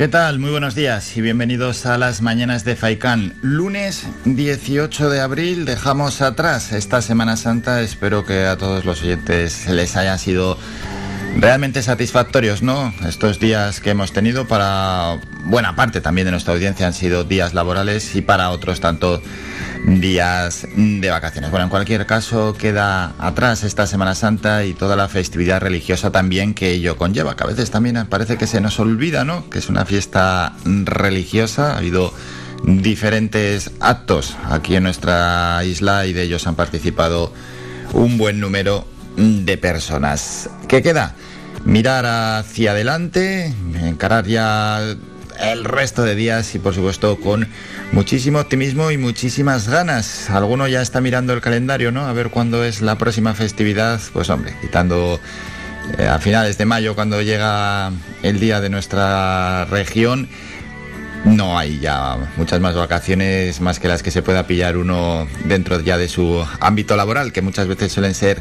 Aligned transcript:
¿Qué 0.00 0.08
tal? 0.08 0.38
Muy 0.38 0.50
buenos 0.50 0.74
días 0.74 1.14
y 1.18 1.20
bienvenidos 1.20 1.84
a 1.84 1.98
las 1.98 2.22
mañanas 2.22 2.64
de 2.64 2.74
Faikán. 2.74 3.34
Lunes 3.42 4.06
18 4.24 5.10
de 5.10 5.20
abril 5.20 5.66
dejamos 5.66 6.22
atrás 6.22 6.72
esta 6.72 7.02
Semana 7.02 7.36
Santa. 7.36 7.82
Espero 7.82 8.24
que 8.24 8.46
a 8.46 8.56
todos 8.56 8.86
los 8.86 9.02
oyentes 9.02 9.68
les 9.68 9.96
haya 9.96 10.16
sido 10.16 10.56
realmente 11.36 11.82
satisfactorios, 11.82 12.62
¿no? 12.62 12.94
Estos 13.06 13.40
días 13.40 13.80
que 13.80 13.90
hemos 13.90 14.14
tenido 14.14 14.48
para 14.48 15.18
buena 15.44 15.76
parte 15.76 16.00
también 16.00 16.24
de 16.24 16.30
nuestra 16.30 16.54
audiencia 16.54 16.86
han 16.86 16.94
sido 16.94 17.24
días 17.24 17.52
laborales 17.52 18.16
y 18.16 18.22
para 18.22 18.48
otros 18.48 18.80
tanto 18.80 19.22
días 19.86 20.66
de 20.76 21.10
vacaciones. 21.10 21.50
Bueno, 21.50 21.64
en 21.64 21.70
cualquier 21.70 22.06
caso 22.06 22.54
queda 22.54 23.14
atrás 23.18 23.64
esta 23.64 23.86
Semana 23.86 24.14
Santa 24.14 24.64
y 24.64 24.74
toda 24.74 24.96
la 24.96 25.08
festividad 25.08 25.60
religiosa 25.60 26.10
también 26.10 26.54
que 26.54 26.70
ello 26.70 26.96
conlleva, 26.96 27.36
que 27.36 27.44
a 27.44 27.46
veces 27.46 27.70
también 27.70 28.06
parece 28.08 28.36
que 28.36 28.46
se 28.46 28.60
nos 28.60 28.78
olvida, 28.78 29.24
¿no? 29.24 29.48
Que 29.50 29.58
es 29.58 29.68
una 29.68 29.84
fiesta 29.84 30.54
religiosa, 30.64 31.74
ha 31.74 31.78
habido 31.78 32.12
diferentes 32.64 33.70
actos 33.80 34.36
aquí 34.48 34.76
en 34.76 34.82
nuestra 34.82 35.62
isla 35.64 36.06
y 36.06 36.12
de 36.12 36.22
ellos 36.22 36.46
han 36.46 36.56
participado 36.56 37.32
un 37.92 38.18
buen 38.18 38.40
número 38.40 38.86
de 39.16 39.58
personas. 39.58 40.50
¿Qué 40.68 40.82
queda? 40.82 41.14
Mirar 41.64 42.06
hacia 42.06 42.72
adelante, 42.72 43.54
encarar 43.82 44.26
ya 44.26 44.96
el 45.40 45.64
resto 45.64 46.02
de 46.02 46.14
días 46.14 46.54
y 46.54 46.58
por 46.58 46.74
supuesto 46.74 47.18
con 47.18 47.48
muchísimo 47.92 48.38
optimismo 48.38 48.90
y 48.90 48.98
muchísimas 48.98 49.68
ganas. 49.68 50.30
Alguno 50.30 50.68
ya 50.68 50.82
está 50.82 51.00
mirando 51.00 51.32
el 51.32 51.40
calendario, 51.40 51.92
¿no? 51.92 52.06
A 52.06 52.12
ver 52.12 52.30
cuándo 52.30 52.64
es 52.64 52.82
la 52.82 52.98
próxima 52.98 53.34
festividad. 53.34 54.00
Pues 54.12 54.30
hombre, 54.30 54.54
quitando 54.60 55.20
eh, 55.98 56.06
a 56.06 56.18
finales 56.18 56.58
de 56.58 56.66
mayo 56.66 56.94
cuando 56.94 57.22
llega 57.22 57.90
el 58.22 58.40
día 58.40 58.60
de 58.60 58.68
nuestra 58.68 59.64
región. 59.66 60.28
No 61.24 61.58
hay 61.58 61.80
ya 61.80 62.16
muchas 62.38 62.60
más 62.60 62.74
vacaciones 62.74 63.60
más 63.60 63.78
que 63.78 63.88
las 63.88 64.02
que 64.02 64.10
se 64.10 64.22
pueda 64.22 64.46
pillar 64.46 64.78
uno 64.78 65.28
dentro 65.44 65.78
ya 65.80 65.98
de 65.98 66.08
su 66.08 66.46
ámbito 66.60 66.96
laboral, 66.96 67.32
que 67.32 67.42
muchas 67.42 67.66
veces 67.66 67.92
suelen 67.92 68.14
ser 68.14 68.40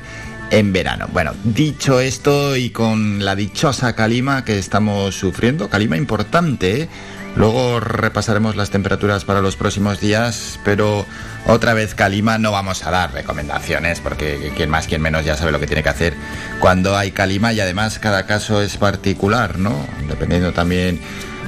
en 0.52 0.74
verano. 0.74 1.08
Bueno, 1.12 1.34
dicho 1.44 2.00
esto 2.00 2.56
y 2.56 2.70
con 2.72 3.24
la 3.24 3.36
dichosa 3.36 3.94
calima 3.94 4.46
que 4.46 4.58
estamos 4.58 5.16
sufriendo, 5.16 5.70
calima 5.70 5.98
importante, 5.98 6.82
¿eh? 6.82 6.90
luego 7.36 7.80
repasaremos 7.80 8.56
las 8.56 8.70
temperaturas 8.70 9.26
para 9.26 9.42
los 9.42 9.56
próximos 9.56 10.00
días, 10.00 10.60
pero 10.64 11.06
otra 11.46 11.74
vez 11.74 11.96
calima 11.96 12.38
no 12.38 12.52
vamos 12.52 12.86
a 12.86 12.92
dar 12.92 13.14
recomendaciones 13.14 14.00
porque 14.00 14.52
quien 14.56 14.70
más, 14.70 14.88
quien 14.88 15.02
menos 15.02 15.26
ya 15.26 15.36
sabe 15.36 15.52
lo 15.52 15.60
que 15.60 15.68
tiene 15.68 15.84
que 15.84 15.90
hacer 15.90 16.14
cuando 16.60 16.98
hay 16.98 17.12
calima 17.12 17.54
y 17.54 17.60
además 17.60 18.00
cada 18.00 18.26
caso 18.26 18.62
es 18.62 18.78
particular, 18.78 19.60
¿no? 19.60 19.86
Dependiendo 20.08 20.52
también 20.54 21.00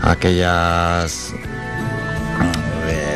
aquellas 0.02 1.34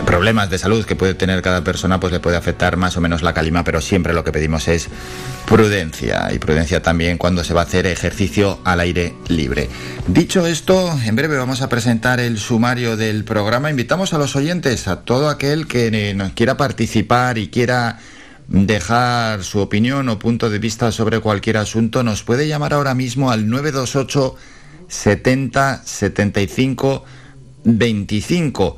problemas 0.06 0.50
de 0.50 0.58
salud 0.58 0.86
que 0.86 0.95
puede 0.95 1.16
tener 1.16 1.42
cada 1.42 1.64
persona, 1.64 2.00
pues 2.00 2.14
le 2.14 2.20
puede 2.20 2.38
afectar 2.38 2.78
más 2.78 2.95
o 2.95 3.02
menos 3.02 3.22
la 3.22 3.34
calima, 3.34 3.64
pero 3.64 3.81
siempre 3.81 4.14
lo 4.14 4.23
que 4.23 4.31
pedimos 4.31 4.67
es 4.67 4.88
prudencia 5.48 6.31
y 6.34 6.39
prudencia 6.39 6.81
también 6.81 7.17
cuando 7.17 7.44
se 7.44 7.53
va 7.53 7.61
a 7.61 7.64
hacer 7.66 7.88
ejercicio 7.88 8.60
al 8.64 8.80
aire 8.80 9.14
libre. 9.27 9.70
Dicho 10.08 10.45
esto, 10.45 10.98
en 11.04 11.16
breve 11.16 11.38
vamos 11.38 11.61
a 11.61 11.70
presentar 11.70 12.20
el 12.20 12.38
sumario 12.38 12.95
del 12.95 13.23
programa. 13.23 13.70
Invitamos 13.70 14.14
a 14.14 14.17
los 14.17 14.36
oyentes, 14.36 14.88
a 14.88 15.02
todo 15.02 15.30
aquel 15.30 15.67
que 15.67 16.14
nos 16.16 16.32
quiera 16.33 16.55
participar 16.58 17.37
y 17.37 17.49
quiera 17.49 17.99
dejar 18.48 19.43
su 19.43 19.60
opinión 19.60 20.08
o 20.10 20.20
punto 20.20 20.49
de 20.49 20.60
vista 20.60 20.92
sobre 20.92 21.20
cualquier 21.20 21.58
asunto, 21.58 22.04
nos 22.04 22.23
puede 22.23 22.48
llamar 22.48 22.73
ahora 22.73 22.93
mismo 22.93 23.32
al 23.32 23.49
928 23.49 24.36
70 24.87 25.82
75 25.83 27.05
25 27.64 28.77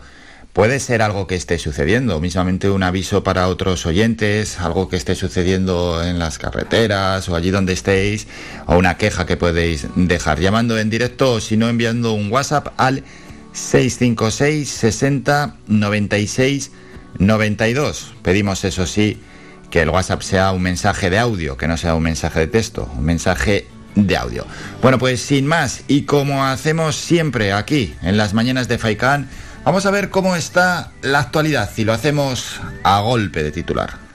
Puede 0.57 0.79
ser 0.79 1.03
algo 1.03 1.27
que 1.27 1.35
esté 1.35 1.59
sucediendo, 1.59 2.19
mismamente 2.19 2.71
un 2.71 2.81
aviso 2.81 3.23
para 3.23 3.47
otros 3.47 3.85
oyentes, 3.85 4.59
algo 4.59 4.89
que 4.89 4.95
esté 4.95 5.13
sucediendo 5.13 6.03
en 6.03 6.17
las 6.17 6.39
carreteras 6.39 7.29
o 7.29 7.35
allí 7.35 7.51
donde 7.51 7.73
estéis, 7.73 8.27
o 8.65 8.75
una 8.75 8.97
queja 8.97 9.27
que 9.27 9.37
podéis 9.37 9.85
dejar 9.95 10.39
llamando 10.39 10.79
en 10.79 10.89
directo 10.89 11.33
o 11.33 11.41
si 11.41 11.57
no 11.57 11.69
enviando 11.69 12.13
un 12.13 12.31
WhatsApp 12.31 12.69
al 12.77 13.03
656 13.53 14.67
60 14.67 15.57
96 15.67 16.71
92. 17.19 18.15
Pedimos 18.23 18.63
eso 18.63 18.87
sí 18.87 19.21
que 19.69 19.83
el 19.83 19.89
WhatsApp 19.89 20.23
sea 20.23 20.51
un 20.53 20.63
mensaje 20.63 21.11
de 21.11 21.19
audio, 21.19 21.55
que 21.55 21.67
no 21.67 21.77
sea 21.77 21.93
un 21.93 22.01
mensaje 22.01 22.39
de 22.39 22.47
texto, 22.47 22.91
un 22.97 23.05
mensaje 23.05 23.67
de 23.93 24.17
audio. 24.17 24.43
Bueno, 24.81 24.97
pues 24.97 25.21
sin 25.21 25.45
más, 25.45 25.83
y 25.87 26.05
como 26.05 26.43
hacemos 26.45 26.95
siempre 26.95 27.53
aquí 27.53 27.93
en 28.01 28.17
las 28.17 28.33
mañanas 28.33 28.67
de 28.67 28.79
Faikán, 28.79 29.29
Vamos 29.67 29.85
a 29.85 29.91
ver 29.91 30.09
cómo 30.09 30.37
está 30.37 30.93
la 31.01 31.19
actualidad 31.19 31.69
y 31.75 31.83
lo 31.83 31.91
hacemos 31.91 32.61
a 32.83 33.01
golpe 33.01 33.43
de 33.43 33.51
titular. 33.51 34.06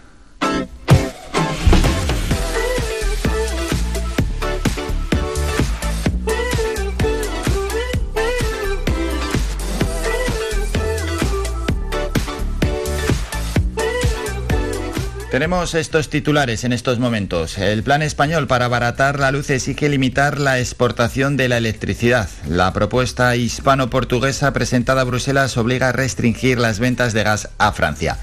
Tenemos 15.33 15.75
estos 15.75 16.11
titulares 16.11 16.63
en 16.65 16.75
estos 16.75 16.99
momentos. 16.99 17.57
El 17.57 17.83
plan 17.83 18.03
español 18.03 18.47
para 18.47 18.67
abaratar 18.67 19.19
la 19.19 19.33
luz 19.33 19.49
exige 19.49 19.89
limitar 19.89 20.39
la 20.39 20.59
exportación 20.59 21.39
de 21.39 21.49
la 21.49 21.57
electricidad. 21.57 22.29
La 22.47 22.71
propuesta 22.75 23.35
hispano-portuguesa 23.35 24.53
presentada 24.53 25.01
a 25.01 25.05
Bruselas 25.05 25.57
obliga 25.57 25.89
a 25.89 25.93
restringir 25.93 26.59
las 26.59 26.81
ventas 26.81 27.15
de 27.15 27.23
gas 27.23 27.49
a 27.57 27.73
Francia. 27.73 28.19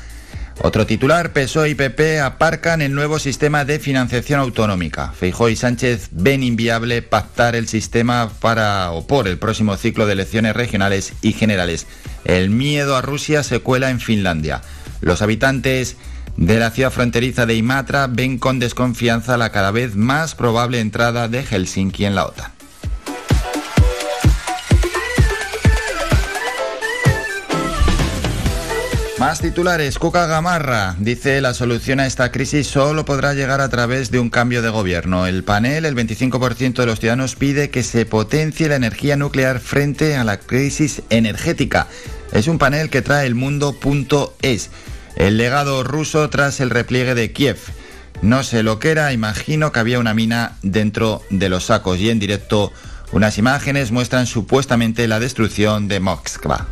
Otro 0.62 0.86
titular, 0.86 1.34
PSOE 1.34 1.70
y 1.72 1.74
PP 1.74 2.20
aparcan 2.20 2.84
el 2.84 2.94
nuevo 2.94 3.18
sistema 3.18 3.66
de 3.66 3.80
financiación 3.80 4.40
autonómica. 4.40 5.12
Feijóo 5.12 5.50
y 5.50 5.56
Sánchez 5.56 6.10
ven 6.12 6.44
inviable 6.44 7.02
pactar 7.02 7.56
el 7.56 7.68
sistema 7.68 8.30
para 8.40 8.92
o 8.92 9.08
por 9.08 9.28
el 9.28 9.40
próximo 9.40 9.78
ciclo 9.78 10.06
de 10.06 10.14
elecciones 10.14 10.56
regionales 10.56 11.14
y 11.24 11.34
generales. 11.34 11.88
El 12.24 12.52
miedo 12.52 12.96
a 12.96 13.02
Rusia 13.02 13.42
se 13.42 13.62
cuela 13.62 13.90
en 13.90 14.00
Finlandia. 14.00 14.62
Los 15.02 15.24
habitantes 15.24 15.96
de 16.40 16.58
la 16.58 16.72
ciudad 16.72 16.90
fronteriza 16.90 17.46
de 17.46 17.56
Imatra 17.56 18.08
ven 18.08 18.38
con 18.38 18.60
desconfianza 18.60 19.36
la 19.36 19.52
cada 19.52 19.72
vez 19.72 19.98
más 19.98 20.36
probable 20.36 20.80
entrada 20.80 21.28
de 21.28 21.44
Helsinki 21.44 22.06
en 22.06 22.16
la 22.16 22.26
OTAN. 22.26 22.52
Más 29.20 29.42
titulares. 29.42 30.00
Cuca 30.00 30.28
Gamarra 30.28 30.96
dice 30.98 31.42
la 31.42 31.54
solución 31.54 32.00
a 32.00 32.08
esta 32.08 32.32
crisis 32.32 32.68
solo 32.68 33.04
podrá 33.04 33.34
llegar 33.34 33.60
a 33.60 33.68
través 33.68 34.10
de 34.10 34.20
un 34.20 34.30
cambio 34.30 34.62
de 34.62 34.70
gobierno. 34.70 35.28
El 35.28 35.44
panel, 35.44 35.84
el 35.84 35.94
25% 35.94 36.76
de 36.76 36.86
los 36.86 37.02
ciudadanos 37.02 37.36
pide 37.36 37.70
que 37.70 37.84
se 37.84 38.06
potencie 38.06 38.70
la 38.70 38.78
energía 38.78 39.18
nuclear 39.18 39.60
frente 39.60 40.16
a 40.16 40.24
la 40.24 40.40
crisis 40.40 41.02
energética. 41.10 41.88
Es 42.32 42.48
un 42.48 42.60
panel 42.60 42.90
que 42.90 43.02
trae 43.02 43.28
el 43.28 43.36
mundo.es. 43.36 44.70
El 45.20 45.36
legado 45.36 45.84
ruso 45.84 46.30
tras 46.30 46.62
el 46.62 46.70
repliegue 46.70 47.14
de 47.14 47.34
Kiev. 47.34 47.58
No 48.22 48.42
sé 48.42 48.64
lo 48.64 48.80
que 48.80 48.90
era, 48.90 49.12
imagino 49.12 49.74
que 49.74 49.80
había 49.82 50.00
una 50.00 50.14
mina 50.14 50.54
dentro 50.62 51.22
de 51.30 51.50
los 51.50 51.66
sacos 51.66 52.00
y 52.00 52.10
en 52.10 52.20
directo 52.20 52.72
unas 53.12 53.38
imágenes 53.38 53.92
muestran 53.92 54.28
supuestamente 54.28 55.10
la 55.10 55.20
destrucción 55.20 55.90
de 55.90 56.00
Moskva. 56.00 56.68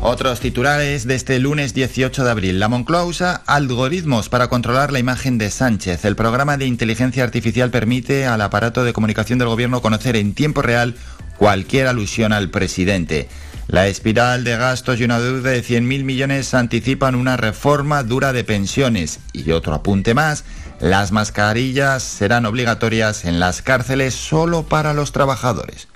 Otros 0.00 0.38
titulares 0.38 1.06
de 1.08 1.16
este 1.16 1.40
lunes 1.40 1.74
18 1.74 2.24
de 2.24 2.30
abril. 2.30 2.60
La 2.60 2.68
Moncloa 2.68 3.04
usa 3.04 3.42
algoritmos 3.44 4.28
para 4.28 4.46
controlar 4.46 4.92
la 4.92 5.00
imagen 5.00 5.36
de 5.36 5.50
Sánchez. 5.50 6.04
El 6.04 6.14
programa 6.14 6.56
de 6.56 6.66
inteligencia 6.66 7.24
artificial 7.24 7.70
permite 7.70 8.24
al 8.24 8.40
aparato 8.40 8.84
de 8.84 8.92
comunicación 8.92 9.40
del 9.40 9.48
gobierno 9.48 9.82
conocer 9.82 10.14
en 10.14 10.34
tiempo 10.34 10.62
real 10.62 10.94
cualquier 11.38 11.86
alusión 11.86 12.32
al 12.34 12.50
presidente. 12.50 13.28
La 13.68 13.86
espiral 13.86 14.44
de 14.44 14.56
gastos 14.56 14.98
y 14.98 15.04
una 15.04 15.20
deuda 15.20 15.50
de 15.50 15.62
100.000 15.62 16.02
millones 16.02 16.54
anticipan 16.54 17.14
una 17.14 17.36
reforma 17.36 18.02
dura 18.02 18.32
de 18.32 18.44
pensiones. 18.44 19.20
Y 19.32 19.50
otro 19.50 19.74
apunte 19.74 20.14
más, 20.14 20.44
las 20.80 21.12
mascarillas 21.12 22.02
serán 22.02 22.46
obligatorias 22.46 23.24
en 23.24 23.40
las 23.40 23.62
cárceles 23.62 24.14
solo 24.14 24.62
para 24.64 24.94
los 24.94 25.12
trabajadores. 25.12 25.88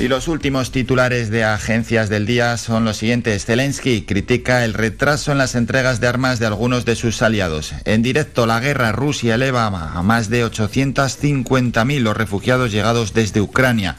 Y 0.00 0.08
los 0.08 0.28
últimos 0.28 0.72
titulares 0.72 1.28
de 1.28 1.44
agencias 1.44 2.08
del 2.08 2.24
día 2.24 2.56
son 2.56 2.86
los 2.86 2.96
siguientes. 2.96 3.44
Zelensky 3.44 4.00
critica 4.06 4.64
el 4.64 4.72
retraso 4.72 5.30
en 5.30 5.36
las 5.36 5.54
entregas 5.54 6.00
de 6.00 6.06
armas 6.06 6.38
de 6.38 6.46
algunos 6.46 6.86
de 6.86 6.96
sus 6.96 7.20
aliados. 7.20 7.74
En 7.84 8.00
directo, 8.00 8.46
la 8.46 8.60
guerra 8.60 8.92
Rusia 8.92 9.34
eleva 9.34 9.66
a 9.66 10.02
más 10.02 10.30
de 10.30 10.46
850.000 10.46 12.00
los 12.00 12.16
refugiados 12.16 12.72
llegados 12.72 13.12
desde 13.12 13.42
Ucrania. 13.42 13.96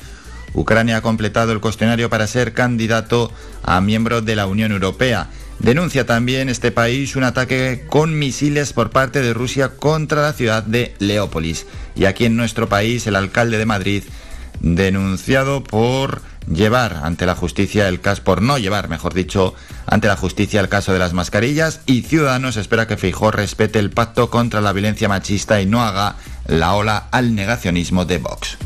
Ucrania 0.55 0.97
ha 0.97 1.01
completado 1.01 1.51
el 1.51 1.61
cuestionario 1.61 2.09
para 2.09 2.25
ser 2.25 2.53
candidato 2.53 3.31
a 3.61 3.79
miembro 3.79 4.23
de 4.23 4.35
la 4.35 4.47
Unión 4.47 4.71
Europea. 4.71 5.29
Denuncia 5.59 6.07
también 6.07 6.49
este 6.49 6.71
país 6.71 7.15
un 7.15 7.25
ataque 7.25 7.85
con 7.87 8.17
misiles 8.17 8.73
por 8.73 8.89
parte 8.89 9.21
de 9.21 9.35
Rusia 9.35 9.69
contra 9.77 10.23
la 10.23 10.33
ciudad 10.33 10.63
de 10.63 10.95
Leópolis. 10.97 11.67
Y 11.95 12.05
aquí 12.05 12.25
en 12.25 12.37
nuestro 12.37 12.67
país, 12.67 13.05
el 13.05 13.15
alcalde 13.15 13.59
de 13.59 13.67
Madrid 13.67 14.03
denunciado 14.61 15.63
por 15.63 16.21
llevar 16.51 17.01
ante 17.03 17.25
la 17.25 17.35
justicia 17.35 17.87
el 17.87 17.99
caso, 17.99 18.23
por 18.23 18.41
no 18.41 18.57
llevar, 18.57 18.89
mejor 18.89 19.13
dicho, 19.13 19.53
ante 19.85 20.07
la 20.07 20.15
justicia 20.15 20.61
el 20.61 20.69
caso 20.69 20.93
de 20.93 20.99
las 20.99 21.13
mascarillas 21.13 21.81
y 21.85 22.03
Ciudadanos 22.03 22.57
espera 22.57 22.87
que 22.87 22.97
Feijó 22.97 23.31
respete 23.31 23.79
el 23.79 23.89
pacto 23.89 24.29
contra 24.29 24.61
la 24.61 24.73
violencia 24.73 25.09
machista 25.09 25.61
y 25.61 25.65
no 25.65 25.83
haga 25.83 26.15
la 26.47 26.73
ola 26.73 27.07
al 27.11 27.35
negacionismo 27.35 28.05
de 28.05 28.17
Vox. 28.17 28.57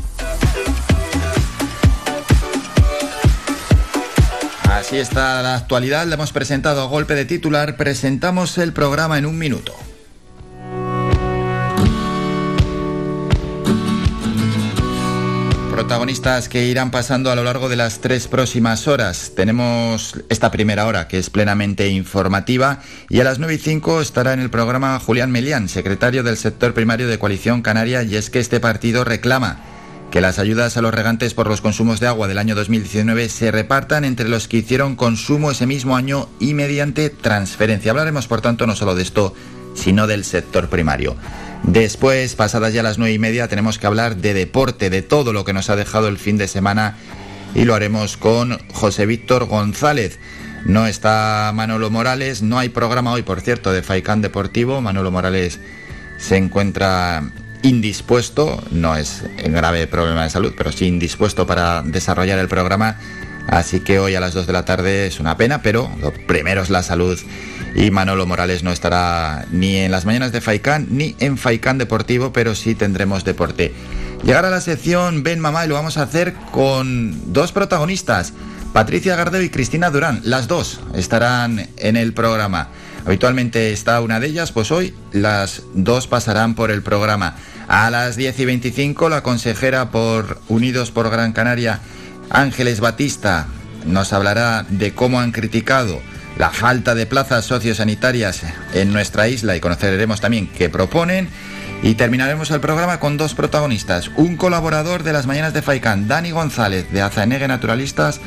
Así 4.70 4.98
está 4.98 5.42
la 5.42 5.56
actualidad, 5.56 6.06
le 6.06 6.14
hemos 6.14 6.32
presentado 6.32 6.82
a 6.82 6.86
golpe 6.86 7.14
de 7.14 7.24
titular, 7.24 7.76
presentamos 7.76 8.58
el 8.58 8.72
programa 8.72 9.18
en 9.18 9.26
un 9.26 9.38
minuto. 9.38 9.74
Protagonistas 15.76 16.48
que 16.48 16.64
irán 16.68 16.90
pasando 16.90 17.30
a 17.30 17.34
lo 17.34 17.44
largo 17.44 17.68
de 17.68 17.76
las 17.76 18.00
tres 18.00 18.28
próximas 18.28 18.88
horas. 18.88 19.32
Tenemos 19.36 20.14
esta 20.30 20.50
primera 20.50 20.86
hora 20.86 21.06
que 21.06 21.18
es 21.18 21.28
plenamente 21.28 21.88
informativa 21.88 22.80
y 23.10 23.20
a 23.20 23.24
las 23.24 23.38
9 23.38 23.56
y 23.56 23.58
5 23.58 24.00
estará 24.00 24.32
en 24.32 24.40
el 24.40 24.48
programa 24.48 24.98
Julián 24.98 25.30
Melián, 25.30 25.68
secretario 25.68 26.22
del 26.22 26.38
sector 26.38 26.72
primario 26.72 27.08
de 27.08 27.18
Coalición 27.18 27.60
Canaria, 27.60 28.02
y 28.04 28.16
es 28.16 28.30
que 28.30 28.40
este 28.40 28.58
partido 28.58 29.04
reclama 29.04 29.60
que 30.10 30.22
las 30.22 30.38
ayudas 30.38 30.78
a 30.78 30.80
los 30.80 30.94
regantes 30.94 31.34
por 31.34 31.46
los 31.46 31.60
consumos 31.60 32.00
de 32.00 32.06
agua 32.06 32.26
del 32.26 32.38
año 32.38 32.54
2019 32.54 33.28
se 33.28 33.50
repartan 33.50 34.06
entre 34.06 34.30
los 34.30 34.48
que 34.48 34.56
hicieron 34.56 34.96
consumo 34.96 35.50
ese 35.50 35.66
mismo 35.66 35.94
año 35.94 36.30
y 36.40 36.54
mediante 36.54 37.10
transferencia. 37.10 37.90
Hablaremos, 37.90 38.26
por 38.28 38.40
tanto, 38.40 38.66
no 38.66 38.76
solo 38.76 38.94
de 38.94 39.02
esto, 39.02 39.34
sino 39.76 40.06
del 40.06 40.24
sector 40.24 40.68
primario. 40.68 41.16
Después, 41.62 42.34
pasadas 42.34 42.72
ya 42.72 42.82
las 42.82 42.98
nueve 42.98 43.14
y 43.14 43.18
media, 43.18 43.48
tenemos 43.48 43.78
que 43.78 43.86
hablar 43.86 44.16
de 44.16 44.34
deporte, 44.34 44.90
de 44.90 45.02
todo 45.02 45.32
lo 45.32 45.44
que 45.44 45.52
nos 45.52 45.70
ha 45.70 45.76
dejado 45.76 46.08
el 46.08 46.18
fin 46.18 46.36
de 46.36 46.48
semana 46.48 46.96
y 47.54 47.64
lo 47.64 47.74
haremos 47.74 48.16
con 48.16 48.58
José 48.72 49.06
Víctor 49.06 49.46
González. 49.46 50.18
No 50.64 50.86
está 50.86 51.52
Manolo 51.54 51.90
Morales, 51.90 52.42
no 52.42 52.58
hay 52.58 52.68
programa 52.68 53.12
hoy, 53.12 53.22
por 53.22 53.40
cierto, 53.40 53.72
de 53.72 53.82
Faicán 53.82 54.20
Deportivo. 54.20 54.80
Manolo 54.80 55.10
Morales 55.10 55.60
se 56.18 56.36
encuentra 56.36 57.22
indispuesto, 57.62 58.62
no 58.70 58.96
es 58.96 59.24
en 59.38 59.52
grave 59.52 59.86
problema 59.86 60.24
de 60.24 60.30
salud, 60.30 60.54
pero 60.56 60.72
sí 60.72 60.86
indispuesto 60.86 61.46
para 61.46 61.82
desarrollar 61.82 62.38
el 62.38 62.48
programa. 62.48 62.98
Así 63.48 63.80
que 63.80 63.98
hoy 63.98 64.14
a 64.14 64.20
las 64.20 64.34
2 64.34 64.46
de 64.46 64.52
la 64.52 64.64
tarde 64.64 65.06
es 65.06 65.20
una 65.20 65.36
pena, 65.36 65.62
pero 65.62 65.90
lo 66.00 66.12
primero 66.12 66.62
es 66.62 66.70
la 66.70 66.82
salud 66.82 67.18
y 67.76 67.90
Manolo 67.90 68.26
Morales 68.26 68.62
no 68.62 68.72
estará 68.72 69.44
ni 69.50 69.76
en 69.76 69.90
las 69.92 70.06
mañanas 70.06 70.32
de 70.32 70.40
Faicán 70.40 70.86
ni 70.90 71.14
en 71.20 71.36
Faicán 71.36 71.76
Deportivo, 71.76 72.32
pero 72.32 72.54
sí 72.54 72.74
tendremos 72.74 73.22
deporte. 73.22 73.74
Llegar 74.24 74.46
a 74.46 74.50
la 74.50 74.62
sección 74.62 75.22
Ven 75.22 75.40
Mamá 75.40 75.66
y 75.66 75.68
lo 75.68 75.74
vamos 75.74 75.98
a 75.98 76.02
hacer 76.02 76.32
con 76.52 77.34
dos 77.34 77.52
protagonistas, 77.52 78.32
Patricia 78.72 79.14
Gardeo 79.14 79.42
y 79.42 79.50
Cristina 79.50 79.90
Durán. 79.90 80.22
Las 80.24 80.48
dos 80.48 80.80
estarán 80.94 81.68
en 81.76 81.96
el 81.96 82.14
programa. 82.14 82.68
Habitualmente 83.04 83.70
está 83.72 84.00
una 84.00 84.20
de 84.20 84.28
ellas, 84.28 84.52
pues 84.52 84.72
hoy 84.72 84.94
las 85.12 85.62
dos 85.74 86.06
pasarán 86.06 86.54
por 86.54 86.70
el 86.70 86.82
programa. 86.82 87.36
A 87.68 87.90
las 87.90 88.16
10 88.16 88.40
y 88.40 88.44
25 88.46 89.10
la 89.10 89.22
consejera 89.22 89.90
por 89.90 90.40
Unidos 90.48 90.90
por 90.90 91.10
Gran 91.10 91.32
Canaria, 91.32 91.80
Ángeles 92.30 92.80
Batista, 92.80 93.46
nos 93.84 94.14
hablará 94.14 94.64
de 94.68 94.94
cómo 94.94 95.20
han 95.20 95.30
criticado 95.30 96.00
la 96.38 96.50
falta 96.50 96.94
de 96.94 97.06
plazas 97.06 97.44
sociosanitarias 97.44 98.42
en 98.74 98.92
nuestra 98.92 99.28
isla 99.28 99.56
y 99.56 99.60
conoceremos 99.60 100.20
también 100.20 100.48
qué 100.48 100.68
proponen. 100.68 101.28
Y 101.82 101.94
terminaremos 101.94 102.50
el 102.50 102.60
programa 102.60 103.00
con 103.00 103.16
dos 103.16 103.34
protagonistas. 103.34 104.10
Un 104.16 104.36
colaborador 104.36 105.02
de 105.02 105.12
las 105.12 105.26
mañanas 105.26 105.52
de 105.52 105.62
Faicán, 105.62 106.08
Dani 106.08 106.30
González, 106.30 106.90
de 106.90 107.02
Azanegue 107.02 107.48
Naturalistas, 107.48 108.20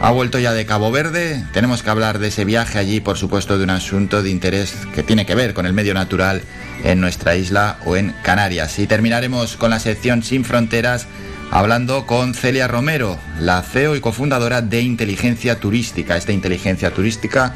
ha 0.00 0.10
vuelto 0.10 0.38
ya 0.38 0.52
de 0.52 0.66
Cabo 0.66 0.90
Verde. 0.90 1.44
Tenemos 1.52 1.82
que 1.82 1.90
hablar 1.90 2.18
de 2.18 2.28
ese 2.28 2.44
viaje 2.44 2.78
allí, 2.78 3.00
por 3.00 3.18
supuesto, 3.18 3.58
de 3.58 3.64
un 3.64 3.70
asunto 3.70 4.22
de 4.22 4.30
interés 4.30 4.74
que 4.94 5.02
tiene 5.02 5.26
que 5.26 5.34
ver 5.34 5.54
con 5.54 5.66
el 5.66 5.72
medio 5.72 5.94
natural 5.94 6.42
en 6.84 7.00
nuestra 7.00 7.36
isla 7.36 7.78
o 7.84 7.96
en 7.96 8.14
Canarias. 8.22 8.78
Y 8.78 8.86
terminaremos 8.86 9.56
con 9.56 9.70
la 9.70 9.80
sección 9.80 10.22
Sin 10.22 10.44
Fronteras 10.44 11.06
hablando 11.50 12.06
con 12.06 12.34
Celia 12.34 12.68
Romero, 12.68 13.18
la 13.38 13.62
CEO 13.62 13.96
y 13.96 14.00
cofundadora 14.00 14.62
de 14.62 14.82
Inteligencia 14.82 15.58
Turística. 15.58 16.16
Esta 16.16 16.32
inteligencia 16.32 16.92
turística 16.92 17.54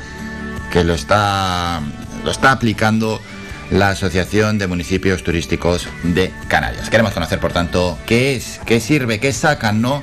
que 0.73 0.85
lo 0.85 0.95
está, 0.95 1.81
lo 2.25 2.31
está 2.31 2.53
aplicando 2.53 3.21
la 3.71 3.91
Asociación 3.91 4.59
de 4.59 4.67
Municipios 4.67 5.23
Turísticos 5.23 5.89
de 6.03 6.33
Canarias. 6.49 6.91
Queremos 6.91 7.13
conocer, 7.13 7.39
por 7.39 7.53
tanto, 7.53 7.99
qué 8.07 8.37
es, 8.37 8.61
qué 8.67 8.81
sirve, 8.81 9.21
qué 9.21 9.33
sacan 9.33 9.81
¿no? 9.81 10.03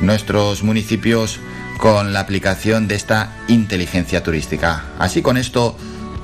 nuestros 0.00 0.62
municipios 0.62 1.40
con 1.78 2.12
la 2.12 2.20
aplicación 2.20 2.86
de 2.86 2.94
esta 2.94 3.32
inteligencia 3.48 4.22
turística. 4.22 4.84
Así 4.98 5.20
con 5.20 5.36
esto 5.36 5.76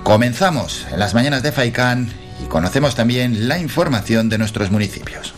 comenzamos 0.05 0.87
en 0.93 1.01
las 1.01 1.15
mañanas 1.15 1.43
de 1.43 1.53
Faicán 1.53 2.09
y 2.43 2.47
conocemos 2.47 2.95
también 2.95 3.49
la 3.49 3.59
información 3.59 4.29
de 4.29 4.39
nuestros 4.39 4.71
municipios. 4.71 5.35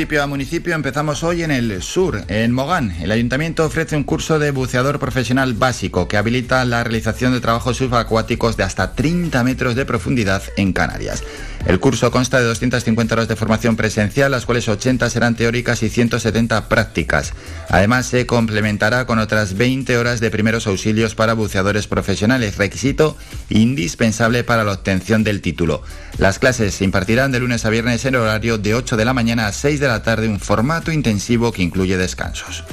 Municipio 0.00 0.22
a 0.22 0.26
municipio 0.26 0.74
empezamos 0.74 1.22
hoy 1.22 1.42
en 1.42 1.50
el 1.50 1.82
sur, 1.82 2.24
en 2.28 2.52
Mogán. 2.52 2.90
El 3.02 3.10
ayuntamiento 3.10 3.66
ofrece 3.66 3.96
un 3.96 4.04
curso 4.04 4.38
de 4.38 4.50
buceador 4.50 4.98
profesional 4.98 5.52
básico 5.52 6.08
que 6.08 6.16
habilita 6.16 6.64
la 6.64 6.82
realización 6.82 7.34
de 7.34 7.40
trabajos 7.42 7.76
subacuáticos 7.76 8.56
de 8.56 8.62
hasta 8.62 8.94
30 8.94 9.44
metros 9.44 9.74
de 9.74 9.84
profundidad 9.84 10.42
en 10.56 10.72
Canarias. 10.72 11.22
El 11.66 11.78
curso 11.78 12.10
consta 12.10 12.38
de 12.38 12.46
250 12.46 13.14
horas 13.14 13.28
de 13.28 13.36
formación 13.36 13.76
presencial, 13.76 14.30
las 14.30 14.46
cuales 14.46 14.68
80 14.68 15.08
serán 15.10 15.36
teóricas 15.36 15.82
y 15.82 15.90
170 15.90 16.68
prácticas. 16.68 17.32
Además, 17.68 18.06
se 18.06 18.26
complementará 18.26 19.06
con 19.06 19.18
otras 19.18 19.56
20 19.56 19.96
horas 19.98 20.20
de 20.20 20.30
primeros 20.30 20.66
auxilios 20.66 21.14
para 21.14 21.34
buceadores 21.34 21.86
profesionales, 21.86 22.56
requisito 22.56 23.16
indispensable 23.50 24.42
para 24.42 24.64
la 24.64 24.72
obtención 24.72 25.22
del 25.22 25.42
título. 25.42 25.82
Las 26.18 26.38
clases 26.38 26.74
se 26.74 26.84
impartirán 26.84 27.30
de 27.30 27.40
lunes 27.40 27.64
a 27.64 27.70
viernes 27.70 28.04
en 28.04 28.16
horario 28.16 28.58
de 28.58 28.74
8 28.74 28.96
de 28.96 29.04
la 29.04 29.14
mañana 29.14 29.46
a 29.46 29.52
6 29.52 29.80
de 29.80 29.88
la 29.88 30.02
tarde, 30.02 30.28
un 30.28 30.40
formato 30.40 30.90
intensivo 30.90 31.52
que 31.52 31.62
incluye 31.62 31.96
descansos. 31.96 32.64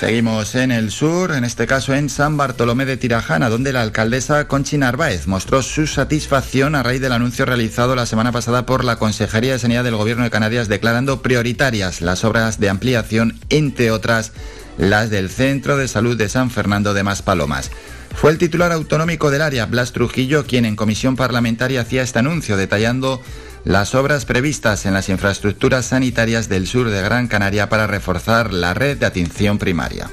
Seguimos 0.00 0.54
en 0.54 0.72
el 0.72 0.90
sur, 0.90 1.30
en 1.30 1.44
este 1.44 1.66
caso 1.66 1.94
en 1.94 2.08
San 2.08 2.38
Bartolomé 2.38 2.86
de 2.86 2.96
Tirajana, 2.96 3.50
donde 3.50 3.70
la 3.70 3.82
alcaldesa 3.82 4.48
Conchi 4.48 4.78
Narváez 4.78 5.26
mostró 5.26 5.60
su 5.62 5.86
satisfacción 5.86 6.74
a 6.74 6.82
raíz 6.82 7.02
del 7.02 7.12
anuncio 7.12 7.44
realizado 7.44 7.94
la 7.94 8.06
semana 8.06 8.32
pasada 8.32 8.64
por 8.64 8.82
la 8.82 8.96
Consejería 8.96 9.52
de 9.52 9.58
Sanidad 9.58 9.84
del 9.84 9.96
Gobierno 9.96 10.24
de 10.24 10.30
Canarias 10.30 10.68
declarando 10.68 11.20
prioritarias 11.20 12.00
las 12.00 12.24
obras 12.24 12.58
de 12.58 12.70
ampliación, 12.70 13.38
entre 13.50 13.90
otras 13.90 14.32
las 14.78 15.10
del 15.10 15.28
Centro 15.28 15.76
de 15.76 15.86
Salud 15.86 16.16
de 16.16 16.30
San 16.30 16.50
Fernando 16.50 16.94
de 16.94 17.02
Maspalomas. 17.02 17.70
Fue 18.14 18.30
el 18.30 18.38
titular 18.38 18.72
autonómico 18.72 19.30
del 19.30 19.42
área, 19.42 19.66
Blas 19.66 19.92
Trujillo, 19.92 20.46
quien 20.46 20.64
en 20.64 20.76
comisión 20.76 21.14
parlamentaria 21.14 21.82
hacía 21.82 22.02
este 22.02 22.20
anuncio, 22.20 22.56
detallando 22.56 23.20
las 23.64 23.94
obras 23.94 24.24
previstas 24.24 24.86
en 24.86 24.94
las 24.94 25.08
infraestructuras 25.08 25.86
sanitarias 25.86 26.48
del 26.48 26.66
sur 26.66 26.90
de 26.90 27.02
Gran 27.02 27.28
Canaria 27.28 27.68
para 27.68 27.86
reforzar 27.86 28.52
la 28.52 28.74
red 28.74 28.96
de 28.96 29.06
atención 29.06 29.58
primaria. 29.58 30.08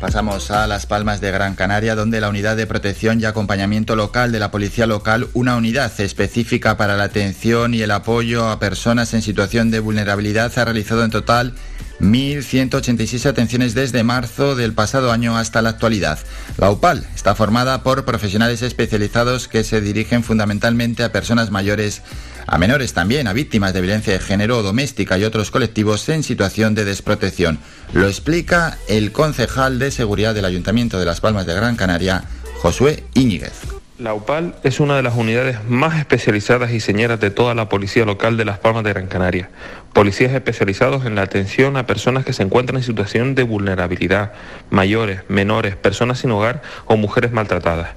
Pasamos 0.00 0.52
a 0.52 0.66
Las 0.68 0.86
Palmas 0.86 1.20
de 1.20 1.32
Gran 1.32 1.54
Canaria, 1.54 1.96
donde 1.96 2.20
la 2.20 2.28
Unidad 2.28 2.56
de 2.56 2.66
Protección 2.66 3.20
y 3.20 3.24
Acompañamiento 3.24 3.96
Local 3.96 4.30
de 4.30 4.38
la 4.38 4.50
Policía 4.50 4.86
Local, 4.86 5.28
una 5.34 5.56
unidad 5.56 5.92
específica 6.00 6.76
para 6.76 6.96
la 6.96 7.04
atención 7.04 7.74
y 7.74 7.82
el 7.82 7.90
apoyo 7.90 8.48
a 8.48 8.60
personas 8.60 9.12
en 9.12 9.22
situación 9.22 9.72
de 9.72 9.80
vulnerabilidad, 9.80 10.56
ha 10.56 10.64
realizado 10.64 11.04
en 11.04 11.10
total 11.10 11.54
1.186 12.00 13.26
atenciones 13.26 13.74
desde 13.74 14.04
marzo 14.04 14.54
del 14.54 14.72
pasado 14.72 15.10
año 15.10 15.36
hasta 15.36 15.62
la 15.62 15.70
actualidad. 15.70 16.18
La 16.56 16.70
UPAL 16.70 17.06
está 17.14 17.34
formada 17.34 17.82
por 17.82 18.04
profesionales 18.04 18.62
especializados 18.62 19.48
que 19.48 19.64
se 19.64 19.80
dirigen 19.80 20.22
fundamentalmente 20.22 21.02
a 21.02 21.12
personas 21.12 21.50
mayores, 21.50 22.02
a 22.46 22.58
menores 22.58 22.92
también, 22.92 23.26
a 23.26 23.32
víctimas 23.32 23.74
de 23.74 23.80
violencia 23.80 24.12
de 24.12 24.20
género 24.20 24.62
doméstica 24.62 25.18
y 25.18 25.24
otros 25.24 25.50
colectivos 25.50 26.08
en 26.08 26.22
situación 26.22 26.74
de 26.74 26.84
desprotección. 26.84 27.58
Lo 27.92 28.06
explica 28.06 28.78
el 28.88 29.12
concejal 29.12 29.78
de 29.78 29.90
seguridad 29.90 30.34
del 30.34 30.44
Ayuntamiento 30.44 30.98
de 30.98 31.06
Las 31.06 31.20
Palmas 31.20 31.46
de 31.46 31.54
Gran 31.54 31.76
Canaria, 31.76 32.24
Josué 32.60 33.04
Íñiguez. 33.14 33.77
La 33.98 34.14
UPAL 34.14 34.54
es 34.62 34.78
una 34.78 34.94
de 34.94 35.02
las 35.02 35.16
unidades 35.16 35.58
más 35.68 35.98
especializadas 35.98 36.70
y 36.70 36.78
señeras 36.78 37.18
de 37.18 37.30
toda 37.30 37.56
la 37.56 37.68
policía 37.68 38.04
local 38.04 38.36
de 38.36 38.44
Las 38.44 38.60
Palmas 38.60 38.84
de 38.84 38.92
Gran 38.92 39.08
Canaria. 39.08 39.50
Policías 39.92 40.32
especializados 40.32 41.04
en 41.04 41.16
la 41.16 41.22
atención 41.22 41.76
a 41.76 41.84
personas 41.84 42.24
que 42.24 42.32
se 42.32 42.44
encuentran 42.44 42.76
en 42.76 42.84
situación 42.84 43.34
de 43.34 43.42
vulnerabilidad, 43.42 44.34
mayores, 44.70 45.22
menores, 45.26 45.74
personas 45.74 46.20
sin 46.20 46.30
hogar 46.30 46.62
o 46.86 46.96
mujeres 46.96 47.32
maltratadas. 47.32 47.90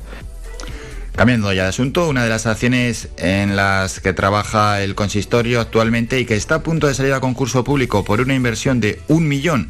Cambiando 1.16 1.54
ya 1.54 1.64
de 1.64 1.70
asunto, 1.70 2.10
una 2.10 2.24
de 2.24 2.30
las 2.32 2.48
acciones 2.48 3.10
en 3.18 3.56
las 3.56 4.00
que 4.00 4.14
trabaja 4.14 4.82
el 4.82 4.96
consistorio 4.96 5.62
actualmente 5.62 6.20
y 6.20 6.26
que 6.26 6.36
está 6.36 6.56
a 6.56 6.64
punto 6.64 6.88
de 6.88 6.96
salir 6.96 7.14
a 7.14 7.20
concurso 7.20 7.64
público 7.64 8.04
por 8.04 8.22
una 8.22 8.34
inversión 8.34 8.80
de 8.80 9.00
un 9.08 9.28
millón 9.28 9.70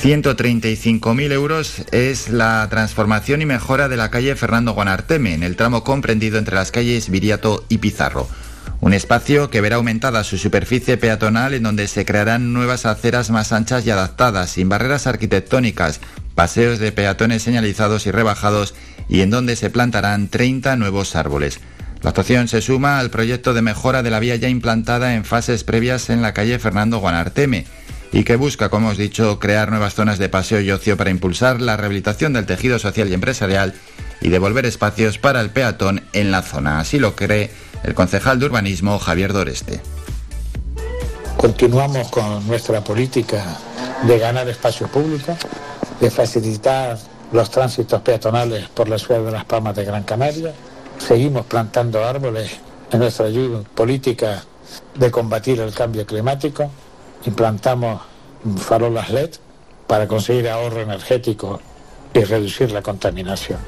135.000 0.00 1.30
euros 1.30 1.82
es 1.92 2.28
la 2.28 2.66
transformación 2.68 3.40
y 3.40 3.46
mejora 3.46 3.88
de 3.88 3.96
la 3.96 4.10
calle 4.10 4.34
Fernando 4.34 4.72
Guanarteme, 4.72 5.34
en 5.34 5.44
el 5.44 5.54
tramo 5.54 5.84
comprendido 5.84 6.38
entre 6.38 6.56
las 6.56 6.72
calles 6.72 7.08
Viriato 7.08 7.64
y 7.68 7.78
Pizarro. 7.78 8.26
Un 8.80 8.94
espacio 8.94 9.48
que 9.48 9.60
verá 9.60 9.76
aumentada 9.76 10.24
su 10.24 10.38
superficie 10.38 10.96
peatonal 10.96 11.54
en 11.54 11.62
donde 11.62 11.86
se 11.86 12.04
crearán 12.04 12.52
nuevas 12.52 12.84
aceras 12.84 13.30
más 13.30 13.52
anchas 13.52 13.86
y 13.86 13.90
adaptadas, 13.90 14.50
sin 14.50 14.68
barreras 14.68 15.06
arquitectónicas, 15.06 16.00
paseos 16.34 16.80
de 16.80 16.90
peatones 16.90 17.42
señalizados 17.44 18.06
y 18.06 18.10
rebajados 18.10 18.74
y 19.08 19.20
en 19.20 19.30
donde 19.30 19.54
se 19.54 19.70
plantarán 19.70 20.26
30 20.26 20.74
nuevos 20.76 21.14
árboles. 21.14 21.60
La 22.02 22.10
actuación 22.10 22.48
se 22.48 22.60
suma 22.60 22.98
al 22.98 23.10
proyecto 23.10 23.54
de 23.54 23.62
mejora 23.62 24.02
de 24.02 24.10
la 24.10 24.18
vía 24.18 24.34
ya 24.34 24.48
implantada 24.48 25.14
en 25.14 25.24
fases 25.24 25.62
previas 25.62 26.10
en 26.10 26.22
la 26.22 26.34
calle 26.34 26.58
Fernando 26.58 26.98
Guanarteme 26.98 27.66
y 28.12 28.24
que 28.24 28.36
busca, 28.36 28.68
como 28.68 28.88
hemos 28.88 28.98
dicho, 28.98 29.38
crear 29.38 29.70
nuevas 29.70 29.94
zonas 29.94 30.18
de 30.18 30.28
paseo 30.28 30.60
y 30.60 30.70
ocio 30.70 30.98
para 30.98 31.10
impulsar 31.10 31.62
la 31.62 31.78
rehabilitación 31.78 32.34
del 32.34 32.44
tejido 32.44 32.78
social 32.78 33.08
y 33.08 33.14
empresarial 33.14 33.74
y 34.20 34.28
devolver 34.28 34.66
espacios 34.66 35.18
para 35.18 35.40
el 35.40 35.50
peatón 35.50 36.02
en 36.12 36.30
la 36.30 36.42
zona. 36.42 36.78
Así 36.78 36.98
lo 36.98 37.16
cree 37.16 37.50
el 37.82 37.94
concejal 37.94 38.38
de 38.38 38.46
urbanismo 38.46 38.98
Javier 38.98 39.32
Doreste. 39.32 39.80
Continuamos 41.38 42.08
con 42.08 42.46
nuestra 42.46 42.84
política 42.84 43.42
de 44.06 44.18
ganar 44.18 44.46
espacio 44.48 44.86
público, 44.88 45.36
de 45.98 46.10
facilitar 46.10 46.98
los 47.32 47.50
tránsitos 47.50 48.02
peatonales 48.02 48.68
por 48.68 48.88
la 48.88 48.98
ciudad 48.98 49.22
de 49.22 49.32
Las 49.32 49.46
Palmas 49.46 49.74
de 49.74 49.84
Gran 49.84 50.02
Canaria. 50.02 50.52
Seguimos 50.98 51.46
plantando 51.46 52.04
árboles 52.04 52.52
en 52.92 53.00
nuestra 53.00 53.26
política 53.74 54.44
de 54.94 55.10
combatir 55.10 55.60
el 55.60 55.72
cambio 55.74 56.06
climático 56.06 56.70
implantamos 57.24 58.02
farolas 58.58 59.10
LED 59.10 59.30
para 59.86 60.06
conseguir 60.06 60.48
ahorro 60.48 60.80
energético 60.80 61.60
y 62.14 62.24
reducir 62.24 62.72
la 62.72 62.82
contaminación. 62.82 63.58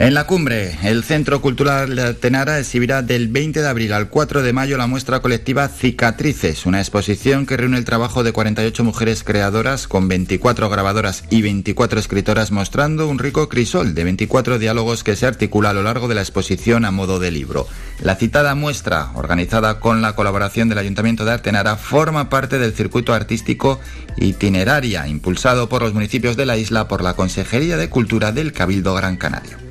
En 0.00 0.12
la 0.12 0.26
cumbre, 0.26 0.76
el 0.82 1.04
Centro 1.04 1.40
Cultural 1.40 1.94
de 1.94 2.14
Tenara 2.14 2.58
exhibirá 2.58 3.02
del 3.02 3.28
20 3.28 3.62
de 3.62 3.68
abril 3.68 3.92
al 3.92 4.08
4 4.08 4.42
de 4.42 4.52
mayo 4.52 4.76
la 4.76 4.88
muestra 4.88 5.20
colectiva 5.20 5.68
Cicatrices, 5.68 6.66
una 6.66 6.80
exposición 6.80 7.46
que 7.46 7.56
reúne 7.56 7.78
el 7.78 7.84
trabajo 7.84 8.24
de 8.24 8.32
48 8.32 8.82
mujeres 8.82 9.22
creadoras 9.22 9.86
con 9.86 10.08
24 10.08 10.68
grabadoras 10.68 11.22
y 11.30 11.42
24 11.42 12.00
escritoras 12.00 12.50
mostrando 12.50 13.08
un 13.08 13.20
rico 13.20 13.48
crisol 13.48 13.94
de 13.94 14.02
24 14.02 14.58
diálogos 14.58 15.04
que 15.04 15.14
se 15.14 15.26
articula 15.26 15.70
a 15.70 15.74
lo 15.74 15.84
largo 15.84 16.08
de 16.08 16.16
la 16.16 16.22
exposición 16.22 16.84
a 16.84 16.90
modo 16.90 17.20
de 17.20 17.30
libro. 17.30 17.68
La 18.02 18.16
citada 18.16 18.56
muestra, 18.56 19.12
organizada 19.14 19.78
con 19.78 20.02
la 20.02 20.16
colaboración 20.16 20.68
del 20.68 20.78
Ayuntamiento 20.78 21.24
de 21.24 21.30
Artenara, 21.30 21.76
forma 21.76 22.28
parte 22.28 22.58
del 22.58 22.74
circuito 22.74 23.14
artístico 23.14 23.78
itineraria 24.16 25.06
impulsado 25.06 25.68
por 25.68 25.82
los 25.82 25.94
municipios 25.94 26.36
de 26.36 26.46
la 26.46 26.56
isla 26.56 26.88
por 26.88 27.00
la 27.00 27.14
Consejería 27.14 27.76
de 27.76 27.88
Cultura 27.88 28.32
del 28.32 28.52
Cabildo 28.52 28.92
Gran 28.94 29.16
Canario. 29.16 29.63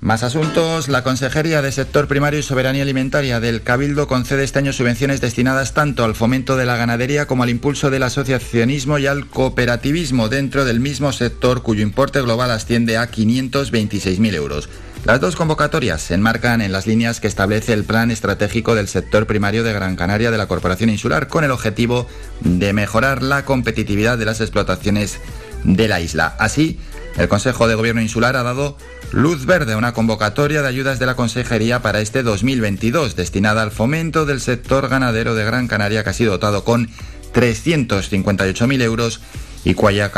Más 0.00 0.22
asuntos. 0.22 0.88
La 0.88 1.02
Consejería 1.02 1.60
de 1.60 1.72
Sector 1.72 2.06
Primario 2.06 2.38
y 2.38 2.44
Soberanía 2.44 2.84
Alimentaria 2.84 3.40
del 3.40 3.62
Cabildo 3.62 4.06
concede 4.06 4.44
este 4.44 4.60
año 4.60 4.72
subvenciones 4.72 5.20
destinadas 5.20 5.74
tanto 5.74 6.04
al 6.04 6.14
fomento 6.14 6.56
de 6.56 6.66
la 6.66 6.76
ganadería 6.76 7.26
como 7.26 7.42
al 7.42 7.50
impulso 7.50 7.90
del 7.90 8.04
asociacionismo 8.04 8.98
y 8.98 9.08
al 9.08 9.26
cooperativismo 9.26 10.28
dentro 10.28 10.64
del 10.64 10.78
mismo 10.78 11.12
sector 11.12 11.62
cuyo 11.62 11.82
importe 11.82 12.22
global 12.22 12.52
asciende 12.52 12.96
a 12.96 13.10
526.000 13.10 14.34
euros. 14.34 14.68
Las 15.04 15.20
dos 15.20 15.34
convocatorias 15.34 16.00
se 16.00 16.14
enmarcan 16.14 16.60
en 16.60 16.70
las 16.70 16.86
líneas 16.86 17.18
que 17.18 17.26
establece 17.26 17.72
el 17.72 17.82
Plan 17.82 18.12
Estratégico 18.12 18.76
del 18.76 18.86
Sector 18.86 19.26
Primario 19.26 19.64
de 19.64 19.72
Gran 19.72 19.96
Canaria 19.96 20.30
de 20.30 20.38
la 20.38 20.46
Corporación 20.46 20.90
Insular 20.90 21.26
con 21.26 21.42
el 21.42 21.50
objetivo 21.50 22.06
de 22.40 22.72
mejorar 22.72 23.20
la 23.20 23.44
competitividad 23.44 24.16
de 24.16 24.26
las 24.26 24.40
explotaciones 24.40 25.18
de 25.64 25.88
la 25.88 26.00
isla. 26.00 26.36
Así, 26.38 26.78
el 27.16 27.28
Consejo 27.28 27.66
de 27.66 27.74
Gobierno 27.74 28.00
Insular 28.00 28.36
ha 28.36 28.44
dado 28.44 28.76
luz 29.12 29.46
verde 29.46 29.72
a 29.72 29.76
una 29.76 29.92
convocatoria 29.92 30.62
de 30.62 30.68
ayudas 30.68 30.98
de 30.98 31.06
la 31.06 31.16
Consejería 31.16 31.80
para 31.80 32.00
este 32.00 32.22
2022 32.22 33.16
destinada 33.16 33.62
al 33.62 33.70
fomento 33.70 34.26
del 34.26 34.40
sector 34.40 34.88
ganadero 34.88 35.34
de 35.34 35.44
Gran 35.44 35.68
Canaria 35.68 36.04
que 36.04 36.10
ha 36.10 36.14
sido 36.14 36.32
dotado 36.32 36.64
con 36.64 36.88
358.000 37.34 38.82
euros 38.82 39.20
y 39.64 39.74
cuya 39.74 40.10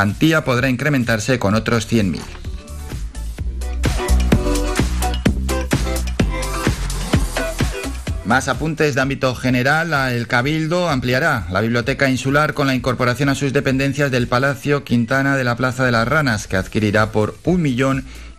podrá 0.44 0.68
incrementarse 0.68 1.38
con 1.38 1.54
otros 1.54 1.90
100.000. 1.90 2.20
Más 8.30 8.46
apuntes 8.46 8.94
de 8.94 9.00
ámbito 9.00 9.34
general. 9.34 9.92
El 10.12 10.28
Cabildo 10.28 10.88
ampliará 10.88 11.48
la 11.50 11.60
biblioteca 11.62 12.08
insular 12.08 12.54
con 12.54 12.68
la 12.68 12.76
incorporación 12.76 13.28
a 13.28 13.34
sus 13.34 13.52
dependencias 13.52 14.12
del 14.12 14.28
Palacio 14.28 14.84
Quintana 14.84 15.36
de 15.36 15.42
la 15.42 15.56
Plaza 15.56 15.84
de 15.84 15.90
las 15.90 16.06
Ranas, 16.06 16.46
que 16.46 16.56
adquirirá 16.56 17.10
por 17.10 17.34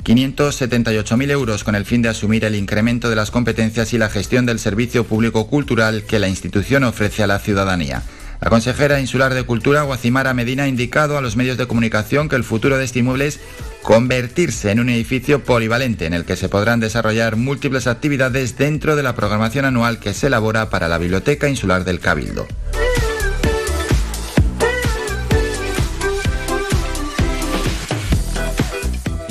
1.578.000 0.04 1.32
euros 1.32 1.64
con 1.64 1.76
el 1.76 1.86
fin 1.86 2.02
de 2.02 2.10
asumir 2.10 2.46
el 2.46 2.56
incremento 2.56 3.10
de 3.10 3.16
las 3.16 3.32
competencias 3.32 3.94
y 3.94 3.98
la 3.98 4.10
gestión 4.10 4.46
del 4.46 4.60
servicio 4.60 5.04
público 5.04 5.48
cultural 5.48 6.04
que 6.04 6.20
la 6.20 6.28
institución 6.28 6.84
ofrece 6.84 7.24
a 7.24 7.28
la 7.28 7.40
ciudadanía. 7.40 8.04
La 8.42 8.50
consejera 8.50 9.00
insular 9.00 9.36
de 9.36 9.44
Cultura, 9.44 9.84
Guacimara 9.84 10.34
Medina, 10.34 10.64
ha 10.64 10.68
indicado 10.68 11.16
a 11.16 11.22
los 11.22 11.36
medios 11.36 11.58
de 11.58 11.68
comunicación 11.68 12.28
que 12.28 12.36
el 12.36 12.44
futuro 12.44 12.80
de 12.80 12.86
este 12.86 12.98
inmueble 12.98 13.28
es 13.28 13.40
convertirse 13.84 14.72
en 14.72 14.80
un 14.80 14.90
edificio 14.90 15.44
polivalente 15.44 16.08
en 16.08 16.16
el 16.16 16.26
que 16.26 16.36
se 16.36 16.50
podrán 16.50 16.80
desarrollar 16.80 17.36
múltiples 17.36 17.86
actividades 17.86 18.58
dentro 18.58 18.96
de 18.96 19.04
la 19.04 19.14
programación 19.14 19.66
anual 19.66 20.00
que 20.00 20.16
se 20.16 20.28
elabora 20.28 20.72
para 20.72 20.88
la 20.88 20.98
Biblioteca 20.98 21.50
Insular 21.50 21.84
del 21.86 22.00
Cabildo. 22.00 22.48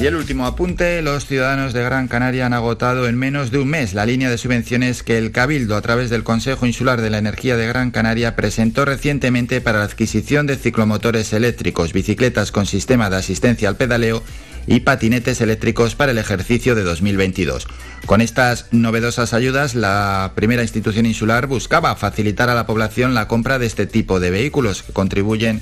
Y 0.00 0.06
el 0.06 0.16
último 0.16 0.46
apunte, 0.46 1.02
los 1.02 1.26
ciudadanos 1.26 1.74
de 1.74 1.82
Gran 1.82 2.08
Canaria 2.08 2.46
han 2.46 2.54
agotado 2.54 3.06
en 3.06 3.18
menos 3.18 3.50
de 3.50 3.58
un 3.58 3.68
mes 3.68 3.92
la 3.92 4.06
línea 4.06 4.30
de 4.30 4.38
subvenciones 4.38 5.02
que 5.02 5.18
el 5.18 5.30
Cabildo, 5.30 5.76
a 5.76 5.82
través 5.82 6.08
del 6.08 6.24
Consejo 6.24 6.64
Insular 6.64 7.02
de 7.02 7.10
la 7.10 7.18
Energía 7.18 7.58
de 7.58 7.66
Gran 7.66 7.90
Canaria, 7.90 8.34
presentó 8.34 8.86
recientemente 8.86 9.60
para 9.60 9.80
la 9.80 9.84
adquisición 9.84 10.46
de 10.46 10.56
ciclomotores 10.56 11.34
eléctricos, 11.34 11.92
bicicletas 11.92 12.50
con 12.50 12.64
sistema 12.64 13.10
de 13.10 13.16
asistencia 13.16 13.68
al 13.68 13.76
pedaleo 13.76 14.22
y 14.66 14.80
patinetes 14.80 15.42
eléctricos 15.42 15.96
para 15.96 16.12
el 16.12 16.18
ejercicio 16.18 16.74
de 16.74 16.82
2022. 16.82 17.66
Con 18.06 18.22
estas 18.22 18.68
novedosas 18.70 19.34
ayudas, 19.34 19.74
la 19.74 20.32
primera 20.34 20.62
institución 20.62 21.04
insular 21.04 21.46
buscaba 21.46 21.94
facilitar 21.94 22.48
a 22.48 22.54
la 22.54 22.66
población 22.66 23.12
la 23.12 23.28
compra 23.28 23.58
de 23.58 23.66
este 23.66 23.84
tipo 23.84 24.18
de 24.18 24.30
vehículos 24.30 24.82
que 24.82 24.94
contribuyen 24.94 25.60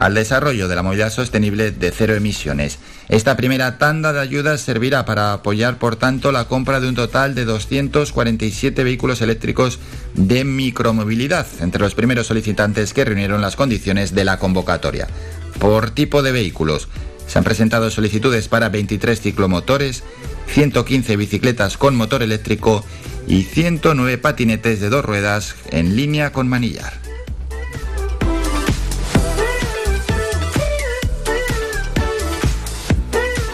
al 0.00 0.14
desarrollo 0.14 0.66
de 0.66 0.74
la 0.74 0.82
movilidad 0.82 1.12
sostenible 1.12 1.72
de 1.72 1.90
cero 1.90 2.14
emisiones. 2.14 2.78
Esta 3.10 3.36
primera 3.36 3.76
tanda 3.76 4.14
de 4.14 4.20
ayudas 4.20 4.62
servirá 4.62 5.04
para 5.04 5.34
apoyar, 5.34 5.78
por 5.78 5.96
tanto, 5.96 6.32
la 6.32 6.46
compra 6.46 6.80
de 6.80 6.88
un 6.88 6.94
total 6.94 7.34
de 7.34 7.44
247 7.44 8.82
vehículos 8.82 9.20
eléctricos 9.20 9.78
de 10.14 10.44
micromovilidad, 10.44 11.46
entre 11.60 11.82
los 11.82 11.94
primeros 11.94 12.28
solicitantes 12.28 12.94
que 12.94 13.04
reunieron 13.04 13.42
las 13.42 13.56
condiciones 13.56 14.14
de 14.14 14.24
la 14.24 14.38
convocatoria. 14.38 15.06
Por 15.58 15.90
tipo 15.90 16.22
de 16.22 16.32
vehículos, 16.32 16.88
se 17.26 17.38
han 17.38 17.44
presentado 17.44 17.90
solicitudes 17.90 18.48
para 18.48 18.70
23 18.70 19.20
ciclomotores, 19.20 20.02
115 20.46 21.14
bicicletas 21.16 21.76
con 21.76 21.94
motor 21.94 22.22
eléctrico 22.22 22.84
y 23.28 23.42
109 23.42 24.16
patinetes 24.16 24.80
de 24.80 24.88
dos 24.88 25.04
ruedas 25.04 25.56
en 25.70 25.94
línea 25.94 26.32
con 26.32 26.48
manillar. 26.48 26.99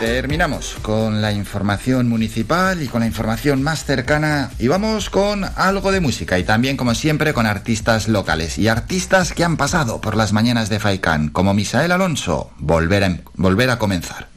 Terminamos 0.00 0.76
con 0.82 1.22
la 1.22 1.32
información 1.32 2.06
municipal 2.06 2.82
y 2.82 2.86
con 2.86 3.00
la 3.00 3.06
información 3.06 3.62
más 3.62 3.86
cercana 3.86 4.50
y 4.58 4.68
vamos 4.68 5.08
con 5.08 5.44
algo 5.56 5.90
de 5.90 6.00
música 6.00 6.38
y 6.38 6.44
también 6.44 6.76
como 6.76 6.94
siempre 6.94 7.32
con 7.32 7.46
artistas 7.46 8.06
locales 8.06 8.58
y 8.58 8.68
artistas 8.68 9.32
que 9.32 9.42
han 9.42 9.56
pasado 9.56 10.02
por 10.02 10.14
las 10.14 10.34
mañanas 10.34 10.68
de 10.68 10.80
Faikán, 10.80 11.30
como 11.30 11.54
Misael 11.54 11.92
Alonso, 11.92 12.50
volver 12.58 13.04
a, 13.04 13.16
volver 13.36 13.70
a 13.70 13.78
comenzar. 13.78 14.28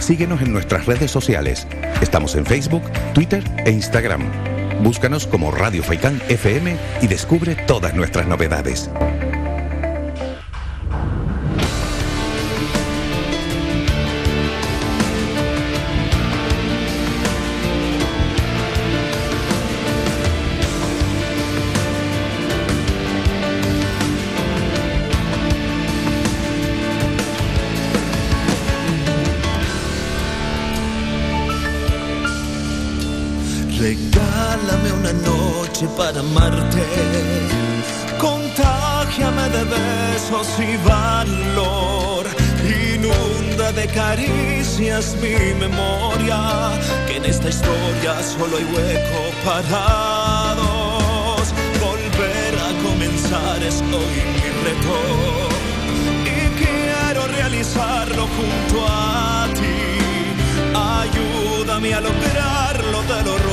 Síguenos 0.00 0.42
en 0.42 0.52
nuestras 0.52 0.84
redes 0.84 1.10
sociales. 1.10 1.66
Estamos 2.02 2.34
en 2.34 2.44
Facebook, 2.44 2.82
Twitter 3.14 3.42
e 3.64 3.70
Instagram. 3.70 4.22
Búscanos 4.82 5.26
como 5.26 5.50
Radio 5.50 5.82
Faikán 5.82 6.20
FM 6.28 6.76
y 7.00 7.06
descubre 7.06 7.54
todas 7.66 7.94
nuestras 7.94 8.26
novedades. 8.26 8.90
Para 36.06 36.20
amarte. 36.20 36.86
Contágiame 38.18 39.48
de 39.56 39.64
besos 39.64 40.48
y 40.58 40.76
valor. 40.88 42.24
Inunda 42.94 43.72
de 43.72 43.86
caricias 43.88 45.16
mi 45.20 45.36
memoria. 45.64 46.38
Que 47.06 47.16
en 47.16 47.24
esta 47.24 47.48
historia 47.48 48.12
solo 48.22 48.56
hay 48.58 48.66
hueco 48.72 49.22
para 49.44 50.54
dos. 50.62 51.44
Volver 51.86 52.54
a 52.68 52.70
comenzar 52.86 53.62
es 53.64 53.82
hoy 53.98 54.18
mi 54.34 54.48
reto. 54.64 54.98
Y 56.36 56.40
quiero 56.62 57.26
realizarlo 57.38 58.22
junto 58.36 58.86
a 58.88 59.48
ti. 59.54 59.78
Ayúdame 61.02 61.94
a 61.94 62.00
lograrlo, 62.00 62.98
te 63.10 63.22
lo 63.28 63.45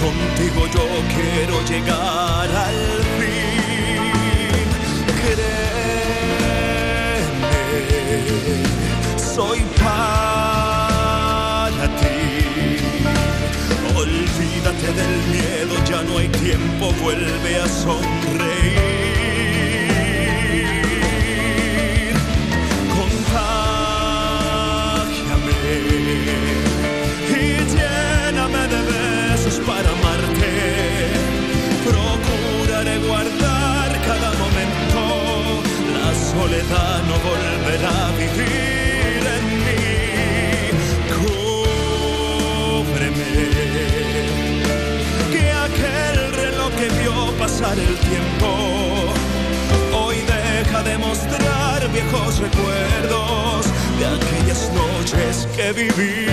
Contigo 0.00 0.66
yo 0.74 0.84
quiero 1.14 1.56
llegar 1.66 2.48
al 2.48 2.80
fin. 3.18 4.56
Créeme, 5.20 5.58
soy 9.18 9.60
para 9.78 10.40
ti. 12.00 12.20
Olvídate 13.94 14.88
del 14.94 15.14
miedo, 15.34 15.74
ya 15.84 16.00
no 16.02 16.12
hay 16.16 16.28
tiempo, 16.28 16.84
vuelve 17.02 17.52
a 17.60 17.68
sonreír. 17.68 18.80
Contágiame 22.96 24.10
para 29.58 29.88
amarte. 29.90 30.50
Procuraré 31.84 32.98
guardar 32.98 33.90
cada 34.06 34.30
momento. 34.42 35.02
La 35.96 36.10
soledad 36.14 37.02
no 37.08 37.16
volverá 37.28 37.94
a 38.06 38.10
vivir 38.12 39.22
en 39.36 39.44
mí. 39.66 39.86
Cúbreme. 42.40 43.30
Que 45.32 45.44
aquel 45.66 46.18
reloj 46.42 46.70
que 46.78 46.88
vio 47.00 47.14
pasar 47.38 47.76
el 47.78 47.94
tiempo 48.08 48.48
hoy 49.92 50.16
deja 50.36 50.80
de 50.82 50.94
mostrar 50.98 51.88
viejos 51.92 52.38
recuerdos 52.38 53.66
de 53.98 54.04
aquellas 54.06 54.62
noches 54.72 55.48
que 55.56 55.72
viví 55.72 56.29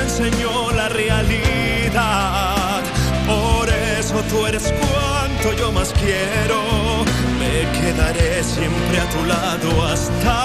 enseñó 0.00 0.70
la 0.72 0.88
realidad. 0.88 2.80
Por 3.26 3.68
eso 3.68 4.22
tú 4.30 4.46
eres 4.46 4.72
cuanto 4.72 5.52
yo 5.58 5.72
más 5.72 5.92
quiero, 5.92 7.04
me 7.38 7.66
quedaré 7.78 8.42
siempre 8.42 9.00
a 9.00 9.08
tu 9.10 9.24
lado 9.26 9.86
hasta 9.86 10.44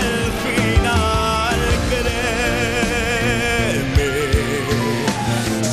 el 0.00 0.32
final. 0.42 0.92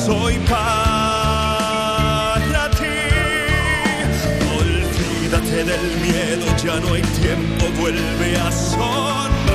soy 0.09 0.35
para 0.49 1.49
ti. 2.71 2.99
Olvídate 4.59 5.63
del 5.63 5.85
miedo, 6.01 6.45
ya 6.63 6.79
no 6.79 6.93
hay 6.95 7.03
tiempo, 7.21 7.63
vuelve 7.79 8.37
a 8.37 8.51
sonreír. 8.51 9.48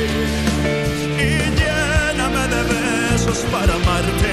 Y 0.00 1.30
lléname 1.60 2.44
de 2.54 2.62
besos 2.74 3.38
para 3.52 3.72
amarte. 3.74 4.32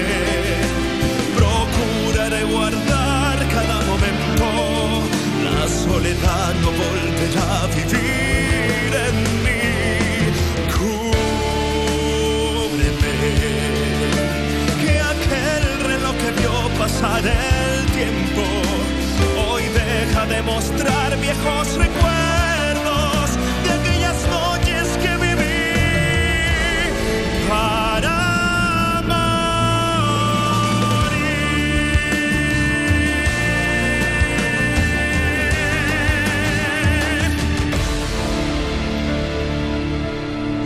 Procuraré 1.35 2.41
guardar 2.45 3.37
cada 3.49 3.77
momento, 3.91 4.45
la 5.43 5.61
soledad 5.67 6.51
no 6.61 6.69
volverá 6.83 7.47
a 7.63 7.65
vivir 7.67 8.91
en 9.07 9.15
mí. 9.43 9.65
Cúbreme, 10.77 11.15
que 14.81 14.93
aquel 15.13 15.65
reloj 15.91 16.15
que 16.21 16.31
vio 16.39 16.55
pasar 16.79 17.23
el 17.25 17.85
tiempo 17.99 18.43
hoy 19.49 19.63
deja 19.81 20.23
de 20.25 20.39
mostrar 20.43 21.09
viejos 21.19 21.67
recuerdos 21.75 22.46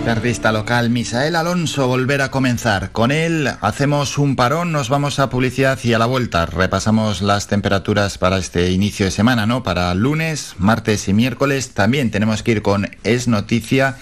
Artista 0.10 0.52
local 0.52 0.90
Misael 0.90 1.36
Alonso 1.36 1.88
volver 1.88 2.22
a 2.22 2.32
comenzar. 2.32 2.92
Con 2.92 3.12
él 3.12 3.50
hacemos 3.62 4.18
un 4.18 4.36
parón, 4.36 4.72
nos 4.72 4.90
vamos 4.90 5.20
a 5.20 5.30
publicidad 5.30 5.80
y 5.84 5.94
a 5.94 6.00
la 6.00 6.06
vuelta 6.06 6.46
repasamos 6.46 7.22
las 7.22 7.48
temperaturas 7.48 8.18
para 8.18 8.38
este 8.38 8.72
inicio 8.72 9.06
de 9.06 9.12
semana, 9.12 9.46
¿no? 9.46 9.64
Para 9.64 9.94
lunes, 9.94 10.56
martes 10.58 11.08
y 11.08 11.14
miércoles 11.14 11.72
también 11.74 12.12
tenemos 12.12 12.44
que 12.44 12.52
ir 12.52 12.62
con 12.62 12.90
Es 13.04 13.28
Noticia 13.28 13.98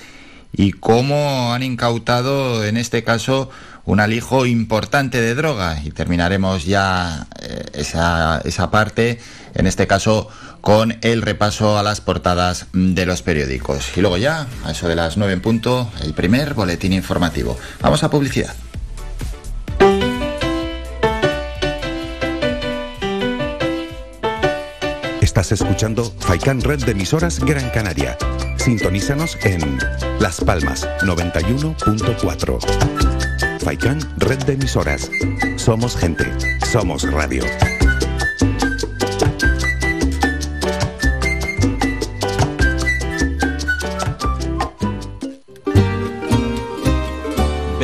y 0.51 0.71
cómo 0.71 1.53
han 1.53 1.63
incautado 1.63 2.65
en 2.65 2.77
este 2.77 3.03
caso 3.03 3.49
un 3.85 3.99
alijo 3.99 4.45
importante 4.45 5.21
de 5.21 5.35
droga 5.35 5.81
y 5.83 5.91
terminaremos 5.91 6.65
ya 6.65 7.27
eh, 7.41 7.65
esa, 7.73 8.41
esa 8.45 8.71
parte, 8.71 9.19
en 9.53 9.67
este 9.67 9.87
caso 9.87 10.29
con 10.61 10.97
el 11.01 11.21
repaso 11.21 11.77
a 11.77 11.83
las 11.83 12.01
portadas 12.01 12.65
de 12.73 13.05
los 13.05 13.21
periódicos. 13.21 13.97
Y 13.97 14.01
luego 14.01 14.17
ya, 14.17 14.47
a 14.63 14.71
eso 14.71 14.87
de 14.87 14.95
las 14.95 15.17
9 15.17 15.33
en 15.33 15.41
punto, 15.41 15.91
el 16.03 16.13
primer 16.13 16.53
boletín 16.53 16.93
informativo. 16.93 17.57
Vamos 17.81 18.03
a 18.03 18.09
publicidad. 18.09 18.55
Estás 25.21 25.51
escuchando 25.51 26.13
Faikan 26.19 26.61
Red 26.61 26.85
de 26.85 26.91
emisoras 26.91 27.39
Gran 27.39 27.69
Canaria. 27.69 28.17
Sintonízanos 28.57 29.37
en 29.43 29.77
Las 30.19 30.41
Palmas 30.41 30.87
91.4. 31.01 33.59
Faikan 33.61 33.99
Red 34.17 34.39
de 34.39 34.53
emisoras. 34.53 35.09
Somos 35.55 35.95
gente. 35.95 36.25
Somos 36.65 37.09
radio. 37.09 37.43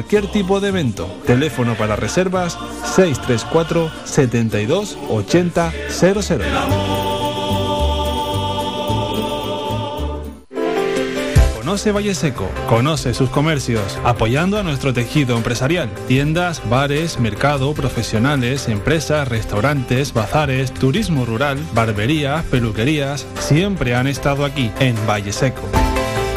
cualquier 0.00 0.28
tipo 0.28 0.60
de 0.60 0.68
evento. 0.68 1.06
Teléfono 1.26 1.74
para 1.74 1.94
reservas 1.94 2.58
634 2.84 3.90
72 4.04 4.96
80 5.10 5.72
00. 5.90 6.44
Conoce 11.54 11.92
Valle 11.92 12.14
Seco, 12.14 12.48
conoce 12.66 13.12
sus 13.12 13.28
comercios, 13.28 13.98
apoyando 14.02 14.58
a 14.58 14.62
nuestro 14.62 14.94
tejido 14.94 15.36
empresarial. 15.36 15.90
Tiendas, 16.08 16.62
bares, 16.70 17.20
mercado, 17.20 17.74
profesionales, 17.74 18.68
empresas, 18.68 19.28
restaurantes, 19.28 20.14
bazares, 20.14 20.72
turismo 20.72 21.26
rural, 21.26 21.58
barberías, 21.74 22.42
peluquerías, 22.46 23.26
siempre 23.38 23.94
han 23.94 24.06
estado 24.06 24.46
aquí, 24.46 24.72
en 24.80 24.96
Valle 25.06 25.32
Seco. 25.32 25.89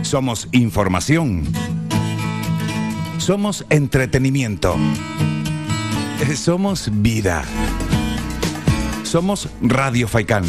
Somos 0.00 0.48
información. 0.52 1.44
Somos 3.18 3.66
entretenimiento. 3.68 4.74
Somos 6.34 6.88
vida. 7.02 7.44
Somos 9.02 9.50
Radio 9.60 10.08
Faikán. 10.08 10.44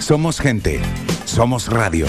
Somos 0.00 0.40
gente. 0.40 0.80
Somos 1.24 1.68
radio. 1.68 2.08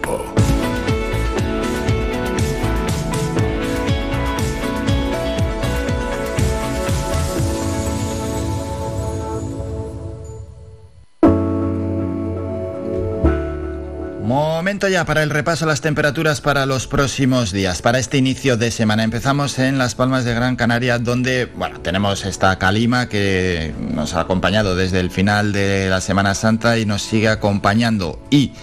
Momento 14.81 14.97
ya 14.97 15.05
para 15.05 15.21
el 15.21 15.29
repaso 15.29 15.65
de 15.65 15.69
las 15.69 15.81
temperaturas 15.81 16.41
para 16.41 16.65
los 16.65 16.87
próximos 16.87 17.51
días. 17.51 17.83
Para 17.83 17.99
este 17.99 18.17
inicio 18.17 18.57
de 18.57 18.71
semana 18.71 19.03
empezamos 19.03 19.59
en 19.59 19.77
Las 19.77 19.93
Palmas 19.93 20.25
de 20.25 20.33
Gran 20.33 20.55
Canaria, 20.55 20.97
donde 20.97 21.45
bueno, 21.45 21.81
tenemos 21.81 22.25
esta 22.25 22.57
calima 22.57 23.07
que 23.07 23.75
nos 23.93 24.15
ha 24.15 24.21
acompañado 24.21 24.75
desde 24.75 24.99
el 24.99 25.11
final 25.11 25.53
de 25.53 25.87
la 25.87 26.01
Semana 26.01 26.33
Santa 26.33 26.79
y 26.79 26.87
nos 26.87 27.03
sigue 27.03 27.27
acompañando. 27.27 28.19
Y 28.31 28.53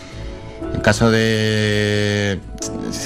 en 0.75 0.81
caso 0.81 1.09
de 1.09 2.41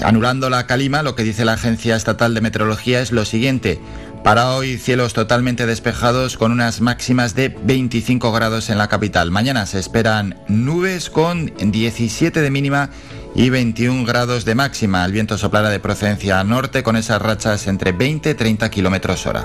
anulando 0.03 0.48
la 0.48 0.66
calima, 0.66 1.03
lo 1.03 1.14
que 1.14 1.22
dice 1.22 1.44
la 1.44 1.53
Agencia 1.53 1.96
Estatal 1.96 2.33
de 2.33 2.40
Meteorología 2.40 3.03
es 3.03 3.12
lo 3.12 3.27
siguiente. 3.27 3.79
Para 4.25 4.55
hoy 4.55 4.79
cielos 4.79 5.15
totalmente 5.15 5.67
despejados 5.67 6.37
con 6.37 6.53
unas 6.53 6.81
máximas 6.81 7.35
de 7.35 7.49
25 7.49 8.31
grados 8.31 8.71
en 8.71 8.79
la 8.79 8.87
capital. 8.87 9.33
Mañana 9.33 9.67
se 9.67 9.81
esperan 9.81 10.37
nubes 10.47 11.11
con 11.11 11.53
17 11.59 12.41
de 12.41 12.51
mínima 12.51 12.91
y 13.35 13.51
21 13.51 14.05
grados 14.05 14.45
de 14.45 14.55
máxima. 14.55 15.05
El 15.05 15.11
viento 15.11 15.37
soplará 15.39 15.71
de 15.71 15.81
procedencia 15.81 16.43
norte 16.45 16.85
con 16.85 16.95
esas 16.95 17.21
rachas 17.21 17.67
entre 17.67 17.91
20 17.91 18.31
y 18.31 18.35
30 18.35 18.71
kilómetros 18.71 19.27
hora. 19.27 19.45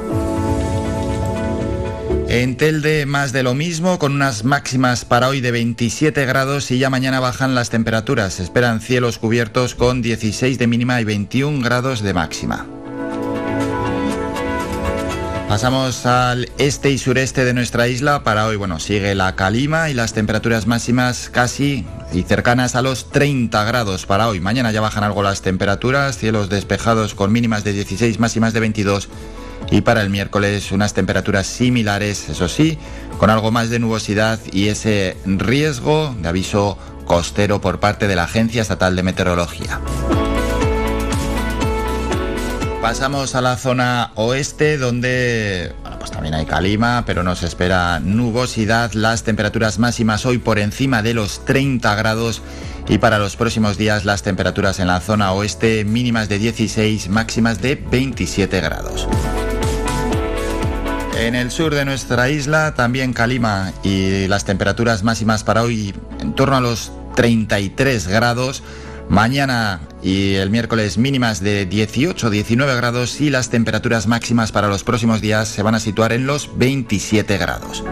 En 2.30 2.56
Telde 2.56 3.08
más 3.08 3.32
de 3.32 3.42
lo 3.42 3.56
mismo, 3.56 3.98
con 3.98 4.14
unas 4.14 4.44
máximas 4.44 5.06
para 5.06 5.30
hoy 5.30 5.42
de 5.42 5.50
27 5.50 6.26
grados 6.26 6.70
y 6.70 6.78
ya 6.78 6.92
mañana 6.92 7.20
bajan 7.20 7.56
las 7.56 7.72
temperaturas. 7.72 8.36
Se 8.36 8.44
esperan 8.44 8.82
cielos 8.82 9.18
cubiertos 9.18 9.74
con 9.74 10.04
16 10.04 10.60
de 10.60 10.68
mínima 10.68 11.02
y 11.02 11.04
21 11.06 11.64
grados 11.64 12.04
de 12.04 12.14
máxima. 12.14 12.68
Pasamos 15.48 16.06
al 16.06 16.50
este 16.58 16.92
y 16.92 16.98
sureste 16.98 17.46
de 17.46 17.54
nuestra 17.54 17.88
isla. 17.88 18.24
Para 18.24 18.48
hoy, 18.48 18.58
bueno, 18.58 18.80
sigue 18.80 19.16
la 19.16 19.36
calima 19.38 19.90
y 19.90 19.94
las 19.94 20.12
temperaturas 20.12 20.68
máximas 20.68 21.30
casi 21.30 21.86
y 22.12 22.24
cercanas 22.24 22.76
a 22.76 22.82
los 22.82 23.10
30 23.12 23.64
grados 23.64 24.06
para 24.06 24.28
hoy. 24.28 24.42
Mañana 24.42 24.72
ya 24.72 24.82
bajan 24.82 25.06
algo 25.06 25.24
las 25.24 25.42
temperaturas, 25.42 26.18
cielos 26.18 26.50
despejados 26.50 27.16
con 27.16 27.32
mínimas 27.32 27.64
de 27.64 27.72
16, 27.72 28.20
máximas 28.20 28.52
de 28.52 28.60
22 28.60 29.08
y 29.72 29.82
para 29.82 30.02
el 30.02 30.10
miércoles 30.10 30.74
unas 30.74 30.94
temperaturas 30.94 31.48
similares, 31.48 32.28
eso 32.28 32.50
sí, 32.50 32.78
con 33.18 33.30
algo 33.30 33.50
más 33.50 33.70
de 33.70 33.80
nubosidad 33.80 34.40
y 34.52 34.68
ese 34.68 35.16
riesgo 35.26 36.14
de 36.22 36.28
aviso 36.28 36.78
costero 37.06 37.62
por 37.62 37.80
parte 37.80 38.08
de 38.08 38.18
la 38.18 38.26
Agencia 38.26 38.62
Estatal 38.62 38.98
de 38.98 39.04
Meteorología. 39.04 39.80
Pasamos 42.82 43.36
a 43.36 43.42
la 43.42 43.58
zona 43.58 44.12
oeste 44.16 44.78
donde 44.78 45.74
pues 46.00 46.12
también 46.12 46.36
hay 46.36 46.46
calima, 46.46 47.04
pero 47.06 47.24
nos 47.24 47.44
espera 47.44 48.00
nubosidad. 48.00 48.94
Las 48.94 49.24
temperaturas 49.24 49.80
máximas 49.80 50.26
hoy 50.26 50.38
por 50.38 50.60
encima 50.60 51.02
de 51.02 51.14
los 51.14 51.44
30 51.44 51.96
grados 51.96 52.42
y 52.88 53.00
para 53.00 53.20
los 53.20 53.36
próximos 53.36 53.78
días 53.78 54.06
las 54.06 54.22
temperaturas 54.22 54.80
en 54.80 54.88
la 54.88 55.02
zona 55.02 55.34
oeste 55.34 55.84
mínimas 55.86 56.30
de 56.30 56.40
16, 56.40 57.10
máximas 57.10 57.62
de 57.62 57.76
27 57.76 58.62
grados. 58.62 59.08
En 61.20 61.34
el 61.34 61.50
sur 61.50 61.74
de 61.74 61.84
nuestra 61.84 62.30
isla 62.30 62.76
también 62.76 63.12
calima 63.12 63.74
y 63.84 64.28
las 64.28 64.46
temperaturas 64.46 65.04
máximas 65.04 65.44
para 65.44 65.64
hoy 65.64 65.96
en 66.20 66.34
torno 66.36 66.58
a 66.58 66.62
los 66.62 66.92
33 67.16 68.08
grados. 68.08 68.62
Mañana 69.10 69.80
y 70.04 70.36
el 70.36 70.50
miércoles 70.50 70.98
mínimas 70.98 71.42
de 71.42 71.68
18-19 71.70 72.76
grados 72.76 73.22
y 73.22 73.30
las 73.30 73.50
temperaturas 73.50 74.08
máximas 74.08 74.52
para 74.52 74.68
los 74.68 74.84
próximos 74.84 75.22
días 75.22 75.48
se 75.48 75.64
van 75.64 75.76
a 75.76 75.80
situar 75.80 76.12
en 76.12 76.28
los 76.28 76.58
27 76.58 77.38
grados. 77.38 77.84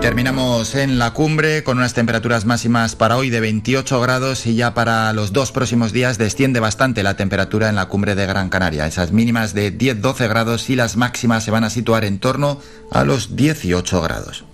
Terminamos 0.00 0.74
en 0.74 0.98
la 0.98 1.12
cumbre 1.12 1.62
con 1.64 1.76
unas 1.78 1.92
temperaturas 1.92 2.46
máximas 2.46 2.96
para 2.96 3.18
hoy 3.18 3.28
de 3.28 3.40
28 3.40 4.00
grados 4.00 4.46
y 4.46 4.54
ya 4.54 4.72
para 4.72 5.12
los 5.12 5.34
dos 5.34 5.52
próximos 5.52 5.92
días 5.92 6.16
desciende 6.16 6.60
bastante 6.60 7.02
la 7.02 7.16
temperatura 7.16 7.68
en 7.68 7.74
la 7.74 7.86
cumbre 7.86 8.14
de 8.14 8.24
Gran 8.24 8.48
Canaria. 8.48 8.86
Esas 8.86 9.12
mínimas 9.12 9.52
de 9.52 9.76
10-12 9.76 10.28
grados 10.28 10.70
y 10.70 10.76
las 10.76 10.96
máximas 10.96 11.44
se 11.44 11.50
van 11.50 11.64
a 11.64 11.70
situar 11.70 12.04
en 12.04 12.20
torno 12.20 12.58
a 12.90 13.04
los 13.04 13.36
18 13.36 14.00
grados. 14.00 14.44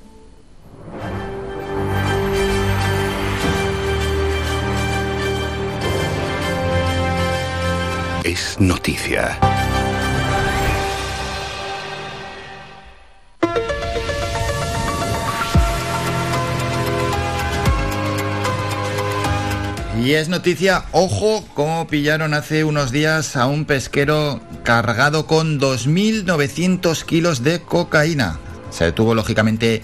es 8.25 8.59
noticia. 8.59 9.39
Y 20.03 20.13
es 20.13 20.29
noticia, 20.29 20.85
ojo, 20.93 21.45
cómo 21.55 21.87
pillaron 21.87 22.35
hace 22.35 22.65
unos 22.65 22.91
días 22.91 23.37
a 23.37 23.47
un 23.47 23.67
pesquero 23.67 24.41
cargado 24.63 25.27
con 25.27 25.61
2.900 25.61 27.05
kilos 27.05 27.43
de 27.43 27.61
cocaína. 27.63 28.39
Se 28.71 28.85
detuvo 28.85 29.15
lógicamente 29.15 29.83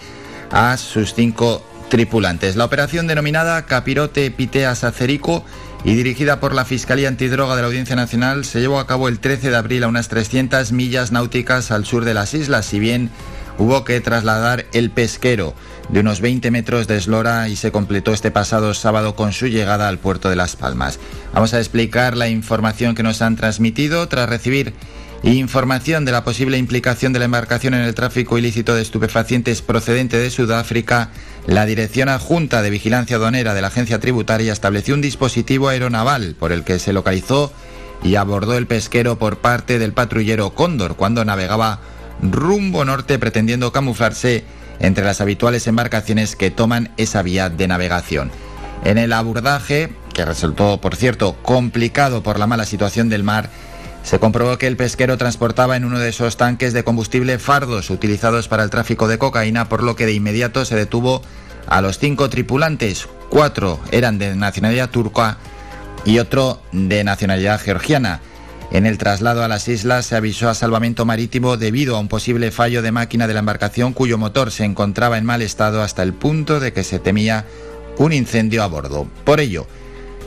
a 0.50 0.76
sus 0.78 1.14
cinco 1.14 1.62
tripulantes. 1.90 2.56
La 2.56 2.64
operación 2.64 3.06
denominada 3.06 3.66
Capirote 3.66 4.30
Pitea 4.30 4.74
Sacerico 4.74 5.44
y 5.84 5.94
dirigida 5.94 6.40
por 6.40 6.54
la 6.54 6.64
Fiscalía 6.64 7.08
Antidroga 7.08 7.56
de 7.56 7.62
la 7.62 7.68
Audiencia 7.68 7.96
Nacional 7.96 8.44
se 8.44 8.60
llevó 8.60 8.78
a 8.78 8.86
cabo 8.86 9.08
el 9.08 9.18
13 9.18 9.50
de 9.50 9.56
abril 9.56 9.84
a 9.84 9.88
unas 9.88 10.08
300 10.08 10.72
millas 10.72 11.12
náuticas 11.12 11.70
al 11.70 11.86
sur 11.86 12.04
de 12.04 12.14
las 12.14 12.34
islas, 12.34 12.66
si 12.66 12.78
bien 12.78 13.10
hubo 13.58 13.84
que 13.84 14.00
trasladar 14.00 14.66
el 14.72 14.90
pesquero 14.90 15.54
de 15.88 16.00
unos 16.00 16.20
20 16.20 16.50
metros 16.50 16.86
de 16.86 16.96
eslora 16.96 17.48
y 17.48 17.56
se 17.56 17.72
completó 17.72 18.12
este 18.12 18.30
pasado 18.30 18.74
sábado 18.74 19.14
con 19.16 19.32
su 19.32 19.46
llegada 19.46 19.88
al 19.88 19.98
puerto 19.98 20.28
de 20.28 20.36
Las 20.36 20.56
Palmas. 20.56 20.98
Vamos 21.32 21.54
a 21.54 21.58
explicar 21.58 22.16
la 22.16 22.28
información 22.28 22.94
que 22.94 23.02
nos 23.02 23.22
han 23.22 23.36
transmitido 23.36 24.06
tras 24.08 24.28
recibir 24.28 24.74
información 25.22 26.04
de 26.04 26.12
la 26.12 26.24
posible 26.24 26.56
implicación 26.56 27.12
de 27.12 27.18
la 27.18 27.26
embarcación 27.26 27.74
en 27.74 27.82
el 27.82 27.94
tráfico 27.94 28.38
ilícito 28.38 28.74
de 28.74 28.82
estupefacientes 28.82 29.60
procedente 29.60 30.18
de 30.18 30.30
Sudáfrica. 30.30 31.10
La 31.46 31.66
Dirección 31.66 32.08
Adjunta 32.08 32.62
de 32.62 32.70
Vigilancia 32.70 33.16
Aduanera 33.16 33.52
de 33.52 33.60
la 33.60 33.68
Agencia 33.68 34.00
Tributaria 34.00 34.52
estableció 34.52 34.94
un 34.94 35.02
dispositivo 35.02 35.68
aeronaval 35.68 36.36
por 36.38 36.52
el 36.52 36.64
que 36.64 36.78
se 36.78 36.92
localizó 36.92 37.52
y 38.02 38.14
abordó 38.14 38.56
el 38.56 38.66
pesquero 38.66 39.18
por 39.18 39.38
parte 39.38 39.78
del 39.78 39.92
patrullero 39.92 40.54
Cóndor 40.54 40.96
cuando 40.96 41.24
navegaba 41.24 41.80
rumbo 42.22 42.84
norte 42.84 43.18
pretendiendo 43.18 43.72
camuflarse 43.72 44.44
entre 44.78 45.04
las 45.04 45.20
habituales 45.20 45.66
embarcaciones 45.66 46.34
que 46.34 46.50
toman 46.50 46.90
esa 46.96 47.22
vía 47.22 47.50
de 47.50 47.68
navegación. 47.68 48.30
En 48.84 48.96
el 48.96 49.12
abordaje, 49.12 49.92
que 50.14 50.24
resultó, 50.24 50.80
por 50.80 50.96
cierto, 50.96 51.36
complicado 51.42 52.22
por 52.22 52.38
la 52.38 52.46
mala 52.46 52.64
situación 52.64 53.10
del 53.10 53.22
mar, 53.22 53.50
se 54.02 54.18
comprobó 54.18 54.58
que 54.58 54.66
el 54.66 54.76
pesquero 54.76 55.18
transportaba 55.18 55.76
en 55.76 55.84
uno 55.84 55.98
de 55.98 56.08
esos 56.08 56.36
tanques 56.36 56.72
de 56.72 56.84
combustible 56.84 57.38
fardos 57.38 57.90
utilizados 57.90 58.48
para 58.48 58.64
el 58.64 58.70
tráfico 58.70 59.08
de 59.08 59.18
cocaína, 59.18 59.68
por 59.68 59.82
lo 59.82 59.96
que 59.96 60.06
de 60.06 60.12
inmediato 60.12 60.64
se 60.64 60.76
detuvo 60.76 61.22
a 61.66 61.80
los 61.80 61.98
cinco 61.98 62.28
tripulantes. 62.30 63.08
Cuatro 63.28 63.78
eran 63.92 64.18
de 64.18 64.34
nacionalidad 64.34 64.90
turca 64.90 65.38
y 66.04 66.18
otro 66.18 66.60
de 66.72 67.04
nacionalidad 67.04 67.60
georgiana. 67.60 68.20
En 68.72 68.86
el 68.86 68.98
traslado 68.98 69.42
a 69.42 69.48
las 69.48 69.66
islas 69.68 70.06
se 70.06 70.16
avisó 70.16 70.48
a 70.48 70.54
salvamento 70.54 71.04
marítimo 71.04 71.56
debido 71.56 71.96
a 71.96 72.00
un 72.00 72.08
posible 72.08 72.52
fallo 72.52 72.82
de 72.82 72.92
máquina 72.92 73.26
de 73.26 73.34
la 73.34 73.40
embarcación 73.40 73.92
cuyo 73.92 74.16
motor 74.16 74.52
se 74.52 74.64
encontraba 74.64 75.18
en 75.18 75.24
mal 75.24 75.42
estado 75.42 75.82
hasta 75.82 76.02
el 76.02 76.12
punto 76.12 76.60
de 76.60 76.72
que 76.72 76.84
se 76.84 77.00
temía 77.00 77.46
un 77.98 78.12
incendio 78.12 78.62
a 78.62 78.68
bordo. 78.68 79.08
Por 79.24 79.40
ello, 79.40 79.66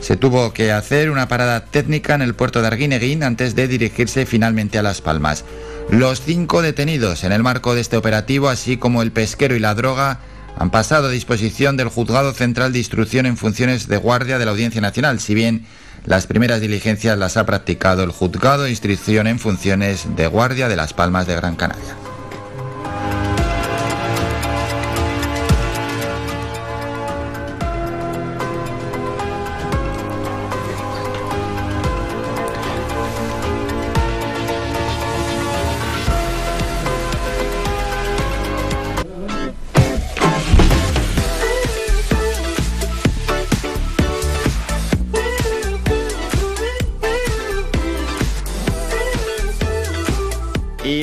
se 0.00 0.16
tuvo 0.16 0.52
que 0.52 0.72
hacer 0.72 1.10
una 1.10 1.28
parada 1.28 1.64
técnica 1.64 2.14
en 2.14 2.22
el 2.22 2.34
puerto 2.34 2.60
de 2.60 2.68
Arguineguín 2.68 3.22
antes 3.22 3.54
de 3.54 3.68
dirigirse 3.68 4.26
finalmente 4.26 4.78
a 4.78 4.82
Las 4.82 5.00
Palmas. 5.00 5.44
Los 5.90 6.20
cinco 6.20 6.62
detenidos 6.62 7.24
en 7.24 7.32
el 7.32 7.42
marco 7.42 7.74
de 7.74 7.80
este 7.80 7.96
operativo, 7.96 8.48
así 8.48 8.76
como 8.76 9.02
el 9.02 9.12
pesquero 9.12 9.54
y 9.56 9.60
la 9.60 9.74
droga, 9.74 10.20
han 10.56 10.70
pasado 10.70 11.08
a 11.08 11.10
disposición 11.10 11.76
del 11.76 11.88
Juzgado 11.88 12.32
Central 12.32 12.72
de 12.72 12.78
Instrucción 12.78 13.26
en 13.26 13.36
funciones 13.36 13.88
de 13.88 13.96
guardia 13.96 14.38
de 14.38 14.44
la 14.44 14.52
Audiencia 14.52 14.80
Nacional, 14.80 15.20
si 15.20 15.34
bien 15.34 15.66
las 16.06 16.26
primeras 16.26 16.60
diligencias 16.60 17.18
las 17.18 17.36
ha 17.36 17.46
practicado 17.46 18.02
el 18.02 18.10
Juzgado 18.10 18.64
de 18.64 18.70
Instrucción 18.70 19.26
en 19.26 19.38
funciones 19.38 20.16
de 20.16 20.26
guardia 20.26 20.68
de 20.68 20.76
Las 20.76 20.92
Palmas 20.92 21.26
de 21.26 21.36
Gran 21.36 21.56
Canaria. 21.56 21.96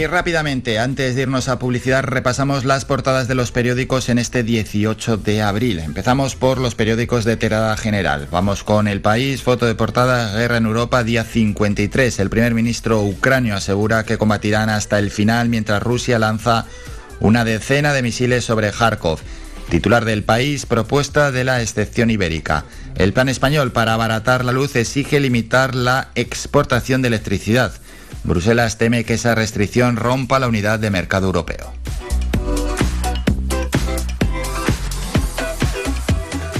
Y 0.01 0.07
rápidamente, 0.07 0.79
antes 0.79 1.13
de 1.13 1.21
irnos 1.21 1.47
a 1.47 1.59
publicidad, 1.59 2.03
repasamos 2.03 2.65
las 2.65 2.85
portadas 2.85 3.27
de 3.27 3.35
los 3.35 3.51
periódicos 3.51 4.09
en 4.09 4.17
este 4.17 4.41
18 4.41 5.17
de 5.17 5.43
abril. 5.43 5.77
Empezamos 5.77 6.35
por 6.35 6.57
los 6.57 6.73
periódicos 6.73 7.23
de 7.23 7.37
tirada 7.37 7.77
general. 7.77 8.27
Vamos 8.31 8.63
con 8.63 8.87
El 8.87 9.01
País, 9.01 9.43
foto 9.43 9.67
de 9.67 9.75
portada, 9.75 10.35
guerra 10.35 10.57
en 10.57 10.65
Europa, 10.65 11.03
día 11.03 11.23
53. 11.23 12.17
El 12.17 12.31
primer 12.31 12.55
ministro 12.55 13.03
ucranio 13.03 13.55
asegura 13.55 14.03
que 14.03 14.17
combatirán 14.17 14.69
hasta 14.69 14.97
el 14.97 15.11
final 15.11 15.49
mientras 15.49 15.83
Rusia 15.83 16.17
lanza 16.17 16.65
una 17.19 17.45
decena 17.45 17.93
de 17.93 18.01
misiles 18.01 18.43
sobre 18.43 18.71
Kharkov. 18.71 19.19
Titular 19.69 20.03
del 20.03 20.23
país, 20.23 20.65
propuesta 20.65 21.31
de 21.31 21.43
la 21.43 21.61
excepción 21.61 22.09
ibérica. 22.09 22.65
El 22.95 23.13
plan 23.13 23.29
español 23.29 23.71
para 23.71 23.93
abaratar 23.93 24.45
la 24.45 24.51
luz 24.51 24.75
exige 24.75 25.19
limitar 25.19 25.75
la 25.75 26.09
exportación 26.15 27.03
de 27.03 27.09
electricidad. 27.09 27.71
Bruselas 28.23 28.77
teme 28.77 29.03
que 29.03 29.15
esa 29.15 29.35
restricción 29.35 29.95
rompa 29.95 30.39
la 30.39 30.47
unidad 30.47 30.79
de 30.79 30.89
mercado 30.91 31.27
europeo. 31.27 31.73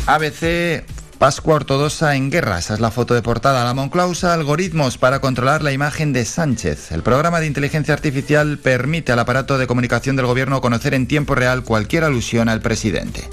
ABC 0.08 0.84
Pascua 1.21 1.54
Ortodoxa 1.54 2.15
en 2.15 2.32
guerra. 2.32 2.58
Esa 2.58 2.74
es 2.74 2.80
la 2.80 2.89
foto 2.89 3.13
de 3.13 3.21
portada. 3.21 3.63
La 3.63 3.76
Monclausa 3.76 4.34
algoritmos 4.34 4.97
para 4.97 5.19
controlar 5.21 5.62
la 5.62 5.71
imagen 5.71 6.13
de 6.13 6.26
Sánchez. 6.26 6.91
El 6.91 7.04
programa 7.04 7.39
de 7.39 7.45
inteligencia 7.45 7.93
artificial 7.93 8.58
permite 8.58 9.12
al 9.12 9.19
aparato 9.19 9.60
de 9.60 9.67
comunicación 9.67 10.15
del 10.15 10.26
gobierno 10.26 10.62
conocer 10.62 10.95
en 10.95 11.08
tiempo 11.08 11.36
real 11.36 11.63
cualquier 11.63 12.06
alusión 12.06 12.50
al 12.50 12.62
presidente. 12.62 13.30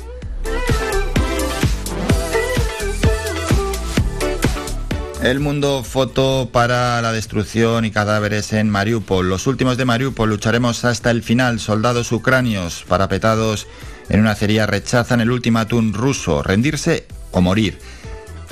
El 5.22 5.40
mundo 5.40 5.82
foto 5.82 6.48
para 6.52 7.02
la 7.02 7.12
destrucción 7.12 7.84
y 7.84 7.90
cadáveres 7.90 8.52
en 8.52 8.70
Mariupol. 8.70 9.28
Los 9.28 9.48
últimos 9.48 9.76
de 9.76 9.84
Mariupol 9.84 10.30
lucharemos 10.30 10.84
hasta 10.84 11.10
el 11.10 11.24
final. 11.24 11.58
Soldados 11.58 12.12
ucranios 12.12 12.84
parapetados 12.86 13.66
en 14.08 14.20
una 14.20 14.30
acería 14.32 14.66
rechazan 14.66 15.20
el 15.20 15.32
ultimátum 15.32 15.92
ruso, 15.92 16.44
rendirse 16.44 17.06
o 17.32 17.40
morir. 17.40 17.80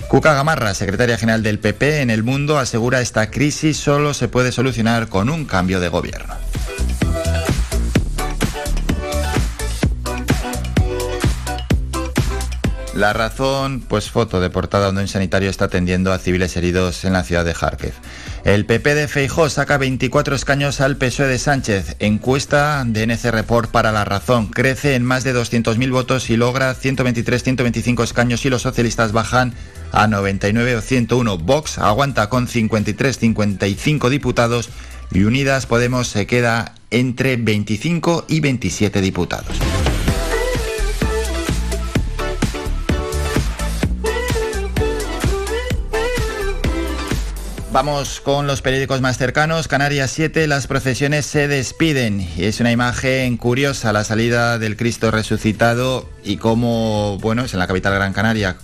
Cuca 0.08 0.34
Gamarra, 0.34 0.74
secretaria 0.74 1.18
general 1.18 1.44
del 1.44 1.60
PP 1.60 2.00
en 2.00 2.10
el 2.10 2.24
mundo, 2.24 2.58
asegura 2.58 3.00
esta 3.00 3.30
crisis 3.30 3.76
solo 3.76 4.12
se 4.12 4.28
puede 4.28 4.50
solucionar 4.50 5.08
con 5.08 5.30
un 5.30 5.44
cambio 5.44 5.78
de 5.78 5.88
gobierno. 5.88 6.34
La 12.96 13.12
razón, 13.12 13.82
pues 13.86 14.10
foto 14.10 14.40
de 14.40 14.48
portada 14.48 14.86
donde 14.86 15.02
un 15.02 15.08
sanitario 15.08 15.50
está 15.50 15.66
atendiendo 15.66 16.14
a 16.14 16.18
civiles 16.18 16.56
heridos 16.56 17.04
en 17.04 17.12
la 17.12 17.24
ciudad 17.24 17.44
de 17.44 17.52
Kharkiv. 17.52 17.92
El 18.42 18.64
PP 18.64 18.94
de 18.94 19.06
Feijó 19.06 19.50
saca 19.50 19.76
24 19.76 20.34
escaños 20.34 20.80
al 20.80 20.96
PSOE 20.96 21.26
de 21.26 21.38
Sánchez. 21.38 21.96
Encuesta 21.98 22.82
de 22.86 23.02
NC 23.02 23.32
Report 23.32 23.70
para 23.70 23.92
La 23.92 24.06
Razón. 24.06 24.46
Crece 24.46 24.94
en 24.94 25.04
más 25.04 25.24
de 25.24 25.34
200.000 25.34 25.90
votos 25.92 26.30
y 26.30 26.38
logra 26.38 26.74
123-125 26.74 28.02
escaños 28.02 28.46
y 28.46 28.48
los 28.48 28.62
socialistas 28.62 29.12
bajan 29.12 29.52
a 29.92 30.06
99 30.06 30.76
o 30.76 30.80
101. 30.80 31.36
Vox 31.36 31.76
aguanta 31.76 32.30
con 32.30 32.48
53-55 32.48 34.08
diputados 34.08 34.70
y 35.12 35.24
Unidas 35.24 35.66
Podemos 35.66 36.08
se 36.08 36.26
queda 36.26 36.74
entre 36.90 37.36
25 37.36 38.24
y 38.26 38.40
27 38.40 39.02
diputados. 39.02 39.54
Vamos 47.76 48.22
con 48.22 48.46
los 48.46 48.62
periódicos 48.62 49.02
más 49.02 49.18
cercanos. 49.18 49.68
Canarias 49.68 50.10
7, 50.10 50.46
las 50.46 50.66
procesiones 50.66 51.26
se 51.26 51.46
despiden. 51.46 52.26
Es 52.38 52.58
una 52.60 52.72
imagen 52.72 53.36
curiosa 53.36 53.92
la 53.92 54.02
salida 54.02 54.58
del 54.58 54.78
Cristo 54.78 55.10
resucitado 55.10 56.08
y 56.24 56.38
cómo, 56.38 57.18
bueno, 57.20 57.44
es 57.44 57.52
en 57.52 57.58
la 57.58 57.66
capital 57.66 57.92
Gran 57.92 58.14
Canaria. 58.14 58.56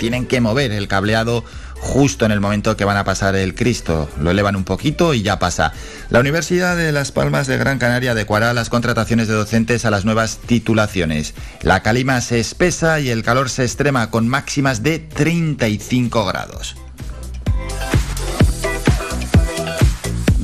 Tienen 0.00 0.26
que 0.26 0.40
mover 0.40 0.72
el 0.72 0.88
cableado 0.88 1.44
justo 1.76 2.26
en 2.26 2.32
el 2.32 2.40
momento 2.40 2.76
que 2.76 2.84
van 2.84 2.96
a 2.96 3.04
pasar 3.04 3.36
el 3.36 3.54
Cristo. 3.54 4.10
Lo 4.20 4.32
elevan 4.32 4.56
un 4.56 4.64
poquito 4.64 5.14
y 5.14 5.22
ya 5.22 5.38
pasa. 5.38 5.72
La 6.10 6.18
Universidad 6.18 6.76
de 6.76 6.90
Las 6.90 7.12
Palmas 7.12 7.46
de 7.46 7.58
Gran 7.58 7.78
Canaria 7.78 8.10
adecuará 8.10 8.52
las 8.54 8.70
contrataciones 8.70 9.28
de 9.28 9.34
docentes 9.34 9.84
a 9.84 9.92
las 9.92 10.04
nuevas 10.04 10.38
titulaciones. 10.38 11.34
La 11.62 11.84
calima 11.84 12.20
se 12.22 12.40
espesa 12.40 12.98
y 12.98 13.10
el 13.10 13.22
calor 13.22 13.50
se 13.50 13.62
extrema 13.62 14.10
con 14.10 14.26
máximas 14.26 14.82
de 14.82 14.98
35 14.98 16.26
grados. 16.26 16.74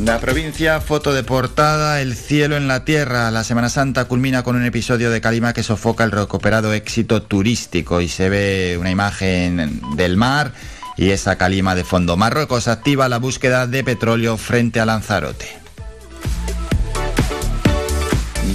La 0.03 0.19
provincia, 0.19 0.81
foto 0.81 1.15
de 1.15 1.23
portada, 1.23 2.01
el 2.01 2.17
cielo 2.17 2.57
en 2.57 2.67
la 2.67 2.85
tierra. 2.85 3.31
La 3.31 3.45
Semana 3.45 3.69
Santa 3.69 4.07
culmina 4.07 4.43
con 4.43 4.57
un 4.57 4.65
episodio 4.65 5.09
de 5.11 5.21
Calima 5.21 5.53
que 5.53 5.63
sofoca 5.63 6.03
el 6.03 6.11
recuperado 6.11 6.73
éxito 6.73 7.23
turístico 7.23 8.01
y 8.01 8.09
se 8.09 8.29
ve 8.29 8.77
una 8.81 8.91
imagen 8.91 9.81
del 9.97 10.17
mar 10.17 10.53
y 10.97 11.11
esa 11.11 11.37
calima 11.37 11.77
de 11.77 11.85
fondo. 11.85 12.17
Marruecos 12.17 12.67
activa 12.67 13.09
la 13.09 13.19
búsqueda 13.19 13.69
de 13.69 13.85
petróleo 13.85 14.37
frente 14.37 14.81
a 14.81 14.85
Lanzarote. 14.85 15.49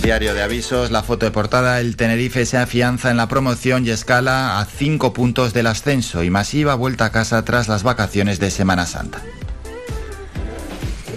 Diario 0.03 0.33
de 0.33 0.43
avisos, 0.43 0.91
la 0.91 1.03
foto 1.03 1.25
de 1.25 1.31
portada, 1.31 1.79
el 1.79 1.95
Tenerife 1.95 2.45
se 2.45 2.57
afianza 2.57 3.11
en 3.11 3.17
la 3.17 3.29
promoción 3.29 3.85
y 3.85 3.91
escala 3.91 4.59
a 4.59 4.65
cinco 4.65 5.13
puntos 5.13 5.53
del 5.53 5.67
ascenso 5.67 6.21
y 6.23 6.29
masiva 6.29 6.75
vuelta 6.75 7.05
a 7.05 7.11
casa 7.11 7.43
tras 7.45 7.69
las 7.69 7.83
vacaciones 7.83 8.39
de 8.39 8.51
Semana 8.51 8.85
Santa. 8.85 9.21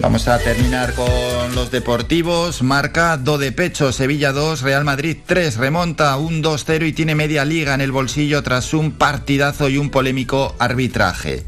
Vamos 0.01 0.27
a 0.27 0.37
terminar 0.39 0.93
con 0.93 1.55
los 1.55 1.71
deportivos. 1.71 2.61
Marca 2.61 3.17
do 3.17 3.37
de 3.37 3.51
pecho, 3.51 3.91
Sevilla 3.91 4.31
2, 4.31 4.61
Real 4.61 4.83
Madrid 4.83 5.17
3, 5.25 5.57
remonta 5.57 6.17
un 6.17 6.43
2-0 6.43 6.87
y 6.87 6.93
tiene 6.93 7.15
media 7.15 7.45
liga 7.45 7.73
en 7.73 7.81
el 7.81 7.91
bolsillo 7.91 8.43
tras 8.43 8.73
un 8.73 8.91
partidazo 8.91 9.69
y 9.69 9.77
un 9.77 9.89
polémico 9.89 10.55
arbitraje. 10.59 11.45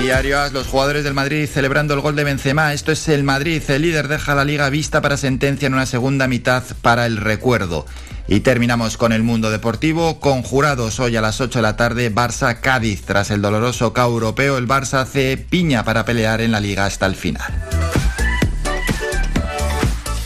Diario 0.00 0.38
AS, 0.38 0.52
los 0.52 0.66
jugadores 0.66 1.02
del 1.02 1.14
Madrid 1.14 1.48
celebrando 1.50 1.94
el 1.94 2.00
gol 2.00 2.14
de 2.14 2.24
Benzema. 2.24 2.74
Esto 2.74 2.92
es 2.92 3.08
el 3.08 3.24
Madrid, 3.24 3.62
el 3.68 3.80
líder 3.80 4.08
deja 4.08 4.34
la 4.34 4.44
liga 4.44 4.68
vista 4.68 5.00
para 5.00 5.16
sentencia 5.16 5.66
en 5.66 5.72
una 5.72 5.86
segunda 5.86 6.28
mitad 6.28 6.62
para 6.82 7.06
el 7.06 7.16
recuerdo. 7.16 7.86
Y 8.26 8.40
terminamos 8.40 8.96
con 8.96 9.12
el 9.12 9.22
mundo 9.22 9.50
deportivo. 9.50 10.18
Conjurados 10.18 10.98
hoy 10.98 11.16
a 11.16 11.20
las 11.20 11.40
8 11.40 11.58
de 11.58 11.62
la 11.62 11.76
tarde, 11.76 12.14
Barça-Cádiz. 12.14 13.02
Tras 13.04 13.30
el 13.30 13.42
doloroso 13.42 13.92
KO 13.92 14.02
europeo, 14.02 14.56
el 14.56 14.66
Barça 14.66 15.00
hace 15.00 15.36
piña 15.36 15.84
para 15.84 16.04
pelear 16.04 16.40
en 16.40 16.52
la 16.52 16.60
liga 16.60 16.86
hasta 16.86 17.06
el 17.06 17.16
final. 17.16 17.52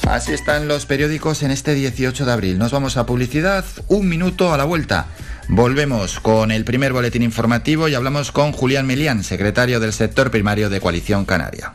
Así 0.08 0.32
están 0.32 0.68
los 0.68 0.86
periódicos 0.86 1.42
en 1.42 1.50
este 1.50 1.74
18 1.74 2.24
de 2.24 2.32
abril. 2.32 2.58
Nos 2.58 2.72
vamos 2.72 2.96
a 2.96 3.04
publicidad. 3.04 3.64
Un 3.88 4.08
minuto 4.08 4.54
a 4.54 4.56
la 4.56 4.64
vuelta. 4.64 5.06
Volvemos 5.48 6.20
con 6.20 6.50
el 6.50 6.64
primer 6.64 6.92
boletín 6.92 7.22
informativo 7.22 7.88
y 7.88 7.94
hablamos 7.94 8.32
con 8.32 8.52
Julián 8.52 8.86
Melián, 8.86 9.24
secretario 9.24 9.80
del 9.80 9.92
sector 9.92 10.30
primario 10.30 10.70
de 10.70 10.80
Coalición 10.80 11.24
Canaria. 11.24 11.74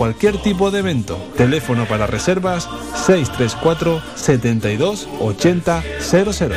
cualquier 0.01 0.41
tipo 0.41 0.71
de 0.71 0.79
evento. 0.79 1.15
Teléfono 1.37 1.85
para 1.85 2.07
reservas 2.07 2.67
634 3.05 4.01
72 4.15 5.07
80 5.19 5.83
00. 5.99 6.55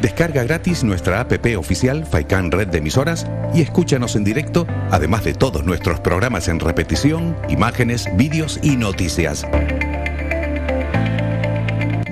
Descarga 0.00 0.44
gratis 0.44 0.84
nuestra 0.84 1.18
app 1.18 1.32
oficial 1.58 2.06
Faikan 2.06 2.52
Red 2.52 2.68
de 2.68 2.78
Emisoras 2.78 3.26
y 3.52 3.62
escúchanos 3.62 4.14
en 4.14 4.22
directo, 4.22 4.64
además 4.92 5.24
de 5.24 5.34
todos 5.34 5.64
nuestros 5.64 5.98
programas 5.98 6.46
en 6.46 6.60
repetición, 6.60 7.36
imágenes, 7.48 8.06
vídeos 8.16 8.60
y 8.62 8.76
noticias. 8.76 9.44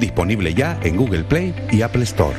Disponible 0.01 0.53
ya 0.53 0.81
en 0.83 0.97
Google 0.97 1.23
Play 1.23 1.55
y 1.71 1.83
Apple 1.83 2.03
Store. 2.03 2.35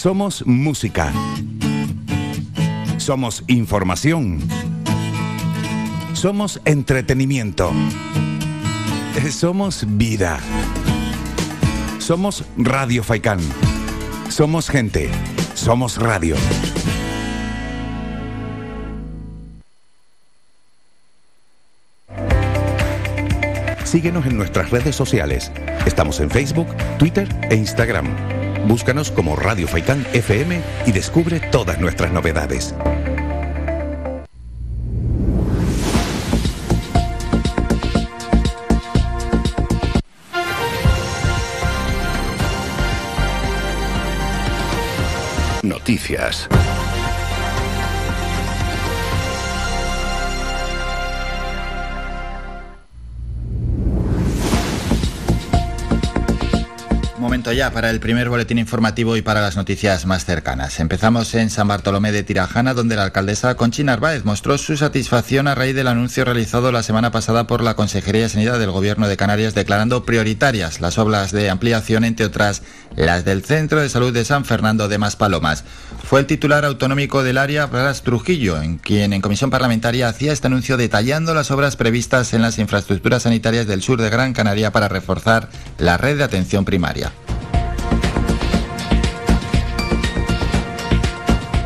Somos 0.00 0.46
música. 0.46 1.12
Somos 2.96 3.44
información. 3.48 4.38
Somos 6.14 6.58
entretenimiento. 6.64 7.70
Somos 9.30 9.84
vida. 9.98 10.40
Somos 11.98 12.46
Radio 12.56 13.02
Faikán. 13.02 13.40
Somos 14.30 14.70
gente. 14.70 15.10
Somos 15.52 15.98
radio. 15.98 16.34
Síguenos 23.84 24.24
en 24.24 24.38
nuestras 24.38 24.70
redes 24.70 24.96
sociales. 24.96 25.52
Estamos 25.84 26.20
en 26.20 26.30
Facebook, 26.30 26.68
Twitter 26.98 27.28
e 27.50 27.56
Instagram. 27.56 28.39
Búscanos 28.66 29.10
como 29.10 29.36
Radio 29.36 29.66
Faikán 29.66 30.06
FM 30.12 30.60
y 30.86 30.92
descubre 30.92 31.40
todas 31.40 31.80
nuestras 31.80 32.12
novedades. 32.12 32.74
Noticias. 45.62 46.48
Momento 57.30 57.52
ya 57.52 57.70
para 57.70 57.90
el 57.90 58.00
primer 58.00 58.28
boletín 58.28 58.58
informativo 58.58 59.16
y 59.16 59.22
para 59.22 59.40
las 59.40 59.54
noticias 59.54 60.04
más 60.04 60.24
cercanas. 60.24 60.80
Empezamos 60.80 61.32
en 61.36 61.48
San 61.48 61.68
Bartolomé 61.68 62.10
de 62.10 62.24
Tirajana, 62.24 62.74
donde 62.74 62.96
la 62.96 63.04
alcaldesa 63.04 63.54
Conchi 63.54 63.84
Narváez 63.84 64.24
mostró 64.24 64.58
su 64.58 64.76
satisfacción 64.76 65.46
a 65.46 65.54
raíz 65.54 65.76
del 65.76 65.86
anuncio 65.86 66.24
realizado 66.24 66.72
la 66.72 66.82
semana 66.82 67.12
pasada 67.12 67.46
por 67.46 67.62
la 67.62 67.76
Consejería 67.76 68.22
de 68.22 68.30
Sanidad 68.30 68.58
del 68.58 68.72
Gobierno 68.72 69.06
de 69.06 69.16
Canarias, 69.16 69.54
declarando 69.54 70.04
prioritarias 70.04 70.80
las 70.80 70.98
obras 70.98 71.30
de 71.30 71.50
ampliación, 71.50 72.02
entre 72.02 72.26
otras 72.26 72.62
las 72.96 73.24
del 73.24 73.44
Centro 73.44 73.80
de 73.80 73.88
Salud 73.88 74.12
de 74.12 74.24
San 74.24 74.44
Fernando 74.44 74.88
de 74.88 74.98
Maspalomas. 74.98 75.62
Fue 76.02 76.18
el 76.18 76.26
titular 76.26 76.64
autonómico 76.64 77.22
del 77.22 77.38
área, 77.38 77.66
Blas 77.66 78.02
Trujillo, 78.02 78.60
en 78.60 78.78
quien 78.78 79.12
en 79.12 79.20
comisión 79.20 79.50
parlamentaria 79.50 80.08
hacía 80.08 80.32
este 80.32 80.48
anuncio 80.48 80.76
detallando 80.76 81.32
las 81.32 81.52
obras 81.52 81.76
previstas 81.76 82.34
en 82.34 82.42
las 82.42 82.58
infraestructuras 82.58 83.22
sanitarias 83.22 83.68
del 83.68 83.82
sur 83.82 84.02
de 84.02 84.10
Gran 84.10 84.32
Canaria 84.32 84.72
para 84.72 84.88
reforzar 84.88 85.48
la 85.78 85.96
red 85.96 86.18
de 86.18 86.24
atención 86.24 86.64
primaria. 86.64 87.12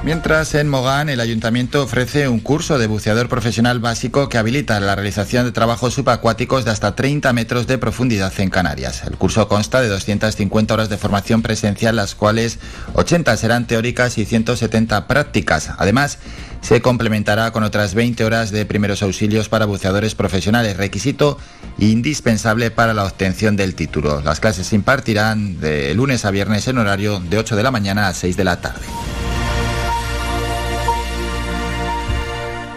Mientras 0.04 0.54
en 0.54 0.68
Mogán 0.68 1.08
el 1.08 1.18
ayuntamiento 1.18 1.82
ofrece 1.82 2.28
un 2.28 2.38
curso 2.38 2.76
de 2.76 2.86
buceador 2.86 3.30
profesional 3.30 3.80
básico 3.80 4.28
que 4.28 4.36
habilita 4.36 4.78
la 4.78 4.94
realización 4.94 5.46
de 5.46 5.52
trabajos 5.52 5.94
subacuáticos 5.94 6.66
de 6.66 6.72
hasta 6.72 6.94
30 6.94 7.32
metros 7.32 7.66
de 7.66 7.78
profundidad 7.78 8.30
en 8.38 8.50
Canarias. 8.50 9.02
El 9.04 9.16
curso 9.16 9.48
consta 9.48 9.80
de 9.80 9.88
250 9.88 10.74
horas 10.74 10.90
de 10.90 10.98
formación 10.98 11.40
presencial, 11.40 11.96
las 11.96 12.14
cuales 12.14 12.58
80 12.92 13.34
serán 13.38 13.66
teóricas 13.66 14.18
y 14.18 14.26
170 14.26 15.06
prácticas. 15.06 15.70
Además, 15.78 16.18
se 16.60 16.82
complementará 16.82 17.50
con 17.52 17.62
otras 17.62 17.94
20 17.94 18.26
horas 18.26 18.50
de 18.50 18.66
primeros 18.66 19.02
auxilios 19.02 19.48
para 19.48 19.64
buceadores 19.64 20.14
profesionales, 20.14 20.76
requisito 20.76 21.38
indispensable 21.78 22.70
para 22.70 22.92
la 22.92 23.04
obtención 23.04 23.56
del 23.56 23.74
título. 23.74 24.20
Las 24.20 24.38
clases 24.38 24.66
se 24.66 24.76
impartirán 24.76 25.60
de 25.60 25.94
lunes 25.94 26.26
a 26.26 26.30
viernes 26.30 26.68
en 26.68 26.76
horario 26.76 27.20
de 27.20 27.38
8 27.38 27.56
de 27.56 27.62
la 27.62 27.70
mañana 27.70 28.08
a 28.08 28.12
6 28.12 28.36
de 28.36 28.44
la 28.44 28.60
tarde. 28.60 28.84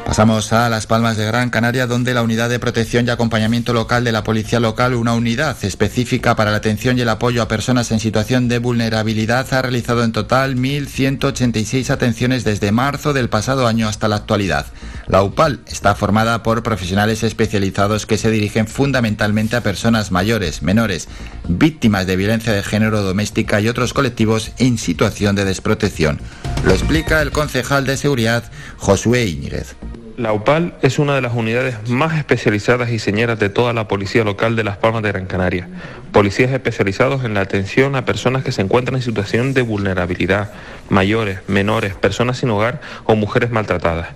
Pasamos 0.08 0.53
a 0.53 0.70
Las 0.70 0.88
Palmas 0.88 1.18
de 1.18 1.26
Gran 1.26 1.49
Canaria, 1.49 1.86
donde 1.86 2.14
la 2.14 2.22
Unidad 2.22 2.49
de 2.49 2.60
Protección 2.60 3.05
y 3.05 3.10
Acompañamiento 3.10 3.74
Local 3.74 4.05
de 4.05 4.14
la 4.14 4.24
Policía 4.24 4.62
Local, 4.62 4.93
una 4.93 5.14
unidad 5.14 5.58
específica 5.66 6.34
para 6.38 6.51
la 6.51 6.58
atención 6.58 6.97
y 6.97 7.01
el 7.01 7.10
apoyo 7.10 7.41
a 7.41 7.49
personas 7.49 7.91
en 7.91 7.99
situación 7.99 8.47
de 8.47 8.60
vulnerabilidad, 8.60 9.53
ha 9.53 9.62
realizado 9.62 10.05
en 10.05 10.14
total 10.14 10.55
1.186 10.55 11.89
atenciones 11.89 12.45
desde 12.45 12.72
marzo 12.72 13.12
del 13.12 13.28
pasado 13.28 13.68
año 13.68 13.89
hasta 13.89 14.08
la 14.08 14.16
actualidad. 14.16 14.68
La 15.08 15.24
UPAL 15.24 15.60
está 15.68 15.93
formada 15.93 16.41
por 16.41 16.64
profesionales 16.64 17.24
especializados 17.24 18.05
que 18.05 18.18
se 18.18 18.32
dirigen 18.32 18.66
fundamentalmente 18.66 19.58
a 19.58 19.62
personas 19.62 20.12
mayores, 20.12 20.64
menores, 20.64 21.10
víctimas 21.49 22.08
de 22.08 22.16
violencia 22.16 22.53
de 22.53 22.64
género 22.64 23.01
doméstica 23.01 23.60
y 23.60 23.68
otros 23.68 23.93
colectivos 23.93 24.51
en 24.58 24.78
situación 24.78 25.36
de 25.36 25.43
desprotección. 25.43 26.22
Lo 26.64 26.72
explica 26.72 27.22
el 27.22 27.34
concejal 27.34 27.86
de 27.86 27.97
seguridad 27.97 28.49
Josué 28.78 29.26
Íñiguez. 29.26 29.76
La 30.18 30.34
UPAL 30.34 30.74
es 30.82 30.97
una 30.97 31.13
de 31.13 31.22
las 31.22 31.36
unidades 31.36 31.89
más 31.89 32.18
especializadas 32.18 32.89
y 32.89 32.97
señeras 32.97 33.38
de 33.38 33.49
toda 33.49 33.72
la 33.72 33.88
policía 33.88 34.24
local 34.24 34.55
de 34.55 34.63
Las 34.63 34.78
Palmas 34.78 35.03
de 35.03 35.11
Gran 35.11 35.28
Canaria. 35.28 35.70
Policías 36.11 36.51
especializados 36.51 37.24
en 37.24 37.36
la 37.36 37.41
atención 37.41 37.95
a 37.95 38.03
personas 38.03 38.43
que 38.43 38.51
se 38.51 38.63
encuentran 38.63 38.95
en 38.95 39.03
situación 39.03 39.53
de 39.53 39.61
vulnerabilidad, 39.61 40.51
mayores, 40.89 41.41
menores, 41.47 41.93
personas 41.93 42.39
sin 42.39 42.49
hogar 42.49 42.82
o 43.05 43.15
mujeres 43.15 43.51
maltratadas. 43.51 44.07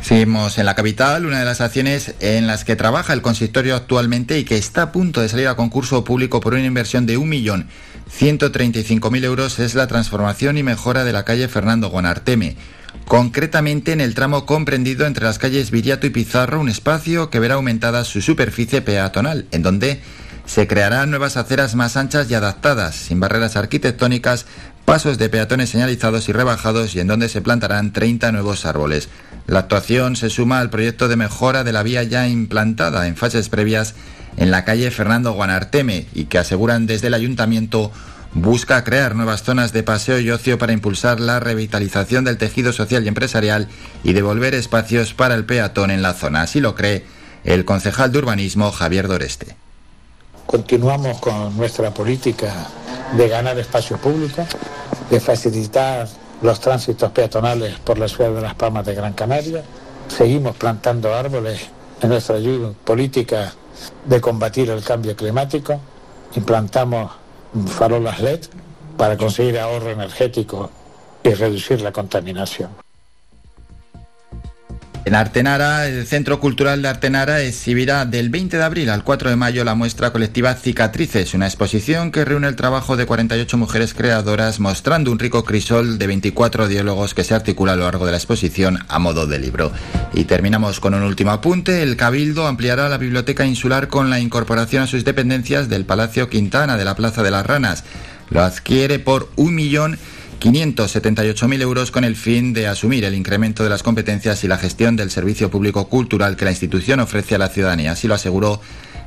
Seguimos 0.00 0.56
en 0.56 0.64
la 0.64 0.74
capital, 0.74 1.26
una 1.26 1.40
de 1.40 1.44
las 1.44 1.60
acciones 1.60 2.14
en 2.20 2.46
las 2.46 2.64
que 2.64 2.76
trabaja 2.76 3.12
el 3.12 3.20
consistorio 3.20 3.76
actualmente 3.76 4.38
y 4.38 4.44
que 4.44 4.56
está 4.56 4.80
a 4.82 4.92
punto 4.92 5.20
de 5.20 5.28
salir 5.28 5.48
a 5.48 5.56
concurso 5.56 6.02
público 6.02 6.40
por 6.40 6.54
una 6.54 6.64
inversión 6.64 7.04
de 7.04 7.18
1.135.000 7.18 9.24
euros 9.24 9.58
es 9.58 9.74
la 9.74 9.86
transformación 9.86 10.56
y 10.56 10.62
mejora 10.62 11.04
de 11.04 11.12
la 11.12 11.26
calle 11.26 11.46
Fernando 11.48 11.90
Guanarteme 11.90 12.56
concretamente 13.06 13.92
en 13.92 14.00
el 14.00 14.14
tramo 14.14 14.46
comprendido 14.46 15.06
entre 15.06 15.24
las 15.24 15.38
calles 15.38 15.70
Viriato 15.70 16.06
y 16.06 16.10
Pizarro, 16.10 16.60
un 16.60 16.68
espacio 16.68 17.30
que 17.30 17.38
verá 17.38 17.54
aumentada 17.54 18.04
su 18.04 18.20
superficie 18.20 18.82
peatonal, 18.82 19.46
en 19.52 19.62
donde 19.62 20.00
se 20.44 20.66
crearán 20.66 21.10
nuevas 21.10 21.36
aceras 21.36 21.74
más 21.76 21.96
anchas 21.96 22.30
y 22.30 22.34
adaptadas, 22.34 22.96
sin 22.96 23.20
barreras 23.20 23.56
arquitectónicas, 23.56 24.46
pasos 24.84 25.18
de 25.18 25.28
peatones 25.28 25.70
señalizados 25.70 26.28
y 26.28 26.32
rebajados 26.32 26.94
y 26.94 27.00
en 27.00 27.06
donde 27.06 27.28
se 27.28 27.40
plantarán 27.40 27.92
30 27.92 28.32
nuevos 28.32 28.66
árboles. 28.66 29.08
La 29.46 29.60
actuación 29.60 30.16
se 30.16 30.28
suma 30.28 30.58
al 30.58 30.70
proyecto 30.70 31.06
de 31.08 31.16
mejora 31.16 31.62
de 31.62 31.72
la 31.72 31.84
vía 31.84 32.02
ya 32.02 32.28
implantada 32.28 33.06
en 33.06 33.16
fases 33.16 33.48
previas 33.48 33.94
en 34.36 34.50
la 34.50 34.64
calle 34.64 34.90
Fernando 34.90 35.32
Guanarteme 35.32 36.06
y 36.12 36.24
que 36.24 36.38
aseguran 36.38 36.86
desde 36.86 37.06
el 37.06 37.14
ayuntamiento 37.14 37.92
busca 38.36 38.84
crear 38.84 39.14
nuevas 39.14 39.42
zonas 39.42 39.72
de 39.72 39.82
paseo 39.82 40.20
y 40.20 40.30
ocio 40.30 40.58
para 40.58 40.74
impulsar 40.74 41.20
la 41.20 41.40
revitalización 41.40 42.24
del 42.24 42.36
tejido 42.36 42.72
social 42.72 43.04
y 43.04 43.08
empresarial 43.08 43.68
y 44.04 44.12
devolver 44.12 44.54
espacios 44.54 45.14
para 45.14 45.34
el 45.34 45.46
peatón 45.46 45.90
en 45.90 46.02
la 46.02 46.12
zona. 46.12 46.42
Así 46.42 46.60
lo 46.60 46.74
cree 46.74 47.04
el 47.44 47.64
concejal 47.64 48.12
de 48.12 48.18
urbanismo 48.18 48.70
Javier 48.72 49.08
Doreste. 49.08 49.56
Continuamos 50.44 51.18
con 51.18 51.56
nuestra 51.56 51.92
política 51.92 52.52
de 53.16 53.26
ganar 53.28 53.58
espacio 53.58 53.96
público, 53.96 54.46
de 55.10 55.18
facilitar 55.18 56.06
los 56.42 56.60
tránsitos 56.60 57.10
peatonales 57.12 57.78
por 57.78 57.98
la 57.98 58.06
ciudad 58.06 58.32
de 58.32 58.42
Las 58.42 58.54
Palmas 58.54 58.84
de 58.84 58.94
Gran 58.94 59.14
Canaria. 59.14 59.62
Seguimos 60.08 60.56
plantando 60.56 61.14
árboles 61.14 61.62
en 62.02 62.10
nuestra 62.10 62.36
política 62.84 63.54
de 64.04 64.20
combatir 64.20 64.68
el 64.68 64.84
cambio 64.84 65.16
climático. 65.16 65.80
Implantamos 66.34 67.25
farolas 67.66 68.20
LED 68.20 68.40
para 68.96 69.16
conseguir 69.16 69.58
ahorro 69.58 69.90
energético 69.90 70.70
y 71.22 71.30
reducir 71.34 71.80
la 71.82 71.92
contaminación. 71.92 72.85
En 75.06 75.14
Artenara, 75.14 75.86
el 75.86 76.04
Centro 76.04 76.40
Cultural 76.40 76.82
de 76.82 76.88
Artenara 76.88 77.40
exhibirá 77.40 78.06
del 78.06 78.28
20 78.28 78.56
de 78.56 78.64
abril 78.64 78.90
al 78.90 79.04
4 79.04 79.30
de 79.30 79.36
mayo 79.36 79.62
la 79.62 79.76
muestra 79.76 80.10
colectiva 80.10 80.52
Cicatrices, 80.54 81.32
una 81.32 81.46
exposición 81.46 82.10
que 82.10 82.24
reúne 82.24 82.48
el 82.48 82.56
trabajo 82.56 82.96
de 82.96 83.06
48 83.06 83.56
mujeres 83.56 83.94
creadoras 83.94 84.58
mostrando 84.58 85.12
un 85.12 85.20
rico 85.20 85.44
crisol 85.44 85.98
de 85.98 86.08
24 86.08 86.66
diálogos 86.66 87.14
que 87.14 87.22
se 87.22 87.36
articula 87.36 87.74
a 87.74 87.76
lo 87.76 87.84
largo 87.84 88.04
de 88.04 88.10
la 88.10 88.18
exposición 88.18 88.80
a 88.88 88.98
modo 88.98 89.28
de 89.28 89.38
libro. 89.38 89.70
Y 90.12 90.24
terminamos 90.24 90.80
con 90.80 90.92
un 90.92 91.04
último 91.04 91.30
apunte. 91.30 91.84
El 91.84 91.96
Cabildo 91.96 92.48
ampliará 92.48 92.88
la 92.88 92.98
biblioteca 92.98 93.46
insular 93.46 93.86
con 93.86 94.10
la 94.10 94.18
incorporación 94.18 94.82
a 94.82 94.88
sus 94.88 95.04
dependencias 95.04 95.68
del 95.68 95.84
Palacio 95.84 96.28
Quintana 96.28 96.76
de 96.76 96.84
la 96.84 96.96
Plaza 96.96 97.22
de 97.22 97.30
las 97.30 97.46
Ranas. 97.46 97.84
Lo 98.28 98.42
adquiere 98.42 98.98
por 98.98 99.30
un 99.36 99.54
millón 99.54 100.00
578.000 100.40 101.60
euros 101.62 101.90
con 101.90 102.04
el 102.04 102.16
fin 102.16 102.52
de 102.52 102.66
asumir 102.66 103.04
el 103.04 103.14
incremento 103.14 103.64
de 103.64 103.70
las 103.70 103.82
competencias 103.82 104.44
y 104.44 104.48
la 104.48 104.58
gestión 104.58 104.96
del 104.96 105.10
servicio 105.10 105.50
público 105.50 105.88
cultural 105.88 106.36
que 106.36 106.44
la 106.44 106.50
institución 106.50 107.00
ofrece 107.00 107.34
a 107.34 107.38
la 107.38 107.48
ciudadanía. 107.48 107.92
Así 107.92 108.06
lo 108.06 108.14
aseguró 108.14 108.60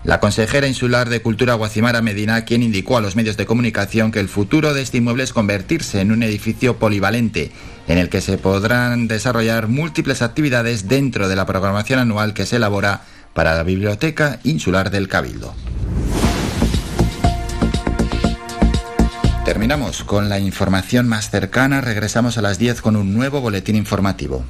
la 0.04 0.20
consejera 0.20 0.68
insular 0.68 1.10
de 1.10 1.22
Cultura 1.22 1.56
Guacimara 1.56 2.02
Medina, 2.02 2.46
quien 2.46 2.64
indicó 2.64 2.98
a 2.98 3.02
los 3.02 3.16
medios 3.16 3.38
de 3.38 3.46
comunicación 3.46 4.12
que 4.12 4.20
el 4.20 4.30
futuro 4.30 4.74
de 4.74 4.82
este 4.82 4.98
inmueble 4.98 5.24
es 5.24 5.34
convertirse 5.34 6.00
en 6.00 6.12
un 6.12 6.24
edificio 6.24 6.78
polivalente, 6.78 7.52
en 7.88 7.98
el 7.98 8.10
que 8.10 8.22
se 8.22 8.38
podrán 8.38 9.08
desarrollar 9.08 9.68
múltiples 9.68 10.22
actividades 10.22 10.88
dentro 10.88 11.28
de 11.28 11.36
la 11.36 11.46
programación 11.46 12.00
anual 12.00 12.34
que 12.34 12.46
se 12.46 12.56
elabora 12.56 13.02
para 13.34 13.56
la 13.56 13.64
Biblioteca 13.64 14.40
Insular 14.44 14.90
del 14.90 15.08
Cabildo. 15.10 15.54
Terminamos 19.50 20.04
con 20.04 20.30
la 20.30 20.38
información 20.38 21.08
más 21.08 21.32
cercana, 21.32 21.82
regresamos 21.82 22.38
a 22.38 22.44
las 22.44 22.60
10 22.60 22.84
con 22.84 22.96
un 22.96 23.16
nuevo 23.16 23.42
boletín 23.42 23.76
informativo. 23.76 24.44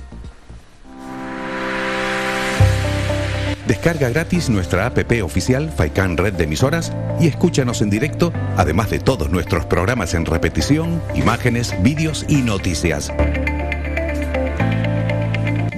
Descarga 3.66 4.10
gratis 4.10 4.50
nuestra 4.50 4.88
APP 4.88 5.24
oficial 5.24 5.72
Faikan 5.72 6.18
Red 6.18 6.34
de 6.34 6.43
Emisoras 6.43 6.91
y 7.18 7.28
escúchanos 7.28 7.82
en 7.82 7.89
directo, 7.89 8.34
además 8.58 8.89
de 8.89 9.00
todos 9.00 9.30
nuestros 9.30 9.66
programas 9.66 10.14
en 10.16 10.26
repetición, 10.26 11.02
imágenes, 11.16 11.74
vídeos 11.82 12.26
y 12.28 12.41
noticias. 12.41 13.10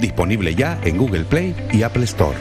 Disponible 0.00 0.56
ya 0.56 0.80
en 0.82 0.96
Google 0.96 1.26
Play 1.26 1.54
y 1.70 1.84
Apple 1.84 2.06
Store. 2.06 2.36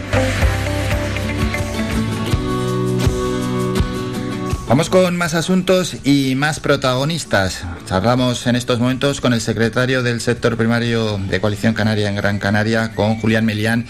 Vamos 4.71 4.89
con 4.89 5.17
más 5.17 5.33
asuntos 5.33 5.97
y 6.05 6.33
más 6.35 6.61
protagonistas. 6.61 7.65
Charlamos 7.87 8.47
en 8.47 8.55
estos 8.55 8.79
momentos 8.79 9.19
con 9.19 9.33
el 9.33 9.41
secretario 9.41 10.01
del 10.01 10.21
sector 10.21 10.55
primario 10.55 11.17
de 11.17 11.41
Coalición 11.41 11.73
Canaria 11.73 12.07
en 12.07 12.15
Gran 12.15 12.39
Canaria, 12.39 12.93
con 12.95 13.17
Julián 13.17 13.43
Melián, 13.43 13.85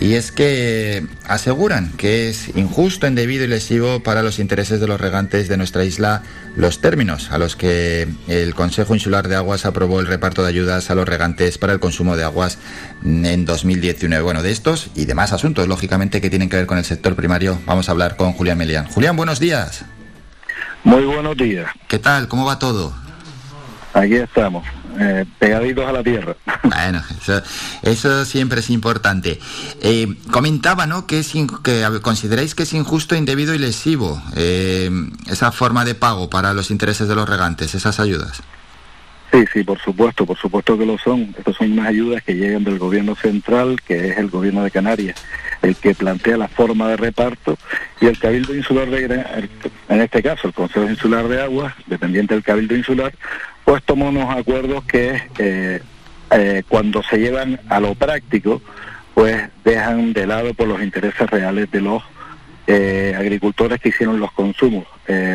y 0.00 0.14
es 0.14 0.32
que 0.32 1.06
aseguran 1.28 1.92
que 1.92 2.28
es 2.28 2.48
injusto, 2.56 3.06
indebido 3.06 3.44
y 3.44 3.46
lesivo 3.46 4.02
para 4.02 4.24
los 4.24 4.40
intereses 4.40 4.80
de 4.80 4.88
los 4.88 5.00
regantes 5.00 5.46
de 5.46 5.56
nuestra 5.56 5.84
isla 5.84 6.24
los 6.56 6.80
términos 6.80 7.30
a 7.30 7.38
los 7.38 7.54
que 7.54 8.08
el 8.26 8.56
Consejo 8.56 8.92
Insular 8.92 9.28
de 9.28 9.36
Aguas 9.36 9.64
aprobó 9.66 10.00
el 10.00 10.08
reparto 10.08 10.42
de 10.42 10.48
ayudas 10.48 10.90
a 10.90 10.96
los 10.96 11.08
regantes 11.08 11.58
para 11.58 11.72
el 11.72 11.78
consumo 11.78 12.16
de 12.16 12.24
aguas 12.24 12.58
en 13.04 13.44
2019. 13.44 14.20
Bueno, 14.24 14.42
de 14.42 14.50
estos 14.50 14.90
y 14.96 15.04
demás 15.04 15.32
asuntos, 15.32 15.68
lógicamente, 15.68 16.20
que 16.20 16.28
tienen 16.28 16.48
que 16.48 16.56
ver 16.56 16.66
con 16.66 16.78
el 16.78 16.84
sector 16.84 17.14
primario, 17.14 17.60
vamos 17.66 17.88
a 17.88 17.92
hablar 17.92 18.16
con 18.16 18.32
Julián 18.32 18.58
Melián. 18.58 18.86
Julián, 18.86 19.16
buenos 19.16 19.38
días. 19.38 19.84
Muy 20.84 21.06
buenos 21.06 21.36
días. 21.36 21.70
¿Qué 21.88 21.98
tal? 21.98 22.28
¿Cómo 22.28 22.44
va 22.44 22.58
todo? 22.58 22.92
Aquí 23.94 24.16
estamos, 24.16 24.66
eh, 25.00 25.24
pegaditos 25.38 25.86
a 25.86 25.92
la 25.92 26.02
tierra. 26.02 26.36
Bueno, 26.64 27.02
eso, 27.82 28.24
siempre 28.24 28.60
es 28.60 28.70
importante. 28.70 29.38
Eh, 29.80 30.08
comentaba, 30.30 30.86
¿no?, 30.86 31.06
que, 31.06 31.20
es 31.20 31.32
que 31.62 32.00
consideráis 32.02 32.54
que 32.54 32.64
es 32.64 32.72
injusto, 32.72 33.14
indebido 33.14 33.54
y 33.54 33.58
lesivo 33.58 34.20
eh, 34.34 34.90
esa 35.26 35.52
forma 35.52 35.84
de 35.84 35.94
pago 35.94 36.30
para 36.30 36.54
los 36.54 36.70
intereses 36.70 37.06
de 37.06 37.14
los 37.14 37.28
regantes, 37.28 37.74
esas 37.74 38.00
ayudas. 38.00 38.42
Sí, 39.34 39.44
sí, 39.52 39.64
por 39.64 39.80
supuesto, 39.80 40.24
por 40.24 40.38
supuesto 40.38 40.78
que 40.78 40.86
lo 40.86 40.96
son. 40.96 41.34
Estas 41.36 41.56
son 41.56 41.72
unas 41.72 41.88
ayudas 41.88 42.22
que 42.22 42.34
llegan 42.34 42.64
del 42.64 42.78
gobierno 42.78 43.14
central, 43.14 43.80
que 43.82 44.10
es 44.10 44.18
el 44.18 44.30
gobierno 44.30 44.62
de 44.62 44.70
Canarias, 44.70 45.20
el 45.64 45.76
que 45.76 45.94
plantea 45.94 46.36
la 46.36 46.48
forma 46.48 46.88
de 46.88 46.96
reparto, 46.96 47.56
y 48.00 48.06
el 48.06 48.18
Cabildo 48.18 48.54
Insular 48.54 48.88
de 48.88 49.48
en 49.88 50.00
este 50.00 50.22
caso 50.22 50.48
el 50.48 50.54
Consejo 50.54 50.88
Insular 50.88 51.26
de 51.26 51.42
Aguas, 51.42 51.74
dependiente 51.86 52.34
del 52.34 52.42
Cabildo 52.42 52.76
Insular, 52.76 53.12
pues 53.64 53.82
tomó 53.82 54.08
unos 54.08 54.34
acuerdos 54.34 54.84
que 54.84 55.22
eh, 55.38 55.80
eh, 56.30 56.62
cuando 56.68 57.02
se 57.02 57.18
llevan 57.18 57.60
a 57.68 57.80
lo 57.80 57.94
práctico, 57.94 58.60
pues 59.14 59.48
dejan 59.64 60.12
de 60.12 60.26
lado 60.26 60.52
por 60.54 60.68
los 60.68 60.82
intereses 60.82 61.30
reales 61.30 61.70
de 61.70 61.80
los 61.80 62.02
eh, 62.66 63.14
agricultores 63.16 63.80
que 63.80 63.88
hicieron 63.88 64.20
los 64.20 64.32
consumos. 64.32 64.86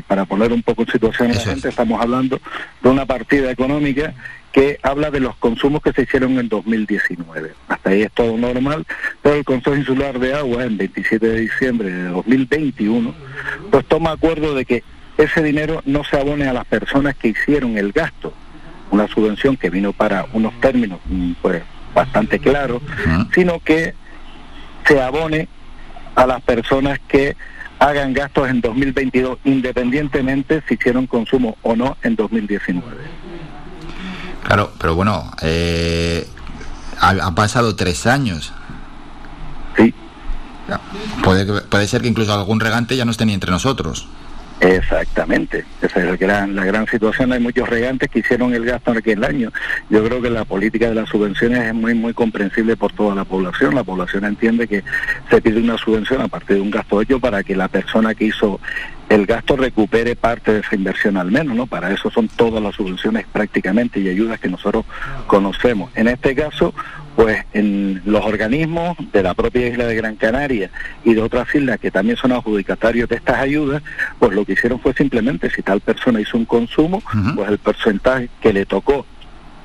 Para 0.07 0.25
poner 0.25 0.51
un 0.51 0.63
poco 0.63 0.81
en 0.81 0.91
situación 0.91 1.29
a 1.29 1.35
la 1.35 1.41
gente, 1.41 1.69
estamos 1.69 2.01
hablando 2.01 2.41
de 2.81 2.89
una 2.89 3.05
partida 3.05 3.51
económica 3.51 4.15
que 4.51 4.79
habla 4.81 5.11
de 5.11 5.19
los 5.19 5.35
consumos 5.35 5.81
que 5.81 5.93
se 5.93 6.03
hicieron 6.03 6.39
en 6.39 6.49
2019. 6.49 7.53
Hasta 7.67 7.89
ahí 7.89 8.01
es 8.01 8.11
todo 8.11 8.37
normal, 8.37 8.85
pero 9.21 9.35
el 9.35 9.45
Consejo 9.45 9.75
Insular 9.75 10.19
de 10.19 10.33
Agua, 10.33 10.63
en 10.63 10.77
27 10.77 11.27
de 11.27 11.39
diciembre 11.41 11.91
de 11.91 12.03
2021, 12.09 13.13
pues 13.71 13.85
toma 13.85 14.11
acuerdo 14.11 14.55
de 14.55 14.65
que 14.65 14.83
ese 15.17 15.43
dinero 15.43 15.81
no 15.85 16.03
se 16.03 16.17
abone 16.17 16.47
a 16.47 16.53
las 16.53 16.65
personas 16.65 17.15
que 17.15 17.29
hicieron 17.29 17.77
el 17.77 17.91
gasto, 17.91 18.33
una 18.91 19.07
subvención 19.07 19.57
que 19.57 19.69
vino 19.69 19.93
para 19.93 20.25
unos 20.33 20.59
términos 20.61 20.99
mm, 21.05 21.33
pues 21.41 21.61
bastante 21.93 22.39
claro, 22.39 22.81
sino 23.33 23.59
que 23.59 23.93
se 24.85 25.01
abone 25.01 25.47
a 26.15 26.25
las 26.25 26.41
personas 26.41 26.99
que 27.07 27.35
hagan 27.79 28.13
gastos 28.13 28.49
en 28.49 28.61
2022, 28.61 29.39
independientemente 29.45 30.61
si 30.67 30.75
hicieron 30.75 31.07
consumo 31.07 31.57
o 31.61 31.75
no 31.75 31.97
en 32.03 32.15
2019. 32.15 32.97
Claro, 34.43 34.71
pero 34.79 34.95
bueno, 34.95 35.31
eh, 35.41 36.27
ha, 36.99 37.35
pasado 37.35 37.75
tres 37.75 38.07
años. 38.07 38.51
Sí. 39.77 39.93
Puede, 41.23 41.61
puede 41.61 41.87
ser 41.87 42.01
que 42.01 42.07
incluso 42.07 42.33
algún 42.33 42.59
regante 42.59 42.95
ya 42.95 43.05
no 43.05 43.11
esté 43.11 43.25
ni 43.25 43.33
entre 43.33 43.51
nosotros. 43.51 44.07
Exactamente, 44.61 45.63
esa 45.81 45.99
es 46.01 46.05
la 46.05 46.17
gran, 46.17 46.53
la 46.53 46.65
gran 46.65 46.85
situación. 46.85 47.31
Hay 47.31 47.39
muchos 47.39 47.69
regantes 47.69 48.09
que 48.09 48.19
hicieron 48.19 48.53
el 48.53 48.65
gasto 48.65 48.91
en 48.91 48.97
aquel 48.97 49.23
año. 49.23 49.53
Yo 49.89 50.03
creo 50.03 50.21
que 50.21 50.29
la 50.29 50.43
política 50.43 50.89
de 50.89 50.95
las 50.95 51.07
subvenciones 51.07 51.59
es 51.59 51.73
muy, 51.73 51.93
muy 51.93 52.13
comprensible 52.13 52.75
por 52.75 52.91
toda 52.91 53.15
la 53.15 53.23
población. 53.23 53.73
La 53.73 53.85
población 53.85 54.25
entiende 54.25 54.67
que 54.67 54.83
se 55.29 55.41
pide 55.41 55.61
una 55.61 55.77
subvención 55.77 56.21
a 56.21 56.27
partir 56.27 56.57
de 56.57 56.61
un 56.61 56.71
gasto 56.71 57.01
hecho 57.01 57.21
para 57.21 57.41
que 57.41 57.55
la 57.55 57.69
persona 57.69 58.13
que 58.13 58.25
hizo 58.25 58.59
el 59.09 59.25
gasto 59.25 59.57
recupere 59.57 60.15
parte 60.15 60.53
de 60.53 60.59
esa 60.59 60.75
inversión 60.75 61.17
al 61.17 61.31
menos, 61.31 61.55
¿no? 61.55 61.65
Para 61.65 61.91
eso 61.91 62.11
son 62.11 62.27
todas 62.27 62.61
las 62.61 62.75
subvenciones 62.75 63.25
prácticamente 63.31 63.99
y 63.99 64.07
ayudas 64.07 64.39
que 64.39 64.47
nosotros 64.47 64.85
conocemos. 65.25 65.91
En 65.95 66.07
este 66.07 66.35
caso, 66.35 66.73
pues 67.15 67.43
en 67.53 68.01
los 68.05 68.23
organismos 68.23 68.95
de 69.11 69.23
la 69.23 69.33
propia 69.33 69.67
isla 69.67 69.85
de 69.85 69.95
Gran 69.95 70.15
Canaria 70.15 70.69
y 71.03 71.15
de 71.15 71.21
otras 71.21 71.53
islas 71.53 71.79
que 71.79 71.89
también 71.89 72.17
son 72.17 72.31
adjudicatarios 72.31 73.09
de 73.09 73.15
estas 73.15 73.39
ayudas, 73.39 73.81
pues 74.19 74.31
lo 74.33 74.45
que 74.45 74.53
hicieron 74.53 74.79
fue 74.79 74.93
simplemente 74.93 75.49
si 75.49 75.63
tal 75.63 75.81
persona 75.81 76.21
hizo 76.21 76.37
un 76.37 76.45
consumo, 76.45 77.01
pues 77.35 77.49
el 77.49 77.57
porcentaje 77.57 78.29
que 78.39 78.53
le 78.53 78.65
tocó, 78.65 79.07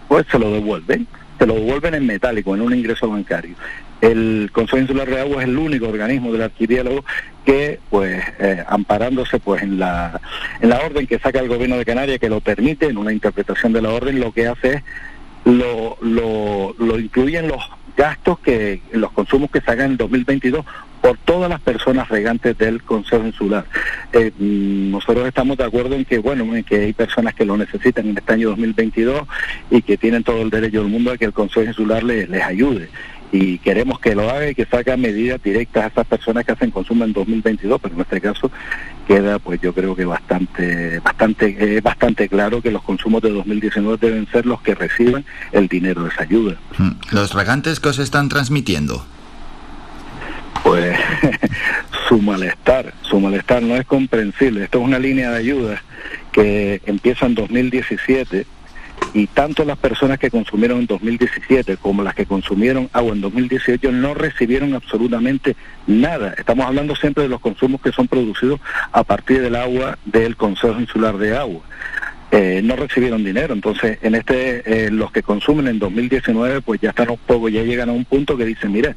pues 0.09 0.27
se 0.31 0.39
lo 0.39 0.51
devuelven, 0.53 1.07
se 1.39 1.47
lo 1.47 1.55
devuelven 1.55 1.95
en 1.95 2.07
metálico, 2.07 2.55
en 2.55 2.63
un 2.63 2.75
ingreso 2.75 3.11
bancario. 3.11 3.55
El 4.05 4.51
Consejo 4.53 4.79
Insular 4.79 5.09
de 5.09 5.19
Agua 5.19 5.43
es 5.43 5.49
el 5.49 5.57
único 5.57 5.89
organismo 5.89 6.31
del 6.31 6.43
archipiélago 6.43 7.07
que, 7.47 7.81
pues, 7.89 8.23
eh, 8.39 8.63
amparándose 8.69 9.41
pues 9.41 9.63
en 9.63 9.79
la, 9.79 10.21
en 10.61 10.69
la 10.69 10.81
orden 10.81 11.07
que 11.07 11.19
saca 11.19 11.41
el 11.41 11.49
gobierno 11.49 11.79
de 11.79 11.87
Canarias, 11.87 12.19
que 12.19 12.29
lo 12.29 12.43
permite, 12.43 12.87
en 12.87 12.99
una 12.99 13.15
interpretación 13.15 13.73
de 13.73 13.81
la 13.81 13.91
orden, 13.91 14.21
lo 14.21 14.31
que 14.33 14.47
hace 14.47 14.75
es 14.75 14.83
lo, 15.47 15.97
lo, 16.03 16.75
lo 16.79 16.99
incluyen 16.99 17.49
los 17.49 17.63
gastos 17.97 18.39
que 18.41 18.83
los 18.93 19.11
consumos 19.13 19.51
que 19.51 19.63
se 19.63 19.71
hagan 19.71 19.93
en 19.93 19.97
2022 19.97 20.67
por 21.01 21.17
todas 21.19 21.49
las 21.49 21.61
personas 21.61 22.09
regantes 22.09 22.59
del 22.59 22.83
Consejo 22.83 23.25
Insular. 23.25 23.65
Eh, 24.13 24.33
mm, 24.39 24.91
nosotros 24.91 25.27
estamos 25.27 25.57
de 25.57 25.65
acuerdo 25.65 25.95
en 25.95 26.05
que, 26.05 26.19
bueno, 26.19 26.55
en 26.55 26.65
que 26.65 26.77
hay 26.77 26.93
personas 26.93 27.35
que 27.35 27.45
lo 27.47 27.57
necesitan 27.57 28.09
en 28.09 28.19
este 28.19 28.33
año 28.35 28.51
2022 28.51 29.23
y 29.71 29.81
que 29.81 29.97
tienen 29.97 30.25
todo 30.25 30.43
el 30.43 30.51
derecho 30.51 30.83
del 30.83 30.91
mundo 30.91 31.11
a 31.13 31.17
que 31.17 31.25
el 31.25 31.33
Consejo 31.33 31.63
Insular 31.63 32.03
les, 32.03 32.29
les 32.29 32.43
ayude 32.43 32.89
y 33.35 33.59
queremos 33.59 33.99
que 33.99 34.15
lo 34.15 34.31
haga 34.31 34.49
y 34.49 34.55
que 34.55 34.65
saque 34.65 34.97
medidas 34.97 35.43
directas 35.43 35.83
a 35.83 35.87
esas 35.89 36.07
personas 36.07 36.45
que 36.45 36.53
hacen 36.53 36.71
consumo 36.71 37.05
en 37.05 37.13
2022, 37.13 37.81
pero 37.83 37.97
en 37.97 38.01
este 38.03 38.21
caso 38.21 38.49
queda 39.09 39.41
pues 39.41 39.61
yo 39.61 39.75
creo 39.75 39.97
que 39.97 40.05
bastante 40.05 41.01
bastante 41.01 41.81
bastante 41.81 42.29
claro 42.29 42.63
que 42.63 42.71
los 42.71 42.83
consumos 42.83 43.23
de 43.23 43.31
2019 43.31 43.99
deben 44.01 44.29
ser 44.31 44.47
los 44.47 44.63
que 44.63 44.77
reciban 44.77 45.25
el 45.51 45.67
dinero 45.67 46.05
de 46.05 46.11
esa 46.11 46.23
ayuda. 46.23 46.57
Mm. 46.79 46.91
Los 47.11 47.35
regantes 47.35 47.81
que 47.81 47.89
os 47.89 47.99
están 47.99 48.29
transmitiendo. 48.29 49.05
Pues 50.63 50.97
su 52.09 52.23
malestar, 52.23 52.95
su 53.03 53.19
malestar 53.19 53.65
no 53.65 53.75
es 53.75 53.85
comprensible. 53.85 54.63
Esto 54.63 54.79
es 54.79 54.85
una 54.85 55.01
línea 55.01 55.33
de 55.33 55.39
ayuda 55.39 55.83
que 56.31 56.81
empieza 56.87 57.27
en 57.27 57.35
2017 57.35 58.47
y 59.15 59.29
tanto 59.29 59.65
las 59.65 59.79
personas 59.79 60.19
que 60.19 60.31
consumieron 60.31 60.81
en 60.81 60.87
2017 60.87 61.77
como 61.77 62.03
las 62.03 62.15
que 62.15 62.27
consumieron 62.27 62.91
agua 62.93 63.13
en 63.13 63.21
2018 63.21 63.93
no 63.93 64.13
recibieron 64.13 64.75
absolutamente 64.75 65.57
nada. 65.87 66.35
Estamos 66.37 66.67
hablando 66.67 66.97
siempre 66.97 67.23
de 67.23 67.29
los 67.29 67.41
consumos 67.41 67.81
que 67.81 67.93
son 67.93 68.09
producidos 68.09 68.61
a 68.91 69.05
partir 69.05 69.41
del 69.41 69.55
agua 69.55 69.99
del 70.05 70.37
Consejo 70.37 70.81
Insular 70.81 71.17
de 71.19 71.37
Agua. 71.37 71.63
Eh, 72.33 72.63
no 72.65 72.75
recibieron 72.75 73.23
dinero. 73.23 73.55
Entonces, 73.55 73.99
en 74.03 74.17
este, 74.17 74.87
eh, 74.87 74.91
los 74.91 75.13
que 75.13 75.23
consumen 75.23 75.69
en 75.69 75.79
2019, 75.79 76.63
pues 76.63 76.81
ya 76.81 76.91
están 76.91 77.11
un 77.11 77.19
poco, 77.19 77.49
ya 77.49 77.63
llegan 77.63 77.91
a 77.91 77.93
un 77.93 78.05
punto 78.05 78.37
que 78.37 78.45
dicen, 78.45 78.73
mira, 78.73 78.97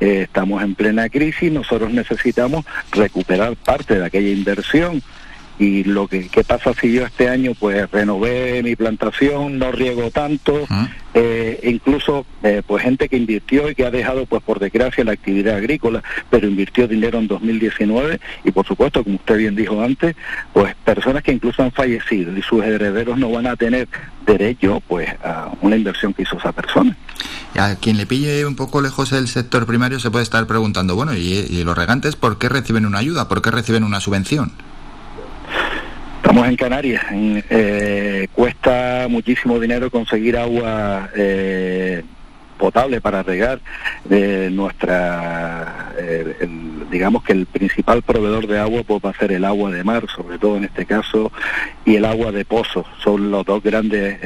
eh, 0.00 0.22
estamos 0.22 0.62
en 0.62 0.76
plena 0.76 1.08
crisis, 1.08 1.50
nosotros 1.50 1.92
necesitamos 1.92 2.64
recuperar 2.92 3.56
parte 3.56 3.98
de 3.98 4.06
aquella 4.06 4.30
inversión 4.30 5.02
y 5.58 5.84
lo 5.84 6.06
que 6.06 6.28
¿qué 6.28 6.44
pasa 6.44 6.72
si 6.74 6.92
yo 6.92 7.04
este 7.04 7.28
año 7.28 7.52
pues 7.58 7.90
renové 7.90 8.62
mi 8.62 8.76
plantación 8.76 9.58
no 9.58 9.72
riego 9.72 10.10
tanto 10.10 10.66
eh, 11.14 11.60
incluso 11.64 12.26
eh, 12.42 12.62
pues 12.64 12.84
gente 12.84 13.08
que 13.08 13.16
invirtió 13.16 13.68
y 13.68 13.74
que 13.74 13.84
ha 13.84 13.90
dejado 13.90 14.26
pues 14.26 14.42
por 14.42 14.60
desgracia 14.60 15.04
la 15.04 15.12
actividad 15.12 15.56
agrícola 15.56 16.02
pero 16.30 16.46
invirtió 16.46 16.86
dinero 16.86 17.18
en 17.18 17.26
2019 17.26 18.20
y 18.44 18.52
por 18.52 18.66
supuesto 18.66 19.02
como 19.02 19.16
usted 19.16 19.36
bien 19.36 19.56
dijo 19.56 19.82
antes 19.82 20.14
pues 20.52 20.74
personas 20.84 21.24
que 21.24 21.32
incluso 21.32 21.62
han 21.62 21.72
fallecido 21.72 22.36
y 22.36 22.42
sus 22.42 22.62
herederos 22.62 23.18
no 23.18 23.30
van 23.30 23.46
a 23.46 23.56
tener 23.56 23.88
derecho 24.26 24.80
pues 24.86 25.08
a 25.24 25.50
una 25.60 25.76
inversión 25.76 26.12
que 26.12 26.22
hizo 26.22 26.36
esa 26.36 26.52
persona. 26.52 26.96
A 27.56 27.74
quien 27.76 27.96
le 27.96 28.06
pille 28.06 28.44
un 28.44 28.54
poco 28.54 28.82
lejos 28.82 29.12
el 29.12 29.26
sector 29.26 29.66
primario 29.66 29.98
se 29.98 30.10
puede 30.10 30.22
estar 30.22 30.46
preguntando 30.46 30.94
bueno 30.94 31.14
y, 31.14 31.46
y 31.48 31.64
los 31.64 31.76
regantes 31.76 32.14
por 32.14 32.38
qué 32.38 32.48
reciben 32.48 32.86
una 32.86 32.98
ayuda 32.98 33.26
por 33.26 33.42
qué 33.42 33.50
reciben 33.50 33.82
una 33.82 34.00
subvención 34.00 34.52
Estamos 36.18 36.48
en 36.48 36.56
Canarias. 36.56 37.04
Eh, 37.12 38.26
cuesta 38.32 39.06
muchísimo 39.08 39.60
dinero 39.60 39.88
conseguir 39.88 40.36
agua 40.36 41.08
eh, 41.16 42.02
potable 42.58 43.00
para 43.00 43.22
regar. 43.22 43.60
Eh, 44.10 44.50
nuestra, 44.52 45.92
digamos 46.90 47.22
que 47.22 47.32
el 47.32 47.46
principal 47.46 48.02
proveedor 48.02 48.48
de 48.48 48.58
agua 48.58 48.82
pues, 48.84 49.00
va 49.04 49.10
a 49.10 49.18
ser 49.18 49.30
el 49.30 49.44
agua 49.44 49.70
de 49.70 49.84
mar, 49.84 50.06
sobre 50.14 50.38
todo 50.38 50.56
en 50.56 50.64
este 50.64 50.86
caso, 50.86 51.30
y 51.84 51.94
el 51.94 52.04
agua 52.04 52.32
de 52.32 52.44
pozo. 52.44 52.84
Son 53.02 53.30
los 53.30 53.46
dos 53.46 53.62
grandes 53.62 54.18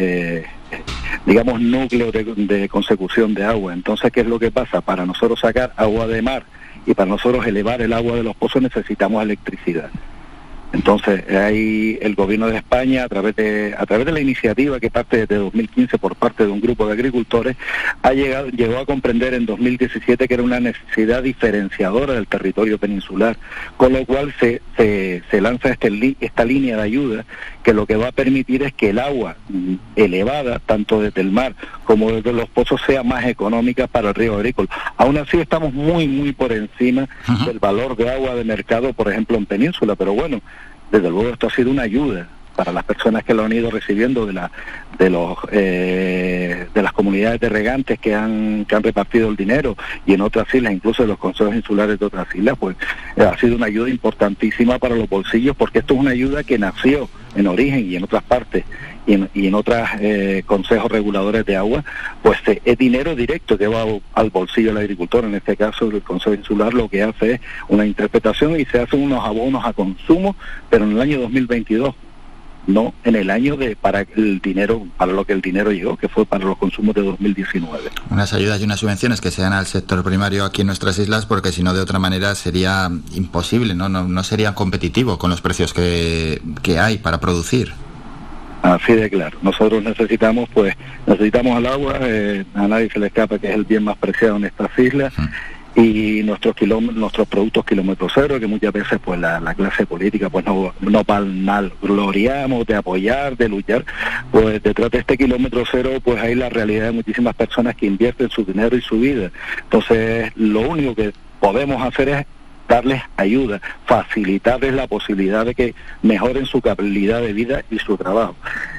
digamos, 1.26 1.60
núcleos 1.60 2.10
de, 2.10 2.24
de, 2.24 2.68
consecución 2.70 3.34
de 3.34 3.44
agua. 3.44 3.74
Entonces, 3.74 4.10
¿qué 4.10 4.20
es 4.20 4.26
lo 4.26 4.38
que 4.38 4.50
pasa? 4.50 4.80
Para 4.80 5.04
nosotros 5.04 5.40
sacar 5.40 5.74
agua 5.76 6.06
de 6.06 6.22
mar 6.22 6.44
y 6.86 6.94
para 6.94 7.10
nosotros 7.10 7.46
elevar 7.46 7.82
el 7.82 7.92
agua 7.92 8.16
de 8.16 8.22
los 8.22 8.34
pozos 8.34 8.62
necesitamos 8.62 9.22
electricidad. 9.22 9.90
Entonces, 10.72 11.28
ahí 11.30 11.98
el 12.00 12.14
gobierno 12.14 12.48
de 12.48 12.56
España, 12.56 13.04
a 13.04 13.08
través 13.08 13.36
de, 13.36 13.74
a 13.76 13.84
través 13.84 14.06
de 14.06 14.12
la 14.12 14.20
iniciativa 14.20 14.80
que 14.80 14.90
parte 14.90 15.18
desde 15.18 15.36
2015 15.36 15.98
por 15.98 16.16
parte 16.16 16.44
de 16.44 16.50
un 16.50 16.60
grupo 16.60 16.86
de 16.86 16.94
agricultores, 16.94 17.56
ha 18.02 18.12
llegado, 18.12 18.48
llegó 18.48 18.78
a 18.78 18.86
comprender 18.86 19.34
en 19.34 19.44
2017 19.44 20.26
que 20.26 20.34
era 20.34 20.42
una 20.42 20.60
necesidad 20.60 21.22
diferenciadora 21.22 22.14
del 22.14 22.26
territorio 22.26 22.78
peninsular, 22.78 23.36
con 23.76 23.92
lo 23.92 24.06
cual 24.06 24.34
se, 24.40 24.62
se, 24.76 25.40
lanza 25.40 25.70
este, 25.70 26.16
esta 26.20 26.44
línea 26.44 26.76
de 26.76 26.82
ayuda 26.82 27.24
que 27.62 27.72
lo 27.72 27.86
que 27.86 27.96
va 27.96 28.08
a 28.08 28.12
permitir 28.12 28.62
es 28.62 28.72
que 28.72 28.90
el 28.90 28.98
agua 28.98 29.36
elevada, 29.96 30.58
tanto 30.58 31.00
desde 31.00 31.20
el 31.20 31.30
mar 31.30 31.54
como 31.84 32.10
desde 32.10 32.32
los 32.32 32.48
pozos, 32.48 32.80
sea 32.86 33.02
más 33.02 33.24
económica 33.26 33.86
para 33.86 34.08
el 34.08 34.14
río 34.14 34.34
agrícola. 34.34 34.68
Aún 34.96 35.16
así 35.18 35.38
estamos 35.38 35.72
muy, 35.72 36.08
muy 36.08 36.32
por 36.32 36.52
encima 36.52 37.08
del 37.46 37.58
valor 37.58 37.96
de 37.96 38.10
agua 38.10 38.34
de 38.34 38.44
mercado, 38.44 38.92
por 38.92 39.10
ejemplo, 39.10 39.36
en 39.36 39.46
península, 39.46 39.94
pero 39.94 40.12
bueno, 40.12 40.40
desde 40.90 41.08
luego 41.08 41.30
esto 41.30 41.46
ha 41.46 41.50
sido 41.50 41.70
una 41.70 41.82
ayuda 41.82 42.28
para 42.54 42.72
las 42.72 42.84
personas 42.84 43.24
que 43.24 43.34
lo 43.34 43.44
han 43.44 43.52
ido 43.52 43.70
recibiendo 43.70 44.26
de 44.26 44.32
la 44.32 44.50
de 44.98 45.10
los 45.10 45.38
eh, 45.50 46.66
de 46.74 46.82
las 46.82 46.92
comunidades 46.92 47.40
de 47.40 47.48
regantes 47.48 47.98
que 47.98 48.14
han 48.14 48.64
que 48.66 48.74
han 48.74 48.82
repartido 48.82 49.28
el 49.28 49.36
dinero 49.36 49.76
y 50.06 50.14
en 50.14 50.20
otras 50.20 50.52
islas 50.54 50.72
incluso 50.72 51.02
de 51.02 51.08
los 51.08 51.18
consejos 51.18 51.54
insulares 51.54 51.98
de 51.98 52.06
otras 52.06 52.26
islas 52.34 52.56
pues 52.58 52.76
eh, 53.16 53.22
ha 53.22 53.36
sido 53.38 53.56
una 53.56 53.66
ayuda 53.66 53.88
importantísima 53.88 54.78
para 54.78 54.94
los 54.94 55.08
bolsillos 55.08 55.56
porque 55.56 55.80
esto 55.80 55.94
es 55.94 56.00
una 56.00 56.10
ayuda 56.10 56.44
que 56.44 56.58
nació 56.58 57.08
en 57.34 57.46
origen 57.46 57.90
y 57.90 57.96
en 57.96 58.04
otras 58.04 58.22
partes 58.22 58.64
y 59.06 59.14
en, 59.14 59.28
y 59.34 59.46
en 59.46 59.54
otros 59.54 59.78
eh, 60.00 60.42
consejos 60.46 60.90
reguladores 60.90 61.44
de 61.44 61.56
agua, 61.56 61.84
pues 62.22 62.38
eh, 62.46 62.60
es 62.64 62.78
dinero 62.78 63.16
directo 63.16 63.58
que 63.58 63.66
va 63.66 63.84
al 64.14 64.30
bolsillo 64.30 64.68
del 64.68 64.78
agricultor. 64.78 65.24
En 65.24 65.34
este 65.34 65.56
caso, 65.56 65.86
el 65.90 66.02
Consejo 66.02 66.34
Insular 66.34 66.72
lo 66.72 66.88
que 66.88 67.02
hace 67.02 67.34
es 67.34 67.40
una 67.68 67.86
interpretación 67.86 68.58
y 68.58 68.64
se 68.64 68.80
hacen 68.80 69.02
unos 69.02 69.24
abonos 69.24 69.64
a 69.64 69.72
consumo, 69.72 70.36
pero 70.70 70.84
en 70.84 70.92
el 70.92 71.00
año 71.00 71.20
2022 71.20 71.94
no 72.66 72.94
en 73.04 73.16
el 73.16 73.30
año 73.30 73.56
de 73.56 73.76
para 73.76 74.06
el 74.16 74.40
dinero 74.40 74.86
para 74.96 75.12
lo 75.12 75.24
que 75.24 75.32
el 75.32 75.40
dinero 75.40 75.72
llegó 75.72 75.96
que 75.96 76.08
fue 76.08 76.24
para 76.24 76.44
los 76.44 76.58
consumos 76.58 76.94
de 76.94 77.02
2019 77.02 77.90
unas 78.10 78.32
ayudas 78.32 78.60
y 78.60 78.64
unas 78.64 78.80
subvenciones 78.80 79.20
que 79.20 79.30
sean 79.30 79.52
al 79.52 79.66
sector 79.66 80.02
primario 80.04 80.44
aquí 80.44 80.60
en 80.60 80.68
nuestras 80.68 80.98
islas 80.98 81.26
porque 81.26 81.52
si 81.52 81.62
no 81.62 81.74
de 81.74 81.80
otra 81.80 81.98
manera 81.98 82.34
sería 82.34 82.90
imposible 83.14 83.74
no 83.74 83.88
no, 83.88 84.04
no 84.04 84.22
sería 84.24 84.54
competitivo 84.54 85.18
con 85.18 85.30
los 85.30 85.40
precios 85.40 85.72
que, 85.74 86.40
que 86.62 86.78
hay 86.78 86.98
para 86.98 87.20
producir. 87.20 87.72
Así 88.62 88.92
de 88.92 89.10
claro. 89.10 89.36
Nosotros 89.42 89.82
necesitamos, 89.82 90.48
pues, 90.54 90.74
necesitamos 91.06 91.58
el 91.58 91.66
agua, 91.66 91.98
eh, 92.00 92.44
a 92.54 92.68
nadie 92.68 92.88
se 92.90 93.00
le 93.00 93.08
escapa 93.08 93.38
que 93.38 93.48
es 93.48 93.54
el 93.56 93.64
bien 93.64 93.82
más 93.82 93.96
preciado 93.96 94.36
en 94.36 94.44
estas 94.44 94.70
islas, 94.78 95.12
y 95.74 96.22
nuestros 96.22 96.54
nuestros 96.94 97.26
productos 97.28 97.64
kilómetro 97.64 98.06
cero 98.14 98.38
que 98.38 98.46
muchas 98.46 98.72
veces 98.72 98.98
pues 99.02 99.18
la, 99.18 99.54
clase 99.54 99.86
política 99.86 100.28
pues 100.28 100.44
no 100.44 100.74
no 100.80 101.02
mal 101.06 101.72
gloriamos 101.80 102.66
de 102.66 102.74
apoyar 102.74 103.36
de 103.36 103.48
luchar 103.48 103.84
pues 104.30 104.62
detrás 104.62 104.90
de 104.90 104.98
este 104.98 105.16
kilómetro 105.16 105.64
cero 105.70 105.92
pues 106.02 106.20
hay 106.20 106.34
la 106.34 106.50
realidad 106.50 106.86
de 106.86 106.92
muchísimas 106.92 107.34
personas 107.34 107.74
que 107.74 107.86
invierten 107.86 108.28
su 108.28 108.44
dinero 108.44 108.76
y 108.76 108.82
su 108.82 109.00
vida 109.00 109.30
entonces 109.62 110.30
lo 110.36 110.60
único 110.60 110.94
que 110.94 111.12
podemos 111.40 111.82
hacer 111.82 112.08
es 112.10 112.26
darles 112.68 113.02
ayuda, 113.16 113.60
facilitarles 113.84 114.72
la 114.72 114.86
posibilidad 114.86 115.44
de 115.44 115.54
que 115.54 115.74
mejoren 116.02 116.46
su 116.46 116.62
calidad 116.62 117.20
de 117.20 117.32
vida 117.34 117.64
y 117.70 117.78
su 117.78 117.98
trabajo. 117.98 118.34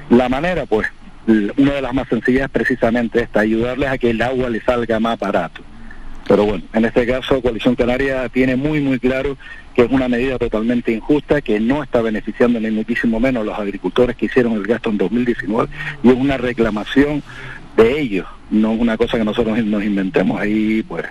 La 0.09 0.29
manera, 0.29 0.65
pues, 0.65 0.87
una 1.27 1.73
de 1.73 1.81
las 1.81 1.93
más 1.93 2.07
sencillas 2.07 2.49
precisamente 2.49 3.21
esta, 3.21 3.41
ayudarles 3.41 3.89
a 3.89 3.97
que 3.99 4.09
el 4.09 4.21
agua 4.21 4.49
les 4.49 4.63
salga 4.63 4.99
más 4.99 5.19
barato. 5.19 5.61
Pero 6.27 6.45
bueno, 6.45 6.63
en 6.73 6.85
este 6.85 7.05
caso 7.05 7.41
Coalición 7.41 7.75
Canaria 7.75 8.29
tiene 8.29 8.55
muy 8.55 8.79
muy 8.79 8.99
claro 8.99 9.37
que 9.75 9.83
es 9.83 9.91
una 9.91 10.07
medida 10.07 10.37
totalmente 10.37 10.91
injusta, 10.91 11.41
que 11.41 11.59
no 11.59 11.83
está 11.83 12.01
beneficiando 12.01 12.59
ni 12.59 12.69
muchísimo 12.71 13.19
menos 13.19 13.41
a 13.41 13.45
los 13.45 13.59
agricultores 13.59 14.15
que 14.15 14.27
hicieron 14.27 14.53
el 14.53 14.63
gasto 14.63 14.89
en 14.89 14.97
2019 14.97 15.69
y 16.03 16.09
es 16.09 16.15
una 16.15 16.37
reclamación 16.37 17.23
de 17.75 17.99
ellos, 17.99 18.27
no 18.51 18.71
una 18.71 18.97
cosa 18.97 19.17
que 19.17 19.23
nosotros 19.23 19.63
nos 19.63 19.83
inventemos. 19.83 20.39
Ahí 20.39 20.83
pues 20.83 21.05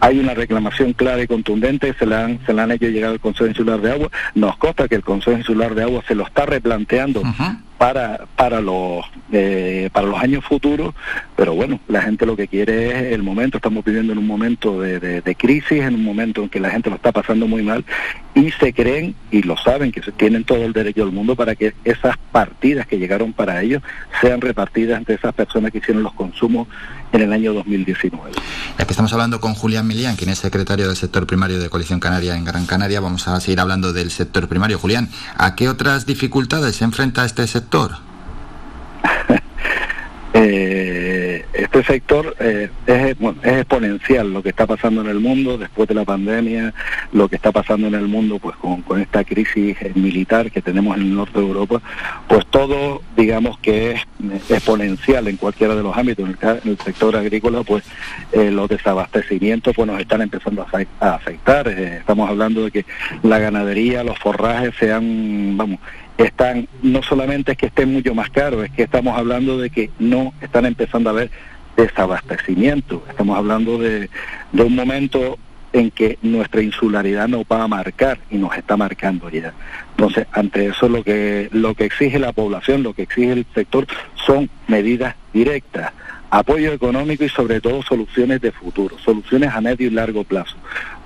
hay 0.00 0.18
una 0.18 0.34
reclamación 0.34 0.92
clara 0.92 1.22
y 1.22 1.26
contundente, 1.26 1.94
se 1.98 2.06
la 2.06 2.24
han, 2.24 2.38
se 2.46 2.52
la 2.52 2.64
han 2.64 2.72
hecho 2.72 2.86
llegar 2.86 3.10
al 3.10 3.20
Consejo 3.20 3.48
Insular 3.48 3.80
de 3.80 3.92
Agua. 3.92 4.10
Nos 4.34 4.56
consta 4.56 4.88
que 4.88 4.94
el 4.94 5.02
Consejo 5.02 5.36
Insular 5.36 5.74
de 5.74 5.82
Agua 5.82 6.02
se 6.06 6.14
lo 6.14 6.24
está 6.24 6.46
replanteando 6.46 7.22
para, 7.78 8.26
para, 8.36 8.60
los, 8.60 9.04
eh, 9.32 9.88
para 9.92 10.08
los 10.08 10.20
años 10.20 10.44
futuros, 10.44 10.94
pero 11.36 11.54
bueno, 11.54 11.78
la 11.86 12.02
gente 12.02 12.26
lo 12.26 12.36
que 12.36 12.48
quiere 12.48 12.88
es 12.88 13.12
el 13.14 13.22
momento, 13.22 13.58
estamos 13.58 13.84
viviendo 13.84 14.12
en 14.12 14.18
un 14.18 14.26
momento 14.26 14.80
de, 14.80 14.98
de, 14.98 15.34
crisis, 15.36 15.82
en 15.82 15.94
un 15.94 16.02
momento 16.02 16.42
en 16.42 16.48
que 16.48 16.58
la 16.58 16.70
gente 16.70 16.90
lo 16.90 16.96
está 16.96 17.12
pasando 17.12 17.46
muy 17.46 17.62
mal 17.62 17.84
y 18.34 18.50
se 18.50 18.72
creen 18.72 19.14
y 19.30 19.42
lo 19.42 19.56
saben 19.56 19.92
que 19.92 20.00
tienen 20.00 20.42
todo 20.42 20.64
el 20.64 20.72
derecho 20.72 21.04
del 21.04 21.14
mundo 21.14 21.36
para 21.36 21.54
que 21.54 21.72
esas 21.84 22.16
partidas 22.32 22.86
que 22.88 22.98
llegaron 22.98 23.32
para 23.32 23.62
ellos 23.62 23.80
sean 24.20 24.40
repartidas 24.40 24.98
entre 24.98 25.14
esas 25.14 25.32
personas 25.32 25.70
que 25.70 25.78
hicieron 25.78 26.02
los 26.02 26.14
consumos 26.14 26.66
en 27.12 27.22
el 27.22 27.32
año 27.32 27.54
2019. 27.54 28.32
Ya 28.78 28.84
que 28.84 28.92
estamos 28.92 29.12
hablando 29.12 29.40
con 29.40 29.54
Julián 29.54 29.86
Milián, 29.86 30.16
quien 30.16 30.30
es 30.30 30.38
secretario 30.38 30.88
del 30.88 30.96
sector 30.96 31.26
primario 31.26 31.58
de 31.58 31.70
Coalición 31.70 32.00
Canaria 32.00 32.36
en 32.36 32.44
Gran 32.44 32.66
Canaria, 32.66 33.00
vamos 33.00 33.28
a 33.28 33.40
seguir 33.40 33.60
hablando 33.60 33.92
del 33.92 34.10
sector 34.10 34.48
primario. 34.48 34.78
Julián, 34.78 35.08
¿a 35.36 35.54
qué 35.54 35.68
otras 35.68 36.06
dificultades 36.06 36.76
se 36.76 36.84
enfrenta 36.84 37.24
este 37.24 37.46
sector? 37.46 37.67
Eh, 40.34 41.27
este 41.52 41.82
sector 41.84 42.34
eh, 42.38 42.70
es, 42.86 43.16
exponencial 43.44 44.32
lo 44.32 44.42
que 44.42 44.50
está 44.50 44.66
pasando 44.66 45.00
en 45.00 45.08
el 45.08 45.20
mundo 45.20 45.58
después 45.58 45.88
de 45.88 45.94
la 45.94 46.04
pandemia, 46.04 46.74
lo 47.12 47.28
que 47.28 47.36
está 47.36 47.52
pasando 47.52 47.86
en 47.86 47.94
el 47.94 48.08
mundo 48.08 48.38
pues 48.38 48.56
con, 48.56 48.82
esta 49.00 49.24
crisis 49.24 49.76
militar 49.94 50.50
que 50.50 50.62
tenemos 50.62 50.96
en 50.96 51.02
el 51.02 51.14
norte 51.14 51.38
de 51.38 51.46
Europa, 51.46 51.80
pues 52.28 52.46
todo 52.46 53.02
digamos 53.16 53.58
que 53.58 53.92
es 53.92 54.02
exponencial 54.50 55.28
en 55.28 55.36
cualquiera 55.36 55.74
de 55.74 55.82
los 55.82 55.96
ámbitos. 55.96 56.28
En 56.28 56.36
el, 56.64 56.78
sector 56.78 57.16
agrícola 57.16 57.62
pues 57.62 57.84
eh, 58.32 58.50
los 58.50 58.68
desabastecimientos 58.68 59.74
pues 59.74 59.86
nos 59.86 60.00
están 60.00 60.22
empezando 60.22 60.66
a, 61.00 61.14
afectar. 61.14 61.68
estamos 61.68 62.28
hablando 62.28 62.64
de 62.64 62.70
que 62.70 62.84
la 63.22 63.38
ganadería, 63.38 64.04
los 64.04 64.18
forrajes 64.18 64.74
se 64.78 64.92
han, 64.92 65.56
vamos, 65.56 65.80
están, 66.18 66.68
no 66.82 67.02
solamente 67.02 67.52
es 67.52 67.58
que 67.58 67.66
estén 67.66 67.92
mucho 67.92 68.14
más 68.14 68.28
caros, 68.30 68.64
es 68.64 68.70
que 68.72 68.82
estamos 68.82 69.16
hablando 69.16 69.58
de 69.58 69.70
que 69.70 69.90
no 69.98 70.34
están 70.40 70.66
empezando 70.66 71.08
a 71.08 71.12
haber 71.12 71.27
desabastecimiento. 71.76 73.02
Estamos 73.08 73.36
hablando 73.36 73.78
de, 73.78 74.10
de 74.52 74.62
un 74.62 74.74
momento 74.74 75.38
en 75.72 75.90
que 75.90 76.18
nuestra 76.22 76.62
insularidad 76.62 77.28
nos 77.28 77.42
va 77.42 77.62
a 77.62 77.68
marcar 77.68 78.18
y 78.30 78.36
nos 78.36 78.56
está 78.56 78.76
marcando 78.76 79.28
ya. 79.28 79.52
Entonces, 79.90 80.26
ante 80.32 80.66
eso 80.66 80.88
lo 80.88 81.04
que 81.04 81.48
lo 81.52 81.74
que 81.74 81.84
exige 81.84 82.18
la 82.18 82.32
población, 82.32 82.82
lo 82.82 82.94
que 82.94 83.02
exige 83.02 83.32
el 83.32 83.46
sector 83.54 83.86
son 84.14 84.48
medidas 84.66 85.14
directas 85.32 85.92
apoyo 86.30 86.72
económico 86.72 87.24
y 87.24 87.28
sobre 87.28 87.60
todo 87.60 87.82
soluciones 87.82 88.40
de 88.40 88.52
futuro, 88.52 88.98
soluciones 88.98 89.50
a 89.54 89.60
medio 89.60 89.86
y 89.86 89.90
largo 89.90 90.24
plazo. 90.24 90.56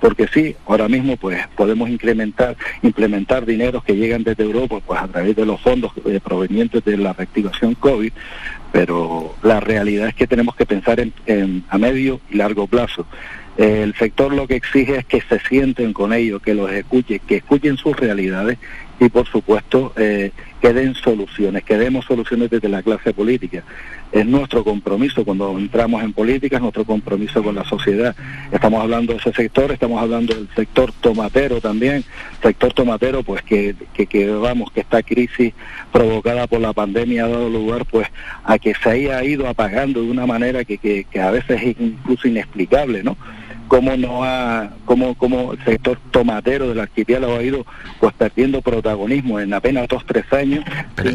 Porque 0.03 0.27
sí, 0.27 0.53
ahora 0.67 0.89
mismo 0.89 1.15
pues 1.15 1.47
podemos 1.55 1.89
incrementar, 1.89 2.57
implementar 2.81 3.45
dineros 3.45 3.85
que 3.85 3.95
llegan 3.95 4.25
desde 4.25 4.43
Europa 4.43 4.81
pues 4.85 4.99
a 4.99 5.07
través 5.07 5.33
de 5.33 5.45
los 5.45 5.61
fondos 5.61 5.93
eh, 6.05 6.19
provenientes 6.21 6.83
de 6.83 6.97
la 6.97 7.13
reactivación 7.13 7.73
COVID, 7.75 8.11
pero 8.73 9.33
la 9.43 9.61
realidad 9.61 10.09
es 10.09 10.13
que 10.13 10.27
tenemos 10.27 10.57
que 10.57 10.65
pensar 10.65 10.99
en, 10.99 11.63
a 11.69 11.77
medio 11.77 12.19
y 12.29 12.35
largo 12.35 12.67
plazo. 12.67 13.05
el 13.55 13.95
sector 13.95 14.33
lo 14.33 14.45
que 14.45 14.57
exige 14.57 14.97
es 14.97 15.05
que 15.05 15.21
se 15.21 15.39
sienten 15.39 15.93
con 15.93 16.11
ellos, 16.11 16.41
que 16.41 16.53
los 16.53 16.69
escuchen, 16.69 17.21
que 17.25 17.37
escuchen 17.37 17.77
sus 17.77 17.95
realidades 17.95 18.57
y 18.99 19.07
por 19.07 19.25
supuesto 19.25 19.93
eh, 19.95 20.31
que 20.63 20.71
den 20.71 20.95
soluciones, 20.95 21.61
que 21.65 21.77
demos 21.77 22.05
soluciones 22.05 22.49
desde 22.49 22.69
la 22.69 22.81
clase 22.81 23.13
política. 23.13 23.63
Es 24.13 24.25
nuestro 24.25 24.63
compromiso 24.63 25.25
cuando 25.25 25.57
entramos 25.59 26.01
en 26.01 26.13
política, 26.13 26.55
es 26.55 26.61
nuestro 26.61 26.85
compromiso 26.85 27.43
con 27.43 27.53
la 27.53 27.65
sociedad. 27.65 28.15
Estamos 28.49 28.81
hablando 28.81 29.11
de 29.11 29.19
ese 29.19 29.33
sector, 29.33 29.73
estamos 29.73 30.01
hablando 30.01 30.33
del 30.33 30.47
sector 30.55 30.93
tomatero 31.01 31.59
también, 31.59 32.05
sector 32.41 32.71
tomatero 32.71 33.23
pues 33.23 33.41
que, 33.41 33.75
que, 33.93 34.29
vamos, 34.29 34.71
que 34.71 34.79
esta 34.79 35.03
crisis 35.03 35.53
provocada 35.91 36.47
por 36.47 36.61
la 36.61 36.71
pandemia 36.71 37.25
ha 37.25 37.27
dado 37.27 37.49
lugar 37.49 37.83
pues 37.83 38.07
a 38.45 38.57
que 38.57 38.73
se 38.73 38.89
haya 38.89 39.21
ido 39.25 39.49
apagando 39.49 40.01
de 40.01 40.09
una 40.09 40.25
manera 40.25 40.63
que, 40.63 40.77
que, 40.77 41.03
que 41.03 41.19
a 41.19 41.31
veces 41.31 41.61
es 41.61 41.75
incluso 41.77 42.29
inexplicable, 42.29 43.03
¿no? 43.03 43.17
Cómo 43.67 43.95
no 43.97 44.23
ha, 44.23 44.69
cómo, 44.85 45.15
cómo 45.15 45.53
el 45.53 45.63
sector 45.63 45.97
tomatero 46.11 46.69
del 46.69 46.79
archipiélago 46.79 47.35
ha 47.35 47.43
ido 47.43 47.65
pues 47.99 48.13
perdiendo 48.13 48.61
protagonismo 48.61 49.39
en 49.39 49.53
apenas 49.53 49.87
dos 49.87 50.03
tres 50.05 50.25
años. 50.31 50.63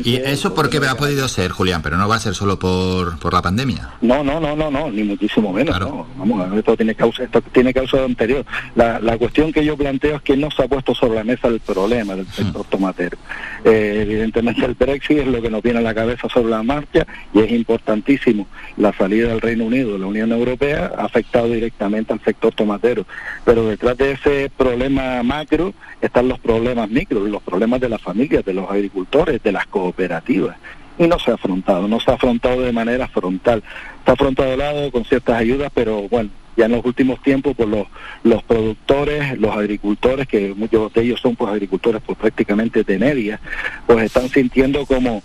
¿Y 0.05 0.17
eso 0.17 0.55
por 0.55 0.71
qué 0.71 0.79
ha 0.79 0.95
podido 0.97 1.29
ser, 1.29 1.51
Julián? 1.51 1.83
Pero 1.83 1.97
no 1.97 2.09
va 2.09 2.17
a 2.17 2.21
ser 2.21 2.35
solo 2.35 2.59
por, 2.59 3.19
por 3.19 3.33
la 3.33 3.43
pandemia. 3.43 3.91
No, 4.01 4.25
no, 4.25 4.41
no, 4.41 4.57
no, 4.57 4.71
no, 4.71 4.91
ni 4.91 5.05
muchísimo 5.05 5.53
menos. 5.53 5.79
No. 5.79 6.07
Vamos, 6.17 6.57
esto 6.57 6.77
tiene 6.77 6.95
causa, 6.95 7.25
esto 7.25 7.41
tiene 7.41 7.73
causa 7.73 8.05
anterior. 8.05 8.45
La, 8.75 9.01
la 9.01 9.19
cuestión 9.19 9.53
que 9.53 9.65
yo 9.65 9.77
planteo 9.77 10.17
es 10.17 10.23
que 10.23 10.37
no 10.37 10.51
se 10.51 10.63
ha 10.63 10.69
puesto 10.69 10.95
sobre 10.95 11.17
la 11.17 11.25
mesa 11.25 11.49
el 11.49 11.61
problema 11.61 12.15
del 12.15 12.27
sector 12.27 12.67
mm. 12.67 12.71
tomatero. 12.71 13.19
Eh, 13.65 14.01
evidentemente 14.03 14.65
el 14.65 14.75
Brexit 14.75 15.19
es 15.19 15.27
lo 15.27 15.43
que 15.43 15.51
nos 15.51 15.63
viene 15.63 15.79
a 15.79 15.83
la 15.83 15.95
cabeza 15.95 16.29
sobre 16.29 16.51
la 16.51 16.63
marcha 16.63 17.07
y 17.35 17.41
es 17.41 17.51
importantísimo. 17.51 18.47
La 18.77 18.93
salida 18.93 19.29
del 19.29 19.41
Reino 19.41 19.65
Unido 19.65 19.93
de 19.93 19.99
la 19.99 20.07
Unión 20.07 20.33
Europea 20.33 20.93
ha 20.97 21.05
afectado 21.05 21.49
directamente 21.49 22.13
al 22.13 22.21
sector 22.25 22.48
tomatero. 22.55 23.07
Pero 23.45 23.69
detrás 23.69 23.97
de 23.97 24.13
ese 24.13 24.51
problema 24.57 25.23
macro 25.23 25.75
están 26.01 26.29
los 26.29 26.39
problemas 26.39 26.89
micro, 26.91 27.21
los 27.21 27.43
problemas 27.43 27.81
de 27.81 27.89
las 27.89 28.01
familias, 28.01 28.45
de 28.45 28.55
los 28.55 28.71
agricultores, 28.71 29.43
de 29.43 29.53
las 29.53 29.67
cooperativas. 29.67 30.57
Y 30.99 31.07
no 31.07 31.19
se 31.19 31.31
ha 31.31 31.35
afrontado, 31.35 31.87
no 31.87 32.01
se 32.01 32.11
ha 32.11 32.15
afrontado 32.15 32.63
de 32.63 32.73
manera 32.73 33.07
frontal. 33.09 33.63
Está 34.01 34.13
afrontado 34.13 34.51
de 34.51 34.57
lado 34.57 34.91
con 34.91 35.05
ciertas 35.05 35.37
ayudas, 35.37 35.71
pero 35.73 36.09
bueno, 36.09 36.31
ya 36.59 36.67
en 36.67 36.73
los 36.73 36.85
últimos 36.85 37.23
tiempos 37.23 37.55
pues 37.57 37.69
los, 37.69 37.87
los 38.25 38.43
productores, 38.43 39.39
los 39.39 39.57
agricultores, 39.57 40.27
que 40.27 40.53
muchos 40.55 40.93
de 40.93 41.03
ellos 41.03 41.21
son 41.21 41.37
pues 41.37 41.53
agricultores 41.53 42.03
pues 42.05 42.19
prácticamente 42.19 42.83
de 42.83 42.99
media, 42.99 43.41
pues 43.87 44.05
están 44.05 44.29
sintiendo 44.29 44.85
como 44.85 45.23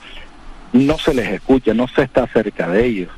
no 0.73 0.97
se 0.99 1.13
les 1.13 1.27
escucha, 1.29 1.73
no 1.73 1.87
se 1.87 2.03
está 2.03 2.27
cerca 2.27 2.67
de 2.67 2.85
ellos. 2.85 3.09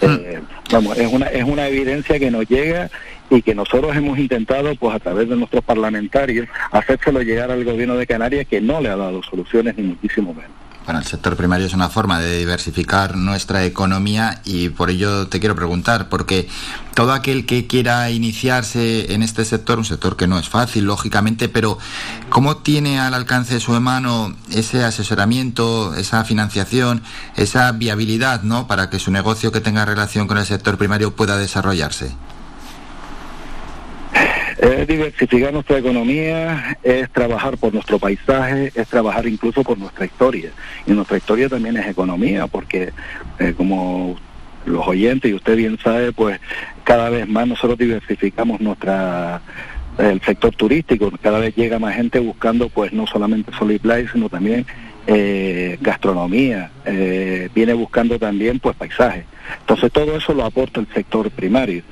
Mm. 0.00 0.16
Eh, 0.20 0.40
vamos, 0.70 0.98
es 0.98 1.12
una, 1.12 1.26
es 1.26 1.44
una 1.44 1.66
evidencia 1.66 2.18
que 2.18 2.30
nos 2.30 2.48
llega 2.48 2.90
y 3.36 3.42
que 3.42 3.54
nosotros 3.54 3.96
hemos 3.96 4.18
intentado, 4.18 4.74
pues 4.76 4.94
a 4.94 5.00
través 5.00 5.28
de 5.28 5.36
nuestros 5.36 5.64
parlamentarios, 5.64 6.48
hacérselo 6.70 7.22
llegar 7.22 7.50
al 7.50 7.64
gobierno 7.64 7.96
de 7.96 8.06
Canarias 8.06 8.46
que 8.48 8.60
no 8.60 8.80
le 8.80 8.90
ha 8.90 8.96
dado 8.96 9.22
soluciones 9.22 9.76
ni 9.76 9.84
muchísimo 9.84 10.34
menos. 10.34 10.50
Bueno, 10.84 10.98
el 10.98 11.06
sector 11.06 11.36
primario 11.36 11.66
es 11.66 11.74
una 11.74 11.88
forma 11.88 12.18
de 12.18 12.38
diversificar 12.38 13.16
nuestra 13.16 13.64
economía 13.64 14.40
y 14.44 14.68
por 14.70 14.90
ello 14.90 15.28
te 15.28 15.38
quiero 15.38 15.54
preguntar, 15.54 16.08
porque 16.08 16.48
todo 16.94 17.12
aquel 17.12 17.46
que 17.46 17.68
quiera 17.68 18.10
iniciarse 18.10 19.14
en 19.14 19.22
este 19.22 19.44
sector, 19.44 19.78
un 19.78 19.84
sector 19.84 20.16
que 20.16 20.26
no 20.26 20.40
es 20.40 20.48
fácil, 20.48 20.84
lógicamente, 20.86 21.48
pero 21.48 21.78
¿cómo 22.30 22.56
tiene 22.56 22.98
al 22.98 23.14
alcance 23.14 23.54
de 23.54 23.60
su 23.60 23.70
mano 23.80 24.34
ese 24.50 24.82
asesoramiento, 24.82 25.94
esa 25.94 26.24
financiación, 26.24 27.02
esa 27.36 27.70
viabilidad, 27.70 28.42
¿no? 28.42 28.66
Para 28.66 28.90
que 28.90 28.98
su 28.98 29.12
negocio 29.12 29.52
que 29.52 29.60
tenga 29.60 29.84
relación 29.84 30.26
con 30.26 30.38
el 30.38 30.46
sector 30.46 30.78
primario 30.78 31.14
pueda 31.14 31.38
desarrollarse. 31.38 32.10
Es 34.62 34.86
diversificar 34.86 35.52
nuestra 35.52 35.78
economía, 35.78 36.78
es 36.84 37.10
trabajar 37.10 37.58
por 37.58 37.74
nuestro 37.74 37.98
paisaje, 37.98 38.70
es 38.72 38.86
trabajar 38.86 39.26
incluso 39.26 39.64
por 39.64 39.76
nuestra 39.76 40.06
historia. 40.06 40.50
Y 40.86 40.92
nuestra 40.92 41.16
historia 41.16 41.48
también 41.48 41.76
es 41.78 41.86
economía, 41.88 42.46
porque 42.46 42.92
eh, 43.40 43.54
como 43.56 44.16
los 44.64 44.86
oyentes 44.86 45.32
y 45.32 45.34
usted 45.34 45.56
bien 45.56 45.80
sabe, 45.82 46.12
pues 46.12 46.38
cada 46.84 47.10
vez 47.10 47.26
más 47.28 47.48
nosotros 47.48 47.76
diversificamos 47.76 48.60
nuestra 48.60 49.42
el 49.98 50.20
sector 50.22 50.54
turístico, 50.54 51.10
cada 51.20 51.40
vez 51.40 51.56
llega 51.56 51.80
más 51.80 51.96
gente 51.96 52.20
buscando 52.20 52.68
pues 52.68 52.92
no 52.92 53.08
solamente 53.08 53.50
sol 53.58 53.72
y 53.72 53.80
playa, 53.80 54.08
sino 54.12 54.28
también 54.28 54.64
eh, 55.08 55.76
gastronomía, 55.80 56.70
eh, 56.84 57.50
viene 57.52 57.74
buscando 57.74 58.16
también 58.16 58.60
pues 58.60 58.76
paisaje. 58.76 59.24
Entonces 59.60 59.92
todo 59.92 60.16
eso 60.16 60.34
lo 60.34 60.44
aporta 60.44 60.80
el 60.80 60.88
sector 60.92 61.30
primario. 61.30 61.82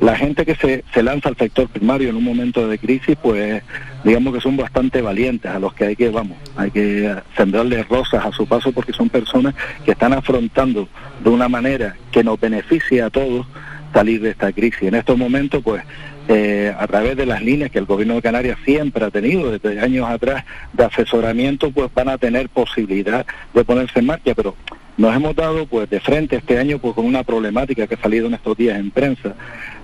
La 0.00 0.16
gente 0.16 0.44
que 0.44 0.54
se, 0.54 0.84
se 0.92 1.02
lanza 1.02 1.28
al 1.28 1.36
sector 1.36 1.68
primario 1.68 2.10
en 2.10 2.16
un 2.16 2.24
momento 2.24 2.68
de 2.68 2.78
crisis, 2.78 3.16
pues 3.20 3.62
digamos 4.04 4.34
que 4.34 4.40
son 4.40 4.56
bastante 4.56 5.02
valientes, 5.02 5.50
a 5.50 5.58
los 5.58 5.74
que 5.74 5.84
hay 5.84 5.96
que, 5.96 6.08
vamos, 6.10 6.38
hay 6.56 6.70
que 6.70 7.14
sembrarles 7.36 7.88
rosas 7.88 8.24
a 8.24 8.32
su 8.32 8.46
paso 8.46 8.72
porque 8.72 8.92
son 8.92 9.08
personas 9.08 9.54
que 9.84 9.92
están 9.92 10.12
afrontando 10.12 10.88
de 11.22 11.30
una 11.30 11.48
manera 11.48 11.96
que 12.10 12.24
nos 12.24 12.38
beneficia 12.40 13.06
a 13.06 13.10
todos 13.10 13.46
salir 13.92 14.20
de 14.20 14.30
esta 14.30 14.52
crisis. 14.52 14.82
En 14.82 14.94
estos 14.94 15.16
momentos, 15.16 15.62
pues 15.62 15.82
eh, 16.28 16.74
a 16.78 16.86
través 16.86 17.16
de 17.16 17.26
las 17.26 17.42
líneas 17.42 17.70
que 17.70 17.78
el 17.78 17.86
gobierno 17.86 18.14
de 18.14 18.22
Canarias 18.22 18.58
siempre 18.64 19.04
ha 19.04 19.10
tenido 19.10 19.50
desde 19.50 19.80
años 19.80 20.08
atrás 20.08 20.44
de 20.74 20.84
asesoramiento, 20.84 21.70
pues 21.70 21.92
van 21.94 22.10
a 22.10 22.18
tener 22.18 22.48
posibilidad 22.48 23.24
de 23.54 23.64
ponerse 23.64 23.98
en 23.98 24.06
marcha, 24.06 24.34
pero 24.34 24.54
nos 24.98 25.14
hemos 25.14 25.34
dado 25.34 25.64
pues 25.66 25.88
de 25.88 26.00
frente 26.00 26.36
este 26.36 26.58
año 26.58 26.78
pues 26.78 26.94
con 26.94 27.06
una 27.06 27.22
problemática 27.22 27.86
que 27.86 27.94
ha 27.94 28.02
salido 28.02 28.26
en 28.26 28.34
estos 28.34 28.56
días 28.56 28.78
en 28.78 28.90
prensa 28.90 29.34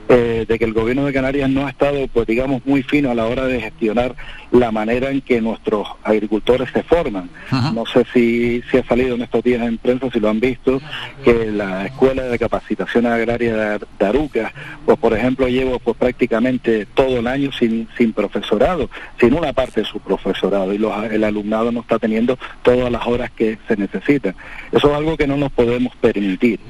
eh, 0.09 0.45
de 0.47 0.59
que 0.59 0.65
el 0.67 0.75
gobierno 0.75 1.07
de 1.07 1.13
Canarias 1.15 1.49
no 1.49 1.67
ha 1.67 1.71
estado, 1.71 2.07
pues 2.09 2.27
digamos, 2.27 2.65
muy 2.67 2.83
fino 2.83 3.11
a 3.11 3.15
la 3.15 3.27
hora 3.27 3.47
de 3.47 3.61
gestionar 3.61 4.15
la 4.51 4.71
manera 4.71 5.11
en 5.11 5.23
que 5.23 5.41
nuestros 5.41 5.89
agricultores 6.03 6.69
se 6.73 6.83
forman. 6.83 7.31
No 7.73 7.87
sé 7.87 8.05
si, 8.13 8.63
si 8.71 8.77
ha 8.77 8.85
salido 8.85 9.15
en 9.15 9.23
estos 9.23 9.43
días 9.43 9.63
en 9.63 9.79
prensa, 9.79 10.11
si 10.13 10.21
lo 10.21 10.29
han 10.29 10.41
visto, 10.41 10.81
que 11.25 11.51
la 11.51 11.87
Escuela 11.87 12.25
de 12.25 12.39
Capacitación 12.39 13.07
Agraria 13.07 13.79
de, 13.79 14.07
Aruca, 14.07 14.53
pues 14.85 14.99
por 14.99 15.15
ejemplo, 15.15 15.49
llevo 15.49 15.79
pues 15.79 15.97
prácticamente 15.97 16.87
todo 16.95 17.21
el 17.21 17.27
año 17.27 17.51
sin, 17.53 17.89
sin 17.97 18.13
profesorado, 18.13 18.91
sin 19.19 19.33
una 19.33 19.53
parte 19.55 19.81
de 19.81 19.87
su 19.87 20.01
profesorado, 20.01 20.73
y 20.75 20.79
los, 20.79 20.93
el 21.11 21.25
alumnado 21.25 21.73
no 21.73 21.81
está 21.81 21.99
teniendo 21.99 22.39
todas 22.63 22.93
las 22.93 23.07
horas 23.07 23.31
que 23.31 23.59
se 23.67 23.77
necesitan. 23.77 24.35
Eso 24.71 24.91
es 24.91 24.95
algo 24.95 25.17
que 25.17 25.27
no 25.27 25.37
nos 25.37 25.51
podemos 25.51 25.97
permitir 25.97 26.61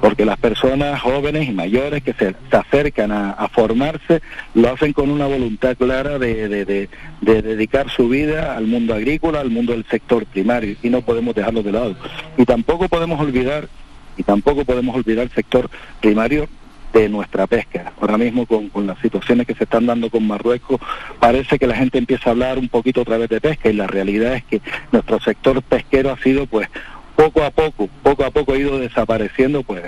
porque 0.00 0.24
las 0.24 0.38
personas 0.38 1.00
jóvenes 1.00 1.48
y 1.48 1.52
mayores 1.52 2.02
que 2.02 2.14
se, 2.14 2.34
acercan 2.50 3.12
a, 3.12 3.48
formarse 3.52 4.22
lo 4.54 4.70
hacen 4.70 4.92
con 4.92 5.10
una 5.10 5.26
voluntad 5.26 5.76
clara 5.76 6.18
de, 6.18 6.88
dedicar 7.20 7.90
su 7.90 8.08
vida 8.08 8.56
al 8.56 8.66
mundo 8.66 8.94
agrícola, 8.94 9.40
al 9.40 9.50
mundo 9.50 9.72
del 9.72 9.84
sector 9.86 10.24
primario, 10.26 10.76
y 10.82 10.88
no 10.88 11.02
podemos 11.02 11.34
dejarlo 11.34 11.62
de 11.62 11.72
lado. 11.72 11.96
Y 12.36 12.44
tampoco 12.44 12.88
podemos 12.88 13.20
olvidar, 13.20 13.68
y 14.16 14.22
tampoco 14.22 14.64
podemos 14.64 14.96
olvidar 14.96 15.24
el 15.24 15.32
sector 15.32 15.68
primario 16.00 16.48
de 16.92 17.08
nuestra 17.08 17.46
pesca. 17.46 17.92
Ahora 18.00 18.18
mismo 18.18 18.46
con, 18.46 18.68
con, 18.68 18.86
las 18.86 18.98
situaciones 18.98 19.46
que 19.46 19.54
se 19.54 19.64
están 19.64 19.86
dando 19.86 20.10
con 20.10 20.26
Marruecos, 20.26 20.80
parece 21.20 21.58
que 21.58 21.66
la 21.66 21.76
gente 21.76 21.98
empieza 21.98 22.30
a 22.30 22.32
hablar 22.32 22.58
un 22.58 22.68
poquito 22.68 23.02
otra 23.02 23.16
vez 23.16 23.28
de 23.28 23.40
pesca 23.40 23.70
y 23.70 23.74
la 23.74 23.86
realidad 23.86 24.34
es 24.34 24.44
que 24.44 24.60
nuestro 24.90 25.20
sector 25.20 25.62
pesquero 25.62 26.10
ha 26.10 26.18
sido 26.18 26.46
pues 26.46 26.68
poco 27.16 27.42
a 27.42 27.50
poco, 27.50 27.88
poco 28.02 28.24
a 28.24 28.30
poco 28.30 28.52
ha 28.52 28.58
ido 28.58 28.78
desapareciendo, 28.78 29.62
pues 29.62 29.82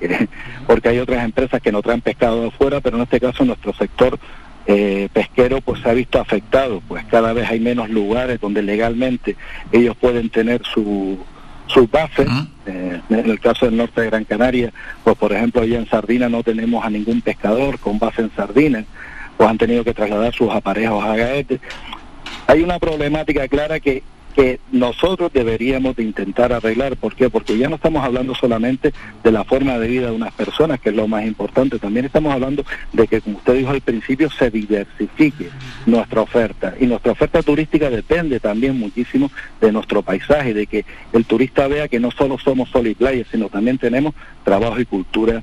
porque, 0.66 0.88
hay 0.88 0.98
otras 0.98 1.24
empresas 1.24 1.60
que 1.60 1.72
no 1.72 1.82
traen 1.82 2.00
pescado 2.00 2.42
de 2.42 2.48
afuera, 2.48 2.80
pero 2.80 2.96
en 2.96 3.02
este 3.02 3.20
caso 3.20 3.44
nuestro 3.44 3.72
sector 3.74 4.18
eh, 4.66 5.08
pesquero 5.12 5.60
pues 5.60 5.82
se 5.82 5.90
ha 5.90 5.94
visto 5.94 6.18
afectado, 6.18 6.82
pues 6.86 7.04
cada 7.06 7.32
vez 7.32 7.48
hay 7.48 7.60
menos 7.60 7.90
lugares 7.90 8.40
donde 8.40 8.62
legalmente 8.62 9.36
ellos 9.72 9.96
pueden 9.96 10.30
tener 10.30 10.62
su, 10.64 11.18
su 11.66 11.86
base. 11.86 12.26
Eh, 12.66 13.00
en 13.10 13.30
el 13.30 13.40
caso 13.40 13.66
del 13.66 13.76
norte 13.76 14.00
de 14.00 14.06
Gran 14.06 14.24
Canaria, 14.24 14.72
pues 15.02 15.16
por 15.16 15.32
ejemplo 15.32 15.62
allá 15.62 15.78
en 15.78 15.88
Sardina 15.88 16.28
no 16.28 16.42
tenemos 16.42 16.84
a 16.84 16.90
ningún 16.90 17.20
pescador 17.20 17.78
con 17.78 17.98
base 17.98 18.22
en 18.22 18.30
Sardina, 18.34 18.84
pues 19.36 19.50
han 19.50 19.58
tenido 19.58 19.84
que 19.84 19.94
trasladar 19.94 20.32
sus 20.32 20.50
aparejos 20.50 21.04
a 21.04 21.14
Gaete. 21.14 21.60
Hay 22.46 22.62
una 22.62 22.78
problemática 22.78 23.48
clara 23.48 23.80
que 23.80 24.02
que 24.34 24.60
nosotros 24.72 25.32
deberíamos 25.32 25.96
de 25.96 26.02
intentar 26.02 26.52
arreglar. 26.52 26.96
¿Por 26.96 27.14
qué? 27.14 27.30
Porque 27.30 27.56
ya 27.56 27.68
no 27.68 27.76
estamos 27.76 28.04
hablando 28.04 28.34
solamente 28.34 28.92
de 29.22 29.32
la 29.32 29.44
forma 29.44 29.78
de 29.78 29.88
vida 29.88 30.06
de 30.08 30.16
unas 30.16 30.32
personas, 30.34 30.80
que 30.80 30.90
es 30.90 30.96
lo 30.96 31.08
más 31.08 31.24
importante, 31.24 31.78
también 31.78 32.06
estamos 32.06 32.32
hablando 32.32 32.64
de 32.92 33.06
que, 33.06 33.20
como 33.20 33.38
usted 33.38 33.54
dijo 33.54 33.70
al 33.70 33.80
principio, 33.80 34.30
se 34.30 34.50
diversifique 34.50 35.48
nuestra 35.86 36.20
oferta. 36.22 36.74
Y 36.80 36.86
nuestra 36.86 37.12
oferta 37.12 37.42
turística 37.42 37.90
depende 37.90 38.40
también 38.40 38.78
muchísimo 38.78 39.30
de 39.60 39.72
nuestro 39.72 40.02
paisaje, 40.02 40.52
de 40.52 40.66
que 40.66 40.84
el 41.12 41.24
turista 41.24 41.68
vea 41.68 41.88
que 41.88 42.00
no 42.00 42.10
solo 42.10 42.38
somos 42.38 42.70
sol 42.70 42.86
y 42.86 42.94
playa, 42.94 43.24
sino 43.30 43.48
también 43.48 43.78
tenemos 43.78 44.14
trabajo 44.44 44.80
y 44.80 44.84
cultura 44.84 45.42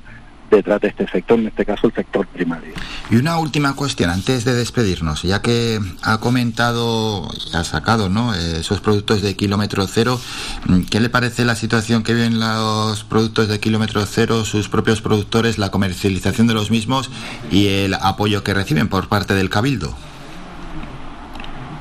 detrás 0.56 0.80
de 0.80 0.88
este 0.88 1.08
sector, 1.08 1.38
en 1.38 1.48
este 1.48 1.64
caso 1.64 1.86
el 1.86 1.94
sector 1.94 2.26
primario. 2.26 2.72
Y 3.10 3.16
una 3.16 3.38
última 3.38 3.74
cuestión 3.74 4.10
antes 4.10 4.44
de 4.44 4.54
despedirnos, 4.54 5.22
ya 5.22 5.42
que 5.42 5.80
ha 6.02 6.18
comentado, 6.18 7.28
ha 7.52 7.64
sacado 7.64 8.08
¿no? 8.08 8.34
Eh, 8.34 8.60
esos 8.60 8.80
productos 8.80 9.22
de 9.22 9.34
kilómetro 9.34 9.86
cero, 9.86 10.20
mm, 10.66 10.82
¿qué 10.82 11.00
le 11.00 11.08
parece 11.08 11.44
la 11.44 11.56
situación 11.56 12.02
que 12.02 12.14
viven 12.14 12.38
los 12.38 13.04
productos 13.04 13.48
de 13.48 13.60
kilómetro 13.60 14.04
cero, 14.06 14.44
sus 14.44 14.68
propios 14.68 15.00
productores, 15.00 15.58
la 15.58 15.70
comercialización 15.70 16.46
de 16.46 16.54
los 16.54 16.70
mismos 16.70 17.10
y 17.50 17.68
el 17.68 17.94
apoyo 17.94 18.44
que 18.44 18.54
reciben 18.54 18.88
por 18.88 19.08
parte 19.08 19.34
del 19.34 19.50
Cabildo? 19.50 19.96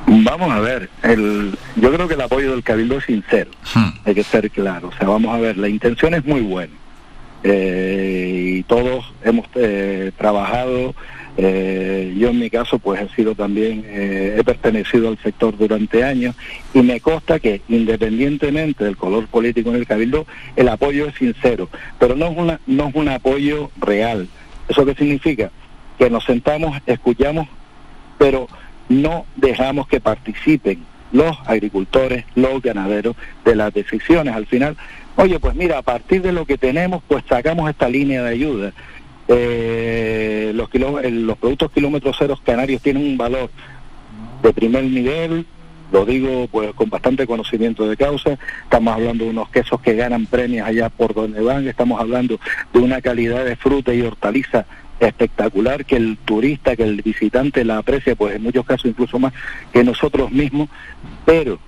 Vamos 0.07 0.51
a 0.51 0.59
ver, 0.59 0.89
el, 1.03 1.57
yo 1.75 1.93
creo 1.93 2.07
que 2.07 2.15
el 2.15 2.21
apoyo 2.21 2.51
del 2.51 2.63
Cabildo 2.63 2.97
es 2.97 3.05
sincero, 3.05 3.51
hmm. 3.73 3.89
hay 4.03 4.15
que 4.15 4.23
ser 4.23 4.51
claro, 4.51 4.89
o 4.89 4.97
sea, 4.97 5.07
vamos 5.07 5.33
a 5.33 5.37
ver, 5.37 5.57
la 5.57 5.69
intención 5.69 6.13
es 6.13 6.25
muy 6.25 6.41
buena 6.41 6.80
eh, 7.43 8.57
y 8.57 8.63
todos 8.63 9.11
hemos 9.23 9.47
eh, 9.55 10.11
trabajado. 10.17 10.93
Eh, 11.37 12.13
yo 12.17 12.29
en 12.29 12.39
mi 12.39 12.49
caso 12.49 12.77
pues 12.77 13.01
he 13.01 13.15
sido 13.15 13.35
también, 13.35 13.85
he 13.87 14.43
pertenecido 14.43 15.07
al 15.07 15.17
sector 15.19 15.57
durante 15.57 16.03
años 16.03 16.35
y 16.73 16.81
me 16.81 16.99
consta 16.99 17.39
que 17.39 17.61
independientemente 17.69 18.83
del 18.83 18.97
color 18.97 19.27
político 19.27 19.69
en 19.69 19.77
el 19.77 19.87
cabildo, 19.87 20.25
el 20.57 20.67
apoyo 20.67 21.07
es 21.07 21.15
sincero, 21.15 21.69
pero 21.99 22.15
no 22.15 22.27
es, 22.27 22.37
una, 22.37 22.59
no 22.67 22.89
es 22.89 22.95
un 22.95 23.07
apoyo 23.07 23.71
real. 23.79 24.27
¿Eso 24.67 24.85
qué 24.85 24.93
significa? 24.93 25.51
Que 25.97 26.09
nos 26.09 26.25
sentamos, 26.25 26.77
escuchamos, 26.85 27.47
pero 28.17 28.47
no 28.89 29.25
dejamos 29.37 29.87
que 29.87 30.01
participen 30.01 30.83
los 31.11 31.37
agricultores, 31.45 32.25
los 32.35 32.61
ganaderos 32.61 33.15
de 33.45 33.55
las 33.55 33.73
decisiones. 33.73 34.33
Al 34.33 34.45
final 34.45 34.77
Oye, 35.17 35.39
pues 35.39 35.55
mira, 35.55 35.77
a 35.77 35.81
partir 35.81 36.21
de 36.21 36.31
lo 36.31 36.45
que 36.45 36.57
tenemos, 36.57 37.03
pues 37.07 37.23
sacamos 37.27 37.69
esta 37.69 37.89
línea 37.89 38.23
de 38.23 38.29
ayuda. 38.29 38.73
Eh, 39.27 40.51
los, 40.55 40.69
los 40.73 41.37
productos 41.37 41.71
kilómetros 41.71 42.17
ceros 42.17 42.41
canarios 42.41 42.81
tienen 42.81 43.03
un 43.03 43.17
valor 43.17 43.49
de 44.41 44.53
primer 44.53 44.83
nivel, 44.83 45.45
lo 45.91 46.05
digo 46.05 46.47
pues 46.51 46.73
con 46.73 46.89
bastante 46.89 47.27
conocimiento 47.27 47.87
de 47.87 47.97
causa, 47.97 48.37
estamos 48.63 48.93
hablando 48.93 49.25
de 49.25 49.29
unos 49.29 49.49
quesos 49.49 49.79
que 49.81 49.93
ganan 49.93 50.25
premios 50.25 50.67
allá 50.67 50.89
por 50.89 51.13
donde 51.13 51.41
van, 51.41 51.67
estamos 51.67 51.99
hablando 51.99 52.39
de 52.73 52.79
una 52.79 53.01
calidad 53.01 53.45
de 53.45 53.55
fruta 53.55 53.93
y 53.93 54.01
hortaliza 54.01 54.65
espectacular 54.99 55.85
que 55.85 55.97
el 55.97 56.17
turista, 56.17 56.75
que 56.75 56.83
el 56.83 57.01
visitante 57.01 57.65
la 57.65 57.77
aprecia, 57.77 58.15
pues 58.15 58.35
en 58.35 58.43
muchos 58.43 58.65
casos 58.65 58.85
incluso 58.85 59.19
más 59.19 59.33
que 59.73 59.83
nosotros 59.83 60.31
mismos, 60.31 60.69
pero 61.25 61.59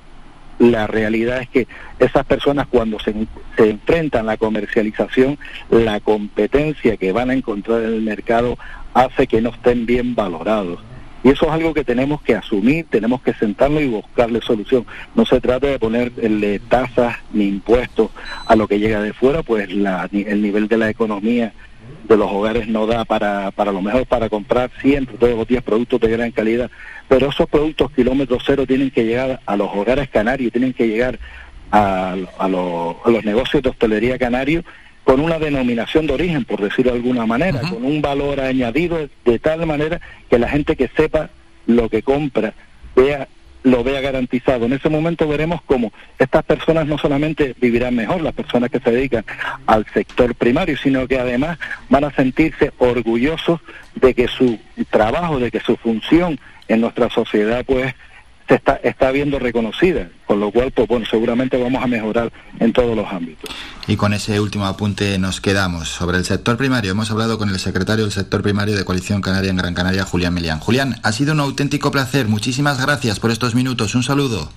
la 0.60 0.88
realidad 0.88 1.42
es 1.42 1.50
que 1.50 1.68
esas 2.00 2.26
personas 2.26 2.68
cuando 2.68 2.98
se, 3.00 3.14
enfrentan 3.58 4.22
a 4.22 4.34
la 4.34 4.38
comercialización, 4.38 5.38
la 5.70 6.00
competencia 6.00 6.98
que 6.98 7.12
van 7.12 7.30
a 7.30 7.34
encontrar 7.34 7.82
en 7.84 7.94
el 7.94 8.02
mercado 8.02 8.58
hace 8.94 9.28
que 9.28 9.42
no 9.42 9.50
estén 9.50 9.86
bien 9.86 10.16
valorados. 10.16 10.80
Y 11.24 11.30
eso 11.30 11.46
es 11.46 11.52
algo 11.54 11.74
que 11.74 11.86
tenemos 11.86 12.22
que 12.22 12.36
asumir, 12.36 12.86
tenemos 12.90 13.22
que 13.22 13.34
sentarnos 13.34 13.82
y 13.82 13.88
buscarle 13.88 14.42
solución. 14.42 14.86
No 15.16 15.26
se 15.26 15.40
trata 15.40 15.68
de 15.68 15.80
ponerle 15.80 16.60
tasas 16.60 17.18
ni 17.32 17.48
impuestos 17.48 18.12
a 18.46 18.56
lo 18.58 18.68
que 18.68 18.80
llega 18.80 19.02
de 19.02 19.14
fuera, 19.14 19.42
pues 19.42 19.70
el 19.70 20.42
nivel 20.42 20.68
de 20.68 20.78
la 20.78 20.90
economía 20.90 21.54
de 22.08 22.18
los 22.18 22.30
hogares 22.30 22.68
no 22.68 22.86
da 22.86 23.06
para, 23.06 23.52
para 23.52 23.72
lo 23.72 23.82
mejor 23.82 24.06
para 24.06 24.30
comprar 24.30 24.70
siempre, 24.82 25.18
todos 25.18 25.38
los 25.38 25.48
días, 25.48 25.64
productos 25.64 26.02
de 26.02 26.10
gran 26.10 26.32
calidad. 26.32 26.70
Pero 27.08 27.30
esos 27.30 27.48
productos 27.50 27.92
kilómetros 27.92 28.44
cero 28.46 28.66
tienen 28.66 28.92
que 28.92 29.06
llegar 29.06 29.40
a 29.46 29.56
los 29.56 29.70
hogares 29.74 30.10
canarios, 30.10 30.52
tienen 30.52 30.74
que 30.74 30.88
llegar 30.88 31.20
a, 31.72 32.16
a, 32.38 32.48
los 32.48 33.26
negocios 33.26 33.64
de 33.64 33.70
hostelería 33.70 34.18
canarios 34.18 34.64
con 35.04 35.20
una 35.20 35.38
denominación 35.38 36.08
de 36.08 36.14
origen, 36.14 36.46
por 36.46 36.62
decirlo 36.62 36.92
de 36.92 37.00
alguna 37.00 37.26
manera, 37.26 37.60
con 37.62 37.84
un 37.84 38.02
valor 38.02 38.40
añadido 38.40 39.10
de 39.26 39.40
tal 39.40 39.66
manera 39.66 40.00
que 40.30 40.40
la 40.40 40.48
gente 40.48 40.76
que 40.76 40.90
sepa 40.96 41.30
lo 41.66 41.90
que 41.90 42.04
compra 42.04 42.54
vea 42.96 43.28
lo 43.64 43.84
vea 43.84 44.02
garantizado. 44.02 44.66
En 44.66 44.74
ese 44.74 44.90
momento 44.90 45.28
veremos 45.28 45.62
cómo 45.66 45.92
estas 46.20 46.44
personas 46.44 46.86
no 46.86 46.98
solamente 46.98 47.56
vivirán 47.60 47.96
mejor, 47.96 48.22
las 48.22 48.34
personas 48.34 48.70
que 48.70 48.80
se 48.80 48.92
dedican 48.92 49.26
al 49.66 49.86
sector 49.94 50.36
primario, 50.36 50.78
sino 50.78 51.08
que 51.08 51.18
además 51.18 51.58
van 51.90 52.04
a 52.04 52.12
sentirse 52.12 52.72
orgullosos 52.78 53.62
de 53.96 54.14
que 54.14 54.28
su 54.28 54.60
trabajo, 54.90 55.40
de 55.40 55.50
que 55.50 55.62
su 55.62 55.78
función 55.78 56.40
en 56.68 56.82
nuestra 56.82 57.10
sociedad 57.10 57.64
pues 57.66 57.94
se 58.48 58.56
está, 58.56 58.80
está 58.84 59.12
viendo 59.12 59.40
reconocida, 59.40 60.10
con 60.26 60.40
lo 60.40 60.52
cual, 60.52 60.72
pues 60.72 60.88
bueno, 60.88 61.06
seguramente 61.06 61.58
vamos 61.58 61.82
a 61.82 61.88
mejorar 61.88 62.32
en 62.60 62.74
todos 62.74 62.96
los 62.96 63.08
ámbitos. 63.12 63.50
Y 63.88 63.96
con 63.96 64.14
ese 64.14 64.40
último 64.40 64.66
apunte 64.66 65.18
nos 65.18 65.40
quedamos. 65.40 65.90
Sobre 65.90 66.18
el 66.18 66.26
sector 66.26 66.58
primario, 66.58 66.92
hemos 66.92 67.10
hablado 67.12 67.38
con 67.38 67.50
el 67.50 67.60
secretario 67.60 68.04
del 68.04 68.12
sector 68.12 68.42
primario 68.42 68.76
de 68.76 68.84
Coalición 68.84 69.22
Canaria 69.22 69.50
en 69.50 69.58
Gran 69.58 69.74
Canaria, 69.74 70.04
Julián 70.04 70.34
Milián. 70.34 70.60
Julián, 70.60 70.96
ha 71.04 71.12
sido 71.12 71.34
un 71.34 71.40
auténtico 71.40 71.92
placer. 71.92 72.28
Muchísimas 72.28 72.84
gracias 72.84 73.20
por 73.20 73.32
estos 73.32 73.56
minutos. 73.56 73.96
Un 73.96 74.04
saludo. 74.04 74.50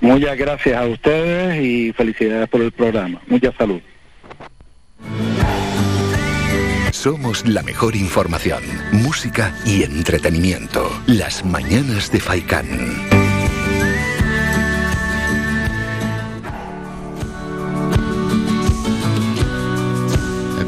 Muchas 0.00 0.36
gracias 0.36 0.76
a 0.76 0.86
ustedes 0.86 1.62
y 1.62 1.92
felicidades 1.92 2.48
por 2.48 2.62
el 2.62 2.72
programa. 2.72 3.20
Mucha 3.28 3.52
salud. 3.52 3.80
Somos 7.02 7.48
la 7.48 7.62
mejor 7.62 7.96
información, 7.96 8.62
música 8.92 9.54
y 9.64 9.84
entretenimiento. 9.84 10.86
Las 11.06 11.46
mañanas 11.46 12.12
de 12.12 12.20
Faikán. 12.20 12.66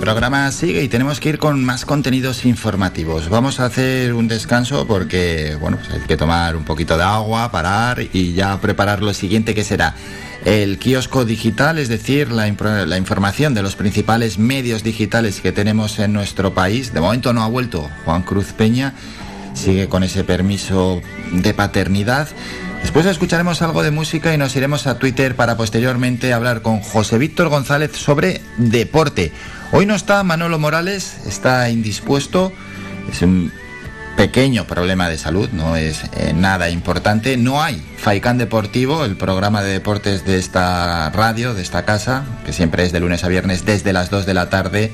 programa 0.01 0.51
sigue 0.51 0.83
y 0.83 0.89
tenemos 0.89 1.21
que 1.21 1.29
ir 1.29 1.39
con 1.39 1.65
más 1.65 1.85
contenidos 1.85 2.45
informativos. 2.45 3.29
Vamos 3.29 3.61
a 3.61 3.67
hacer 3.67 4.15
un 4.15 4.27
descanso 4.27 4.85
porque, 4.85 5.57
bueno, 5.61 5.77
pues 5.77 5.91
hay 5.93 6.01
que 6.01 6.17
tomar 6.17 6.57
un 6.57 6.65
poquito 6.65 6.97
de 6.97 7.05
agua, 7.05 7.53
parar 7.53 8.01
y 8.13 8.33
ya 8.33 8.61
preparar 8.61 9.01
lo 9.01 9.15
siguiente 9.15 9.55
que 9.55 9.63
será 9.63 9.95
el 10.45 10.79
kiosco 10.79 11.25
digital, 11.25 11.79
es 11.79 11.89
decir, 11.89 12.33
la, 12.33 12.49
información 12.49 13.55
de 13.55 13.63
los 13.63 13.77
principales 13.77 14.39
medios 14.39 14.83
digitales 14.83 15.41
que 15.41 15.53
tenemos 15.53 15.99
en 15.99 16.13
nuestro 16.13 16.53
país. 16.53 16.93
De 16.93 17.01
momento 17.01 17.33
no 17.33 17.43
ha 17.43 17.49
vuelto 17.49 17.89
Juan 18.05 18.23
Cruz 18.23 18.53
Peña, 18.53 18.95
sigue 19.55 19.89
con 19.89 20.03
ese 20.03 20.25
permiso 20.25 21.01
de 21.33 21.55
paternidad. 21.55 22.29
Después 22.83 23.07
escucharemos 23.07 23.63
algo 23.63 23.85
de 23.85 23.93
música 23.93 24.35
y 24.35 24.39
nos 24.39 24.57
iremos 24.57 24.89
a 24.89 24.99
Twitter 24.99 25.37
para 25.37 25.57
posteriormente 25.57 26.33
hablar 26.33 26.63
con 26.63 26.81
José 26.81 27.19
Víctor 27.19 27.49
González 27.49 27.93
sobre 27.93 28.41
deporte. 28.57 29.31
Hoy 29.71 29.87
no 29.87 29.95
está 29.95 30.23
Manolo 30.25 30.59
Morales, 30.59 31.19
está 31.25 31.71
indispuesto, 31.71 32.53
es 33.11 33.23
un 33.23 33.53
pequeño 34.17 34.67
problema 34.67 35.09
de 35.09 35.19
salud, 35.19 35.49
no 35.53 35.77
es 35.77 36.05
eh, 36.17 36.33
nada 36.35 36.71
importante. 36.71 37.37
No 37.37 37.63
hay 37.63 37.83
Faicán 37.97 38.39
Deportivo, 38.39 39.05
el 39.05 39.17
programa 39.17 39.63
de 39.63 39.73
deportes 39.73 40.25
de 40.25 40.39
esta 40.39 41.11
radio, 41.11 41.55
de 41.55 41.63
esta 41.63 41.85
casa, 41.85 42.25
que 42.45 42.53
siempre 42.53 42.85
es 42.85 42.93
de 42.93 43.01
lunes 43.01 43.25
a 43.25 43.29
viernes 43.29 43.65
desde 43.65 43.93
las 43.93 44.11
2 44.11 44.27
de 44.27 44.35
la 44.35 44.51
tarde, 44.51 44.93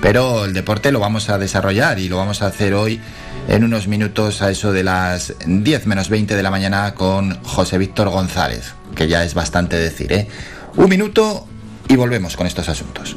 pero 0.00 0.44
el 0.44 0.52
deporte 0.52 0.92
lo 0.92 1.00
vamos 1.00 1.28
a 1.30 1.38
desarrollar 1.38 1.98
y 1.98 2.08
lo 2.08 2.16
vamos 2.16 2.42
a 2.42 2.46
hacer 2.46 2.74
hoy 2.74 3.00
en 3.48 3.64
unos 3.64 3.88
minutos 3.88 4.42
a 4.42 4.50
eso 4.50 4.72
de 4.72 4.84
las 4.84 5.34
10 5.46 5.86
menos 5.86 6.08
20 6.08 6.36
de 6.36 6.42
la 6.42 6.50
mañana 6.50 6.94
con 6.94 7.42
José 7.42 7.78
Víctor 7.78 8.08
González, 8.10 8.74
que 8.94 9.08
ya 9.08 9.24
es 9.24 9.34
bastante 9.34 9.76
decir, 9.76 10.12
¿eh? 10.12 10.28
Un 10.76 10.88
minuto 10.88 11.46
y 11.88 11.96
volvemos 11.96 12.36
con 12.36 12.46
estos 12.46 12.68
asuntos. 12.68 13.16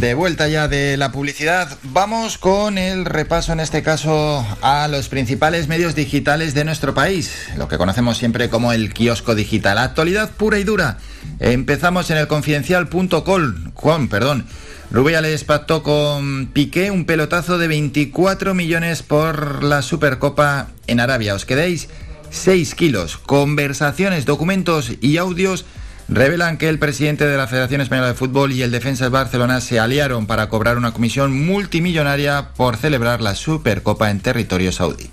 De 0.00 0.14
vuelta 0.14 0.46
ya 0.46 0.68
de 0.68 0.96
la 0.96 1.10
publicidad, 1.10 1.76
vamos 1.82 2.38
con 2.38 2.78
el 2.78 3.04
repaso 3.04 3.52
en 3.52 3.58
este 3.58 3.82
caso 3.82 4.46
a 4.62 4.86
los 4.86 5.08
principales 5.08 5.66
medios 5.66 5.96
digitales 5.96 6.54
de 6.54 6.64
nuestro 6.64 6.94
país, 6.94 7.48
lo 7.56 7.66
que 7.66 7.78
conocemos 7.78 8.16
siempre 8.16 8.48
como 8.48 8.72
el 8.72 8.94
kiosco 8.94 9.34
digital, 9.34 9.76
actualidad 9.76 10.30
pura 10.30 10.60
y 10.60 10.64
dura. 10.64 10.98
Empezamos 11.40 12.10
en 12.10 12.18
el 12.18 12.28
confidencial.com, 12.28 14.08
perdón. 14.08 14.46
Rubiales 14.92 15.42
pactó 15.42 15.82
con 15.82 16.46
Piqué 16.46 16.92
un 16.92 17.04
pelotazo 17.04 17.58
de 17.58 17.66
24 17.66 18.54
millones 18.54 19.02
por 19.02 19.64
la 19.64 19.82
Supercopa 19.82 20.68
en 20.86 21.00
Arabia. 21.00 21.34
Os 21.34 21.44
quedéis 21.44 21.88
6 22.30 22.76
kilos. 22.76 23.18
Conversaciones, 23.18 24.26
documentos 24.26 24.92
y 25.00 25.16
audios 25.16 25.64
revelan 26.08 26.56
que 26.56 26.68
el 26.68 26.78
presidente 26.78 27.26
de 27.26 27.36
la 27.36 27.46
Federación 27.46 27.80
Española 27.80 28.08
de 28.08 28.14
Fútbol 28.14 28.52
y 28.52 28.62
el 28.62 28.70
defensa 28.70 29.04
de 29.04 29.10
Barcelona 29.10 29.60
se 29.60 29.78
aliaron 29.78 30.26
para 30.26 30.48
cobrar 30.48 30.78
una 30.78 30.92
comisión 30.92 31.46
multimillonaria 31.46 32.50
por 32.56 32.76
celebrar 32.76 33.20
la 33.20 33.34
Supercopa 33.34 34.10
en 34.10 34.20
territorio 34.20 34.72
saudí. 34.72 35.08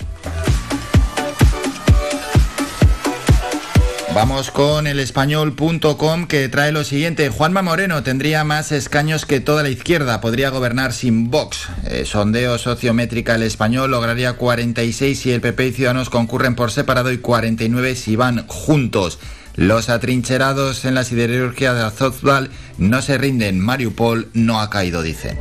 Vamos 4.16 4.50
con 4.50 4.88
el 4.88 5.02
español.com 5.02 6.28
que 6.28 6.48
trae 6.48 6.72
lo 6.72 6.86
siguiente. 6.86 7.28
Juanma 7.28 7.62
Moreno 7.62 8.02
tendría 8.02 8.46
más 8.46 8.72
escaños 8.72 9.26
que 9.26 9.42
toda 9.42 9.62
la 9.62 9.68
izquierda. 9.68 10.22
Podría 10.22 10.52
gobernar 10.52 10.94
sin 10.94 11.30
Vox. 11.30 11.68
Eh, 11.84 12.06
sondeo 12.06 12.58
sociométrica 12.58 13.36
el 13.36 13.44
español 13.44 13.92
lograría 13.92 14.32
46 14.38 15.20
si 15.20 15.32
el 15.32 15.42
PP 15.42 15.68
y 15.68 15.72
Ciudadanos 15.74 16.10
concurren 16.10 16.56
por 16.56 16.72
separado 16.72 17.12
y 17.12 17.18
49 17.18 17.94
si 17.96 18.16
van 18.16 18.48
juntos. 18.48 19.20
Los 19.56 19.90
atrincherados 19.90 20.84
en 20.86 20.96
la 20.96 21.04
siderurgia 21.04 21.74
de 21.74 21.84
Azovstal 21.84 22.50
no 22.78 23.02
se 23.02 23.18
rinden. 23.18 23.60
Mariupol 23.60 24.30
no 24.34 24.60
ha 24.60 24.70
caído, 24.70 25.02
dicen. 25.02 25.40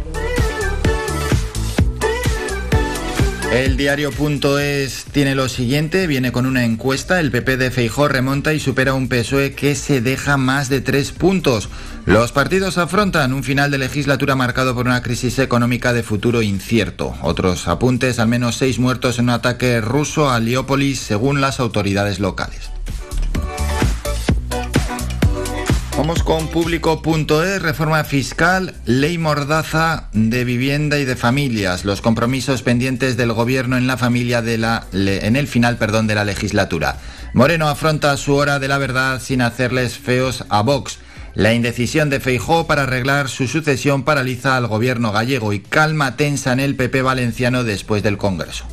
El 3.53 3.77
diario.es 3.77 5.05
tiene 5.13 5.37
lo 5.37 5.49
siguiente, 5.49 6.09
viene 6.09 6.33
con 6.33 6.45
una 6.45 6.65
encuesta, 6.65 7.21
el 7.21 7.31
PP 7.31 7.57
de 7.57 7.71
Feijó 7.71 8.09
remonta 8.09 8.53
y 8.53 8.59
supera 8.59 8.95
un 8.95 9.09
PSOE 9.09 9.55
que 9.55 9.77
se 9.77 10.01
deja 10.01 10.37
más 10.37 10.69
de 10.69 10.81
tres 10.81 11.13
puntos. 11.13 11.69
Los 12.05 12.33
partidos 12.33 12.79
afrontan 12.79 13.33
un 13.33 13.45
final 13.45 13.71
de 13.71 13.79
legislatura 13.79 14.35
marcado 14.35 14.75
por 14.75 14.87
una 14.87 15.03
crisis 15.03 15.39
económica 15.39 15.93
de 15.93 16.03
futuro 16.03 16.43
incierto. 16.43 17.15
Otros 17.23 17.69
apuntes, 17.69 18.19
al 18.19 18.27
menos 18.27 18.57
seis 18.57 18.81
muertos 18.81 19.21
en 19.21 19.27
un 19.27 19.31
ataque 19.31 19.81
ruso 19.81 20.31
a 20.31 20.41
Leópolis 20.41 20.99
según 20.99 21.41
las 21.41 21.61
autoridades 21.61 22.19
locales. 22.19 22.71
Vamos 25.97 26.25
con 26.25 26.49
público.es, 26.49 27.63
reforma 27.63 28.03
fiscal, 28.03 28.75
ley 28.85 29.17
mordaza 29.17 30.09
de 30.13 30.45
vivienda 30.45 30.99
y 30.99 31.05
de 31.05 31.15
familias, 31.15 31.85
los 31.85 32.01
compromisos 32.01 32.63
pendientes 32.63 33.17
del 33.17 33.33
gobierno 33.33 33.77
en 33.77 33.87
la 33.87 33.97
familia 33.97 34.43
de 34.43 34.59
la 34.59 34.87
en 34.93 35.37
el 35.37 35.47
final, 35.47 35.77
perdón, 35.77 36.09
de 36.09 36.17
la 36.17 36.25
legislatura. 36.25 36.99
Moreno 37.33 37.69
afronta 37.69 38.17
su 38.17 38.35
hora 38.35 38.59
de 38.59 38.67
la 38.67 38.79
verdad 38.79 39.23
sin 39.23 39.41
hacerles 39.41 39.97
feos 39.97 40.45
a 40.49 40.63
Vox. 40.63 40.99
La 41.35 41.55
indecisión 41.55 42.11
de 42.11 42.19
Feijó 42.19 42.67
para 42.67 42.83
arreglar 42.83 43.29
su 43.29 43.47
sucesión 43.47 44.03
paraliza 44.03 44.57
al 44.57 44.67
gobierno 44.67 45.13
gallego 45.13 45.53
y 45.53 45.61
calma 45.61 46.17
tensa 46.17 46.53
en 46.53 46.59
el 46.61 46.75
PP 46.75 47.03
valenciano 47.03 47.63
después 47.63 48.03
del 48.03 48.19
Congreso. 48.19 48.67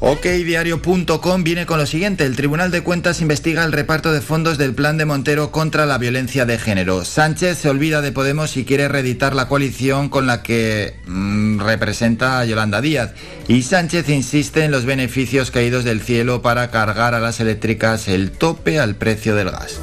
OKDiario.com 0.00 1.42
viene 1.42 1.66
con 1.66 1.78
lo 1.78 1.86
siguiente. 1.86 2.24
El 2.24 2.36
Tribunal 2.36 2.70
de 2.70 2.82
Cuentas 2.82 3.20
investiga 3.20 3.64
el 3.64 3.72
reparto 3.72 4.12
de 4.12 4.20
fondos 4.20 4.56
del 4.56 4.74
plan 4.74 4.96
de 4.96 5.04
Montero 5.04 5.50
contra 5.50 5.86
la 5.86 5.98
violencia 5.98 6.46
de 6.46 6.58
género. 6.58 7.04
Sánchez 7.04 7.58
se 7.58 7.68
olvida 7.68 8.00
de 8.00 8.12
Podemos 8.12 8.56
y 8.56 8.64
quiere 8.64 8.86
reeditar 8.86 9.34
la 9.34 9.48
coalición 9.48 10.08
con 10.08 10.26
la 10.26 10.42
que 10.42 10.94
mm, 11.06 11.60
representa 11.60 12.38
a 12.38 12.44
Yolanda 12.44 12.80
Díaz. 12.80 13.12
Y 13.48 13.62
Sánchez 13.62 14.08
insiste 14.08 14.64
en 14.64 14.70
los 14.70 14.84
beneficios 14.84 15.50
caídos 15.50 15.84
del 15.84 16.00
cielo 16.00 16.42
para 16.42 16.70
cargar 16.70 17.14
a 17.14 17.20
las 17.20 17.40
eléctricas 17.40 18.06
el 18.06 18.30
tope 18.30 18.78
al 18.78 18.94
precio 18.94 19.34
del 19.34 19.50
gas. 19.50 19.80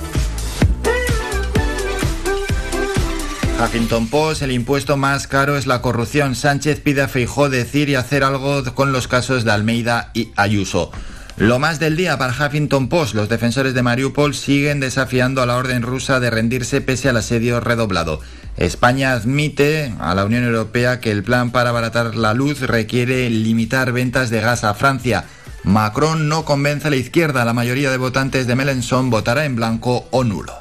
Huffington 3.57 4.09
Post, 4.09 4.41
el 4.41 4.51
impuesto 4.51 4.97
más 4.97 5.27
caro 5.27 5.55
es 5.55 5.65
la 5.65 5.81
corrupción. 5.81 6.35
Sánchez 6.35 6.81
pide 6.81 7.01
a 7.01 7.07
Feijó 7.07 7.49
decir 7.49 7.87
y 7.87 7.95
hacer 7.95 8.23
algo 8.23 8.63
con 8.75 8.91
los 8.91 9.07
casos 9.07 9.45
de 9.45 9.51
Almeida 9.51 10.11
y 10.13 10.31
Ayuso. 10.35 10.91
Lo 11.37 11.57
más 11.57 11.79
del 11.79 11.95
día 11.95 12.17
para 12.17 12.33
Huffington 12.33 12.89
Post, 12.89 13.15
los 13.15 13.29
defensores 13.29 13.73
de 13.73 13.81
Mariupol 13.81 14.35
siguen 14.35 14.81
desafiando 14.81 15.41
a 15.41 15.45
la 15.45 15.55
orden 15.55 15.83
rusa 15.83 16.19
de 16.19 16.29
rendirse 16.29 16.81
pese 16.81 17.07
al 17.07 17.17
asedio 17.17 17.61
redoblado. 17.61 18.19
España 18.57 19.13
admite 19.13 19.93
a 19.99 20.15
la 20.15 20.25
Unión 20.25 20.43
Europea 20.43 20.99
que 20.99 21.11
el 21.11 21.23
plan 21.23 21.51
para 21.51 21.69
abaratar 21.69 22.15
la 22.15 22.33
luz 22.33 22.61
requiere 22.61 23.29
limitar 23.29 23.93
ventas 23.93 24.29
de 24.29 24.41
gas 24.41 24.65
a 24.65 24.73
Francia. 24.73 25.25
Macron 25.63 26.27
no 26.27 26.45
convence 26.45 26.87
a 26.87 26.91
la 26.91 26.97
izquierda, 26.97 27.45
la 27.45 27.53
mayoría 27.53 27.89
de 27.89 27.97
votantes 27.97 28.47
de 28.47 28.55
Melenchon 28.55 29.09
votará 29.09 29.45
en 29.45 29.55
blanco 29.55 30.07
o 30.11 30.23
nulo. 30.25 30.53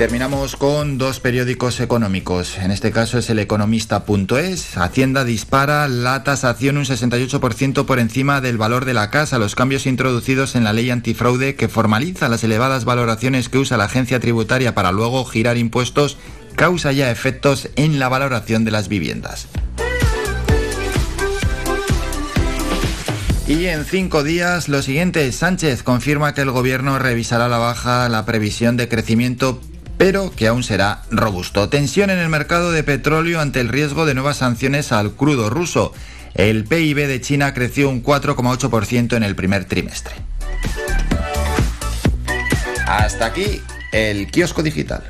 Terminamos 0.00 0.56
con 0.56 0.96
dos 0.96 1.20
periódicos 1.20 1.78
económicos. 1.78 2.56
En 2.56 2.70
este 2.70 2.90
caso 2.90 3.18
es 3.18 3.28
el 3.28 3.38
economista.es. 3.38 4.78
Hacienda 4.78 5.24
dispara 5.24 5.88
la 5.88 6.24
tasación 6.24 6.78
un 6.78 6.86
68% 6.86 7.84
por 7.84 7.98
encima 7.98 8.40
del 8.40 8.56
valor 8.56 8.86
de 8.86 8.94
la 8.94 9.10
casa. 9.10 9.38
Los 9.38 9.54
cambios 9.54 9.84
introducidos 9.84 10.56
en 10.56 10.64
la 10.64 10.72
ley 10.72 10.88
antifraude 10.88 11.54
que 11.54 11.68
formaliza 11.68 12.30
las 12.30 12.42
elevadas 12.42 12.86
valoraciones 12.86 13.50
que 13.50 13.58
usa 13.58 13.76
la 13.76 13.84
agencia 13.84 14.20
tributaria 14.20 14.74
para 14.74 14.90
luego 14.90 15.22
girar 15.26 15.58
impuestos 15.58 16.16
causa 16.56 16.92
ya 16.92 17.10
efectos 17.10 17.68
en 17.76 17.98
la 17.98 18.08
valoración 18.08 18.64
de 18.64 18.70
las 18.70 18.88
viviendas. 18.88 19.48
Y 23.46 23.66
en 23.66 23.84
cinco 23.84 24.22
días, 24.22 24.70
lo 24.70 24.80
siguiente, 24.80 25.30
Sánchez 25.30 25.82
confirma 25.82 26.32
que 26.32 26.40
el 26.40 26.52
gobierno 26.52 26.98
revisará 26.98 27.48
la 27.48 27.58
baja 27.58 28.08
la 28.08 28.24
previsión 28.24 28.78
de 28.78 28.88
crecimiento 28.88 29.60
pero 30.00 30.32
que 30.34 30.46
aún 30.46 30.62
será 30.62 31.02
robusto. 31.10 31.68
Tensión 31.68 32.08
en 32.08 32.18
el 32.18 32.30
mercado 32.30 32.72
de 32.72 32.82
petróleo 32.82 33.38
ante 33.38 33.60
el 33.60 33.68
riesgo 33.68 34.06
de 34.06 34.14
nuevas 34.14 34.38
sanciones 34.38 34.92
al 34.92 35.12
crudo 35.12 35.50
ruso. 35.50 35.92
El 36.32 36.64
PIB 36.64 37.06
de 37.06 37.20
China 37.20 37.52
creció 37.52 37.90
un 37.90 38.02
4,8% 38.02 39.14
en 39.14 39.22
el 39.22 39.36
primer 39.36 39.66
trimestre. 39.66 40.14
Hasta 42.86 43.26
aquí 43.26 43.60
el 43.92 44.30
kiosco 44.30 44.62
digital. 44.62 45.04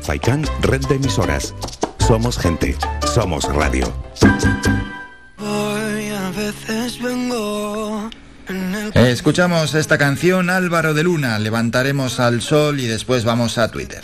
Faikan, 0.00 0.46
red 0.60 0.86
de 0.86 0.94
emisoras. 0.94 1.52
Somos 2.06 2.38
gente, 2.38 2.76
somos 3.12 3.52
radio. 3.52 3.92
a 5.40 6.30
veces 6.30 7.02
vengo 7.02 7.15
Escuchamos 8.96 9.74
esta 9.74 9.98
canción 9.98 10.48
Álvaro 10.48 10.94
de 10.94 11.02
Luna, 11.02 11.38
levantaremos 11.38 12.18
al 12.18 12.40
sol 12.40 12.80
y 12.80 12.86
después 12.86 13.24
vamos 13.24 13.58
a 13.58 13.70
Twitter. 13.70 14.02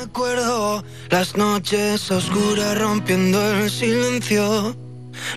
Recuerdo 0.00 0.82
las 1.10 1.36
noches 1.36 2.10
oscuras 2.10 2.76
rompiendo 2.76 3.40
el 3.52 3.70
silencio. 3.70 4.76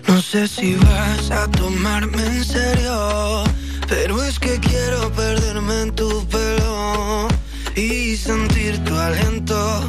No 0.08 0.20
sé 0.20 0.48
si 0.48 0.74
vas 0.74 1.30
a 1.30 1.48
tomarme 1.52 2.20
en 2.20 2.44
serio, 2.44 3.44
pero 3.88 4.24
es 4.24 4.40
que 4.40 4.58
quiero 4.58 5.12
perderme 5.12 5.82
en 5.82 5.94
tu 5.94 6.26
pelo 6.26 7.28
y 7.76 8.16
sentir 8.16 8.82
tu 8.82 8.96
aliento. 8.96 9.88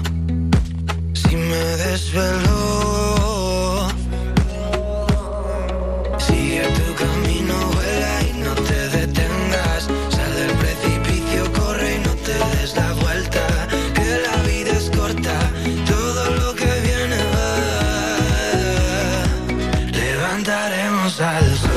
Si 1.15 1.35
me 1.35 1.55
desvelo, 1.55 3.36
tus 21.07 21.76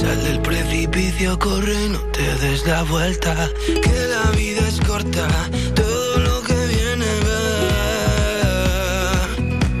Sal 0.00 0.24
del 0.24 0.40
precipicio, 0.40 1.38
corre 1.38 1.90
no 1.90 1.98
te 2.14 2.22
des 2.36 2.66
la 2.66 2.82
vuelta. 2.84 3.50
Que 3.66 4.06
la 4.14 4.30
vida 4.30 4.66
es 4.66 4.80
corta, 4.80 5.28
todo 5.74 6.18
lo 6.20 6.42
que 6.42 6.54
viene 6.54 7.06
va. 7.26 7.42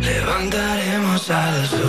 Levantaremos 0.02 1.30
al 1.30 1.66
sol. 1.68 1.79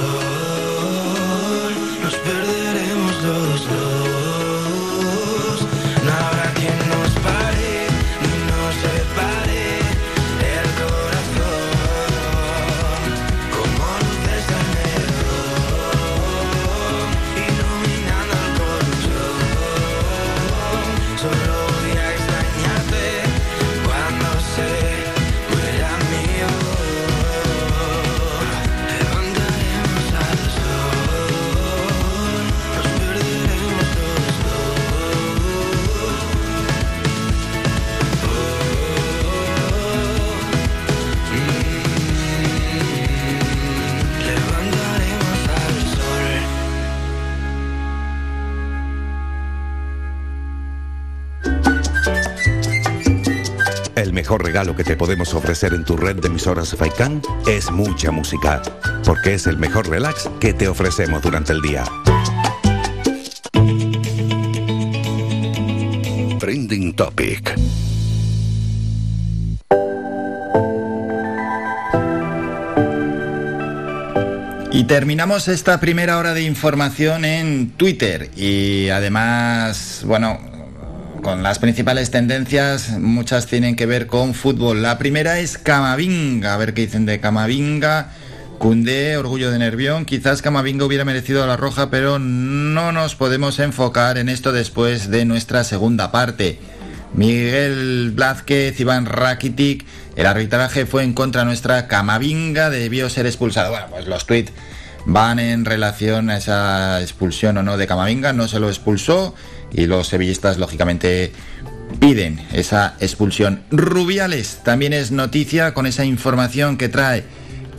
Mejor 54.32 54.46
regalo 54.46 54.78
que 54.78 54.86
te 54.86 54.96
podemos 54.96 55.34
ofrecer 55.34 55.74
en 55.74 55.84
tu 55.84 55.98
red 55.98 56.16
de 56.16 56.30
emisoras 56.30 56.74
Faikan 56.74 57.22
es 57.46 57.70
mucha 57.70 58.12
música, 58.12 58.62
porque 59.04 59.34
es 59.34 59.46
el 59.46 59.58
mejor 59.58 59.90
relax 59.90 60.30
que 60.40 60.54
te 60.54 60.70
ofrecemos 60.70 61.22
durante 61.22 61.52
el 61.52 61.62
día. 61.62 61.84
Trending 66.40 66.96
Topic. 66.96 67.60
Y 74.72 74.86
terminamos 74.86 75.50
esta 75.50 75.82
primera 75.82 76.18
hora 76.18 76.34
de 76.34 76.44
información 76.44 77.26
en 77.26 77.72
Twitter 77.72 78.32
y 78.38 78.88
además, 78.88 80.04
bueno, 80.06 80.51
las 81.36 81.60
principales 81.60 82.12
tendencias, 82.12 82.98
muchas 83.00 83.48
tienen 83.48 83.76
que 83.76 83.86
ver 83.86 84.08
con 84.08 84.34
fútbol. 84.34 84.82
La 84.82 84.98
primera 84.98 85.40
es 85.40 85.58
Camavinga, 85.58 86.54
a 86.54 86.58
ver 86.58 86.74
qué 86.74 86.82
dicen 86.82 87.06
de 87.06 87.20
Camavinga. 87.20 88.12
Cundé, 88.60 89.18
orgullo 89.18 89.50
de 89.50 89.58
Nervión. 89.58 90.06
Quizás 90.06 90.42
Camavinga 90.42 90.86
hubiera 90.86 91.06
merecido 91.06 91.48
la 91.48 91.58
roja, 91.58 91.90
pero 91.90 92.20
no 92.20 92.92
nos 92.92 93.16
podemos 93.16 93.60
enfocar 93.60 94.18
en 94.18 94.30
esto 94.30 94.52
después 94.52 95.10
de 95.10 95.26
nuestra 95.26 95.64
segunda 95.64 96.12
parte. 96.12 96.60
Miguel 97.14 98.12
Blázquez, 98.14 98.80
Iván 98.80 99.06
Rakitic, 99.06 99.86
el 100.16 100.26
arbitraje 100.26 100.86
fue 100.86 101.04
en 101.04 101.14
contra 101.14 101.46
nuestra. 101.46 101.88
Camavinga 101.88 102.70
debió 102.70 103.10
ser 103.10 103.26
expulsado. 103.26 103.72
Bueno, 103.72 103.88
pues 103.90 104.08
los 104.08 104.26
tweets 104.26 104.52
van 105.06 105.40
en 105.40 105.66
relación 105.66 106.30
a 106.30 106.38
esa 106.38 107.02
expulsión 107.02 107.58
o 107.58 107.64
no 107.64 107.78
de 107.78 107.88
Camavinga, 107.88 108.34
no 108.34 108.48
se 108.48 108.60
lo 108.60 108.70
expulsó 108.70 109.34
y 109.74 109.86
los 109.86 110.08
sevillistas 110.08 110.58
lógicamente 110.58 111.32
piden 112.00 112.46
esa 112.54 112.96
expulsión. 113.00 113.64
Rubiales 113.72 114.60
también 114.64 114.94
es 114.94 115.12
noticia 115.12 115.74
con 115.74 115.86
esa 115.86 116.06
información 116.06 116.78
que 116.78 116.90
trae 116.90 117.24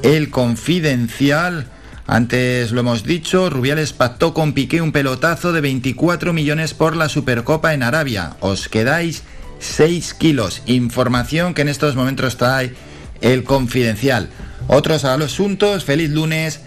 el 0.02 0.30
confidencial. 0.30 1.66
Antes 2.06 2.72
lo 2.72 2.80
hemos 2.80 3.04
dicho, 3.04 3.48
Rubiales 3.48 3.92
pactó 3.92 4.34
con 4.34 4.52
Piqué 4.52 4.82
un 4.82 4.92
pelotazo 4.92 5.52
de 5.52 5.60
24 5.60 6.32
millones 6.32 6.74
por 6.74 6.96
la 6.96 7.08
Supercopa 7.08 7.74
en 7.74 7.82
Arabia. 7.82 8.36
Os 8.40 8.68
quedáis 8.68 9.22
6 9.60 10.14
kilos. 10.14 10.62
Información 10.66 11.54
que 11.54 11.62
en 11.62 11.68
estos 11.68 11.94
momentos 11.94 12.36
trae 12.36 12.74
el 13.20 13.44
confidencial. 13.44 14.28
Otros 14.66 15.04
asuntos, 15.04 15.84
feliz 15.84 16.10
lunes. 16.10 16.60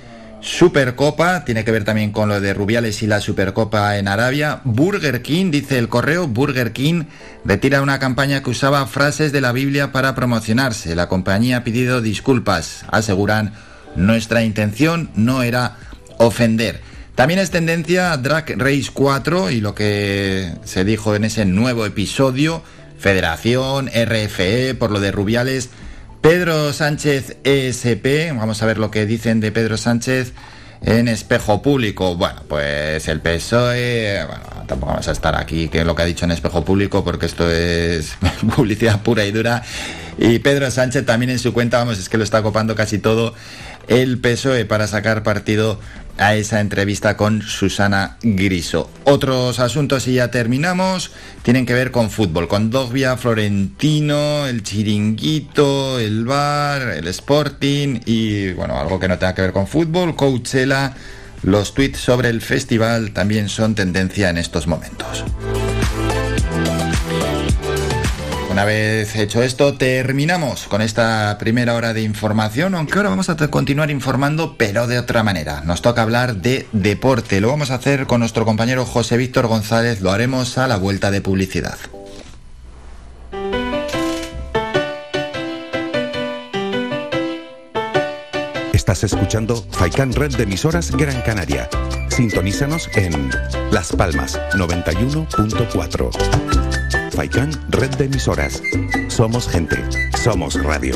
Supercopa, 0.45 1.43
tiene 1.43 1.65
que 1.65 1.71
ver 1.71 1.85
también 1.85 2.11
con 2.11 2.29
lo 2.29 2.39
de 2.39 2.53
Rubiales 2.53 3.01
y 3.01 3.07
la 3.07 3.19
Supercopa 3.19 3.97
en 3.97 4.07
Arabia. 4.07 4.61
Burger 4.63 5.23
King, 5.23 5.49
dice 5.49 5.79
el 5.79 5.89
correo, 5.89 6.27
Burger 6.27 6.71
King 6.71 7.05
retira 7.43 7.81
una 7.81 7.97
campaña 7.97 8.43
que 8.43 8.51
usaba 8.51 8.85
frases 8.85 9.31
de 9.31 9.41
la 9.41 9.51
Biblia 9.53 9.91
para 9.91 10.13
promocionarse. 10.13 10.93
La 10.93 11.09
compañía 11.09 11.57
ha 11.57 11.63
pedido 11.63 11.99
disculpas. 11.99 12.85
Aseguran, 12.91 13.53
nuestra 13.95 14.43
intención 14.43 15.09
no 15.15 15.41
era 15.41 15.77
ofender. 16.19 16.79
También 17.15 17.39
es 17.39 17.49
tendencia 17.49 18.15
Drag 18.15 18.53
Race 18.55 18.91
4 18.93 19.49
y 19.49 19.61
lo 19.61 19.73
que 19.73 20.53
se 20.63 20.85
dijo 20.85 21.15
en 21.15 21.23
ese 21.23 21.45
nuevo 21.45 21.87
episodio, 21.87 22.61
Federación, 22.99 23.87
RFE, 23.87 24.75
por 24.75 24.91
lo 24.91 24.99
de 24.99 25.11
Rubiales 25.11 25.71
Pedro 26.25 26.73
Sánchez 26.73 27.37
ESP, 27.43 28.35
vamos 28.35 28.63
a 28.63 28.65
ver 28.65 28.79
lo 28.79 28.89
que 28.89 29.05
dicen 29.05 29.39
de 29.39 29.51
Pedro 29.51 29.77
Sánchez 29.77 30.33
en 30.81 31.07
espejo 31.07 31.61
público. 31.61 32.15
Bueno, 32.15 32.41
pues 32.47 33.07
el 33.07 33.21
PSOE, 33.21 34.25
bueno, 34.25 34.43
tampoco 34.65 34.93
vamos 34.93 35.07
a 35.07 35.11
estar 35.11 35.39
aquí, 35.39 35.67
que 35.69 35.81
es 35.81 35.85
lo 35.85 35.93
que 35.93 36.01
ha 36.01 36.05
dicho 36.05 36.25
en 36.25 36.31
espejo 36.31 36.65
público, 36.65 37.03
porque 37.03 37.27
esto 37.27 37.47
es 37.51 38.17
publicidad 38.55 39.03
pura 39.03 39.23
y 39.23 39.31
dura. 39.31 39.61
Y 40.17 40.39
Pedro 40.39 40.71
Sánchez 40.71 41.05
también 41.05 41.29
en 41.29 41.37
su 41.37 41.53
cuenta, 41.53 41.77
vamos, 41.77 41.99
es 41.99 42.09
que 42.09 42.17
lo 42.17 42.23
está 42.23 42.41
copando 42.41 42.73
casi 42.73 42.97
todo 42.97 43.35
el 43.87 44.19
PSOE 44.19 44.65
para 44.65 44.87
sacar 44.87 45.23
partido 45.23 45.79
a 46.17 46.35
esa 46.35 46.61
entrevista 46.61 47.17
con 47.17 47.41
Susana 47.41 48.17
Griso. 48.21 48.89
Otros 49.03 49.59
asuntos 49.59 50.07
y 50.07 50.15
ya 50.15 50.31
terminamos, 50.31 51.11
tienen 51.43 51.65
que 51.65 51.73
ver 51.73 51.91
con 51.91 52.09
fútbol, 52.09 52.47
con 52.47 52.69
Dogbia, 52.69 53.17
Florentino, 53.17 54.47
el 54.47 54.63
Chiringuito, 54.63 55.99
el 55.99 56.25
Bar, 56.25 56.81
el 56.89 57.07
Sporting 57.07 57.99
y 58.05 58.53
bueno, 58.53 58.79
algo 58.79 58.99
que 58.99 59.07
no 59.07 59.17
tenga 59.17 59.35
que 59.35 59.41
ver 59.41 59.51
con 59.51 59.67
fútbol, 59.67 60.15
Coachella. 60.15 60.93
Los 61.43 61.73
tweets 61.73 61.99
sobre 61.99 62.29
el 62.29 62.41
festival 62.41 63.11
también 63.11 63.49
son 63.49 63.75
tendencia 63.75 64.29
en 64.29 64.37
estos 64.37 64.67
momentos. 64.67 65.23
Una 68.55 68.63
vez 68.63 69.17
hecho 69.17 69.43
esto, 69.43 69.73
terminamos 69.73 70.67
con 70.69 70.81
esta 70.81 71.37
primera 71.37 71.73
hora 71.73 71.93
de 71.93 72.03
información, 72.03 72.73
aunque 72.73 72.97
ahora 72.97 73.09
vamos 73.09 73.29
a 73.29 73.35
continuar 73.49 73.91
informando, 73.91 74.55
pero 74.57 74.87
de 74.87 74.97
otra 74.97 75.23
manera. 75.23 75.59
Nos 75.65 75.81
toca 75.81 76.03
hablar 76.03 76.37
de 76.37 76.65
deporte. 76.71 77.41
Lo 77.41 77.49
vamos 77.49 77.69
a 77.69 77.75
hacer 77.75 78.07
con 78.07 78.21
nuestro 78.21 78.45
compañero 78.45 78.85
José 78.85 79.17
Víctor 79.17 79.47
González. 79.47 79.99
Lo 79.99 80.13
haremos 80.13 80.57
a 80.57 80.69
la 80.69 80.77
vuelta 80.77 81.11
de 81.11 81.19
publicidad. 81.19 81.77
Estás 88.71 89.03
escuchando 89.03 89.65
Faikan 89.71 90.13
Red 90.13 90.37
de 90.37 90.43
Emisoras 90.43 90.91
Gran 90.91 91.21
Canaria. 91.23 91.67
Sintonízanos 92.07 92.89
en 92.95 93.31
Las 93.71 93.91
Palmas 93.91 94.39
91.4. 94.53 96.64
Faikan 97.15 97.49
Red 97.69 97.95
de 97.95 98.05
Emisoras. 98.05 98.61
Somos 99.07 99.47
gente, 99.47 99.77
somos 100.17 100.61
radio. 100.61 100.95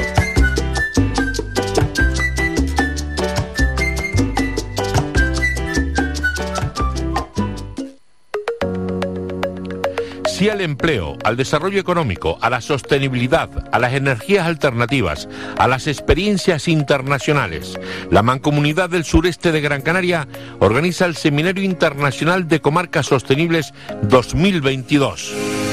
sí 10.26 10.48
al 10.48 10.62
empleo, 10.62 11.18
al 11.26 11.36
desarrollo 11.36 11.82
económico, 11.82 12.38
a 12.42 12.50
la 12.50 12.62
sostenibilidad, 12.62 13.50
a 13.74 13.78
las 13.80 13.92
energías 13.94 14.48
alternativas, 14.48 15.28
a 15.58 15.68
las 15.68 15.86
experiencias 15.86 16.70
internacionales. 16.70 17.78
La 18.10 18.24
Mancomunidad 18.24 18.90
del 18.90 19.04
Sureste 19.04 19.52
de 19.52 19.60
Gran 19.60 19.82
Canaria 19.82 20.30
organiza 20.60 21.06
el 21.08 21.18
Seminario 21.18 21.66
Internacional 21.66 22.48
de 22.48 22.62
Comarcas 22.62 23.08
Sostenibles 23.08 23.74
2022 24.04 25.69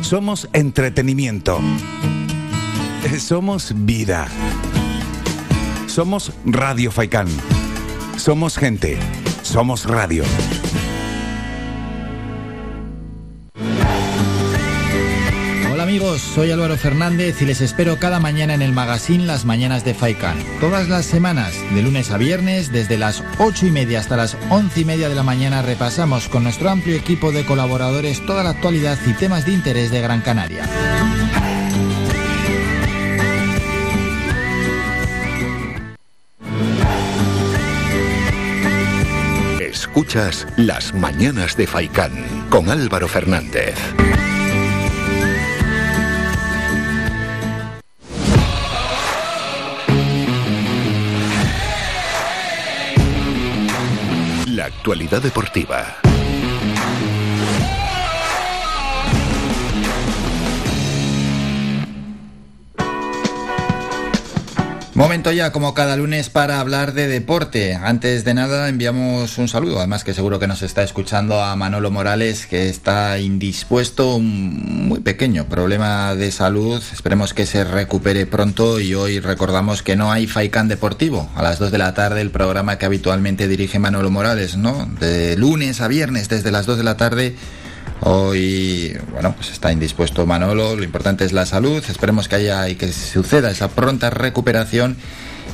Somos 0.00 0.48
entretenimiento. 0.52 1.60
Somos 3.18 3.72
vida. 3.74 4.26
Somos 5.86 6.32
Radio 6.44 6.90
Faikán. 6.90 7.28
Somos 8.16 8.56
gente. 8.56 8.98
Somos 9.42 9.84
radio. 9.84 10.24
amigos, 15.98 16.22
soy 16.22 16.52
Álvaro 16.52 16.76
Fernández 16.76 17.42
y 17.42 17.44
les 17.44 17.60
espero 17.60 17.98
cada 17.98 18.20
mañana 18.20 18.54
en 18.54 18.62
el 18.62 18.70
magazine 18.70 19.26
Las 19.26 19.44
Mañanas 19.44 19.84
de 19.84 19.94
Faikan. 19.94 20.38
Todas 20.60 20.88
las 20.88 21.04
semanas, 21.06 21.54
de 21.74 21.82
lunes 21.82 22.12
a 22.12 22.18
viernes, 22.18 22.70
desde 22.70 22.96
las 22.96 23.24
8 23.38 23.66
y 23.66 23.72
media 23.72 23.98
hasta 23.98 24.16
las 24.16 24.36
11 24.48 24.82
y 24.82 24.84
media 24.84 25.08
de 25.08 25.16
la 25.16 25.24
mañana, 25.24 25.60
repasamos 25.60 26.28
con 26.28 26.44
nuestro 26.44 26.70
amplio 26.70 26.94
equipo 26.94 27.32
de 27.32 27.44
colaboradores 27.44 28.24
toda 28.24 28.44
la 28.44 28.50
actualidad 28.50 28.96
y 29.08 29.12
temas 29.14 29.44
de 29.44 29.50
interés 29.50 29.90
de 29.90 30.00
Gran 30.00 30.20
Canaria. 30.20 30.62
Escuchas 39.58 40.46
Las 40.56 40.94
Mañanas 40.94 41.56
de 41.56 41.66
Faikán 41.66 42.46
con 42.50 42.70
Álvaro 42.70 43.08
Fernández. 43.08 43.74
Actualidad 54.68 55.22
deportiva. 55.22 56.07
Momento 64.98 65.30
ya, 65.30 65.52
como 65.52 65.74
cada 65.74 65.96
lunes, 65.96 66.28
para 66.28 66.58
hablar 66.58 66.92
de 66.92 67.06
deporte. 67.06 67.76
Antes 67.76 68.24
de 68.24 68.34
nada, 68.34 68.68
enviamos 68.68 69.38
un 69.38 69.46
saludo, 69.46 69.78
además 69.78 70.02
que 70.02 70.12
seguro 70.12 70.40
que 70.40 70.48
nos 70.48 70.62
está 70.62 70.82
escuchando 70.82 71.40
a 71.40 71.54
Manolo 71.54 71.92
Morales, 71.92 72.48
que 72.48 72.68
está 72.68 73.20
indispuesto, 73.20 74.16
un 74.16 74.88
muy 74.88 74.98
pequeño 74.98 75.44
problema 75.44 76.16
de 76.16 76.32
salud. 76.32 76.82
Esperemos 76.92 77.32
que 77.32 77.46
se 77.46 77.62
recupere 77.62 78.26
pronto 78.26 78.80
y 78.80 78.96
hoy 78.96 79.20
recordamos 79.20 79.84
que 79.84 79.94
no 79.94 80.10
hay 80.10 80.26
Faikan 80.26 80.66
Deportivo. 80.66 81.30
A 81.36 81.44
las 81.44 81.60
2 81.60 81.70
de 81.70 81.78
la 81.78 81.94
tarde, 81.94 82.20
el 82.20 82.32
programa 82.32 82.76
que 82.76 82.86
habitualmente 82.86 83.46
dirige 83.46 83.78
Manolo 83.78 84.10
Morales, 84.10 84.56
¿no? 84.56 84.90
De 84.98 85.36
lunes 85.36 85.80
a 85.80 85.86
viernes, 85.86 86.28
desde 86.28 86.50
las 86.50 86.66
2 86.66 86.76
de 86.76 86.84
la 86.84 86.96
tarde 86.96 87.36
Hoy, 88.00 88.96
bueno, 89.12 89.34
pues 89.34 89.50
está 89.50 89.72
indispuesto 89.72 90.24
Manolo, 90.24 90.76
lo 90.76 90.84
importante 90.84 91.24
es 91.24 91.32
la 91.32 91.46
salud, 91.46 91.82
esperemos 91.88 92.28
que 92.28 92.36
haya 92.36 92.68
y 92.68 92.76
que 92.76 92.92
suceda 92.92 93.50
esa 93.50 93.68
pronta 93.68 94.10
recuperación 94.10 94.96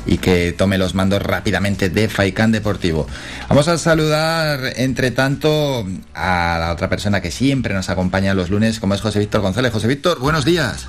y 0.07 0.19
que 0.19 0.53
tome 0.53 0.77
los 0.77 0.95
mandos 0.95 1.23
rápidamente 1.23 1.89
de 1.89 2.09
Faikán 2.09 2.53
Deportivo. 2.53 3.07
Vamos 3.49 3.69
a 3.69 3.79
saludar, 3.79 4.61
entre 4.77 5.11
tanto, 5.11 5.87
a 6.15 6.59
la 6.61 6.73
otra 6.73 6.89
persona 6.89 7.21
que 7.21 7.31
siempre 7.31 7.75
nos 7.75 7.89
acompaña 7.89 8.35
los 8.35 8.51
lunes, 8.51 8.81
como 8.81 8.95
es 8.95 9.01
José 9.01 9.19
Víctor 9.21 9.41
González. 9.41 9.73
José 9.73 9.89
Víctor, 9.89 10.19
buenos 10.19 10.45
días. 10.45 10.87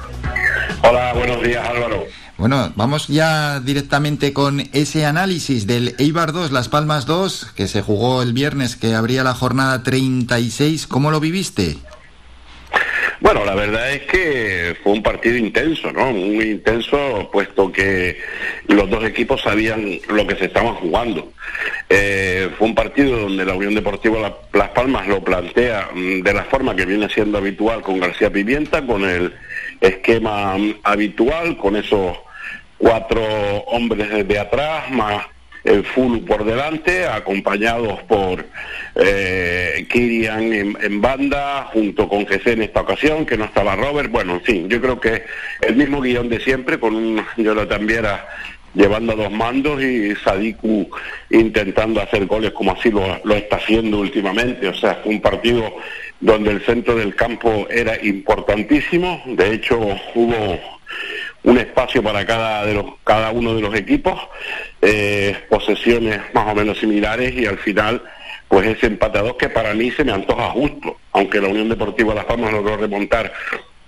Hola, 0.84 1.14
buenos 1.14 1.42
días 1.42 1.66
Álvaro. 1.68 2.06
Bueno, 2.38 2.74
vamos 2.76 3.08
ya 3.08 3.62
directamente 3.62 4.34
con 4.34 4.60
ese 4.74 5.06
análisis 5.06 5.68
del 5.68 5.96
Eibar 6.00 6.34
2, 6.34 6.52
Las 6.52 6.68
Palmas 6.68 7.06
2, 7.06 7.54
que 7.56 7.68
se 7.68 7.82
jugó 7.82 8.22
el 8.22 8.34
viernes, 8.34 8.76
que 8.76 8.94
abría 8.94 9.24
la 9.24 9.34
jornada 9.34 9.84
36. 9.84 10.86
¿Cómo 10.86 11.12
lo 11.12 11.22
viviste? 11.22 11.78
Bueno, 13.22 13.46
la 13.46 13.56
verdad 13.56 13.90
es 13.94 14.02
que 14.04 14.76
fue 14.84 14.92
un 14.92 15.02
partido 15.02 15.38
intenso, 15.38 15.94
¿no? 15.94 16.12
Muy 16.12 16.52
intenso, 16.52 17.30
puesto 17.32 17.72
que 17.72 18.18
los 18.68 18.90
dos 18.90 19.06
equipos 19.06 19.42
sabían 19.42 19.98
lo 20.10 20.28
que 20.28 20.36
se 20.36 20.46
estaban 20.46 20.76
jugando. 20.76 21.32
Eh, 21.90 22.50
fue 22.58 22.68
un 22.68 22.76
partido 22.76 23.18
donde 23.18 23.46
la 23.46 23.54
Unión 23.54 23.76
Deportiva 23.76 24.38
Las 24.52 24.70
Palmas 24.70 25.08
lo 25.08 25.24
plantea 25.24 25.90
mm, 25.94 26.22
de 26.22 26.34
la 26.34 26.44
forma 26.44 26.76
que 26.76 26.86
viene 26.86 27.08
siendo 27.08 27.38
habitual 27.38 27.82
con 27.82 28.00
García 28.00 28.30
Pimienta, 28.30 28.86
con 28.86 29.06
el 29.06 29.34
esquema 29.80 30.58
mm, 30.58 30.76
habitual, 30.84 31.56
con 31.58 31.78
esos 31.78 32.18
cuatro 32.78 33.22
hombres 33.68 34.10
desde 34.10 34.40
atrás, 34.40 34.92
más 34.92 35.26
el 35.66 35.84
full 35.84 36.20
por 36.20 36.46
delante, 36.46 37.08
acompañados 37.08 38.02
por 38.04 38.46
eh, 38.96 39.86
Kirian 39.90 40.54
en, 40.54 41.02
banda, 41.02 41.70
junto 41.74 42.08
con 42.08 42.28
Jesse 42.28 42.48
en 42.48 42.62
esta 42.62 42.82
ocasión, 42.82 43.26
que 43.26 43.36
no 43.36 43.46
estaba 43.46 43.76
Robert. 43.76 44.12
Bueno, 44.12 44.34
en 44.34 44.42
fin, 44.42 44.70
yo 44.70 44.80
creo 44.80 45.00
que 45.00 45.24
el 45.62 45.76
mismo 45.76 46.02
guion 46.02 46.30
de 46.30 46.40
siempre, 46.40 46.80
con 46.80 46.96
un 46.96 47.26
Jonathan 47.36 47.86
Viera 47.88 48.28
llevando 48.76 49.16
dos 49.16 49.32
mandos 49.32 49.82
y 49.82 50.14
Sadiku 50.16 50.90
intentando 51.30 52.02
hacer 52.02 52.26
goles 52.26 52.52
como 52.52 52.74
así 52.74 52.92
lo, 52.92 53.20
lo 53.24 53.34
está 53.34 53.56
haciendo 53.56 54.00
últimamente. 54.00 54.68
O 54.68 54.74
sea, 54.74 55.00
fue 55.02 55.14
un 55.14 55.22
partido 55.22 55.76
donde 56.20 56.52
el 56.52 56.62
centro 56.62 56.96
del 56.96 57.16
campo 57.16 57.68
era 57.70 57.98
importantísimo. 58.04 59.22
De 59.26 59.54
hecho, 59.54 59.80
hubo 60.14 60.60
un 61.46 61.58
espacio 61.60 62.02
para 62.04 62.26
cada, 62.26 62.66
de 62.66 62.74
los, 62.74 62.86
cada 63.04 63.32
uno 63.32 63.56
de 63.56 63.62
los 63.62 63.74
equipos, 63.76 64.20
eh, 64.82 65.36
posesiones 65.48 66.20
más 66.34 66.48
o 66.48 66.56
menos 66.56 66.80
similares 66.80 67.34
y 67.36 67.46
al 67.46 67.58
final 67.60 68.02
pues 68.48 68.68
ese 68.68 68.88
empate 68.88 69.20
que 69.40 69.50
para 69.50 69.74
mí 69.74 69.92
se 69.92 70.04
me 70.04 70.12
antoja 70.12 70.50
justo, 70.50 70.98
aunque 71.12 71.42
la 71.42 71.48
Unión 71.48 71.70
Deportiva 71.70 72.14
Las 72.14 72.26
Palmas 72.26 72.52
logró 72.52 72.78
remontar 72.78 73.32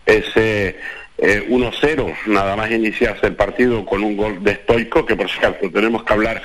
ese 0.05 0.77
1-0, 1.17 2.07
eh, 2.07 2.15
nada 2.27 2.55
más 2.55 2.71
iniciarse 2.71 3.27
el 3.27 3.35
partido 3.35 3.85
con 3.85 4.03
un 4.03 4.17
gol 4.17 4.43
de 4.43 4.55
Stoico, 4.55 5.05
que 5.05 5.15
por 5.15 5.29
cierto 5.29 5.69
tenemos 5.71 6.03
que 6.03 6.13
hablar 6.13 6.41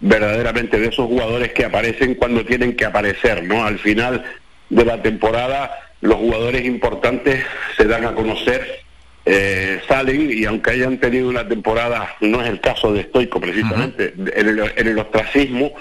verdaderamente 0.00 0.78
de 0.78 0.88
esos 0.88 1.06
jugadores 1.06 1.52
que 1.52 1.64
aparecen 1.64 2.14
cuando 2.14 2.44
tienen 2.44 2.74
que 2.74 2.84
aparecer, 2.84 3.44
¿no? 3.44 3.64
Al 3.64 3.78
final 3.78 4.24
de 4.68 4.84
la 4.84 5.00
temporada 5.00 5.70
los 6.00 6.16
jugadores 6.16 6.64
importantes 6.64 7.44
se 7.76 7.84
dan 7.84 8.04
a 8.04 8.14
conocer 8.14 8.82
eh, 9.24 9.80
salen 9.86 10.30
y 10.32 10.44
aunque 10.44 10.72
hayan 10.72 10.98
tenido 10.98 11.28
una 11.28 11.46
temporada, 11.46 12.16
no 12.20 12.42
es 12.42 12.48
el 12.48 12.60
caso 12.60 12.92
de 12.92 13.04
Stoico 13.04 13.40
precisamente, 13.40 14.14
en, 14.16 14.48
el, 14.88 14.98
ostracismo, 14.98 15.72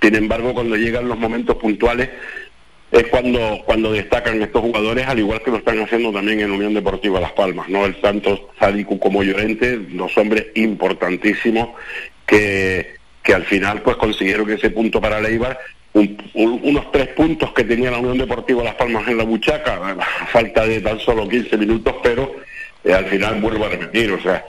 sin 0.00 0.16
embargo 0.16 0.52
cuando 0.52 0.76
llegan 0.76 1.08
los 1.08 1.18
momentos 1.18 1.56
puntuales 1.56 2.10
es 2.90 3.06
cuando, 3.08 3.60
cuando 3.66 3.92
destacan 3.92 4.42
estos 4.42 4.62
jugadores, 4.62 5.06
al 5.06 5.18
igual 5.18 5.42
que 5.42 5.50
lo 5.50 5.58
están 5.58 5.78
haciendo 5.80 6.10
también 6.10 6.40
en 6.40 6.50
Unión 6.50 6.74
Deportiva 6.74 7.20
Las 7.20 7.32
Palmas, 7.32 7.68
¿no? 7.68 7.84
El 7.84 8.00
tanto 8.00 8.50
Sadiku 8.58 8.98
como 8.98 9.22
Llorente, 9.22 9.78
dos 9.90 10.16
hombres 10.16 10.46
importantísimos 10.54 11.68
que, 12.26 12.96
que 13.22 13.34
al 13.34 13.44
final 13.44 13.82
pues 13.82 13.96
consiguieron 13.96 14.50
ese 14.50 14.70
punto 14.70 15.00
para 15.00 15.20
Leibar 15.20 15.58
unos 16.34 16.92
tres 16.92 17.08
puntos 17.08 17.52
que 17.52 17.64
tenía 17.64 17.90
la 17.90 17.98
Unión 17.98 18.18
Deportiva 18.18 18.62
Las 18.62 18.74
Palmas 18.74 19.08
en 19.08 19.18
la 19.18 19.24
buchaca, 19.24 19.76
a 19.76 20.26
falta 20.26 20.66
de 20.66 20.80
tan 20.80 20.98
solo 21.00 21.28
15 21.28 21.56
minutos, 21.56 21.94
pero 22.02 22.36
al 22.92 23.06
final 23.06 23.40
vuelvo 23.40 23.66
a 23.66 23.68
repetir, 23.68 24.12
o 24.12 24.20
sea, 24.20 24.44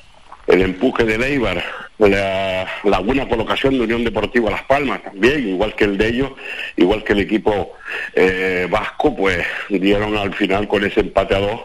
el 0.48 0.62
empuje 0.62 1.04
de 1.04 1.18
Leibar, 1.18 1.64
la, 2.08 2.66
la, 2.86 3.00
buena 3.00 3.28
colocación 3.28 3.74
de 3.74 3.82
Unión 3.82 4.04
Deportiva 4.06 4.50
Las 4.50 4.64
Palmas 4.64 5.04
también, 5.04 5.50
igual 5.50 5.76
que 5.76 5.84
el 5.84 5.98
de 5.98 6.08
ellos, 6.08 6.32
igual 6.78 7.04
que 7.04 7.14
el 7.14 7.20
equipo 7.20 7.74
eh, 8.16 8.68
vasco, 8.70 9.16
pues 9.16 9.46
dieron 9.70 10.16
al 10.16 10.34
final 10.34 10.68
con 10.68 10.86
ese 10.86 11.02
empate 11.02 11.36
a 11.36 11.40
dos, 11.40 11.62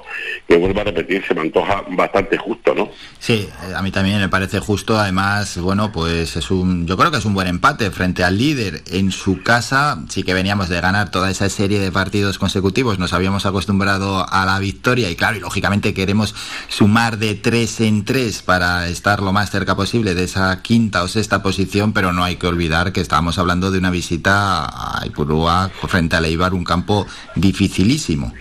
que 0.48 0.56
vuelvo 0.56 0.80
a 0.80 0.84
repetir, 0.84 1.24
se 1.26 1.34
me 1.34 1.42
antoja 1.42 1.84
bastante 1.90 2.36
justo, 2.36 2.74
¿no? 2.74 2.90
Sí, 3.20 3.48
a 3.74 3.80
mí 3.82 3.92
también 3.92 4.18
me 4.18 4.28
parece 4.28 4.58
justo, 4.58 4.98
además, 4.98 5.56
bueno, 5.58 5.92
pues 5.92 6.36
es 6.36 6.50
un, 6.50 6.86
yo 6.86 6.96
creo 6.96 7.12
que 7.12 7.18
es 7.18 7.24
un 7.24 7.34
buen 7.34 7.46
empate 7.46 7.90
frente 7.92 8.24
al 8.24 8.36
líder 8.36 8.82
en 8.90 9.12
su 9.12 9.42
casa, 9.42 10.02
sí 10.08 10.24
que 10.24 10.34
veníamos 10.34 10.68
de 10.68 10.80
ganar 10.80 11.12
toda 11.12 11.30
esa 11.30 11.48
serie 11.48 11.78
de 11.78 11.92
partidos 11.92 12.38
consecutivos, 12.38 12.98
nos 12.98 13.12
habíamos 13.12 13.46
acostumbrado 13.46 14.26
a 14.28 14.44
la 14.44 14.58
victoria 14.58 15.10
y 15.10 15.16
claro, 15.16 15.36
y 15.36 15.40
lógicamente 15.40 15.94
queremos 15.94 16.34
sumar 16.68 17.18
de 17.18 17.36
tres 17.36 17.80
en 17.80 18.04
tres 18.04 18.42
para 18.42 18.88
estar 18.88 19.22
lo 19.22 19.32
más 19.32 19.50
cerca 19.50 19.76
posible 19.76 20.14
esa 20.24 20.62
quinta 20.62 21.02
o 21.02 21.08
sexta 21.08 21.42
posición, 21.42 21.92
pero 21.92 22.12
no 22.12 22.24
hay 22.24 22.36
que 22.36 22.46
olvidar 22.46 22.92
que 22.92 23.00
estábamos 23.00 23.38
hablando 23.38 23.70
de 23.70 23.78
una 23.78 23.90
visita 23.90 24.64
a 24.64 25.06
Ipurúa 25.06 25.70
frente 25.88 26.16
a 26.16 26.20
Leibar, 26.20 26.54
un 26.54 26.64
campo 26.64 27.06
dificilísimo. 27.34 28.32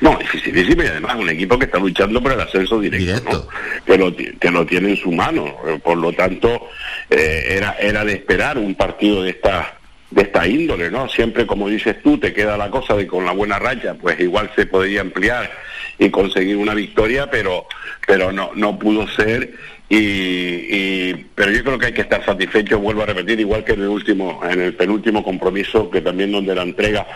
No, 0.00 0.16
dificilísimo 0.18 0.82
y 0.82 0.86
además 0.86 1.16
un 1.16 1.28
equipo 1.28 1.58
que 1.58 1.66
está 1.66 1.78
luchando 1.78 2.22
por 2.22 2.32
el 2.32 2.40
ascenso 2.40 2.80
directo, 2.80 3.48
que, 3.84 3.98
lo, 3.98 4.14
que 4.14 4.50
lo 4.50 4.66
tiene 4.66 4.90
en 4.90 4.96
su 4.96 5.12
mano. 5.12 5.56
Por 5.82 5.98
lo 5.98 6.12
tanto, 6.12 6.68
eh, 7.10 7.46
era, 7.50 7.72
era 7.80 8.04
de 8.04 8.14
esperar 8.14 8.58
un 8.58 8.74
partido 8.74 9.22
de 9.22 9.30
esta 9.30 9.78
de 10.10 10.22
esta 10.22 10.46
índole, 10.46 10.90
¿no? 10.90 11.08
Siempre, 11.08 11.44
como 11.44 11.68
dices 11.68 12.00
tú, 12.02 12.18
te 12.18 12.32
queda 12.32 12.56
la 12.56 12.70
cosa 12.70 12.94
de 12.94 13.06
con 13.06 13.24
la 13.24 13.32
buena 13.32 13.58
raya, 13.58 13.94
pues 13.94 14.18
igual 14.20 14.50
se 14.54 14.66
podría 14.66 15.00
ampliar 15.00 15.50
y 15.98 16.10
conseguir 16.10 16.56
una 16.56 16.74
victoria, 16.74 17.30
pero, 17.30 17.66
pero 18.06 18.32
no, 18.32 18.50
no 18.54 18.78
pudo 18.78 19.06
ser. 19.08 19.54
Y, 19.88 21.14
pero 21.34 21.52
yo 21.52 21.62
creo 21.62 21.78
que 21.78 21.86
hay 21.86 21.92
que 21.92 22.00
estar 22.00 22.24
satisfecho, 22.24 22.78
vuelvo 22.80 23.02
a 23.02 23.06
repetir, 23.06 23.38
igual 23.38 23.64
que 23.64 23.72
en 23.72 23.82
el 23.82 23.88
último, 23.88 24.40
en 24.48 24.60
el 24.60 24.74
penúltimo 24.74 25.22
compromiso, 25.22 25.90
que 25.90 26.00
también 26.00 26.32
donde 26.32 26.54
la 26.54 26.62
entrega 26.62 27.06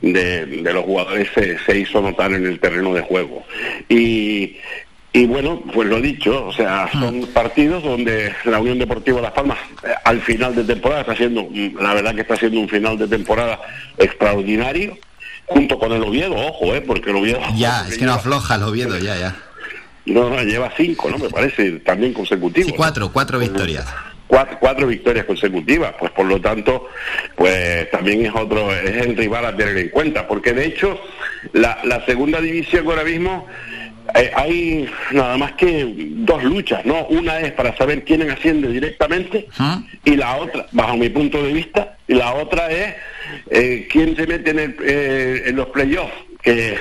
de, 0.00 0.46
de 0.46 0.72
los 0.72 0.84
jugadores 0.84 1.28
se, 1.34 1.58
se, 1.58 1.78
hizo 1.78 2.00
notar 2.00 2.32
en 2.32 2.46
el 2.46 2.58
terreno 2.58 2.92
de 2.94 3.02
juego. 3.02 3.44
Y, 3.88 4.56
y 5.16 5.26
bueno, 5.26 5.62
pues 5.72 5.88
lo 5.88 6.00
dicho, 6.00 6.46
o 6.46 6.52
sea, 6.52 6.90
son 6.90 7.28
partidos 7.32 7.84
donde 7.84 8.34
la 8.44 8.58
Unión 8.58 8.80
Deportiva 8.80 9.20
Las 9.20 9.30
Palmas 9.30 9.58
eh, 9.84 9.94
al 10.04 10.20
final 10.20 10.56
de 10.56 10.64
temporada 10.64 11.02
está 11.02 11.12
haciendo, 11.12 11.44
mm, 11.44 11.76
la 11.80 11.94
verdad 11.94 12.16
que 12.16 12.22
está 12.22 12.34
haciendo 12.34 12.58
un 12.58 12.68
final 12.68 12.98
de 12.98 13.06
temporada 13.06 13.60
extraordinario, 13.96 14.98
junto 15.46 15.78
con 15.78 15.92
el 15.92 16.02
Oviedo, 16.02 16.34
ojo, 16.34 16.74
eh, 16.74 16.80
porque 16.80 17.10
el 17.10 17.16
Oviedo... 17.16 17.40
Ya, 17.56 17.86
es 17.88 17.98
que 17.98 18.04
no 18.04 18.14
afloja 18.14 18.56
el 18.56 18.62
Oviedo, 18.62 18.98
ya, 18.98 19.16
ya. 19.16 19.36
No, 20.06 20.28
no, 20.28 20.42
lleva 20.42 20.72
cinco, 20.76 21.10
¿no? 21.10 21.18
Me 21.18 21.30
parece 21.30 21.72
también 21.80 22.12
consecutivos. 22.12 22.70
Sí, 22.70 22.76
cuatro, 22.76 23.10
cuatro 23.12 23.38
victorias. 23.38 23.86
Cuatro, 24.26 24.58
cuatro, 24.58 24.86
victorias 24.86 25.26
consecutivas, 25.26 25.94
pues 25.98 26.10
por 26.12 26.26
lo 26.26 26.40
tanto, 26.40 26.88
pues 27.36 27.90
también 27.90 28.24
es 28.26 28.32
otro, 28.34 28.72
es 28.72 29.06
el 29.06 29.16
rival 29.16 29.44
a 29.44 29.56
tener 29.56 29.76
en 29.76 29.90
cuenta, 29.90 30.26
porque 30.26 30.52
de 30.52 30.66
hecho 30.66 30.98
la, 31.52 31.78
la 31.84 32.04
segunda 32.04 32.40
división 32.40 32.86
ahora 32.86 33.04
mismo 33.04 33.46
hay 34.12 34.88
nada 35.12 35.36
más 35.36 35.52
que 35.52 35.92
dos 35.96 36.42
luchas, 36.44 36.84
¿no? 36.84 37.06
Una 37.06 37.40
es 37.40 37.52
para 37.52 37.76
saber 37.76 38.04
quién 38.04 38.28
asciende 38.30 38.68
directamente 38.68 39.46
y 40.04 40.16
la 40.16 40.36
otra, 40.36 40.66
bajo 40.72 40.96
mi 40.96 41.08
punto 41.08 41.42
de 41.42 41.52
vista, 41.52 41.96
y 42.06 42.14
la 42.14 42.34
otra 42.34 42.70
es 42.70 42.94
eh, 43.50 43.88
¿quién 43.90 44.14
se 44.16 44.26
mete 44.26 44.50
en, 44.50 44.58
el, 44.58 44.76
eh, 44.84 45.42
en 45.46 45.56
los 45.56 45.68
playoffs? 45.68 46.12
Que 46.42 46.76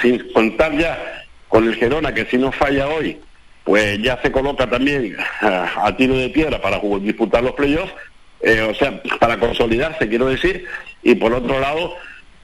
sin 0.00 0.32
contar 0.32 0.76
ya 0.76 1.24
con 1.48 1.66
el 1.66 1.74
Gerona, 1.74 2.14
que 2.14 2.26
si 2.26 2.38
no 2.38 2.52
falla 2.52 2.88
hoy, 2.88 3.18
pues 3.64 4.00
ya 4.00 4.20
se 4.22 4.30
coloca 4.30 4.68
también 4.68 5.16
a, 5.40 5.94
tiro 5.96 6.16
de 6.16 6.30
piedra 6.30 6.60
para 6.60 6.80
disputar 7.00 7.42
los 7.42 7.52
playoffs, 7.52 7.92
eh, 8.40 8.62
o 8.62 8.74
sea, 8.74 9.02
para 9.18 9.38
consolidarse, 9.38 10.08
quiero 10.08 10.26
decir, 10.26 10.64
y 11.02 11.16
por 11.16 11.32
otro 11.34 11.58
lado, 11.58 11.94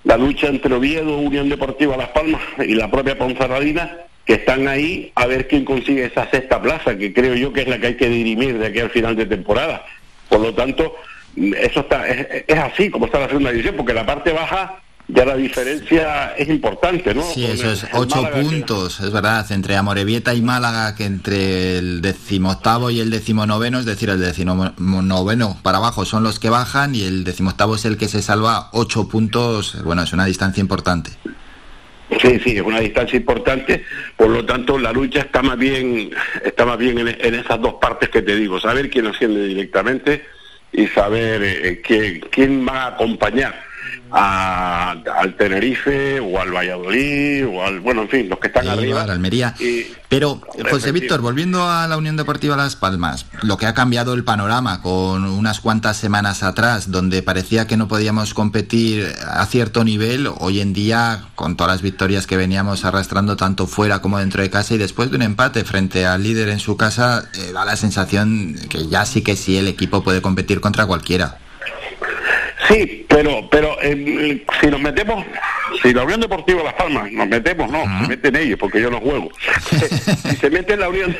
la 0.04 0.16
lucha 0.16 0.48
entre 0.48 0.74
Oviedo, 0.74 1.18
Unión 1.18 1.48
Deportiva 1.48 1.96
Las 1.96 2.08
Palmas 2.10 2.42
y 2.58 2.74
la 2.74 2.90
propia 2.90 3.16
Ponferradina, 3.16 3.96
que 4.26 4.34
están 4.34 4.66
ahí 4.66 5.12
a 5.14 5.26
ver 5.26 5.46
quién 5.46 5.64
consigue 5.64 6.04
esa 6.04 6.28
sexta 6.30 6.60
plaza, 6.60 6.98
que 6.98 7.14
creo 7.14 7.34
yo 7.34 7.52
que 7.52 7.62
es 7.62 7.68
la 7.68 7.78
que 7.78 7.86
hay 7.86 7.96
que 7.96 8.08
dirimir 8.08 8.58
de 8.58 8.66
aquí 8.66 8.80
al 8.80 8.90
final 8.90 9.14
de 9.14 9.24
temporada. 9.24 9.86
Por 10.28 10.40
lo 10.40 10.52
tanto, 10.52 10.96
eso 11.36 11.80
está 11.80 12.06
es, 12.08 12.44
es 12.46 12.58
así 12.58 12.90
como 12.90 13.06
está 13.06 13.20
la 13.20 13.28
segunda 13.28 13.52
división, 13.52 13.76
porque 13.76 13.94
la 13.94 14.04
parte 14.04 14.32
baja 14.32 14.82
ya 15.08 15.24
la 15.24 15.36
diferencia 15.36 16.34
es 16.36 16.48
importante, 16.48 17.14
¿no? 17.14 17.22
Sí, 17.22 17.44
eso 17.44 17.70
es 17.70 17.86
ocho 17.92 18.28
puntos, 18.32 18.98
es 18.98 19.12
verdad, 19.12 19.46
entre 19.52 19.76
Amorebieta 19.76 20.34
y 20.34 20.42
Málaga, 20.42 20.96
que 20.96 21.04
entre 21.04 21.78
el 21.78 22.02
decimoctavo 22.02 22.90
y 22.90 22.98
el 22.98 23.10
decimonoveno, 23.10 23.78
es 23.78 23.84
decir, 23.84 24.10
el 24.10 24.20
decimonoveno 24.20 25.58
para 25.62 25.78
abajo 25.78 26.04
son 26.04 26.24
los 26.24 26.40
que 26.40 26.50
bajan 26.50 26.96
y 26.96 27.02
el 27.02 27.22
decimoctavo 27.22 27.76
es 27.76 27.84
el 27.84 27.96
que 27.96 28.08
se 28.08 28.20
salva 28.20 28.70
ocho 28.72 29.06
puntos, 29.06 29.80
bueno, 29.84 30.02
es 30.02 30.12
una 30.12 30.24
distancia 30.24 30.60
importante. 30.60 31.12
Sí, 32.20 32.38
sí, 32.38 32.56
es 32.56 32.62
una 32.62 32.80
distancia 32.80 33.16
importante, 33.16 33.84
por 34.16 34.30
lo 34.30 34.44
tanto 34.46 34.78
la 34.78 34.92
lucha 34.92 35.20
está 35.20 35.42
más 35.42 35.58
bien, 35.58 36.10
está 36.44 36.64
más 36.64 36.78
bien 36.78 36.98
en, 36.98 37.34
esas 37.34 37.60
dos 37.60 37.74
partes 37.74 38.08
que 38.10 38.22
te 38.22 38.36
digo, 38.36 38.60
saber 38.60 38.88
quién 38.90 39.06
asciende 39.06 39.44
directamente 39.46 40.24
y 40.72 40.86
saber 40.86 41.42
eh, 41.42 41.82
quién 42.30 42.66
va 42.66 42.84
a 42.84 42.86
acompañar 42.88 43.66
al 44.10 45.34
Tenerife 45.36 46.20
o 46.20 46.40
al 46.40 46.52
Valladolid 46.52 47.46
o 47.46 47.64
al, 47.64 47.80
bueno, 47.80 48.02
en 48.02 48.08
fin, 48.08 48.28
los 48.28 48.38
que 48.38 48.48
están 48.48 48.68
arriba. 48.68 49.02
Almería. 49.02 49.54
Pero, 50.08 50.40
José 50.70 50.92
Víctor, 50.92 51.20
volviendo 51.20 51.68
a 51.68 51.88
la 51.88 51.96
Unión 51.96 52.16
Deportiva 52.16 52.56
Las 52.56 52.76
Palmas, 52.76 53.26
lo 53.42 53.56
que 53.56 53.66
ha 53.66 53.74
cambiado 53.74 54.14
el 54.14 54.24
panorama 54.24 54.80
con 54.82 55.24
unas 55.24 55.60
cuantas 55.60 55.96
semanas 55.96 56.42
atrás, 56.42 56.90
donde 56.90 57.22
parecía 57.22 57.66
que 57.66 57.76
no 57.76 57.88
podíamos 57.88 58.32
competir 58.32 59.12
a 59.26 59.44
cierto 59.46 59.84
nivel, 59.84 60.28
hoy 60.38 60.60
en 60.60 60.72
día, 60.72 61.28
con 61.34 61.56
todas 61.56 61.72
las 61.72 61.82
victorias 61.82 62.26
que 62.26 62.36
veníamos 62.36 62.84
arrastrando 62.84 63.36
tanto 63.36 63.66
fuera 63.66 64.00
como 64.00 64.18
dentro 64.18 64.42
de 64.42 64.50
casa 64.50 64.74
y 64.74 64.78
después 64.78 65.10
de 65.10 65.16
un 65.16 65.22
empate 65.22 65.64
frente 65.64 66.06
al 66.06 66.22
líder 66.22 66.48
en 66.48 66.60
su 66.60 66.76
casa, 66.76 67.28
eh, 67.34 67.52
da 67.52 67.64
la 67.64 67.76
sensación 67.76 68.56
que 68.68 68.86
ya 68.86 69.04
sí 69.04 69.22
que 69.22 69.36
sí 69.36 69.56
el 69.58 69.68
equipo 69.68 70.02
puede 70.02 70.22
competir 70.22 70.60
contra 70.60 70.86
cualquiera. 70.86 71.38
Sí, 72.68 73.06
pero 73.08 73.48
pero 73.50 73.76
eh, 73.82 74.44
si 74.60 74.66
nos 74.66 74.80
metemos, 74.80 75.24
si 75.82 75.92
la 75.92 76.04
Unión 76.04 76.20
Deportiva 76.20 76.62
Las 76.62 76.74
Palmas 76.74 77.10
nos 77.12 77.28
metemos, 77.28 77.70
no, 77.70 77.82
se 78.02 78.08
meten 78.08 78.36
ellos 78.36 78.58
porque 78.58 78.80
yo 78.80 78.90
no 78.90 79.00
juego. 79.00 79.30
si 80.28 80.36
se 80.36 80.50
mete 80.50 80.76
la 80.76 80.88
Unión, 80.88 81.16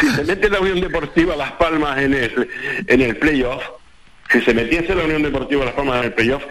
si 0.00 0.10
se 0.10 0.24
mete 0.24 0.48
la 0.48 0.60
Unión 0.60 0.80
Deportiva 0.80 1.36
Las 1.36 1.52
Palmas 1.52 1.98
en 1.98 2.14
el 2.14 2.48
en 2.86 3.00
el 3.00 3.16
playoff, 3.16 3.62
si 4.30 4.40
se 4.40 4.54
metiese 4.54 4.94
la 4.94 5.04
Unión 5.04 5.22
Deportiva 5.22 5.64
Las 5.64 5.74
Palmas 5.74 5.98
en 5.98 6.04
el 6.04 6.12
playoff, 6.14 6.42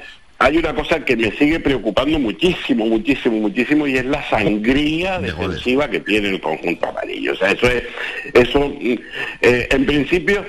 hay 0.42 0.58
una 0.58 0.74
cosa 0.74 1.06
que 1.06 1.16
me 1.16 1.32
sigue 1.34 1.60
preocupando 1.60 2.18
muchísimo, 2.18 2.88
muchísimo, 2.88 3.38
muchísimo 3.38 3.86
y 3.86 3.98
es 3.98 4.06
la 4.06 4.28
sangría 4.28 5.20
defensiva 5.20 5.88
que 5.88 6.00
tiene 6.00 6.30
el 6.30 6.42
conjunto 6.42 6.88
amarillo. 6.88 7.34
O 7.34 7.36
sea, 7.36 7.52
eso 7.52 7.68
es, 7.68 7.84
eso, 8.34 8.70
mm, 8.70 8.96
eh, 9.42 9.68
en 9.70 9.86
principio 9.86 10.44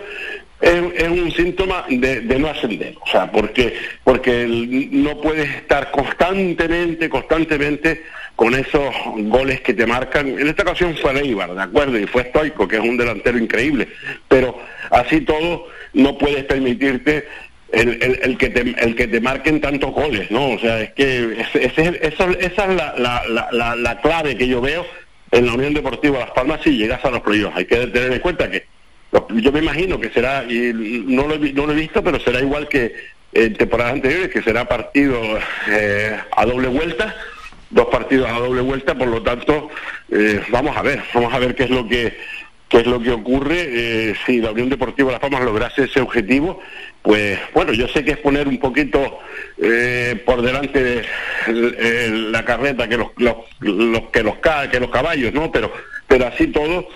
es, 0.63 1.09
un 1.09 1.31
síntoma 1.33 1.85
de, 1.89 2.23
no 2.39 2.49
ascender, 2.49 2.95
o 3.01 3.07
sea, 3.11 3.31
porque, 3.31 3.75
porque 4.05 4.47
no 4.93 5.21
puedes 5.21 5.49
estar 5.57 5.91
constantemente, 5.91 7.09
constantemente 7.09 8.03
con 8.37 8.55
esos 8.55 8.95
goles 9.17 9.61
que 9.61 9.75
te 9.75 9.87
marcan. 9.87 10.29
En 10.39 10.49
esta 10.49 10.63
ocasión 10.63 10.97
fue 10.97 11.13
Leibar, 11.15 11.55
¿de 11.55 11.63
acuerdo? 11.63 11.99
Y 11.99 12.07
fue 12.07 12.25
Stoico, 12.25 12.69
que 12.69 12.77
es 12.77 12.83
un 12.83 12.97
delantero 12.97 13.39
increíble, 13.39 13.89
pero 14.29 14.57
así 14.91 15.21
todo 15.23 15.67
no 15.95 16.17
puedes 16.17 16.45
permitirte 16.45 17.27
el, 17.73 18.37
que 18.39 18.51
te, 18.51 18.61
el 18.61 18.95
que 18.95 19.09
te 19.09 19.21
marquen 19.21 19.61
tantos 19.61 19.93
goles, 19.93 20.31
¿no? 20.31 20.51
O 20.51 20.59
sea, 20.59 20.81
es 20.81 20.93
que 20.93 21.45
esa 21.55 22.31
es 22.31 22.77
la, 22.77 22.95
la, 23.27 23.77
la, 23.77 24.01
clave 24.01 24.37
que 24.37 24.47
yo 24.47 24.61
veo 24.61 24.87
en 25.31 25.47
la 25.47 25.55
Unión 25.55 25.75
Deportiva 25.75 26.21
Las 26.21 26.31
Palmas 26.31 26.61
si 26.63 26.77
llegas 26.77 27.05
a 27.05 27.11
los 27.11 27.23
playoffs. 27.23 27.57
Hay 27.57 27.65
que 27.65 27.87
tener 27.89 28.13
en 28.13 28.21
cuenta 28.21 28.51
que 28.51 28.67
yo 29.35 29.53
me 29.53 29.59
imagino 29.59 30.01
que 30.01 30.11
será, 30.11 30.45
y 30.45 30.73
no 31.07 31.27
lo, 31.27 31.39
no 31.39 31.67
lo 31.67 31.73
he 31.73 31.77
visto, 31.77 32.03
pero 32.03 32.19
será 32.19 32.41
igual 32.41 32.69
que 32.69 32.95
en 33.33 33.55
temporadas 33.55 33.95
anteriores, 33.95 34.31
que 34.31 34.43
será 34.43 34.69
partido 34.69 35.21
eh, 35.69 36.19
a 36.37 36.47
doble 36.47 36.69
vuelta, 36.69 37.15
dos 37.71 37.87
partidos 37.87 38.29
a 38.31 38.39
doble 38.39 38.63
vuelta, 38.63 38.95
por 38.95 39.09
lo 39.09 39.23
tanto, 39.23 39.71
eh, 40.11 40.43
vamos 40.51 40.77
a 40.77 40.83
ver, 40.83 41.03
vamos 41.15 41.33
a 41.33 41.39
ver 41.39 41.55
qué 41.55 41.65
es 41.65 41.71
lo 41.71 41.89
que 41.89 42.17
qué 42.69 42.79
es 42.79 42.87
lo 42.87 43.03
que 43.03 43.11
ocurre 43.11 43.67
eh, 43.69 44.15
si 44.25 44.41
la 44.41 44.51
Unión 44.51 44.71
Deportiva 44.71 45.13
Las 45.13 45.21
Palmas 45.21 45.43
lograse 45.43 45.85
ese 45.85 46.01
objetivo 46.01 46.59
pues 47.03 47.39
bueno 47.53 47.75
yo 47.75 47.87
sé 47.87 48.03
que 48.03 48.13
es 48.13 48.17
poner 48.17 48.49
un 48.49 48.59
poquito 48.59 49.19
por 50.25 50.41
delante 50.41 50.83
de 50.83 52.09
la 52.31 52.43
carreta 52.47 52.89
que 52.89 52.97
los, 52.97 53.09
los, 53.19 53.37
los, 53.61 54.03
que 54.05 54.23
los 54.23 54.37
que 54.71 54.81
los 54.81 54.89
caballos 54.89 55.35
no 55.35 55.53
pero 55.53 55.71
pero 56.13 56.27
así 56.27 56.49
todo, 56.49 56.91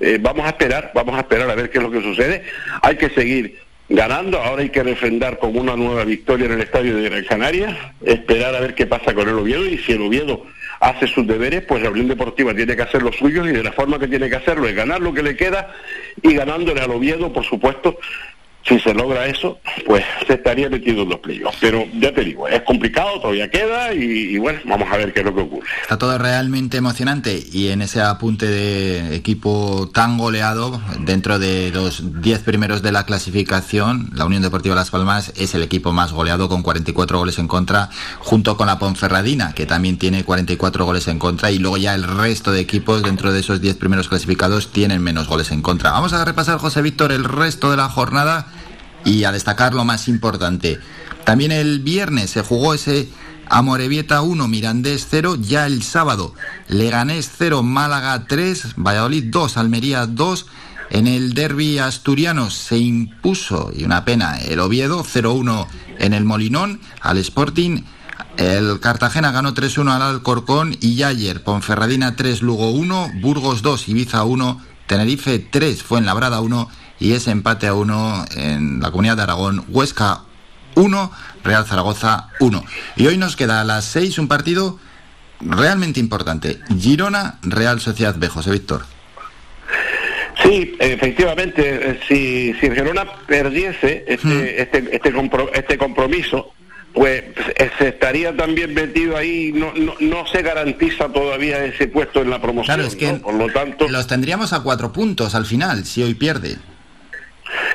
eh, 0.00 0.16
vamos 0.18 0.46
a 0.46 0.48
esperar, 0.48 0.92
vamos 0.94 1.14
a 1.14 1.20
esperar 1.20 1.50
a 1.50 1.54
ver 1.54 1.68
qué 1.68 1.76
es 1.76 1.84
lo 1.84 1.90
que 1.90 2.00
sucede. 2.00 2.42
Hay 2.80 2.96
que 2.96 3.10
seguir 3.10 3.58
ganando, 3.90 4.40
ahora 4.40 4.62
hay 4.62 4.70
que 4.70 4.82
refrendar 4.82 5.38
con 5.38 5.54
una 5.58 5.76
nueva 5.76 6.06
victoria 6.06 6.46
en 6.46 6.52
el 6.52 6.62
estadio 6.62 6.96
de 6.96 7.10
Gran 7.10 7.24
Canaria, 7.24 7.92
esperar 8.02 8.54
a 8.54 8.60
ver 8.60 8.74
qué 8.74 8.86
pasa 8.86 9.12
con 9.12 9.28
el 9.28 9.34
Oviedo 9.34 9.66
y 9.66 9.76
si 9.76 9.92
el 9.92 10.00
Oviedo 10.00 10.46
hace 10.80 11.06
sus 11.06 11.26
deberes, 11.26 11.64
pues 11.64 11.82
la 11.82 11.90
Unión 11.90 12.08
Deportiva 12.08 12.54
tiene 12.54 12.74
que 12.74 12.80
hacer 12.80 13.02
los 13.02 13.14
suyos 13.14 13.46
y 13.46 13.52
de 13.52 13.62
la 13.62 13.72
forma 13.72 13.98
que 13.98 14.08
tiene 14.08 14.30
que 14.30 14.36
hacerlo 14.36 14.66
es 14.66 14.74
ganar 14.74 15.02
lo 15.02 15.12
que 15.12 15.22
le 15.22 15.36
queda 15.36 15.74
y 16.22 16.32
ganándole 16.32 16.80
al 16.80 16.92
Oviedo, 16.92 17.30
por 17.30 17.44
supuesto, 17.44 17.98
si 18.64 18.78
se 18.78 18.94
logra 18.94 19.26
eso, 19.26 19.58
pues 19.86 20.04
se 20.26 20.34
estaría 20.34 20.68
metido 20.68 21.02
en 21.02 21.08
los 21.08 21.18
playoffs. 21.18 21.58
Pero 21.60 21.84
ya 21.98 22.12
te 22.12 22.22
digo, 22.22 22.48
es 22.48 22.62
complicado, 22.62 23.20
todavía 23.20 23.50
queda 23.50 23.92
y, 23.92 24.38
bueno, 24.38 24.60
vamos 24.64 24.88
a 24.90 24.96
ver 24.96 25.12
qué 25.12 25.20
es 25.20 25.26
lo 25.26 25.34
que 25.34 25.40
ocurre. 25.40 25.66
Está 25.82 25.98
todo 25.98 26.16
realmente 26.18 26.76
emocionante 26.76 27.42
y 27.52 27.68
en 27.68 27.82
ese 27.82 28.00
apunte 28.00 28.46
de 28.46 29.16
equipo 29.16 29.90
tan 29.92 30.18
goleado, 30.18 30.80
dentro 31.00 31.38
de 31.38 31.70
los 31.72 32.22
10 32.22 32.40
primeros 32.40 32.82
de 32.82 32.92
la 32.92 33.04
clasificación, 33.04 34.10
la 34.14 34.24
Unión 34.24 34.42
Deportiva 34.42 34.74
Las 34.74 34.90
Palmas 34.90 35.32
es 35.36 35.54
el 35.54 35.62
equipo 35.62 35.92
más 35.92 36.12
goleado 36.12 36.48
con 36.48 36.62
44 36.62 37.18
goles 37.18 37.38
en 37.38 37.48
contra, 37.48 37.90
junto 38.18 38.56
con 38.56 38.66
la 38.66 38.78
Ponferradina, 38.78 39.54
que 39.54 39.66
también 39.66 39.98
tiene 39.98 40.24
44 40.24 40.84
goles 40.84 41.08
en 41.08 41.18
contra 41.18 41.50
y 41.50 41.58
luego 41.58 41.76
ya 41.76 41.94
el 41.94 42.04
resto 42.04 42.52
de 42.52 42.60
equipos 42.60 43.02
dentro 43.02 43.32
de 43.32 43.40
esos 43.40 43.60
10 43.60 43.76
primeros 43.76 44.08
clasificados 44.08 44.72
tienen 44.72 45.02
menos 45.02 45.28
goles 45.28 45.50
en 45.50 45.62
contra. 45.62 45.92
Vamos 45.92 46.12
a 46.12 46.24
repasar, 46.24 46.58
José 46.58 46.82
Víctor, 46.82 47.12
el 47.12 47.24
resto 47.24 47.70
de 47.70 47.76
la 47.76 47.88
jornada 47.88 48.51
y 49.04 49.24
a 49.24 49.32
destacar 49.32 49.74
lo 49.74 49.84
más 49.84 50.08
importante. 50.08 50.78
También 51.24 51.52
el 51.52 51.80
viernes 51.80 52.30
se 52.30 52.42
jugó 52.42 52.74
ese 52.74 53.08
Amorebieta 53.48 54.22
1, 54.22 54.48
Mirandés 54.48 55.06
0, 55.10 55.36
ya 55.40 55.66
el 55.66 55.82
sábado 55.82 56.34
Leganés 56.68 57.30
0, 57.36 57.62
Málaga 57.62 58.24
3, 58.26 58.74
Valladolid 58.76 59.24
2, 59.26 59.56
Almería 59.56 60.06
2. 60.06 60.46
En 60.90 61.06
el 61.06 61.34
derby 61.34 61.78
asturiano 61.78 62.50
se 62.50 62.78
impuso, 62.78 63.70
y 63.74 63.84
una 63.84 64.04
pena, 64.04 64.38
el 64.38 64.60
Oviedo 64.60 65.04
0-1 65.04 65.66
en 65.98 66.12
el 66.12 66.24
Molinón 66.24 66.80
al 67.00 67.18
Sporting. 67.18 67.82
El 68.36 68.80
Cartagena 68.80 69.32
ganó 69.32 69.54
3-1 69.54 69.90
al 69.90 70.02
Alcorcón 70.02 70.76
y 70.80 71.02
ayer 71.02 71.44
Ponferradina 71.44 72.16
3, 72.16 72.42
Lugo 72.42 72.70
1, 72.70 73.12
Burgos 73.20 73.62
2, 73.62 73.88
Ibiza 73.88 74.24
1, 74.24 74.62
Tenerife 74.86 75.38
3, 75.38 75.82
Fuenlabrada 75.82 76.40
1 76.40 76.68
y 77.02 77.14
ese 77.14 77.32
empate 77.32 77.66
a 77.66 77.74
uno 77.74 78.24
en 78.36 78.80
la 78.80 78.90
comunidad 78.90 79.16
de 79.16 79.24
Aragón, 79.24 79.64
Huesca 79.68 80.20
1, 80.76 81.12
Real 81.42 81.66
Zaragoza 81.66 82.28
1. 82.38 82.64
Y 82.96 83.06
hoy 83.08 83.16
nos 83.16 83.34
queda 83.34 83.60
a 83.60 83.64
las 83.64 83.84
6 83.86 84.18
un 84.18 84.28
partido 84.28 84.78
realmente 85.40 85.98
importante, 85.98 86.60
Girona, 86.78 87.38
Real 87.42 87.80
Sociedad 87.80 88.14
B, 88.16 88.28
José 88.28 88.52
Víctor. 88.52 88.84
Sí, 90.44 90.76
efectivamente, 90.78 91.90
eh, 91.90 92.00
si, 92.06 92.54
si 92.60 92.70
Girona 92.70 93.04
perdiese 93.26 94.04
este, 94.06 94.62
este, 94.62 94.92
este, 94.94 95.12
este 95.54 95.78
compromiso, 95.78 96.52
pues 96.94 97.24
eh, 97.56 97.70
se 97.78 97.88
estaría 97.88 98.36
también 98.36 98.74
metido 98.74 99.16
ahí, 99.16 99.50
no, 99.52 99.72
no, 99.74 99.94
no, 99.98 100.26
se 100.26 100.42
garantiza 100.42 101.08
todavía 101.08 101.64
ese 101.64 101.88
puesto 101.88 102.22
en 102.22 102.30
la 102.30 102.40
promoción. 102.40 102.76
Claro, 102.76 102.88
es 102.88 102.94
que 102.94 103.12
por 103.14 103.34
lo 103.34 103.48
tanto 103.48 103.88
los 103.88 104.06
tendríamos 104.06 104.52
a 104.52 104.60
cuatro 104.60 104.92
puntos 104.92 105.34
al 105.34 105.46
final, 105.46 105.84
si 105.84 106.02
hoy 106.02 106.14
pierde. 106.14 106.58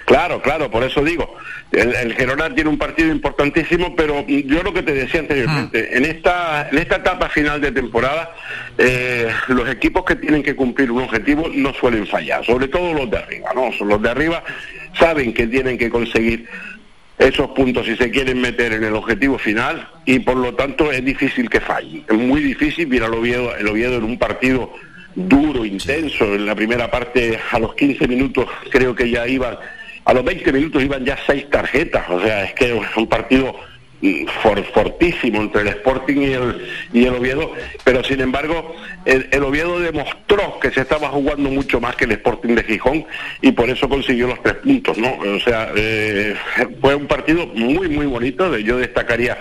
Claro, 0.05 0.41
claro, 0.41 0.71
por 0.71 0.83
eso 0.83 1.03
digo, 1.03 1.35
el, 1.71 1.93
el 1.93 2.13
Gerona 2.15 2.53
tiene 2.53 2.69
un 2.69 2.77
partido 2.77 3.11
importantísimo, 3.11 3.95
pero 3.95 4.25
yo 4.27 4.63
lo 4.63 4.73
que 4.73 4.83
te 4.83 4.93
decía 4.93 5.19
anteriormente, 5.19 5.89
ah. 5.91 5.97
en 5.97 6.05
esta 6.05 6.69
en 6.69 6.77
esta 6.77 6.95
etapa 6.97 7.29
final 7.29 7.61
de 7.61 7.71
temporada, 7.71 8.33
eh, 8.77 9.27
los 9.49 9.69
equipos 9.69 10.05
que 10.05 10.15
tienen 10.15 10.43
que 10.43 10.55
cumplir 10.55 10.91
un 10.91 11.03
objetivo 11.03 11.49
no 11.53 11.73
suelen 11.73 12.07
fallar, 12.07 12.45
sobre 12.45 12.67
todo 12.67 12.93
los 12.93 13.09
de 13.09 13.17
arriba, 13.17 13.49
¿no? 13.53 13.69
Los 13.85 14.01
de 14.01 14.09
arriba 14.09 14.43
saben 14.97 15.33
que 15.33 15.47
tienen 15.47 15.77
que 15.77 15.89
conseguir 15.89 16.47
esos 17.17 17.49
puntos 17.49 17.85
si 17.85 17.95
se 17.95 18.11
quieren 18.11 18.39
meter 18.39 18.73
en 18.73 18.83
el 18.83 18.95
objetivo 18.95 19.37
final 19.39 19.89
y 20.05 20.19
por 20.19 20.37
lo 20.37 20.53
tanto 20.53 20.91
es 20.91 21.03
difícil 21.03 21.49
que 21.49 21.59
falle. 21.59 22.03
Es 22.07 22.15
muy 22.15 22.41
difícil, 22.41 22.87
mira 22.87 23.07
el 23.07 23.13
Oviedo, 23.13 23.55
el 23.55 23.67
Oviedo 23.67 23.97
en 23.97 24.03
un 24.03 24.19
partido 24.19 24.71
duro, 25.18 25.65
intenso, 25.65 26.26
en 26.26 26.45
la 26.45 26.53
primera 26.53 26.91
parte 26.91 27.39
a 27.52 27.57
los 27.57 27.73
15 27.73 28.07
minutos 28.07 28.45
creo 28.69 28.94
que 28.94 29.10
ya 29.10 29.27
iban, 29.27 29.57
a 30.06 30.14
los 30.14 30.23
20 30.23 30.53
minutos 30.53 30.84
iban 30.84 31.03
ya 31.03 31.18
seis 31.26 31.49
tarjetas, 31.49 32.07
o 32.10 32.22
sea, 32.22 32.44
es 32.44 32.53
que 32.53 32.77
es 32.77 32.98
un 32.98 33.07
partido 33.07 33.56
fortísimo 34.73 35.41
entre 35.41 35.61
el 35.61 35.69
Sporting 35.69 36.18
y 36.18 36.34
el, 36.34 36.68
y 36.94 37.06
el 37.06 37.15
Oviedo, 37.15 37.52
pero 37.84 38.03
sin 38.03 38.22
embargo 38.22 38.76
el, 39.06 39.44
Oviedo 39.44 39.80
demostró 39.80 40.60
que 40.60 40.69
se 40.69 40.81
estaba 40.81 41.10
jugando 41.10 41.49
mucho 41.49 41.81
más 41.81 41.95
que 41.95 42.06
el 42.06 42.11
Sporting 42.11 42.53
de 42.53 42.64
Gijón 42.64 43.06
y 43.41 43.53
por 43.53 43.72
eso 43.72 43.89
consiguió 43.89 44.27
los 44.27 44.44
tres 44.44 44.57
puntos, 44.57 44.99
¿no? 44.99 45.18
O 45.18 45.39
sea, 45.39 45.72
eh, 45.76 46.35
fue 46.80 46.94
un 46.94 47.07
partido 47.07 47.48
muy, 47.48 47.89
muy 47.89 48.06
bonito, 48.06 48.56
yo 48.60 48.77
destacaría 48.77 49.35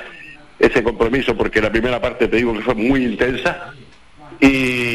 ese 0.59 0.83
compromiso 0.83 1.37
porque 1.37 1.61
la 1.61 1.71
primera 1.71 2.01
parte 2.01 2.27
te 2.27 2.37
digo 2.39 2.55
que 2.55 2.63
fue 2.63 2.75
muy 2.75 3.05
intensa 3.05 3.75
y, 4.41 4.86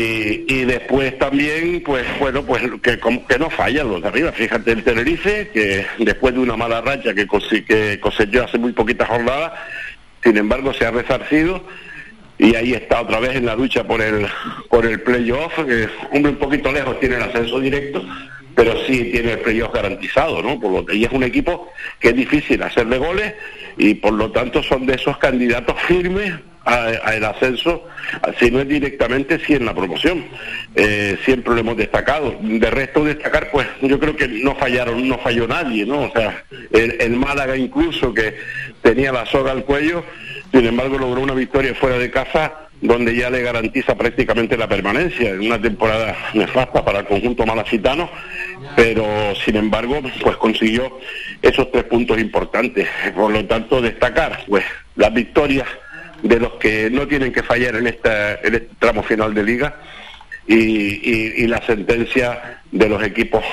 y 0.47 0.65
después 0.65 1.17
también, 1.17 1.81
pues 1.83 2.05
bueno, 2.19 2.43
pues 2.43 2.63
que, 2.81 2.99
que 2.99 3.39
no 3.39 3.49
fallan 3.49 3.89
los 3.89 4.01
de 4.01 4.07
arriba. 4.07 4.31
Fíjate 4.31 4.71
el 4.71 4.83
Tenerife, 4.83 5.49
que 5.53 5.85
después 5.99 6.33
de 6.33 6.39
una 6.39 6.55
mala 6.57 6.81
racha 6.81 7.13
que, 7.13 7.27
que 7.67 7.99
cosechó 7.99 8.43
hace 8.43 8.57
muy 8.57 8.71
poquitas 8.71 9.07
jornadas, 9.07 9.53
sin 10.23 10.37
embargo 10.37 10.73
se 10.73 10.85
ha 10.85 10.91
resarcido 10.91 11.63
y 12.37 12.55
ahí 12.55 12.73
está 12.73 13.01
otra 13.01 13.19
vez 13.19 13.35
en 13.35 13.45
la 13.45 13.55
lucha 13.55 13.83
por 13.83 14.01
el 14.01 14.27
por 14.69 14.85
el 14.85 15.01
playoff, 15.01 15.53
que 15.65 15.87
un 16.11 16.35
poquito 16.35 16.71
lejos 16.71 16.99
tiene 16.99 17.15
el 17.17 17.23
ascenso 17.23 17.59
directo, 17.59 18.03
pero 18.55 18.73
sí 18.85 19.09
tiene 19.11 19.33
el 19.33 19.39
playoff 19.39 19.73
garantizado, 19.73 20.41
¿no? 20.41 20.59
Por 20.59 20.71
lo 20.71 20.93
y 20.93 21.05
es 21.05 21.11
un 21.11 21.23
equipo 21.23 21.71
que 21.99 22.09
es 22.09 22.15
difícil 22.15 22.61
hacerle 22.63 22.97
goles 22.97 23.33
y 23.77 23.93
por 23.95 24.13
lo 24.13 24.31
tanto 24.31 24.63
son 24.63 24.85
de 24.85 24.95
esos 24.95 25.17
candidatos 25.17 25.79
firmes 25.87 26.33
al 26.63 27.25
ascenso, 27.25 27.87
si 28.39 28.51
no 28.51 28.59
es 28.59 28.67
directamente, 28.67 29.39
si 29.39 29.53
en 29.53 29.65
la 29.65 29.73
promoción. 29.73 30.25
Eh, 30.75 31.17
siempre 31.25 31.53
lo 31.53 31.59
hemos 31.59 31.77
destacado. 31.77 32.37
De 32.41 32.69
resto, 32.69 33.03
destacar, 33.03 33.49
pues 33.51 33.67
yo 33.81 33.99
creo 33.99 34.15
que 34.15 34.27
no 34.27 34.55
fallaron, 34.55 35.07
no 35.07 35.17
falló 35.17 35.47
nadie, 35.47 35.85
¿no? 35.85 36.03
O 36.03 36.11
sea, 36.11 36.43
el, 36.71 37.11
Málaga 37.11 37.57
incluso, 37.57 38.13
que 38.13 38.35
tenía 38.81 39.11
la 39.11 39.25
soga 39.25 39.51
al 39.51 39.65
cuello, 39.65 40.03
sin 40.51 40.65
embargo 40.65 40.97
logró 40.97 41.21
una 41.21 41.33
victoria 41.33 41.73
fuera 41.75 41.97
de 41.97 42.11
casa 42.11 42.53
donde 42.81 43.15
ya 43.15 43.29
le 43.29 43.43
garantiza 43.43 43.95
prácticamente 43.95 44.57
la 44.57 44.67
permanencia 44.67 45.29
en 45.29 45.41
una 45.41 45.61
temporada 45.61 46.17
nefasta 46.33 46.83
para 46.83 46.99
el 46.99 47.05
conjunto 47.05 47.45
malacitano, 47.45 48.09
pero 48.75 49.05
sin 49.45 49.55
embargo, 49.55 50.01
pues 50.21 50.35
consiguió 50.37 50.99
esos 51.43 51.71
tres 51.71 51.83
puntos 51.83 52.17
importantes. 52.19 52.87
Por 53.15 53.31
lo 53.31 53.45
tanto, 53.45 53.81
destacar 53.81 54.45
pues 54.47 54.65
las 54.95 55.13
victorias 55.13 55.67
de 56.23 56.39
los 56.39 56.53
que 56.53 56.89
no 56.89 57.07
tienen 57.07 57.31
que 57.31 57.43
fallar 57.43 57.75
en, 57.75 57.87
esta, 57.87 58.35
este 58.35 58.69
tramo 58.79 59.03
final 59.03 59.33
de 59.33 59.43
liga 59.43 59.75
y, 60.47 61.47
la 61.47 61.65
sentencia 61.65 62.61
de 62.71 62.89
los 62.89 63.03
equipos 63.03 63.43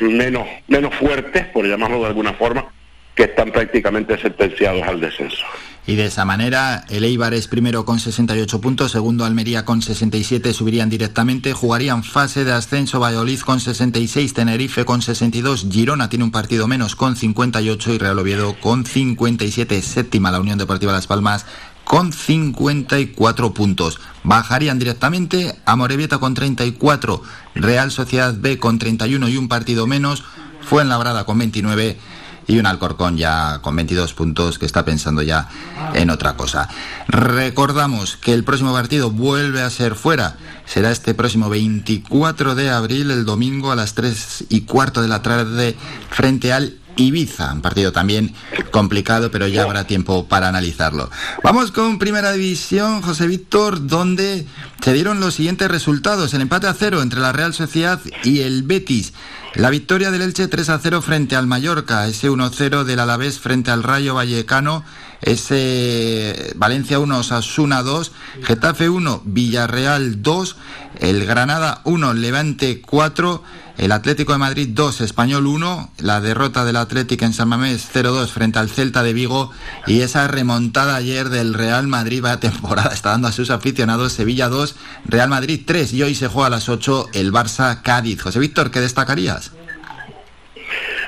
menos, 0.00 0.46
menos 0.68 0.94
fuertes, 0.94 1.46
por 1.46 1.66
llamarlo 1.66 2.00
de 2.00 2.06
alguna 2.06 2.32
forma, 2.34 2.66
que 3.14 3.24
están 3.24 3.50
prácticamente 3.50 4.18
sentenciados 4.18 4.82
al 4.86 5.00
descenso. 5.00 5.44
Y 5.84 5.96
de 5.96 6.06
esa 6.06 6.24
manera, 6.24 6.84
el 6.90 7.02
Eibar 7.02 7.34
es 7.34 7.48
primero 7.48 7.84
con 7.84 7.98
68 7.98 8.60
puntos, 8.60 8.92
segundo 8.92 9.24
Almería 9.24 9.64
con 9.64 9.82
67, 9.82 10.52
subirían 10.52 10.88
directamente, 10.88 11.52
jugarían 11.52 12.04
fase 12.04 12.44
de 12.44 12.52
ascenso 12.52 13.00
Valladolid 13.00 13.40
con 13.40 13.58
66, 13.58 14.32
Tenerife 14.32 14.84
con 14.84 15.02
62, 15.02 15.66
Girona 15.68 16.08
tiene 16.08 16.24
un 16.24 16.30
partido 16.30 16.68
menos 16.68 16.94
con 16.94 17.16
58 17.16 17.94
y 17.94 17.98
Real 17.98 18.18
Oviedo 18.18 18.54
con 18.60 18.86
57, 18.86 19.82
séptima 19.82 20.30
la 20.30 20.38
Unión 20.38 20.56
Deportiva 20.56 20.92
Las 20.92 21.08
Palmas 21.08 21.46
con 21.84 22.12
54 22.12 23.52
puntos. 23.52 24.00
Bajarían 24.24 24.78
directamente 24.78 25.54
a 25.64 25.76
Morevieta 25.76 26.18
con 26.18 26.34
34, 26.34 27.22
Real 27.54 27.90
Sociedad 27.90 28.34
B 28.38 28.58
con 28.58 28.78
31 28.78 29.28
y 29.28 29.36
un 29.36 29.48
partido 29.48 29.86
menos, 29.86 30.24
Fuenlabrada 30.62 31.24
con 31.24 31.38
29 31.38 31.98
y 32.46 32.58
un 32.58 32.66
Alcorcón 32.66 33.16
ya 33.16 33.60
con 33.62 33.76
22 33.76 34.14
puntos 34.14 34.58
que 34.58 34.66
está 34.66 34.84
pensando 34.84 35.22
ya 35.22 35.48
en 35.94 36.10
otra 36.10 36.36
cosa. 36.36 36.68
Recordamos 37.08 38.16
que 38.16 38.32
el 38.32 38.44
próximo 38.44 38.72
partido 38.72 39.10
vuelve 39.10 39.62
a 39.62 39.70
ser 39.70 39.94
fuera. 39.94 40.36
Será 40.64 40.90
este 40.90 41.14
próximo 41.14 41.48
24 41.48 42.54
de 42.54 42.70
abril, 42.70 43.10
el 43.10 43.24
domingo 43.24 43.72
a 43.72 43.76
las 43.76 43.94
3 43.94 44.46
y 44.48 44.62
cuarto 44.62 45.02
de 45.02 45.08
la 45.08 45.22
tarde 45.22 45.76
frente 46.10 46.52
al 46.52 46.76
Ibiza, 46.96 47.52
un 47.52 47.62
partido 47.62 47.92
también 47.92 48.34
complicado, 48.70 49.30
pero 49.30 49.46
ya 49.46 49.62
habrá 49.62 49.86
tiempo 49.86 50.26
para 50.26 50.48
analizarlo. 50.48 51.10
Vamos 51.42 51.72
con 51.72 51.98
Primera 51.98 52.32
División, 52.32 53.02
José 53.02 53.26
Víctor, 53.26 53.86
donde 53.86 54.46
se 54.80 54.92
dieron 54.92 55.20
los 55.20 55.34
siguientes 55.34 55.70
resultados. 55.70 56.34
El 56.34 56.42
empate 56.42 56.66
a 56.66 56.74
cero 56.74 57.02
entre 57.02 57.20
la 57.20 57.32
Real 57.32 57.54
Sociedad 57.54 58.00
y 58.24 58.40
el 58.40 58.62
Betis. 58.62 59.12
La 59.54 59.68
victoria 59.68 60.10
del 60.10 60.22
Elche 60.22 60.48
3 60.48 60.70
a 60.70 60.78
0 60.78 61.02
frente 61.02 61.36
al 61.36 61.46
Mallorca, 61.46 62.06
ese 62.06 62.30
1-0 62.30 62.84
del 62.84 63.00
Alavés 63.00 63.38
frente 63.38 63.70
al 63.70 63.82
Rayo 63.82 64.14
Vallecano, 64.14 64.82
ese 65.22 66.52
Valencia 66.56 66.98
1, 66.98 67.22
Sasuna 67.22 67.82
2, 67.82 68.12
Getafe 68.42 68.88
1, 68.88 69.22
Villarreal 69.24 70.22
2, 70.22 70.56
el 71.00 71.24
Granada 71.24 71.80
1, 71.84 72.14
Levante 72.14 72.80
4, 72.80 73.42
el 73.78 73.92
Atlético 73.92 74.32
de 74.32 74.38
Madrid 74.38 74.68
2, 74.72 75.00
Español 75.00 75.46
1, 75.46 75.92
la 75.98 76.20
derrota 76.20 76.64
del 76.64 76.76
Atlético 76.76 77.24
en 77.24 77.32
San 77.32 77.48
Mamés 77.48 77.88
0-2 77.92 78.28
frente 78.28 78.58
al 78.58 78.68
Celta 78.68 79.02
de 79.02 79.12
Vigo 79.12 79.50
y 79.86 80.00
esa 80.00 80.28
remontada 80.28 80.96
ayer 80.96 81.30
del 81.30 81.54
Real 81.54 81.86
Madrid, 81.86 82.22
va 82.24 82.38
temporada, 82.40 82.92
está 82.92 83.10
dando 83.10 83.28
a 83.28 83.32
sus 83.32 83.50
aficionados 83.50 84.12
Sevilla 84.12 84.48
2, 84.48 84.74
Real 85.06 85.28
Madrid 85.28 85.62
3 85.64 85.92
y 85.94 86.02
hoy 86.02 86.14
se 86.14 86.28
juega 86.28 86.48
a 86.48 86.50
las 86.50 86.68
8 86.68 87.08
el 87.14 87.32
Barça 87.32 87.82
Cádiz. 87.82 88.22
José 88.22 88.38
Víctor, 88.38 88.70
¿qué 88.70 88.80
destacarías? 88.80 89.52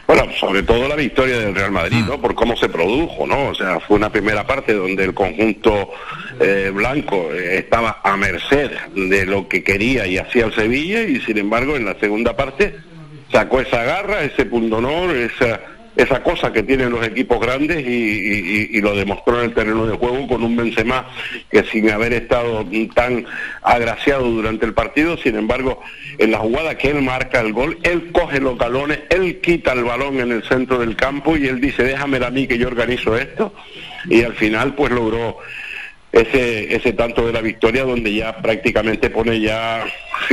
Bueno, 0.06 0.26
sobre 0.39 0.62
todo 0.62 0.86
la 0.86 0.97
victoria 0.97 1.39
del 1.39 1.55
Real 1.55 1.70
Madrid, 1.70 2.05
¿no? 2.06 2.20
Por 2.20 2.35
cómo 2.35 2.56
se 2.56 2.68
produjo, 2.68 3.26
¿no? 3.26 3.48
O 3.48 3.55
sea, 3.55 3.81
fue 3.81 3.97
una 3.97 4.10
primera 4.10 4.47
parte 4.47 4.74
donde 4.74 5.05
el 5.05 5.14
conjunto 5.14 5.90
eh, 6.40 6.70
blanco 6.74 7.31
eh, 7.32 7.59
estaba 7.59 8.01
a 8.05 8.16
merced 8.16 8.70
de 8.94 9.24
lo 9.24 9.48
que 9.48 9.64
quería 9.64 10.06
y 10.06 10.18
hacía 10.18 10.44
el 10.44 10.55
Sevilla 10.55 11.02
y 11.02 11.20
sin 11.20 11.39
embargo 11.39 11.76
en 11.76 11.86
la 11.86 11.94
segunda 11.98 12.36
parte 12.36 12.76
sacó 13.32 13.60
esa 13.60 13.82
garra, 13.82 14.22
ese 14.22 14.44
punto 14.44 14.76
honor, 14.76 15.16
esa 15.16 15.60
esa 15.97 16.23
cosa 16.23 16.53
que 16.53 16.62
tienen 16.62 16.91
los 16.91 17.07
equipos 17.07 17.41
grandes 17.41 17.87
y, 17.87 18.81
lo 18.81 18.95
demostró 18.95 19.39
en 19.39 19.47
el 19.47 19.55
terreno 19.55 19.87
de 19.87 19.97
juego 19.97 20.27
con 20.27 20.43
un 20.43 20.57
Benzema 20.57 21.09
que 21.51 21.65
sin 21.65 21.91
haber 21.91 22.12
estado 22.12 22.66
tan 22.95 23.25
agraciado 23.62 24.29
durante 24.29 24.66
el 24.66 24.75
partido, 24.75 25.16
sin 25.16 25.37
embargo, 25.37 25.81
en 26.19 26.33
la 26.33 26.39
jugada 26.39 26.77
que 26.77 26.91
él 26.91 27.01
marca 27.01 27.41
el 27.41 27.53
gol, 27.53 27.79
él 27.83 28.11
coge 28.12 28.41
los 28.41 28.59
galones, 28.59 29.01
él 29.09 29.41
quita 29.41 29.73
el 29.73 29.85
balón 29.85 30.21
en 30.21 30.33
el 30.33 30.43
centro 30.43 30.79
del 30.79 30.97
campo 30.97 31.37
y 31.37 31.47
él 31.47 31.61
dice, 31.61 31.85
déjame 31.85 32.19
a 32.25 32.31
mí 32.31 32.47
que 32.47 32.59
yo 32.59 32.69
organizo 32.69 33.16
esto 33.16 33.55
y 34.09 34.23
al 34.23 34.35
final 34.35 34.75
pues 34.75 34.93
logró 34.93 35.39
ese, 36.12 36.75
ese 36.75 36.93
tanto 36.93 37.27
de 37.27 37.33
la 37.33 37.41
victoria 37.41 37.85
donde 37.85 38.15
ya 38.15 38.37
prácticamente 38.37 39.11
pone 39.11 39.41
ya 39.41 39.85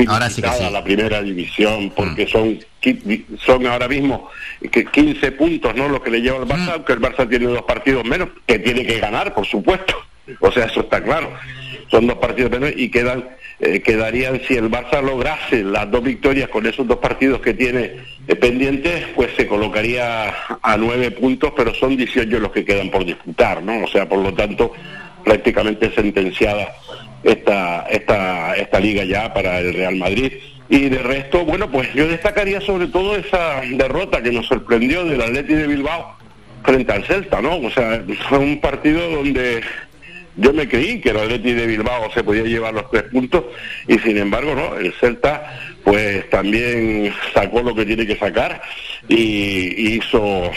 ahora 0.08 0.30
sí 0.30 0.42
la 0.42 0.84
primera 0.84 1.22
división 1.22 1.92
porque 1.96 2.26
mm. 2.26 2.30
son 2.30 2.60
son 3.38 3.68
ahora 3.68 3.88
mismo 3.88 4.30
15 4.62 5.32
puntos 5.34 5.76
no 5.76 5.88
lo 5.88 6.02
que 6.02 6.10
le 6.10 6.22
lleva 6.22 6.38
al 6.38 6.48
Barça 6.48 6.68
mm. 6.68 6.74
aunque 6.74 6.94
el 6.94 6.99
Barça 6.99 7.30
tiene 7.30 7.45
dos 7.45 7.62
partidos 7.64 8.03
menos 8.06 8.30
que 8.45 8.60
tiene 8.60 8.86
que 8.86 8.99
ganar 8.99 9.34
por 9.34 9.45
supuesto 9.45 9.95
o 10.40 10.52
sea 10.52 10.66
eso 10.66 10.82
está 10.82 11.03
claro 11.03 11.32
son 11.90 12.08
dos 12.08 12.18
partidos 12.18 12.52
menos 12.52 12.72
y 12.76 12.90
quedan 12.90 13.30
eh, 13.60 13.82
quedarían 13.82 14.41
si 14.48 14.56
el 14.56 14.72
Barça 14.72 15.02
lograse 15.02 15.64
las 15.64 15.90
dos 15.91 16.03
victorias 16.03 16.49
con 16.49 16.66
esos 16.66 16.88
dos 16.88 16.98
partidos 16.98 17.41
que 17.41 17.53
tiene 17.53 17.98
eh, 18.28 18.36
pendientes 18.36 19.06
pues 19.16 19.30
se 19.36 19.45
colocaría 19.45 20.34
a 20.62 20.78
nueve 20.78 21.12
puntos 21.12 21.53
pero 21.56 21.74
son 21.76 21.95
18 21.95 22.40
los 22.40 22.52
que 22.52 22.66
quedan 22.66 22.90
por 22.90 23.06
disputar 23.06 23.62
no 23.62 23.84
o 23.84 23.88
sea 23.88 24.10
por 24.10 24.20
lo 24.20 24.34
tanto 24.34 24.74
prácticamente 25.24 25.91
sentenciada 25.94 26.74
esta, 27.24 27.86
esta, 27.90 28.56
esta 28.56 28.80
liga 28.80 29.03
ya 29.03 29.34
para 29.34 29.60
el 29.60 29.74
Real 29.74 29.95
Madrid. 29.95 30.34
Y 30.72 30.88
de 30.88 30.99
resto, 30.99 31.43
bueno, 31.43 31.69
pues 31.69 31.93
yo 31.93 32.07
destacaría 32.07 32.61
sobre 32.61 32.88
todo 32.88 33.18
esa 33.18 33.60
derrota 33.72 34.23
que 34.23 34.31
nos 34.31 34.48
sorprendió 34.48 35.03
del 35.03 35.22
Atleti 35.22 35.53
de 35.53 35.68
Bilbao 35.68 36.15
frente 36.64 36.93
al 36.93 37.03
Celta, 37.03 37.41
¿no? 37.41 37.57
O 37.57 37.69
sea, 37.69 38.02
fue 38.30 38.38
un 38.38 38.61
partido 38.61 39.10
donde 39.10 39.61
yo 40.38 40.53
me 40.53 40.69
creí 40.69 41.02
que 41.02 41.10
el 41.10 41.18
Atleti 41.18 41.52
de 41.52 41.68
Bilbao 41.68 42.10
se 42.14 42.23
podía 42.23 42.43
llevar 42.43 42.73
los 42.73 42.89
tres 42.89 43.03
puntos 43.03 43.43
y 43.85 43.99
sin 43.99 44.18
embargo, 44.18 44.56
no, 44.56 44.77
el 44.77 44.93
Celta 44.93 45.60
pues 45.84 46.30
también 46.30 47.14
sacó 47.34 47.61
lo 47.61 47.76
que 47.76 47.85
tiene 47.85 48.07
que 48.07 48.15
sacar 48.15 48.61
y 49.10 49.95
hizo, 49.98 50.49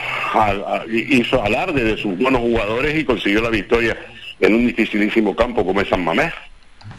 hizo 0.92 1.42
alarde 1.42 1.82
de 1.82 1.96
sus 1.96 2.16
buenos 2.16 2.40
jugadores 2.40 2.96
y 2.96 3.04
consiguió 3.04 3.42
la 3.42 3.50
victoria 3.50 3.96
en 4.38 4.54
un 4.54 4.68
dificilísimo 4.68 5.34
campo 5.34 5.66
como 5.66 5.80
es 5.80 5.88
San 5.88 6.04
Mamés. 6.04 6.32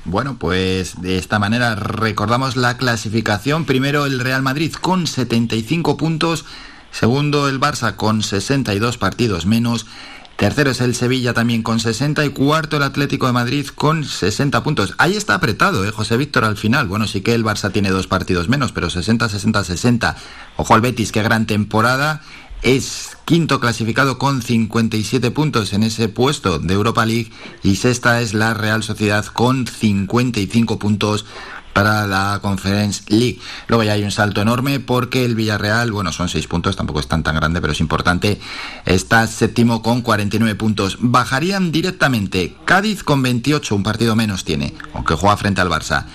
Bueno, 0.06 0.38
pues 0.38 1.02
de 1.02 1.18
esta 1.18 1.40
manera 1.40 1.74
recordamos 1.74 2.56
la 2.56 2.78
clasificación. 2.78 3.66
Primero 3.66 4.06
el 4.06 4.20
Real 4.20 4.44
Madrid 4.44 4.72
con 4.74 5.08
75 5.08 5.98
puntos. 5.98 6.46
Segundo 6.92 7.50
el 7.50 7.60
Barça 7.60 7.96
con 7.96 8.22
62 8.22 9.00
partidos 9.00 9.48
menos. 9.48 9.88
Tercero 10.38 10.70
es 10.70 10.82
el 10.82 10.94
Sevilla 10.96 11.34
también 11.34 11.64
con 11.64 11.80
60 11.80 12.24
y 12.24 12.30
cuarto 12.30 12.78
el 12.78 12.84
Atlético 12.84 13.26
de 13.26 13.34
Madrid 13.34 13.68
con 13.68 14.04
60 14.04 14.64
puntos. 14.64 14.94
Ahí 14.98 15.16
está 15.16 15.34
apretado, 15.34 15.86
¿eh? 15.86 15.92
José 15.92 16.18
Víctor 16.18 16.44
al 16.44 16.58
final. 16.58 16.88
Bueno, 16.88 17.08
sí 17.08 17.22
que 17.22 17.34
el 17.34 17.44
Barça 17.44 17.72
tiene 17.72 17.90
dos 17.90 18.08
partidos 18.08 18.48
menos, 18.48 18.74
pero 18.74 18.90
60, 18.90 19.28
60, 19.28 19.64
60. 19.64 20.16
Ojo 20.58 20.76
al 20.76 20.82
Betis, 20.82 21.12
qué 21.12 21.24
gran 21.24 21.48
temporada. 21.48 22.22
Es 22.66 23.16
quinto 23.26 23.60
clasificado 23.60 24.18
con 24.18 24.42
57 24.42 25.30
puntos 25.30 25.72
en 25.74 25.84
ese 25.84 26.10
puesto 26.10 26.58
de 26.58 26.74
Europa 26.74 27.06
League 27.06 27.32
y 27.62 27.76
sexta 27.76 28.22
es 28.22 28.34
la 28.34 28.56
Real 28.56 28.82
Sociedad 28.82 29.24
con 29.24 29.68
55 29.68 30.80
puntos 30.80 31.28
para 31.74 32.08
la 32.08 32.40
Conference 32.42 33.04
League. 33.10 33.40
Luego 33.68 33.84
ya 33.84 33.94
hay 33.94 34.04
un 34.04 34.10
salto 34.10 34.42
enorme 34.42 34.80
porque 34.80 35.26
el 35.26 35.36
Villarreal, 35.36 35.92
bueno, 35.92 36.12
son 36.12 36.28
seis 36.28 36.48
puntos, 36.48 36.76
tampoco 36.76 37.02
es 37.02 37.08
tan 37.08 37.22
tan 37.22 37.36
grande, 37.36 37.62
pero 37.62 37.74
es 37.74 37.80
importante, 37.82 38.40
está 38.84 39.28
séptimo 39.28 39.84
con 39.84 40.02
49 40.02 40.56
puntos. 40.56 40.98
Bajarían 41.00 41.72
directamente 41.72 42.56
Cádiz 42.66 43.04
con 43.04 43.22
28, 43.22 43.76
un 43.76 43.84
partido 43.84 44.16
menos 44.16 44.44
tiene, 44.44 44.74
aunque 44.96 45.14
juega 45.14 45.38
frente 45.38 45.62
al 45.62 45.70
Barça. 45.70 46.06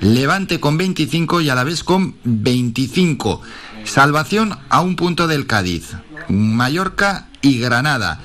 Levante 0.00 0.58
con 0.58 0.78
25 0.78 1.42
y 1.42 1.50
a 1.50 1.54
la 1.54 1.64
vez 1.64 1.84
con 1.84 2.14
25. 2.24 3.42
Salvación 3.88 4.58
a 4.68 4.82
un 4.82 4.96
punto 4.96 5.26
del 5.26 5.46
Cádiz. 5.46 5.94
Mallorca 6.28 7.26
y 7.40 7.58
Granada. 7.58 8.20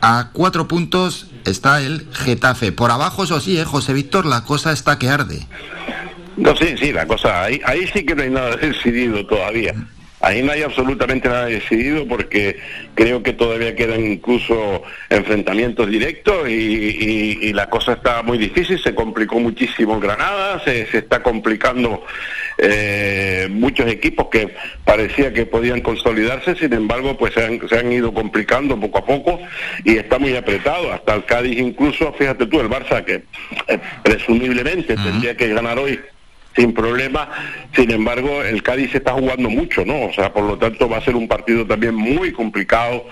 A 0.00 0.30
cuatro 0.32 0.68
puntos 0.68 1.26
está 1.44 1.82
el 1.82 2.08
Getafe. 2.12 2.72
Por 2.72 2.90
abajo, 2.90 3.24
eso 3.24 3.40
sí, 3.40 3.58
¿eh, 3.58 3.64
José 3.64 3.92
Víctor, 3.92 4.24
la 4.24 4.44
cosa 4.44 4.72
está 4.72 4.98
que 4.98 5.10
arde. 5.10 5.46
No, 6.38 6.56
sí, 6.56 6.74
sí, 6.78 6.92
la 6.92 7.06
cosa, 7.06 7.44
ahí, 7.44 7.60
ahí 7.66 7.86
sí 7.92 8.04
que 8.04 8.14
no 8.14 8.22
hay 8.22 8.30
nada 8.30 8.56
decidido 8.56 9.26
todavía. 9.26 9.74
Ahí 10.20 10.42
no 10.42 10.52
hay 10.52 10.62
absolutamente 10.62 11.28
nada 11.28 11.46
decidido 11.46 12.06
porque 12.06 12.58
creo 12.94 13.22
que 13.22 13.32
todavía 13.32 13.74
quedan 13.74 14.04
incluso 14.04 14.82
enfrentamientos 15.08 15.88
directos 15.88 16.48
y, 16.48 17.52
la 17.54 17.68
cosa 17.68 17.94
está 17.94 18.22
muy 18.22 18.38
difícil, 18.38 18.78
se 18.80 18.94
complicó 18.94 19.40
muchísimo 19.40 19.98
Granada, 19.98 20.62
se, 20.64 20.82
está 20.82 21.22
complicando 21.22 22.04
eh, 22.58 23.48
muchos 23.50 23.90
equipos 23.90 24.28
que 24.30 24.54
parecía 24.84 25.32
que 25.32 25.46
podían 25.46 25.80
consolidarse, 25.80 26.54
sin 26.54 26.72
embargo 26.72 27.16
pues 27.16 27.34
se 27.34 27.44
han, 27.44 27.68
se 27.68 27.78
han 27.78 27.90
ido 27.92 28.14
complicando 28.14 28.78
poco 28.78 28.98
a 28.98 29.04
poco 29.04 29.40
y 29.84 29.96
está 29.96 30.18
muy 30.18 30.36
apretado, 30.36 30.92
hasta 30.92 31.14
el 31.14 31.24
Cádiz 31.24 31.58
incluso, 31.58 32.12
fíjate 32.12 32.46
tú, 32.46 32.60
el 32.60 32.68
Barça 32.68 33.04
que 33.04 33.22
eh, 33.68 33.78
presumiblemente 34.02 34.96
tendría 34.96 35.36
que 35.36 35.48
ganar 35.48 35.78
hoy 35.78 35.98
sin 36.54 36.72
problema. 36.72 37.28
Sin 37.74 37.90
embargo, 37.90 38.42
el 38.42 38.62
Cádiz 38.62 38.94
está 38.94 39.12
jugando 39.12 39.48
mucho, 39.48 39.84
¿no? 39.84 40.06
O 40.06 40.12
sea, 40.12 40.32
por 40.32 40.44
lo 40.44 40.58
tanto 40.58 40.88
va 40.88 40.98
a 40.98 41.04
ser 41.04 41.16
un 41.16 41.28
partido 41.28 41.66
también 41.66 41.94
muy 41.94 42.32
complicado 42.32 43.06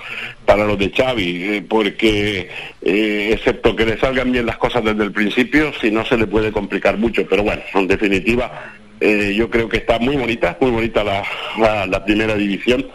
para 0.44 0.64
los 0.64 0.78
de 0.78 0.90
Xavi, 0.90 1.42
eh, 1.44 1.64
porque 1.68 2.48
eh, 2.82 3.30
excepto 3.32 3.76
que 3.76 3.86
le 3.86 3.98
salgan 3.98 4.32
bien 4.32 4.46
las 4.46 4.58
cosas 4.58 4.84
desde 4.84 5.04
el 5.04 5.12
principio, 5.12 5.72
si 5.80 5.90
no 5.90 6.04
se 6.04 6.16
le 6.16 6.26
puede 6.26 6.52
complicar 6.52 6.96
mucho. 6.98 7.26
Pero 7.28 7.42
bueno, 7.44 7.62
en 7.74 7.86
definitiva, 7.86 8.74
eh, 9.00 9.34
yo 9.36 9.48
creo 9.48 9.68
que 9.68 9.78
está 9.78 9.98
muy 9.98 10.16
bonita, 10.16 10.56
muy 10.60 10.70
bonita 10.70 11.04
la, 11.04 11.86
la, 11.86 12.04
primera 12.04 12.34
división, 12.34 12.86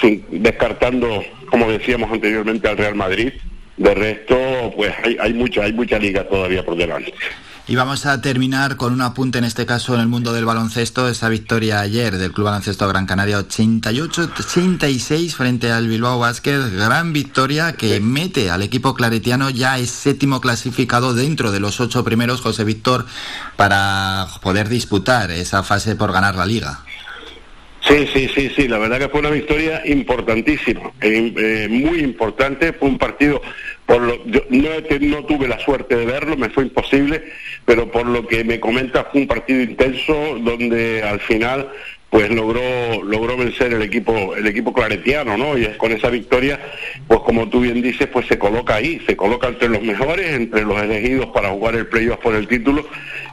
sin, 0.00 0.24
descartando, 0.30 1.22
como 1.50 1.70
decíamos 1.70 2.10
anteriormente, 2.10 2.68
al 2.68 2.78
Real 2.78 2.94
Madrid. 2.94 3.32
De 3.76 3.94
resto, 3.94 4.36
pues 4.76 4.92
hay, 5.02 5.16
hay 5.18 5.32
mucha, 5.32 5.62
hay 5.64 5.72
mucha 5.72 5.98
liga 5.98 6.24
todavía 6.24 6.62
por 6.62 6.76
delante. 6.76 7.14
Y 7.70 7.76
vamos 7.76 8.04
a 8.04 8.20
terminar 8.20 8.76
con 8.76 8.92
un 8.92 9.00
apunte, 9.00 9.38
en 9.38 9.44
este 9.44 9.64
caso 9.64 9.94
en 9.94 10.00
el 10.00 10.08
mundo 10.08 10.32
del 10.32 10.44
baloncesto, 10.44 11.08
esa 11.08 11.28
victoria 11.28 11.78
ayer 11.78 12.18
del 12.18 12.32
Club 12.32 12.46
Baloncesto 12.46 12.88
Gran 12.88 13.06
Canaria 13.06 13.38
88-86 13.38 15.32
frente 15.36 15.70
al 15.70 15.86
Bilbao 15.86 16.18
Basket, 16.18 16.58
gran 16.74 17.12
victoria 17.12 17.74
que 17.74 18.00
mete 18.00 18.50
al 18.50 18.62
equipo 18.62 18.94
claretiano, 18.94 19.50
ya 19.50 19.78
es 19.78 19.90
séptimo 19.90 20.40
clasificado 20.40 21.14
dentro 21.14 21.52
de 21.52 21.60
los 21.60 21.80
ocho 21.80 22.02
primeros, 22.02 22.40
José 22.40 22.64
Víctor, 22.64 23.06
para 23.54 24.26
poder 24.42 24.68
disputar 24.68 25.30
esa 25.30 25.62
fase 25.62 25.94
por 25.94 26.10
ganar 26.10 26.34
la 26.34 26.46
liga. 26.46 26.80
Sí, 27.86 28.06
sí, 28.12 28.28
sí, 28.34 28.50
sí, 28.54 28.68
la 28.68 28.78
verdad 28.78 28.98
que 28.98 29.08
fue 29.08 29.20
una 29.20 29.30
victoria 29.30 29.82
importantísima, 29.86 30.90
eh, 31.00 31.32
eh, 31.36 31.68
muy 31.70 32.00
importante, 32.00 32.72
fue 32.72 32.88
un 32.88 32.98
partido, 32.98 33.40
por 33.90 34.02
lo, 34.02 34.24
yo 34.24 34.44
no, 34.50 34.68
no 35.00 35.24
tuve 35.24 35.48
la 35.48 35.58
suerte 35.58 35.96
de 35.96 36.06
verlo, 36.06 36.36
me 36.36 36.48
fue 36.48 36.62
imposible, 36.62 37.24
pero 37.64 37.90
por 37.90 38.06
lo 38.06 38.24
que 38.24 38.44
me 38.44 38.60
comenta 38.60 39.08
fue 39.10 39.22
un 39.22 39.26
partido 39.26 39.62
intenso 39.62 40.14
donde 40.38 41.02
al 41.02 41.18
final 41.18 41.68
pues 42.08 42.30
logró 42.30 43.02
logró 43.02 43.36
vencer 43.36 43.72
el 43.72 43.82
equipo 43.82 44.34
el 44.36 44.46
equipo 44.46 44.72
claretiano 44.72 45.36
no 45.36 45.56
y 45.56 45.64
con 45.76 45.92
esa 45.92 46.10
victoria 46.10 46.58
pues 47.06 47.20
como 47.20 47.48
tú 47.48 47.60
bien 47.60 47.82
dices 47.82 48.08
pues 48.08 48.26
se 48.26 48.36
coloca 48.36 48.74
ahí 48.74 49.00
se 49.06 49.16
coloca 49.16 49.46
entre 49.46 49.68
los 49.68 49.82
mejores 49.82 50.32
entre 50.32 50.62
los 50.62 50.82
elegidos 50.82 51.26
para 51.26 51.50
jugar 51.50 51.76
el 51.76 51.86
playoff 51.86 52.18
por 52.18 52.34
el 52.34 52.48
título 52.48 52.84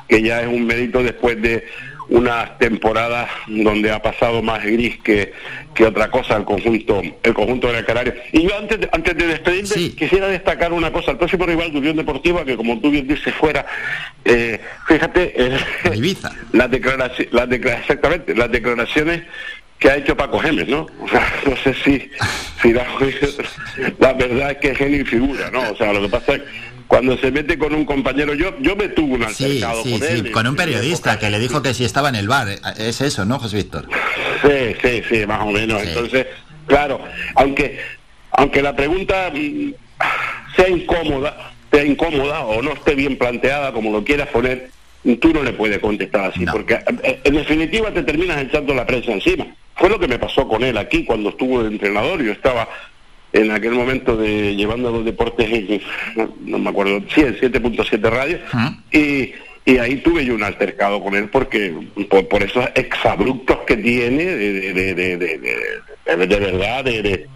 que 0.07 0.21
ya 0.21 0.41
es 0.41 0.47
un 0.47 0.67
mérito 0.67 1.01
después 1.01 1.41
de 1.41 1.65
unas 2.09 2.57
temporadas 2.57 3.29
donde 3.47 3.91
ha 3.91 4.01
pasado 4.01 4.41
más 4.41 4.63
gris 4.63 4.97
que, 4.99 5.33
que 5.73 5.85
otra 5.85 6.09
cosa 6.09 6.37
el 6.37 6.45
conjunto 6.45 7.01
el 7.23 7.33
conjunto 7.33 7.67
de 7.67 7.73
la 7.73 7.85
Canaria. 7.85 8.15
Y 8.31 8.47
yo 8.47 8.57
antes 8.57 8.79
de, 8.79 8.89
antes 8.91 9.17
de 9.17 9.27
despedirme 9.27 9.95
quisiera 9.95 10.27
destacar 10.27 10.71
una 10.71 10.91
cosa, 10.91 11.11
el 11.11 11.17
próximo 11.17 11.45
rival 11.45 11.71
de 11.71 11.79
Unión 11.79 11.97
Deportiva, 11.97 12.45
que 12.45 12.55
como 12.55 12.79
tú 12.79 12.89
bien 12.91 13.07
dices 13.07 13.33
fuera, 13.33 13.65
eh, 14.23 14.59
fíjate, 14.87 15.33
eh, 15.35 15.57
las 16.53 16.71
declaraciones, 16.71 17.33
las 17.33 17.51
exactamente, 17.51 18.35
las 18.35 18.51
declaraciones 18.51 19.23
que 19.79 19.89
ha 19.89 19.97
hecho 19.97 20.17
Paco 20.17 20.39
Gemes, 20.39 20.67
¿no? 20.67 20.87
O 21.01 21.07
sea, 21.07 21.31
no 21.45 21.55
sé 21.57 21.73
si, 21.75 22.09
si 22.61 22.73
la, 22.73 22.85
la 23.99 24.13
verdad 24.13 24.51
es 24.51 24.57
que 24.57 24.71
es 24.71 24.77
genio 24.77 25.01
y 25.01 25.05
figura, 25.05 25.51
¿no? 25.51 25.71
O 25.71 25.75
sea, 25.75 25.93
lo 25.93 26.01
que 26.01 26.09
pasa 26.09 26.35
es 26.35 26.41
cuando 26.87 27.17
se 27.17 27.31
mete 27.31 27.57
con 27.57 27.73
un 27.73 27.85
compañero, 27.85 28.33
yo 28.33 28.57
yo 28.59 28.75
me 28.75 28.87
tuve 28.89 29.15
un 29.15 29.23
altercado 29.23 29.83
con 29.83 30.03
él. 30.03 30.31
con 30.31 30.47
un 30.47 30.55
periodista 30.55 31.19
que 31.19 31.29
le 31.29 31.39
dijo 31.39 31.61
que 31.61 31.73
si 31.73 31.83
estaba 31.83 32.09
en 32.09 32.15
el 32.15 32.27
bar, 32.27 32.47
eh, 32.49 32.59
es 32.77 33.01
eso, 33.01 33.25
¿no, 33.25 33.39
José 33.39 33.57
Víctor? 33.57 33.87
Sí, 34.41 34.75
sí, 34.81 35.03
sí, 35.09 35.25
más 35.25 35.41
o 35.41 35.51
menos. 35.51 35.81
Entonces, 35.83 36.27
claro, 36.65 37.01
aunque 37.35 37.79
aunque 38.31 38.61
la 38.61 38.75
pregunta 38.75 39.31
mm, 39.33 39.73
sea 40.55 40.69
incómoda, 40.69 41.51
sea 41.71 41.83
incómoda 41.83 42.41
o 42.45 42.61
no 42.61 42.73
esté 42.73 42.95
bien 42.95 43.17
planteada 43.17 43.73
como 43.73 43.91
lo 43.91 44.03
quieras 44.03 44.29
poner, 44.29 44.69
tú 45.19 45.33
no 45.33 45.43
le 45.43 45.53
puedes 45.53 45.79
contestar 45.79 46.31
así, 46.31 46.45
porque 46.45 46.75
eh, 47.03 47.19
en 47.23 47.33
definitiva 47.35 47.91
te 47.91 48.03
terminas 48.03 48.41
echando 48.41 48.73
la 48.73 48.85
prensa 48.85 49.11
encima. 49.11 49.45
Fue 49.75 49.89
lo 49.89 49.99
que 49.99 50.07
me 50.07 50.19
pasó 50.19 50.47
con 50.47 50.63
él 50.63 50.77
aquí 50.77 51.03
cuando 51.03 51.29
estuvo 51.29 51.61
de 51.63 51.69
entrenador, 51.69 52.23
yo 52.23 52.31
estaba 52.31 52.67
en 53.37 53.51
aquel 53.51 53.73
momento 53.73 54.17
de 54.17 54.55
llevando 54.55 54.89
a 54.89 54.91
los 54.91 55.05
deportes, 55.05 55.47
no, 56.45 56.59
me 56.59 56.69
acuerdo, 56.69 57.01
sí, 57.13 57.21
en 57.21 57.37
7.7 57.37 58.09
radio, 58.09 58.39
y, 58.91 59.33
y 59.65 59.77
ahí 59.77 59.97
tuve 59.97 60.25
yo 60.25 60.33
un 60.35 60.43
altercado 60.43 61.01
con 61.01 61.15
él 61.15 61.29
porque 61.29 61.73
por, 62.09 62.43
esos 62.43 62.65
exabruptos 62.75 63.59
que 63.67 63.77
tiene 63.77 64.25
de, 64.25 64.73
de, 64.73 64.93
de, 64.93 65.17
de, 65.17 66.27
de 66.27 66.39
verdad, 66.39 66.83
de, 66.83 67.27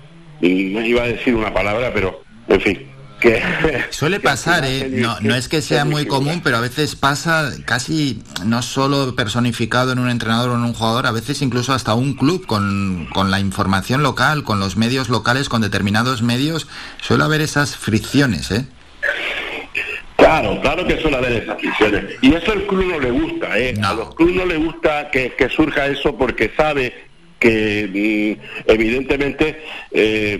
iba 0.41 1.03
a 1.03 1.07
decir 1.07 1.35
una 1.35 1.53
palabra, 1.53 1.91
pero 1.93 2.23
en 2.47 2.61
fin, 2.61 2.90
Suele 3.89 4.19
pasar, 4.19 4.65
¿eh? 4.65 4.89
No, 4.91 5.19
no 5.21 5.35
es 5.35 5.47
que 5.47 5.61
sea 5.61 5.85
muy 5.85 6.05
común, 6.05 6.41
pero 6.43 6.57
a 6.57 6.61
veces 6.61 6.95
pasa 6.95 7.51
casi 7.65 8.21
no 8.45 8.61
solo 8.61 9.15
personificado 9.15 9.91
en 9.91 9.99
un 9.99 10.09
entrenador 10.09 10.49
o 10.49 10.55
en 10.55 10.63
un 10.63 10.73
jugador, 10.73 11.07
a 11.07 11.11
veces 11.11 11.41
incluso 11.41 11.73
hasta 11.73 11.93
un 11.93 12.13
club 12.13 12.45
con, 12.45 13.07
con 13.13 13.31
la 13.31 13.39
información 13.39 14.03
local, 14.03 14.43
con 14.43 14.59
los 14.59 14.77
medios 14.77 15.09
locales, 15.09 15.49
con 15.49 15.61
determinados 15.61 16.21
medios, 16.21 16.67
suele 17.01 17.23
haber 17.23 17.41
esas 17.41 17.75
fricciones, 17.75 18.51
¿eh? 18.51 18.65
Claro, 20.15 20.61
claro 20.61 20.85
que 20.85 21.01
suele 21.01 21.17
haber 21.17 21.43
esas 21.43 21.59
fricciones. 21.59 22.05
Y 22.21 22.33
eso 22.33 22.51
al 22.51 22.65
club 22.67 22.85
no 22.85 22.99
le 22.99 23.11
gusta, 23.11 23.57
¿eh? 23.57 23.73
A 23.83 23.93
los 23.93 24.13
clubes 24.15 24.35
no 24.35 24.45
le 24.45 24.57
gusta 24.57 25.09
que, 25.09 25.33
que 25.33 25.49
surja 25.49 25.87
eso 25.87 26.15
porque 26.15 26.51
sabe 26.55 27.10
que 27.41 28.37
mm, 28.37 28.69
evidentemente, 28.71 29.57
eh, 29.91 30.39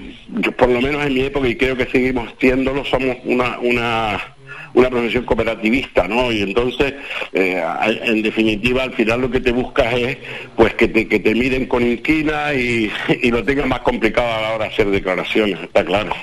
por 0.56 0.70
lo 0.70 0.80
menos 0.80 1.04
en 1.04 1.14
mi 1.16 1.22
época, 1.22 1.50
y 1.50 1.56
creo 1.56 1.76
que 1.76 1.88
seguimos 1.88 2.32
siéndolo, 2.40 2.86
somos 2.86 3.18
una, 3.26 3.58
una, 3.60 4.31
una 4.74 4.90
profesión 4.90 5.26
cooperativista, 5.26 6.08
¿no? 6.08 6.32
Y 6.32 6.42
entonces, 6.42 6.94
eh, 7.34 7.64
en 8.04 8.22
definitiva, 8.22 8.84
al 8.84 8.94
final 8.94 9.22
lo 9.22 9.32
que 9.32 9.40
te 9.40 9.52
buscas 9.52 9.94
es 9.94 10.18
pues 10.56 10.74
que 10.76 10.88
te, 10.88 11.08
que 11.08 11.20
te 11.20 11.34
miren 11.36 11.66
con 11.66 11.86
inquina 11.86 12.54
y, 12.54 12.92
lo 13.32 13.44
tengan 13.44 13.70
más 13.70 13.82
complicado 13.82 14.34
a 14.34 14.42
la 14.42 14.54
hora 14.54 14.66
de 14.66 14.72
hacer 14.72 14.90
declaraciones, 14.90 15.60
está 15.62 15.84
claro. 15.84 16.14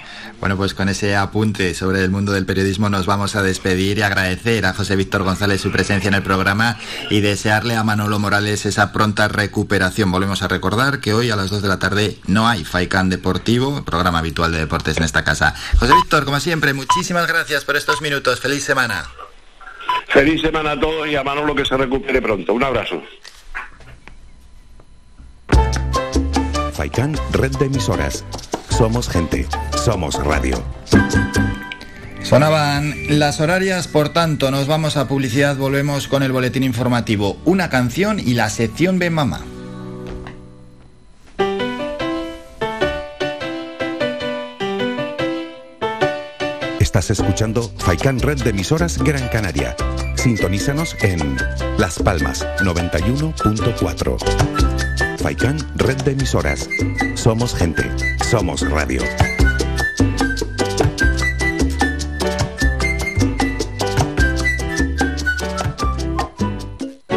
Bueno, 0.40 0.56
pues 0.56 0.72
con 0.72 0.88
ese 0.88 1.16
apunte 1.16 1.74
sobre 1.74 2.04
el 2.04 2.10
mundo 2.10 2.30
del 2.30 2.46
periodismo 2.46 2.88
nos 2.88 3.06
vamos 3.06 3.34
a 3.34 3.42
despedir 3.42 3.98
y 3.98 4.02
agradecer 4.02 4.66
a 4.66 4.72
José 4.72 4.94
Víctor 4.94 5.24
González 5.24 5.60
su 5.60 5.72
presencia 5.72 6.06
en 6.06 6.14
el 6.14 6.22
programa 6.22 6.78
y 7.10 7.20
desearle 7.20 7.74
a 7.74 7.82
Manolo 7.82 8.20
Morales 8.20 8.64
esa 8.64 8.92
pronta 8.92 9.26
recuperación. 9.26 10.12
Volvemos 10.12 10.42
a 10.42 10.48
recordar 10.48 11.00
que 11.00 11.12
hoy 11.12 11.30
a 11.30 11.36
las 11.36 11.50
2 11.50 11.62
de 11.62 11.68
la 11.68 11.80
tarde 11.80 12.18
no 12.28 12.46
hay 12.46 12.64
Faikan 12.64 13.10
Deportivo, 13.10 13.84
programa 13.84 14.20
habitual 14.20 14.52
de 14.52 14.58
deportes 14.58 14.96
en 14.98 15.02
esta 15.02 15.24
casa. 15.24 15.54
José 15.76 15.92
Víctor, 15.94 16.24
como 16.24 16.38
siempre, 16.38 16.72
muchísimas 16.72 17.26
gracias 17.26 17.64
por 17.64 17.76
estos 17.76 18.00
minutos. 18.00 18.37
Feliz 18.40 18.64
semana. 18.64 19.04
Feliz 20.08 20.40
semana 20.40 20.72
a 20.72 20.80
todos 20.80 21.06
y 21.08 21.16
a 21.16 21.24
Manolo 21.24 21.54
que 21.54 21.64
se 21.64 21.76
recupere 21.76 22.22
pronto. 22.22 22.54
Un 22.54 22.62
abrazo. 22.62 23.02
Faikán 26.72 27.16
Red 27.32 27.56
de 27.56 27.66
Emisoras. 27.66 28.24
Somos 28.70 29.08
gente, 29.08 29.46
somos 29.76 30.14
radio. 30.24 30.62
Sonaban 32.22 32.94
las 33.18 33.40
horarias, 33.40 33.88
por 33.88 34.10
tanto, 34.10 34.50
nos 34.50 34.66
vamos 34.66 34.96
a 34.96 35.08
publicidad, 35.08 35.56
volvemos 35.56 36.08
con 36.08 36.22
el 36.22 36.30
boletín 36.30 36.62
informativo, 36.62 37.38
una 37.44 37.70
canción 37.70 38.20
y 38.20 38.34
la 38.34 38.50
sección 38.50 38.98
Ven 38.98 39.14
Mamá. 39.14 39.40
Estás 46.88 47.10
escuchando 47.10 47.70
Faikán 47.76 48.18
Red 48.18 48.44
de 48.44 48.48
Emisoras 48.48 48.96
Gran 48.96 49.28
Canaria. 49.28 49.76
Sintonízanos 50.14 50.96
en 51.02 51.36
Las 51.76 51.98
Palmas 51.98 52.46
91.4. 52.60 55.18
Faikán 55.18 55.58
Red 55.76 55.98
de 55.98 56.12
Emisoras. 56.12 56.66
Somos 57.12 57.54
gente, 57.54 57.82
somos 58.24 58.66
radio. 58.70 59.02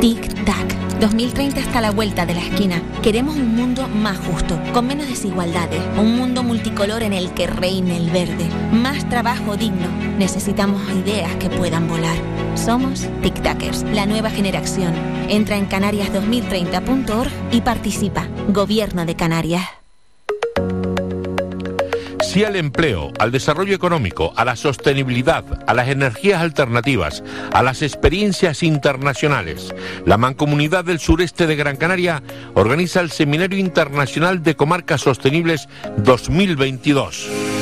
Tic-tac. 0.01 0.99
2030 0.99 1.61
está 1.61 1.77
a 1.77 1.81
la 1.81 1.91
vuelta 1.91 2.25
de 2.25 2.33
la 2.33 2.41
esquina. 2.41 2.81
Queremos 3.01 3.37
un 3.37 3.55
mundo 3.55 3.87
más 3.87 4.17
justo, 4.19 4.59
con 4.73 4.85
menos 4.85 5.07
desigualdades, 5.07 5.81
un 5.97 6.17
mundo 6.17 6.43
multicolor 6.43 7.03
en 7.03 7.13
el 7.13 7.33
que 7.33 7.47
reine 7.47 7.95
el 7.97 8.11
verde, 8.11 8.47
más 8.71 9.07
trabajo 9.09 9.57
digno. 9.57 9.87
Necesitamos 10.17 10.81
ideas 10.91 11.35
que 11.35 11.49
puedan 11.49 11.87
volar. 11.87 12.15
Somos 12.55 13.07
Tic-Tackers, 13.21 13.83
la 13.91 14.05
nueva 14.05 14.29
generación. 14.29 14.93
Entra 15.29 15.57
en 15.57 15.69
canarias2030.org 15.69 17.31
y 17.51 17.61
participa. 17.61 18.27
Gobierno 18.49 19.05
de 19.05 19.15
Canarias. 19.15 19.67
Sí 22.31 22.45
al 22.45 22.55
empleo, 22.55 23.11
al 23.19 23.31
desarrollo 23.31 23.75
económico, 23.75 24.31
a 24.37 24.45
la 24.45 24.55
sostenibilidad, 24.55 25.43
a 25.67 25.73
las 25.73 25.89
energías 25.89 26.41
alternativas, 26.41 27.23
a 27.51 27.61
las 27.61 27.81
experiencias 27.81 28.63
internacionales. 28.63 29.75
La 30.05 30.17
Mancomunidad 30.17 30.85
del 30.85 30.99
Sureste 30.99 31.45
de 31.45 31.57
Gran 31.57 31.75
Canaria 31.75 32.23
organiza 32.53 33.01
el 33.01 33.11
Seminario 33.11 33.59
Internacional 33.59 34.43
de 34.43 34.55
Comarcas 34.55 35.01
Sostenibles 35.01 35.67
2022. 35.97 37.60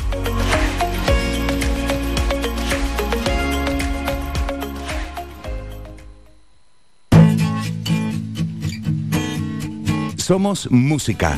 Somos 10.17 10.69
música. 10.69 11.37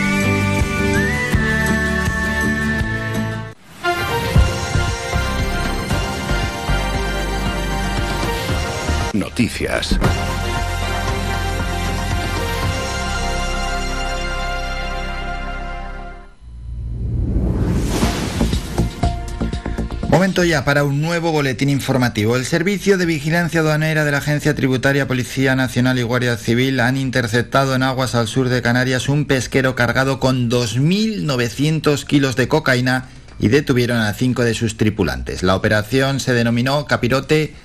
Momento 20.11 20.43
ya 20.43 20.65
para 20.65 20.83
un 20.83 21.01
nuevo 21.01 21.31
boletín 21.31 21.69
informativo. 21.69 22.35
El 22.35 22.45
Servicio 22.45 22.97
de 22.97 23.05
Vigilancia 23.05 23.61
Aduanera 23.61 24.05
de 24.05 24.11
la 24.11 24.17
Agencia 24.17 24.53
Tributaria, 24.53 25.07
Policía 25.07 25.55
Nacional 25.55 25.97
y 25.97 26.03
Guardia 26.03 26.37
Civil 26.37 26.79
han 26.81 26.97
interceptado 26.97 27.73
en 27.73 27.81
aguas 27.81 28.13
al 28.13 28.27
sur 28.27 28.49
de 28.49 28.61
Canarias 28.61 29.09
un 29.09 29.25
pesquero 29.25 29.73
cargado 29.73 30.19
con 30.19 30.51
2.900 30.51 32.03
kilos 32.05 32.35
de 32.35 32.47
cocaína 32.47 33.07
y 33.39 33.47
detuvieron 33.47 33.97
a 33.97 34.13
cinco 34.13 34.43
de 34.43 34.53
sus 34.53 34.77
tripulantes. 34.77 35.43
La 35.43 35.55
operación 35.55 36.19
se 36.19 36.33
denominó 36.33 36.85
Capirote 36.85 37.55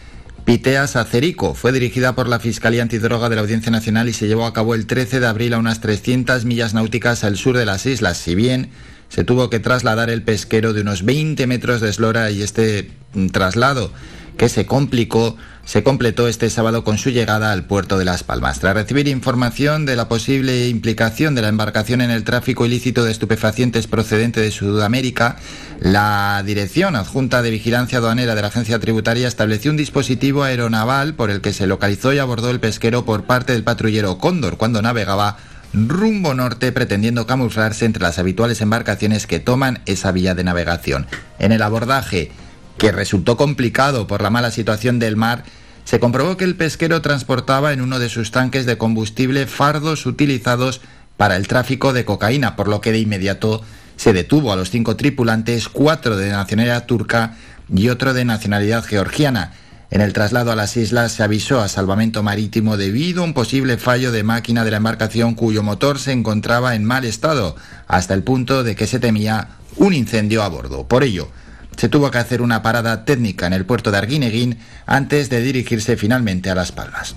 Piteas 0.47 0.94
Acerico. 0.94 1.55
Fue 1.55 1.73
dirigida 1.73 2.14
por 2.14 2.28
la 2.28 2.39
Fiscalía 2.39 2.81
Antidroga 2.81 3.28
de 3.28 3.35
la 3.35 3.43
Audiencia 3.43 3.73
Nacional 3.73 4.09
y 4.09 4.12
se 4.12 4.28
llevó 4.28 4.47
a 4.47 4.52
cabo 4.52 4.77
el 4.77 4.86
13 4.86 5.18
de 5.18 5.27
abril 5.27 5.52
a 5.55 5.59
unas 5.59 5.81
300 5.81 6.44
millas 6.44 6.73
náuticas 6.73 7.24
al 7.24 7.36
sur 7.36 7.56
de 7.56 7.66
las 7.66 7.85
islas. 7.85 8.16
Si 8.16 8.36
bien 8.36 8.70
se 9.09 9.24
tuvo 9.24 9.51
que 9.51 9.59
trasladar 9.59 10.09
el 10.09 10.23
pesquero 10.23 10.73
de 10.73 10.82
unos 10.82 11.05
20 11.05 11.44
metros 11.48 11.81
de 11.81 11.90
eslora 11.90 12.31
y 12.31 12.43
este 12.43 12.93
mm, 13.14 13.27
traslado 13.31 13.90
que 14.39 14.48
se 14.48 14.66
complicó 14.66 15.36
se 15.66 15.82
completó 15.82 16.28
este 16.28 16.48
sábado 16.48 16.84
con 16.84 16.97
su 16.97 17.10
llegada 17.10 17.51
al 17.51 17.64
puerto 17.64 17.98
de 17.98 18.05
Las 18.05 18.22
Palmas. 18.22 18.60
Tras 18.60 18.74
recibir 18.74 19.09
información 19.09 19.84
de 19.84 19.97
la 19.97 20.09
posible 20.09 20.68
implicación 20.68 21.34
de 21.34 21.43
la 21.43 21.48
embarcación 21.48 22.01
en 22.01 22.10
el 22.12 22.22
tráfico 22.22 22.64
ilícito 22.64 23.05
de 23.05 23.10
estupefacientes 23.10 23.88
procedente 23.88 24.40
de 24.40 24.52
Sudamérica, 24.52 25.36
la 25.80 26.40
Dirección 26.47 26.94
Adjunta 26.94 27.43
de 27.43 27.51
Vigilancia 27.51 27.98
Aduanera 27.98 28.36
de 28.36 28.43
la 28.43 28.48
Agencia 28.48 28.78
Tributaria 28.78 29.26
estableció 29.26 29.72
un 29.72 29.76
dispositivo 29.76 30.44
aeronaval 30.44 31.14
por 31.14 31.30
el 31.30 31.40
que 31.40 31.52
se 31.52 31.66
localizó 31.66 32.12
y 32.12 32.18
abordó 32.18 32.51
el 32.51 32.60
pesquero 32.60 33.05
por 33.05 33.24
parte 33.24 33.52
del 33.52 33.64
patrullero 33.64 34.18
Cóndor 34.18 34.59
cuando 34.59 34.80
navegaba 34.82 35.36
rumbo 35.74 36.32
norte 36.32 36.70
pretendiendo 36.70 37.26
camuflarse 37.26 37.86
entre 37.86 38.05
las 38.05 38.20
habituales 38.20 38.60
embarcaciones 38.60 39.26
que 39.26 39.40
toman 39.40 39.80
esa 39.86 40.12
vía 40.12 40.36
de 40.36 40.44
navegación. 40.44 41.09
En 41.40 41.51
el 41.51 41.60
abordaje, 41.60 42.30
que 42.78 42.93
resultó 42.93 43.36
complicado 43.36 44.07
por 44.07 44.23
la 44.23 44.31
mala 44.31 44.51
situación 44.51 44.98
del 44.98 45.16
mar, 45.16 45.44
se 45.85 46.01
comprobó 46.01 46.36
que 46.36 46.44
el 46.44 46.57
pesquero 46.57 47.01
transportaba 47.01 47.73
en 47.73 47.81
uno 47.81 47.98
de 47.98 48.09
sus 48.09 48.31
tanques 48.31 48.66
de 48.66 48.77
combustible 48.77 49.47
fardos 49.47 50.05
utilizados 50.05 50.81
para 51.16 51.36
el 51.36 51.47
tráfico 51.47 51.93
de 51.93 52.05
cocaína, 52.05 52.57
por 52.57 52.69
lo 52.69 52.81
que 52.81 52.93
de 52.93 52.98
inmediato 52.98 53.62
se 53.97 54.12
detuvo 54.12 54.53
a 54.53 54.57
los 54.57 54.70
cinco 54.70 54.97
tripulantes, 54.97 55.69
cuatro 55.69 56.16
de 56.16 56.31
nacionalidad 56.31 56.86
turca 56.86 57.36
y 57.74 57.89
otro 57.89 58.15
de 58.15 58.24
nacionalidad 58.24 58.85
georgiana. 58.85 59.53
En 59.90 60.01
el 60.01 60.12
traslado 60.12 60.51
a 60.51 60.57
las 60.57 60.77
islas 60.77 61.12
se 61.12 61.23
avisó 61.23 61.61
a 61.61 61.69
salvamento 61.69 62.23
marítimo 62.23 62.77
debido 62.77 63.23
a 63.23 63.24
un 63.24 63.35
posible 63.35 63.78
fallo 63.78 64.11
de 64.11 64.24
máquina 64.24 64.65
de 64.65 64.73
la 64.73 64.78
embarcación 64.78 65.35
cuyo 65.35 65.62
motor 65.62 65.98
se 66.01 66.12
encontraba 66.12 66.74
en 66.74 66.85
mal 66.85 67.05
estado, 67.05 67.55
hasta 67.86 68.12
el 68.12 68.24
punto 68.24 68.65
de 68.65 68.74
que 68.74 68.89
se 68.89 68.98
temía 68.98 69.48
un 69.77 69.94
incendio 69.94 70.43
a 70.43 70.48
bordo. 70.48 70.89
Por 70.89 71.05
ello, 71.05 71.28
se 71.77 71.89
tuvo 71.89 72.11
que 72.11 72.19
hacer 72.19 72.43
una 72.43 72.62
parada 72.62 73.05
técnica 73.05 73.47
en 73.47 73.53
el 73.53 73.65
puerto 73.65 73.90
de 73.90 73.98
Arguineguín 73.98 74.59
antes 74.86 75.31
de 75.31 75.40
dirigirse 75.40 75.97
finalmente 75.97 76.51
a 76.51 76.55
Las 76.55 76.73
Palmas. 76.73 77.16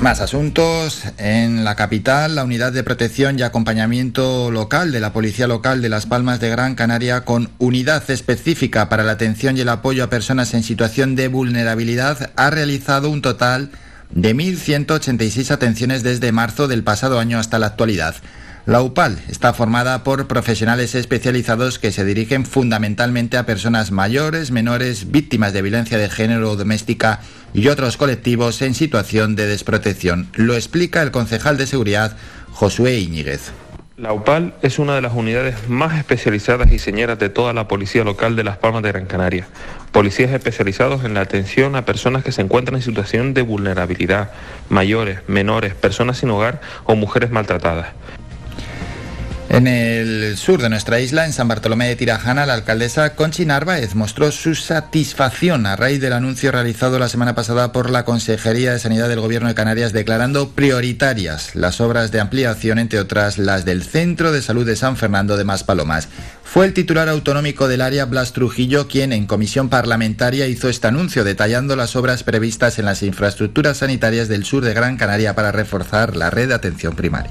Más 0.00 0.20
asuntos. 0.20 1.02
En 1.16 1.64
la 1.64 1.74
capital, 1.74 2.34
la 2.34 2.44
unidad 2.44 2.72
de 2.72 2.84
protección 2.84 3.38
y 3.38 3.42
acompañamiento 3.42 4.50
local 4.50 4.92
de 4.92 5.00
la 5.00 5.12
Policía 5.12 5.48
Local 5.48 5.80
de 5.80 5.88
Las 5.88 6.06
Palmas 6.06 6.38
de 6.38 6.50
Gran 6.50 6.74
Canaria, 6.74 7.22
con 7.22 7.50
unidad 7.58 8.08
específica 8.10 8.88
para 8.88 9.04
la 9.04 9.12
atención 9.12 9.56
y 9.56 9.62
el 9.62 9.68
apoyo 9.70 10.04
a 10.04 10.10
personas 10.10 10.52
en 10.54 10.62
situación 10.62 11.16
de 11.16 11.28
vulnerabilidad, 11.28 12.30
ha 12.36 12.50
realizado 12.50 13.08
un 13.10 13.22
total 13.22 13.70
de 14.10 14.36
1.186 14.36 15.50
atenciones 15.50 16.02
desde 16.02 16.30
marzo 16.30 16.68
del 16.68 16.84
pasado 16.84 17.18
año 17.18 17.38
hasta 17.38 17.58
la 17.58 17.66
actualidad. 17.66 18.14
La 18.66 18.82
UPAL 18.82 19.20
está 19.28 19.54
formada 19.54 20.02
por 20.02 20.26
profesionales 20.26 20.96
especializados 20.96 21.78
que 21.78 21.92
se 21.92 22.04
dirigen 22.04 22.44
fundamentalmente 22.44 23.36
a 23.36 23.46
personas 23.46 23.92
mayores, 23.92 24.50
menores, 24.50 25.12
víctimas 25.12 25.52
de 25.52 25.62
violencia 25.62 25.98
de 25.98 26.10
género 26.10 26.50
o 26.50 26.56
doméstica 26.56 27.20
y 27.54 27.68
otros 27.68 27.96
colectivos 27.96 28.60
en 28.62 28.74
situación 28.74 29.36
de 29.36 29.46
desprotección. 29.46 30.28
Lo 30.34 30.56
explica 30.56 31.02
el 31.02 31.12
concejal 31.12 31.56
de 31.58 31.68
seguridad 31.68 32.16
Josué 32.50 32.98
Iñiguez. 32.98 33.52
La 33.96 34.12
UPAL 34.12 34.54
es 34.62 34.80
una 34.80 34.96
de 34.96 35.00
las 35.00 35.14
unidades 35.14 35.68
más 35.68 35.96
especializadas 35.96 36.72
y 36.72 36.80
señeras 36.80 37.20
de 37.20 37.28
toda 37.28 37.52
la 37.52 37.68
policía 37.68 38.02
local 38.02 38.34
de 38.34 38.42
Las 38.42 38.56
Palmas 38.56 38.82
de 38.82 38.90
Gran 38.90 39.06
Canaria. 39.06 39.46
Policías 39.92 40.32
especializados 40.32 41.04
en 41.04 41.14
la 41.14 41.20
atención 41.20 41.76
a 41.76 41.84
personas 41.84 42.24
que 42.24 42.32
se 42.32 42.42
encuentran 42.42 42.74
en 42.74 42.82
situación 42.82 43.32
de 43.32 43.42
vulnerabilidad, 43.42 44.32
mayores, 44.68 45.20
menores, 45.28 45.74
personas 45.74 46.18
sin 46.18 46.30
hogar 46.30 46.60
o 46.84 46.96
mujeres 46.96 47.30
maltratadas. 47.30 47.90
En 49.48 49.68
el 49.68 50.36
sur 50.36 50.60
de 50.60 50.68
nuestra 50.68 50.98
isla, 50.98 51.24
en 51.24 51.32
San 51.32 51.46
Bartolomé 51.46 51.86
de 51.86 51.96
Tirajana, 51.96 52.46
la 52.46 52.54
alcaldesa 52.54 53.14
Conchi 53.14 53.46
Narváez 53.46 53.94
mostró 53.94 54.32
su 54.32 54.56
satisfacción 54.56 55.66
a 55.66 55.76
raíz 55.76 56.00
del 56.00 56.14
anuncio 56.14 56.50
realizado 56.50 56.98
la 56.98 57.08
semana 57.08 57.36
pasada 57.36 57.70
por 57.70 57.88
la 57.88 58.04
Consejería 58.04 58.72
de 58.72 58.80
Sanidad 58.80 59.08
del 59.08 59.20
Gobierno 59.20 59.48
de 59.48 59.54
Canarias 59.54 59.92
declarando 59.92 60.50
prioritarias 60.50 61.54
las 61.54 61.80
obras 61.80 62.10
de 62.10 62.18
ampliación, 62.20 62.80
entre 62.80 62.98
otras 62.98 63.38
las 63.38 63.64
del 63.64 63.84
Centro 63.84 64.32
de 64.32 64.42
Salud 64.42 64.66
de 64.66 64.74
San 64.74 64.96
Fernando 64.96 65.36
de 65.36 65.44
Maspalomas. 65.44 66.08
Fue 66.42 66.66
el 66.66 66.74
titular 66.74 67.08
autonómico 67.08 67.68
del 67.68 67.82
área, 67.82 68.04
Blas 68.04 68.32
Trujillo, 68.32 68.88
quien 68.88 69.12
en 69.12 69.26
comisión 69.26 69.68
parlamentaria 69.68 70.48
hizo 70.48 70.68
este 70.68 70.88
anuncio 70.88 71.22
detallando 71.22 71.76
las 71.76 71.94
obras 71.94 72.24
previstas 72.24 72.80
en 72.80 72.84
las 72.84 73.02
infraestructuras 73.04 73.78
sanitarias 73.78 74.28
del 74.28 74.44
sur 74.44 74.64
de 74.64 74.74
Gran 74.74 74.96
Canaria 74.96 75.36
para 75.36 75.52
reforzar 75.52 76.16
la 76.16 76.30
red 76.30 76.48
de 76.48 76.54
atención 76.54 76.96
primaria. 76.96 77.30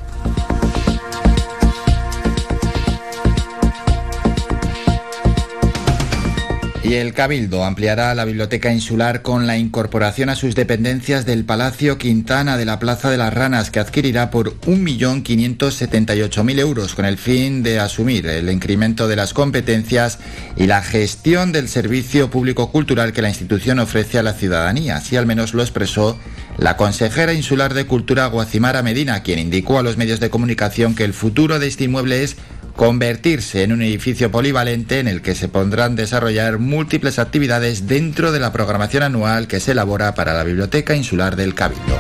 Y 6.87 6.93
el 6.93 7.13
Cabildo 7.13 7.63
ampliará 7.65 8.13
la 8.13 8.25
biblioteca 8.25 8.71
insular 8.71 9.23
con 9.23 9.47
la 9.47 9.57
incorporación 9.57 10.29
a 10.29 10.35
sus 10.35 10.53
dependencias 10.53 11.25
del 11.25 11.43
Palacio 11.43 11.97
Quintana 11.97 12.57
de 12.57 12.65
la 12.65 12.77
Plaza 12.77 13.09
de 13.09 13.17
las 13.17 13.33
Ranas, 13.33 13.71
que 13.71 13.79
adquirirá 13.79 14.29
por 14.29 14.59
1.578.000 14.61 16.59
euros 16.59 16.93
con 16.93 17.05
el 17.05 17.17
fin 17.17 17.63
de 17.63 17.79
asumir 17.79 18.27
el 18.27 18.51
incremento 18.51 19.07
de 19.07 19.15
las 19.15 19.33
competencias 19.33 20.19
y 20.57 20.67
la 20.67 20.83
gestión 20.83 21.51
del 21.51 21.69
servicio 21.69 22.29
público 22.29 22.71
cultural 22.71 23.13
que 23.13 23.23
la 23.23 23.29
institución 23.29 23.79
ofrece 23.79 24.19
a 24.19 24.23
la 24.23 24.33
ciudadanía. 24.33 24.97
Así 24.97 25.15
al 25.15 25.25
menos 25.25 25.55
lo 25.55 25.63
expresó 25.63 26.19
la 26.57 26.77
consejera 26.77 27.33
insular 27.33 27.73
de 27.73 27.85
Cultura 27.85 28.27
Guacimara 28.27 28.81
Medina, 28.81 29.23
quien 29.23 29.39
indicó 29.39 29.79
a 29.79 29.83
los 29.83 29.97
medios 29.97 30.19
de 30.19 30.29
comunicación 30.29 30.95
que 30.95 31.03
el 31.03 31.13
futuro 31.13 31.59
de 31.59 31.67
este 31.67 31.83
inmueble 31.83 32.23
es 32.23 32.37
convertirse 32.75 33.63
en 33.63 33.71
un 33.71 33.81
edificio 33.81 34.31
polivalente 34.31 34.99
en 34.99 35.07
el 35.07 35.21
que 35.21 35.35
se 35.35 35.47
pondrán 35.47 35.95
desarrollar 35.95 36.59
múltiples 36.59 37.19
actividades 37.19 37.87
dentro 37.87 38.31
de 38.31 38.39
la 38.39 38.51
programación 38.51 39.03
anual 39.03 39.47
que 39.47 39.59
se 39.59 39.71
elabora 39.71 40.13
para 40.15 40.33
la 40.33 40.43
Biblioteca 40.43 40.95
Insular 40.95 41.35
del 41.35 41.55
Cabildo. 41.55 41.97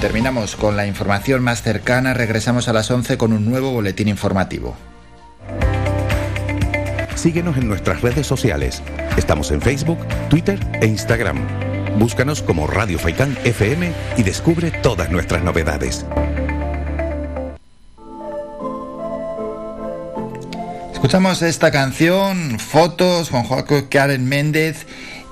Terminamos 0.00 0.54
con 0.54 0.76
la 0.76 0.86
información 0.86 1.42
más 1.42 1.62
cercana, 1.62 2.14
regresamos 2.14 2.68
a 2.68 2.72
las 2.72 2.90
11 2.90 3.18
con 3.18 3.32
un 3.32 3.44
nuevo 3.44 3.72
boletín 3.72 4.08
informativo. 4.08 4.76
Síguenos 7.18 7.56
en 7.56 7.66
nuestras 7.66 8.00
redes 8.00 8.28
sociales. 8.28 8.80
Estamos 9.16 9.50
en 9.50 9.60
Facebook, 9.60 9.98
Twitter 10.30 10.56
e 10.80 10.86
Instagram. 10.86 11.36
Búscanos 11.98 12.42
como 12.42 12.68
Radio 12.68 12.96
Faicán 12.96 13.36
FM 13.42 13.92
y 14.16 14.22
descubre 14.22 14.70
todas 14.70 15.10
nuestras 15.10 15.42
novedades. 15.42 16.06
Escuchamos 20.92 21.42
esta 21.42 21.72
canción, 21.72 22.60
fotos 22.60 23.30
con 23.30 23.42
Joaquín 23.42 23.86
Karen 23.90 24.28
Méndez. 24.28 24.86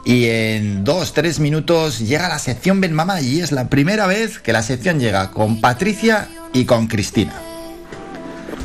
Y 0.05 0.27
en 0.27 0.83
dos, 0.83 1.13
tres 1.13 1.39
minutos 1.39 2.01
llega 2.01 2.29
la 2.29 2.41
sección 2.41 2.81
Ben 2.81 2.95
Mama 2.95 3.21
y 3.21 3.39
es 3.39 3.53
la 3.53 3.69
primera 3.69 4.09
vez 4.09 4.41
que 4.41 4.53
la 4.53 4.65
sección 4.65 4.99
llega 4.99 5.31
con 5.31 5.61
Patricia 5.61 6.27
y 6.53 6.65
con 6.65 6.89
Cristina. 6.89 7.46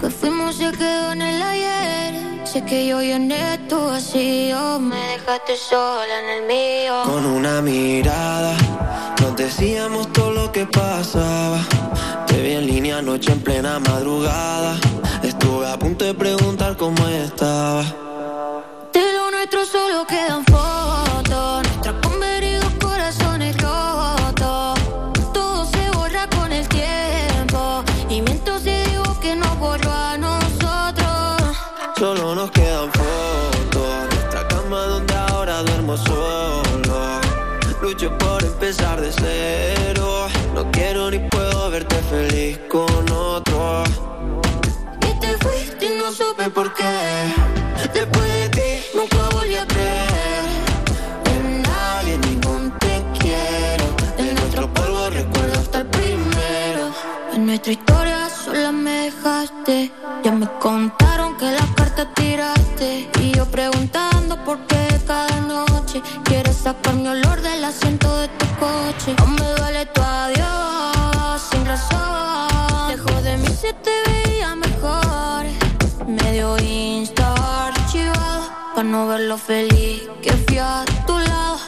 Que 0.01 0.09
fuimos 0.09 0.55
se 0.55 0.71
quedó 0.71 1.11
en 1.11 1.21
el 1.21 1.39
ayer. 1.39 2.41
Sé 2.43 2.65
que 2.65 2.87
yo 2.87 3.03
llené 3.03 3.59
tu 3.69 3.85
vacío. 3.85 4.79
Me 4.79 4.95
dejaste 4.95 5.55
sola 5.55 6.13
en 6.23 6.29
el 6.37 6.47
mío. 6.47 7.03
Con 7.05 7.23
una 7.23 7.61
mirada 7.61 8.55
nos 9.21 9.35
decíamos 9.35 10.11
todo 10.11 10.31
lo 10.31 10.51
que 10.51 10.65
pasaba. 10.65 11.59
Te 12.25 12.41
vi 12.41 12.53
en 12.53 12.65
línea 12.65 12.97
anoche 12.97 13.31
en 13.31 13.41
plena 13.41 13.77
madrugada. 13.77 14.75
Estuve 15.21 15.67
a 15.67 15.77
punto 15.77 16.03
de 16.03 16.15
preguntar 16.15 16.75
cómo 16.77 17.07
estaba. 17.07 18.00
Con 42.71 43.11
otro. 43.11 43.83
Y 45.01 45.19
te 45.19 45.37
fuiste 45.39 45.85
y 45.87 45.97
no 45.99 46.09
supe 46.09 46.49
por 46.49 46.73
qué. 46.73 47.33
Después 47.93 48.33
de 48.33 48.49
ti 48.49 48.85
nunca 48.95 49.17
volví 49.35 49.55
a 49.55 49.67
creer. 49.67 50.45
En 51.33 51.61
nadie, 51.63 52.17
ningún 52.29 52.71
te 52.79 53.03
quiero. 53.19 53.85
En 54.17 54.35
nuestro 54.35 54.73
polvo 54.73 55.09
recuerdo 55.09 55.59
hasta 55.59 55.79
el 55.79 55.87
primero. 55.87 56.83
En 57.33 57.45
nuestra 57.45 57.73
historia 57.73 58.29
sola 58.29 58.71
me 58.71 59.11
dejaste. 59.11 59.91
Ya 60.23 60.31
me 60.31 60.47
contaron 60.59 61.35
que 61.35 61.51
las 61.51 61.69
cartas 61.75 62.07
tiraste. 62.15 63.09
Y 63.19 63.31
yo 63.33 63.45
preguntando 63.47 64.41
por 64.45 64.57
qué 64.67 64.87
cada 65.05 65.41
noche 65.41 66.01
quieres 66.23 66.55
sacar 66.55 66.93
mi 66.93 67.09
olor 67.09 67.41
del 67.41 67.65
asiento 67.65 68.07
de 68.17 68.29
tu 68.29 68.45
coche. 68.61 69.13
Para 78.81 78.89
no 78.89 79.07
ver 79.09 79.19
lo 79.19 79.37
feliz 79.37 80.09
que 80.23 80.31
fui 80.31 80.57
a 80.57 80.83
tu 81.05 81.15
lado. 81.15 81.59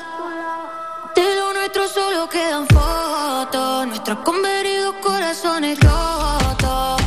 De 1.16 1.36
lo 1.36 1.54
nuestro 1.54 1.88
solo 1.88 2.28
quedan 2.28 2.66
fotos. 2.66 3.86
Nuestros 3.86 4.18
convenidos 4.26 4.96
corazones 4.96 5.78
rotos. 5.80 7.02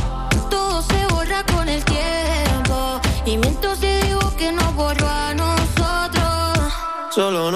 Todo 0.49 0.81
se 0.81 1.05
borra 1.07 1.43
con 1.53 1.67
el 1.67 1.83
tiempo. 1.83 3.01
Y 3.25 3.35
miento 3.35 3.75
si 3.75 3.87
digo 3.87 4.33
que 4.37 4.49
nos 4.53 4.73
borró 4.75 5.09
a 5.09 5.33
nosotros. 5.33 6.73
Solo 7.13 7.46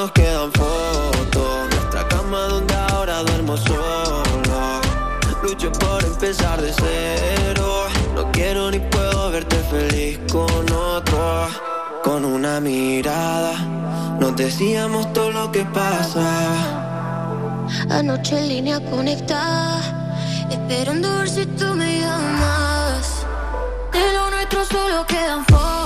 Con 12.03 12.25
una 12.25 12.59
mirada 12.59 13.53
nos 14.19 14.35
decíamos 14.35 15.13
todo 15.13 15.31
lo 15.31 15.51
que 15.51 15.63
pasaba. 15.65 17.67
Anoche 17.89 18.39
en 18.39 18.49
línea 18.49 18.79
conectada, 18.79 19.79
esperando 20.49 21.19
ver 21.19 21.29
si 21.29 21.45
tú 21.45 21.75
me 21.75 22.01
llamas. 22.01 23.25
De 23.93 24.13
lo 24.13 24.31
nuestro 24.31 24.65
solo 24.65 25.05
quedan 25.05 25.45
fotos, 25.45 25.80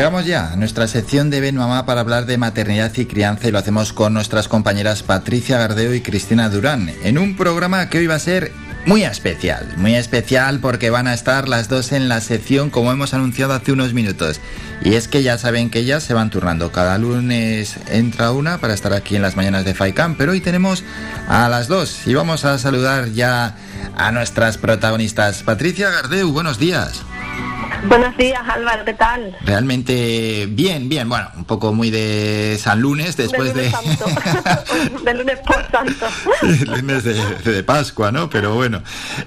Llegamos 0.00 0.24
ya 0.24 0.52
a 0.52 0.56
nuestra 0.56 0.88
sección 0.88 1.28
de 1.28 1.42
Ben 1.42 1.56
Mamá 1.56 1.84
para 1.84 2.00
hablar 2.00 2.24
de 2.24 2.38
maternidad 2.38 2.90
y 2.96 3.04
crianza 3.04 3.46
y 3.46 3.50
lo 3.50 3.58
hacemos 3.58 3.92
con 3.92 4.14
nuestras 4.14 4.48
compañeras 4.48 5.02
Patricia 5.02 5.58
Gardeo 5.58 5.92
y 5.92 6.00
Cristina 6.00 6.48
Durán 6.48 6.90
en 7.04 7.18
un 7.18 7.36
programa 7.36 7.90
que 7.90 7.98
hoy 7.98 8.06
va 8.06 8.14
a 8.14 8.18
ser 8.18 8.50
muy 8.86 9.02
especial, 9.02 9.74
muy 9.76 9.94
especial 9.96 10.60
porque 10.60 10.88
van 10.88 11.06
a 11.06 11.12
estar 11.12 11.50
las 11.50 11.68
dos 11.68 11.92
en 11.92 12.08
la 12.08 12.22
sección 12.22 12.70
como 12.70 12.90
hemos 12.90 13.12
anunciado 13.12 13.52
hace 13.52 13.72
unos 13.72 13.92
minutos. 13.92 14.40
Y 14.82 14.94
es 14.94 15.06
que 15.06 15.22
ya 15.22 15.36
saben 15.36 15.68
que 15.68 15.80
ellas 15.80 16.02
se 16.02 16.14
van 16.14 16.30
turnando. 16.30 16.72
Cada 16.72 16.96
lunes 16.96 17.76
entra 17.90 18.30
una 18.30 18.56
para 18.56 18.72
estar 18.72 18.94
aquí 18.94 19.16
en 19.16 19.22
las 19.22 19.36
mañanas 19.36 19.66
de 19.66 19.74
FaiCam, 19.74 20.14
pero 20.16 20.32
hoy 20.32 20.40
tenemos 20.40 20.82
a 21.28 21.46
las 21.50 21.68
dos 21.68 22.06
y 22.06 22.14
vamos 22.14 22.46
a 22.46 22.56
saludar 22.56 23.10
ya 23.10 23.54
a 23.98 24.12
nuestras 24.12 24.56
protagonistas. 24.56 25.42
Patricia 25.42 25.90
Gardeu, 25.90 26.32
buenos 26.32 26.58
días. 26.58 27.02
Buenos 27.86 28.16
días, 28.16 28.40
Álvaro, 28.46 28.84
¿qué 28.84 28.94
tal? 28.94 29.36
Realmente 29.42 30.46
bien, 30.50 30.88
bien. 30.88 31.08
Bueno, 31.08 31.28
un 31.36 31.44
poco 31.44 31.72
muy 31.72 31.90
de 31.90 32.58
San 32.60 32.80
Lunes 32.80 33.16
después 33.16 33.54
de... 33.54 33.62
de... 33.62 33.70
Santo. 33.70 34.06
de 35.04 35.14
lunes 35.14 35.38
por 35.40 35.70
santo. 35.70 36.06
Sí, 36.40 36.64
lunes 36.64 37.04
de, 37.04 37.14
de 37.50 37.64
Pascua, 37.64 38.12
¿no? 38.12 38.28
Pero 38.28 38.54
bueno, 38.54 38.82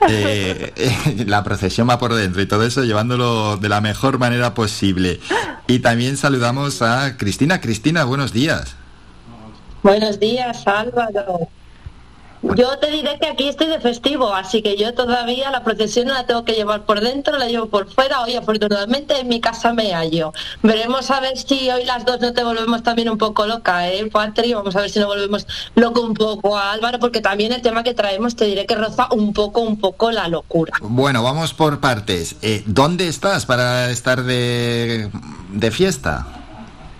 eh, 0.07 0.72
eh, 0.76 1.24
la 1.28 1.44
procesión 1.44 1.90
va 1.90 1.98
por 1.98 2.14
dentro 2.14 2.41
y 2.41 2.45
todo 2.45 2.64
eso 2.64 2.84
llevándolo 2.84 3.57
de 3.57 3.70
la 3.70 3.82
mejor 3.82 4.20
manera 4.20 4.53
posible. 4.53 5.20
Y 5.68 5.80
también 5.80 6.18
saludamos 6.18 6.82
a 6.82 7.18
Cristina. 7.18 7.61
Cristina, 7.61 8.03
buenos 8.03 8.34
días. 8.34 8.76
Buenos 9.82 10.20
días, 10.20 10.65
Álvaro. 10.68 11.49
Yo 12.44 12.78
te 12.78 12.91
diré 12.91 13.18
que 13.20 13.28
aquí 13.28 13.48
estoy 13.48 13.68
de 13.68 13.80
festivo, 13.80 14.34
así 14.34 14.61
que 14.61 14.76
yo 14.76 14.94
todavía 14.94 15.49
la 15.49 15.64
procesión 15.64 16.07
no 16.07 16.14
la 16.14 16.26
tengo 16.26 16.44
que 16.44 16.52
llevar 16.52 16.84
por 16.84 16.99
dentro, 16.99 17.38
la 17.38 17.48
llevo 17.48 17.68
por 17.68 17.90
fuera. 17.90 18.22
Hoy 18.22 18.36
afortunadamente 18.36 19.18
en 19.18 19.30
mi 19.30 19.40
casa 19.40 19.74
me 19.74 19.94
hallo. 19.94 20.34
Veremos 20.61 21.10
a 21.10 21.22
ver 21.22 21.38
si 21.38 21.70
hoy 21.72 21.86
las 21.86 22.06
dos 22.06 22.20
no 22.20 22.34
te 22.34 22.44
volvemos 22.44 22.84
también 22.84 23.10
un 23.10 23.18
poco 23.18 23.48
loca, 23.48 23.90
¿eh, 23.90 24.10
Patri? 24.11 24.53
Vamos 24.53 24.76
a 24.76 24.82
ver 24.82 24.90
si 24.90 24.99
no 24.99 25.07
volvemos 25.07 25.48
loco 25.76 26.02
un 26.02 26.14
poco 26.14 26.57
a 26.57 26.74
Álvaro, 26.74 26.99
porque 26.99 27.22
también 27.22 27.53
el 27.53 27.61
tema 27.61 27.82
que 27.82 27.94
traemos 27.94 28.36
te 28.36 28.44
diré 28.45 28.65
que 28.65 28.76
roza 28.76 29.07
un 29.11 29.32
poco, 29.32 29.61
un 29.61 29.80
poco 29.80 30.11
la 30.11 30.28
locura. 30.28 30.74
Bueno, 30.82 31.24
vamos 31.24 31.53
por 31.53 31.80
partes. 31.80 32.36
Eh, 32.41 32.61
¿Dónde 32.65 33.07
estás 33.07 33.45
para 33.45 33.90
estar 33.90 34.22
de, 34.22 35.10
de 35.49 35.72
fiesta? 35.72 36.43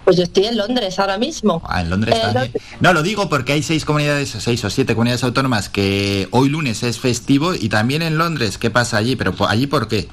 Pues 0.04 0.18
yo 0.18 0.24
estoy 0.24 0.46
en 0.46 0.58
Londres 0.58 1.00
ahora 1.00 1.18
mismo. 1.18 1.62
Ah, 1.66 1.82
en 1.82 1.90
Londres 1.90 2.16
Eh, 2.16 2.20
también. 2.22 2.52
No, 2.82 2.92
lo 2.94 3.04
digo 3.04 3.30
porque 3.30 3.54
hay 3.54 3.64
seis 3.64 3.86
comunidades, 3.86 4.30
seis 4.40 4.64
o 4.66 4.70
siete 4.70 4.96
comunidades 4.96 5.24
autónomas 5.24 5.70
que 5.70 6.28
hoy 6.32 6.50
lunes 6.50 6.84
es 6.84 7.00
festivo 7.00 7.54
y 7.54 7.70
también 7.70 8.02
en 8.02 8.18
Londres. 8.18 8.58
¿Qué 8.58 8.70
pasa 8.70 8.98
allí? 8.98 9.16
Pero 9.16 9.34
allí 9.48 9.68
por 9.68 9.88
qué? 9.88 10.10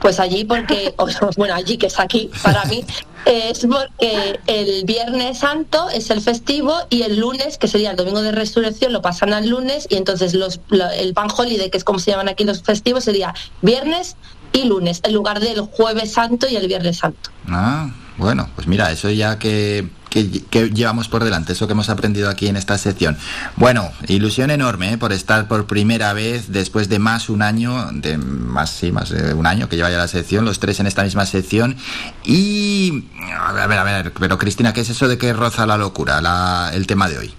Pues 0.00 0.18
allí 0.18 0.44
porque, 0.44 0.94
bueno, 1.36 1.54
allí 1.54 1.76
que 1.78 1.86
es 1.86 2.00
aquí 2.00 2.28
para 2.42 2.64
mí, 2.64 2.84
es 3.24 3.60
porque 3.60 4.40
el 4.48 4.84
Viernes 4.84 5.38
Santo 5.38 5.88
es 5.90 6.10
el 6.10 6.20
festivo 6.20 6.74
y 6.90 7.02
el 7.02 7.18
lunes, 7.20 7.56
que 7.58 7.68
sería 7.68 7.92
el 7.92 7.96
domingo 7.96 8.20
de 8.20 8.32
resurrección, 8.32 8.92
lo 8.92 9.00
pasan 9.00 9.32
al 9.32 9.48
lunes 9.48 9.86
y 9.88 9.94
entonces 9.94 10.34
los, 10.34 10.60
lo- 10.70 10.90
el 10.90 11.14
Pan 11.14 11.28
Holiday, 11.36 11.70
que 11.70 11.78
es 11.78 11.84
como 11.84 12.00
se 12.00 12.10
llaman 12.10 12.28
aquí 12.28 12.42
los 12.42 12.64
festivos, 12.64 13.04
sería 13.04 13.32
viernes 13.60 14.16
y 14.52 14.64
lunes, 14.64 15.00
en 15.04 15.14
lugar 15.14 15.38
del 15.38 15.60
Jueves 15.60 16.12
Santo 16.14 16.48
y 16.50 16.56
el 16.56 16.66
Viernes 16.66 16.98
Santo. 16.98 17.30
Ah, 17.46 17.88
bueno, 18.18 18.48
pues 18.54 18.66
mira, 18.66 18.90
eso 18.92 19.10
ya 19.10 19.38
que, 19.38 19.88
que- 20.10 20.42
que 20.50 20.68
llevamos 20.70 21.08
por 21.08 21.24
delante, 21.24 21.52
eso 21.54 21.66
que 21.66 21.72
hemos 21.72 21.88
aprendido 21.88 22.28
aquí 22.28 22.46
en 22.48 22.56
esta 22.56 22.76
sección. 22.78 23.16
Bueno, 23.56 23.90
ilusión 24.08 24.50
enorme 24.50 24.92
¿eh? 24.92 24.98
por 24.98 25.12
estar 25.12 25.48
por 25.48 25.66
primera 25.66 26.12
vez 26.12 26.52
después 26.52 26.88
de 26.88 26.98
más 26.98 27.28
un 27.30 27.42
año, 27.42 27.88
de 27.92 28.18
más, 28.18 28.70
sí, 28.70 28.92
más 28.92 29.10
de 29.10 29.32
un 29.34 29.46
año 29.46 29.68
que 29.68 29.76
lleva 29.76 29.90
ya 29.90 29.96
la 29.98 30.08
sección, 30.08 30.44
los 30.44 30.60
tres 30.60 30.78
en 30.80 30.86
esta 30.86 31.02
misma 31.04 31.24
sección. 31.26 31.76
Y, 32.24 33.04
a 33.38 33.52
ver, 33.52 33.62
a 33.62 33.66
ver, 33.66 33.78
a 33.78 33.84
ver, 33.84 34.12
pero 34.12 34.38
Cristina, 34.38 34.72
¿qué 34.72 34.82
es 34.82 34.90
eso 34.90 35.08
de 35.08 35.18
que 35.18 35.32
roza 35.32 35.66
la 35.66 35.76
locura, 35.76 36.20
la- 36.20 36.70
el 36.74 36.86
tema 36.86 37.08
de 37.08 37.18
hoy? 37.18 37.34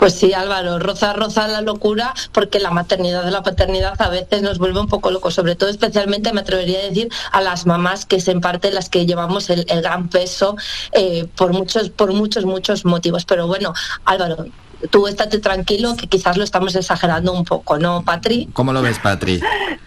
Pues 0.00 0.14
sí, 0.14 0.32
Álvaro, 0.32 0.78
roza, 0.78 1.12
roza 1.12 1.46
la 1.46 1.60
locura 1.60 2.14
porque 2.32 2.58
la 2.58 2.70
maternidad 2.70 3.22
de 3.22 3.30
la 3.30 3.42
paternidad 3.42 4.00
a 4.00 4.08
veces 4.08 4.40
nos 4.40 4.56
vuelve 4.56 4.80
un 4.80 4.88
poco 4.88 5.10
locos, 5.10 5.34
sobre 5.34 5.56
todo 5.56 5.68
especialmente 5.68 6.32
me 6.32 6.40
atrevería 6.40 6.78
a 6.78 6.82
decir 6.84 7.10
a 7.32 7.42
las 7.42 7.66
mamás 7.66 8.06
que 8.06 8.16
es 8.16 8.26
en 8.28 8.40
parte 8.40 8.70
las 8.70 8.88
que 8.88 9.04
llevamos 9.04 9.50
el, 9.50 9.66
gran 9.66 10.08
peso 10.08 10.56
eh, 10.92 11.28
por 11.36 11.52
muchos, 11.52 11.90
por 11.90 12.14
muchos, 12.14 12.46
muchos 12.46 12.86
motivos. 12.86 13.26
Pero 13.26 13.46
bueno, 13.46 13.74
Álvaro, 14.06 14.46
tú 14.88 15.06
estate 15.06 15.38
tranquilo 15.38 15.96
que 15.96 16.06
quizás 16.06 16.36
lo 16.36 16.44
estamos 16.44 16.74
exagerando 16.74 17.32
un 17.32 17.44
poco, 17.44 17.78
¿no, 17.78 18.02
Patri? 18.02 18.48
¿Cómo 18.52 18.72
lo 18.72 18.82
ves, 18.82 18.98
Patri? 18.98 19.40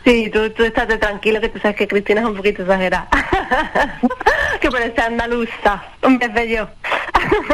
Sí, 0.03 0.29
tú, 0.31 0.49
tú 0.51 0.63
estate 0.63 0.97
tranquilo 0.97 1.41
que 1.41 1.49
tú 1.49 1.59
sabes 1.59 1.77
que 1.77 1.87
Cristina 1.87 2.21
es 2.21 2.27
un 2.27 2.35
poquito 2.35 2.61
exagerada. 2.61 3.07
que 4.61 4.69
parece 4.69 5.01
andaluza, 5.01 5.83
en 6.01 6.19
vez 6.19 6.33
de 6.33 6.49
yo. 6.49 6.67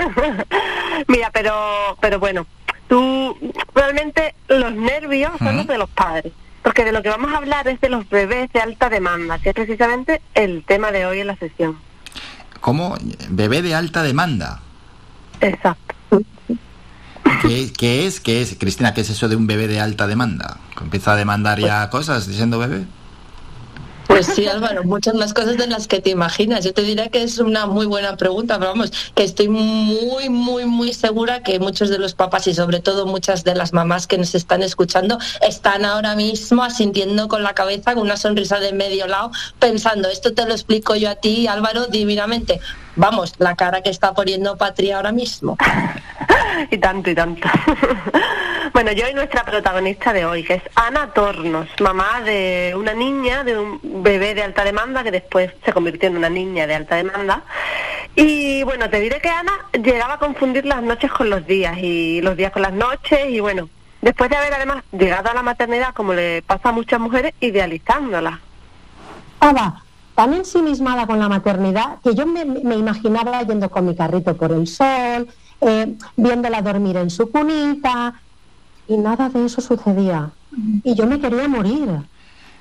Mira, 1.07 1.29
pero, 1.31 1.97
pero 2.01 2.19
bueno, 2.19 2.45
tú 2.87 3.37
realmente 3.73 4.35
los 4.47 4.73
nervios 4.73 5.31
son 5.37 5.57
los 5.57 5.67
de 5.67 5.77
los 5.77 5.89
padres. 5.89 6.33
Porque 6.63 6.83
de 6.83 6.91
lo 6.91 7.01
que 7.01 7.09
vamos 7.09 7.31
a 7.31 7.37
hablar 7.37 7.67
es 7.67 7.79
de 7.79 7.89
los 7.89 8.09
bebés 8.09 8.51
de 8.51 8.59
alta 8.59 8.89
demanda, 8.89 9.39
que 9.39 9.49
es 9.49 9.55
precisamente 9.55 10.21
el 10.33 10.63
tema 10.65 10.91
de 10.91 11.05
hoy 11.05 11.21
en 11.21 11.27
la 11.27 11.37
sesión. 11.37 11.79
¿Cómo? 12.59 12.97
Bebé 13.29 13.61
de 13.61 13.75
alta 13.75 14.03
demanda. 14.03 14.59
Exacto. 15.39 15.88
¿Qué, 17.41 17.71
qué 17.71 18.05
es? 18.07 18.19
¿Qué 18.19 18.41
es? 18.41 18.55
Cristina, 18.57 18.93
¿qué 18.93 19.01
es 19.01 19.09
eso 19.09 19.27
de 19.27 19.35
un 19.35 19.47
bebé 19.47 19.67
de 19.67 19.79
alta 19.79 20.07
demanda? 20.07 20.57
¿Que 20.77 20.83
¿Empieza 20.83 21.13
a 21.13 21.15
demandar 21.15 21.59
ya 21.59 21.89
cosas 21.89 22.25
siendo 22.25 22.59
bebé? 22.59 22.85
Pues 24.09 24.25
sí, 24.25 24.47
Álvaro, 24.47 24.83
muchas 24.85 25.13
más 25.13 25.35
cosas 25.35 25.55
de 25.57 25.67
las 25.67 25.87
que 25.87 26.01
te 26.01 26.09
imaginas. 26.09 26.65
Yo 26.65 26.73
te 26.73 26.81
diré 26.81 27.11
que 27.11 27.21
es 27.21 27.37
una 27.37 27.67
muy 27.67 27.85
buena 27.85 28.17
pregunta, 28.17 28.57
pero 28.57 28.71
vamos, 28.71 28.91
que 29.13 29.23
estoy 29.23 29.49
muy, 29.49 30.29
muy, 30.29 30.65
muy 30.65 30.93
segura 30.93 31.43
que 31.43 31.59
muchos 31.59 31.89
de 31.89 31.99
los 31.99 32.15
papás 32.15 32.47
y 32.47 32.55
sobre 32.55 32.79
todo 32.79 33.05
muchas 33.05 33.43
de 33.43 33.53
las 33.53 33.71
mamás 33.71 34.07
que 34.07 34.17
nos 34.17 34.33
están 34.33 34.63
escuchando 34.63 35.19
están 35.47 35.85
ahora 35.85 36.15
mismo 36.15 36.63
asintiendo 36.63 37.27
con 37.27 37.43
la 37.43 37.53
cabeza, 37.53 37.93
con 37.93 38.01
una 38.01 38.17
sonrisa 38.17 38.59
de 38.59 38.73
medio 38.73 39.05
lado, 39.05 39.31
pensando, 39.59 40.09
esto 40.09 40.33
te 40.33 40.43
lo 40.47 40.53
explico 40.53 40.95
yo 40.95 41.11
a 41.11 41.15
ti, 41.15 41.45
Álvaro, 41.45 41.85
divinamente. 41.85 42.59
Vamos, 42.99 43.33
la 43.37 43.55
cara 43.55 43.81
que 43.81 43.89
está 43.89 44.13
poniendo 44.13 44.57
Patria 44.57 44.97
ahora 44.97 45.13
mismo. 45.13 45.55
y 46.69 46.77
tanto 46.79 47.09
y 47.09 47.15
tanto. 47.15 47.47
bueno, 48.73 48.91
yo 48.91 49.07
y 49.07 49.13
nuestra 49.13 49.45
protagonista 49.45 50.11
de 50.11 50.25
hoy, 50.25 50.43
que 50.43 50.55
es 50.55 50.63
Ana 50.75 51.13
Tornos, 51.13 51.69
mamá 51.79 52.19
de 52.25 52.73
una 52.75 52.93
niña, 52.93 53.45
de 53.45 53.57
un 53.57 54.03
bebé 54.03 54.35
de 54.35 54.43
alta 54.43 54.65
demanda, 54.65 55.01
que 55.01 55.11
después 55.11 55.49
se 55.63 55.71
convirtió 55.71 56.09
en 56.09 56.17
una 56.17 56.29
niña 56.29 56.67
de 56.67 56.75
alta 56.75 56.97
demanda. 56.97 57.43
Y 58.17 58.63
bueno, 58.63 58.89
te 58.89 58.99
diré 58.99 59.21
que 59.21 59.29
Ana 59.29 59.53
llegaba 59.71 60.15
a 60.15 60.19
confundir 60.19 60.65
las 60.65 60.83
noches 60.83 61.09
con 61.09 61.29
los 61.29 61.47
días 61.47 61.77
y 61.77 62.19
los 62.19 62.35
días 62.35 62.51
con 62.51 62.63
las 62.63 62.73
noches 62.73 63.29
y 63.29 63.39
bueno, 63.39 63.69
después 64.01 64.29
de 64.29 64.35
haber 64.35 64.53
además 64.53 64.83
llegado 64.91 65.29
a 65.29 65.33
la 65.33 65.41
maternidad, 65.41 65.93
como 65.93 66.13
le 66.13 66.41
pasa 66.41 66.67
a 66.67 66.73
muchas 66.73 66.99
mujeres, 66.99 67.33
idealizándola. 67.39 68.41
Estaba 69.35 69.83
tan 70.19 70.33
ensimismada 70.33 71.07
con 71.07 71.17
la 71.17 71.29
maternidad 71.29 72.01
que 72.03 72.13
yo 72.13 72.25
me, 72.25 72.43
me 72.43 72.75
imaginaba 72.75 73.41
yendo 73.43 73.69
con 73.69 73.85
mi 73.85 73.95
carrito 73.95 74.35
por 74.35 74.51
el 74.51 74.67
sol, 74.67 75.29
eh, 75.61 75.95
viéndola 76.17 76.61
dormir 76.61 76.97
en 76.97 77.09
su 77.09 77.31
cunita, 77.31 78.15
y 78.89 78.97
nada 78.97 79.29
de 79.29 79.45
eso 79.45 79.61
sucedía. 79.61 80.29
Y 80.83 80.93
yo 80.93 81.07
me 81.07 81.21
quería 81.21 81.47
morir. 81.47 82.01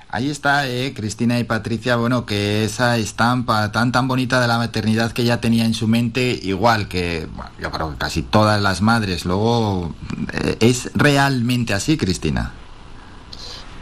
Ahí 0.08 0.30
está, 0.30 0.68
eh, 0.68 0.94
Cristina 0.94 1.40
y 1.40 1.42
Patricia, 1.42 1.96
bueno, 1.96 2.26
que 2.26 2.64
esa 2.64 2.96
estampa 2.96 3.72
tan 3.72 3.90
tan 3.90 4.06
bonita 4.06 4.40
de 4.40 4.46
la 4.46 4.58
maternidad 4.58 5.10
que 5.10 5.22
ella 5.22 5.40
tenía 5.40 5.64
en 5.64 5.74
su 5.74 5.88
mente, 5.88 6.38
igual 6.40 6.86
que, 6.86 7.26
bueno, 7.34 7.50
yo 7.60 7.72
creo 7.72 7.90
que 7.90 7.96
casi 7.96 8.22
todas 8.22 8.62
las 8.62 8.82
madres, 8.82 9.24
luego, 9.24 9.92
eh, 10.32 10.58
¿es 10.60 10.92
realmente 10.94 11.74
así, 11.74 11.96
Cristina? 11.96 12.52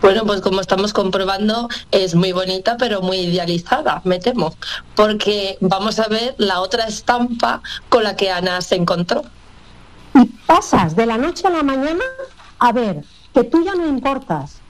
Bueno, 0.06 0.24
pues 0.24 0.40
como 0.40 0.60
estamos 0.60 0.92
comprobando, 0.92 1.68
es 1.90 2.14
muy 2.14 2.30
bonita, 2.30 2.76
pero 2.76 3.02
muy 3.02 3.16
idealizada, 3.16 4.02
me 4.04 4.20
temo, 4.20 4.54
porque 4.94 5.58
vamos 5.60 5.98
a 5.98 6.06
ver 6.06 6.36
la 6.38 6.60
otra 6.60 6.84
estampa 6.84 7.60
con 7.88 8.04
la 8.04 8.14
que 8.14 8.30
Ana 8.30 8.60
se 8.60 8.76
encontró. 8.76 9.24
Y 10.14 10.26
pasas 10.46 10.94
de 10.94 11.06
la 11.06 11.18
noche 11.18 11.48
a 11.48 11.50
la 11.50 11.64
mañana 11.64 12.04
a 12.60 12.70
ver 12.70 13.04
que 13.34 13.42
tú 13.42 13.64
ya 13.64 13.74
no 13.74 13.84
importas, 13.88 14.60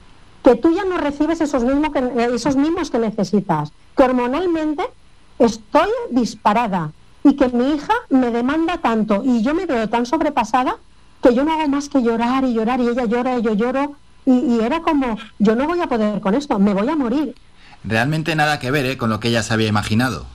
que 0.43 0.55
tú 0.55 0.71
ya 0.71 0.85
no 0.85 0.97
recibes 0.97 1.39
esos 1.39 1.63
mismos 1.63 1.91
que, 1.93 2.33
esos 2.33 2.55
mismos 2.55 2.89
que 2.89 2.97
necesitas, 2.97 3.71
que 3.95 4.03
hormonalmente 4.05 4.89
estoy 5.37 5.91
disparada 6.09 6.93
y 7.23 7.35
que 7.35 7.49
mi 7.49 7.75
hija 7.75 7.93
me 8.09 8.31
demanda 8.31 8.79
tanto 8.79 9.21
y 9.23 9.43
yo 9.43 9.53
me 9.53 9.67
veo 9.67 9.87
tan 9.87 10.07
sobrepasada 10.07 10.77
que 11.21 11.35
yo 11.35 11.43
no 11.43 11.53
hago 11.53 11.67
más 11.67 11.89
que 11.89 12.01
llorar 12.01 12.43
y 12.43 12.55
llorar 12.55 12.79
y 12.79 12.87
ella 12.87 13.05
llora 13.05 13.37
y 13.37 13.43
yo 13.43 13.53
lloro 13.53 13.95
y, 14.27 14.55
y 14.55 14.59
era 14.59 14.81
como, 14.81 15.17
yo 15.39 15.55
no 15.55 15.65
voy 15.65 15.81
a 15.81 15.87
poder 15.87 16.19
con 16.19 16.35
esto, 16.35 16.59
me 16.59 16.73
voy 16.73 16.89
a 16.89 16.95
morir. 16.95 17.33
Realmente 17.83 18.35
nada 18.35 18.59
que 18.59 18.69
ver, 18.69 18.85
eh, 18.85 18.97
con 18.97 19.09
lo 19.09 19.19
que 19.19 19.29
ella 19.29 19.41
se 19.41 19.53
había 19.53 19.67
imaginado. 19.69 20.25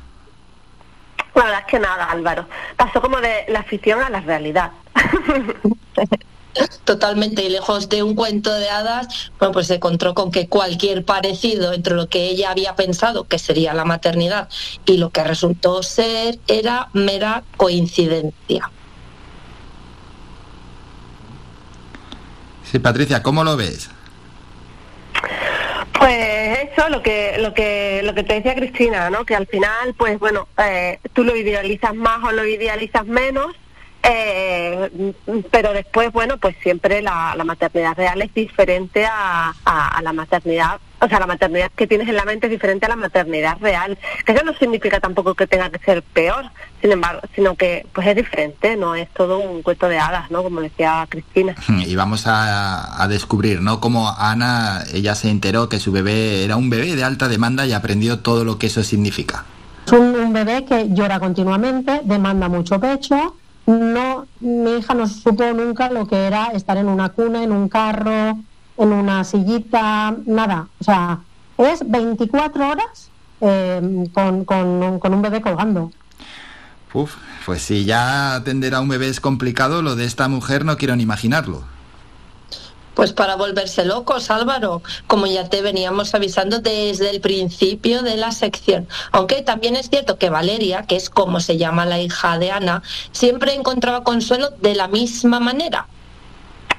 La 1.34 1.44
verdad 1.44 1.60
es 1.60 1.66
que 1.66 1.78
nada, 1.78 2.04
Álvaro. 2.06 2.46
Pasó 2.76 3.00
como 3.00 3.20
de 3.20 3.44
la 3.48 3.62
ficción 3.62 4.00
a 4.00 4.10
la 4.10 4.20
realidad. 4.20 4.72
totalmente 6.84 7.42
y 7.44 7.48
lejos 7.48 7.88
de 7.88 8.02
un 8.02 8.14
cuento 8.14 8.52
de 8.52 8.68
hadas, 8.68 9.32
bueno, 9.38 9.52
pues 9.52 9.68
se 9.68 9.76
encontró 9.76 10.14
con 10.14 10.30
que 10.30 10.48
cualquier 10.48 11.04
parecido 11.04 11.72
entre 11.72 11.94
lo 11.94 12.08
que 12.08 12.28
ella 12.28 12.50
había 12.50 12.76
pensado 12.76 13.24
que 13.24 13.38
sería 13.38 13.74
la 13.74 13.84
maternidad 13.84 14.48
y 14.84 14.98
lo 14.98 15.10
que 15.10 15.24
resultó 15.24 15.82
ser 15.82 16.38
era 16.46 16.88
mera 16.92 17.44
coincidencia. 17.56 18.70
Sí, 22.72 22.78
Patricia, 22.78 23.22
¿cómo 23.22 23.44
lo 23.44 23.54
ves? 23.54 23.90
Pues 25.98 26.58
eso, 26.72 26.88
lo 26.88 27.02
que, 27.02 27.36
lo 27.38 27.52
que, 27.52 28.00
lo 28.02 28.14
que 28.14 28.22
te 28.22 28.32
decía 28.32 28.54
Cristina, 28.54 29.10
¿no? 29.10 29.26
Que 29.26 29.36
al 29.36 29.46
final, 29.46 29.92
pues 29.94 30.18
bueno, 30.18 30.48
eh, 30.56 30.98
tú 31.12 31.22
lo 31.22 31.36
idealizas 31.36 31.94
más 31.94 32.24
o 32.24 32.32
lo 32.32 32.46
idealizas 32.46 33.06
menos, 33.06 33.54
eh, 34.02 35.12
pero 35.50 35.74
después, 35.74 36.10
bueno, 36.12 36.38
pues 36.38 36.56
siempre 36.62 37.02
la, 37.02 37.34
la 37.36 37.44
maternidad 37.44 37.94
real 37.94 38.22
es 38.22 38.32
diferente 38.32 39.04
a, 39.04 39.52
a, 39.66 39.88
a 39.88 40.00
la 40.00 40.14
maternidad 40.14 40.80
o 41.02 41.08
sea, 41.08 41.18
la 41.18 41.26
maternidad 41.26 41.70
que 41.74 41.86
tienes 41.88 42.08
en 42.08 42.14
la 42.14 42.24
mente 42.24 42.46
es 42.46 42.50
diferente 42.52 42.86
a 42.86 42.90
la 42.90 42.96
maternidad 42.96 43.58
real. 43.60 43.98
Que 44.24 44.32
eso 44.32 44.44
no 44.44 44.54
significa 44.54 45.00
tampoco 45.00 45.34
que 45.34 45.48
tenga 45.48 45.68
que 45.68 45.78
ser 45.80 46.02
peor, 46.02 46.44
sin 46.80 46.92
embargo, 46.92 47.22
sino 47.34 47.56
que 47.56 47.84
pues 47.92 48.06
es 48.06 48.14
diferente, 48.14 48.76
no 48.76 48.94
es 48.94 49.08
todo 49.10 49.38
un 49.40 49.62
cuento 49.62 49.88
de 49.88 49.98
hadas, 49.98 50.30
¿no? 50.30 50.42
Como 50.44 50.60
decía 50.60 51.06
Cristina. 51.08 51.54
Y 51.82 51.96
vamos 51.96 52.26
a, 52.26 53.02
a 53.02 53.08
descubrir, 53.08 53.60
¿no? 53.60 53.80
Cómo 53.80 54.08
Ana, 54.16 54.84
ella 54.94 55.14
se 55.16 55.28
enteró 55.28 55.68
que 55.68 55.80
su 55.80 55.90
bebé 55.90 56.44
era 56.44 56.56
un 56.56 56.70
bebé 56.70 56.94
de 56.94 57.02
alta 57.02 57.28
demanda 57.28 57.66
y 57.66 57.72
aprendió 57.72 58.20
todo 58.20 58.44
lo 58.44 58.58
que 58.58 58.68
eso 58.68 58.82
significa. 58.84 59.44
Es 59.86 59.92
un, 59.92 60.14
un 60.14 60.32
bebé 60.32 60.64
que 60.64 60.88
llora 60.90 61.18
continuamente, 61.18 62.00
demanda 62.04 62.48
mucho 62.48 62.78
pecho. 62.78 63.36
No, 63.66 64.26
mi 64.40 64.78
hija 64.78 64.94
no 64.94 65.06
supo 65.06 65.44
nunca 65.52 65.90
lo 65.90 66.06
que 66.06 66.16
era 66.16 66.46
estar 66.48 66.76
en 66.76 66.88
una 66.88 67.10
cuna, 67.10 67.42
en 67.42 67.52
un 67.52 67.68
carro, 67.68 68.38
en 68.82 68.92
una 68.92 69.24
sillita, 69.24 70.14
nada. 70.26 70.68
O 70.80 70.84
sea, 70.84 71.20
es 71.58 71.88
24 71.88 72.68
horas 72.68 73.10
eh, 73.40 74.08
con, 74.12 74.44
con, 74.44 74.98
con 74.98 75.14
un 75.14 75.22
bebé 75.22 75.40
colgando. 75.40 75.92
Uf, 76.92 77.16
pues 77.46 77.62
si 77.62 77.84
ya 77.84 78.34
atender 78.34 78.74
a 78.74 78.80
un 78.80 78.88
bebé 78.88 79.08
es 79.08 79.20
complicado, 79.20 79.82
lo 79.82 79.96
de 79.96 80.04
esta 80.04 80.28
mujer 80.28 80.64
no 80.64 80.76
quiero 80.76 80.96
ni 80.96 81.04
imaginarlo. 81.04 81.62
Pues 82.94 83.14
para 83.14 83.36
volverse 83.36 83.86
locos, 83.86 84.30
Álvaro, 84.30 84.82
como 85.06 85.26
ya 85.26 85.48
te 85.48 85.62
veníamos 85.62 86.14
avisando 86.14 86.58
desde 86.58 87.08
el 87.08 87.22
principio 87.22 88.02
de 88.02 88.16
la 88.16 88.32
sección. 88.32 88.86
Aunque 89.12 89.40
también 89.40 89.76
es 89.76 89.88
cierto 89.88 90.18
que 90.18 90.28
Valeria, 90.28 90.82
que 90.82 90.96
es 90.96 91.08
como 91.08 91.40
se 91.40 91.56
llama 91.56 91.86
la 91.86 92.00
hija 92.00 92.38
de 92.38 92.50
Ana, 92.50 92.82
siempre 93.12 93.54
encontraba 93.54 94.04
consuelo 94.04 94.50
de 94.60 94.74
la 94.74 94.88
misma 94.88 95.40
manera. 95.40 95.86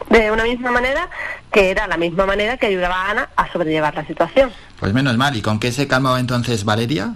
De 0.09 0.31
una 0.31 0.43
misma 0.43 0.71
manera 0.71 1.09
que 1.51 1.71
era 1.71 1.87
la 1.87 1.97
misma 1.97 2.25
manera 2.25 2.57
que 2.57 2.67
ayudaba 2.67 2.95
a 2.95 3.11
Ana 3.11 3.29
a 3.35 3.51
sobrellevar 3.51 3.95
la 3.95 4.05
situación. 4.05 4.51
Pues 4.79 4.93
menos 4.93 5.15
mal, 5.17 5.35
¿y 5.35 5.41
con 5.41 5.59
qué 5.59 5.71
se 5.71 5.87
calmaba 5.87 6.19
entonces 6.19 6.65
Valeria? 6.65 7.13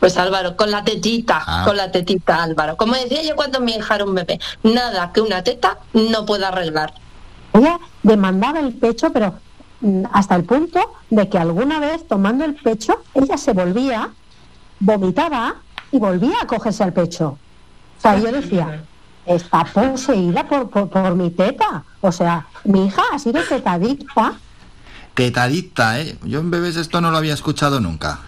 Pues 0.00 0.16
Álvaro, 0.18 0.56
con 0.56 0.70
la 0.70 0.84
tetita, 0.84 1.42
Ah. 1.46 1.62
con 1.64 1.76
la 1.76 1.90
tetita, 1.90 2.42
Álvaro. 2.42 2.76
Como 2.76 2.94
decía 2.94 3.22
yo 3.22 3.36
cuando 3.36 3.64
hija 3.64 3.94
era 3.94 4.04
un 4.04 4.14
bebé, 4.14 4.38
nada 4.62 5.12
que 5.12 5.20
una 5.20 5.42
teta 5.42 5.78
no 5.94 6.26
pueda 6.26 6.48
arreglar. 6.48 6.92
Ella 7.52 7.78
demandaba 8.02 8.60
el 8.60 8.74
pecho, 8.74 9.12
pero 9.12 9.34
mm, 9.80 10.04
hasta 10.12 10.34
el 10.34 10.44
punto 10.44 10.80
de 11.10 11.28
que 11.28 11.38
alguna 11.38 11.78
vez 11.78 12.06
tomando 12.06 12.44
el 12.44 12.54
pecho, 12.54 13.02
ella 13.14 13.38
se 13.38 13.52
volvía, 13.52 14.10
vomitaba 14.80 15.54
y 15.92 15.98
volvía 15.98 16.36
a 16.42 16.46
cogerse 16.46 16.82
al 16.82 16.92
pecho. 16.92 17.38
O 17.98 18.00
sea, 18.02 18.18
yo 18.18 18.30
decía, 18.32 18.82
está 19.26 19.64
poseída 19.64 20.46
por, 20.46 20.68
por, 20.70 20.88
por 20.88 21.14
mi 21.14 21.30
teta. 21.30 21.84
O 22.00 22.12
sea, 22.12 22.46
mi 22.64 22.86
hija 22.86 23.02
ha 23.12 23.18
sido 23.18 23.42
tetadicta. 23.42 24.34
Tetadicta, 25.14 26.00
¿eh? 26.00 26.18
Yo 26.24 26.40
en 26.40 26.50
bebés 26.50 26.76
esto 26.76 27.00
no 27.00 27.10
lo 27.10 27.16
había 27.16 27.34
escuchado 27.34 27.80
nunca. 27.80 28.20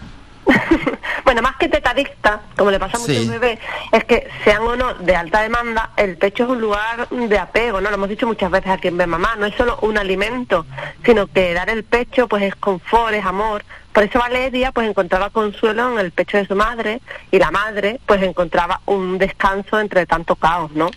Bueno, 1.27 1.41
más 1.41 1.57
que 1.57 1.67
tetadicta, 1.67 2.39
como 2.55 2.71
le 2.71 2.79
pasa 2.79 2.95
a 2.95 3.01
muchos 3.01 3.17
Sí. 3.17 3.27
bebés, 3.27 3.59
es 3.91 4.05
que 4.05 4.29
sean 4.45 4.61
o 4.61 4.77
no 4.77 4.93
de 4.93 5.13
alta 5.13 5.41
demanda, 5.41 5.89
el 5.97 6.15
pecho 6.15 6.45
es 6.45 6.49
un 6.51 6.61
lugar 6.61 7.09
de 7.09 7.37
apego, 7.37 7.81
¿no? 7.81 7.89
Lo 7.89 7.95
hemos 7.97 8.07
dicho 8.07 8.25
muchas 8.25 8.49
veces 8.49 8.71
aquí 8.71 8.87
en 8.87 8.95
Ve 8.95 9.07
Mamá, 9.07 9.35
no 9.37 9.45
es 9.45 9.53
solo 9.55 9.77
un 9.81 9.97
alimento, 9.97 10.65
sino 11.03 11.27
que 11.27 11.53
dar 11.53 11.69
el 11.69 11.83
pecho 11.83 12.29
pues 12.29 12.43
es 12.43 12.55
confort, 12.55 13.13
es 13.13 13.25
amor. 13.25 13.65
Por 13.91 14.03
eso 14.03 14.19
Valeria 14.19 14.71
pues 14.71 14.87
encontraba 14.87 15.29
consuelo 15.29 15.91
en 15.91 15.99
el 15.99 16.11
pecho 16.13 16.37
de 16.37 16.47
su 16.47 16.55
madre 16.55 17.01
y 17.29 17.39
la 17.39 17.51
madre 17.51 17.99
pues 18.05 18.23
encontraba 18.23 18.79
un 18.85 19.17
descanso 19.17 19.81
entre 19.81 20.05
tanto 20.05 20.37
caos, 20.37 20.71
¿no? 20.71 20.89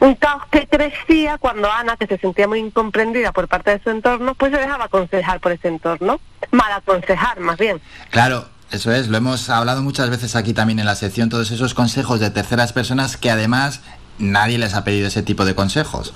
Un 0.00 0.14
caos 0.14 0.42
que 0.50 0.66
crecía 0.66 1.38
cuando 1.38 1.72
Ana, 1.72 1.96
que 1.96 2.06
se 2.06 2.18
sentía 2.18 2.46
muy 2.46 2.58
incomprendida 2.58 3.32
por 3.32 3.48
parte 3.48 3.70
de 3.70 3.82
su 3.82 3.88
entorno, 3.88 4.34
pues 4.34 4.52
se 4.52 4.58
dejaba 4.58 4.84
aconsejar 4.84 5.40
por 5.40 5.52
ese 5.52 5.68
entorno, 5.68 6.20
mal 6.50 6.70
aconsejar 6.70 7.40
más 7.40 7.56
bien. 7.56 7.80
Claro, 8.10 8.44
eso 8.70 8.92
es, 8.92 9.08
lo 9.08 9.16
hemos 9.16 9.48
hablado 9.50 9.82
muchas 9.82 10.10
veces 10.10 10.36
aquí 10.36 10.52
también 10.52 10.78
en 10.78 10.86
la 10.86 10.94
sección, 10.94 11.28
todos 11.28 11.50
esos 11.50 11.74
consejos 11.74 12.20
de 12.20 12.30
terceras 12.30 12.72
personas 12.72 13.16
que 13.16 13.30
además 13.30 13.80
nadie 14.18 14.58
les 14.58 14.74
ha 14.74 14.84
pedido 14.84 15.08
ese 15.08 15.22
tipo 15.22 15.44
de 15.44 15.54
consejos. 15.54 16.12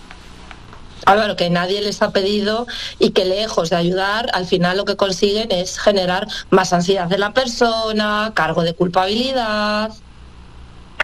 Álvaro, 1.06 1.36
que 1.36 1.50
nadie 1.50 1.82
les 1.82 2.00
ha 2.02 2.12
pedido 2.12 2.66
y 2.98 3.10
que 3.10 3.24
lejos 3.24 3.70
de 3.70 3.76
ayudar, 3.76 4.30
al 4.32 4.46
final 4.46 4.76
lo 4.76 4.84
que 4.84 4.96
consiguen 4.96 5.50
es 5.52 5.78
generar 5.78 6.26
más 6.50 6.72
ansiedad 6.72 7.08
de 7.08 7.18
la 7.18 7.34
persona, 7.34 8.32
cargo 8.34 8.62
de 8.62 8.74
culpabilidad. 8.74 9.92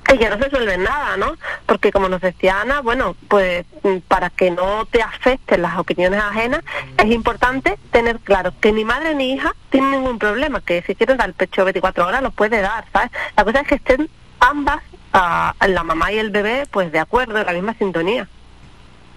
Que 0.04 0.28
no 0.28 0.36
se 0.36 0.44
resuelve 0.44 0.78
nada, 0.78 1.16
¿no? 1.16 1.34
Porque 1.66 1.92
como 1.92 2.08
nos 2.08 2.20
decía 2.20 2.60
Ana, 2.60 2.80
bueno, 2.80 3.16
pues 3.28 3.64
mm, 3.82 3.98
para 4.08 4.30
que 4.30 4.50
no 4.50 4.86
te 4.86 5.02
afecten 5.02 5.62
las 5.62 5.78
opiniones 5.78 6.20
ajenas, 6.20 6.62
es 6.96 7.10
importante 7.10 7.78
tener 7.90 8.18
claro 8.20 8.52
que 8.60 8.72
ni 8.72 8.84
madre 8.84 9.14
ni 9.14 9.32
hija 9.32 9.54
tienen 9.70 9.92
ningún 9.92 10.18
problema, 10.18 10.60
que 10.60 10.82
si 10.82 10.94
quieren 10.94 11.16
dar 11.16 11.28
el 11.28 11.34
pecho 11.34 11.64
24 11.64 12.06
horas 12.06 12.22
lo 12.22 12.30
puede 12.30 12.60
dar, 12.60 12.84
¿sabes? 12.92 13.10
La 13.36 13.44
cosa 13.44 13.60
es 13.60 13.68
que 13.68 13.74
estén 13.76 14.10
ambas, 14.40 14.82
ah, 15.12 15.54
la 15.66 15.84
mamá 15.84 16.12
y 16.12 16.18
el 16.18 16.30
bebé, 16.30 16.66
pues 16.70 16.90
de 16.92 16.98
acuerdo, 16.98 17.38
en 17.38 17.46
la 17.46 17.52
misma 17.52 17.74
sintonía. 17.74 18.28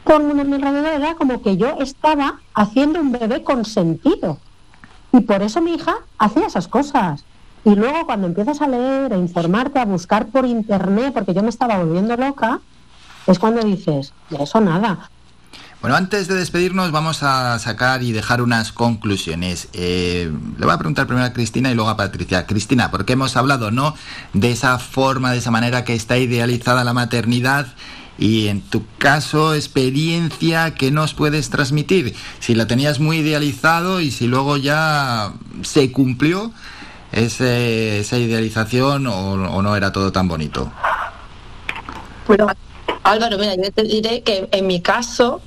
A 0.05 0.19
mi 0.19 0.55
alrededor 0.55 1.01
era 1.01 1.15
como 1.15 1.41
que 1.41 1.55
yo 1.55 1.77
estaba 1.79 2.39
haciendo 2.53 2.99
un 2.99 3.13
bebé 3.13 3.43
consentido. 3.43 4.37
Y 5.13 5.21
por 5.21 5.41
eso 5.41 5.61
mi 5.61 5.75
hija 5.75 5.95
hacía 6.17 6.47
esas 6.47 6.67
cosas. 6.67 7.23
Y 7.65 7.75
luego 7.75 8.05
cuando 8.05 8.27
empiezas 8.27 8.61
a 8.61 8.67
leer, 8.67 9.13
a 9.13 9.17
informarte, 9.17 9.79
a 9.79 9.85
buscar 9.85 10.27
por 10.27 10.45
internet, 10.45 11.13
porque 11.13 11.33
yo 11.33 11.41
me 11.43 11.49
estaba 11.49 11.77
volviendo 11.77 12.15
loca, 12.17 12.59
es 13.25 13.39
cuando 13.39 13.61
dices, 13.63 14.13
de 14.29 14.43
eso 14.43 14.59
nada. 14.59 15.09
Bueno, 15.81 15.97
antes 15.97 16.29
de 16.29 16.35
despedirnos 16.35 16.91
vamos 16.91 17.23
a 17.23 17.59
sacar 17.59 18.03
y 18.03 18.13
dejar 18.13 18.41
unas 18.41 18.71
conclusiones. 18.71 19.67
Eh, 19.73 20.31
le 20.57 20.65
voy 20.65 20.73
a 20.73 20.77
preguntar 20.77 21.07
primero 21.07 21.27
a 21.27 21.33
Cristina 21.33 21.71
y 21.71 21.75
luego 21.75 21.89
a 21.89 21.97
Patricia. 21.97 22.45
Cristina, 22.45 22.89
porque 22.89 23.13
hemos 23.13 23.35
hablado, 23.35 23.69
¿no? 23.69 23.93
De 24.31 24.51
esa 24.51 24.79
forma, 24.79 25.31
de 25.31 25.39
esa 25.39 25.51
manera 25.51 25.83
que 25.83 25.93
está 25.93 26.17
idealizada 26.17 26.85
la 26.85 26.93
maternidad 26.93 27.67
y 28.17 28.47
en 28.47 28.61
tu 28.61 28.85
caso, 28.97 29.55
experiencia 29.55 30.75
que 30.75 30.91
nos 30.91 31.13
puedes 31.13 31.49
transmitir. 31.49 32.15
Si 32.39 32.55
la 32.55 32.67
tenías 32.67 33.01
muy 33.01 33.17
idealizado 33.17 33.99
y 33.99 34.11
si 34.11 34.27
luego 34.27 34.55
ya 34.55 35.33
se 35.63 35.91
cumplió 35.91 36.53
ese- 37.13 37.99
esa 37.99 38.17
idealización 38.17 39.07
o, 39.07 39.33
o 39.33 39.61
no 39.61 39.75
era 39.75 39.91
todo 39.91 40.11
tan 40.11 40.27
bonito. 40.27 40.71
Bueno, 42.27 42.47
Álvaro, 43.03 43.37
mira, 43.37 43.55
yo 43.55 43.71
te 43.71 43.83
diré 43.83 44.21
que 44.23 44.47
en 44.51 44.67
mi 44.67 44.81
caso, 44.81 45.41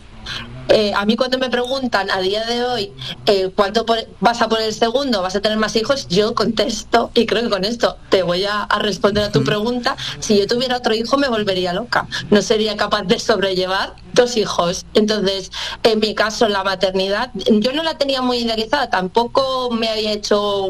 eh, 0.68 0.92
a 0.94 1.04
mí 1.06 1.16
cuando 1.16 1.38
me 1.38 1.48
preguntan 1.50 2.10
a 2.10 2.20
día 2.20 2.44
de 2.44 2.64
hoy 2.64 2.92
eh, 3.26 3.50
cuánto 3.54 3.86
por- 3.86 4.06
vas 4.20 4.40
a 4.42 4.48
por 4.48 4.60
el 4.60 4.72
segundo, 4.74 5.22
vas 5.22 5.36
a 5.36 5.40
tener 5.40 5.58
más 5.58 5.76
hijos, 5.76 6.08
yo 6.08 6.34
contesto 6.34 7.10
y 7.14 7.26
creo 7.26 7.42
que 7.44 7.50
con 7.50 7.64
esto 7.64 7.96
te 8.10 8.22
voy 8.22 8.44
a, 8.44 8.62
a 8.62 8.78
responder 8.78 9.24
a 9.24 9.32
tu 9.32 9.44
pregunta. 9.44 9.96
Si 10.20 10.38
yo 10.38 10.46
tuviera 10.46 10.76
otro 10.78 10.94
hijo 10.94 11.16
me 11.18 11.28
volvería 11.28 11.72
loca, 11.72 12.08
no 12.30 12.42
sería 12.42 12.76
capaz 12.76 13.02
de 13.04 13.18
sobrellevar 13.18 13.94
dos 14.12 14.36
hijos. 14.36 14.86
Entonces, 14.94 15.50
en 15.82 16.00
mi 16.00 16.14
caso, 16.14 16.48
la 16.48 16.64
maternidad, 16.64 17.30
yo 17.34 17.72
no 17.72 17.82
la 17.82 17.98
tenía 17.98 18.22
muy 18.22 18.38
idealizada, 18.38 18.88
tampoco 18.88 19.70
me 19.70 19.88
había 19.88 20.12
hecho, 20.12 20.68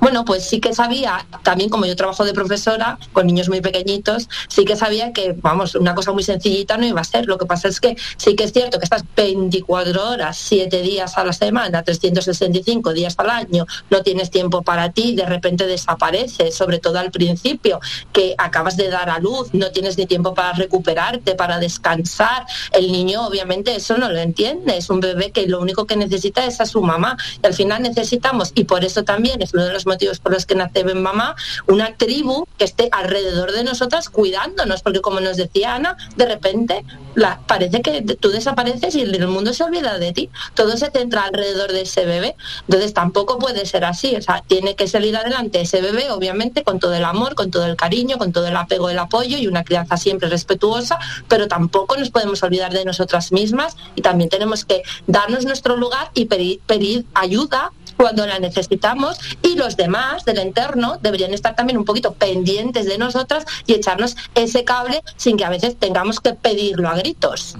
bueno, 0.00 0.24
pues 0.24 0.44
sí 0.48 0.58
que 0.60 0.74
sabía, 0.74 1.26
también 1.42 1.68
como 1.70 1.84
yo 1.86 1.94
trabajo 1.96 2.24
de 2.24 2.32
profesora 2.32 2.98
con 3.12 3.26
niños 3.26 3.48
muy 3.48 3.60
pequeñitos, 3.60 4.28
sí 4.48 4.64
que 4.64 4.76
sabía 4.76 5.12
que, 5.12 5.34
vamos, 5.40 5.74
una 5.74 5.94
cosa 5.94 6.12
muy 6.12 6.22
sencillita 6.22 6.76
no 6.78 6.86
iba 6.86 7.00
a 7.00 7.04
ser. 7.04 7.26
Lo 7.26 7.36
que 7.38 7.46
pasa 7.46 7.68
es 7.68 7.78
que 7.80 7.96
sí 8.16 8.34
que 8.36 8.44
es 8.44 8.52
cierto 8.52 8.78
que 8.78 8.84
estás 8.84 9.04
24 9.16 10.10
horas, 10.10 10.36
7 10.38 10.82
días 10.82 11.16
a 11.18 11.24
la 11.24 11.32
semana, 11.32 11.82
365 11.82 12.92
días 12.92 13.14
al 13.18 13.30
año, 13.30 13.66
no 13.90 14.02
tienes 14.02 14.30
tiempo 14.30 14.62
para 14.62 14.90
ti, 14.90 15.14
de 15.14 15.26
repente 15.26 15.66
desapareces, 15.66 16.54
sobre 16.54 16.78
todo 16.78 16.98
al 16.98 17.10
principio, 17.10 17.80
que 18.12 18.34
acabas 18.38 18.76
de 18.76 18.88
dar 18.88 19.10
a 19.10 19.18
luz, 19.18 19.52
no 19.52 19.70
tienes 19.70 19.98
ni 19.98 20.06
tiempo 20.06 20.34
para 20.34 20.52
recuperarte, 20.52 21.34
para 21.34 21.58
descansar, 21.58 22.46
el 22.72 22.90
niño 22.90 23.26
obviamente 23.26 23.74
eso 23.74 23.96
no 23.98 24.10
lo 24.10 24.18
entiende, 24.18 24.76
es 24.76 24.90
un 24.90 25.00
bebé 25.00 25.30
que 25.30 25.46
lo 25.46 25.60
único 25.60 25.86
que 25.86 25.96
necesita 25.96 26.44
es 26.44 26.60
a 26.60 26.66
su 26.66 26.82
mamá. 26.82 27.16
Y 27.42 27.46
al 27.46 27.54
final 27.54 27.82
necesitamos, 27.82 28.52
y 28.54 28.64
por 28.64 28.84
eso 28.84 29.04
también 29.04 29.42
es 29.42 29.54
uno 29.54 29.64
de 29.64 29.72
los 29.72 29.86
motivos 29.86 30.18
por 30.18 30.32
los 30.32 30.46
que 30.46 30.54
nace 30.54 30.80
en 30.80 31.02
mamá, 31.02 31.36
una 31.68 31.96
tribu 31.96 32.46
que 32.58 32.64
esté 32.64 32.88
alrededor 32.92 33.52
de 33.52 33.64
nosotras 33.64 34.08
cuidándonos, 34.08 34.82
porque 34.82 35.00
como 35.00 35.20
nos 35.20 35.36
decía 35.36 35.74
Ana, 35.74 35.96
de 36.16 36.26
repente 36.26 36.84
la, 37.14 37.40
parece 37.46 37.82
que 37.82 38.02
tú 38.02 38.30
desapareces 38.30 38.94
y 38.94 39.01
el 39.02 39.28
mundo 39.28 39.52
se 39.52 39.64
olvida 39.64 39.98
de 39.98 40.12
ti. 40.12 40.30
Todo 40.54 40.76
se 40.76 40.90
centra 40.90 41.24
alrededor 41.24 41.72
de 41.72 41.82
ese 41.82 42.04
bebé. 42.04 42.36
Entonces 42.62 42.94
tampoco 42.94 43.38
puede 43.38 43.66
ser 43.66 43.84
así. 43.84 44.16
O 44.16 44.22
sea, 44.22 44.42
tiene 44.46 44.74
que 44.74 44.88
salir 44.88 45.16
adelante 45.16 45.60
ese 45.60 45.80
bebé, 45.80 46.10
obviamente, 46.10 46.64
con 46.64 46.78
todo 46.78 46.94
el 46.94 47.04
amor, 47.04 47.34
con 47.34 47.50
todo 47.50 47.66
el 47.66 47.76
cariño, 47.76 48.18
con 48.18 48.32
todo 48.32 48.46
el 48.46 48.56
apego, 48.56 48.90
el 48.90 48.98
apoyo 48.98 49.38
y 49.38 49.46
una 49.46 49.64
crianza 49.64 49.96
siempre 49.96 50.28
respetuosa, 50.28 50.98
pero 51.28 51.48
tampoco 51.48 51.96
nos 51.96 52.10
podemos 52.10 52.42
olvidar 52.42 52.72
de 52.72 52.84
nosotras 52.84 53.32
mismas 53.32 53.76
y 53.94 54.02
también 54.02 54.30
tenemos 54.30 54.64
que 54.64 54.82
darnos 55.06 55.44
nuestro 55.44 55.76
lugar 55.76 56.10
y 56.14 56.26
pedir, 56.26 57.04
ayuda 57.14 57.72
cuando 58.02 58.26
la 58.26 58.40
necesitamos 58.40 59.20
y 59.42 59.54
los 59.54 59.76
demás 59.76 60.24
del 60.24 60.38
entorno 60.38 60.98
deberían 61.00 61.32
estar 61.32 61.54
también 61.54 61.78
un 61.78 61.84
poquito 61.84 62.14
pendientes 62.14 62.86
de 62.86 62.98
nosotras 62.98 63.46
y 63.64 63.74
echarnos 63.74 64.16
ese 64.34 64.64
cable 64.64 65.02
sin 65.16 65.36
que 65.36 65.44
a 65.44 65.50
veces 65.50 65.76
tengamos 65.76 66.18
que 66.18 66.32
pedirlo 66.32 66.88
a 66.88 66.96
gritos. 66.96 67.54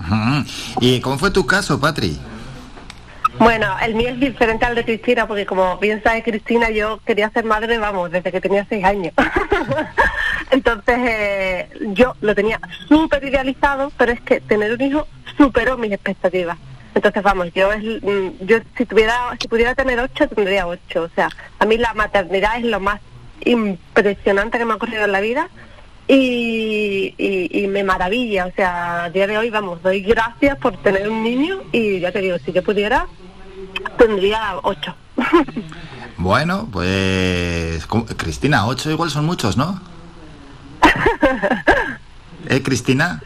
¿Y 0.81 0.98
cómo 1.01 1.16
fue 1.16 1.31
tu 1.31 1.47
caso, 1.47 1.78
Patri? 1.78 2.19
Bueno, 3.39 3.69
el 3.82 3.94
mío 3.94 4.09
es 4.09 4.19
diferente 4.19 4.64
al 4.64 4.74
de 4.74 4.85
Cristina, 4.85 5.28
porque 5.28 5.47
como 5.47 5.78
bien 5.78 6.02
sabe 6.02 6.24
Cristina, 6.24 6.70
yo 6.70 6.98
quería 7.06 7.31
ser 7.31 7.44
madre, 7.44 7.78
vamos, 7.78 8.10
desde 8.10 8.32
que 8.32 8.40
tenía 8.40 8.66
seis 8.69 8.85
años. 8.85 9.14
Entonces, 10.51 10.98
eh, 10.98 11.70
yo 11.93 12.16
lo 12.20 12.35
tenía 12.35 12.60
súper 12.89 13.23
idealizado, 13.23 13.93
pero 13.97 14.10
es 14.10 14.20
que 14.20 14.40
tener 14.40 14.73
un 14.73 14.81
hijo 14.81 15.06
superó 15.36 15.78
mis 15.78 15.93
expectativas. 15.93 16.59
Entonces, 16.94 17.23
vamos, 17.23 17.48
yo, 17.55 17.73
es, 17.73 17.82
mm, 18.02 18.44
yo 18.47 18.59
si 18.77 18.85
tuviera, 18.86 19.36
si 19.40 19.48
pudiera 19.48 19.74
tener 19.74 19.98
ocho, 19.98 20.28
tendría 20.28 20.66
ocho. 20.66 21.05
O 21.05 21.09
sea, 21.14 21.28
a 21.59 21.64
mí 21.64 21.78
la 21.78 21.94
maternidad 21.94 22.59
es 22.59 22.64
lo 22.64 22.81
más 22.81 23.01
impresionante 23.44 24.59
que 24.59 24.64
me 24.64 24.73
ha 24.73 24.77
ocurrido 24.77 25.05
en 25.05 25.12
la 25.12 25.20
vida 25.20 25.48
y, 26.06 27.14
y, 27.16 27.64
y 27.64 27.66
me 27.66 27.82
maravilla. 27.82 28.47
O 28.47 28.52
sea, 28.52 29.05
a 29.05 29.10
día 29.10 29.27
de 29.27 29.39
hoy, 29.39 29.51
vamos, 29.51 29.82
doy 29.82 30.02
gracias 30.02 30.59
por 30.59 30.77
tener 30.82 31.09
un 31.09 31.23
niño 31.23 31.62
y 31.73 32.01
ya 32.01 32.12
te 32.12 32.20
digo, 32.20 32.36
si 32.39 32.52
yo 32.52 32.62
pudiera, 32.62 33.06
tendría 33.97 34.59
ocho. 34.62 34.94
Bueno, 36.19 36.69
pues. 36.70 37.85
Cristina, 38.16 38.66
ocho 38.66 38.90
igual 38.93 39.10
son 39.10 39.24
muchos, 39.24 39.56
¿no? 39.56 39.81
¿Eh, 42.48 42.62
Cristina? 42.62 43.20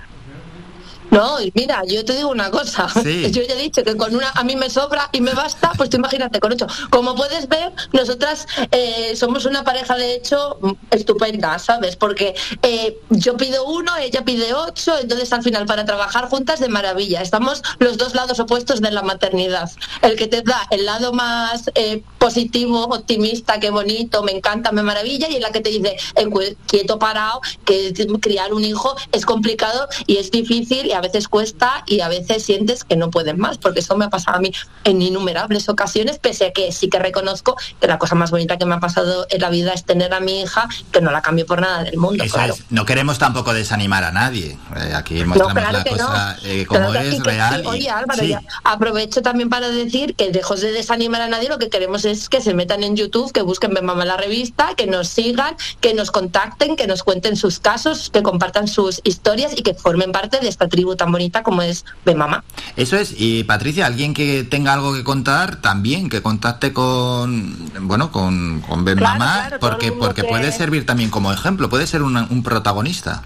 No, 1.17 1.41
y 1.41 1.51
mira, 1.55 1.83
yo 1.87 2.05
te 2.05 2.15
digo 2.15 2.29
una 2.31 2.51
cosa. 2.51 2.89
Sí. 3.03 3.31
Yo 3.33 3.43
ya 3.43 3.55
he 3.55 3.63
dicho 3.63 3.83
que 3.83 3.97
con 3.97 4.15
una 4.15 4.31
a 4.31 4.45
mí 4.45 4.55
me 4.57 4.69
sobra 4.71 5.09
y 5.13 5.21
me 5.21 5.33
basta, 5.33 5.73
pues 5.77 5.89
tú 5.91 5.97
imagínate 5.97 6.41
con 6.41 6.53
ocho. 6.53 6.67
Como 6.91 7.15
puedes 7.15 7.49
ver, 7.49 7.73
nosotras 7.93 8.47
eh, 8.71 9.15
somos 9.17 9.45
una 9.47 9.65
pareja 9.65 9.97
de 9.97 10.15
hecho 10.15 10.59
estupenda, 10.91 11.59
¿sabes? 11.59 11.97
Porque 11.97 12.35
eh, 12.63 12.99
yo 13.11 13.37
pido 13.37 13.65
uno, 13.67 13.97
ella 13.97 14.25
pide 14.25 14.53
ocho, 14.55 14.99
entonces 14.99 15.33
al 15.33 15.43
final 15.43 15.67
para 15.67 15.85
trabajar 15.85 16.29
juntas 16.29 16.61
de 16.61 16.69
maravilla. 16.69 17.23
Estamos 17.23 17.63
los 17.79 17.97
dos 17.97 18.15
lados 18.15 18.39
opuestos 18.41 18.81
de 18.81 18.91
la 18.91 19.03
maternidad. 19.03 19.71
El 20.03 20.17
que 20.17 20.27
te 20.27 20.43
da 20.43 20.67
el 20.71 20.85
lado 20.87 21.13
más 21.13 21.71
eh, 21.75 22.03
positivo, 22.19 22.85
optimista, 22.85 23.59
qué 23.61 23.71
bonito, 23.71 24.23
me 24.23 24.33
encanta, 24.33 24.73
me 24.73 24.83
maravilla, 24.83 25.29
y 25.29 25.37
en 25.37 25.43
la 25.43 25.51
que 25.51 25.61
te 25.61 25.71
dice, 25.71 25.97
cu- 26.31 26.57
quieto 26.67 26.99
parado, 26.99 27.41
que 27.65 27.93
criar 28.21 28.53
un 28.53 28.65
hijo 28.65 28.95
es 29.13 29.25
complicado 29.25 29.89
y 30.07 30.17
es 30.19 30.31
difícil 30.31 30.87
y 30.87 30.93
a 30.93 31.01
veces 31.07 31.29
cuesta 31.29 31.83
y 31.87 32.01
a 32.01 32.09
veces 32.09 32.43
sientes 32.45 32.85
que 32.85 32.97
no 32.97 33.11
puedes 33.11 33.37
más, 33.37 33.59
porque 33.59 33.81
eso 33.81 33.97
me 33.97 34.05
ha 34.07 34.11
pasado 34.11 34.37
a 34.39 34.41
mí 34.41 34.53
en 34.85 35.03
innumerables 35.03 35.69
ocasiones, 35.69 36.19
pese 36.19 36.47
a 36.47 36.53
que 36.53 36.73
sí 36.73 36.89
que 36.89 36.99
reconozco 36.99 37.57
que 37.81 37.87
la 37.87 37.99
cosa 37.99 38.15
más 38.15 38.31
bonita 38.31 38.57
que 38.59 38.65
me 38.67 38.75
ha 38.75 38.81
pasado 38.81 39.27
en 39.31 39.41
la 39.41 39.51
vida 39.51 39.73
es 39.73 39.85
tener 39.85 40.13
a 40.15 40.21
mi 40.21 40.43
hija, 40.43 40.69
que 40.93 41.01
no 41.01 41.11
la 41.11 41.23
cambio 41.23 41.47
por 41.47 41.61
nada 41.61 41.85
del 41.85 41.97
mundo, 41.97 42.23
Eso 42.25 42.35
claro. 42.35 42.55
es, 42.55 42.65
no 42.71 42.85
queremos 42.85 43.19
tampoco 43.19 43.53
desanimar 43.55 44.05
a 44.05 44.13
nadie. 44.13 44.59
Eh, 44.77 44.93
aquí 44.95 45.25
mostramos 45.25 45.55
claro 45.55 45.79
la 45.79 45.85
que 45.85 45.91
cosa 45.91 46.37
no. 46.43 46.49
eh, 46.49 46.67
como 46.67 46.81
Claro 46.91 47.01
que 47.11 47.17
es, 47.17 47.23
real. 47.23 47.61
sí. 47.63 47.69
Oye, 47.69 47.91
Álvaro, 47.91 48.21
sí. 48.21 48.29
ya 48.29 48.43
aprovecho 48.65 49.23
también 49.23 49.49
para 49.49 49.69
decir 49.71 50.15
que 50.15 50.31
lejos 50.31 50.61
de 50.61 50.73
desanimar 50.73 51.23
a 51.23 51.29
nadie, 51.29 51.49
lo 51.49 51.59
que 51.59 51.69
queremos 51.71 52.05
es 52.05 52.29
que 52.29 52.41
se 52.41 52.55
metan 52.55 52.83
en 52.83 52.97
YouTube, 52.97 53.33
que 53.33 53.43
busquen 53.43 53.73
Ven 53.75 53.85
Mamá 53.85 54.05
la 54.05 54.17
revista, 54.17 54.75
que 54.77 54.87
nos 54.87 55.09
sigan, 55.09 55.57
que 55.81 55.95
nos 55.95 56.11
contacten, 56.11 56.77
que 56.77 56.87
nos 56.87 57.03
cuenten 57.03 57.37
sus 57.37 57.59
casos, 57.59 58.11
que 58.11 58.23
compartan 58.23 58.69
sus 58.69 59.01
historias 59.05 59.53
y 59.57 59.63
que 59.63 59.75
formen 59.75 60.13
parte 60.13 60.39
de 60.41 60.49
esta 60.49 60.69
tribu 60.69 60.86
tan 60.95 61.11
bonita 61.11 61.43
como 61.43 61.63
es 61.63 61.85
Ven 62.05 62.19
Mamá. 62.19 62.45
Eso 62.77 62.97
es, 62.97 63.15
y 63.19 63.43
Patricia, 63.45 63.87
alguien 63.87 64.15
que 64.15 64.45
tenga 64.45 64.75
algo 64.75 64.95
que 64.95 65.03
contar, 65.03 65.57
también 65.63 66.09
que 66.09 66.23
contacte 66.23 66.73
con, 66.73 67.57
bueno, 67.81 68.13
con, 68.13 68.61
con 68.61 68.85
Ben 68.85 68.99
Claro, 68.99 69.19
Mamá, 69.19 69.45
claro, 69.49 69.59
porque, 69.61 69.91
porque 69.91 70.23
que- 70.23 70.29
puede 70.29 70.53
servir 70.53 70.87
también 70.87 71.11
como 71.11 71.33
ejemplo, 71.33 71.69
puede 71.69 71.87
ser 71.87 72.03
una- 72.03 72.29
un 72.31 72.43
protagonista. 72.43 73.23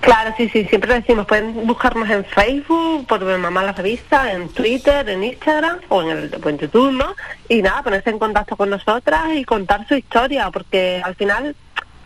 Claro, 0.00 0.32
sí, 0.36 0.48
sí, 0.50 0.64
siempre 0.66 0.94
decimos, 0.94 1.26
pueden 1.26 1.66
buscarnos 1.66 2.08
en 2.08 2.24
Facebook, 2.24 3.04
por 3.08 3.24
ver 3.24 3.36
Mamá 3.38 3.64
la 3.64 3.72
revista, 3.72 4.32
en 4.32 4.48
Twitter, 4.50 5.08
en 5.08 5.24
Instagram 5.24 5.78
o 5.88 6.02
en, 6.02 6.10
el, 6.10 6.30
o 6.42 6.48
en 6.48 6.56
YouTube, 6.58 6.92
¿no? 6.92 7.16
Y 7.48 7.62
nada, 7.62 7.82
ponerse 7.82 8.10
en 8.10 8.18
contacto 8.20 8.54
con 8.56 8.70
nosotras 8.70 9.24
y 9.34 9.44
contar 9.44 9.88
su 9.88 9.96
historia, 9.96 10.50
porque 10.52 11.02
al 11.04 11.16
final, 11.16 11.56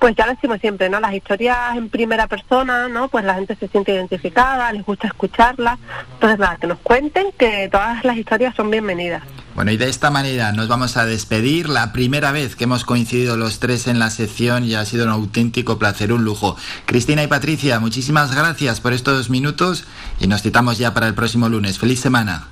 pues 0.02 0.16
ya 0.16 0.26
lo 0.26 0.32
decimos 0.32 0.58
siempre, 0.60 0.90
¿no? 0.90 0.98
Las 0.98 1.14
historias 1.14 1.76
en 1.76 1.88
primera 1.88 2.26
persona, 2.26 2.88
¿no? 2.88 3.06
Pues 3.06 3.24
la 3.24 3.34
gente 3.34 3.54
se 3.54 3.68
siente 3.68 3.94
identificada, 3.94 4.72
les 4.72 4.84
gusta 4.84 5.06
escucharlas. 5.06 5.78
Entonces, 6.14 6.40
nada, 6.40 6.56
que 6.56 6.66
nos 6.66 6.80
cuenten 6.80 7.26
que 7.38 7.68
todas 7.70 8.04
las 8.04 8.16
historias 8.16 8.52
son 8.56 8.68
bienvenidas. 8.68 9.22
Bueno, 9.54 9.70
y 9.70 9.76
de 9.76 9.88
esta 9.88 10.10
manera 10.10 10.50
nos 10.50 10.66
vamos 10.66 10.96
a 10.96 11.06
despedir. 11.06 11.68
La 11.68 11.92
primera 11.92 12.32
vez 12.32 12.56
que 12.56 12.64
hemos 12.64 12.84
coincidido 12.84 13.36
los 13.36 13.60
tres 13.60 13.86
en 13.86 14.00
la 14.00 14.10
sección 14.10 14.64
y 14.64 14.74
ha 14.74 14.84
sido 14.86 15.04
un 15.04 15.12
auténtico 15.12 15.78
placer, 15.78 16.12
un 16.12 16.24
lujo. 16.24 16.56
Cristina 16.84 17.22
y 17.22 17.28
Patricia, 17.28 17.78
muchísimas 17.78 18.34
gracias 18.34 18.80
por 18.80 18.94
estos 18.94 19.30
minutos 19.30 19.84
y 20.18 20.26
nos 20.26 20.42
citamos 20.42 20.78
ya 20.78 20.92
para 20.94 21.06
el 21.06 21.14
próximo 21.14 21.48
lunes. 21.48 21.78
Feliz 21.78 22.00
semana. 22.00 22.48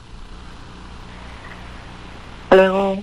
Hasta 2.45 2.55
luego. 2.55 3.03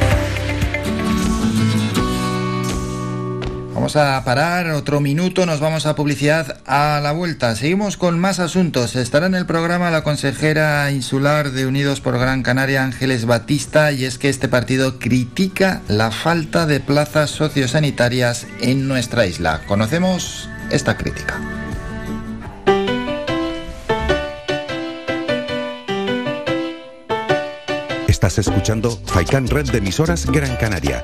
Vamos 3.81 3.95
a 3.95 4.23
parar 4.23 4.69
otro 4.69 4.99
minuto, 4.99 5.47
nos 5.47 5.59
vamos 5.59 5.87
a 5.87 5.95
publicidad 5.95 6.59
a 6.67 6.99
la 7.01 7.13
vuelta. 7.13 7.55
Seguimos 7.55 7.97
con 7.97 8.19
más 8.19 8.37
asuntos. 8.37 8.95
Estará 8.95 9.25
en 9.25 9.33
el 9.33 9.47
programa 9.47 9.89
la 9.89 10.03
consejera 10.03 10.91
insular 10.91 11.49
de 11.49 11.65
Unidos 11.65 11.99
por 11.99 12.19
Gran 12.19 12.43
Canaria, 12.43 12.83
Ángeles 12.83 13.25
Batista, 13.25 13.91
y 13.91 14.05
es 14.05 14.19
que 14.19 14.29
este 14.29 14.47
partido 14.47 14.99
critica 14.99 15.81
la 15.87 16.11
falta 16.11 16.67
de 16.67 16.79
plazas 16.79 17.31
sociosanitarias 17.31 18.45
en 18.61 18.87
nuestra 18.87 19.25
isla. 19.25 19.61
Conocemos 19.65 20.47
esta 20.69 20.95
crítica. 20.95 21.41
Estás 28.07 28.37
escuchando 28.37 28.91
Faikan 29.07 29.47
Red 29.47 29.71
de 29.71 29.79
Emisoras 29.79 30.27
Gran 30.27 30.55
Canaria. 30.57 31.03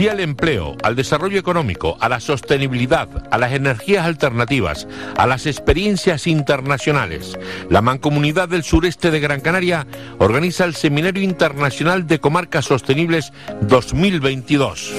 Sí 0.00 0.08
al 0.08 0.20
empleo, 0.20 0.78
al 0.82 0.96
desarrollo 0.96 1.38
económico, 1.38 1.98
a 2.00 2.08
la 2.08 2.20
sostenibilidad, 2.20 3.06
a 3.30 3.36
las 3.36 3.52
energías 3.52 4.06
alternativas, 4.06 4.88
a 5.18 5.26
las 5.26 5.44
experiencias 5.44 6.26
internacionales. 6.26 7.38
La 7.68 7.82
Mancomunidad 7.82 8.48
del 8.48 8.64
Sureste 8.64 9.10
de 9.10 9.20
Gran 9.20 9.42
Canaria 9.42 9.86
organiza 10.16 10.64
el 10.64 10.74
Seminario 10.74 11.22
Internacional 11.22 12.06
de 12.06 12.18
Comarcas 12.18 12.64
Sostenibles 12.64 13.34
2022 13.60 14.94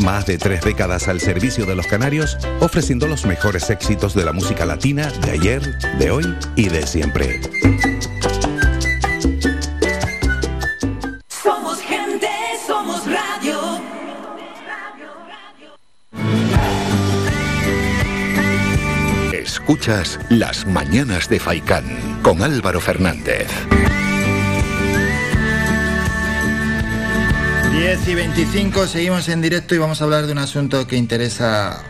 Más 0.04 0.26
de 0.26 0.36
tres 0.36 0.60
décadas 0.60 1.08
al 1.08 1.20
servicio 1.20 1.64
de 1.64 1.74
los 1.74 1.86
canarios, 1.86 2.36
ofreciendo 2.60 3.06
los 3.06 3.24
mejores 3.24 3.70
éxitos 3.70 4.14
de 4.14 4.24
la 4.24 4.32
música 4.32 4.66
latina 4.66 5.10
de 5.24 5.30
ayer, 5.30 5.78
de 5.98 6.10
hoy 6.10 6.36
y 6.56 6.68
de 6.68 6.86
siempre. 6.86 7.40
Somos 11.42 11.80
gente, 11.80 12.28
somos 12.66 13.02
radio. 13.06 13.80
Escuchas 19.32 20.18
Las 20.28 20.66
Mañanas 20.66 21.30
de 21.30 21.40
Faicán 21.40 22.20
con 22.22 22.42
Álvaro 22.42 22.80
Fernández. 22.80 23.48
10 27.72 28.08
y 28.08 28.14
25, 28.14 28.86
seguimos 28.86 29.28
en 29.28 29.40
directo 29.40 29.74
y 29.74 29.78
vamos 29.78 30.00
a 30.00 30.04
hablar 30.04 30.26
de 30.26 30.32
un 30.32 30.38
asunto 30.38 30.86
que 30.86 30.96
interesa 30.96 31.82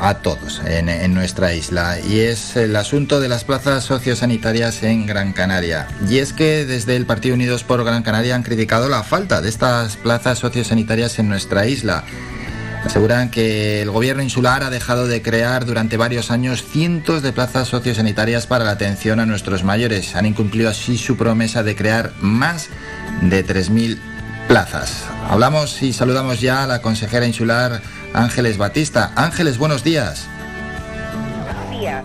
a 0.00 0.14
todos 0.14 0.60
en, 0.66 1.14
nuestra 1.14 1.54
isla 1.54 1.98
y 2.00 2.20
es 2.20 2.56
el 2.56 2.76
asunto 2.76 3.20
de 3.20 3.28
las 3.28 3.44
plazas 3.44 3.84
sociosanitarias 3.84 4.82
en 4.82 5.06
Gran 5.06 5.32
Canaria. 5.32 5.88
Y 6.08 6.18
es 6.18 6.32
que 6.32 6.66
desde 6.66 6.96
el 6.96 7.06
Partido 7.06 7.34
Unidos 7.34 7.64
por 7.64 7.82
Gran 7.82 8.02
Canaria 8.02 8.34
han 8.34 8.42
criticado 8.42 8.88
la 8.88 9.02
falta 9.04 9.40
de 9.40 9.48
estas 9.48 9.96
plazas 9.96 10.38
sociosanitarias 10.38 11.18
en 11.18 11.28
nuestra 11.28 11.66
isla. 11.66 12.04
Aseguran 12.84 13.30
que 13.30 13.80
el 13.80 13.90
gobierno 13.90 14.22
insular 14.22 14.64
ha 14.64 14.70
dejado 14.70 15.06
de 15.06 15.22
crear 15.22 15.64
durante 15.64 15.96
varios 15.96 16.30
años 16.30 16.64
cientos 16.64 17.22
de 17.22 17.32
plazas 17.32 17.68
sociosanitarias 17.68 18.46
para 18.46 18.64
la 18.64 18.72
atención 18.72 19.20
a 19.20 19.26
nuestros 19.26 19.62
mayores. 19.64 20.14
Han 20.16 20.26
incumplido 20.26 20.68
así 20.68 20.98
su 20.98 21.16
promesa 21.16 21.62
de 21.62 21.76
crear 21.76 22.12
más 22.20 22.68
de 23.22 23.46
3.000 23.46 24.11
plazas. 24.52 25.06
Hablamos 25.30 25.82
y 25.82 25.94
saludamos 25.94 26.42
ya 26.42 26.64
a 26.64 26.66
la 26.66 26.82
consejera 26.82 27.26
insular 27.26 27.80
Ángeles 28.12 28.58
Batista. 28.58 29.10
Ángeles, 29.16 29.56
buenos 29.56 29.82
días. 29.82 30.26
Buenos 31.46 31.70
días. 31.70 32.04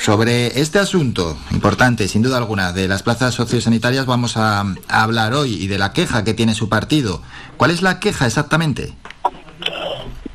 Sobre 0.00 0.62
este 0.62 0.78
asunto 0.78 1.36
importante, 1.50 2.08
sin 2.08 2.22
duda 2.22 2.38
alguna, 2.38 2.72
de 2.72 2.88
las 2.88 3.02
plazas 3.02 3.34
sociosanitarias 3.34 4.06
vamos 4.06 4.38
a, 4.38 4.60
a 4.60 5.02
hablar 5.02 5.34
hoy 5.34 5.62
y 5.62 5.66
de 5.66 5.76
la 5.76 5.92
queja 5.92 6.24
que 6.24 6.32
tiene 6.32 6.54
su 6.54 6.70
partido. 6.70 7.20
¿Cuál 7.58 7.70
es 7.70 7.82
la 7.82 8.00
queja 8.00 8.26
exactamente? 8.26 8.94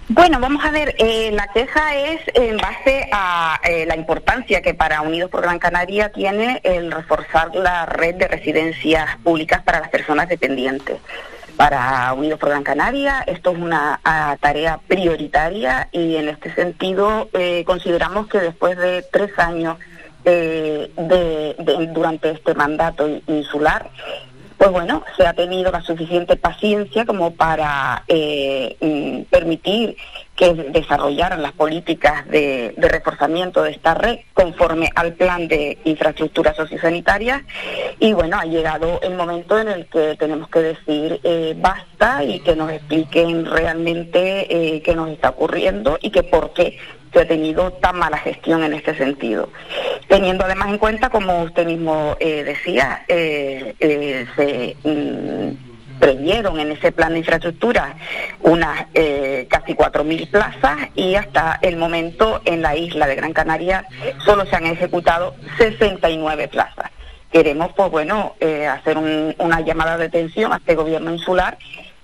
Bueno, 0.10 0.40
vamos 0.40 0.64
a 0.66 0.70
ver, 0.72 0.96
eh, 1.00 1.32
la 1.34 1.48
queja 1.48 1.96
es 1.96 2.20
en 2.34 2.58
base 2.58 3.08
a 3.12 3.60
eh, 3.64 3.86
la 3.86 3.96
importancia 3.96 4.62
que 4.62 4.74
para 4.74 5.02
Unidos 5.02 5.32
por 5.32 5.42
Gran 5.42 5.60
Canaria 5.60 6.10
tiene 6.12 6.60
el 6.64 6.92
reforzar 6.92 7.56
la 7.56 7.86
red 7.86 8.16
de 8.16 8.28
residencias 8.28 9.16
públicas 9.24 9.64
para 9.64 9.80
las 9.80 9.90
personas 9.90 10.28
dependientes. 10.28 10.98
Para 11.56 12.14
Unidos 12.14 12.38
por 12.40 12.50
Gran 12.50 12.64
Canaria 12.64 13.24
esto 13.28 13.52
es 13.52 13.58
una 13.58 14.00
ah, 14.04 14.36
tarea 14.42 14.80
prioritaria 14.88 15.88
y 15.92 16.18
en 16.18 16.28
este 16.30 16.54
sentido 16.54 17.30
eh, 17.34 17.64
consideramos 17.66 18.28
que 18.28 18.40
después 18.40 18.76
de 18.78 19.04
tres 19.10 19.32
años 19.40 19.78
de- 20.26 20.92
durante 21.94 22.32
este 22.32 22.54
mandato 22.56 23.08
insular, 23.28 23.90
pues 24.64 24.72
bueno, 24.72 25.04
se 25.18 25.28
ha 25.28 25.34
tenido 25.34 25.74
la 25.74 25.82
suficiente 25.82 26.38
paciencia 26.38 27.06
como 27.06 27.32
para 27.32 28.06
eh, 28.08 28.78
mm, 28.80 29.24
permitir 29.24 29.98
que 30.38 30.54
desarrollaran 30.54 31.42
las 31.42 31.52
políticas 31.52 32.26
de, 32.30 32.74
reforzamiento 32.78 33.62
de 33.62 33.72
esta 33.72 33.94
red 33.94 34.20
conforme 34.34 34.90
al 34.96 35.16
plan 35.16 35.50
de 35.50 35.80
infraestructura 35.84 36.54
sociosanitaria 36.54 37.44
y 38.00 38.14
bueno, 38.14 38.38
ha 38.40 38.46
llegado 38.46 39.02
el 39.02 39.16
momento 39.16 39.60
en 39.60 39.68
el 39.68 39.86
que 39.88 40.16
tenemos 40.18 40.48
que 40.48 40.60
decir 40.60 41.20
eh, 41.26 41.56
basta 41.58 42.24
y 42.24 42.40
que 42.40 42.56
nos 42.56 42.72
expliquen 42.72 43.46
realmente 43.46 44.76
eh, 44.76 44.82
qué 44.82 44.96
nos 44.96 45.10
está 45.10 45.32
ocurriendo 45.32 45.98
y 46.02 46.10
que 46.10 46.24
por 46.24 46.54
qué 46.54 46.78
se 47.14 47.20
ha 47.22 47.28
tenido 47.28 47.72
tan 47.74 47.98
mala 47.98 48.18
gestión 48.18 48.64
en 48.64 48.74
este 48.74 48.96
sentido. 48.96 49.50
Teniendo 50.08 50.46
además 50.46 50.70
en 50.70 50.78
cuenta, 50.80 51.10
como 51.10 51.44
usted 51.44 51.66
mismo 51.66 52.18
eh, 52.20 52.44
decía, 52.44 53.04
eh, 53.08 53.76
eh, 53.80 54.26
se 54.36 54.76
mm, 54.84 55.52
en 56.60 56.72
ese 56.72 56.92
plan 56.92 57.14
de 57.14 57.20
infraestructura 57.20 57.96
unas 58.42 58.88
eh, 58.94 59.48
casi 59.50 59.74
4.000 59.74 60.30
plazas 60.30 60.78
y 60.96 61.16
hasta 61.16 61.60
el 61.62 61.78
momento 61.78 62.42
en 62.46 62.62
la 62.62 62.76
isla 62.76 63.08
de 63.08 63.16
Gran 63.16 63.32
Canaria 63.32 63.86
solo 64.26 64.46
se 64.46 64.56
han 64.56 64.66
ejecutado 64.66 65.36
69 65.58 66.48
plazas. 66.50 66.90
Queremos, 67.32 67.72
pues 67.76 67.90
bueno, 67.90 68.36
hacer 68.70 68.98
un- 68.98 69.34
una 69.40 69.62
llamada 69.62 69.98
de 69.98 70.06
atención 70.06 70.52
a 70.54 70.58
este 70.58 70.76
gobierno 70.76 71.12
insular 71.12 71.58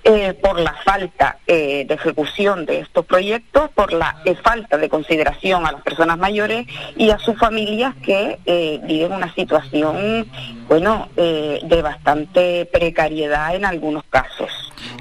eh, 0.03 0.33
por 0.33 0.59
la 0.59 0.73
falta 0.85 1.39
eh, 1.45 1.85
de 1.87 1.93
ejecución 1.93 2.65
de 2.65 2.79
estos 2.79 3.05
proyectos, 3.05 3.69
por 3.71 3.91
la 3.93 4.17
eh, 4.25 4.35
falta 4.35 4.77
de 4.77 4.89
consideración 4.89 5.65
a 5.65 5.71
las 5.71 5.81
personas 5.81 6.17
mayores 6.17 6.67
y 6.95 7.09
a 7.09 7.19
sus 7.19 7.37
familias 7.37 7.95
que 8.03 8.39
eh, 8.45 8.79
viven 8.83 9.11
una 9.11 9.33
situación, 9.33 10.27
bueno, 10.67 11.09
eh, 11.17 11.59
de 11.63 11.81
bastante 11.81 12.69
precariedad 12.71 13.55
en 13.55 13.65
algunos 13.65 14.03
casos. 14.09 14.49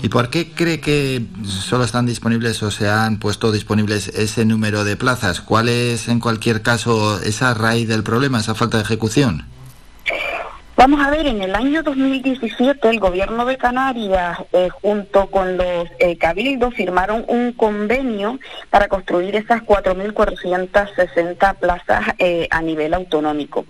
¿Y 0.03 0.09
por 0.09 0.31
qué 0.31 0.53
cree 0.53 0.81
que 0.81 1.23
solo 1.45 1.85
están 1.85 2.07
disponibles 2.07 2.63
o 2.63 2.71
se 2.71 2.89
han 2.89 3.19
puesto 3.19 3.53
disponibles 3.53 4.09
ese 4.09 4.45
número 4.45 4.85
de 4.85 4.97
plazas? 4.97 5.41
¿Cuál 5.41 5.69
es, 5.69 6.09
en 6.09 6.21
cualquier 6.21 6.63
caso, 6.63 7.21
esa 7.23 7.55
raíz 7.55 7.89
del 7.89 8.03
problema, 8.03 8.41
esa 8.41 8.55
falta 8.55 8.79
de 8.79 8.85
ejecución? 8.85 9.47
Vamos 10.79 11.05
a 11.05 11.11
ver, 11.11 11.27
en 11.27 11.43
el 11.43 11.57
año 11.57 11.83
2017 11.83 12.89
el 12.89 13.01
gobierno 13.01 13.45
de 13.45 13.59
Canarias 13.59 14.39
eh, 14.53 14.69
junto 14.69 15.27
con 15.29 15.57
los 15.57 15.89
eh, 15.99 16.17
cabildos 16.17 16.73
firmaron 16.73 17.25
un 17.27 17.51
convenio 17.51 18.39
para 18.71 18.87
construir 18.87 19.35
esas 19.35 19.63
4.460 19.63 21.57
plazas 21.57 22.05
eh, 22.19 22.47
a 22.53 22.63
nivel 22.63 22.95
autonómico. 22.95 23.67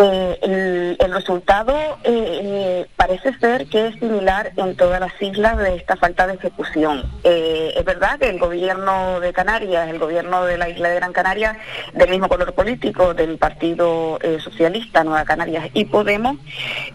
Eh, 0.00 0.96
el, 1.00 1.12
resultado 1.12 1.76
eh, 2.04 2.86
parece 2.94 3.36
ser 3.38 3.66
que 3.66 3.88
es 3.88 3.94
similar 3.98 4.52
en 4.56 4.76
todas 4.76 5.00
las 5.00 5.10
islas 5.20 5.58
de 5.58 5.74
esta 5.74 5.96
falta 5.96 6.28
de 6.28 6.34
ejecución. 6.34 7.02
Eh, 7.24 7.72
es 7.76 7.84
verdad 7.84 8.16
que 8.20 8.28
el 8.28 8.38
gobierno 8.38 9.18
de 9.18 9.32
Canarias, 9.32 9.88
el 9.88 9.98
gobierno 9.98 10.44
de 10.44 10.56
la 10.56 10.68
isla 10.68 10.90
de 10.90 10.94
Gran 10.94 11.12
Canaria, 11.12 11.58
del 11.94 12.10
mismo 12.10 12.28
color 12.28 12.54
político 12.54 13.12
del 13.12 13.38
Partido 13.38 14.20
Socialista, 14.38 15.02
Nueva 15.02 15.24
Canarias 15.24 15.68
y 15.74 15.86
Podemos, 15.86 16.36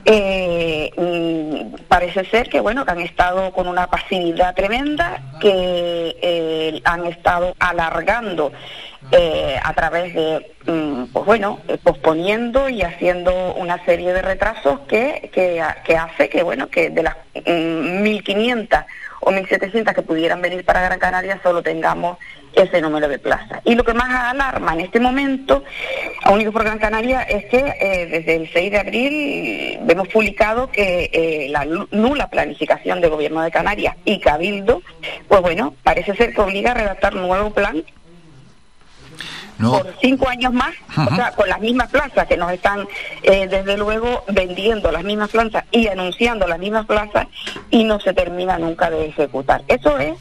mm, 0.05 1.75
parece 1.89 2.23
ser 2.25 2.47
que 2.47 2.61
bueno 2.61 2.85
que 2.85 2.91
han 2.91 3.01
estado 3.01 3.51
con 3.51 3.67
una 3.67 3.87
pasividad 3.87 4.55
tremenda, 4.55 5.21
que 5.41 6.81
han 6.85 7.05
estado 7.07 7.53
alargando 7.59 8.53
eh, 9.11 9.59
a 9.61 9.73
través 9.73 10.13
de, 10.13 10.51
mm, 10.65 11.05
pues 11.13 11.25
bueno, 11.25 11.59
eh, 11.67 11.77
posponiendo 11.81 12.69
y 12.69 12.81
haciendo 12.81 13.53
una 13.55 13.83
serie 13.85 14.13
de 14.13 14.21
retrasos 14.21 14.79
que, 14.87 15.29
que, 15.33 15.61
hace 15.61 16.29
que, 16.29 16.43
bueno, 16.43 16.69
que 16.69 16.89
de 16.89 17.03
las 17.03 17.15
mm, 17.35 18.03
1.500 18.03 18.85
o 19.21 19.31
1.700 19.31 19.93
que 19.93 20.01
pudieran 20.01 20.41
venir 20.41 20.65
para 20.65 20.81
Gran 20.81 20.99
Canaria 20.99 21.39
solo 21.43 21.61
tengamos 21.61 22.17
ese 22.55 22.81
número 22.81 23.07
de 23.07 23.19
plazas. 23.19 23.61
Y 23.65 23.75
lo 23.75 23.83
que 23.83 23.93
más 23.93 24.31
alarma 24.31 24.73
en 24.73 24.81
este 24.81 24.99
momento 24.99 25.63
a 26.23 26.31
Unidos 26.31 26.53
por 26.53 26.63
Gran 26.63 26.79
Canaria 26.79 27.21
es 27.23 27.45
que 27.45 27.57
eh, 27.57 28.07
desde 28.07 28.35
el 28.35 28.51
6 28.51 28.71
de 28.71 28.77
abril 28.77 29.79
vemos 29.83 30.07
publicado 30.07 30.69
que 30.69 31.09
eh, 31.11 31.47
la 31.49 31.65
nula 31.65 32.29
planificación 32.29 33.01
del 33.01 33.09
Gobierno 33.09 33.41
de 33.41 33.51
Canarias 33.51 33.95
y 34.05 34.19
Cabildo, 34.19 34.81
pues 35.27 35.41
bueno, 35.41 35.75
parece 35.83 36.15
ser 36.15 36.33
que 36.33 36.41
obliga 36.41 36.71
a 36.71 36.75
redactar 36.75 37.15
un 37.15 37.27
nuevo 37.27 37.51
plan 37.51 37.83
por 39.59 39.93
cinco 40.01 40.27
años 40.27 40.53
más, 40.53 40.73
o 40.97 41.15
sea, 41.15 41.31
con 41.31 41.47
las 41.47 41.59
mismas 41.59 41.89
plazas 41.89 42.27
que 42.27 42.37
nos 42.37 42.51
están, 42.51 42.87
eh, 43.23 43.47
desde 43.47 43.77
luego, 43.77 44.23
vendiendo 44.29 44.91
las 44.91 45.03
mismas 45.03 45.29
plazas 45.29 45.63
y 45.71 45.87
anunciando 45.87 46.47
las 46.47 46.59
mismas 46.59 46.85
plazas 46.85 47.27
y 47.69 47.83
no 47.83 47.99
se 47.99 48.13
termina 48.13 48.57
nunca 48.57 48.89
de 48.89 49.07
ejecutar. 49.07 49.63
Eso 49.67 49.97
es 49.97 50.13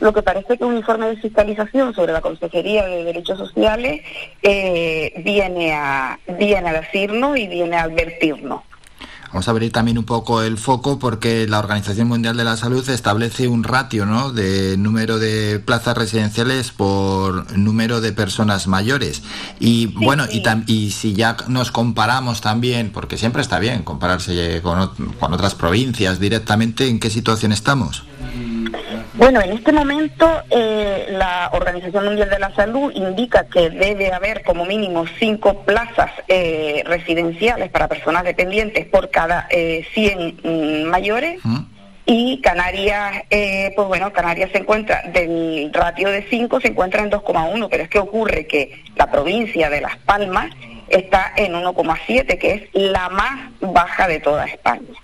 lo 0.00 0.12
que 0.12 0.22
parece 0.22 0.56
que 0.56 0.64
un 0.64 0.76
informe 0.76 1.08
de 1.08 1.16
fiscalización 1.16 1.94
sobre 1.94 2.12
la 2.12 2.20
Consejería 2.20 2.86
de 2.86 3.04
Derechos 3.04 3.38
Sociales 3.38 4.02
eh, 4.42 5.12
viene, 5.24 5.72
a, 5.72 6.18
viene 6.38 6.68
a 6.68 6.80
decirnos 6.80 7.36
y 7.36 7.48
viene 7.48 7.76
a 7.76 7.82
advertirnos. 7.82 8.62
Vamos 9.28 9.46
a 9.46 9.50
abrir 9.50 9.72
también 9.72 9.98
un 9.98 10.04
poco 10.04 10.42
el 10.42 10.56
foco 10.56 10.98
porque 10.98 11.46
la 11.46 11.58
Organización 11.58 12.08
Mundial 12.08 12.36
de 12.36 12.44
la 12.44 12.56
Salud 12.56 12.88
establece 12.88 13.46
un 13.46 13.62
ratio 13.62 14.06
¿no? 14.06 14.32
de 14.32 14.76
número 14.78 15.18
de 15.18 15.58
plazas 15.58 15.96
residenciales 15.96 16.70
por 16.70 17.56
número 17.56 18.00
de 18.00 18.12
personas 18.12 18.66
mayores. 18.66 19.22
Y 19.60 19.86
bueno, 19.86 20.24
Y, 20.30 20.42
y 20.66 20.90
si 20.92 21.12
ya 21.12 21.36
nos 21.46 21.70
comparamos 21.70 22.40
también, 22.40 22.90
porque 22.90 23.18
siempre 23.18 23.42
está 23.42 23.58
bien 23.58 23.82
compararse 23.82 24.60
con, 24.62 24.90
con 25.20 25.32
otras 25.32 25.54
provincias 25.54 26.18
directamente, 26.18 26.88
¿en 26.88 26.98
qué 26.98 27.10
situación 27.10 27.52
estamos? 27.52 28.04
Bueno, 29.18 29.40
en 29.40 29.50
este 29.50 29.72
momento 29.72 30.30
eh, 30.48 31.08
la 31.10 31.50
Organización 31.52 32.04
Mundial 32.04 32.30
de 32.30 32.38
la 32.38 32.54
Salud 32.54 32.92
indica 32.94 33.48
que 33.48 33.68
debe 33.68 34.12
haber 34.12 34.44
como 34.44 34.64
mínimo 34.64 35.06
cinco 35.18 35.64
plazas 35.64 36.12
eh, 36.28 36.84
residenciales 36.86 37.68
para 37.68 37.88
personas 37.88 38.22
dependientes 38.22 38.86
por 38.86 39.10
cada 39.10 39.48
eh, 39.50 39.84
100 39.92 40.40
mm, 40.44 40.88
mayores. 40.88 41.40
Y 42.06 42.40
Canarias, 42.42 43.24
eh, 43.28 43.72
pues 43.74 43.88
bueno, 43.88 44.12
Canarias 44.12 44.50
se 44.52 44.58
encuentra, 44.58 45.02
del 45.12 45.72
ratio 45.74 46.10
de 46.10 46.22
5 46.30 46.60
se 46.60 46.68
encuentra 46.68 47.02
en 47.02 47.10
2,1, 47.10 47.66
pero 47.68 47.82
es 47.82 47.90
que 47.90 47.98
ocurre 47.98 48.46
que 48.46 48.84
la 48.94 49.10
provincia 49.10 49.68
de 49.68 49.80
Las 49.80 49.96
Palmas 49.96 50.46
está 50.88 51.32
en 51.34 51.54
1,7, 51.54 52.38
que 52.38 52.54
es 52.54 52.62
la 52.72 53.08
más 53.08 53.50
baja 53.60 54.06
de 54.06 54.20
toda 54.20 54.44
España. 54.46 54.94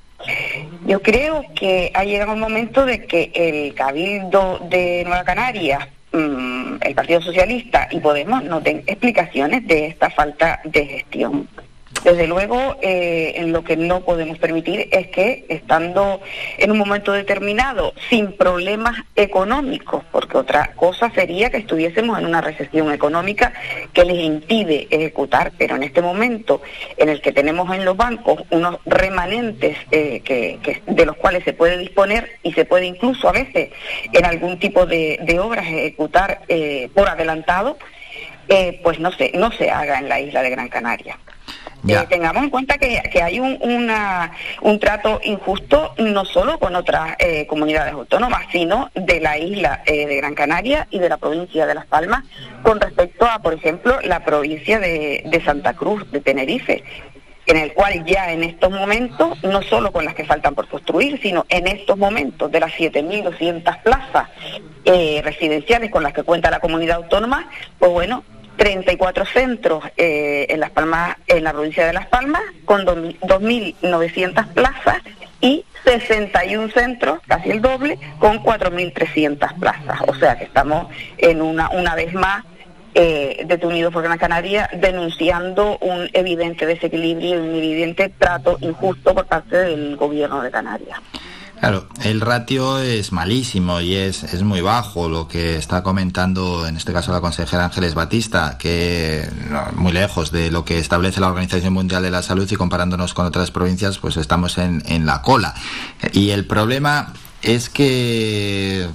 Yo 0.86 1.00
creo 1.00 1.44
que 1.54 1.90
ha 1.94 2.04
llegado 2.04 2.34
el 2.34 2.40
momento 2.40 2.84
de 2.84 3.04
que 3.06 3.30
el 3.34 3.74
Cabildo 3.74 4.58
de 4.68 5.02
Nueva 5.04 5.24
Canaria, 5.24 5.88
mm, 6.12 6.76
el 6.80 6.94
Partido 6.94 7.20
Socialista 7.20 7.88
y 7.90 8.00
Podemos 8.00 8.44
no 8.44 8.60
den 8.60 8.82
explicaciones 8.86 9.66
de 9.66 9.86
esta 9.86 10.10
falta 10.10 10.60
de 10.64 10.86
gestión. 10.86 11.48
Desde 12.02 12.26
luego, 12.26 12.76
eh, 12.82 13.32
en 13.36 13.52
lo 13.52 13.64
que 13.64 13.78
no 13.78 14.00
podemos 14.00 14.36
permitir 14.38 14.88
es 14.90 15.06
que, 15.06 15.46
estando 15.48 16.20
en 16.58 16.70
un 16.70 16.76
momento 16.76 17.12
determinado, 17.12 17.94
sin 18.10 18.32
problemas 18.32 18.98
económicos, 19.16 20.04
porque 20.12 20.36
otra 20.36 20.72
cosa 20.74 21.10
sería 21.14 21.48
que 21.48 21.56
estuviésemos 21.56 22.18
en 22.18 22.26
una 22.26 22.42
recesión 22.42 22.92
económica 22.92 23.54
que 23.94 24.04
les 24.04 24.18
impide 24.18 24.86
ejecutar, 24.90 25.52
pero 25.56 25.76
en 25.76 25.82
este 25.82 26.02
momento 26.02 26.60
en 26.98 27.08
el 27.08 27.22
que 27.22 27.32
tenemos 27.32 27.74
en 27.74 27.86
los 27.86 27.96
bancos 27.96 28.42
unos 28.50 28.80
remanentes 28.84 29.78
eh, 29.90 30.20
que, 30.20 30.82
de 30.86 31.06
los 31.06 31.16
cuales 31.16 31.42
se 31.44 31.54
puede 31.54 31.78
disponer 31.78 32.38
y 32.42 32.52
se 32.52 32.66
puede 32.66 32.84
incluso 32.84 33.30
a 33.30 33.32
veces 33.32 33.70
en 34.12 34.26
algún 34.26 34.58
tipo 34.58 34.84
de, 34.84 35.18
obras 35.40 35.66
ejecutar 35.66 36.42
eh, 36.48 36.90
por 36.94 37.08
adelantado, 37.08 37.78
pues 38.82 39.00
no 39.00 39.10
se, 39.10 39.32
no 39.34 39.50
se 39.52 39.70
haga 39.70 39.98
en 39.98 40.08
la 40.08 40.20
isla 40.20 40.42
de 40.42 40.50
Gran 40.50 40.68
Canaria. 40.68 41.18
Eh, 41.86 42.06
tengamos 42.08 42.42
en 42.42 42.50
cuenta 42.50 42.78
que, 42.78 43.22
hay 43.22 43.40
un, 43.40 43.58
un 44.62 44.80
trato 44.80 45.20
injusto 45.22 45.92
no 45.98 46.24
solo 46.24 46.58
con 46.58 46.74
otras 46.76 47.14
eh, 47.18 47.46
comunidades 47.46 47.92
autónomas, 47.92 48.46
sino 48.50 48.90
de 48.94 49.20
la 49.20 49.36
isla 49.36 49.82
eh, 49.84 50.06
de 50.06 50.16
Gran 50.16 50.34
Canaria 50.34 50.86
y 50.90 50.98
de 50.98 51.10
la 51.10 51.18
provincia 51.18 51.66
de 51.66 51.74
Las 51.74 51.86
Palmas 51.86 52.24
con 52.62 52.80
respecto 52.80 53.26
a, 53.26 53.40
por 53.40 53.52
ejemplo, 53.52 53.98
la 54.02 54.24
provincia 54.24 54.78
de, 54.78 55.24
de 55.26 55.44
Santa 55.44 55.74
Cruz, 55.74 56.10
de 56.10 56.20
Tenerife 56.20 56.82
en 57.46 57.58
el 57.58 57.74
cual 57.74 58.06
ya 58.06 58.32
en 58.32 58.42
estos 58.42 58.70
momentos, 58.70 59.44
no 59.44 59.60
solo 59.60 59.92
con 59.92 60.06
las 60.06 60.14
que 60.14 60.24
faltan 60.24 60.54
por 60.54 60.66
construir, 60.66 61.20
sino 61.20 61.44
en 61.50 61.66
estos 61.66 61.98
momentos 61.98 62.50
de 62.50 62.58
las 62.58 62.72
7.200 62.72 63.82
plazas 63.82 64.30
residenciales 65.22 65.90
con 65.90 66.02
las 66.02 66.14
que 66.14 66.22
cuenta 66.22 66.50
la 66.50 66.60
comunidad 66.60 66.96
autónoma, 66.96 67.50
pues 67.78 67.92
bueno, 67.92 68.24
34 68.64 69.26
centros 69.26 69.84
eh, 69.98 70.46
en 70.48 70.58
Las 70.58 70.70
Palmas, 70.70 71.18
en 71.26 71.44
la 71.44 71.52
provincia 71.52 71.84
de 71.84 71.92
Las 71.92 72.06
Palmas, 72.06 72.40
con 72.64 72.86
2.900 72.86 74.46
plazas 74.54 75.02
y 75.42 75.66
61 75.84 76.70
centros, 76.70 77.18
casi 77.28 77.50
el 77.50 77.60
doble, 77.60 77.98
con 78.18 78.42
4.300 78.42 79.58
plazas. 79.58 80.00
O 80.06 80.14
sea 80.14 80.38
que 80.38 80.44
estamos 80.44 80.86
en 81.18 81.42
una, 81.42 81.68
una 81.72 81.94
vez 81.94 82.14
más 82.14 82.42
eh, 82.94 83.44
detenidos 83.44 83.92
por 83.92 84.02
Gran 84.02 84.16
Canaria 84.16 84.70
denunciando 84.72 85.76
un 85.82 86.08
evidente 86.14 86.64
desequilibrio 86.64 87.34
y 87.36 87.46
un 87.46 87.54
evidente 87.56 88.08
trato 88.08 88.56
injusto 88.62 89.14
por 89.14 89.26
parte 89.26 89.58
del 89.58 89.96
gobierno 89.96 90.40
de 90.40 90.50
Canarias. 90.50 91.00
Claro, 91.64 91.86
el 92.02 92.20
ratio 92.20 92.78
es 92.78 93.10
malísimo 93.10 93.80
y 93.80 93.94
es, 93.94 94.22
es 94.22 94.42
muy 94.42 94.60
bajo 94.60 95.08
lo 95.08 95.28
que 95.28 95.56
está 95.56 95.82
comentando 95.82 96.66
en 96.68 96.76
este 96.76 96.92
caso 96.92 97.10
la 97.10 97.22
consejera 97.22 97.64
Ángeles 97.64 97.94
Batista, 97.94 98.58
que 98.58 99.26
muy 99.74 99.92
lejos 99.94 100.30
de 100.30 100.50
lo 100.50 100.66
que 100.66 100.78
establece 100.78 101.22
la 101.22 101.28
Organización 101.28 101.72
Mundial 101.72 102.02
de 102.02 102.10
la 102.10 102.22
Salud 102.22 102.46
y 102.52 102.56
comparándonos 102.56 103.14
con 103.14 103.24
otras 103.24 103.50
provincias, 103.50 103.96
pues 103.96 104.18
estamos 104.18 104.58
en, 104.58 104.82
en 104.84 105.06
la 105.06 105.22
cola. 105.22 105.54
Y 106.12 106.32
el 106.32 106.44
problema 106.44 107.14
es 107.40 107.70
que 107.70 108.86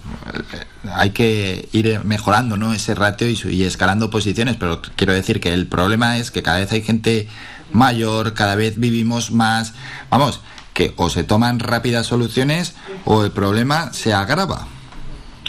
hay 0.93 1.09
que 1.09 1.69
ir 1.71 2.01
mejorando 2.03 2.55
¿no? 2.55 2.71
ese 2.71 2.93
ratio 2.93 3.27
y, 3.27 3.39
y 3.49 3.63
escalando 3.63 4.11
posiciones, 4.11 4.57
pero 4.57 4.79
quiero 4.95 5.13
decir 5.13 5.39
que 5.39 5.55
el 5.55 5.65
problema 5.65 6.19
es 6.19 6.29
que 6.29 6.43
cada 6.43 6.59
vez 6.59 6.71
hay 6.71 6.83
gente 6.83 7.27
mayor, 7.71 8.35
cada 8.35 8.53
vez 8.53 8.79
vivimos 8.79 9.31
más, 9.31 9.73
vamos, 10.11 10.41
que 10.79 10.93
o 10.95 11.09
se 11.09 11.25
toman 11.25 11.59
rápidas 11.59 12.07
soluciones 12.07 12.73
o 13.03 13.25
el 13.25 13.31
problema 13.31 13.91
se 13.91 14.13
agrava. 14.13 14.78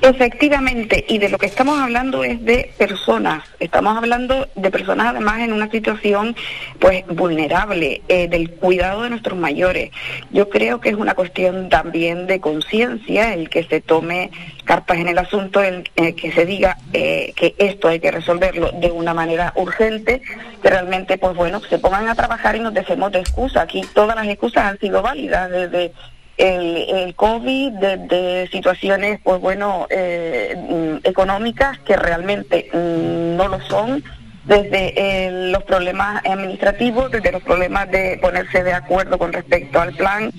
Efectivamente, 0.03 1.05
y 1.09 1.19
de 1.19 1.29
lo 1.29 1.37
que 1.37 1.45
estamos 1.45 1.79
hablando 1.79 2.25
es 2.25 2.43
de 2.43 2.73
personas, 2.79 3.45
estamos 3.59 3.99
hablando 3.99 4.49
de 4.55 4.71
personas 4.71 5.09
además 5.09 5.41
en 5.41 5.53
una 5.53 5.71
situación 5.71 6.35
pues 6.79 7.07
vulnerable, 7.07 8.01
eh, 8.09 8.27
del 8.27 8.51
cuidado 8.51 9.03
de 9.03 9.11
nuestros 9.11 9.39
mayores. 9.39 9.91
Yo 10.31 10.49
creo 10.49 10.81
que 10.81 10.89
es 10.89 10.95
una 10.95 11.15
cuestión 11.15 11.69
también 11.69 12.27
de 12.27 12.41
conciencia 12.41 13.35
el 13.35 13.51
que 13.51 13.65
se 13.65 13.83
tome 13.83 14.31
cartas 14.65 14.99
en 14.99 15.09
el 15.09 15.19
asunto, 15.19 15.61
el, 15.63 15.85
que 15.93 16.33
se 16.33 16.47
diga 16.47 16.79
eh, 16.95 17.35
que 17.37 17.55
esto 17.59 17.89
hay 17.89 18.01
que 18.01 18.11
resolverlo 18.11 18.71
de 18.73 18.91
una 18.91 19.13
manera 19.13 19.53
urgente, 19.57 20.23
que 20.63 20.71
realmente 20.71 21.19
pues 21.19 21.37
bueno, 21.37 21.61
se 21.61 21.79
pongan 21.79 22.09
a 22.09 22.15
trabajar 22.15 22.57
y 22.57 22.61
nos 22.61 22.73
dejemos 22.73 23.13
de 23.13 23.19
excusas. 23.19 23.65
Aquí 23.65 23.83
todas 23.93 24.17
las 24.17 24.27
excusas 24.29 24.65
han 24.65 24.79
sido 24.79 25.03
válidas 25.03 25.51
desde 25.51 25.93
el, 26.41 27.15
COVID, 27.15 27.73
de, 27.73 28.49
situaciones, 28.51 29.21
pues 29.23 29.41
bueno, 29.41 29.87
eh, 29.91 31.01
económicas 31.05 31.79
que 31.81 31.97
realmente 31.97 32.71
mm, 32.73 33.37
no 33.37 33.49
lo 33.49 33.61
son, 33.61 34.03
desde 34.45 34.95
eh, 34.97 35.51
los 35.53 35.63
problemas 35.65 36.25
administrativos, 36.25 37.11
desde 37.11 37.31
los 37.31 37.43
problemas 37.43 37.91
de 37.91 38.19
ponerse 38.23 38.65
de 38.65 38.73
acuerdo 38.73 39.19
con 39.19 39.33
respecto 39.33 39.81
al 39.81 39.95
plan, 39.95 40.31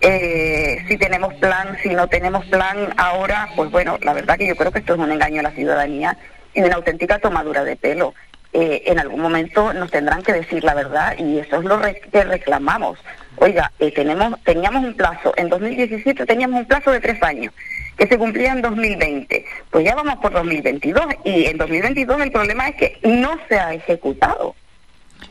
eh, 0.00 0.84
si 0.88 0.98
tenemos 0.98 1.32
plan, 1.34 1.76
si 1.82 1.88
no 1.88 2.06
tenemos 2.06 2.44
plan 2.46 2.92
ahora, 2.98 3.48
pues 3.56 3.70
bueno, 3.70 3.98
la 4.02 4.12
verdad 4.12 4.36
que 4.36 4.46
yo 4.46 4.56
creo 4.56 4.70
que 4.70 4.80
esto 4.80 4.92
es 4.92 5.00
un 5.00 5.10
engaño 5.10 5.40
a 5.40 5.44
la 5.44 5.50
ciudadanía 5.52 6.18
y 6.54 6.60
una 6.60 6.76
auténtica 6.76 7.18
tomadura 7.18 7.64
de 7.64 7.76
pelo. 7.76 8.14
en 8.52 8.98
algún 8.98 9.20
momento 9.20 9.74
nos 9.74 9.90
tendrán 9.90 10.22
que 10.22 10.32
decir 10.32 10.64
la 10.64 10.72
verdad 10.72 11.14
y 11.18 11.38
eso 11.38 11.56
es 11.56 11.64
lo 11.64 11.78
que 11.80 12.24
reclamamos. 12.24 12.98
Oiga, 13.38 13.70
eh, 13.78 13.92
tenemos, 13.92 14.40
teníamos 14.44 14.84
un 14.84 14.94
plazo, 14.94 15.32
en 15.36 15.48
2017 15.48 16.24
teníamos 16.24 16.60
un 16.60 16.66
plazo 16.66 16.90
de 16.90 17.00
tres 17.00 17.22
años, 17.22 17.52
que 17.96 18.06
se 18.06 18.16
cumplía 18.16 18.52
en 18.52 18.62
2020. 18.62 19.44
Pues 19.70 19.84
ya 19.84 19.94
vamos 19.94 20.16
por 20.16 20.32
2022 20.32 21.04
y 21.24 21.44
en 21.44 21.58
2022 21.58 22.20
el 22.22 22.32
problema 22.32 22.68
es 22.68 22.76
que 22.76 22.98
no 23.04 23.36
se 23.48 23.58
ha 23.58 23.74
ejecutado. 23.74 24.54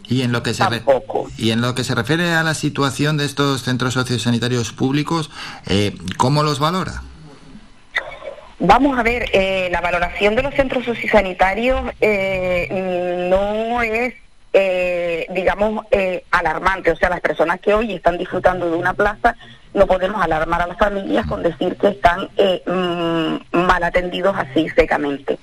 Y 0.07 0.21
en 0.21 0.31
lo 0.31 0.43
que 0.43 0.53
se 0.53 0.63
y 1.37 1.51
en 1.51 1.61
lo 1.61 1.73
que 1.73 1.83
se 1.83 1.95
refiere 1.95 2.31
a 2.33 2.43
la 2.43 2.53
situación 2.53 3.17
de 3.17 3.25
estos 3.25 3.63
centros 3.63 3.95
sociosanitarios 3.95 4.71
públicos, 4.71 5.31
eh, 5.67 5.95
¿cómo 6.17 6.43
los 6.43 6.59
valora? 6.59 7.01
Vamos 8.59 8.97
a 8.97 9.03
ver, 9.03 9.29
eh, 9.33 9.67
la 9.71 9.81
valoración 9.81 10.35
de 10.35 10.43
los 10.43 10.53
centros 10.53 10.85
sociosanitarios 10.85 11.81
no 13.29 13.81
es 13.81 14.13
eh, 14.57 15.25
digamos, 15.31 15.85
eh, 15.91 16.23
alarmante. 16.31 16.89
O 16.89 16.95
sea, 16.95 17.09
las 17.09 17.19
personas 17.19 17.59
que 17.59 17.73
hoy 17.73 17.91
están 17.91 18.17
disfrutando 18.17 18.71
de 18.71 18.77
una 18.77 18.93
plaza, 18.93 19.35
no 19.73 19.85
podemos 19.85 20.23
alarmar 20.23 20.61
a 20.61 20.67
las 20.67 20.77
familias 20.77 21.25
con 21.25 21.43
decir 21.43 21.75
que 21.75 21.89
están 21.89 22.29
eh, 22.37 22.63
mm, 22.65 23.57
mal 23.57 23.83
atendidos 23.83 24.33
así 24.37 24.69
secamente. 24.69 25.37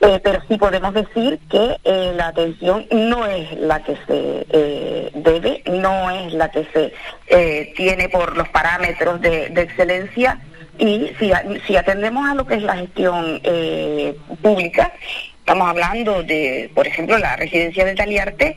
pero 0.00 0.40
sí 0.48 0.56
podemos 0.56 0.92
decir 0.94 1.38
que 1.48 1.76
la 2.16 2.26
atención 2.28 2.86
no 2.90 3.24
es 3.26 3.52
la 3.60 3.84
que 3.84 3.96
se 4.08 5.10
debe, 5.14 5.62
no 5.66 6.10
es 6.10 6.32
la 6.32 6.50
que 6.50 6.64
se 6.72 7.72
tiene 7.76 8.08
por 8.08 8.36
los 8.36 8.48
parámetros 8.48 9.20
de, 9.20 9.46
excelencia 9.46 10.40
y 10.78 11.12
si, 11.20 11.76
atendemos 11.76 12.28
a 12.28 12.34
lo 12.34 12.46
que 12.46 12.54
es 12.54 12.62
la 12.62 12.78
gestión 12.78 13.40
pública, 14.42 14.92
estamos 15.40 15.68
hablando 15.68 16.22
de, 16.22 16.70
por 16.74 16.86
ejemplo, 16.86 17.18
la 17.18 17.36
residencia 17.36 17.84
de 17.84 17.94
Taliarte, 17.94 18.56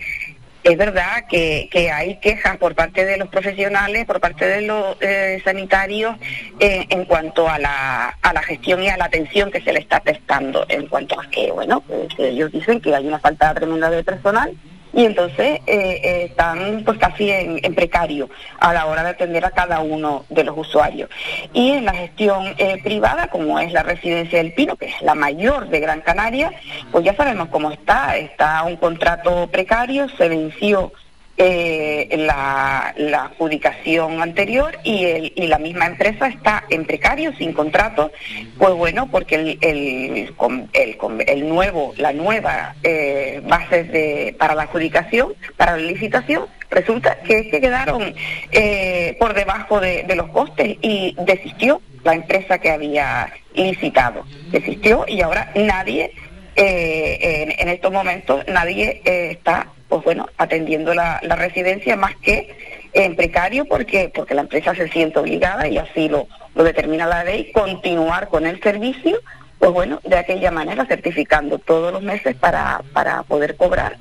es 0.63 0.77
verdad 0.77 1.25
que, 1.29 1.67
que, 1.69 1.91
hay 1.91 2.15
quejas 2.21 2.55
por 2.57 2.73
parte 2.73 3.03
de 3.03 3.17
los 3.17 3.27
profesionales, 3.27 4.05
por 4.05 4.21
parte 4.21 4.45
de 4.45 4.61
los 4.61 4.95
eh, 5.01 5.41
sanitarios, 5.43 6.15
eh, 6.59 6.85
en 6.89 7.03
cuanto 7.03 7.49
a 7.49 7.59
la, 7.59 8.17
a 8.21 8.33
la 8.33 8.41
gestión 8.43 8.81
y 8.81 8.87
a 8.87 8.95
la 8.95 9.05
atención 9.05 9.51
que 9.51 9.59
se 9.59 9.73
le 9.73 9.79
está 9.79 9.99
prestando, 9.99 10.65
en 10.69 10.87
cuanto 10.87 11.19
a 11.19 11.29
que, 11.29 11.51
bueno, 11.51 11.81
pues, 11.81 12.07
ellos 12.17 12.49
dicen 12.51 12.79
que 12.79 12.95
hay 12.95 13.05
una 13.05 13.19
falta 13.19 13.53
tremenda 13.53 13.89
de 13.89 14.03
personal 14.03 14.55
y 14.93 15.05
entonces 15.05 15.59
eh, 15.65 16.01
eh, 16.03 16.25
están 16.29 16.83
pues 16.85 16.99
casi 16.99 17.31
en, 17.31 17.59
en, 17.63 17.73
precario 17.75 18.29
a 18.59 18.73
la 18.73 18.85
hora 18.85 19.03
de 19.03 19.09
atender 19.09 19.43
a 19.43 19.51
cada 19.51 19.79
uno 19.79 20.25
de 20.29 20.43
los 20.43 20.57
usuarios. 20.57 21.09
Y 21.51 21.71
en 21.71 21.85
la 21.85 21.93
gestión 21.93 22.53
eh, 22.57 22.79
privada, 22.83 23.27
como 23.27 23.59
es 23.59 23.73
la 23.73 23.83
residencia 23.83 24.37
del 24.37 24.53
Pino, 24.53 24.75
que 24.75 24.85
es 24.85 25.01
la 25.01 25.15
mayor 25.15 25.69
de 25.69 25.79
Gran 25.79 26.01
Canaria, 26.01 26.51
pues 26.91 27.03
ya 27.03 27.15
sabemos 27.15 27.49
cómo 27.49 27.71
está, 27.71 28.17
está 28.17 28.63
un 28.63 28.77
contrato 28.77 29.47
precario, 29.47 30.07
se 30.09 30.29
venció 30.29 30.93
eh, 31.37 32.07
la, 32.17 32.93
la, 32.97 33.23
adjudicación 33.25 34.21
anterior 34.21 34.77
y, 34.83 35.05
el, 35.05 35.33
y 35.35 35.47
la 35.47 35.57
misma 35.57 35.87
empresa 35.87 36.27
está 36.27 36.63
en 36.69 36.85
precario, 36.85 37.33
sin 37.37 37.53
contrato, 37.53 38.11
pues 38.57 38.73
bueno, 38.73 39.09
porque 39.09 39.35
el, 39.35 39.57
el, 39.61 40.33
el, 40.73 40.97
el 41.27 41.49
nuevo, 41.49 41.93
la 41.97 42.13
nueva 42.13 42.75
eh, 42.83 43.41
base 43.45 43.83
de, 43.85 44.35
para 44.37 44.53
la 44.53 44.63
adjudicación, 44.63 45.33
para 45.57 45.77
la 45.77 45.83
licitación, 45.83 46.45
resulta 46.69 47.17
que, 47.21 47.49
que 47.49 47.61
quedaron 47.61 48.13
eh, 48.51 49.15
por 49.19 49.33
debajo 49.33 49.79
de, 49.79 50.03
de 50.03 50.15
los 50.15 50.29
costes 50.29 50.77
y 50.81 51.15
desistió 51.25 51.81
la 52.03 52.13
empresa 52.13 52.59
que 52.59 52.69
había 52.69 53.31
licitado, 53.55 54.25
desistió 54.51 55.05
y 55.07 55.21
ahora 55.21 55.51
nadie 55.55 56.11
eh, 56.55 57.17
en, 57.21 57.51
en, 57.57 57.73
estos 57.73 57.91
momentos 57.91 58.45
nadie 58.47 59.01
eh, 59.05 59.29
está 59.31 59.67
pues 59.93 60.05
bueno 60.05 60.27
atendiendo 60.39 60.95
la, 60.95 61.19
residencia 61.19 61.95
más 61.95 62.15
que 62.15 62.49
en 62.93 63.15
precario 63.15 63.65
porque 63.65 64.11
porque 64.11 64.33
la 64.33 64.41
empresa 64.41 64.73
se 64.73 64.87
siente 64.87 65.19
obligada 65.19 65.67
y 65.67 65.77
así 65.77 66.09
lo, 66.09 66.27
lo 66.55 66.63
determina 66.63 67.05
la 67.05 67.23
ley 67.23 67.51
continuar 67.51 68.27
con 68.29 68.47
el 68.47 68.59
servicio 68.59 69.19
pues 69.59 69.71
bueno 69.71 69.99
de 70.03 70.17
aquella 70.17 70.49
manera 70.49 70.87
certificando 70.87 71.59
todos 71.59 71.93
los 71.93 72.01
meses 72.01 72.35
para, 72.35 72.81
para 72.91 73.21
poder 73.21 73.55
cobrar. 73.55 73.97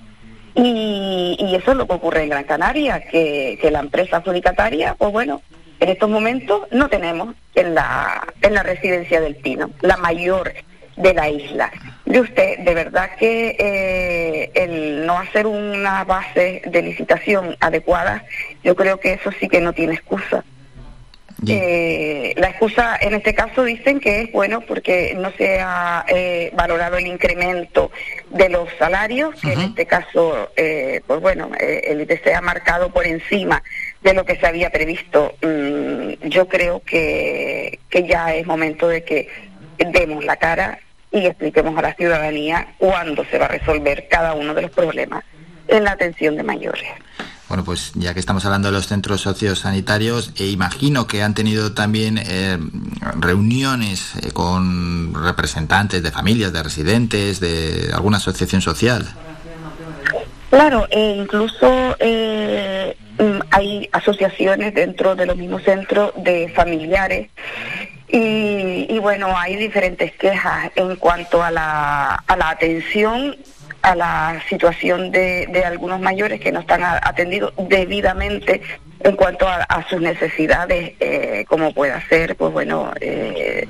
Y, 0.54 1.36
y 1.38 1.54
eso 1.56 1.72
es 1.72 1.76
lo 1.76 1.86
que 1.86 1.92
ocurre 1.92 2.22
en 2.22 2.30
Gran 2.30 2.44
Canaria 2.44 3.00
que, 3.00 3.58
que 3.60 3.70
la 3.70 3.80
empresa 3.80 4.16
adjudicataria 4.16 4.94
pues 4.94 5.12
bueno 5.12 5.42
en 5.78 5.90
estos 5.90 6.08
momentos 6.08 6.62
no 6.70 6.88
tenemos 6.88 7.34
en 7.54 7.74
la 7.74 8.26
en 8.40 8.54
la 8.54 8.62
residencia 8.62 9.20
del 9.20 9.36
Pino. 9.36 9.70
La 9.82 9.98
mayor 9.98 10.54
de 10.96 11.14
la 11.14 11.28
isla. 11.28 11.70
De 12.04 12.20
usted, 12.20 12.58
de 12.58 12.74
verdad 12.74 13.10
que 13.18 13.56
eh, 13.58 14.50
el 14.54 15.06
no 15.06 15.18
hacer 15.18 15.46
una 15.46 16.04
base 16.04 16.62
de 16.66 16.82
licitación 16.82 17.56
adecuada, 17.60 18.24
yo 18.62 18.74
creo 18.76 18.98
que 18.98 19.14
eso 19.14 19.30
sí 19.38 19.48
que 19.48 19.60
no 19.60 19.72
tiene 19.72 19.94
excusa. 19.94 20.44
Eh, 21.48 22.34
la 22.36 22.50
excusa 22.50 22.96
en 23.00 23.14
este 23.14 23.34
caso 23.34 23.64
dicen 23.64 23.98
que 23.98 24.20
es 24.20 24.32
bueno 24.32 24.60
porque 24.60 25.14
no 25.16 25.32
se 25.32 25.60
ha 25.60 26.04
eh, 26.06 26.52
valorado 26.54 26.98
el 26.98 27.06
incremento 27.06 27.90
de 28.30 28.48
los 28.48 28.68
salarios, 28.78 29.34
que 29.40 29.48
uh 29.48 29.50
-huh. 29.50 29.54
en 29.54 29.60
este 29.70 29.86
caso, 29.86 30.50
eh, 30.56 31.00
pues 31.06 31.20
bueno, 31.20 31.50
eh, 31.58 31.82
el 31.86 32.00
IPC 32.02 32.34
ha 32.36 32.40
marcado 32.40 32.92
por 32.92 33.06
encima 33.06 33.62
de 34.02 34.14
lo 34.14 34.24
que 34.24 34.36
se 34.36 34.46
había 34.46 34.70
previsto. 34.70 35.34
Mm, 35.42 36.28
yo 36.28 36.46
creo 36.46 36.80
que, 36.80 37.80
que 37.90 38.06
ya 38.06 38.34
es 38.34 38.46
momento 38.46 38.86
de 38.86 39.02
que 39.02 39.28
demos 39.90 40.24
la 40.24 40.36
cara 40.36 40.78
y 41.10 41.26
expliquemos 41.26 41.76
a 41.76 41.82
la 41.82 41.94
ciudadanía 41.94 42.74
cuándo 42.78 43.24
se 43.24 43.38
va 43.38 43.46
a 43.46 43.48
resolver 43.48 44.08
cada 44.08 44.34
uno 44.34 44.54
de 44.54 44.62
los 44.62 44.70
problemas 44.70 45.24
en 45.68 45.84
la 45.84 45.92
atención 45.92 46.36
de 46.36 46.42
mayores. 46.42 46.84
Bueno, 47.48 47.64
pues 47.64 47.92
ya 47.94 48.14
que 48.14 48.20
estamos 48.20 48.46
hablando 48.46 48.68
de 48.68 48.72
los 48.72 48.86
centros 48.86 49.20
sociosanitarios, 49.20 50.32
eh, 50.38 50.46
imagino 50.46 51.06
que 51.06 51.22
han 51.22 51.34
tenido 51.34 51.74
también 51.74 52.18
eh, 52.18 52.58
reuniones 53.20 54.14
eh, 54.16 54.30
con 54.32 55.12
representantes 55.12 56.02
de 56.02 56.10
familias, 56.10 56.52
de 56.54 56.62
residentes, 56.62 57.40
de 57.40 57.90
alguna 57.92 58.16
asociación 58.16 58.62
social. 58.62 59.06
Claro, 60.48 60.86
e 60.90 61.16
incluso 61.16 61.96
eh, 61.98 62.94
hay 63.50 63.88
asociaciones 63.92 64.74
dentro 64.74 65.14
de 65.14 65.26
los 65.26 65.36
mismos 65.36 65.62
centros 65.62 66.12
de 66.16 66.48
familiares 66.54 67.28
y, 68.12 68.86
y, 68.90 68.98
bueno, 68.98 69.36
hay 69.36 69.56
diferentes 69.56 70.12
quejas 70.12 70.70
en 70.76 70.96
cuanto 70.96 71.42
a 71.42 71.50
la, 71.50 72.14
a 72.26 72.36
la 72.36 72.50
atención 72.50 73.36
a 73.80 73.96
la 73.96 74.40
situación 74.48 75.10
de, 75.10 75.48
de, 75.48 75.64
algunos 75.64 75.98
mayores 76.00 76.40
que 76.40 76.52
no 76.52 76.60
están 76.60 76.84
atendidos 76.84 77.52
debidamente 77.56 78.62
en 79.00 79.16
cuanto 79.16 79.48
a, 79.48 79.84
sus 79.88 80.00
necesidades, 80.00 80.92
eh, 81.00 81.44
como 81.48 81.74
pueda 81.74 82.00
ser, 82.08 82.36
pues 82.36 82.52
bueno, 82.52 82.92
eh, 83.00 83.66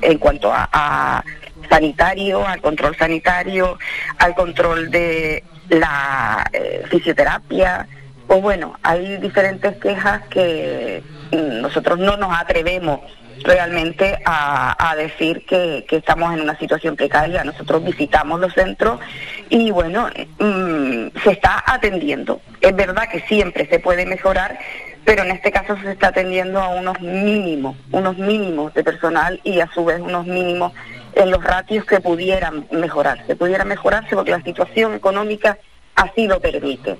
en 0.00 0.18
cuanto 0.18 0.50
a, 0.50 0.68
a, 0.72 1.24
sanitario, 1.68 2.46
al 2.46 2.62
control 2.62 2.96
sanitario, 2.96 3.78
al 4.18 4.34
control 4.34 4.90
de 4.90 5.44
la 5.68 6.48
eh, 6.52 6.84
fisioterapia, 6.90 7.86
pues 8.26 8.40
bueno, 8.40 8.78
hay 8.82 9.18
diferentes 9.18 9.76
quejas 9.76 10.22
que 10.28 11.02
nosotros 11.32 11.98
no 11.98 12.16
nos 12.16 12.34
atrevemos 12.34 13.00
realmente 13.42 14.18
a, 14.24 14.94
decir 14.96 15.44
que, 15.46 15.84
que, 15.88 15.96
estamos 15.96 16.32
en 16.34 16.42
una 16.42 16.58
situación 16.58 16.96
precaria. 16.96 17.44
Nosotros 17.44 17.82
visitamos 17.84 18.40
los 18.40 18.52
centros 18.52 19.00
y 19.48 19.70
bueno, 19.70 20.08
mmm, 20.38 21.08
se 21.22 21.30
está 21.32 21.62
atendiendo. 21.66 22.40
Es 22.60 22.74
verdad 22.74 23.08
que 23.08 23.20
siempre 23.20 23.66
se 23.66 23.78
puede 23.78 24.06
mejorar, 24.06 24.58
pero 25.04 25.24
en 25.24 25.30
este 25.32 25.50
caso 25.50 25.76
se 25.82 25.92
está 25.92 26.08
atendiendo 26.08 26.60
a 26.60 26.68
unos 26.68 27.00
mínimos, 27.00 27.76
unos 27.90 28.16
mínimos 28.18 28.72
de 28.74 28.84
personal 28.84 29.40
y 29.44 29.60
a 29.60 29.68
su 29.68 29.84
vez 29.84 30.00
unos 30.00 30.26
mínimos 30.26 30.72
en 31.14 31.30
los 31.30 31.42
ratios 31.42 31.84
que 31.84 32.00
pudieran 32.00 32.66
mejorarse. 32.70 33.36
Pudiera 33.36 33.64
mejorarse 33.64 34.14
porque 34.14 34.30
la 34.30 34.42
situación 34.42 34.94
económica 34.94 35.58
así 35.94 36.26
lo 36.26 36.40
permite. 36.40 36.96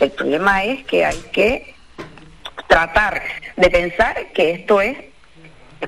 El 0.00 0.10
problema 0.10 0.64
es 0.64 0.84
que 0.84 1.04
hay 1.04 1.18
que 1.32 1.74
tratar 2.66 3.22
de 3.56 3.70
pensar 3.70 4.16
que 4.34 4.52
esto 4.52 4.80
es 4.80 4.96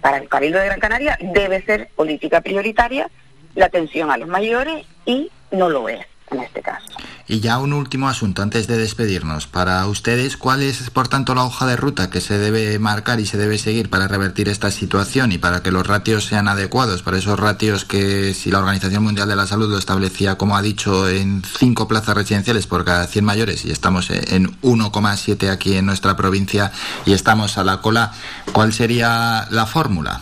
para 0.01 0.19
el 0.19 0.29
Cabildo 0.29 0.59
de 0.59 0.67
Gran 0.67 0.81
Canaria 0.81 1.19
debe 1.21 1.63
ser 1.63 1.89
política 1.95 2.41
prioritaria 2.41 3.11
la 3.55 3.67
atención 3.67 4.11
a 4.11 4.17
los 4.17 4.29
mayores 4.29 4.85
y 5.05 5.31
no 5.51 5.69
lo 5.69 5.89
es 5.89 6.05
en 6.35 6.45
este 6.45 6.63
caso. 6.63 6.87
Y 7.27 7.41
ya 7.41 7.59
un 7.59 7.73
último 7.73 8.09
asunto 8.09 8.43
antes 8.43 8.67
de 8.67 8.77
despedirnos. 8.77 9.47
Para 9.47 9.87
ustedes, 9.87 10.37
¿cuál 10.37 10.63
es, 10.63 10.91
por 10.91 11.09
tanto, 11.09 11.35
la 11.35 11.45
hoja 11.45 11.67
de 11.67 11.77
ruta 11.77 12.11
que 12.11 12.21
se 12.21 12.37
debe 12.37 12.79
marcar 12.79 13.19
y 13.19 13.27
se 13.27 13.39
debe 13.39 13.57
seguir 13.57 13.89
para 13.89 14.09
revertir 14.09 14.49
esta 14.49 14.71
situación 14.71 15.33
y 15.33 15.39
para 15.39 15.63
que 15.63 15.71
los 15.71 15.87
ratios 15.87 16.27
sean 16.27 16.49
adecuados? 16.49 17.03
Para 17.03 17.17
esos 17.17 17.41
ratios 17.41 17.87
que, 17.87 18.35
si 18.35 18.51
la 18.51 18.59
Organización 18.59 19.03
Mundial 19.05 19.29
de 19.29 19.37
la 19.37 19.47
Salud 19.47 19.71
lo 19.71 19.79
establecía, 19.79 20.37
como 20.37 20.57
ha 20.57 20.63
dicho, 20.63 21.09
en 21.09 21.43
cinco 21.43 21.89
plazas 21.89 22.15
residenciales 22.15 22.67
por 22.67 22.85
cada 22.85 23.07
100 23.07 23.25
mayores 23.25 23.65
y 23.65 23.71
estamos 23.71 24.11
en 24.11 24.61
1,7 24.61 25.51
aquí 25.51 25.77
en 25.77 25.87
nuestra 25.87 26.17
provincia 26.17 26.73
y 27.07 27.13
estamos 27.13 27.57
a 27.57 27.65
la 27.65 27.81
cola, 27.81 28.13
¿cuál 28.53 28.73
sería 28.75 29.47
la 29.51 29.67
fórmula? 29.67 30.21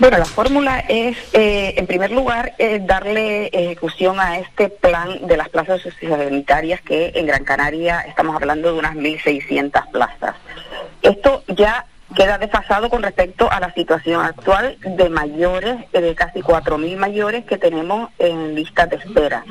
Bueno, 0.00 0.16
la 0.16 0.24
fórmula 0.24 0.82
es, 0.88 1.18
eh, 1.34 1.74
en 1.76 1.86
primer 1.86 2.10
lugar, 2.10 2.54
eh, 2.56 2.80
darle 2.82 3.48
ejecución 3.52 4.18
a 4.18 4.38
este 4.38 4.70
plan 4.70 5.26
de 5.26 5.36
las 5.36 5.50
plazas 5.50 5.82
sociosanitarias 5.82 6.80
que 6.80 7.12
en 7.14 7.26
Gran 7.26 7.44
Canaria 7.44 8.00
estamos 8.08 8.34
hablando 8.34 8.72
de 8.72 8.78
unas 8.78 8.94
1.600 8.96 9.90
plazas. 9.90 10.36
Esto 11.02 11.44
ya 11.48 11.84
queda 12.16 12.38
desfasado 12.38 12.88
con 12.88 13.02
respecto 13.02 13.52
a 13.52 13.60
la 13.60 13.74
situación 13.74 14.24
actual 14.24 14.78
de 14.80 15.10
mayores, 15.10 15.76
de 15.92 16.14
casi 16.14 16.40
4.000 16.40 16.96
mayores 16.96 17.44
que 17.44 17.58
tenemos 17.58 18.08
en 18.18 18.54
lista 18.54 18.86
de 18.86 18.96
espera. 18.96 19.44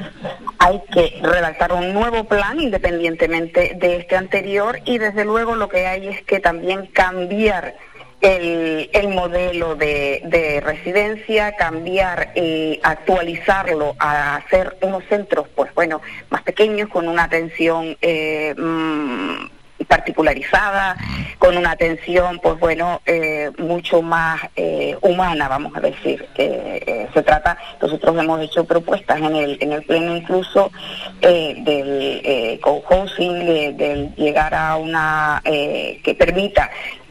Hay 0.58 0.82
que 0.92 1.20
redactar 1.22 1.74
un 1.74 1.94
nuevo 1.94 2.24
plan 2.24 2.60
independientemente 2.60 3.76
de 3.76 3.98
este 3.98 4.16
anterior 4.16 4.80
y 4.86 4.98
desde 4.98 5.26
luego 5.26 5.56
lo 5.56 5.70
que 5.70 5.86
hay 5.86 6.08
es 6.08 6.24
que 6.24 6.40
también 6.40 6.88
cambiar 6.88 7.76
el, 8.22 8.90
el 8.92 9.08
modelo 9.10 9.76
de, 9.76 10.22
de, 10.26 10.60
residencia, 10.62 11.56
cambiar 11.56 12.32
y 12.36 12.80
actualizarlo 12.84 13.96
a 14.00 14.36
hacer 14.36 14.78
unos 14.82 15.04
centros, 15.06 15.48
pues 15.56 15.74
bueno, 15.74 16.02
más 16.30 16.44
pequeños, 16.44 16.90
con 16.90 17.08
una 17.08 17.24
atención 17.24 17.98
eh, 18.02 18.54
mmm, 18.58 19.59
particularizada, 19.90 20.96
con 21.40 21.58
una 21.58 21.72
atención, 21.72 22.40
pues 22.40 22.60
bueno, 22.60 23.02
eh, 23.08 23.52
mucho 23.58 24.04
más 24.04 24.40
eh, 24.56 24.96
humana, 25.02 25.48
vamos 25.48 25.76
a 25.76 25.82
decir. 25.82 26.26
Eh, 26.36 27.08
se 27.12 27.24
trata, 27.24 27.58
nosotros 27.82 28.16
hemos 28.18 28.40
hecho 28.42 28.64
propuestas 28.66 29.20
en 29.20 29.36
el, 29.36 29.58
en 29.60 29.72
el 29.74 29.82
pleno 29.84 30.16
incluso 30.16 30.72
del 31.20 32.60
co-housing, 32.62 33.76
del 33.76 34.16
llegar 34.16 34.54
a 34.54 34.78
una 34.78 35.42
que 35.44 36.16
permita 36.18 36.70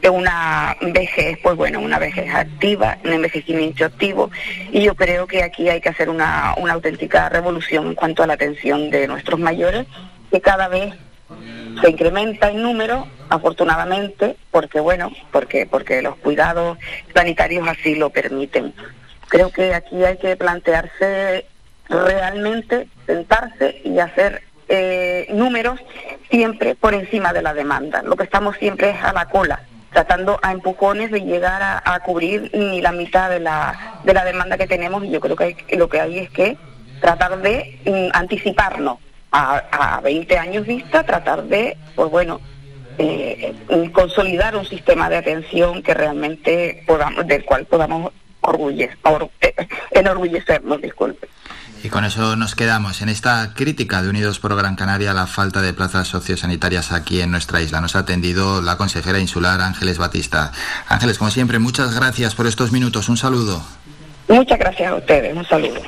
una 0.09 0.77
vejez, 0.81 1.37
pues 1.43 1.57
bueno, 1.57 1.81
una 1.81 1.99
vejez 1.99 2.33
activa, 2.33 2.97
un 3.03 3.11
envejecimiento 3.11 3.83
activo, 3.83 4.31
y 4.71 4.81
yo 4.81 4.95
creo 4.95 5.27
que 5.27 5.43
aquí 5.43 5.67
hay 5.67 5.81
que 5.81 5.89
hacer 5.89 6.09
una, 6.09 6.53
una 6.57 6.73
auténtica 6.73 7.27
revolución 7.27 7.87
en 7.87 7.95
cuanto 7.95 8.23
a 8.23 8.27
la 8.27 8.33
atención 8.33 8.89
de 8.89 9.07
nuestros 9.07 9.37
mayores, 9.39 9.85
que 10.31 10.39
cada 10.39 10.69
vez 10.69 10.93
se 11.81 11.89
incrementa 11.89 12.49
en 12.49 12.61
número, 12.61 13.07
afortunadamente, 13.29 14.35
porque 14.51 14.79
bueno, 14.79 15.11
porque, 15.31 15.65
porque 15.65 16.01
los 16.01 16.15
cuidados 16.17 16.77
sanitarios 17.13 17.67
así 17.67 17.95
lo 17.95 18.09
permiten. 18.09 18.73
Creo 19.27 19.51
que 19.51 19.73
aquí 19.73 20.03
hay 20.03 20.17
que 20.17 20.35
plantearse 20.35 21.45
realmente, 21.87 22.87
sentarse 23.05 23.81
y 23.83 23.99
hacer 23.99 24.43
eh, 24.67 25.27
números 25.31 25.79
siempre 26.29 26.75
por 26.75 26.93
encima 26.93 27.33
de 27.33 27.41
la 27.41 27.53
demanda. 27.53 28.01
Lo 28.03 28.15
que 28.15 28.23
estamos 28.23 28.55
siempre 28.57 28.91
es 28.91 29.03
a 29.03 29.13
la 29.13 29.25
cola, 29.25 29.61
tratando 29.91 30.39
a 30.41 30.51
empujones 30.51 31.11
de 31.11 31.21
llegar 31.21 31.81
a, 31.83 31.99
cubrir 32.01 32.51
ni 32.53 32.81
la 32.81 32.91
mitad 32.91 33.29
de 33.29 33.39
la, 33.39 33.99
de 34.03 34.13
la 34.13 34.25
demanda 34.25 34.57
que 34.57 34.67
tenemos 34.67 35.03
y 35.03 35.11
yo 35.11 35.19
creo 35.19 35.35
que 35.35 35.55
lo 35.77 35.89
que 35.89 36.01
hay 36.01 36.19
es 36.19 36.29
que 36.29 36.57
tratar 37.01 37.41
de 37.41 37.79
mm, 37.85 38.15
anticiparnos 38.15 38.99
a, 39.31 39.95
a 39.97 40.01
20 40.01 40.37
años 40.37 40.65
vista, 40.65 41.03
tratar 41.03 41.43
de, 41.43 41.77
pues 41.95 42.09
bueno, 42.09 42.41
eh, 42.97 43.55
consolidar 43.93 44.55
un 44.55 44.65
sistema 44.65 45.09
de 45.09 45.17
atención 45.17 45.81
que 45.81 45.93
realmente 45.93 46.83
podamos, 46.85 47.25
del 47.25 47.45
cual 47.45 47.65
podamos 47.65 48.11
orgullecer, 48.41 48.97
eh, 49.41 49.55
enorgullecernos, 49.91 50.81
disculpe. 50.81 51.29
Y 51.81 51.87
con 51.87 52.03
eso 52.03 52.35
nos 52.35 52.55
quedamos 52.55 53.01
en 53.01 53.07
esta 53.07 53.53
crítica 53.53 54.01
de 54.01 54.09
Unidos 54.09 54.39
por 54.39 54.53
Gran 54.53 54.75
Canaria 54.75 55.11
a 55.11 55.13
la 55.13 55.27
falta 55.27 55.61
de 55.61 55.71
plazas 55.71 56.09
sociosanitarias 56.09 56.91
aquí 56.91 57.21
en 57.21 57.31
nuestra 57.31 57.61
isla. 57.61 57.79
Nos 57.79 57.95
ha 57.95 57.99
atendido 57.99 58.61
la 58.61 58.75
consejera 58.75 59.17
insular 59.19 59.61
Ángeles 59.61 59.97
Batista. 59.97 60.51
Ángeles, 60.89 61.17
como 61.17 61.31
siempre, 61.31 61.57
muchas 61.57 61.95
gracias 61.95 62.35
por 62.35 62.47
estos 62.47 62.73
minutos. 62.73 63.07
Un 63.07 63.15
saludo. 63.15 63.63
Muchas 64.27 64.59
gracias 64.59 64.91
a 64.91 64.95
ustedes. 64.95 65.33
Un 65.33 65.45
saludo. 65.45 65.79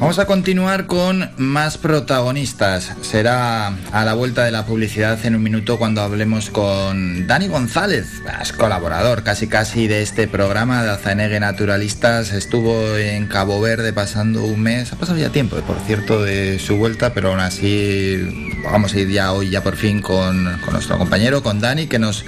Vamos 0.00 0.18
a 0.18 0.24
continuar 0.24 0.86
con 0.86 1.30
más 1.36 1.76
protagonistas. 1.76 2.94
Será 3.02 3.66
a 3.92 4.04
la 4.06 4.14
vuelta 4.14 4.44
de 4.46 4.50
la 4.50 4.64
publicidad 4.64 5.18
en 5.26 5.34
un 5.34 5.42
minuto 5.42 5.78
cuando 5.78 6.00
hablemos 6.00 6.48
con 6.48 7.26
Dani 7.26 7.48
González, 7.48 8.22
es 8.40 8.52
colaborador 8.54 9.22
casi 9.22 9.46
casi 9.46 9.88
de 9.88 10.00
este 10.00 10.26
programa 10.26 10.82
de 10.82 10.92
Azanegue 10.92 11.38
Naturalistas. 11.38 12.32
Estuvo 12.32 12.96
en 12.96 13.26
Cabo 13.26 13.60
Verde 13.60 13.92
pasando 13.92 14.42
un 14.42 14.62
mes, 14.62 14.90
ha 14.90 14.96
pasado 14.96 15.18
ya 15.18 15.28
tiempo, 15.28 15.56
por 15.56 15.78
cierto, 15.80 16.22
de 16.22 16.58
su 16.58 16.78
vuelta, 16.78 17.12
pero 17.12 17.32
aún 17.32 17.40
así 17.40 18.56
vamos 18.64 18.94
a 18.94 19.00
ir 19.00 19.10
ya 19.10 19.34
hoy 19.34 19.50
ya 19.50 19.62
por 19.62 19.76
fin 19.76 20.00
con, 20.00 20.44
nuestro 20.72 20.96
compañero, 20.96 21.42
con 21.42 21.60
Dani, 21.60 21.88
que 21.88 21.98
nos 21.98 22.24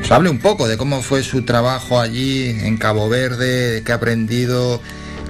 nos 0.00 0.10
hable 0.10 0.28
un 0.28 0.38
poco 0.38 0.68
de 0.68 0.76
cómo 0.76 1.00
fue 1.00 1.22
su 1.22 1.44
trabajo 1.44 1.98
allí 1.98 2.50
en 2.50 2.76
Cabo 2.76 3.08
Verde, 3.08 3.82
qué 3.86 3.92
ha 3.92 3.94
aprendido 3.94 4.82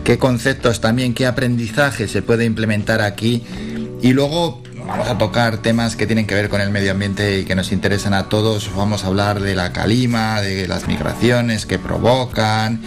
qué 0.05 0.19
conceptos 0.19 0.81
también, 0.81 1.15
qué 1.15 1.27
aprendizaje 1.27 2.07
se 2.07 2.23
puede 2.23 2.45
implementar 2.45 3.01
aquí. 3.01 3.43
Y 4.03 4.13
luego 4.13 4.63
vamos 4.87 5.09
a 5.09 5.17
tocar 5.17 5.59
temas 5.59 5.97
que 5.97 6.07
tienen 6.07 6.27
que 6.27 6.35
ver 6.35 6.51
con 6.51 6.61
el 6.61 6.71
medio 6.71 6.93
ambiente 6.93 7.41
y 7.41 7.45
que 7.45 7.55
nos 7.55 7.73
interesan 7.73 8.13
a 8.13 8.29
todos. 8.29 8.71
Vamos 8.77 9.05
a 9.05 9.07
hablar 9.09 9.41
de 9.41 9.55
la 9.55 9.73
calima, 9.73 10.43
de 10.43 10.69
las 10.69 10.87
migraciones 10.87 11.65
que 11.65 11.79
provocan 11.79 12.81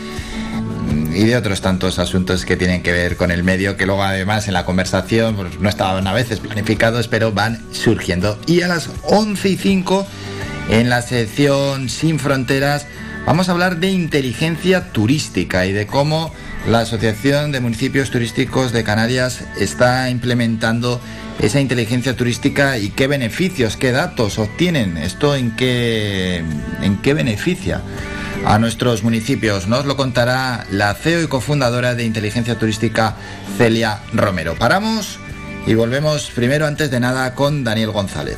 y 1.14 1.26
de 1.26 1.36
otros 1.36 1.62
tantos 1.62 1.98
asuntos 1.98 2.46
que 2.46 2.56
tienen 2.56 2.84
que 2.84 2.92
ver 2.92 3.18
con 3.18 3.32
el 3.32 3.44
medio 3.44 3.76
que 3.76 3.88
luego 3.88 4.04
además 4.04 4.48
en 4.48 4.54
la 4.54 4.66
conversación 4.66 5.36
pues, 5.36 5.60
no 5.60 5.68
estaban 5.68 6.06
a 6.06 6.14
veces 6.14 6.40
planificados 6.40 7.08
pero 7.08 7.32
van 7.32 7.66
surgiendo. 7.72 8.38
Y 8.46 8.62
a 8.62 8.68
las 8.68 8.90
11 9.04 9.50
y 9.50 9.58
5 9.58 10.08
en 10.70 10.90
la 10.90 11.02
sección 11.02 11.90
Sin 11.90 12.20
Fronteras 12.20 12.86
vamos 13.28 13.50
a 13.50 13.52
hablar 13.52 13.78
de 13.78 13.92
inteligencia 13.92 14.94
turística 14.94 15.66
y 15.66 15.74
de 15.74 15.86
cómo 15.86 16.34
la 16.66 16.80
Asociación 16.80 17.52
de 17.52 17.60
Municipios 17.60 18.10
Turísticos 18.10 18.72
de 18.72 18.86
Canarias 18.86 19.44
está 19.60 20.10
implementando 20.10 21.02
esa 21.40 21.60
inteligencia 21.60 22.16
turística 22.16 22.78
y 22.78 22.90
qué 22.90 23.06
beneficios, 23.08 23.76
qué 23.76 23.92
datos 23.92 24.40
obtienen, 24.40 24.98
esto 24.98 25.36
en 25.36 25.56
qué, 25.58 26.42
en 26.82 26.98
qué 27.02 27.14
beneficia 27.14 27.82
a 28.46 28.60
nuestros 28.60 29.04
municipios. 29.04 29.68
Nos 29.68 29.86
lo 29.86 29.98
contará 29.98 30.66
la 30.72 30.94
CEO 30.94 31.22
y 31.22 31.28
cofundadora 31.28 31.96
de 31.96 32.06
Inteligencia 32.06 32.58
Turística, 32.58 33.18
Celia 33.58 34.00
Romero. 34.14 34.56
Paramos 34.56 35.20
y 35.68 35.74
volvemos 35.74 36.32
primero, 36.34 36.66
antes 36.66 36.90
de 36.92 37.02
nada, 37.02 37.36
con 37.36 37.66
Daniel 37.66 37.92
González. 37.92 38.38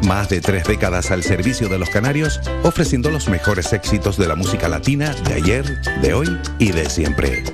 Más 0.11 0.27
de 0.27 0.41
tres 0.41 0.65
décadas 0.65 1.09
al 1.09 1.23
servicio 1.23 1.69
de 1.69 1.79
los 1.79 1.89
canarios, 1.89 2.41
ofreciendo 2.63 3.09
los 3.09 3.29
mejores 3.29 3.71
éxitos 3.71 4.17
de 4.17 4.27
la 4.27 4.35
música 4.35 4.67
latina 4.67 5.13
de 5.13 5.35
ayer, 5.35 5.81
de 6.01 6.13
hoy 6.13 6.27
y 6.59 6.73
de 6.73 6.89
siempre. 6.89 7.45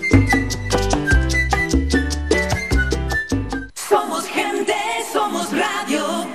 Somos 3.76 4.26
gente, 4.26 4.74
somos 5.14 5.50
radio. 5.52 6.28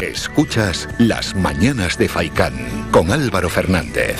Escuchas 0.00 0.88
Las 0.96 1.34
Mañanas 1.34 1.98
de 1.98 2.08
Faicán 2.08 2.54
con 2.90 3.12
Álvaro 3.12 3.50
Fernández. 3.50 4.16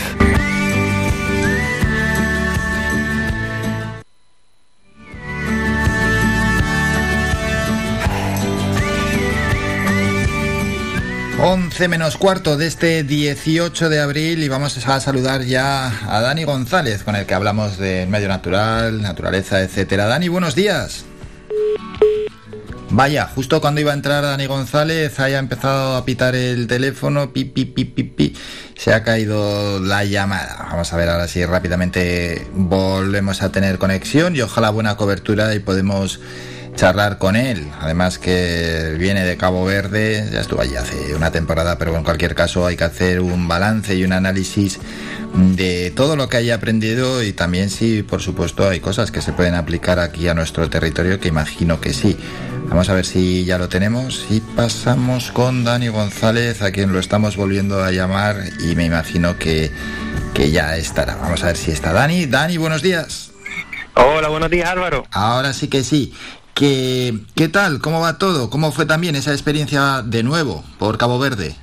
Once 11.55 11.87
menos 11.87 12.17
cuarto 12.17 12.57
de 12.57 12.67
este 12.67 13.05
18 13.05 13.89
de 13.89 14.01
abril 14.01 14.43
y 14.43 14.49
vamos 14.49 14.77
a 14.89 14.99
saludar 14.99 15.43
ya 15.43 15.87
a 16.13 16.21
Dani 16.21 16.43
González 16.43 17.05
con 17.05 17.15
el 17.15 17.27
que 17.27 17.35
hablamos 17.35 17.79
de 17.79 18.07
medio 18.07 18.27
natural, 18.27 19.01
naturaleza, 19.01 19.63
etcétera. 19.63 20.07
Dani, 20.07 20.27
buenos 20.27 20.57
días. 20.57 21.05
Vaya, 22.91 23.29
justo 23.33 23.61
cuando 23.61 23.81
iba 23.81 23.93
a 23.93 23.95
entrar 23.95 24.25
Dani 24.25 24.47
González 24.47 25.21
haya 25.21 25.39
empezado 25.39 25.95
a 25.95 26.05
pitar 26.05 26.35
el 26.35 26.67
teléfono, 26.67 27.33
pi, 27.33 27.45
pi, 27.45 27.67
pi, 27.67 27.85
pi, 27.85 28.03
pi, 28.03 28.37
se 28.77 28.93
ha 28.93 29.05
caído 29.05 29.79
la 29.79 30.03
llamada. 30.03 30.67
Vamos 30.73 30.93
a 30.93 30.97
ver 30.97 31.09
ahora 31.09 31.29
si 31.29 31.45
rápidamente 31.45 32.49
volvemos 32.53 33.43
a 33.43 33.53
tener 33.53 33.79
conexión 33.79 34.35
y 34.35 34.41
ojalá 34.41 34.71
buena 34.71 34.97
cobertura 34.97 35.55
y 35.55 35.61
podemos 35.61 36.19
charlar 36.75 37.19
con 37.19 37.37
él. 37.37 37.71
Además 37.81 38.19
que 38.19 38.97
viene 38.99 39.25
de 39.25 39.37
Cabo 39.37 39.65
Verde, 39.65 40.29
ya 40.33 40.41
estuvo 40.41 40.61
allí 40.61 40.77
hace 40.77 41.15
una 41.15 41.31
temporada, 41.31 41.79
pero 41.79 41.97
en 41.97 42.05
cualquier 42.05 42.35
caso 42.35 42.67
hay 42.67 42.77
que 42.77 42.85
hacer 42.85 43.21
un 43.21 43.49
balance 43.49 43.95
y 43.95 44.05
un 44.05 44.13
análisis 44.13 44.79
de 45.35 45.93
todo 45.95 46.17
lo 46.17 46.29
que 46.29 46.37
haya 46.37 46.55
aprendido 46.55 47.23
y 47.23 47.33
también 47.33 47.71
si 47.71 48.03
por 48.03 48.23
supuesto 48.23 48.69
hay 48.69 48.81
cosas 48.81 49.11
que 49.11 49.21
se 49.21 49.33
pueden 49.33 49.55
aplicar 49.55 49.99
aquí 49.99 50.29
a 50.29 50.35
nuestro 50.35 50.71
territorio 50.71 51.19
que 51.21 51.29
imagino 51.29 51.81
que 51.81 51.93
sí. 51.93 52.17
Vamos 52.69 52.89
a 52.89 52.95
ver 52.95 53.05
si 53.05 53.45
ya 53.45 53.59
lo 53.59 53.69
tenemos 53.69 54.27
y 54.31 54.41
pasamos 54.41 55.31
con 55.31 55.65
Dani 55.65 55.89
González 55.89 56.63
a 56.63 56.73
quien 56.73 56.93
lo 56.93 56.99
estamos 56.99 57.37
volviendo 57.37 57.83
a 57.83 57.91
llamar 57.91 58.37
y 58.61 58.75
me 58.75 58.85
imagino 58.85 59.39
que, 59.39 59.71
que 60.33 60.51
ya 60.51 60.77
estará. 60.77 61.17
Vamos 61.17 61.43
a 61.43 61.47
ver 61.49 61.57
si 61.57 61.73
está 61.73 61.93
Dani. 61.93 62.27
Dani, 62.27 62.57
buenos 62.57 62.83
días. 62.83 63.31
Hola, 63.95 64.29
buenos 64.29 64.51
días 64.51 64.69
Álvaro. 64.69 65.05
Ahora 65.11 65.53
sí 65.53 65.69
que 65.69 65.85
sí. 65.85 66.15
¿Qué, 66.55 67.19
¿Qué 67.35 67.49
tal? 67.49 67.81
¿Cómo 67.81 68.01
va 68.01 68.19
todo? 68.19 68.49
¿Cómo 68.49 68.71
fue 68.71 68.87
también 68.87 69.17
esa 69.17 69.33
experiencia 69.33 70.03
de 70.03 70.23
nuevo 70.23 70.65
por 70.79 70.99
Cabo 70.99 71.19
Verde? 71.19 71.57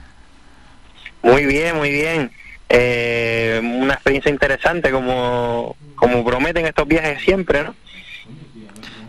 Muy 1.24 1.46
bien, 1.46 1.78
muy 1.78 1.92
bien. 1.92 2.32
Eh, 2.68 3.62
una 3.64 3.94
experiencia 3.94 4.32
interesante 4.32 4.92
como, 4.92 5.76
como 5.96 6.26
prometen 6.26 6.66
estos 6.66 6.88
viajes 6.88 7.22
siempre, 7.24 7.64
¿no? 7.64 7.76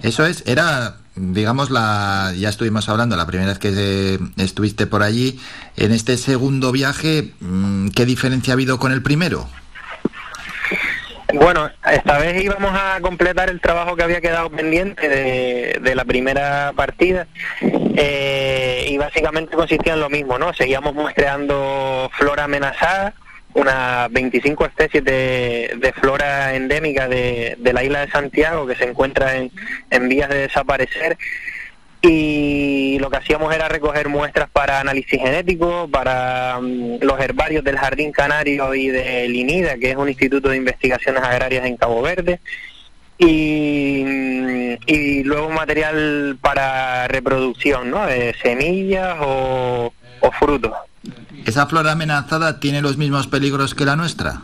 Eso 0.03 0.27
es, 0.27 0.43
era, 0.47 0.97
digamos, 1.15 1.71
la, 1.71 2.33
ya 2.37 2.49
estuvimos 2.49 2.89
hablando 2.89 3.17
la 3.17 3.27
primera 3.27 3.51
vez 3.51 3.59
que 3.59 3.73
eh, 3.73 4.19
estuviste 4.37 4.87
por 4.87 5.03
allí. 5.03 5.39
En 5.77 5.93
este 5.93 6.17
segundo 6.17 6.73
viaje, 6.73 7.33
mm, 7.41 7.89
¿qué 7.91 8.05
diferencia 8.05 8.53
ha 8.53 8.55
habido 8.55 8.79
con 8.79 8.93
el 8.93 9.03
primero? 9.03 9.49
Bueno, 11.33 11.71
esta 11.91 12.19
vez 12.19 12.43
íbamos 12.43 12.73
a 12.75 13.01
completar 13.01 13.49
el 13.49 13.61
trabajo 13.61 13.97
que 13.97 14.03
había 14.03 14.21
quedado 14.21 14.51
pendiente 14.51 15.09
de, 15.09 15.79
de 15.81 15.95
la 15.95 16.05
primera 16.05 16.73
partida 16.77 17.27
eh, 17.97 18.87
y 18.89 18.99
básicamente 18.99 19.57
consistía 19.57 19.95
en 19.95 20.01
lo 20.01 20.11
mismo, 20.11 20.39
¿no? 20.39 20.53
Seguíamos 20.53 20.95
muestreando 20.95 22.11
flora 22.15 22.45
amenazada, 22.45 23.15
unas 23.55 24.13
25 24.13 24.67
especies 24.67 25.05
de, 25.05 25.75
de 25.79 25.93
flora 25.95 26.55
endémica 26.55 27.09
de, 27.09 27.57
de 27.59 27.73
la 27.73 27.83
isla 27.83 28.01
de 28.01 28.11
Santiago 28.11 28.67
que 28.67 28.77
se 28.77 28.85
encuentra 28.85 29.37
en, 29.37 29.51
en 29.91 30.09
vías 30.09 30.29
de 30.29 30.39
desaparecer 30.39 31.17
y 32.03 32.99
lo 32.99 33.11
que 33.11 33.19
hacíamos 33.19 33.55
era 33.55 33.69
recoger 33.69 34.09
muestras 34.09 34.51
para 34.51 34.81
análisis 34.81 35.21
genético, 35.21 35.89
para 35.89 36.59
mm, 36.61 36.99
los 37.01 37.21
herbarios 37.21 37.63
del 37.63 37.79
Jardín 37.79 38.11
Canario 38.11 38.75
y 38.75 38.89
del 38.89 39.35
INIDA, 39.35 39.77
que 39.77 39.93
es 39.93 39.97
un 39.97 40.09
instituto 40.09 40.49
de 40.49 40.57
investigaciones 40.57 41.23
agrarias 41.23 41.65
en 41.65 41.77
Cabo 41.77 42.03
Verde, 42.03 42.41
y, 43.19 44.03
mm, 44.05 45.27
luego 45.27 45.51
material 45.51 46.37
para 46.41 47.07
reproducción, 47.07 47.91
¿no? 47.91 48.05
De 48.07 48.35
semillas 48.43 49.17
o, 49.21 49.93
o 50.21 50.31
frutos. 50.33 50.73
¿Esa 51.47 51.67
flora 51.67 51.93
amenazada 51.93 52.59
tiene 52.59 52.83
los 52.83 52.97
mismos 52.97 53.29
peligros 53.29 53.75
que 53.75 53.85
la 53.85 53.95
nuestra? 53.95 54.41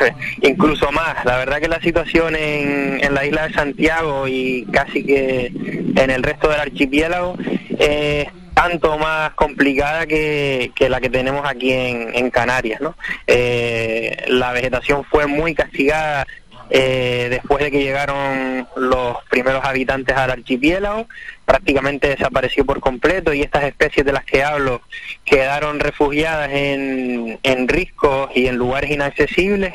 incluso 0.42 0.90
más. 0.92 1.24
La 1.24 1.36
verdad 1.36 1.60
que 1.60 1.68
la 1.68 1.80
situación 1.80 2.36
en, 2.36 3.02
en 3.02 3.14
la 3.14 3.26
isla 3.26 3.48
de 3.48 3.54
Santiago 3.54 4.28
y 4.28 4.66
casi 4.72 5.04
que 5.04 5.52
en 5.96 6.10
el 6.10 6.22
resto 6.22 6.48
del 6.48 6.60
archipiélago 6.60 7.36
es 7.78 8.28
tanto 8.54 8.98
más 8.98 9.34
complicada 9.34 10.06
que, 10.06 10.72
que 10.74 10.88
la 10.88 11.00
que 11.00 11.08
tenemos 11.08 11.46
aquí 11.46 11.72
en, 11.72 12.10
en 12.14 12.30
Canarias. 12.30 12.80
¿no? 12.80 12.96
Eh, 13.26 14.24
la 14.28 14.52
vegetación 14.52 15.04
fue 15.04 15.26
muy 15.26 15.54
castigada 15.54 16.26
eh, 16.70 17.28
después 17.30 17.64
de 17.64 17.70
que 17.70 17.82
llegaron 17.82 18.66
los 18.76 19.16
primeros 19.30 19.64
habitantes 19.64 20.16
al 20.16 20.32
archipiélago, 20.32 21.06
prácticamente 21.48 22.08
desapareció 22.08 22.66
por 22.66 22.78
completo 22.80 23.32
y 23.32 23.40
estas 23.40 23.64
especies 23.64 24.04
de 24.04 24.12
las 24.12 24.26
que 24.26 24.44
hablo 24.44 24.82
quedaron 25.24 25.80
refugiadas 25.80 26.50
en, 26.52 27.38
en 27.42 27.68
riscos 27.68 28.28
y 28.34 28.48
en 28.48 28.56
lugares 28.56 28.90
inaccesibles 28.90 29.72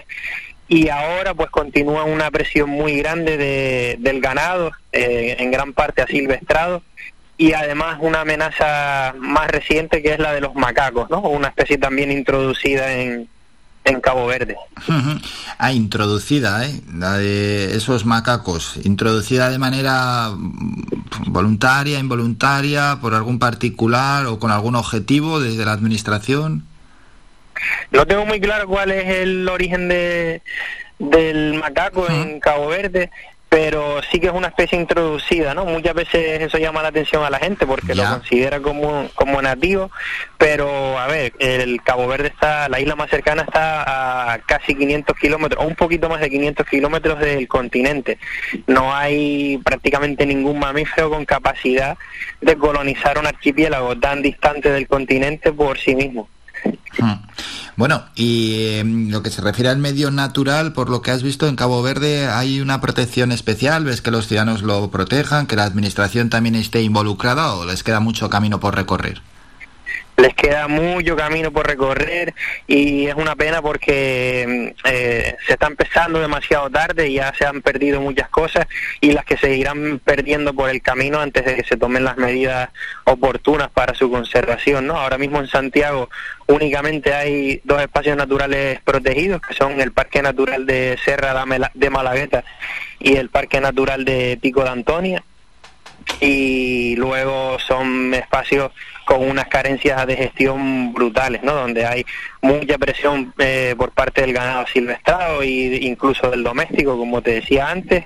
y 0.67 0.89
ahora 0.89 1.33
pues 1.33 1.49
continúa 1.49 2.03
una 2.03 2.29
presión 2.29 2.69
muy 2.69 2.99
grande 2.99 3.37
de, 3.37 3.95
del 3.99 4.21
ganado, 4.21 4.71
eh, 4.91 5.35
en 5.39 5.49
gran 5.49 5.73
parte 5.73 6.03
asilvestrado, 6.03 6.83
y 7.37 7.53
además 7.53 7.97
una 8.01 8.21
amenaza 8.21 9.15
más 9.17 9.47
reciente 9.47 10.03
que 10.03 10.13
es 10.13 10.19
la 10.19 10.31
de 10.31 10.41
los 10.41 10.53
macacos, 10.53 11.09
¿no? 11.09 11.21
Una 11.21 11.47
especie 11.47 11.79
también 11.79 12.11
introducida 12.11 12.93
en, 12.93 13.27
en 13.85 14.01
Cabo 14.01 14.27
Verde. 14.27 14.55
Ah, 15.57 15.73
introducida, 15.73 16.65
¿eh? 16.65 16.81
La 16.93 17.17
de 17.17 17.75
esos 17.75 18.05
macacos. 18.05 18.77
Introducida 18.83 19.49
de 19.49 19.59
manera 19.59 20.31
mm, 20.35 20.85
voluntaria, 21.27 21.99
involuntaria, 21.99 22.97
por 23.01 23.13
algún 23.13 23.39
particular 23.39 24.25
o 24.27 24.39
con 24.39 24.51
algún 24.51 24.75
objetivo 24.75 25.39
desde 25.39 25.65
la 25.65 25.73
administración. 25.73 26.65
No 27.91 28.05
tengo 28.07 28.25
muy 28.25 28.39
claro 28.39 28.67
cuál 28.67 28.91
es 28.91 29.07
el 29.07 29.47
origen 29.47 29.87
de, 29.87 30.41
del 30.99 31.55
macaco 31.55 32.09
en 32.09 32.39
Cabo 32.39 32.67
Verde, 32.67 33.11
pero 33.53 34.01
sí 34.09 34.19
que 34.19 34.25
es 34.25 34.33
una 34.33 34.47
especie 34.47 34.79
introducida, 34.79 35.53
¿no? 35.53 35.63
Muchas 35.63 35.93
veces 35.93 36.41
eso 36.41 36.57
llama 36.57 36.81
la 36.81 36.87
atención 36.87 37.23
a 37.23 37.29
la 37.29 37.37
gente 37.37 37.67
porque 37.67 37.93
lo 37.93 38.03
considera 38.03 38.59
como, 38.59 39.07
como 39.13 39.43
nativo, 39.43 39.91
pero 40.39 40.97
a 40.97 41.05
ver, 41.05 41.33
el 41.37 41.79
Cabo 41.83 42.07
Verde 42.07 42.29
está, 42.29 42.67
la 42.67 42.79
isla 42.79 42.95
más 42.95 43.11
cercana 43.11 43.43
está 43.43 44.33
a 44.33 44.39
casi 44.39 44.73
500 44.73 45.15
kilómetros, 45.15 45.63
o 45.63 45.67
un 45.67 45.75
poquito 45.75 46.09
más 46.09 46.19
de 46.19 46.31
500 46.31 46.65
kilómetros 46.65 47.19
del 47.19 47.47
continente. 47.47 48.17
No 48.65 48.91
hay 48.91 49.59
prácticamente 49.63 50.25
ningún 50.25 50.57
mamífero 50.57 51.11
con 51.11 51.23
capacidad 51.23 51.95
de 52.41 52.57
colonizar 52.57 53.19
un 53.19 53.27
archipiélago 53.27 53.99
tan 53.99 54.23
distante 54.23 54.71
del 54.71 54.87
continente 54.87 55.53
por 55.53 55.77
sí 55.77 55.93
mismo. 55.93 56.27
Hmm. 56.99 57.13
Bueno, 57.75 58.03
y 58.15 58.75
en 58.75 59.11
lo 59.11 59.23
que 59.23 59.31
se 59.31 59.41
refiere 59.41 59.69
al 59.69 59.79
medio 59.79 60.11
natural, 60.11 60.73
por 60.73 60.89
lo 60.89 61.01
que 61.01 61.11
has 61.11 61.23
visto 61.23 61.47
en 61.47 61.55
Cabo 61.55 61.81
Verde, 61.81 62.27
¿hay 62.27 62.61
una 62.61 62.81
protección 62.81 63.31
especial? 63.31 63.83
¿Ves 63.83 64.01
que 64.01 64.11
los 64.11 64.27
ciudadanos 64.27 64.61
lo 64.61 64.91
protejan, 64.91 65.47
que 65.47 65.55
la 65.55 65.63
administración 65.63 66.29
también 66.29 66.55
esté 66.55 66.83
involucrada 66.83 67.53
o 67.55 67.65
les 67.65 67.83
queda 67.83 67.99
mucho 67.99 68.29
camino 68.29 68.59
por 68.59 68.75
recorrer? 68.75 69.21
Les 70.17 70.33
queda 70.35 70.67
mucho 70.67 71.15
camino 71.15 71.51
por 71.51 71.67
recorrer 71.67 72.33
y 72.67 73.07
es 73.07 73.15
una 73.15 73.35
pena 73.35 73.61
porque 73.61 74.73
eh, 74.83 75.35
se 75.45 75.53
está 75.53 75.67
empezando 75.67 76.19
demasiado 76.19 76.69
tarde 76.69 77.09
y 77.09 77.15
ya 77.15 77.33
se 77.37 77.45
han 77.45 77.61
perdido 77.61 77.99
muchas 77.99 78.29
cosas 78.29 78.67
y 79.01 79.11
las 79.11 79.25
que 79.25 79.37
seguirán 79.37 79.99
perdiendo 80.03 80.53
por 80.53 80.69
el 80.69 80.81
camino 80.81 81.19
antes 81.19 81.45
de 81.45 81.55
que 81.55 81.63
se 81.63 81.77
tomen 81.77 82.03
las 82.03 82.17
medidas 82.17 82.69
oportunas 83.05 83.69
para 83.71 83.93
su 83.93 84.09
conservación. 84.09 84.87
¿no? 84.87 84.97
Ahora 84.97 85.17
mismo 85.17 85.39
en 85.39 85.47
Santiago 85.47 86.09
únicamente 86.47 87.13
hay 87.13 87.61
dos 87.63 87.81
espacios 87.81 88.17
naturales 88.17 88.79
protegidos 88.81 89.41
que 89.41 89.53
son 89.53 89.81
el 89.81 89.91
Parque 89.91 90.21
Natural 90.21 90.65
de 90.65 90.97
Serra 91.03 91.43
de 91.73 91.89
Malagueta 91.89 92.43
y 92.99 93.15
el 93.15 93.29
Parque 93.29 93.59
Natural 93.59 94.05
de 94.05 94.37
Pico 94.41 94.63
de 94.63 94.69
Antonia 94.69 95.23
y 96.19 96.95
luego 96.95 97.57
son 97.59 98.13
espacios 98.13 98.71
con 99.05 99.27
unas 99.29 99.47
carencias 99.47 100.05
de 100.07 100.15
gestión 100.15 100.93
brutales, 100.93 101.43
¿no? 101.43 101.53
Donde 101.53 101.85
hay 101.85 102.05
mucha 102.41 102.77
presión 102.77 103.33
eh, 103.37 103.75
por 103.77 103.91
parte 103.91 104.21
del 104.21 104.33
ganado 104.33 104.65
silvestrado 104.67 105.41
e 105.41 105.47
incluso 105.81 106.29
del 106.29 106.43
doméstico, 106.43 106.97
como 106.97 107.21
te 107.21 107.31
decía 107.31 107.69
antes, 107.69 108.03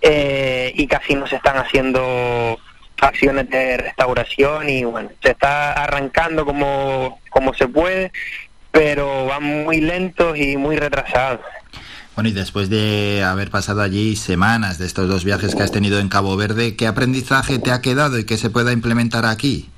eh, 0.00 0.72
y 0.74 0.86
casi 0.86 1.14
no 1.14 1.26
se 1.26 1.36
están 1.36 1.58
haciendo 1.58 2.58
acciones 3.00 3.50
de 3.50 3.76
restauración 3.76 4.68
y 4.68 4.84
bueno, 4.84 5.10
se 5.22 5.32
está 5.32 5.72
arrancando 5.72 6.44
como, 6.44 7.20
como 7.30 7.52
se 7.52 7.68
puede, 7.68 8.12
pero 8.70 9.26
van 9.26 9.42
muy 9.42 9.80
lentos 9.80 10.38
y 10.38 10.56
muy 10.56 10.76
retrasados. 10.76 11.40
Bueno, 12.14 12.28
y 12.28 12.32
después 12.32 12.68
de 12.68 13.22
haber 13.24 13.50
pasado 13.50 13.80
allí 13.80 14.16
semanas 14.16 14.78
de 14.78 14.84
estos 14.84 15.08
dos 15.08 15.24
viajes 15.24 15.54
que 15.54 15.62
has 15.62 15.72
tenido 15.72 15.98
en 15.98 16.10
Cabo 16.10 16.36
Verde, 16.36 16.76
¿qué 16.76 16.86
aprendizaje 16.86 17.58
te 17.58 17.70
ha 17.70 17.80
quedado 17.80 18.18
y 18.18 18.26
qué 18.26 18.36
se 18.36 18.50
pueda 18.50 18.70
implementar 18.72 19.24
aquí? 19.24 19.70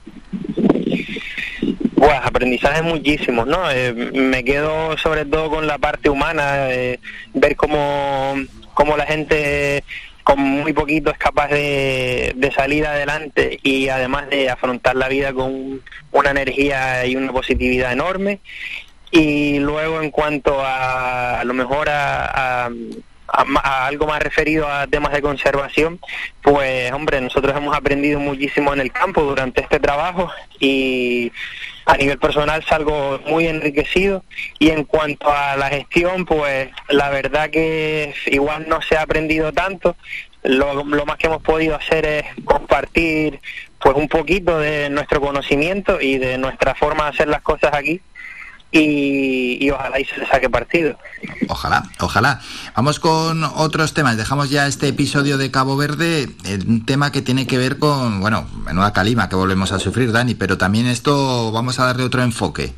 Pues 1.94 2.12
aprendizajes 2.24 2.82
muchísimos, 2.82 3.46
¿no? 3.46 3.70
Eh, 3.70 3.92
me 3.92 4.42
quedo 4.42 4.98
sobre 4.98 5.24
todo 5.26 5.48
con 5.48 5.68
la 5.68 5.78
parte 5.78 6.10
humana, 6.10 6.72
eh, 6.72 6.98
ver 7.34 7.54
cómo, 7.54 8.34
cómo 8.74 8.96
la 8.96 9.06
gente 9.06 9.84
con 10.24 10.40
muy 10.40 10.72
poquito 10.72 11.12
es 11.12 11.18
capaz 11.18 11.48
de, 11.48 12.32
de, 12.34 12.50
salir 12.50 12.86
adelante 12.86 13.60
y 13.62 13.88
además 13.88 14.28
de 14.30 14.50
afrontar 14.50 14.96
la 14.96 15.08
vida 15.08 15.32
con 15.32 15.82
una 16.12 16.30
energía 16.30 17.06
y 17.06 17.14
una 17.14 17.30
positividad 17.30 17.92
enorme. 17.92 18.40
Y 19.16 19.60
luego 19.60 20.02
en 20.02 20.10
cuanto 20.10 20.60
a, 20.60 21.38
a 21.38 21.44
lo 21.44 21.54
mejor 21.54 21.88
a, 21.88 22.68
a, 23.28 23.86
algo 23.86 24.08
más 24.08 24.20
referido 24.20 24.68
a 24.68 24.88
temas 24.88 25.12
de 25.12 25.22
conservación, 25.22 26.00
pues 26.42 26.90
hombre, 26.90 27.20
nosotros 27.20 27.56
hemos 27.56 27.76
aprendido 27.76 28.18
muchísimo 28.18 28.74
en 28.74 28.80
el 28.80 28.90
campo 28.90 29.22
durante 29.22 29.60
este 29.60 29.78
trabajo 29.78 30.32
y 30.58 31.30
a 31.86 31.96
nivel 31.96 32.18
personal 32.18 32.64
salgo 32.64 33.20
muy 33.28 33.46
enriquecido 33.46 34.24
y 34.58 34.70
en 34.70 34.82
cuanto 34.82 35.30
a 35.30 35.56
la 35.56 35.68
gestión, 35.68 36.24
pues 36.24 36.70
la 36.88 37.08
verdad 37.10 37.50
que 37.50 38.16
igual 38.26 38.68
no 38.68 38.82
se 38.82 38.96
ha 38.96 39.02
aprendido 39.02 39.52
tanto. 39.52 39.94
Lo, 40.42 40.82
lo 40.82 41.06
más 41.06 41.18
que 41.18 41.28
hemos 41.28 41.40
podido 41.40 41.76
hacer 41.76 42.04
es 42.04 42.24
compartir 42.44 43.38
pues 43.78 43.96
un 43.96 44.08
poquito 44.08 44.58
de 44.58 44.90
nuestro 44.90 45.20
conocimiento 45.20 46.00
y 46.00 46.18
de 46.18 46.36
nuestra 46.36 46.74
forma 46.74 47.04
de 47.04 47.10
hacer 47.10 47.28
las 47.28 47.42
cosas 47.42 47.72
aquí 47.74 48.00
y, 48.78 49.64
y, 49.64 49.70
ojalá 49.70 50.00
y 50.00 50.04
se 50.04 50.18
le 50.18 50.26
saque 50.26 50.50
partido. 50.50 50.98
Ojalá, 51.48 51.84
ojalá. 52.00 52.40
Vamos 52.74 52.98
con 52.98 53.44
otros 53.44 53.94
temas. 53.94 54.16
Dejamos 54.16 54.50
ya 54.50 54.66
este 54.66 54.88
episodio 54.88 55.38
de 55.38 55.50
Cabo 55.50 55.76
Verde, 55.76 56.28
un 56.66 56.84
tema 56.84 57.12
que 57.12 57.22
tiene 57.22 57.46
que 57.46 57.56
ver 57.56 57.78
con, 57.78 58.20
bueno, 58.20 58.48
menuda 58.64 58.92
calima 58.92 59.28
que 59.28 59.36
volvemos 59.36 59.70
a 59.70 59.78
sufrir, 59.78 60.10
Dani, 60.10 60.34
pero 60.34 60.58
también 60.58 60.86
esto 60.86 61.52
vamos 61.52 61.78
a 61.78 61.86
darle 61.86 62.02
otro 62.02 62.22
enfoque. 62.22 62.74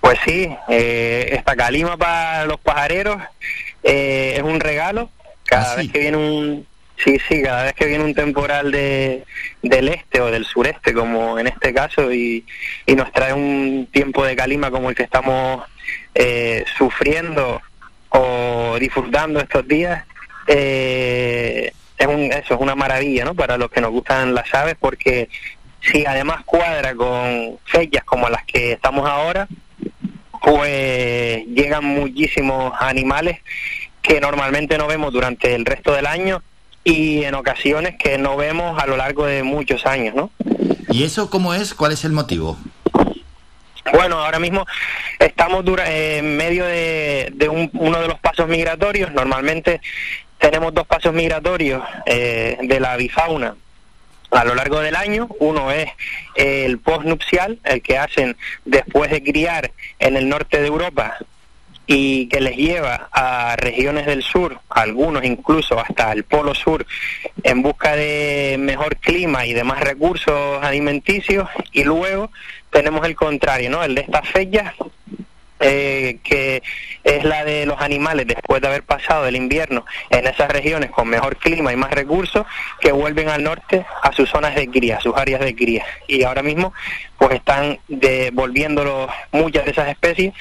Pues 0.00 0.18
sí, 0.24 0.48
eh, 0.68 1.28
esta 1.32 1.54
calima 1.54 1.96
para 1.96 2.46
los 2.46 2.58
pajareros 2.58 3.22
eh, 3.84 4.34
es 4.36 4.42
un 4.42 4.58
regalo. 4.58 5.08
Cada 5.44 5.62
¿Ah, 5.62 5.76
sí? 5.76 5.82
vez 5.82 5.92
que 5.92 5.98
viene 6.00 6.16
un, 6.16 6.66
Sí, 6.96 7.18
sí, 7.28 7.42
cada 7.42 7.64
vez 7.64 7.74
que 7.74 7.86
viene 7.86 8.04
un 8.04 8.14
temporal 8.14 8.70
de, 8.72 9.24
del 9.62 9.88
este 9.88 10.20
o 10.20 10.30
del 10.30 10.44
sureste, 10.44 10.94
como 10.94 11.38
en 11.38 11.46
este 11.46 11.74
caso, 11.74 12.12
y, 12.12 12.44
nos 12.86 13.12
trae 13.12 13.32
un 13.32 13.88
tiempo 13.92 14.24
de 14.24 14.34
calima 14.34 14.70
como 14.70 14.88
el 14.88 14.96
que 14.96 15.02
estamos 15.02 15.62
eh, 16.14 16.64
sufriendo 16.76 17.60
o 18.08 18.76
disfrutando 18.80 19.40
estos 19.40 19.68
días, 19.68 20.04
eh, 20.46 21.72
es 21.98 22.06
un, 22.06 22.32
eso 22.32 22.54
es 22.54 22.60
una 22.60 22.74
maravilla, 22.74 23.24
¿no? 23.24 23.34
Para 23.34 23.58
los 23.58 23.70
que 23.70 23.80
nos 23.80 23.90
gustan 23.90 24.34
las 24.34 24.52
aves, 24.54 24.76
porque 24.80 25.28
si 25.80 26.06
además 26.06 26.44
cuadra 26.44 26.94
con 26.94 27.58
fechas 27.66 28.04
como 28.04 28.28
las 28.28 28.44
que 28.44 28.72
estamos 28.72 29.08
ahora, 29.08 29.48
pues 30.42 31.44
llegan 31.46 31.84
muchísimos 31.84 32.72
animales 32.78 33.40
que 34.00 34.20
normalmente 34.20 34.78
no 34.78 34.86
vemos 34.86 35.12
durante 35.12 35.54
el 35.54 35.64
resto 35.64 35.92
del 35.92 36.06
año 36.06 36.42
y 36.86 37.24
en 37.24 37.34
ocasiones 37.34 37.96
que 37.98 38.16
no 38.16 38.36
vemos 38.36 38.80
a 38.80 38.86
lo 38.86 38.96
largo 38.96 39.26
de 39.26 39.42
muchos 39.42 39.84
años, 39.86 40.14
¿no? 40.14 40.30
¿Y 40.88 41.02
eso 41.02 41.28
cómo 41.28 41.52
es? 41.52 41.74
¿Cuál 41.74 41.90
es 41.90 42.04
el 42.04 42.12
motivo? 42.12 42.56
Bueno, 43.92 44.20
ahora 44.20 44.38
mismo 44.38 44.64
estamos 45.18 45.64
dura, 45.64 45.90
eh, 45.90 46.18
en 46.18 46.36
medio 46.36 46.64
de, 46.64 47.32
de 47.34 47.48
un, 47.48 47.68
uno 47.74 48.00
de 48.00 48.06
los 48.06 48.20
pasos 48.20 48.46
migratorios. 48.46 49.12
Normalmente 49.12 49.80
tenemos 50.38 50.72
dos 50.74 50.86
pasos 50.86 51.12
migratorios 51.12 51.82
eh, 52.06 52.56
de 52.62 52.78
la 52.78 52.96
bifauna 52.96 53.56
a 54.30 54.44
lo 54.44 54.54
largo 54.54 54.78
del 54.78 54.94
año. 54.94 55.28
Uno 55.40 55.72
es 55.72 55.90
el 56.36 56.78
postnupcial, 56.78 57.58
el 57.64 57.82
que 57.82 57.98
hacen 57.98 58.36
después 58.64 59.10
de 59.10 59.24
criar 59.24 59.72
en 59.98 60.16
el 60.16 60.28
norte 60.28 60.60
de 60.60 60.68
Europa 60.68 61.18
y 61.86 62.26
que 62.28 62.40
les 62.40 62.56
lleva 62.56 63.08
a 63.12 63.54
regiones 63.56 64.06
del 64.06 64.22
sur, 64.22 64.58
algunos 64.70 65.24
incluso 65.24 65.78
hasta 65.78 66.12
el 66.12 66.24
polo 66.24 66.54
sur, 66.54 66.84
en 67.42 67.62
busca 67.62 67.94
de 67.94 68.56
mejor 68.58 68.96
clima 68.96 69.46
y 69.46 69.54
de 69.54 69.64
más 69.64 69.80
recursos 69.80 70.62
alimenticios, 70.62 71.48
y 71.72 71.84
luego 71.84 72.30
tenemos 72.70 73.06
el 73.06 73.14
contrario, 73.14 73.70
¿no? 73.70 73.84
El 73.84 73.94
de 73.94 74.00
estas 74.00 74.28
fechas, 74.28 74.74
eh, 75.60 76.18
que 76.22 76.62
es 77.02 77.24
la 77.24 77.44
de 77.44 77.66
los 77.66 77.80
animales 77.80 78.26
después 78.26 78.60
de 78.60 78.68
haber 78.68 78.82
pasado 78.82 79.26
el 79.26 79.36
invierno 79.36 79.86
en 80.10 80.26
esas 80.26 80.50
regiones 80.50 80.90
con 80.90 81.08
mejor 81.08 81.36
clima 81.36 81.72
y 81.72 81.76
más 81.76 81.90
recursos 81.92 82.44
que 82.80 82.92
vuelven 82.92 83.28
al 83.28 83.42
norte 83.42 83.86
a 84.02 84.12
sus 84.12 84.28
zonas 84.28 84.54
de 84.54 84.68
cría, 84.68 85.00
sus 85.00 85.16
áreas 85.16 85.40
de 85.40 85.54
cría. 85.54 85.84
Y 86.08 86.24
ahora 86.24 86.42
mismo 86.42 86.72
pues 87.18 87.36
están 87.36 87.78
devolviendo 87.88 89.08
muchas 89.32 89.64
de 89.64 89.70
esas 89.70 89.88
especies 89.88 90.34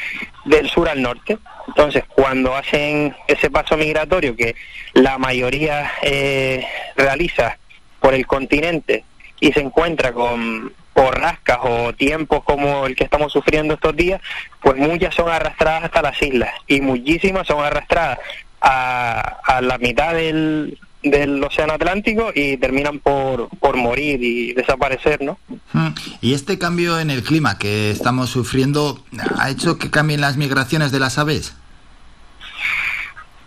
del 0.45 0.69
sur 0.69 0.89
al 0.89 1.01
norte. 1.01 1.37
Entonces, 1.67 2.03
cuando 2.07 2.55
hacen 2.55 3.15
ese 3.27 3.49
paso 3.49 3.77
migratorio 3.77 4.35
que 4.35 4.55
la 4.93 5.17
mayoría 5.17 5.91
eh, 6.01 6.65
realiza 6.95 7.57
por 7.99 8.13
el 8.13 8.27
continente 8.27 9.03
y 9.39 9.51
se 9.51 9.61
encuentra 9.61 10.11
con 10.13 10.73
borrascas 10.95 11.59
o 11.61 11.93
tiempos 11.93 12.43
como 12.43 12.87
el 12.87 12.95
que 12.95 13.03
estamos 13.03 13.31
sufriendo 13.33 13.73
estos 13.73 13.95
días, 13.95 14.21
pues 14.61 14.77
muchas 14.77 15.13
son 15.13 15.29
arrastradas 15.29 15.83
hasta 15.83 16.01
las 16.01 16.21
islas 16.21 16.51
y 16.67 16.81
muchísimas 16.81 17.45
son 17.45 17.63
arrastradas 17.63 18.19
a, 18.61 19.19
a 19.43 19.61
la 19.61 19.77
mitad 19.77 20.13
del, 20.13 20.79
del 21.03 21.43
océano 21.43 21.73
Atlántico 21.73 22.31
y 22.33 22.57
terminan 22.57 22.99
por, 22.99 23.49
por 23.59 23.77
morir 23.77 24.23
y 24.23 24.53
desaparecer, 24.53 25.21
¿no? 25.21 25.37
Y 26.21 26.33
este 26.33 26.57
cambio 26.57 26.99
en 26.99 27.11
el 27.11 27.23
clima 27.23 27.57
que 27.57 27.91
estamos 27.91 28.29
sufriendo 28.29 29.03
ha 29.37 29.49
hecho 29.49 29.77
que 29.77 29.91
cambien 29.91 30.21
las 30.21 30.37
migraciones 30.37 30.91
de 30.91 30.99
las 30.99 31.17
aves. 31.17 31.53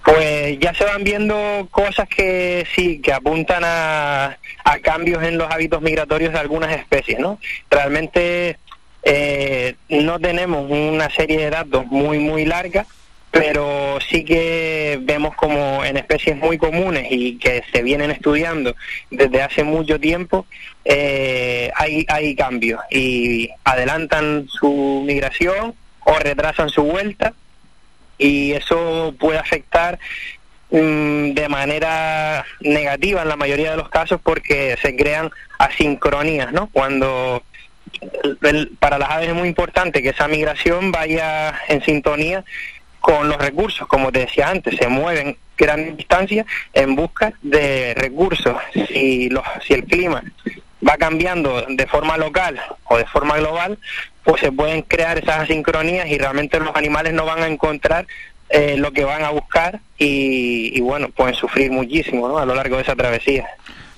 Pues 0.08 0.58
ya 0.58 0.72
se 0.72 0.84
van 0.84 1.04
viendo 1.04 1.68
cosas 1.70 2.08
que 2.08 2.66
sí, 2.74 2.98
que 2.98 3.12
apuntan 3.12 3.62
a, 3.62 4.38
cambios 4.80 5.22
en 5.22 5.36
los 5.36 5.50
hábitos 5.50 5.82
migratorios 5.82 6.32
de 6.32 6.38
algunas 6.38 6.74
especies, 6.74 7.18
¿no? 7.18 7.38
Realmente 7.70 8.56
eh, 9.02 9.74
no 9.90 10.18
tenemos 10.18 10.70
una 10.70 11.10
serie 11.10 11.36
de 11.36 11.50
datos 11.50 11.84
muy, 11.88 12.20
muy 12.20 12.46
larga, 12.46 12.86
pero 13.30 13.98
sí 14.00 14.24
que 14.24 14.98
vemos 15.02 15.34
como 15.34 15.84
en 15.84 15.98
especies 15.98 16.38
muy 16.38 16.56
comunes 16.56 17.08
y 17.10 17.36
que 17.36 17.62
se 17.70 17.82
vienen 17.82 18.10
estudiando 18.10 18.74
desde 19.10 19.42
hace 19.42 19.62
mucho 19.62 20.00
tiempo, 20.00 20.46
eh, 20.86 21.70
hay, 21.76 22.06
hay 22.08 22.34
cambios 22.34 22.80
y 22.90 23.50
adelantan 23.62 24.48
su 24.48 25.02
migración 25.04 25.74
o 26.06 26.18
retrasan 26.18 26.70
su 26.70 26.82
vuelta 26.84 27.34
y 28.18 28.52
eso 28.52 29.14
puede 29.18 29.38
afectar 29.38 29.98
mmm, 30.70 31.30
de 31.30 31.48
manera 31.48 32.44
negativa 32.60 33.22
en 33.22 33.28
la 33.28 33.36
mayoría 33.36 33.70
de 33.70 33.76
los 33.76 33.88
casos 33.88 34.20
porque 34.22 34.76
se 34.82 34.96
crean 34.96 35.30
asincronías, 35.58 36.52
¿no? 36.52 36.68
Cuando 36.72 37.42
para 38.78 38.98
las 38.98 39.10
aves 39.10 39.28
es 39.28 39.34
muy 39.34 39.48
importante 39.48 40.02
que 40.02 40.10
esa 40.10 40.28
migración 40.28 40.92
vaya 40.92 41.58
en 41.68 41.82
sintonía 41.82 42.44
con 43.00 43.28
los 43.28 43.38
recursos, 43.38 43.86
como 43.86 44.12
te 44.12 44.20
decía 44.20 44.50
antes, 44.50 44.76
se 44.76 44.88
mueven 44.88 45.36
grandes 45.56 45.96
distancias 45.96 46.46
en 46.74 46.94
busca 46.94 47.32
de 47.42 47.94
recursos. 47.94 48.56
Si, 48.88 49.28
los, 49.30 49.44
si 49.66 49.74
el 49.74 49.84
clima 49.84 50.22
va 50.86 50.96
cambiando 50.96 51.64
de 51.68 51.86
forma 51.86 52.16
local 52.16 52.60
o 52.84 52.96
de 52.96 53.04
forma 53.06 53.36
global, 53.36 53.78
pues 54.24 54.40
se 54.40 54.52
pueden 54.52 54.82
crear 54.82 55.18
esas 55.18 55.40
asincronías 55.40 56.08
y 56.08 56.18
realmente 56.18 56.60
los 56.60 56.74
animales 56.76 57.12
no 57.14 57.24
van 57.24 57.42
a 57.42 57.46
encontrar 57.46 58.06
eh, 58.50 58.76
lo 58.78 58.92
que 58.92 59.04
van 59.04 59.24
a 59.24 59.30
buscar 59.30 59.80
y, 59.98 60.70
y, 60.76 60.80
bueno, 60.80 61.10
pueden 61.10 61.34
sufrir 61.34 61.70
muchísimo 61.70 62.28
¿no? 62.28 62.38
a 62.38 62.46
lo 62.46 62.54
largo 62.54 62.76
de 62.76 62.82
esa 62.82 62.96
travesía. 62.96 63.46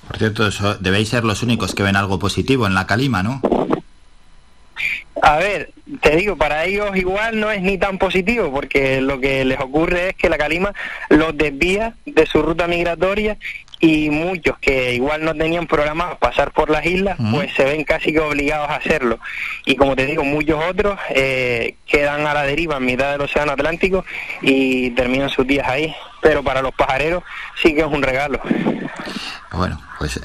Por 0.08 0.18
cierto, 0.18 0.46
eso, 0.46 0.74
debéis 0.74 1.08
ser 1.08 1.24
los 1.24 1.42
únicos 1.42 1.74
que 1.74 1.84
ven 1.84 1.94
algo 1.94 2.18
positivo 2.18 2.66
en 2.66 2.74
la 2.74 2.86
calima, 2.86 3.22
¿no? 3.22 3.40
A 5.22 5.36
ver, 5.36 5.70
te 6.00 6.16
digo, 6.16 6.36
para 6.36 6.64
ellos 6.64 6.96
igual 6.96 7.38
no 7.38 7.50
es 7.50 7.60
ni 7.62 7.78
tan 7.78 7.98
positivo, 7.98 8.50
porque 8.50 9.00
lo 9.00 9.20
que 9.20 9.44
les 9.44 9.60
ocurre 9.60 10.10
es 10.10 10.16
que 10.16 10.28
la 10.28 10.38
calima 10.38 10.72
los 11.10 11.36
desvía 11.36 11.94
de 12.06 12.26
su 12.26 12.42
ruta 12.42 12.66
migratoria 12.66 13.36
y 13.80 14.10
muchos 14.10 14.58
que 14.58 14.94
igual 14.94 15.24
no 15.24 15.34
tenían 15.34 15.66
programado 15.66 16.18
pasar 16.18 16.52
por 16.52 16.68
las 16.68 16.84
islas, 16.84 17.16
pues 17.32 17.52
se 17.54 17.64
ven 17.64 17.82
casi 17.84 18.12
que 18.12 18.20
obligados 18.20 18.68
a 18.68 18.76
hacerlo. 18.76 19.18
Y 19.64 19.74
como 19.74 19.96
te 19.96 20.04
digo, 20.04 20.22
muchos 20.22 20.62
otros 20.62 20.98
eh, 21.08 21.76
quedan 21.86 22.26
a 22.26 22.34
la 22.34 22.42
deriva 22.42 22.76
en 22.76 22.84
mitad 22.84 23.12
del 23.12 23.22
Océano 23.22 23.52
Atlántico 23.52 24.04
y 24.42 24.90
terminan 24.90 25.30
sus 25.30 25.46
días 25.46 25.66
ahí. 25.66 25.94
Pero 26.20 26.44
para 26.44 26.60
los 26.60 26.74
pajareros 26.74 27.22
sí 27.62 27.74
que 27.74 27.80
es 27.80 27.86
un 27.86 28.02
regalo. 28.02 28.40
Bueno, 29.52 29.80
pues 29.98 30.20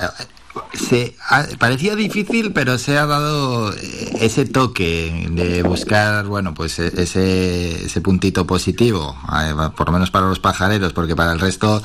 se 0.74 1.16
parecía 1.58 1.96
difícil, 1.96 2.54
pero 2.54 2.78
se 2.78 2.98
ha 2.98 3.06
dado 3.06 3.74
eh, 3.74 4.12
ese 4.22 4.46
toque 4.46 5.28
de 5.32 5.64
buscar, 5.64 6.26
bueno, 6.26 6.54
pues 6.54 6.80
e, 6.80 6.88
ese, 7.02 7.86
ese 7.86 8.02
puntito 8.02 8.46
positivo, 8.46 9.18
eh, 9.42 9.54
por 9.76 9.88
lo 9.88 9.94
menos 9.94 10.12
para 10.12 10.28
los 10.28 10.40
pajareros, 10.40 10.94
porque 10.94 11.16
para 11.16 11.32
el 11.34 11.40
resto 11.40 11.82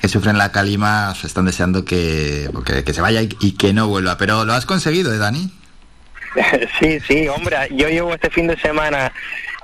que 0.00 0.08
sufren 0.08 0.38
la 0.38 0.52
calima 0.52 1.14
están 1.22 1.46
deseando 1.46 1.84
que, 1.84 2.50
que, 2.84 2.94
se 2.94 3.00
vaya 3.00 3.22
y, 3.22 3.28
y, 3.40 3.52
que 3.52 3.72
no 3.72 3.88
vuelva. 3.88 4.16
Pero 4.16 4.44
lo 4.44 4.52
has 4.52 4.66
conseguido, 4.66 5.12
¿eh, 5.12 5.18
Dani? 5.18 5.52
Sí, 6.80 7.00
sí, 7.00 7.28
hombre, 7.28 7.56
yo 7.72 7.88
llevo 7.88 8.14
este 8.14 8.30
fin 8.30 8.46
de 8.46 8.56
semana 8.58 9.12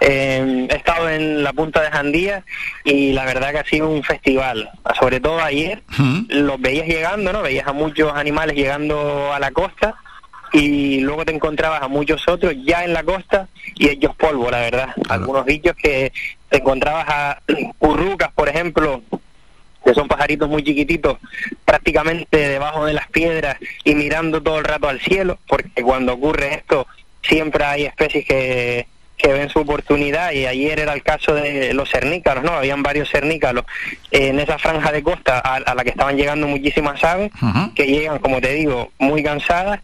eh, 0.07 0.67
he 0.69 0.77
estado 0.77 1.09
en 1.09 1.43
la 1.43 1.55
punta 1.55 1.81
de 1.81 1.91
Jandía 1.91 2.45
y 2.85 3.13
la 3.13 3.25
verdad 3.25 3.53
que 3.53 3.59
ha 3.61 3.65
sido 3.65 3.89
un 3.89 4.03
festival. 4.03 4.69
Sobre 4.99 5.19
todo 5.19 5.41
ayer 5.41 5.83
los 6.29 6.61
veías 6.61 6.87
llegando, 6.87 7.33
¿no? 7.33 7.41
Veías 7.41 7.67
a 7.67 7.73
muchos 7.73 8.13
animales 8.15 8.55
llegando 8.55 9.33
a 9.33 9.41
la 9.41 9.51
costa 9.51 9.95
y 10.53 11.01
luego 11.01 11.25
te 11.25 11.35
encontrabas 11.35 11.83
a 11.83 11.89
muchos 11.89 12.29
otros 12.29 12.55
ya 12.65 12.85
en 12.85 12.93
la 12.93 13.03
costa 13.03 13.49
y 13.77 13.89
ellos 13.89 14.15
polvo, 14.15 14.51
la 14.51 14.61
verdad. 14.61 14.89
Algunos 15.09 15.47
bichos 15.47 15.75
que 15.75 16.13
te 16.51 16.59
encontrabas 16.59 17.07
a 17.09 17.43
currucas, 17.79 18.31
por 18.33 18.51
ejemplo, 18.51 19.03
que 19.85 19.95
son 19.95 20.07
pajaritos 20.07 20.51
muy 20.51 20.63
chiquititos, 20.63 21.17
prácticamente 21.65 22.49
debajo 22.49 22.85
de 22.85 22.93
las 22.93 23.09
piedras 23.09 23.57
y 23.85 23.95
mirando 23.95 24.43
todo 24.43 24.59
el 24.59 24.65
rato 24.65 24.87
al 24.87 25.01
cielo, 25.01 25.39
porque 25.49 25.83
cuando 25.83 26.13
ocurre 26.13 26.55
esto 26.55 26.87
siempre 27.23 27.65
hay 27.65 27.87
especies 27.87 28.27
que 28.27 28.87
que 29.25 29.33
ven 29.33 29.49
su 29.49 29.61
oportunidad 29.61 30.33
y 30.33 30.45
ayer 30.45 30.79
era 30.81 30.93
el 30.93 31.03
caso 31.03 31.35
de 31.35 31.73
los 31.73 31.91
cernícalos, 31.91 32.45
¿no? 32.45 32.53
Habían 32.53 32.83
varios 32.83 33.09
cernícalos 33.09 33.65
en 34.11 34.39
esa 34.39 34.59
franja 34.59 34.93
de 34.93 35.03
costa 35.03 35.39
a, 35.39 35.75
la 35.75 35.83
que 35.83 35.91
estaban 35.91 36.19
llegando 36.19 36.47
muchísimas 36.47 37.03
aves 37.03 37.33
que 37.75 37.87
llegan, 37.87 38.19
como 38.19 38.43
te 38.43 38.53
digo, 38.53 38.93
muy 38.99 39.23
cansadas 39.23 39.81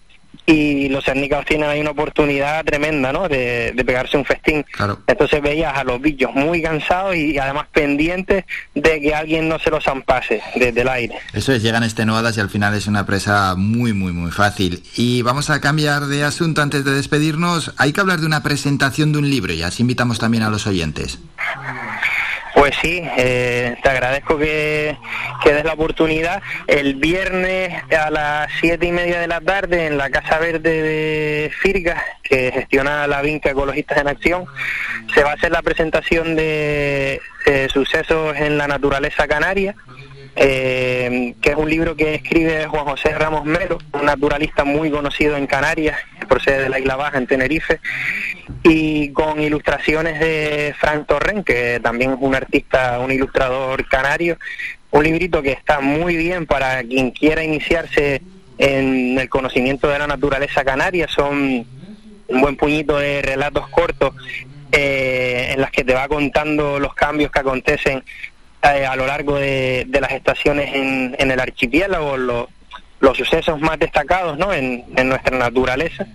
y 0.51 0.89
los 0.89 1.05
cernícalos 1.05 1.47
tienen 1.47 1.69
ahí 1.69 1.81
una 1.81 1.91
oportunidad 1.91 2.65
tremenda, 2.65 3.13
¿no? 3.13 3.29
De, 3.29 3.73
pegarse 3.87 4.17
un 4.17 4.25
festín. 4.25 4.65
Entonces 5.07 5.43
veías 5.43 5.77
a 5.77 5.85
los 5.85 6.01
bichos 6.01 6.33
muy 6.35 6.63
cansados 6.63 7.17
y 7.17 7.39
además 7.39 7.67
pendientes 7.73 8.45
de 8.75 9.01
que 9.01 9.15
alguien 9.15 9.49
no 9.49 9.59
se 9.59 9.71
los 9.71 9.87
ampase 9.89 10.41
desde 10.55 10.83
el 10.83 10.89
aire. 10.89 11.17
Eso 11.33 11.53
es, 11.53 11.63
llegan 11.63 11.83
extenuadas 11.83 12.37
y 12.37 12.41
al 12.41 12.51
final 12.51 12.75
es 12.75 12.87
una 12.87 13.07
presa 13.07 13.55
muy, 13.57 13.93
muy, 13.93 14.13
muy 14.13 14.31
fácil. 14.31 14.83
Y 14.97 15.23
vamos 15.23 15.51
a 15.51 15.61
cambiar 15.61 16.07
de 16.07 16.25
asunto 16.25 16.63
antes 16.63 16.85
de 16.85 16.93
despedirnos. 16.93 17.73
Hay 17.79 17.93
que 17.93 18.01
hablar 18.01 18.21
de 18.21 18.27
una 18.27 18.43
presentación 18.43 19.13
de 19.13 19.19
un 19.19 19.31
libro 19.31 19.53
y 19.53 19.63
así 19.63 19.83
invitamos 19.83 20.19
también 20.19 20.43
a 20.43 20.51
los 20.51 20.67
oyentes. 20.67 21.19
Pues 22.55 22.75
sí, 22.81 23.03
eh, 23.17 23.77
te 23.83 23.89
agradezco 23.89 24.37
que, 24.39 24.97
que, 25.43 25.53
des 25.53 25.65
la 25.65 25.73
oportunidad. 25.73 26.43
El 26.67 26.97
viernes 26.97 27.73
a 27.93 28.11
las 28.11 28.51
siete 28.61 28.87
y 28.87 28.93
media 28.93 29.21
de 29.21 29.29
la 29.29 29.41
tarde 29.41 29.87
en 29.87 29.97
la 29.97 30.11
Casa 30.11 30.39
Verde 30.39 30.83
de 30.83 31.51
Firga, 31.61 32.03
que 32.23 32.51
gestiona 32.53 33.07
la 33.07 33.23
Vinca 33.23 33.51
Ecologistas 33.51 33.99
en 33.99 34.09
Acción, 34.09 34.45
se 35.15 35.23
va 35.23 35.31
a 35.31 35.35
hacer 35.35 35.53
la 35.53 35.63
presentación 35.63 36.37
de 36.37 37.21
sucesos 37.73 38.37
en 38.37 38.59
la 38.59 38.69
naturaleza 38.69 39.27
canaria 39.27 39.75
eh, 40.37 41.35
que 41.41 41.51
es 41.51 41.57
un 41.57 41.69
libro 41.69 41.97
que 41.97 42.15
escribe 42.15 42.67
Juan 42.67 42.85
José 42.85 43.11
Ramos 43.11 43.45
Mero, 43.45 43.79
un 43.93 44.05
naturalista 44.05 44.65
muy 44.65 44.91
conocido 44.91 45.37
en 45.37 45.47
Canarias, 45.47 45.99
que 46.19 46.27
procede 46.27 46.63
de 46.63 46.69
la 46.69 46.79
Isla 46.79 46.97
Baja, 46.97 47.19
en 47.19 47.27
Tenerife, 47.27 47.81
y 48.63 49.11
con 49.13 49.41
ilustraciones 49.41 50.21
de 50.21 50.75
Frank 50.79 51.07
Torren, 51.07 51.43
que 51.45 51.81
también 51.83 52.13
es 52.13 52.19
un 52.21 52.35
artista, 52.35 52.99
un 53.01 53.11
ilustrador 53.11 53.87
canario, 53.89 54.39
un 54.91 55.05
librito 55.05 55.43
que 55.43 55.53
está 55.53 55.81
muy 55.81 56.17
bien 56.17 56.47
para 56.47 56.83
quien 56.83 57.11
quiera 57.11 57.43
iniciarse 57.45 58.23
en 58.59 59.19
el 59.19 59.29
conocimiento 59.29 59.89
de 59.89 59.99
la 59.99 60.07
naturaleza 60.07 60.65
canaria, 60.65 61.09
son 61.09 61.67
un 62.29 62.41
buen 62.41 62.57
puñito 62.57 62.99
de 62.99 63.23
relatos 63.23 63.69
cortos 63.69 64.15
eh, 64.73 65.49
en 65.53 65.61
las 65.61 65.71
que 65.71 65.83
te 65.83 65.95
va 65.95 66.07
contando 66.07 66.79
los 66.79 66.95
cambios 66.95 67.33
que 67.33 67.41
acontecen 67.41 68.05
eh, 68.63 68.87
a 68.87 68.97
lo 68.97 69.07
largo 69.07 69.37
de, 69.37 69.87
las 70.01 70.13
estaciones 70.13 70.75
en, 70.75 71.17
en 71.19 71.31
el 71.31 71.41
archipiélago, 71.41 72.17
los, 72.17 72.47
los 73.01 73.17
sucesos 73.17 73.61
más 73.61 73.79
destacados 73.79 74.39
¿no? 74.39 74.53
en, 74.53 74.85
en 74.97 75.09
nuestra 75.09 75.37
naturaleza. 75.37 76.07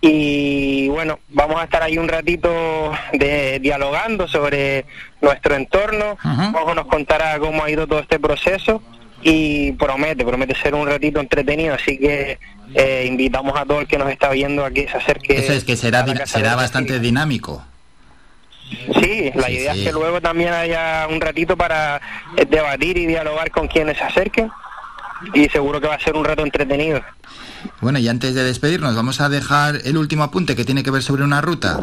Y 0.00 0.88
bueno, 0.88 1.18
vamos 1.30 1.60
a 1.60 1.64
estar 1.64 1.82
ahí 1.82 1.98
un 1.98 2.08
ratito 2.08 2.92
de, 3.12 3.58
dialogando 3.60 4.28
sobre 4.28 4.84
nuestro 5.20 5.54
entorno. 5.56 6.16
Uh 6.24 6.74
nos 6.74 6.86
contará 6.86 7.38
cómo 7.38 7.64
ha 7.64 7.70
ido 7.70 7.86
todo 7.86 7.98
este 7.98 8.20
proceso 8.20 8.82
y 9.22 9.72
promete, 9.72 10.24
promete 10.24 10.54
ser 10.54 10.74
un 10.74 10.86
ratito 10.86 11.18
entretenido. 11.18 11.74
Así 11.74 11.98
que 11.98 12.38
eh, 12.74 13.06
invitamos 13.08 13.58
a 13.58 13.64
todo 13.64 13.80
el 13.80 13.88
que 13.88 13.98
nos 13.98 14.10
está 14.10 14.30
viendo 14.30 14.64
a 14.64 14.70
que 14.70 14.86
se 14.86 14.96
acerque. 14.96 15.38
Eso 15.38 15.54
es 15.54 15.64
que 15.64 15.76
será, 15.76 16.04
será 16.26 16.54
bastante 16.54 17.00
dinámico. 17.00 17.64
Sí, 19.00 19.30
la 19.34 19.50
idea 19.50 19.74
es 19.74 19.82
que 19.82 19.92
luego 19.92 20.20
también 20.20 20.52
haya 20.52 21.06
un 21.10 21.20
ratito 21.20 21.56
para 21.56 22.00
eh, 22.36 22.46
debatir 22.48 22.98
y 22.98 23.06
dialogar 23.06 23.50
con 23.50 23.68
quienes 23.68 23.96
se 23.98 24.04
acerquen 24.04 24.50
y 25.34 25.48
seguro 25.48 25.80
que 25.80 25.88
va 25.88 25.94
a 25.94 26.00
ser 26.00 26.14
un 26.14 26.24
rato 26.24 26.42
entretenido. 26.42 27.02
Bueno, 27.80 27.98
y 27.98 28.08
antes 28.08 28.34
de 28.34 28.44
despedirnos, 28.44 28.94
vamos 28.94 29.20
a 29.20 29.28
dejar 29.28 29.76
el 29.84 29.96
último 29.96 30.22
apunte 30.22 30.54
que 30.54 30.64
tiene 30.64 30.82
que 30.82 30.90
ver 30.90 31.02
sobre 31.02 31.24
una 31.24 31.40
ruta. 31.40 31.80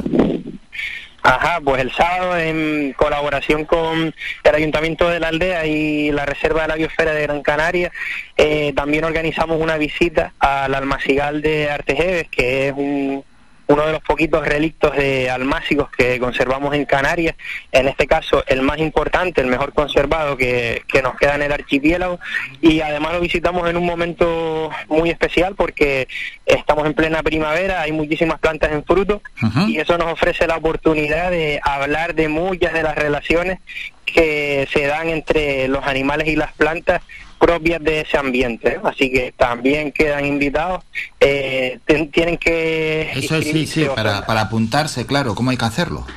Ajá, 1.23 1.59
pues 1.59 1.81
el 1.81 1.91
sábado 1.91 2.37
en 2.37 2.93
colaboración 2.93 3.65
con 3.65 4.13
el 4.43 4.55
Ayuntamiento 4.55 5.09
de 5.09 5.19
la 5.19 5.29
Aldea 5.29 5.65
y 5.65 6.11
la 6.11 6.23
Reserva 6.23 6.61
de 6.61 6.67
la 6.67 6.75
Biosfera 6.75 7.13
de 7.13 7.23
Gran 7.23 7.41
Canaria, 7.41 7.91
eh, 8.37 8.73
también 8.75 9.05
organizamos 9.05 9.59
una 9.59 9.77
visita 9.77 10.33
al 10.37 10.75
Almacigal 10.75 11.41
de 11.41 11.71
Artejeves, 11.71 12.27
que 12.29 12.67
es 12.67 12.73
un, 12.77 13.23
uno 13.67 13.85
de 13.85 13.93
los 13.93 14.01
poquitos 14.01 14.47
relictos 14.47 14.95
de 14.95 15.29
almácigos 15.29 15.89
que 15.91 16.19
conservamos 16.19 16.75
en 16.75 16.85
Canarias, 16.85 17.35
en 17.71 17.87
este 17.87 18.07
caso 18.07 18.43
el 18.47 18.61
más 18.61 18.79
importante, 18.79 19.41
el 19.41 19.47
mejor 19.47 19.73
conservado 19.73 20.37
que, 20.37 20.83
nos 21.03 21.15
queda 21.17 21.35
en 21.35 21.43
el 21.43 21.51
archipiélago. 21.51 22.19
Y 22.61 22.81
además 22.81 23.13
lo 23.13 23.19
visitamos 23.19 23.69
en 23.69 23.77
un 23.77 23.85
momento 23.85 24.69
muy 24.87 25.09
especial 25.09 25.55
porque 25.55 26.07
estamos 26.45 26.85
en 26.85 26.93
plena 26.93 27.21
primavera, 27.21 27.81
hay 27.81 27.91
muchísimas 27.91 28.39
plantas 28.39 28.71
en 28.71 28.83
fruto 28.83 29.21
y 29.67 29.77
eso 29.77 29.97
nos 29.97 30.13
ofrece 30.13 30.47
la 30.47 30.57
oportunidad 30.57 31.31
de 31.31 31.59
hablar 31.63 32.15
de 32.15 32.27
muchas 32.27 32.73
de 32.73 32.83
las 32.83 32.95
relaciones 32.95 33.59
que 34.05 34.67
se 34.71 34.85
dan 34.85 35.09
entre 35.09 35.67
los 35.67 35.85
animales 35.85 36.27
y 36.27 36.35
las 36.35 36.53
plantas 36.53 37.01
propias 37.45 37.83
de 37.83 38.01
ese 38.01 38.17
ambiente. 38.17 38.79
Así 38.83 39.11
que 39.11 39.31
también 39.37 39.91
quedan 39.91 40.25
invitados. 40.25 40.83
Eh, 41.19 41.77
tienen 42.11 42.37
que... 42.37 43.11
Eso 43.13 43.39
sí, 43.39 43.67
sí, 43.67 43.85
para, 43.95 44.25
para 44.25 44.41
apuntarse, 44.41 45.05
claro, 45.05 45.35
¿cómo 45.35 45.51
hay 45.51 45.57
que 45.57 45.65
hacerlo? 45.65 46.07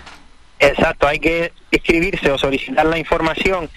Exacto, 0.59 1.07
hay 1.07 1.19
que 1.19 1.53
inscribirse 1.71 2.31
o 2.33 2.39
solicitar 2.39 2.87
la 2.87 2.99
información 2.99 3.69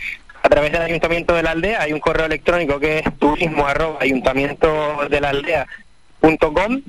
a 0.41 0.47
través 0.47 0.71
del 0.71 0.83
ayuntamiento 0.83 1.35
de 1.35 1.43
la 1.43 1.51
aldea. 1.51 1.81
Hay 1.81 1.91
un 1.91 1.99
correo 1.99 2.25
electrónico 2.25 2.79
que 2.79 2.99
es 2.99 3.19
turismo 3.19 3.67
arroba 3.67 3.97
ayuntamiento 3.99 4.69
de 5.09 5.19
la 5.19 5.29
aldea 5.29 5.67
punto 6.21 6.53
com 6.53 6.79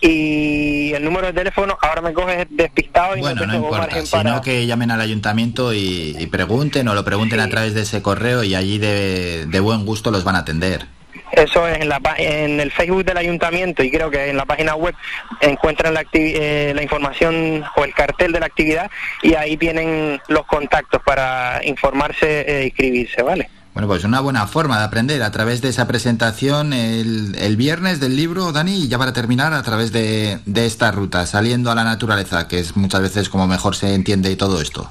y 0.00 0.92
el 0.92 1.04
número 1.04 1.28
de 1.28 1.32
teléfono 1.32 1.78
ahora 1.80 2.02
me 2.02 2.12
coge 2.12 2.46
despistado 2.50 3.16
y 3.16 3.20
bueno, 3.20 3.46
no, 3.46 3.54
importa, 3.54 4.04
sino 4.04 4.42
que 4.42 4.66
llamen 4.66 4.90
al 4.90 5.00
ayuntamiento 5.00 5.72
y, 5.72 6.28
pregunten 6.30 6.86
o 6.88 6.94
lo 6.94 7.04
pregunten 7.04 7.40
a 7.40 7.48
través 7.48 7.72
de 7.74 7.82
ese 7.82 8.02
correo 8.02 8.44
y 8.44 8.54
allí 8.54 8.78
de, 8.78 9.60
buen 9.60 9.86
gusto 9.86 10.10
los 10.10 10.24
van 10.24 10.36
a 10.36 10.40
atender. 10.40 10.86
Eso 11.32 11.66
es 11.66 11.80
en, 11.80 11.88
la, 11.88 12.00
en 12.18 12.60
el 12.60 12.70
Facebook 12.70 13.04
del 13.04 13.16
ayuntamiento 13.16 13.82
y 13.82 13.90
creo 13.90 14.10
que 14.10 14.30
en 14.30 14.36
la 14.36 14.44
página 14.44 14.76
web 14.76 14.94
encuentran 15.40 15.92
la, 15.94 16.04
eh, 16.12 16.72
la 16.74 16.82
información 16.82 17.64
o 17.74 17.84
el 17.84 17.92
cartel 17.94 18.32
de 18.32 18.40
la 18.40 18.46
actividad 18.46 18.90
y 19.22 19.34
ahí 19.34 19.56
tienen 19.56 20.20
los 20.28 20.46
contactos 20.46 21.02
para 21.02 21.60
informarse 21.64 22.42
e 22.42 22.66
inscribirse, 22.66 23.22
¿vale? 23.22 23.50
Bueno, 23.76 23.88
pues 23.88 24.04
una 24.04 24.20
buena 24.20 24.46
forma 24.46 24.78
de 24.78 24.84
aprender 24.84 25.22
a 25.22 25.30
través 25.30 25.60
de 25.60 25.68
esa 25.68 25.86
presentación 25.86 26.72
el, 26.72 27.56
viernes 27.58 28.00
del 28.00 28.16
libro, 28.16 28.50
Dani, 28.50 28.84
y 28.84 28.88
ya 28.88 28.96
para 28.96 29.12
terminar 29.12 29.52
a 29.52 29.62
través 29.62 29.92
de, 29.92 30.40
esta 30.54 30.90
ruta, 30.92 31.26
saliendo 31.26 31.70
a 31.70 31.74
la 31.74 31.84
naturaleza, 31.84 32.48
que 32.48 32.58
es 32.58 32.74
muchas 32.74 33.02
veces 33.02 33.28
como 33.28 33.46
mejor 33.46 33.76
se 33.76 33.92
entiende 33.92 34.34
todo 34.34 34.62
esto. 34.62 34.90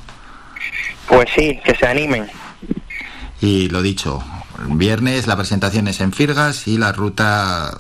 Pues 1.07 1.27
sí, 1.35 1.59
que 1.65 1.75
se 1.75 1.87
animen. 1.87 2.27
Y 3.41 3.69
lo 3.69 3.81
dicho, 3.81 4.23
viernes 4.69 5.27
la 5.27 5.35
presentación 5.35 5.87
es 5.87 5.99
en 6.01 6.11
Firgas 6.11 6.67
y 6.67 6.77
la 6.77 6.91
ruta 6.91 7.71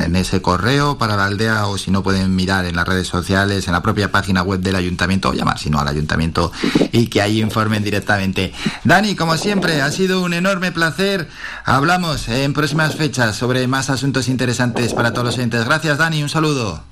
en 0.00 0.16
ese 0.16 0.42
correo 0.42 0.98
para 0.98 1.16
la 1.16 1.26
aldea 1.26 1.66
o 1.66 1.78
si 1.78 1.90
no 1.90 2.02
pueden 2.02 2.34
mirar 2.34 2.64
en 2.64 2.76
las 2.76 2.86
redes 2.86 3.06
sociales, 3.06 3.66
en 3.66 3.72
la 3.72 3.82
propia 3.82 4.10
página 4.10 4.42
web 4.42 4.60
del 4.60 4.76
ayuntamiento 4.76 5.30
o 5.30 5.32
llamar 5.32 5.58
si 5.58 5.70
no 5.70 5.78
al 5.80 5.88
ayuntamiento 5.88 6.52
y 6.92 7.08
que 7.08 7.22
ahí 7.22 7.40
informen 7.40 7.82
directamente. 7.82 8.52
Dani, 8.84 9.14
como 9.14 9.36
siempre, 9.36 9.82
ha 9.82 9.90
sido 9.90 10.22
un 10.22 10.34
enorme 10.34 10.72
placer. 10.72 11.28
Hablamos 11.64 12.28
en 12.28 12.52
próximas 12.52 12.96
fechas 12.96 13.36
sobre 13.36 13.66
más 13.66 13.90
asuntos 13.90 14.28
interesantes 14.28 14.94
para 14.94 15.12
todos 15.12 15.26
los 15.26 15.38
oyentes. 15.38 15.64
Gracias, 15.64 15.98
Dani. 15.98 16.22
Un 16.22 16.28
saludo. 16.28 16.82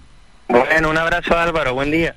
Bueno, 0.49 0.91
un 0.91 0.99
abrazo 0.99 1.39
Álvaro, 1.39 1.75
buen 1.75 1.91
día. 1.91 2.17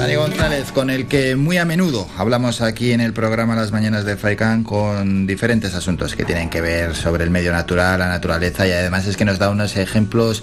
Dani 0.00 0.14
González, 0.14 0.72
con 0.72 0.88
el 0.88 1.06
que 1.08 1.36
muy 1.36 1.58
a 1.58 1.66
menudo 1.66 2.08
hablamos 2.16 2.62
aquí 2.62 2.92
en 2.92 3.02
el 3.02 3.12
programa 3.12 3.54
Las 3.54 3.70
Mañanas 3.70 4.06
de 4.06 4.16
Faikan 4.16 4.64
con 4.64 5.26
diferentes 5.26 5.74
asuntos 5.74 6.16
que 6.16 6.24
tienen 6.24 6.48
que 6.48 6.62
ver 6.62 6.96
sobre 6.96 7.22
el 7.22 7.28
medio 7.28 7.52
natural, 7.52 7.98
la 7.98 8.08
naturaleza 8.08 8.66
y 8.66 8.70
además 8.72 9.06
es 9.06 9.18
que 9.18 9.26
nos 9.26 9.38
da 9.38 9.50
unos 9.50 9.76
ejemplos 9.76 10.42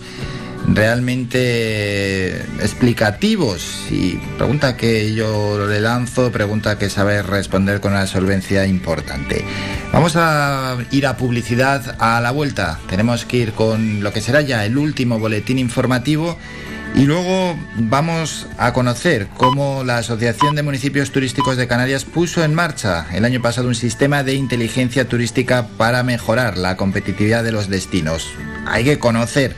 realmente 0.67 2.37
explicativos 2.61 3.87
y 3.89 4.17
pregunta 4.37 4.77
que 4.77 5.15
yo 5.15 5.65
le 5.67 5.81
lanzo, 5.81 6.31
pregunta 6.31 6.77
que 6.77 6.91
sabe 6.91 7.23
responder 7.23 7.81
con 7.81 7.93
una 7.93 8.05
solvencia 8.05 8.67
importante. 8.67 9.43
Vamos 9.91 10.13
a 10.17 10.77
ir 10.91 11.07
a 11.07 11.17
publicidad 11.17 11.95
a 11.97 12.21
la 12.21 12.29
vuelta. 12.29 12.79
Tenemos 12.87 13.25
que 13.25 13.37
ir 13.37 13.53
con 13.53 14.03
lo 14.03 14.13
que 14.13 14.21
será 14.21 14.41
ya 14.41 14.65
el 14.65 14.77
último 14.77 15.17
boletín 15.17 15.57
informativo 15.57 16.37
y 16.95 17.05
luego 17.05 17.57
vamos 17.75 18.47
a 18.57 18.73
conocer 18.73 19.27
cómo 19.37 19.83
la 19.83 19.97
Asociación 19.97 20.55
de 20.55 20.63
Municipios 20.63 21.11
Turísticos 21.11 21.57
de 21.57 21.67
Canarias 21.67 22.05
puso 22.05 22.43
en 22.43 22.55
marcha 22.55 23.05
el 23.13 23.25
año 23.25 23.41
pasado 23.41 23.67
un 23.67 23.75
sistema 23.75 24.23
de 24.23 24.33
inteligencia 24.33 25.07
turística 25.07 25.67
para 25.77 26.03
mejorar 26.03 26.57
la 26.57 26.75
competitividad 26.75 27.43
de 27.43 27.51
los 27.51 27.69
destinos. 27.69 28.27
Hay 28.65 28.83
que 28.83 28.99
conocer 28.99 29.55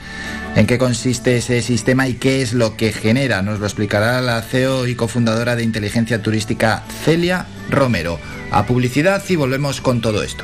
en 0.56 0.68
qué 0.68 0.78
consiste 0.78 1.38
ese 1.38 1.62
sistema 1.62 2.08
y 2.08 2.16
qué 2.16 2.42
es 2.42 2.54
lo 2.54 2.76
que 2.76 2.92
genera. 2.92 3.42
Nos 3.42 3.60
lo 3.60 3.66
explicará 3.66 4.22
la 4.22 4.42
CEO 4.42 4.88
y 4.88 4.96
cofundadora 4.96 5.56
de 5.56 5.64
inteligencia 5.64 6.22
turística 6.22 6.84
Celia 7.06 7.46
Romero. 7.70 8.20
A 8.52 8.66
publicidad 8.66 9.24
y 9.30 9.36
volvemos 9.36 9.80
con 9.80 10.02
todo 10.02 10.24
esto. 10.24 10.44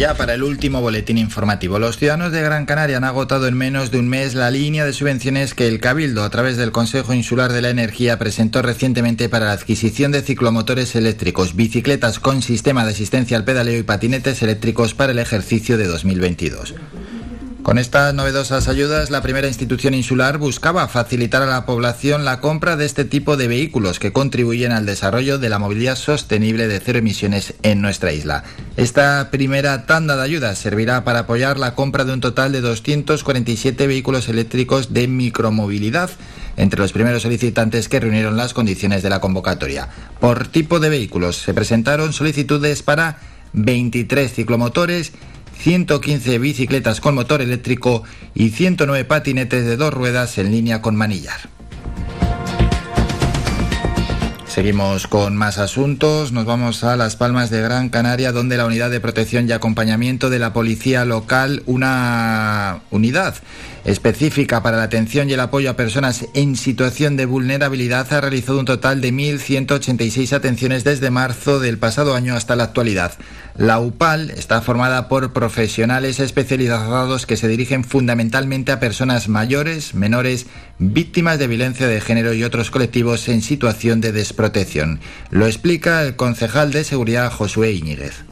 Ya 0.00 0.14
para 0.14 0.32
el 0.32 0.42
último 0.42 0.80
boletín 0.80 1.18
informativo. 1.18 1.78
Los 1.78 1.98
ciudadanos 1.98 2.32
de 2.32 2.40
Gran 2.40 2.64
Canaria 2.64 2.96
han 2.96 3.04
agotado 3.04 3.46
en 3.46 3.54
menos 3.54 3.90
de 3.90 3.98
un 3.98 4.08
mes 4.08 4.34
la 4.34 4.50
línea 4.50 4.86
de 4.86 4.94
subvenciones 4.94 5.52
que 5.52 5.68
el 5.68 5.78
Cabildo, 5.78 6.24
a 6.24 6.30
través 6.30 6.56
del 6.56 6.72
Consejo 6.72 7.12
Insular 7.12 7.52
de 7.52 7.60
la 7.60 7.68
Energía, 7.68 8.18
presentó 8.18 8.62
recientemente 8.62 9.28
para 9.28 9.44
la 9.44 9.52
adquisición 9.52 10.10
de 10.10 10.22
ciclomotores 10.22 10.96
eléctricos, 10.96 11.54
bicicletas 11.54 12.18
con 12.18 12.40
sistema 12.40 12.86
de 12.86 12.92
asistencia 12.92 13.36
al 13.36 13.44
pedaleo 13.44 13.78
y 13.78 13.82
patinetes 13.82 14.42
eléctricos 14.42 14.94
para 14.94 15.12
el 15.12 15.18
ejercicio 15.18 15.76
de 15.76 15.86
2022. 15.86 16.74
Con 17.70 17.78
estas 17.78 18.12
novedosas 18.14 18.66
ayudas, 18.66 19.10
la 19.10 19.22
primera 19.22 19.46
institución 19.46 19.94
insular 19.94 20.38
buscaba 20.38 20.88
facilitar 20.88 21.42
a 21.42 21.46
la 21.46 21.66
población 21.66 22.24
la 22.24 22.40
compra 22.40 22.74
de 22.74 22.84
este 22.84 23.04
tipo 23.04 23.36
de 23.36 23.46
vehículos 23.46 24.00
que 24.00 24.12
contribuyen 24.12 24.72
al 24.72 24.86
desarrollo 24.86 25.38
de 25.38 25.48
la 25.48 25.60
movilidad 25.60 25.94
sostenible 25.94 26.66
de 26.66 26.80
cero 26.80 26.98
emisiones 26.98 27.54
en 27.62 27.80
nuestra 27.80 28.12
isla. 28.12 28.42
Esta 28.76 29.30
primera 29.30 29.86
tanda 29.86 30.16
de 30.16 30.22
ayudas 30.24 30.58
servirá 30.58 31.04
para 31.04 31.20
apoyar 31.20 31.60
la 31.60 31.76
compra 31.76 32.04
de 32.04 32.12
un 32.12 32.20
total 32.20 32.50
de 32.50 32.60
247 32.60 33.86
vehículos 33.86 34.28
eléctricos 34.28 34.92
de 34.92 35.06
micromovilidad 35.06 36.10
entre 36.56 36.80
los 36.80 36.90
primeros 36.90 37.22
solicitantes 37.22 37.88
que 37.88 38.00
reunieron 38.00 38.36
las 38.36 38.52
condiciones 38.52 39.04
de 39.04 39.10
la 39.10 39.20
convocatoria. 39.20 39.90
Por 40.18 40.48
tipo 40.48 40.80
de 40.80 40.88
vehículos 40.88 41.36
se 41.36 41.54
presentaron 41.54 42.12
solicitudes 42.12 42.82
para 42.82 43.20
23 43.52 44.32
ciclomotores, 44.32 45.12
115 45.60 46.38
bicicletas 46.38 47.00
con 47.00 47.14
motor 47.14 47.42
eléctrico 47.42 48.02
y 48.34 48.50
109 48.50 49.04
patinetes 49.04 49.66
de 49.66 49.76
dos 49.76 49.92
ruedas 49.92 50.38
en 50.38 50.50
línea 50.50 50.80
con 50.80 50.96
manillar. 50.96 51.59
Seguimos 54.60 55.06
con 55.06 55.38
más 55.38 55.56
asuntos. 55.56 56.32
Nos 56.32 56.44
vamos 56.44 56.84
a 56.84 56.94
Las 56.94 57.16
Palmas 57.16 57.48
de 57.48 57.62
Gran 57.62 57.88
Canaria, 57.88 58.30
donde 58.30 58.58
la 58.58 58.66
unidad 58.66 58.90
de 58.90 59.00
protección 59.00 59.48
y 59.48 59.52
acompañamiento 59.52 60.28
de 60.28 60.38
la 60.38 60.52
policía 60.52 61.06
local, 61.06 61.62
una 61.64 62.82
unidad 62.90 63.36
específica 63.84 64.62
para 64.62 64.76
la 64.76 64.82
atención 64.82 65.30
y 65.30 65.32
el 65.32 65.40
apoyo 65.40 65.70
a 65.70 65.76
personas 65.76 66.26
en 66.34 66.56
situación 66.56 67.16
de 67.16 67.24
vulnerabilidad, 67.24 68.12
ha 68.12 68.20
realizado 68.20 68.58
un 68.58 68.66
total 68.66 69.00
de 69.00 69.14
1.186 69.14 70.34
atenciones 70.34 70.84
desde 70.84 71.08
marzo 71.08 71.58
del 71.58 71.78
pasado 71.78 72.14
año 72.14 72.34
hasta 72.34 72.54
la 72.54 72.64
actualidad. 72.64 73.12
La 73.56 73.80
UPAL 73.80 74.30
está 74.30 74.60
formada 74.60 75.08
por 75.08 75.32
profesionales 75.32 76.20
especializados 76.20 77.24
que 77.24 77.38
se 77.38 77.48
dirigen 77.48 77.84
fundamentalmente 77.84 78.72
a 78.72 78.80
personas 78.80 79.28
mayores, 79.28 79.94
menores, 79.94 80.46
víctimas 80.78 81.38
de 81.38 81.46
violencia 81.46 81.86
de 81.86 82.00
género 82.02 82.34
y 82.34 82.44
otros 82.44 82.70
colectivos 82.70 83.26
en 83.30 83.40
situación 83.40 84.02
de 84.02 84.12
desprotección. 84.12 84.49
Lo 85.30 85.46
explica 85.46 86.02
el 86.02 86.16
concejal 86.16 86.72
de 86.72 86.84
seguridad 86.84 87.30
Josué 87.30 87.72
Iñiguez. 87.72 88.24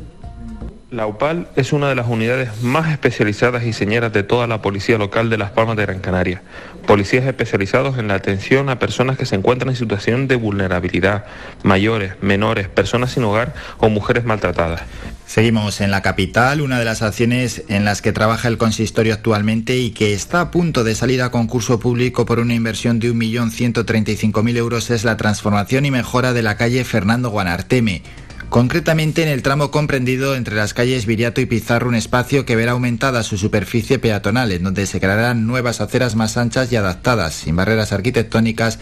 La 0.91 1.07
UPAL 1.07 1.49
es 1.55 1.75
una 1.75 1.91
de 1.91 1.95
las 1.95 2.09
unidades 2.09 2.63
más 2.63 2.91
especializadas 2.91 3.65
y 3.65 3.75
señeras 3.75 4.11
de 4.13 4.23
toda 4.23 4.47
la 4.47 4.63
policía 4.63 4.97
local 4.97 5.29
de 5.29 5.37
Las 5.37 5.51
Palmas 5.51 5.77
de 5.77 5.85
Gran 5.85 6.01
Canaria. 6.01 6.41
Policías 6.87 7.27
especializados 7.27 7.99
en 7.99 8.09
la 8.09 8.15
atención 8.15 8.71
a 8.71 8.79
personas 8.79 9.19
que 9.19 9.27
se 9.27 9.35
encuentran 9.35 9.69
en 9.69 9.77
situación 9.77 10.29
de 10.29 10.37
vulnerabilidad, 10.37 11.27
mayores, 11.63 12.15
menores, 12.23 12.69
personas 12.69 13.13
sin 13.13 13.25
hogar 13.25 13.55
o 13.77 13.91
mujeres 13.91 14.25
maltratadas. 14.25 14.81
Seguimos 15.29 15.83
en 15.83 15.91
la 15.91 16.01
capital, 16.01 16.63
una 16.63 16.79
de 16.79 16.87
las 16.87 17.03
acciones 17.03 17.63
en 17.69 17.85
las 17.85 18.01
que 18.01 18.15
trabaja 18.15 18.49
el 18.49 18.57
consistorio 18.57 19.13
actualmente 19.13 19.77
y 19.77 19.91
que 19.91 20.15
está 20.15 20.41
a 20.41 20.51
punto 20.51 20.85
de 20.85 20.95
salir 20.95 21.21
a 21.21 21.31
concurso 21.31 21.79
público 21.79 22.25
por 22.25 22.39
una 22.39 22.55
inversión 22.55 22.99
de 22.99 23.13
1.135.000 23.13 24.57
euros 24.57 24.89
es 24.89 25.05
la 25.05 25.19
transformación 25.19 25.85
y 25.85 25.91
mejora 25.91 26.33
de 26.33 26.41
la 26.41 26.57
calle 26.57 26.83
Fernando 26.83 27.29
Guanarteme. 27.29 28.03
Concretamente 28.49 29.23
en 29.23 29.29
el 29.29 29.43
tramo 29.43 29.71
comprendido 29.71 30.35
entre 30.35 30.57
las 30.57 30.73
calles 30.73 31.05
Viriato 31.05 31.43
y 31.43 31.47
Pizarro, 31.47 31.89
un 31.89 31.95
espacio 31.95 32.47
que 32.47 32.57
verá 32.57 32.73
aumentada 32.73 33.23
su 33.23 33.37
superficie 33.37 33.99
peatonal, 33.99 34.53
en 34.53 34.63
donde 34.63 34.87
se 34.87 34.99
crearán 34.99 35.47
nuevas 35.47 35.83
aceras 35.83 36.17
más 36.17 36.39
anchas 36.39 36.73
y 36.73 36.77
adaptadas, 36.77 37.35
sin 37.35 37.55
barreras 37.55 37.93
arquitectónicas, 37.93 38.79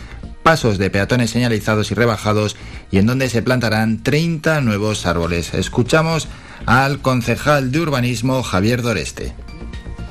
pasos 0.47 0.79
de 0.79 0.91
peatones 0.91 1.31
señalizados 1.31 1.91
y 1.91 1.95
rebajados, 1.95 2.55
y 2.93 2.99
en 2.99 3.07
donde 3.07 3.29
se 3.29 3.43
plantarán 3.43 4.05
30 4.05 4.61
nuevos 4.61 5.05
árboles. 5.05 5.53
Escuchamos 5.55 6.29
al 6.67 7.01
concejal 7.01 7.73
de 7.73 7.81
urbanismo 7.81 8.45
Javier 8.45 8.81
Doreste. 8.81 9.35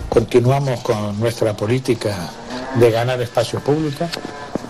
Continuamos 0.10 0.82
con 0.82 1.18
nuestra 1.22 1.56
política 1.56 2.14
de 2.78 2.92
ganar 2.92 3.22
espacio 3.22 3.62
público, 3.62 4.10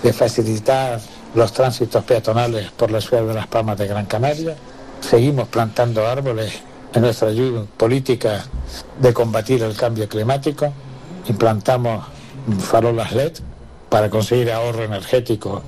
de 0.03 0.13
facilitar 0.13 1.01
los 1.33 1.51
tránsitos 1.51 2.03
peatonales 2.03 2.69
por 2.69 2.91
la 2.91 3.01
ciudad 3.01 3.23
de 3.23 3.33
Las 3.33 3.47
Palmas 3.47 3.79
de 3.79 3.87
Gran 3.87 4.05
Canaria, 4.05 4.55
Seguimos 5.01 5.47
plantando 5.47 6.05
árboles 6.05 6.61
en 6.93 7.01
nuestra 7.01 7.29
política 7.75 8.45
de 8.99 9.13
combatir 9.13 9.63
el 9.63 9.75
cambio 9.75 10.07
climático. 10.07 10.71
Implantamos 11.27 12.05
farolas 12.59 13.11
LED 13.13 13.33
para 13.95 14.09
conseguir 14.09 14.51
ahorro 14.51 14.83
energético 14.83 15.63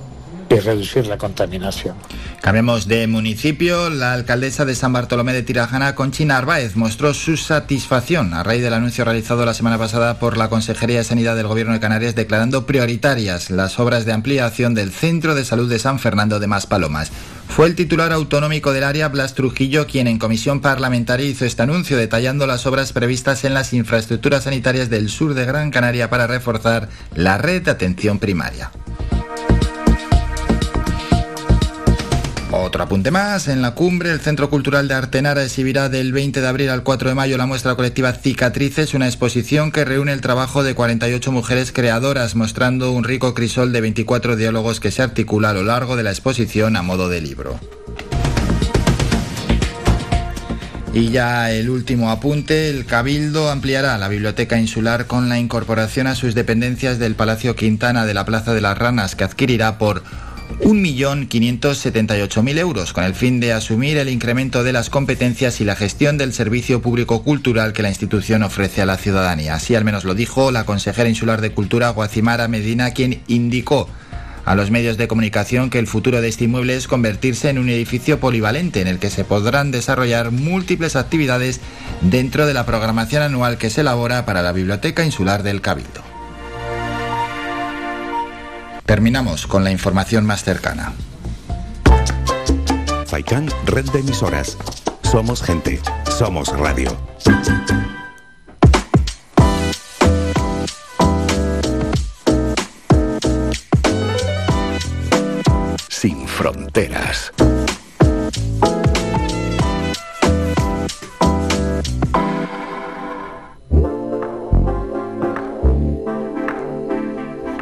y 0.50 0.56
reducir 0.56 1.06
la 1.06 1.16
contaminación. 1.16 1.96
Cambiemos 2.42 2.86
de 2.86 3.06
municipio. 3.06 3.88
La 3.88 4.12
alcaldesa 4.12 4.66
de 4.66 4.74
San 4.74 4.92
Bartolomé 4.92 5.32
de 5.32 5.42
Tirajana, 5.42 5.94
Conchina 5.94 6.36
Arbaez, 6.36 6.76
mostró 6.76 7.14
su 7.14 7.38
satisfacción 7.38 8.34
a 8.34 8.42
raíz 8.42 8.62
del 8.62 8.74
anuncio 8.74 9.06
realizado 9.06 9.46
la 9.46 9.54
semana 9.54 9.78
pasada 9.78 10.18
por 10.18 10.36
la 10.36 10.50
Consejería 10.50 10.98
de 10.98 11.04
Sanidad 11.04 11.36
del 11.36 11.46
Gobierno 11.46 11.72
de 11.72 11.80
Canarias 11.80 12.14
declarando 12.14 12.66
prioritarias 12.66 13.48
las 13.48 13.80
obras 13.80 14.04
de 14.04 14.12
ampliación 14.12 14.74
del 14.74 14.92
Centro 14.92 15.34
de 15.34 15.46
Salud 15.46 15.70
de 15.70 15.78
San 15.78 15.98
Fernando 15.98 16.38
de 16.38 16.48
Maspalomas. 16.48 17.10
Fue 17.48 17.66
el 17.66 17.74
titular 17.74 18.12
autonómico 18.12 18.72
del 18.72 18.84
área, 18.84 19.08
Blas 19.08 19.34
Trujillo, 19.34 19.86
quien 19.86 20.06
en 20.06 20.18
comisión 20.18 20.60
parlamentaria 20.60 21.26
hizo 21.26 21.44
este 21.44 21.62
anuncio 21.62 21.96
detallando 21.96 22.46
las 22.46 22.66
obras 22.66 22.92
previstas 22.92 23.44
en 23.44 23.54
las 23.54 23.72
infraestructuras 23.72 24.44
sanitarias 24.44 24.90
del 24.90 25.08
sur 25.08 25.34
de 25.34 25.44
Gran 25.44 25.70
Canaria 25.70 26.08
para 26.08 26.28
reforzar 26.28 26.88
la 27.14 27.36
red 27.36 27.62
de 27.62 27.72
atención 27.72 28.20
primaria. 28.20 28.70
Otro 32.50 32.82
apunte 32.82 33.10
más, 33.10 33.46
en 33.46 33.60
la 33.60 33.72
cumbre 33.72 34.10
el 34.10 34.20
Centro 34.20 34.48
Cultural 34.48 34.88
de 34.88 34.94
Artenara 34.94 35.44
exhibirá 35.44 35.90
del 35.90 36.12
20 36.12 36.40
de 36.40 36.48
abril 36.48 36.70
al 36.70 36.82
4 36.82 37.10
de 37.10 37.14
mayo 37.14 37.36
la 37.36 37.44
muestra 37.44 37.74
colectiva 37.74 38.14
Cicatrices, 38.14 38.94
una 38.94 39.06
exposición 39.06 39.70
que 39.70 39.84
reúne 39.84 40.14
el 40.14 40.22
trabajo 40.22 40.62
de 40.62 40.74
48 40.74 41.30
mujeres 41.30 41.72
creadoras, 41.72 42.36
mostrando 42.36 42.92
un 42.92 43.04
rico 43.04 43.34
crisol 43.34 43.70
de 43.72 43.82
24 43.82 44.36
diálogos 44.36 44.80
que 44.80 44.90
se 44.90 45.02
articula 45.02 45.50
a 45.50 45.52
lo 45.52 45.62
largo 45.62 45.94
de 45.96 46.04
la 46.04 46.10
exposición 46.10 46.76
a 46.76 46.82
modo 46.82 47.10
de 47.10 47.20
libro. 47.20 47.60
Y 50.94 51.10
ya 51.10 51.52
el 51.52 51.68
último 51.68 52.10
apunte, 52.10 52.70
el 52.70 52.86
Cabildo 52.86 53.50
ampliará 53.50 53.98
la 53.98 54.08
biblioteca 54.08 54.58
insular 54.58 55.06
con 55.06 55.28
la 55.28 55.38
incorporación 55.38 56.06
a 56.06 56.14
sus 56.14 56.34
dependencias 56.34 56.98
del 56.98 57.14
Palacio 57.14 57.54
Quintana 57.54 58.06
de 58.06 58.14
la 58.14 58.24
Plaza 58.24 58.54
de 58.54 58.62
las 58.62 58.78
Ranas, 58.78 59.14
que 59.14 59.24
adquirirá 59.24 59.76
por 59.76 60.02
1.578.000 60.60 62.58
euros, 62.58 62.92
con 62.92 63.04
el 63.04 63.14
fin 63.14 63.40
de 63.40 63.52
asumir 63.52 63.96
el 63.96 64.08
incremento 64.08 64.64
de 64.64 64.72
las 64.72 64.90
competencias 64.90 65.60
y 65.60 65.64
la 65.64 65.76
gestión 65.76 66.18
del 66.18 66.32
servicio 66.32 66.82
público 66.82 67.22
cultural 67.22 67.72
que 67.72 67.82
la 67.82 67.90
institución 67.90 68.42
ofrece 68.42 68.82
a 68.82 68.86
la 68.86 68.96
ciudadanía. 68.96 69.54
Así 69.54 69.74
al 69.74 69.84
menos 69.84 70.04
lo 70.04 70.14
dijo 70.14 70.50
la 70.50 70.64
consejera 70.64 71.08
insular 71.08 71.40
de 71.40 71.52
Cultura, 71.52 71.90
Guacimara 71.90 72.48
Medina, 72.48 72.90
quien 72.90 73.20
indicó 73.28 73.88
a 74.44 74.54
los 74.54 74.70
medios 74.70 74.96
de 74.96 75.08
comunicación 75.08 75.68
que 75.68 75.78
el 75.78 75.86
futuro 75.86 76.22
de 76.22 76.28
este 76.28 76.44
inmueble 76.44 76.74
es 76.74 76.88
convertirse 76.88 77.50
en 77.50 77.58
un 77.58 77.68
edificio 77.68 78.18
polivalente 78.18 78.80
en 78.80 78.88
el 78.88 78.98
que 78.98 79.10
se 79.10 79.24
podrán 79.24 79.70
desarrollar 79.70 80.30
múltiples 80.30 80.96
actividades 80.96 81.60
dentro 82.00 82.46
de 82.46 82.54
la 82.54 82.64
programación 82.64 83.22
anual 83.22 83.58
que 83.58 83.68
se 83.68 83.82
elabora 83.82 84.24
para 84.24 84.40
la 84.40 84.52
Biblioteca 84.52 85.04
Insular 85.04 85.42
del 85.42 85.60
Cabildo. 85.60 86.17
Terminamos 88.88 89.46
con 89.46 89.64
la 89.64 89.70
información 89.70 90.24
más 90.24 90.42
cercana. 90.42 90.94
Faikan, 93.04 93.46
red 93.66 93.84
de 93.90 94.00
emisoras. 94.00 94.56
Somos 95.02 95.42
gente, 95.42 95.78
somos 96.16 96.48
radio. 96.58 96.96
Sin 105.90 106.26
fronteras. 106.26 107.30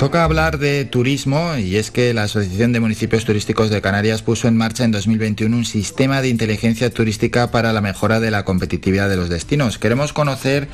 Toca 0.06 0.22
hablar 0.22 0.58
de 0.58 0.84
turismo 0.84 1.56
y 1.56 1.74
es 1.78 1.90
que 1.90 2.14
la 2.14 2.22
Asociación 2.22 2.70
de 2.70 2.78
Municipios 2.78 3.24
Turísticos 3.24 3.70
de 3.70 3.82
Canarias 3.82 4.22
puso 4.22 4.46
en 4.46 4.56
marcha 4.56 4.84
en 4.84 4.92
2021 4.92 5.56
un 5.56 5.64
sistema 5.64 6.22
de 6.22 6.28
inteligencia 6.28 6.90
turística 6.90 7.50
para 7.50 7.72
la 7.72 7.80
mejora 7.80 8.20
de 8.20 8.30
la 8.30 8.44
competitividad 8.44 9.08
de 9.08 9.16
los 9.16 9.28
destinos. 9.28 9.78
Queremos 9.78 10.12
conocer 10.12 10.68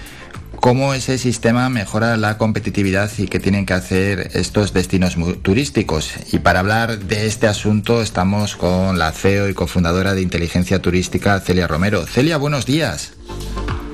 cómo 0.56 0.92
ese 0.92 1.16
sistema 1.16 1.70
mejora 1.70 2.18
la 2.18 2.36
competitividad 2.36 3.10
y 3.16 3.26
qué 3.26 3.40
tienen 3.40 3.64
que 3.64 3.72
hacer 3.72 4.32
estos 4.34 4.74
destinos 4.74 5.16
turísticos. 5.40 6.12
Y 6.30 6.40
para 6.40 6.60
hablar 6.60 6.98
de 6.98 7.26
este 7.26 7.46
asunto 7.46 8.02
estamos 8.02 8.54
con 8.54 8.98
la 8.98 9.12
CEO 9.12 9.48
y 9.48 9.54
cofundadora 9.54 10.12
de 10.12 10.20
Inteligencia 10.20 10.82
Turística, 10.82 11.40
Celia 11.40 11.66
Romero. 11.66 12.04
Celia, 12.04 12.36
buenos 12.36 12.66
días. 12.66 13.14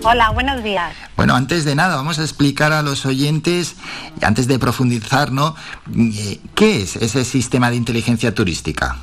Hola, 0.04 0.30
buenos 0.30 0.62
días. 0.62 0.94
Bueno, 1.16 1.34
antes 1.34 1.64
de 1.64 1.74
nada, 1.74 1.96
vamos 1.96 2.18
a 2.18 2.22
explicar 2.22 2.72
a 2.72 2.82
los 2.82 3.04
oyentes, 3.04 3.76
antes 4.22 4.46
de 4.46 4.58
profundizar, 4.58 5.32
¿no? 5.32 5.56
Eh, 5.96 6.40
¿Qué 6.54 6.82
es 6.82 6.96
ese 6.96 7.24
sistema 7.24 7.70
de 7.70 7.76
inteligencia 7.76 8.34
turística? 8.34 8.96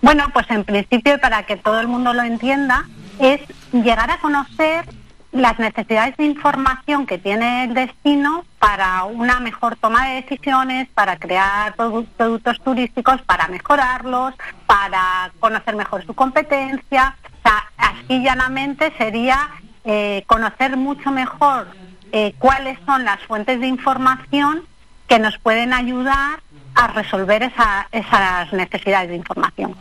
Bueno, 0.00 0.24
pues 0.32 0.46
en 0.50 0.64
principio, 0.64 1.20
para 1.20 1.44
que 1.44 1.56
todo 1.56 1.80
el 1.80 1.88
mundo 1.88 2.14
lo 2.14 2.22
entienda, 2.22 2.86
es 3.18 3.40
llegar 3.72 4.10
a 4.10 4.18
conocer 4.18 4.86
las 5.32 5.58
necesidades 5.58 6.16
de 6.16 6.24
información 6.24 7.04
que 7.04 7.18
tiene 7.18 7.64
el 7.64 7.74
destino 7.74 8.44
para 8.58 9.04
una 9.04 9.40
mejor 9.40 9.76
toma 9.76 10.08
de 10.08 10.22
decisiones, 10.22 10.88
para 10.94 11.18
crear 11.18 11.74
productos 11.74 12.58
turísticos, 12.64 13.20
para 13.22 13.48
mejorarlos, 13.48 14.34
para 14.66 15.30
conocer 15.38 15.76
mejor 15.76 16.06
su 16.06 16.14
competencia. 16.14 17.16
Sea, 17.48 17.72
así 17.78 18.22
llanamente 18.22 18.92
sería 18.98 19.48
eh, 19.84 20.24
conocer 20.26 20.76
mucho 20.76 21.10
mejor 21.10 21.68
eh, 22.12 22.34
cuáles 22.38 22.78
son 22.84 23.04
las 23.04 23.20
fuentes 23.22 23.60
de 23.60 23.66
información 23.66 24.62
que 25.06 25.18
nos 25.18 25.38
pueden 25.38 25.72
ayudar 25.72 26.40
a 26.74 26.88
resolver 26.88 27.42
esas 27.42 28.52
necesidades 28.52 29.08
de 29.08 29.16
información. 29.16 29.74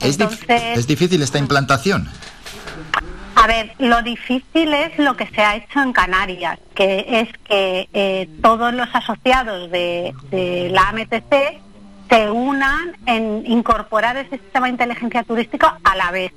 ¿Es, 0.00 0.18
¿Es 0.48 0.86
difícil 0.86 1.22
esta 1.22 1.38
implantación? 1.38 2.08
A 3.36 3.46
ver, 3.46 3.74
lo 3.78 4.02
difícil 4.02 4.72
es 4.72 4.98
lo 4.98 5.16
que 5.16 5.26
se 5.26 5.42
ha 5.42 5.56
hecho 5.56 5.82
en 5.82 5.92
Canarias, 5.92 6.58
que 6.74 7.04
es 7.08 7.28
que 7.44 7.88
eh, 7.92 8.28
todos 8.40 8.72
los 8.72 8.88
asociados 8.94 9.70
de, 9.70 10.14
de 10.30 10.70
la 10.70 10.88
AMTC 10.88 11.60
se 12.08 12.30
unan 12.30 12.96
en 13.06 13.44
incorporar 13.46 14.16
ese 14.16 14.38
sistema 14.38 14.66
de 14.66 14.72
inteligencia 14.72 15.22
turística 15.22 15.78
a 15.82 15.96
la 15.96 16.10
vez, 16.10 16.32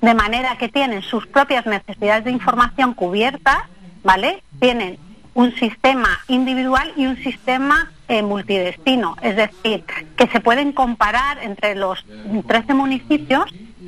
de 0.00 0.14
manera 0.14 0.56
que 0.58 0.68
tienen 0.68 1.02
sus 1.02 1.26
propias 1.26 1.66
necesidades 1.66 2.24
de 2.24 2.30
información 2.30 2.94
cubiertas, 2.94 3.58
¿vale? 4.04 4.42
Tienen 4.60 4.98
un 5.34 5.54
sistema 5.56 6.08
individual 6.28 6.92
y 6.96 7.06
un 7.06 7.16
sistema 7.22 7.90
eh, 8.08 8.22
multidestino, 8.22 9.16
es 9.22 9.36
decir, 9.36 9.84
que 10.16 10.26
se 10.28 10.40
pueden 10.40 10.72
comparar 10.72 11.38
entre 11.42 11.74
los 11.74 12.04
13 12.46 12.74
municipios 12.74 13.44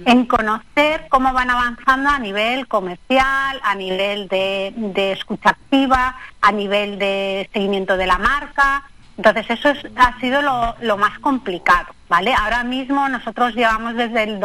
en 0.07 0.27
conocer 0.27 1.07
cómo 1.11 1.33
van 1.33 1.51
avanzando 1.51 2.09
a 2.11 2.19
nivel 2.19 2.67
comercial, 2.69 3.61
a 3.63 3.75
nivel 3.75 4.29
de, 4.29 4.73
de 4.77 5.13
escucha 5.13 5.51
activa, 5.51 6.17
a 6.41 6.53
nivel 6.53 6.99
de 6.99 7.51
seguimiento 7.53 7.97
de 7.97 8.07
la 8.07 8.19
marca. 8.19 8.85
Entonces 9.17 9.47
eso 9.51 9.71
es- 9.71 9.87
ha 9.97 10.19
sido 10.21 10.41
lo, 10.43 10.75
lo 10.81 10.97
más 10.97 11.19
complicado, 11.19 11.89
¿vale? 12.09 12.33
Ahora 12.33 12.63
mismo 12.65 13.09
nosotros 13.09 13.55
llevamos 13.55 13.95
desde 13.95 14.23
el 14.23 14.39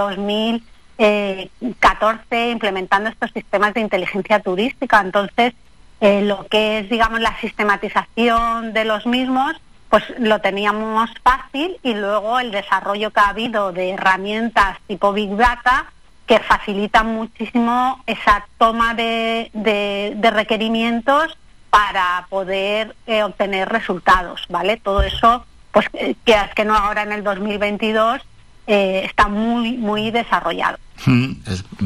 2014 0.97 2.49
implementando 2.51 3.09
estos 3.09 3.31
sistemas 3.31 3.73
de 3.73 3.81
inteligencia 3.81 4.39
turística, 4.39 5.01
entonces 5.01 5.53
eh, 6.01 6.21
lo 6.23 6.45
que 6.47 6.79
es, 6.79 6.89
digamos, 6.89 7.19
la 7.21 7.35
sistematización 7.39 8.73
de 8.73 8.85
los 8.85 9.05
mismos, 9.05 9.55
pues 9.89 10.03
lo 10.19 10.39
teníamos 10.41 11.09
fácil 11.23 11.77
y 11.83 11.93
luego 11.93 12.39
el 12.39 12.51
desarrollo 12.51 13.11
que 13.11 13.19
ha 13.21 13.29
habido 13.29 13.71
de 13.71 13.91
herramientas 13.91 14.77
tipo 14.87 15.13
Big 15.13 15.35
Data 15.37 15.85
que 16.25 16.39
facilitan 16.39 17.07
muchísimo 17.07 18.01
esa 18.07 18.45
toma 18.57 18.93
de, 18.95 19.51
de- 19.53 20.13
de 20.15 20.31
requerimientos 20.31 21.37
para 21.69 22.25
poder 22.29 22.95
eh, 23.05 23.21
obtener 23.23 23.69
resultados, 23.69 24.43
¿vale? 24.49 24.77
Todo 24.77 25.01
eso, 25.03 25.45
pues 25.71 25.85
eh, 25.93 26.15
que 26.25 26.33
es 26.33 26.53
que 26.55 26.65
no 26.65 26.75
ahora 26.75 27.03
en 27.03 27.11
el 27.11 27.23
2022 27.23 28.21
eh, 28.67 29.03
está 29.05 29.27
muy, 29.27 29.77
muy 29.77 30.11
desarrollado. 30.11 30.77
Mm, 31.05 31.33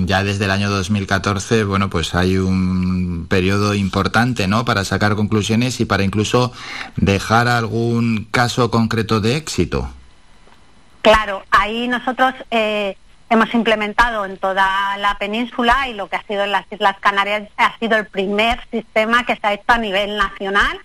ya 0.06 0.24
desde 0.24 0.46
el 0.46 0.52
año 0.52 0.70
2014, 0.70 1.64
bueno, 1.64 1.90
pues 1.90 2.16
hay 2.16 2.38
un 2.38 3.28
periodo 3.28 3.74
importante, 3.74 4.48
¿no? 4.48 4.66
Para 4.66 4.86
sacar 4.86 5.16
conclusiones 5.16 5.80
y 5.80 5.86
para 5.86 6.04
incluso 6.04 6.54
dejar 6.96 7.48
algún 7.48 8.28
caso 8.32 8.72
concreto 8.72 9.20
de 9.20 9.36
éxito. 9.36 9.90
Claro, 11.02 11.44
ahí 11.50 11.88
nosotros 11.88 12.34
eh, 12.52 12.96
hemos 13.30 13.54
implementado 13.54 14.26
en 14.26 14.38
toda 14.38 14.98
la 14.98 15.18
península 15.18 15.88
y 15.90 15.94
lo 15.94 16.08
que 16.08 16.18
ha 16.18 16.24
sido 16.24 16.44
en 16.44 16.52
las 16.52 16.66
Islas 16.72 16.98
Canarias 17.00 17.50
ha 17.58 17.78
sido 17.80 17.98
el 17.98 18.06
primer 18.06 18.60
sistema 18.70 19.26
que 19.26 19.36
se 19.36 19.48
ha 19.48 19.54
hecho 19.54 19.64
a 19.68 19.78
nivel 19.78 20.18
nacional 20.18 20.80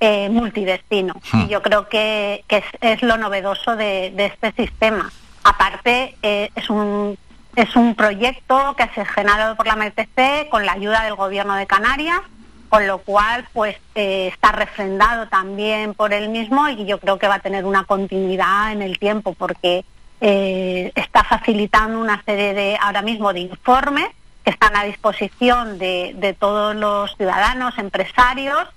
eh, 0.00 0.28
multidestino. 0.28 1.14
Y 1.32 1.48
yo 1.48 1.60
creo 1.60 1.88
que, 1.88 2.44
que 2.46 2.58
es, 2.58 2.64
es 2.80 3.02
lo 3.02 3.16
novedoso 3.16 3.74
de, 3.74 4.12
de 4.14 4.26
este 4.26 4.52
sistema. 4.52 5.10
Aparte, 5.44 6.16
eh, 6.22 6.50
es 6.54 6.70
un 6.70 7.16
es 7.56 7.74
un 7.74 7.96
proyecto 7.96 8.76
que 8.76 8.88
se 8.94 9.00
ha 9.00 9.04
generado 9.04 9.56
por 9.56 9.66
la 9.66 9.74
MTC 9.74 10.48
con 10.48 10.64
la 10.64 10.72
ayuda 10.72 11.02
del 11.02 11.16
Gobierno 11.16 11.56
de 11.56 11.66
Canarias, 11.66 12.20
con 12.68 12.86
lo 12.86 12.98
cual 12.98 13.48
pues 13.52 13.76
eh, 13.96 14.28
está 14.32 14.52
refrendado 14.52 15.26
también 15.26 15.94
por 15.94 16.12
él 16.12 16.28
mismo 16.28 16.68
y 16.68 16.86
yo 16.86 17.00
creo 17.00 17.18
que 17.18 17.26
va 17.26 17.36
a 17.36 17.40
tener 17.40 17.64
una 17.64 17.82
continuidad 17.82 18.70
en 18.72 18.82
el 18.82 18.98
tiempo 19.00 19.32
porque 19.32 19.84
eh, 20.20 20.92
está 20.94 21.24
facilitando 21.24 21.98
una 21.98 22.22
serie 22.22 22.54
de 22.54 22.78
ahora 22.80 23.02
mismo 23.02 23.32
de 23.32 23.40
informes 23.40 24.06
que 24.44 24.50
están 24.50 24.76
a 24.76 24.84
disposición 24.84 25.78
de, 25.78 26.14
de 26.16 26.34
todos 26.34 26.76
los 26.76 27.16
ciudadanos, 27.16 27.76
empresarios, 27.78 28.68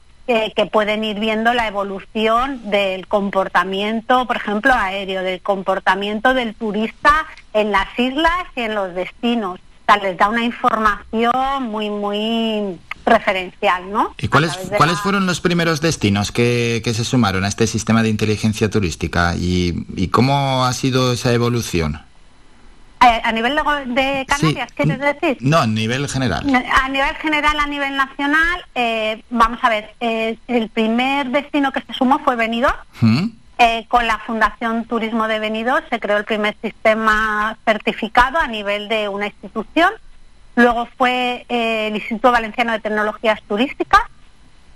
que 0.56 0.66
pueden 0.66 1.03
ir 1.03 1.19
viendo 1.19 1.53
la 1.53 1.68
evolución 1.68 2.69
del 2.72 3.08
comportamiento, 3.08 4.26
por 4.27 4.35
ejemplo, 4.38 4.74
aéreo, 4.74 5.24
del 5.24 5.42
comportamiento 5.42 6.34
del 6.34 6.53
turista 6.56 7.26
en 7.53 7.72
las 7.72 7.88
islas 7.98 8.45
y 8.56 8.61
en 8.61 8.76
los 8.76 8.93
destinos. 8.95 9.60
O 9.60 9.93
sea, 9.93 9.98
les 9.98 10.18
da 10.18 10.30
una 10.30 10.43
información 10.43 11.64
muy, 11.64 11.90
muy 11.90 12.77
referencial, 13.06 13.92
¿no? 13.92 14.14
¿Y 14.19 14.27
cuáles, 14.27 14.56
cuáles 14.77 14.95
la- 14.98 15.01
fueron 15.01 15.26
los 15.26 15.42
primeros 15.42 15.82
destinos 15.82 16.32
que, 16.32 16.82
que 16.84 16.93
se 16.93 17.03
sumaron 17.03 17.43
a 17.43 17.48
este 17.48 17.68
sistema 17.68 18.03
de 18.03 18.10
inteligencia 18.10 18.69
turística 18.69 19.35
y, 19.35 19.85
y 19.95 20.08
cómo 20.10 20.66
ha 20.66 20.74
sido 20.74 21.11
esa 21.14 21.34
evolución? 21.34 22.01
A 23.02 23.32
nivel 23.32 23.56
de 23.88 24.26
Canarias, 24.28 24.72
¿quieres 24.74 25.00
decir? 25.00 25.38
No, 25.42 25.58
a 25.58 25.68
nivel 25.68 26.08
general. 26.08 26.46
A 26.84 26.88
nivel 26.88 27.16
general, 27.16 27.60
a 27.60 27.66
nivel 27.66 27.98
nacional, 27.98 28.66
eh, 28.76 29.24
vamos 29.32 29.60
a 29.64 29.70
ver, 29.70 29.96
eh, 30.00 30.38
el 30.48 30.70
primer 30.70 31.30
destino 31.30 31.72
que 31.72 31.82
se 31.82 31.94
sumó 31.94 32.20
fue 32.20 32.36
Benidorm. 32.36 32.78
¿Mm? 33.02 33.30
Eh, 33.64 33.86
con 33.90 34.08
la 34.08 34.18
Fundación 34.20 34.86
Turismo 34.86 35.28
de 35.28 35.38
Benidorm 35.38 35.84
se 35.90 36.00
creó 36.00 36.18
el 36.18 36.26
primer 36.26 36.56
sistema 36.64 37.58
certificado 37.64 38.40
a 38.40 38.48
nivel 38.48 38.90
de 38.90 39.08
una 39.08 39.28
institución. 39.28 39.92
Luego 40.56 40.88
fue 40.98 41.46
eh, 41.48 41.88
el 41.88 41.96
Instituto 41.96 42.32
Valenciano 42.32 42.72
de 42.72 42.80
Tecnologías 42.80 43.40
Turísticas, 43.48 44.02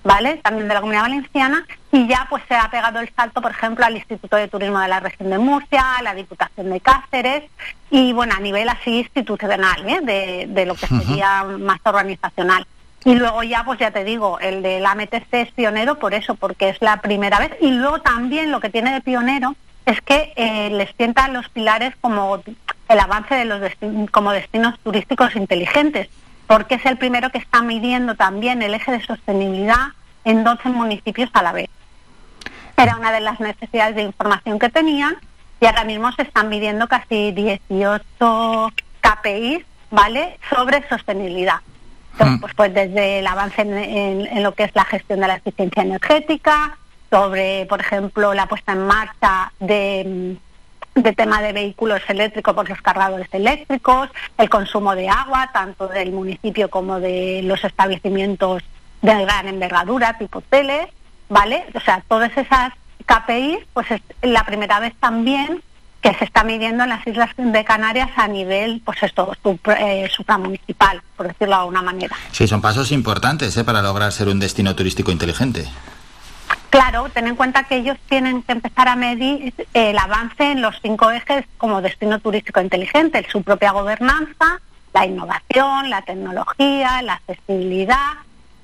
¿vale? 0.06 0.38
También 0.38 0.70
de 0.70 0.74
la 0.74 0.80
Comunidad 0.80 1.04
Valenciana. 1.04 1.66
Y 1.92 2.08
ya 2.08 2.28
pues 2.30 2.44
se 2.48 2.56
ha 2.56 2.70
pegado 2.70 3.00
el 3.00 3.10
salto, 3.14 3.42
por 3.42 3.52
ejemplo, 3.52 3.84
al 3.86 3.98
Instituto 3.98 4.38
de 4.38 4.48
Turismo 4.48 4.80
de 4.80 4.88
la 4.88 5.02
Región 5.02 5.30
de 5.30 5.38
Murcia, 5.38 5.98
a 5.98 6.02
la 6.02 6.14
Diputación 6.14 6.70
de 6.70 6.80
Cáceres 6.80 7.44
y, 7.90 8.14
bueno, 8.14 8.36
a 8.38 8.40
nivel 8.40 8.70
así 8.70 9.00
institucional, 9.00 9.90
¿eh? 9.90 10.00
de, 10.04 10.46
de 10.48 10.66
lo 10.66 10.76
que 10.76 10.88
sería 10.88 11.44
más 11.44 11.80
organizacional. 11.84 12.66
Y 13.04 13.16
luego 13.16 13.44
ya, 13.44 13.64
pues 13.64 13.80
ya 13.80 13.92
te 13.92 14.04
digo, 14.04 14.40
el 14.40 14.64
del 14.64 14.86
AMTC 14.86 15.34
es 15.34 15.52
pionero 15.52 16.00
por 16.00 16.14
eso, 16.14 16.36
porque 16.36 16.70
es 16.70 16.82
la 16.82 17.02
primera 17.02 17.40
vez. 17.40 17.52
Y 17.62 17.72
luego 17.72 18.02
también 18.02 18.52
lo 18.52 18.60
que 18.60 18.70
tiene 18.70 18.94
de 18.94 19.02
pionero 19.02 19.56
es 19.86 20.02
que 20.02 20.34
eh, 20.36 20.70
les 20.72 20.90
sientan 20.96 21.34
los 21.34 21.48
pilares 21.50 21.94
como 22.02 22.42
el 22.90 23.00
avance 23.00 23.36
de 23.36 23.46
los 23.46 23.62
como 24.12 24.32
destinos 24.32 24.80
turísticos 24.80 25.36
inteligentes, 25.36 26.10
porque 26.48 26.76
es 26.76 26.86
el 26.86 26.98
primero 26.98 27.30
que 27.32 27.38
está 27.38 27.62
midiendo 27.62 28.16
también 28.16 28.62
el 28.62 28.74
eje 28.74 28.92
de 28.92 29.02
sostenibilidad 29.06 29.88
en 30.24 30.44
12 30.44 30.70
municipios 30.70 31.30
a 31.34 31.42
la 31.44 31.52
vez. 31.52 31.70
Era 32.78 32.98
una 32.98 33.12
de 33.12 33.22
las 33.22 33.40
necesidades 33.40 33.96
de 33.96 34.02
información 34.04 34.60
que 34.60 34.70
tenían 34.70 35.16
y 35.62 35.66
ahora 35.66 35.84
mismo 35.86 36.12
se 36.12 36.24
están 36.24 36.50
midiendo 36.50 36.88
casi 36.88 37.32
18 37.32 38.72
KPIs, 39.02 39.64
¿vale?, 39.92 40.38
sobre 40.50 40.88
sostenibilidad. 40.90 41.60
Entonces, 42.14 42.38
pues, 42.42 42.54
pues 42.56 42.74
desde 42.74 43.20
el 43.20 43.28
avance 43.28 43.62
en, 43.62 43.74
en- 43.78 44.26
en 44.28 44.44
lo 44.44 44.54
que 44.54 44.64
es 44.64 44.72
la 44.76 44.86
gestión 44.86 45.20
de 45.20 45.28
la 45.28 45.36
eficiencia 45.36 45.84
energética, 45.84 46.78
sobre, 47.10 47.66
por 47.68 47.80
ejemplo, 47.82 48.34
la 48.34 48.46
puesta 48.48 48.72
en 48.74 48.86
marcha 48.88 49.52
de, 49.60 50.38
de 50.96 51.14
tema 51.14 51.42
de 51.42 51.52
vehículos 51.52 52.02
eléctricos 52.08 52.54
por 52.54 52.70
los 52.70 52.82
cargadores 52.82 53.28
eléctricos, 53.32 54.10
el 54.38 54.50
consumo 54.50 54.96
de 54.96 55.10
agua, 55.10 55.50
tanto 55.54 55.88
del 55.88 56.12
municipio 56.12 56.70
como 56.70 57.00
de 57.00 57.42
los 57.44 57.64
establecimientos 57.64 58.64
de 59.02 59.26
gran 59.26 59.48
envergadura, 59.48 60.18
tipo 60.18 60.40
hoteles, 60.40 60.88
¿vale? 61.30 61.66
O 61.74 61.80
sea, 61.82 62.02
todas 62.08 62.36
esas 62.38 62.72
KPIs, 63.06 63.60
pues 63.74 63.92
es 63.92 64.02
la 64.22 64.46
primera 64.46 64.80
vez 64.80 64.94
también 65.00 65.62
que 66.02 66.14
se 66.14 66.26
está 66.26 66.44
midiendo 66.44 66.84
en 66.84 66.90
las 66.90 67.06
Islas 67.08 67.32
de 67.36 67.66
Canarias 67.66 68.12
a 68.16 68.28
nivel, 68.28 68.82
pues 68.86 69.02
esto, 69.02 69.36
eh, 69.80 70.08
supramunicipal, 70.16 71.02
por 71.18 71.28
decirlo 71.28 71.56
de 71.56 71.62
alguna 71.62 71.82
manera. 71.82 72.16
Sí, 72.32 72.48
son 72.48 72.62
pasos 72.62 72.92
importantes 72.92 73.58
¿eh? 73.58 73.64
para 73.64 73.82
lograr 73.82 74.12
ser 74.12 74.28
un 74.28 74.40
destino 74.40 74.76
turístico 74.76 75.12
inteligente. 75.12 75.68
Claro, 76.70 77.10
ten 77.10 77.28
en 77.28 77.36
cuenta 77.36 77.64
que 77.64 77.78
ellos 77.78 77.98
tienen 78.10 78.44
que 78.44 78.52
empezar 78.52 78.88
a 78.88 78.96
medir 78.96 79.54
eh, 79.58 79.92
el 79.92 79.98
avance 79.98 80.52
en 80.52 80.62
los 80.62 80.80
cinco 80.82 81.12
ejes 81.12 81.46
como 81.58 81.82
destino 81.82 82.20
turístico 82.20 82.60
inteligente, 82.60 83.26
su 83.30 83.44
propia 83.44 83.72
gobernanza, 83.72 84.60
la 84.94 85.06
innovación, 85.06 85.90
la 85.90 86.02
tecnología, 86.02 87.02
la 87.02 87.14
accesibilidad 87.14 88.14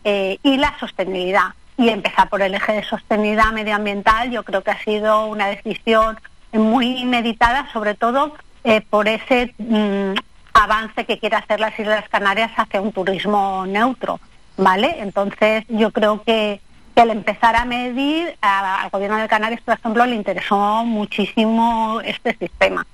eh, 0.03 0.37
y 0.43 0.57
la 0.57 0.77
sostenibilidad. 0.79 1.53
Y 1.77 1.89
empezar 1.89 2.29
por 2.29 2.41
el 2.41 2.53
eje 2.53 2.73
de 2.73 2.83
sostenibilidad 2.83 3.51
medioambiental 3.51 4.29
yo 4.29 4.43
creo 4.43 4.61
que 4.61 4.71
ha 4.71 4.83
sido 4.83 5.25
una 5.27 5.47
decisión 5.47 6.19
muy 6.53 7.05
meditada, 7.05 7.71
sobre 7.71 7.95
todo 7.95 8.33
eh, 8.63 8.81
por 8.81 9.07
ese 9.07 9.53
mm, 9.57 10.13
avance 10.53 11.05
que 11.05 11.17
quiere 11.17 11.37
hacer 11.37 11.59
las 11.59 11.77
Islas 11.79 12.07
Canarias 12.09 12.51
hacia 12.55 12.81
un 12.81 12.91
turismo 12.91 13.65
neutro, 13.65 14.19
¿vale? 14.57 14.97
Entonces 14.99 15.65
yo 15.69 15.91
creo 15.91 16.21
que, 16.23 16.61
que 16.93 17.01
al 17.01 17.09
empezar 17.11 17.55
a 17.55 17.65
medir 17.65 18.35
a- 18.41 18.83
al 18.83 18.89
gobierno 18.89 19.17
de 19.17 19.27
Canarias, 19.27 19.61
por 19.63 19.73
ejemplo, 19.75 20.05
le 20.05 20.15
interesó 20.15 20.83
muchísimo 20.85 22.01
este 22.03 22.35
sistema. 22.37 22.85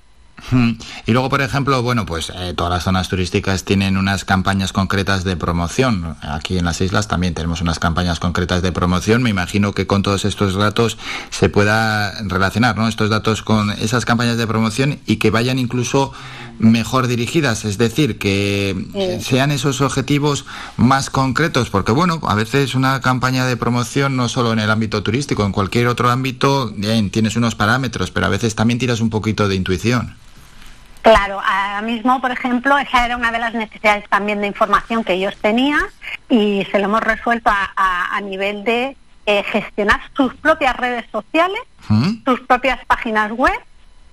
Y 1.08 1.11
luego, 1.14 1.30
por 1.30 1.42
ejemplo, 1.42 1.82
bueno, 1.82 2.06
pues 2.06 2.32
eh, 2.34 2.53
todas 2.56 2.72
las 2.72 2.84
zonas 2.84 3.09
turísticas 3.09 3.64
tienen 3.64 3.98
unas 3.98 4.24
campañas 4.24 4.72
concretas 4.72 5.24
de 5.24 5.35
promoción. 5.35 6.16
Aquí 6.22 6.59
en 6.59 6.66
las 6.66 6.80
islas 6.80 7.08
también 7.08 7.34
tenemos 7.34 7.59
unas 7.61 7.80
campañas 7.80 8.19
concretas 8.19 8.61
de 8.61 8.72
promoción. 8.72 9.24
Me 9.24 9.32
imagino 9.32 9.74
que 9.74 9.88
con 9.88 10.03
todos 10.03 10.26
estos 10.26 10.53
datos 10.53 11.00
se 11.32 11.50
pueda 11.50 12.11
relacionar, 12.22 12.77
¿no? 12.77 12.88
Estos 12.88 13.09
datos 13.09 13.42
con 13.42 13.72
esas 13.72 14.06
campañas 14.06 14.38
de 14.38 14.45
promoción 14.45 15.00
y 15.08 15.16
que 15.16 15.32
vayan 15.32 15.58
incluso 15.58 16.14
mejor 16.60 17.08
dirigidas, 17.08 17.66
es 17.66 17.77
decir, 17.77 18.18
que 18.18 19.19
sean 19.22 19.52
esos 19.52 19.82
objetivos 19.82 20.45
más 20.76 21.10
concretos, 21.10 21.69
porque 21.69 21.92
bueno, 21.92 22.19
a 22.27 22.36
veces 22.36 22.76
una 22.76 23.02
campaña 23.02 23.45
de 23.45 23.58
promoción 23.58 24.16
no 24.16 24.30
solo 24.30 24.53
en 24.53 24.60
el 24.60 24.72
ámbito 24.72 25.03
turístico, 25.03 25.45
en 25.45 25.52
cualquier 25.52 25.88
otro 25.88 26.10
ámbito, 26.10 26.72
bien, 26.76 27.10
tienes 27.10 27.36
unos 27.36 27.56
parámetros, 27.56 28.11
pero 28.11 28.26
a 28.26 28.30
veces 28.30 28.56
también 28.56 28.80
tiras 28.80 29.02
un 29.02 29.10
poquito 29.10 29.48
de 29.48 29.56
intuición. 29.56 30.16
Claro, 31.02 31.40
ahora 31.40 31.82
mismo, 31.84 32.19
por 32.19 32.32
ejemplo, 32.32 32.77
esa 32.77 33.06
era 33.06 33.16
una 33.16 33.32
de 33.32 33.40
las 33.40 33.53
necesidades 33.53 34.03
también 34.10 34.42
de 34.42 34.48
información 34.48 35.06
que 35.06 35.14
ellos 35.14 35.36
tenían 35.40 35.84
y 36.27 36.68
se 36.69 36.80
lo 36.80 36.86
hemos 36.86 37.02
resuelto 37.02 37.50
a, 37.50 38.19
nivel 38.22 38.66
de 38.66 38.98
eh, 39.26 39.44
gestionar 39.44 40.02
sus 40.18 40.34
propias 40.36 40.76
redes 40.76 41.06
sociales, 41.10 41.61
sus 42.26 42.42
propias 42.42 42.84
páginas 42.88 43.32
web, 43.32 43.58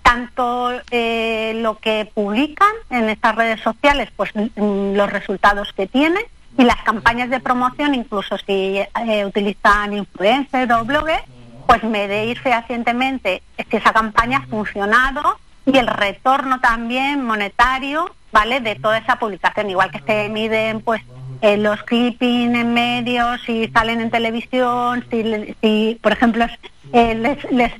tanto 0.05 0.71
eh, 0.91 1.55
lo 1.57 1.79
que 1.79 2.09
publican 2.13 2.73
en 2.91 3.09
estas 3.09 3.35
redes 3.35 3.61
sociales, 3.63 4.11
pues 4.15 4.31
mm, 4.35 4.95
los 4.95 5.11
resultados 5.11 5.73
que 5.73 5.87
tienen 5.87 6.23
y 6.59 6.65
las 6.65 6.81
campañas 6.83 7.31
de 7.31 7.41
promoción, 7.41 7.95
incluso 7.95 8.37
si 8.39 8.79
eh, 8.79 9.25
utilizan 9.25 9.95
influencers 9.95 10.71
o 10.71 10.85
bloggers, 10.85 11.25
pues 11.67 11.83
medir 11.83 12.39
fehacientemente 12.39 13.43
si 13.57 13.77
esa 13.77 13.93
campaña 13.93 14.39
ha 14.39 14.47
funcionado 14.47 15.39
y 15.65 15.79
el 15.79 15.87
retorno 15.87 16.61
también 16.61 17.25
monetario, 17.25 18.15
¿vale? 18.31 18.61
De 18.61 18.75
toda 18.75 18.99
esa 18.99 19.19
publicación, 19.19 19.71
igual 19.71 19.91
que 19.91 20.01
se 20.01 20.29
miden, 20.29 20.83
pues, 20.83 21.01
eh, 21.41 21.57
los 21.57 21.83
clipping 21.83 22.55
en 22.55 22.75
medios, 22.75 23.41
si 23.47 23.69
salen 23.69 24.03
en 24.03 24.11
televisión, 24.11 25.05
si, 25.11 25.57
si 25.63 25.99
por 26.03 26.13
ejemplo, 26.13 26.47
eh, 26.93 27.15
les, 27.15 27.51
les, 27.51 27.73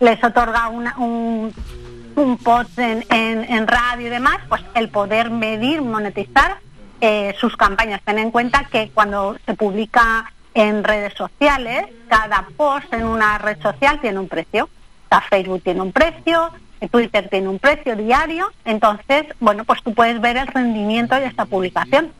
les 0.00 0.22
otorga 0.22 0.68
un, 0.68 1.52
un 2.16 2.36
post 2.38 2.78
en, 2.78 3.04
en, 3.10 3.66
radio 3.66 4.06
y 4.06 4.10
demás, 4.10 4.38
pues 4.48 4.62
el 4.74 4.88
poder 4.88 5.30
medir, 5.30 5.82
monetizar 5.82 6.58
eh, 7.00 7.34
sus 7.38 7.56
campañas. 7.56 8.00
Ten 8.04 8.18
en 8.18 8.30
cuenta 8.30 8.64
que 8.70 8.90
cuando 8.92 9.36
se 9.46 9.54
publica 9.54 10.32
en 10.54 10.84
redes 10.84 11.14
sociales, 11.14 11.86
cada 12.08 12.46
post 12.56 12.92
en 12.92 13.04
una 13.04 13.38
red 13.38 13.60
social 13.60 14.00
tiene 14.00 14.18
un 14.18 14.28
precio. 14.28 14.68
O 15.10 15.20
Facebook 15.30 15.62
tiene 15.62 15.80
un 15.80 15.92
precio, 15.92 16.50
Twitter 16.88 17.28
tiene 17.28 17.48
un 17.48 17.58
precio 17.58 17.96
diario, 17.96 18.50
entonces, 18.64 19.26
bueno, 19.40 19.64
pues 19.64 19.82
tú 19.82 19.94
puedes 19.94 20.20
ver 20.20 20.36
el 20.36 20.46
rendimiento 20.46 21.14
de 21.16 21.26
esta 21.26 21.44
publicación. 21.44 22.12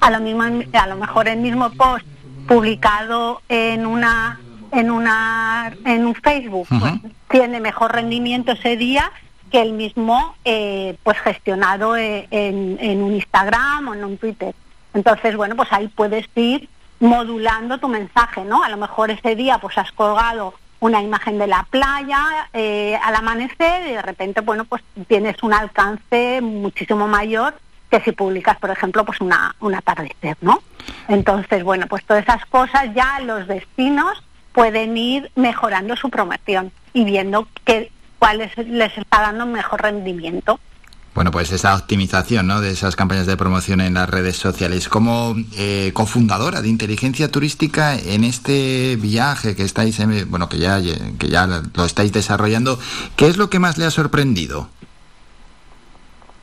A 0.00 0.10
lo, 0.10 0.20
mismo, 0.20 0.44
a 0.44 0.86
lo 0.86 0.96
mejor 0.96 1.26
el 1.28 1.38
mismo 1.38 1.70
post 1.70 2.06
publicado 2.46 3.42
en 3.48 3.84
una 3.84 4.38
en 4.72 4.90
una 4.90 5.72
en 5.84 6.06
un 6.06 6.14
Facebook 6.14 6.66
pues, 6.68 6.92
tiene 7.28 7.60
mejor 7.60 7.92
rendimiento 7.92 8.52
ese 8.52 8.76
día 8.76 9.10
que 9.50 9.62
el 9.62 9.72
mismo 9.72 10.34
eh, 10.44 10.96
pues 11.02 11.18
gestionado 11.20 11.96
eh, 11.96 12.28
en, 12.30 12.78
en, 12.80 13.02
un 13.02 13.14
Instagram 13.14 13.88
o 13.88 13.94
en 13.94 14.04
un 14.04 14.18
Twitter. 14.18 14.54
Entonces, 14.92 15.36
bueno, 15.36 15.56
pues 15.56 15.72
ahí 15.72 15.88
puedes 15.88 16.26
ir 16.34 16.68
modulando 17.00 17.78
tu 17.78 17.88
mensaje, 17.88 18.44
¿no? 18.44 18.62
A 18.62 18.68
lo 18.68 18.76
mejor 18.76 19.10
ese 19.10 19.36
día 19.36 19.58
pues 19.58 19.78
has 19.78 19.92
colgado 19.92 20.54
una 20.80 21.02
imagen 21.02 21.38
de 21.38 21.46
la 21.46 21.66
playa 21.70 22.48
eh, 22.52 22.98
al 23.02 23.14
amanecer 23.14 23.88
y 23.88 23.92
de 23.92 24.02
repente, 24.02 24.40
bueno, 24.40 24.64
pues 24.64 24.82
tienes 25.06 25.42
un 25.42 25.52
alcance 25.52 26.40
muchísimo 26.40 27.08
mayor 27.08 27.54
que 27.90 28.00
si 28.00 28.12
publicas, 28.12 28.58
por 28.58 28.70
ejemplo, 28.70 29.04
pues 29.04 29.20
una, 29.20 29.54
un 29.60 29.74
atardecer, 29.74 30.36
¿no? 30.40 30.62
Entonces, 31.08 31.64
bueno, 31.64 31.86
pues 31.86 32.04
todas 32.04 32.22
esas 32.22 32.44
cosas 32.46 32.94
ya 32.94 33.18
los 33.20 33.46
destinos 33.48 34.22
pueden 34.52 34.96
ir 34.96 35.30
mejorando 35.36 35.96
su 35.96 36.10
promoción 36.10 36.72
y 36.92 37.04
viendo 37.04 37.48
que, 37.64 37.90
cuáles 38.18 38.56
les 38.58 38.96
está 38.98 39.20
dando 39.20 39.46
mejor 39.46 39.82
rendimiento. 39.82 40.58
Bueno, 41.14 41.32
pues 41.32 41.50
esa 41.50 41.74
optimización 41.74 42.46
¿no? 42.46 42.60
de 42.60 42.70
esas 42.70 42.94
campañas 42.94 43.26
de 43.26 43.36
promoción 43.36 43.80
en 43.80 43.94
las 43.94 44.08
redes 44.08 44.36
sociales. 44.36 44.88
Como 44.88 45.34
eh, 45.56 45.90
cofundadora 45.92 46.62
de 46.62 46.68
inteligencia 46.68 47.30
turística 47.30 47.96
en 47.96 48.22
este 48.22 48.96
viaje 48.96 49.56
que 49.56 49.64
estáis, 49.64 50.00
bueno, 50.28 50.48
que 50.48 50.58
ya, 50.58 50.80
que 50.80 51.28
ya 51.28 51.46
lo 51.46 51.84
estáis 51.84 52.12
desarrollando, 52.12 52.78
¿qué 53.16 53.26
es 53.26 53.36
lo 53.36 53.50
que 53.50 53.58
más 53.58 53.78
le 53.78 53.86
ha 53.86 53.90
sorprendido? 53.90 54.68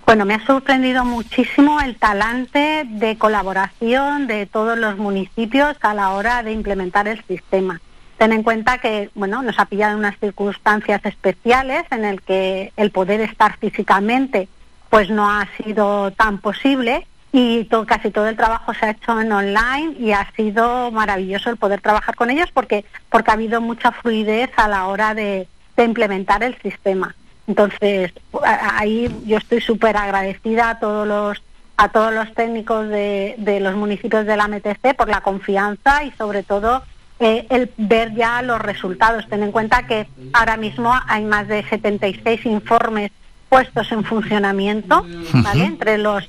Bueno, 0.06 0.25
me 0.25 0.35
ha 0.35 0.45
sorprendido 0.45 1.03
muchísimo 1.03 1.82
el 1.82 1.95
talante 1.95 2.84
de 2.85 3.17
colaboración 3.17 4.27
de 4.27 4.45
todos 4.45 4.77
los 4.77 4.98
municipios 4.98 5.75
a 5.82 5.93
la 5.93 6.11
hora 6.11 6.43
de 6.43 6.51
implementar 6.51 7.08
el 7.08 7.24
sistema. 7.25 7.82
Ten 8.18 8.32
en 8.32 8.44
cuenta 8.44 8.77
que, 8.77 9.10
bueno, 9.14 9.42
nos 9.42 9.60
ha 9.60 9.66
pillado 9.66 9.98
unas 9.98 10.18
circunstancias 10.19 11.02
especiales 11.03 11.84
en 11.92 12.06
el 12.06 12.22
que 12.22 12.72
el 12.77 12.92
poder 12.92 13.22
estar 13.22 13.58
físicamente 13.58 14.48
pues 14.90 15.10
no 15.10 15.30
ha 15.30 15.48
sido 15.58 16.11
tan 16.11 16.38
posible 16.38 17.06
y 17.34 17.68
casi 17.85 18.11
todo 18.11 18.27
el 18.27 18.38
trabajo 18.38 18.74
se 18.74 18.85
ha 18.85 18.92
hecho 18.92 19.19
en 19.19 19.30
online 19.30 19.95
y 20.00 20.14
ha 20.14 20.26
sido 20.38 20.90
maravilloso 20.92 21.50
el 21.50 21.58
poder 21.58 21.82
trabajar 21.82 22.16
con 22.16 22.30
ellos 22.30 22.50
porque, 22.53 22.85
porque 23.10 23.30
ha 23.30 23.34
habido 23.34 23.60
mucha 23.60 23.92
fluidez 23.92 24.52
a 24.56 24.69
la 24.69 24.88
hora 24.88 25.14
de, 25.14 25.48
implementar 25.77 26.42
el 26.44 26.58
sistema. 26.61 27.14
Entonces, 27.45 28.14
ahí 28.42 29.14
yo 29.26 29.38
estoy 29.38 29.60
súper 29.60 29.98
agradecida 29.98 30.69
a 30.69 30.80
todos 30.80 31.06
los 31.06 31.44
a 31.76 31.90
todos 31.90 32.14
los 32.14 32.34
técnicos 32.34 32.88
de, 32.88 33.35
de, 33.38 33.60
los 33.60 33.76
municipios 33.76 34.26
de 34.26 34.38
la 34.38 34.48
MTC 34.48 34.95
por 34.95 35.10
la 35.10 35.19
confianza 35.19 36.06
y 36.06 36.11
sobre 36.11 36.44
todo 36.44 36.84
eh, 37.19 37.45
el 37.50 37.72
ver 37.77 38.14
ya 38.14 38.42
los 38.42 38.60
resultados. 38.61 39.27
Ten 39.30 39.44
en 39.44 39.52
cuenta 39.52 39.88
que 39.88 40.08
ahora 40.34 40.58
mismo 40.58 40.94
hay 41.08 41.24
más 41.24 41.48
de 41.48 41.64
76 41.64 42.45
informes 42.45 43.11
puestos 43.50 43.92
en 43.92 44.03
funcionamiento, 44.03 45.06
¿vale? 45.34 45.66
Entre 45.66 45.98
los 45.98 46.27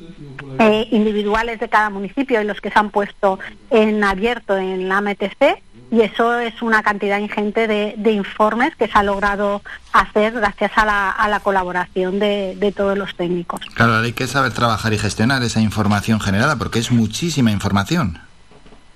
eh, 0.59 0.87
individuales 0.91 1.59
de 1.59 1.69
cada 1.69 1.91
municipio 1.91 2.41
y 2.41 2.45
los 2.45 2.61
que 2.61 2.71
se 2.71 2.79
han 2.79 2.91
puesto 2.91 3.39
en 3.71 4.05
abierto 4.05 4.57
en 4.57 4.89
la 4.89 5.01
MTC 5.01 5.61
y 5.91 6.01
eso 6.01 6.39
es 6.39 6.63
una 6.63 6.83
cantidad 6.83 7.19
ingente 7.19 7.67
de, 7.69 8.13
informes 8.13 8.75
que 8.77 8.87
se 8.87 8.93
ha 8.95 9.03
logrado 9.03 9.63
hacer 9.93 10.33
gracias 10.33 10.73
a 10.77 10.85
la, 10.85 11.11
a 11.11 11.29
la 11.29 11.41
colaboración 11.41 12.19
de, 12.19 12.57
de, 12.59 12.73
todos 12.73 12.99
los 12.99 13.15
técnicos. 13.15 13.61
Claro, 13.75 13.97
hay 13.97 14.13
que 14.13 14.27
saber 14.27 14.53
trabajar 14.53 14.93
y 14.93 14.99
gestionar 14.99 15.43
esa 15.43 15.61
información 15.61 16.21
generada 16.21 16.57
porque 16.57 16.79
es 16.79 16.91
muchísima 16.91 17.53
información. 17.53 18.19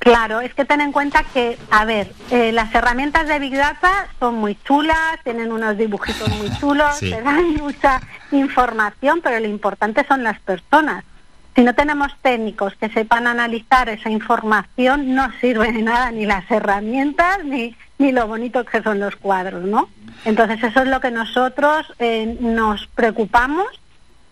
Claro, 0.01 0.41
es 0.41 0.55
que 0.55 0.65
ten 0.65 0.81
en 0.81 0.93
cuenta 0.93 1.25
que, 1.25 1.59
a 1.71 1.85
ver, 1.85 2.11
eh, 2.31 2.53
las 2.53 2.75
herramientas 2.75 3.29
de 3.29 3.39
Big 3.39 3.55
Data 3.55 4.09
son 4.19 4.37
muy 4.37 4.57
chulas, 4.65 5.19
tienen 5.25 5.53
unos 5.53 5.77
dibujitos 5.77 6.27
muy 6.39 6.51
chulos, 6.59 7.01
te 7.01 7.21
dan 7.21 7.55
mucha 7.59 8.01
información, 8.33 9.21
pero 9.23 9.39
lo 9.39 9.47
importante 9.47 10.07
son 10.09 10.23
las 10.23 10.41
personas. 10.41 11.05
Si 11.55 11.63
no 11.63 11.75
tenemos 11.75 12.13
técnicos 12.23 12.75
que 12.77 12.89
sepan 12.89 13.27
analizar 13.27 13.91
esa 13.91 14.09
información, 14.09 15.15
no 15.15 15.31
sirve 15.39 15.71
de 15.71 15.83
nada 15.83 16.11
ni 16.13 16.25
las 16.25 16.51
herramientas 16.51 17.45
ni, 17.45 17.77
ni 17.99 18.11
lo 18.11 18.27
bonito 18.27 18.65
que 18.65 18.83
son 18.83 19.01
los 19.01 19.17
cuadros, 19.17 19.65
¿no? 19.65 19.91
Entonces 20.25 20.63
eso 20.63 20.81
es 20.81 20.89
lo 20.89 21.01
que 21.01 21.11
nosotros 21.11 21.87
eh, 21.99 22.39
nos 22.41 22.87
preocupamos 22.87 23.67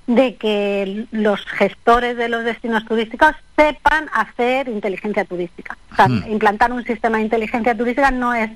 de 0.08 0.36
que 0.36 1.06
los 1.12 1.44
gestores 1.44 2.16
de 2.16 2.28
los 2.28 2.42
destinos 2.42 2.84
turísticos 2.86 3.36
sepan 3.54 4.08
hacer 4.12 4.68
inteligencia 4.68 5.24
turística. 5.24 5.76
O 5.92 5.94
sea, 5.94 6.08
hmm. 6.08 6.24
implantar 6.30 6.72
un 6.72 6.82
sistema 6.84 7.18
de 7.18 7.24
inteligencia 7.24 7.76
turística 7.76 8.10
no 8.10 8.34
es 8.34 8.50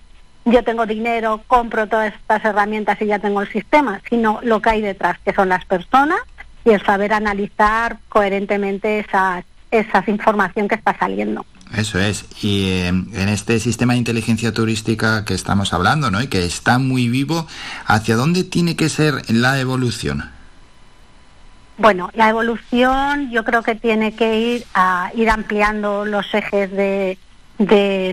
yo 0.44 0.64
tengo 0.64 0.86
dinero, 0.86 1.42
compro 1.46 1.86
todas 1.86 2.12
estas 2.14 2.44
herramientas 2.44 3.00
y 3.00 3.06
ya 3.06 3.20
tengo 3.20 3.42
el 3.42 3.48
sistema, 3.52 4.00
sino 4.08 4.40
lo 4.42 4.60
que 4.60 4.70
hay 4.70 4.80
detrás, 4.80 5.18
que 5.24 5.32
son 5.32 5.48
las 5.48 5.64
personas 5.66 6.18
y 6.64 6.70
el 6.70 6.84
saber 6.84 7.12
analizar 7.12 7.98
coherentemente 8.08 8.98
esa, 8.98 9.44
esa 9.70 10.02
información 10.08 10.66
que 10.66 10.74
está 10.74 10.98
saliendo. 10.98 11.46
Eso 11.76 11.98
es. 12.00 12.24
Y 12.42 12.70
eh, 12.70 12.88
en 12.88 13.28
este 13.28 13.60
sistema 13.60 13.92
de 13.92 14.00
inteligencia 14.00 14.52
turística 14.52 15.24
que 15.24 15.34
estamos 15.34 15.72
hablando, 15.72 16.10
¿no? 16.10 16.20
Y 16.20 16.26
que 16.26 16.44
está 16.44 16.78
muy 16.78 17.08
vivo, 17.08 17.46
¿hacia 17.86 18.16
dónde 18.16 18.42
tiene 18.42 18.74
que 18.74 18.88
ser 18.88 19.14
la 19.28 19.60
evolución? 19.60 20.30
Bueno, 21.78 22.10
la 22.14 22.28
evolución 22.28 23.30
yo 23.30 23.44
creo 23.44 23.62
que 23.62 23.74
tiene 23.74 24.14
que 24.14 24.38
ir 24.38 24.64
a 24.74 25.10
ir 25.14 25.30
ampliando 25.30 26.04
los 26.04 26.32
ejes 26.34 26.70
de, 26.70 27.18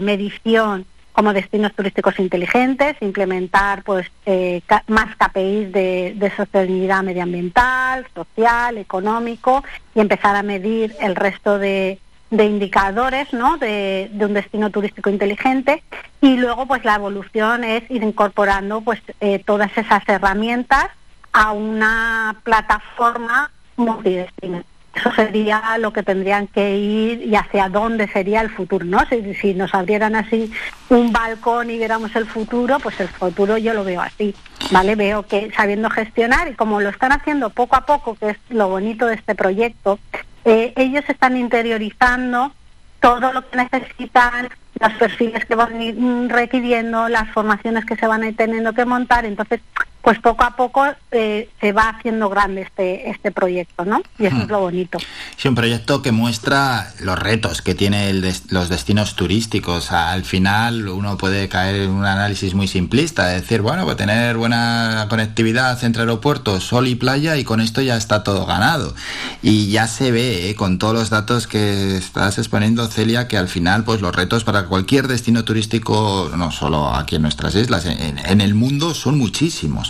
medición 0.01 0.85
como 1.11 1.33
destinos 1.33 1.73
turísticos 1.73 2.17
inteligentes, 2.19 2.95
implementar 3.01 3.83
pues 3.83 4.07
eh, 4.25 4.61
más 4.87 5.15
KPIs 5.17 5.73
de, 5.73 6.31
sostenibilidad 6.37 7.03
medioambiental, 7.03 8.07
social, 8.13 8.77
económico 8.77 9.63
y 9.93 9.99
empezar 9.99 10.35
a 10.35 10.43
medir 10.43 10.95
el 11.01 11.15
resto 11.15 11.57
de, 11.57 11.99
indicadores 12.31 13.33
¿no? 13.33 13.57
de, 13.57 14.09
un 14.21 14.33
destino 14.33 14.69
turístico 14.69 15.09
inteligente 15.09 15.83
y 16.21 16.37
luego 16.37 16.67
pues 16.67 16.85
la 16.85 16.95
evolución 16.95 17.65
es 17.65 17.89
ir 17.91 18.03
incorporando 18.03 18.79
pues 18.81 19.01
eh, 19.19 19.39
todas 19.45 19.77
esas 19.77 20.07
herramientas 20.07 20.89
a 21.33 21.51
una 21.51 22.35
plataforma 22.43 23.51
multidestino. 23.77 24.63
Eso 24.95 25.11
sería 25.13 25.77
lo 25.77 25.93
que 25.93 26.03
tendrían 26.03 26.47
que 26.47 26.77
ir 26.77 27.21
y 27.21 27.35
hacia 27.35 27.69
dónde 27.69 28.07
sería 28.07 28.41
el 28.41 28.49
futuro, 28.49 28.83
¿no? 28.85 28.99
Si, 29.05 29.33
si 29.35 29.53
nos 29.53 29.73
abrieran 29.73 30.15
así 30.15 30.51
un 30.89 31.13
balcón 31.13 31.69
y 31.69 31.77
viéramos 31.77 32.15
el 32.15 32.25
futuro, 32.25 32.79
pues 32.79 32.99
el 32.99 33.07
futuro 33.07 33.57
yo 33.57 33.73
lo 33.73 33.83
veo 33.83 34.01
así, 34.01 34.35
¿vale? 34.71 34.95
Veo 34.95 35.23
que 35.23 35.51
sabiendo 35.55 35.89
gestionar 35.89 36.49
y 36.49 36.55
como 36.55 36.81
lo 36.81 36.89
están 36.89 37.11
haciendo 37.11 37.49
poco 37.51 37.75
a 37.75 37.85
poco, 37.85 38.15
que 38.15 38.31
es 38.31 38.37
lo 38.49 38.67
bonito 38.67 39.05
de 39.05 39.15
este 39.15 39.35
proyecto, 39.35 39.99
eh, 40.43 40.73
ellos 40.75 41.03
están 41.07 41.37
interiorizando 41.37 42.51
todo 42.99 43.31
lo 43.31 43.47
que 43.49 43.57
necesitan, 43.57 44.49
los 44.79 44.93
perfiles 44.93 45.45
que 45.45 45.55
van 45.55 45.81
ir, 45.81 45.95
mm, 45.95 46.29
requiriendo, 46.29 47.09
las 47.09 47.29
formaciones 47.29 47.85
que 47.85 47.95
se 47.95 48.07
van 48.07 48.23
a 48.23 48.27
ir 48.29 48.35
teniendo 48.35 48.73
que 48.73 48.85
montar, 48.85 49.25
entonces 49.25 49.61
pues 50.01 50.17
poco 50.19 50.43
a 50.43 50.55
poco 50.55 50.85
eh, 51.11 51.49
se 51.59 51.71
va 51.73 51.89
haciendo 51.89 52.29
grande 52.29 52.61
este 52.61 53.09
este 53.09 53.31
proyecto, 53.31 53.85
¿no? 53.85 54.01
Y 54.17 54.25
eso 54.25 54.37
Hmm. 54.37 54.41
es 54.41 54.47
lo 54.47 54.59
bonito. 54.61 54.97
Sí, 55.37 55.47
un 55.47 55.55
proyecto 55.55 56.01
que 56.01 56.11
muestra 56.11 56.93
los 57.01 57.17
retos 57.19 57.61
que 57.61 57.75
tiene 57.75 58.09
el 58.09 58.21
des- 58.21 58.51
los 58.51 58.69
destinos 58.69 59.15
turísticos. 59.15 59.91
Al 59.91 60.23
final 60.23 60.87
uno 60.87 61.17
puede 61.17 61.49
caer 61.49 61.75
en 61.81 61.89
un 61.91 62.05
análisis 62.05 62.53
muy 62.53 62.67
simplista, 62.67 63.27
de 63.27 63.41
decir, 63.41 63.61
bueno, 63.61 63.83
pues 63.85 63.97
tener 63.97 64.37
buena 64.37 65.05
conectividad 65.09 65.83
entre 65.83 66.03
aeropuertos, 66.03 66.63
sol 66.63 66.87
y 66.87 66.95
playa 66.95 67.35
y 67.37 67.43
con 67.43 67.59
esto 67.59 67.81
ya 67.81 67.97
está 67.97 68.23
todo 68.23 68.45
ganado. 68.45 68.95
Y 69.41 69.69
ya 69.69 69.87
se 69.87 70.11
ve, 70.11 70.49
eh, 70.49 70.55
con 70.55 70.79
todos 70.79 70.93
los 70.93 71.09
datos 71.09 71.47
que 71.47 71.97
estás 71.97 72.37
exponiendo, 72.37 72.87
Celia, 72.87 73.27
que 73.27 73.37
al 73.37 73.47
final 73.49 73.83
pues 73.83 74.01
los 74.01 74.15
retos 74.15 74.43
para 74.43 74.65
cualquier 74.65 75.07
destino 75.07 75.43
turístico, 75.43 76.31
no 76.35 76.51
solo 76.51 76.93
aquí 76.95 77.15
en 77.15 77.21
nuestras 77.23 77.53
islas, 77.55 77.85
en, 77.85 78.17
en 78.19 78.41
el 78.41 78.55
mundo 78.55 78.93
son 78.93 79.17
muchísimos. 79.17 79.88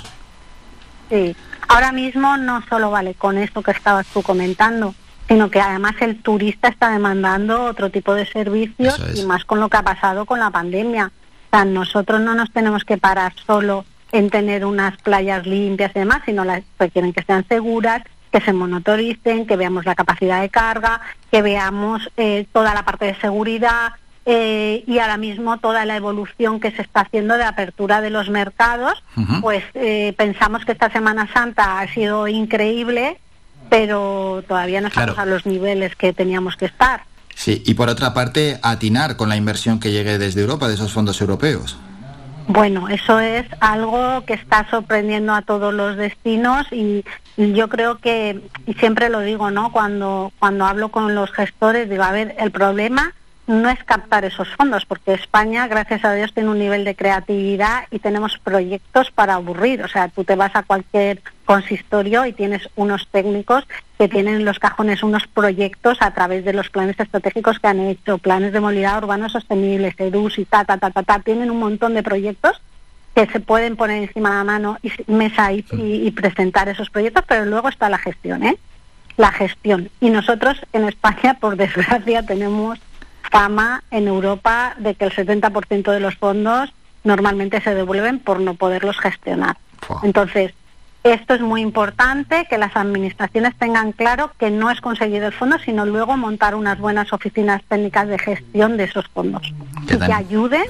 Sí. 1.09 1.35
Ahora 1.67 1.91
mismo 1.91 2.37
no 2.37 2.63
solo 2.67 2.91
vale 2.91 3.13
con 3.13 3.37
esto 3.37 3.61
que 3.61 3.71
estabas 3.71 4.07
tú 4.07 4.21
comentando, 4.21 4.95
sino 5.27 5.51
que 5.51 5.61
además 5.61 5.95
el 5.99 6.21
turista 6.21 6.67
está 6.67 6.89
demandando 6.89 7.65
otro 7.65 7.89
tipo 7.91 8.13
de 8.15 8.25
servicios 8.25 8.95
Eso 8.95 9.07
es. 9.07 9.19
y 9.19 9.25
más 9.25 9.45
con 9.45 9.59
lo 9.59 9.69
que 9.69 9.77
ha 9.77 9.83
pasado 9.83 10.25
con 10.25 10.39
la 10.39 10.49
pandemia. 10.49 11.11
O 11.51 11.55
sea, 11.55 11.65
nosotros 11.65 12.21
no 12.21 12.35
nos 12.35 12.51
tenemos 12.51 12.83
que 12.83 12.97
parar 12.97 13.33
solo 13.45 13.85
en 14.11 14.29
tener 14.29 14.65
unas 14.65 14.97
playas 15.01 15.45
limpias 15.45 15.91
y 15.95 15.99
demás, 15.99 16.21
sino 16.25 16.43
las 16.43 16.63
requieren 16.79 17.13
que 17.13 17.23
sean 17.23 17.45
seguras, 17.47 18.01
que 18.31 18.41
se 18.41 18.53
monitoricen, 18.53 19.45
que 19.45 19.55
veamos 19.55 19.85
la 19.85 19.95
capacidad 19.95 20.41
de 20.41 20.49
carga, 20.49 21.01
que 21.31 21.41
veamos 21.41 22.09
eh, 22.17 22.47
toda 22.51 22.73
la 22.73 22.83
parte 22.83 23.05
de 23.05 23.15
seguridad 23.15 23.93
eh, 24.31 24.83
y 24.85 24.99
ahora 24.99 25.17
mismo 25.17 25.57
toda 25.57 25.85
la 25.85 25.95
evolución 25.95 26.59
que 26.59 26.69
se 26.69 26.83
está 26.83 27.01
haciendo 27.01 27.35
de 27.35 27.43
apertura 27.45 27.99
de 27.99 28.11
los 28.11 28.29
mercados. 28.29 29.01
Pues 29.41 29.63
eh, 29.73 30.13
pensamos 30.17 30.65
que 30.65 30.73
esta 30.73 30.91
Semana 30.91 31.27
Santa 31.33 31.79
ha 31.79 31.87
sido 31.91 32.27
increíble, 32.27 33.17
pero 33.69 34.43
todavía 34.47 34.81
no 34.81 34.87
estamos 34.89 35.15
Claro. 35.15 35.31
a 35.31 35.33
los 35.33 35.47
niveles 35.47 35.95
que 35.95 36.13
teníamos 36.13 36.55
que 36.57 36.65
estar. 36.65 37.01
Sí, 37.33 37.63
y 37.65 37.73
por 37.73 37.89
otra 37.89 38.13
parte, 38.13 38.59
atinar 38.61 39.15
con 39.15 39.29
la 39.29 39.35
inversión 39.35 39.79
que 39.79 39.91
llegue 39.91 40.19
desde 40.19 40.41
Europa, 40.41 40.67
de 40.67 40.75
esos 40.75 40.93
fondos 40.93 41.19
europeos. 41.21 41.77
Bueno, 42.47 42.87
eso 42.89 43.19
es 43.19 43.45
algo 43.61 44.23
que 44.25 44.33
está 44.33 44.67
sorprendiendo 44.69 45.33
a 45.33 45.41
todos 45.43 45.73
los 45.73 45.95
destinos 45.97 46.67
y, 46.71 47.03
y 47.37 47.53
yo 47.53 47.67
creo 47.69 47.97
que, 47.97 48.41
y 48.67 48.73
siempre 48.75 49.09
lo 49.09 49.21
digo, 49.21 49.49
¿no? 49.51 49.71
Cuando, 49.71 50.31
cuando 50.39 50.65
hablo 50.65 50.89
con 50.89 51.15
los 51.15 51.31
gestores, 51.31 51.89
digo, 51.89 52.03
a 52.03 52.11
ver, 52.11 52.35
el 52.39 52.51
problema 52.51 53.13
no 53.49 53.67
es 53.69 53.83
captar 53.83 54.25
esos 54.25 54.47
fondos, 54.49 54.85
porque 54.85 55.13
España, 55.13 55.67
gracias 55.67 56.05
a 56.05 56.13
Dios, 56.13 56.31
tiene 56.33 56.49
un 56.49 56.59
nivel 56.59 56.85
de 56.85 56.93
creatividad 56.95 57.85
y 57.89 57.97
tenemos 57.97 58.37
proyectos 58.37 59.09
para 59.09 59.33
aburrir. 59.33 59.81
O 59.83 59.87
sea, 59.87 60.07
tú 60.07 60.23
te 60.23 60.35
vas 60.35 60.55
a 60.55 60.61
cualquier 60.63 61.21
consistorio 61.45 62.25
y 62.27 62.33
tienes 62.33 62.69
unos 62.75 63.07
técnicos 63.07 63.63
que 63.97 64.07
tienen 64.07 64.35
en 64.35 64.45
los 64.45 64.59
cajones 64.59 65.01
unos 65.01 65.25
proyectos 65.25 65.97
a 66.01 66.11
través 66.13 66.45
de 66.45 66.53
los 66.53 66.69
planes 66.69 66.99
estratégicos 66.99 67.57
que 67.59 67.67
han 67.67 67.79
hecho, 67.79 68.19
planes 68.19 68.53
de 68.53 68.59
movilidad 68.59 68.99
urbana 69.03 69.29
sostenible, 69.29 69.95
EDUS 69.97 70.37
y 70.37 70.45
ta, 70.45 70.63
ta, 70.63 70.77
ta, 70.77 70.91
ta, 70.91 71.01
ta. 71.01 71.19
Tienen 71.19 71.49
un 71.49 71.57
montón 71.59 71.95
de 71.95 72.03
proyectos 72.03 72.61
que 73.15 73.25
se 73.25 73.39
pueden 73.39 73.75
poner 73.75 74.03
encima 74.03 74.29
de 74.29 74.35
la 74.35 74.43
mano 74.43 74.77
y 74.83 74.91
mesa 75.11 75.51
y, 75.51 75.65
y- 75.71 76.07
y 76.07 76.11
presentar 76.11 76.69
esos 76.69 76.91
proyectos, 76.91 77.23
pero 77.27 77.45
luego 77.45 77.67
está 77.67 77.89
la 77.89 77.97
gestión, 77.97 78.43
¿eh? 78.43 78.55
La 79.17 79.31
gestión. 79.31 79.89
Y 79.99 80.11
nosotros 80.11 80.57
en 80.71 80.87
España, 80.87 81.33
por 81.41 81.55
desgracia, 81.57 82.21
tenemos 82.23 82.77
fama 83.31 83.83
en 83.91 84.07
Europa 84.07 84.75
de 84.77 84.95
que 84.95 85.05
el 85.05 85.11
70% 85.11 85.91
de 85.91 85.99
los 85.99 86.15
fondos 86.15 86.73
normalmente 87.03 87.61
se 87.61 87.75
devuelven 87.75 88.19
por 88.19 88.39
no 88.39 88.55
poderlos 88.55 88.97
gestionar. 88.99 89.57
Entonces, 90.03 90.53
esto 91.03 91.33
es 91.33 91.41
muy 91.41 91.61
importante, 91.61 92.45
que 92.49 92.57
las 92.57 92.75
administraciones 92.75 93.55
tengan 93.57 93.93
claro 93.93 94.31
que 94.37 94.51
no 94.51 94.69
es 94.69 94.81
conseguir 94.81 95.23
el 95.23 95.31
fondo, 95.31 95.57
sino 95.59 95.85
luego 95.85 96.17
montar 96.17 96.55
unas 96.55 96.77
buenas 96.77 97.13
oficinas 97.13 97.63
técnicas 97.67 98.07
de 98.07 98.19
gestión 98.19 98.75
de 98.75 98.83
esos 98.83 99.07
fondos. 99.07 99.53
Y 99.89 99.97
que 99.97 100.13
ayuden 100.13 100.63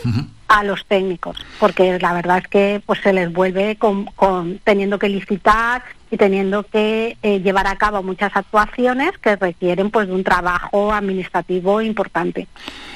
a 0.50 0.64
los 0.64 0.86
técnicos, 0.86 1.38
porque 1.60 1.98
la 2.00 2.12
verdad 2.14 2.40
es 2.40 2.48
que 2.48 2.82
pues 2.86 3.00
se 3.02 3.14
les 3.14 3.32
vuelve 3.32 3.78
con, 3.78 4.06
con- 4.06 4.60
teniendo 4.64 5.00
que 5.00 5.08
licitar 5.08 5.84
y 6.12 6.18
teniendo 6.18 6.64
que 6.64 7.18
eh, 7.22 7.40
llevar 7.40 7.68
a 7.68 7.76
cabo 7.76 8.02
muchas 8.02 8.32
actuaciones 8.36 9.12
que 9.20 9.36
requieren 9.36 9.92
pues 9.92 10.08
de 10.08 10.14
un 10.16 10.24
trabajo 10.24 10.92
administrativo 10.92 11.82
importante 11.82 12.48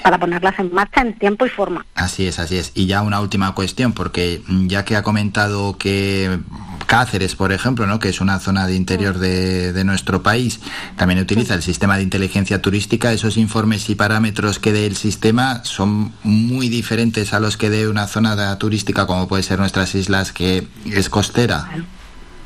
para 0.02 0.18
ponerlas 0.18 0.58
en 0.58 0.74
marcha 0.74 1.02
en 1.02 1.14
tiempo 1.20 1.46
y 1.46 1.50
forma. 1.50 1.86
Así 1.94 2.26
es, 2.28 2.40
así 2.40 2.58
es. 2.58 2.72
Y 2.74 2.88
ya 2.88 3.04
una 3.04 3.22
última 3.22 3.54
cuestión, 3.54 3.94
porque 3.94 4.42
ya 4.66 4.84
que 4.84 4.96
ha 4.96 5.04
comentado 5.04 5.78
que 5.78 6.40
Cáceres, 6.86 7.36
por 7.36 7.52
ejemplo, 7.52 7.86
¿no? 7.88 8.00
que 8.00 8.10
es 8.10 8.22
una 8.22 8.40
zona 8.40 8.68
de 8.68 8.76
interior 8.76 9.18
de, 9.18 9.84
nuestro 9.84 10.24
país, 10.24 10.60
también 10.96 11.20
utiliza 11.20 11.54
el 11.54 11.62
sistema 11.62 11.98
de 11.98 12.04
inteligencia 12.04 12.62
turística, 12.62 13.12
esos 13.12 13.38
informes 13.38 13.90
y 13.90 13.96
parámetros 13.96 14.60
que 14.60 14.72
dé 14.72 14.86
el 14.86 14.96
sistema 14.96 15.64
son 15.66 16.14
muy 16.24 16.70
diferentes 16.70 17.34
a 17.34 17.40
los 17.40 17.58
que 17.58 17.70
dé 17.70 17.88
una 17.88 18.08
zona 18.08 18.58
turística 18.58 19.06
como 19.06 19.28
puede 19.28 19.44
ser 19.44 19.60
nuestras 19.60 19.96
islas, 19.96 20.32
que 20.32 20.68
es 20.86 21.10
costera. 21.10 21.70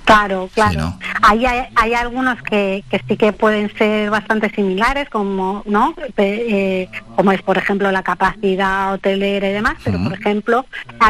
Claro, 0.08 0.50
claro. 0.53 0.98
hay, 1.22 1.45
hay 1.76 1.94
algunos 1.94 2.42
que, 2.42 2.84
que 2.90 3.03
sí 3.08 3.18
que 3.18 3.34
pueden 3.34 3.69
ser 3.77 4.10
bastante 4.10 4.50
similares, 4.50 5.10
como 5.10 5.64
no, 5.66 5.94
eh, 6.16 6.88
como 7.18 7.34
es 7.34 7.42
por 7.42 7.58
ejemplo 7.58 7.92
la 7.92 8.03
capacidad 8.03 8.94
hotelera 8.94 9.50
y 9.50 9.53
demás. 9.53 9.76
Pero 9.84 10.02
por 10.02 10.14
ejemplo, 10.14 10.66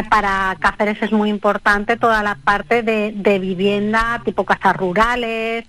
para 0.10 0.58
Cáceres 0.60 0.98
es 1.04 1.12
muy 1.12 1.30
importante 1.30 1.96
toda 1.96 2.24
la 2.24 2.36
parte 2.44 2.82
de, 2.82 3.14
de 3.16 3.38
vivienda, 3.38 4.20
tipo 4.26 4.44
casas 4.46 4.76
rurales, 4.76 5.66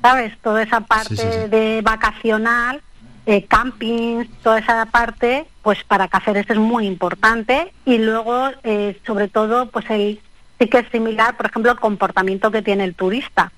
sabes, 0.00 0.38
toda 0.38 0.62
esa 0.62 0.80
parte 0.80 1.16
Sí, 1.16 1.22
sí, 1.22 1.28
sí. 1.42 1.48
de 1.48 1.80
vacacional, 1.82 2.80
eh, 3.26 3.44
campings, 3.44 4.28
toda 4.44 4.60
esa 4.60 4.86
parte, 4.86 5.46
pues 5.62 5.82
para 5.82 6.06
Cáceres 6.06 6.46
es 6.48 6.58
muy 6.58 6.86
importante 6.86 7.72
y 7.84 7.98
luego, 7.98 8.50
eh, 8.62 8.96
sobre 9.04 9.26
todo, 9.26 9.68
pues 9.70 9.84
el 9.90 10.20
sí 10.58 10.68
que 10.68 10.78
es 10.78 10.88
similar, 10.90 11.36
por 11.36 11.46
ejemplo, 11.46 11.72
el 11.72 11.78
comportamiento 11.78 12.50
que 12.50 12.62
tiene 12.62 12.84
el 12.84 12.94
turista, 12.94 13.52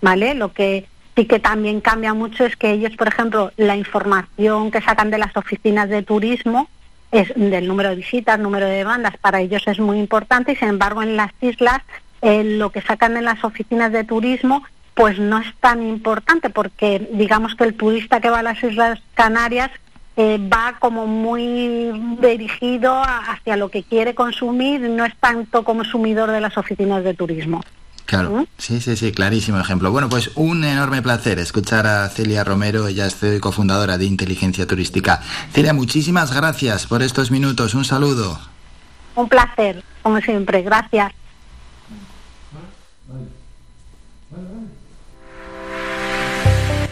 ¿vale? 0.00 0.34
Lo 0.34 0.52
que 0.52 0.86
sí 1.16 1.26
que 1.26 1.38
también 1.38 1.80
cambia 1.80 2.14
mucho 2.14 2.44
es 2.44 2.56
que 2.56 2.70
ellos, 2.70 2.96
por 2.96 3.08
ejemplo, 3.08 3.52
la 3.56 3.76
información 3.76 4.70
que 4.70 4.80
sacan 4.80 5.10
de 5.10 5.18
las 5.18 5.36
oficinas 5.36 5.88
de 5.88 6.02
turismo 6.02 6.68
es 7.10 7.32
del 7.34 7.66
número 7.66 7.90
de 7.90 7.96
visitas, 7.96 8.38
número 8.38 8.66
de 8.66 8.76
demandas, 8.76 9.16
para 9.16 9.40
ellos 9.40 9.66
es 9.66 9.78
muy 9.78 9.98
importante 9.98 10.52
y 10.52 10.56
sin 10.56 10.68
embargo 10.68 11.02
en 11.02 11.16
las 11.16 11.32
islas 11.40 11.80
eh, 12.20 12.44
lo 12.44 12.70
que 12.70 12.82
sacan 12.82 13.16
en 13.16 13.24
las 13.24 13.42
oficinas 13.44 13.92
de 13.92 14.04
turismo 14.04 14.62
pues 14.98 15.18
no 15.20 15.38
es 15.38 15.54
tan 15.60 15.82
importante 15.82 16.50
porque 16.50 17.08
digamos 17.12 17.54
que 17.54 17.62
el 17.62 17.74
turista 17.74 18.20
que 18.20 18.30
va 18.30 18.40
a 18.40 18.42
las 18.42 18.60
Islas 18.64 18.98
Canarias 19.14 19.70
eh, 20.20 20.36
va 20.52 20.76
como 20.80 21.06
muy 21.06 21.92
dirigido 22.20 22.92
a- 22.92 23.18
hacia 23.32 23.56
lo 23.56 23.68
que 23.70 23.84
quiere 23.84 24.14
consumir, 24.14 24.80
no 24.80 25.04
es 25.04 25.14
tanto 25.20 25.62
consumidor 25.62 26.30
de 26.32 26.40
las 26.40 26.58
oficinas 26.58 27.04
de 27.04 27.14
turismo. 27.14 27.62
Claro, 28.04 28.46
sí, 28.56 28.80
sí, 28.80 28.96
sí, 28.96 29.12
clarísimo 29.12 29.60
ejemplo. 29.60 29.92
Bueno, 29.92 30.08
pues 30.08 30.30
un 30.34 30.64
enorme 30.64 31.02
placer 31.02 31.38
escuchar 31.38 31.86
a 31.86 32.08
Celia 32.08 32.42
Romero, 32.42 32.88
ella 32.88 33.06
es 33.06 33.14
CEO 33.16 33.34
y 33.36 33.38
cofundadora 33.40 33.96
de 33.98 34.06
Inteligencia 34.06 34.66
Turística. 34.66 35.20
Celia, 35.52 35.72
muchísimas 35.74 36.34
gracias 36.34 36.86
por 36.86 37.02
estos 37.02 37.30
minutos, 37.30 37.74
un 37.74 37.84
saludo. 37.84 38.38
Un 39.14 39.28
placer, 39.28 39.84
como 40.02 40.20
siempre, 40.20 40.62
gracias. 40.62 41.12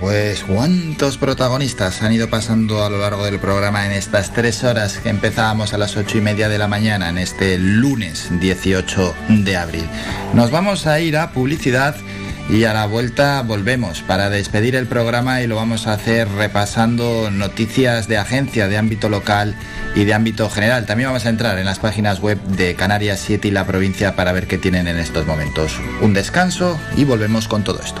pues 0.00 0.44
cuántos 0.44 1.16
protagonistas 1.16 2.02
han 2.02 2.12
ido 2.12 2.28
pasando 2.28 2.84
a 2.84 2.90
lo 2.90 2.98
largo 2.98 3.24
del 3.24 3.38
programa 3.38 3.86
en 3.86 3.92
estas 3.92 4.32
tres 4.32 4.64
horas 4.64 4.98
que 4.98 5.08
empezábamos 5.08 5.72
a 5.72 5.78
las 5.78 5.96
ocho 5.96 6.18
y 6.18 6.20
media 6.20 6.48
de 6.48 6.58
la 6.58 6.68
mañana 6.68 7.08
en 7.08 7.18
este 7.18 7.58
lunes 7.58 8.28
18 8.40 9.14
de 9.28 9.56
abril. 9.56 9.88
Nos 10.34 10.50
vamos 10.50 10.86
a 10.86 11.00
ir 11.00 11.16
a 11.16 11.32
publicidad 11.32 11.96
y 12.48 12.64
a 12.64 12.72
la 12.72 12.86
vuelta 12.86 13.42
volvemos 13.42 14.02
para 14.02 14.30
despedir 14.30 14.76
el 14.76 14.86
programa 14.86 15.42
y 15.42 15.46
lo 15.46 15.56
vamos 15.56 15.86
a 15.86 15.94
hacer 15.94 16.28
repasando 16.28 17.30
noticias 17.30 18.06
de 18.06 18.18
agencia 18.18 18.68
de 18.68 18.78
ámbito 18.78 19.08
local 19.08 19.56
y 19.94 20.04
de 20.04 20.14
ámbito 20.14 20.48
general. 20.48 20.86
También 20.86 21.08
vamos 21.08 21.26
a 21.26 21.30
entrar 21.30 21.58
en 21.58 21.64
las 21.64 21.80
páginas 21.80 22.20
web 22.20 22.40
de 22.42 22.74
Canarias 22.74 23.20
7 23.24 23.48
y 23.48 23.50
la 23.50 23.66
provincia 23.66 24.14
para 24.14 24.32
ver 24.32 24.46
qué 24.46 24.58
tienen 24.58 24.86
en 24.86 24.98
estos 24.98 25.26
momentos. 25.26 25.72
Un 26.00 26.14
descanso 26.14 26.78
y 26.96 27.04
volvemos 27.04 27.48
con 27.48 27.64
todo 27.64 27.80
esto. 27.80 28.00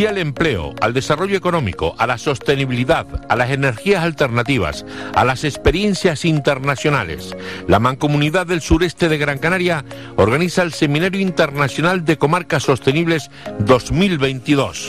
Sí 0.00 0.06
al 0.06 0.16
empleo, 0.16 0.74
al 0.80 0.94
desarrollo 0.94 1.36
económico, 1.36 1.94
a 1.98 2.06
la 2.06 2.16
sostenibilidad, 2.16 3.06
a 3.28 3.36
las 3.36 3.50
energías 3.50 4.02
alternativas, 4.02 4.86
a 5.14 5.26
las 5.26 5.44
experiencias 5.44 6.24
internacionales. 6.24 7.36
La 7.68 7.80
Mancomunidad 7.80 8.46
del 8.46 8.62
Sureste 8.62 9.10
de 9.10 9.18
Gran 9.18 9.36
Canaria 9.36 9.84
organiza 10.16 10.62
el 10.62 10.72
Seminario 10.72 11.20
Internacional 11.20 12.06
de 12.06 12.16
Comarcas 12.16 12.62
Sostenibles 12.62 13.30
2022. 13.58 14.88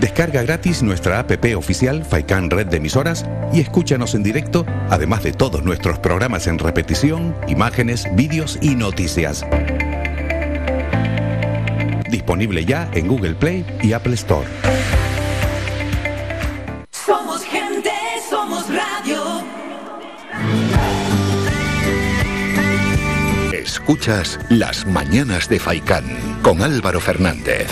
Descarga 0.00 0.42
gratis 0.42 0.82
nuestra 0.82 1.18
app 1.18 1.32
oficial 1.56 2.04
Faikan 2.04 2.50
Red 2.50 2.68
de 2.68 2.76
Emisoras 2.76 3.26
y 3.52 3.60
escúchanos 3.60 4.14
en 4.14 4.22
directo, 4.22 4.64
además 4.90 5.24
de 5.24 5.32
todos 5.32 5.64
nuestros 5.64 5.98
programas 5.98 6.46
en 6.46 6.58
repetición, 6.58 7.34
imágenes, 7.48 8.06
vídeos 8.14 8.58
y 8.62 8.76
noticias. 8.76 9.44
Disponible 12.08 12.64
ya 12.64 12.88
en 12.94 13.08
Google 13.08 13.34
Play 13.34 13.66
y 13.82 13.92
Apple 13.92 14.14
Store. 14.14 14.46
Somos 16.92 17.42
gente, 17.42 17.90
somos 18.30 18.66
radio. 18.68 19.42
Escuchas 23.52 24.38
Las 24.48 24.86
Mañanas 24.86 25.48
de 25.48 25.58
Faicán 25.58 26.04
con 26.42 26.62
Álvaro 26.62 27.00
Fernández. 27.00 27.68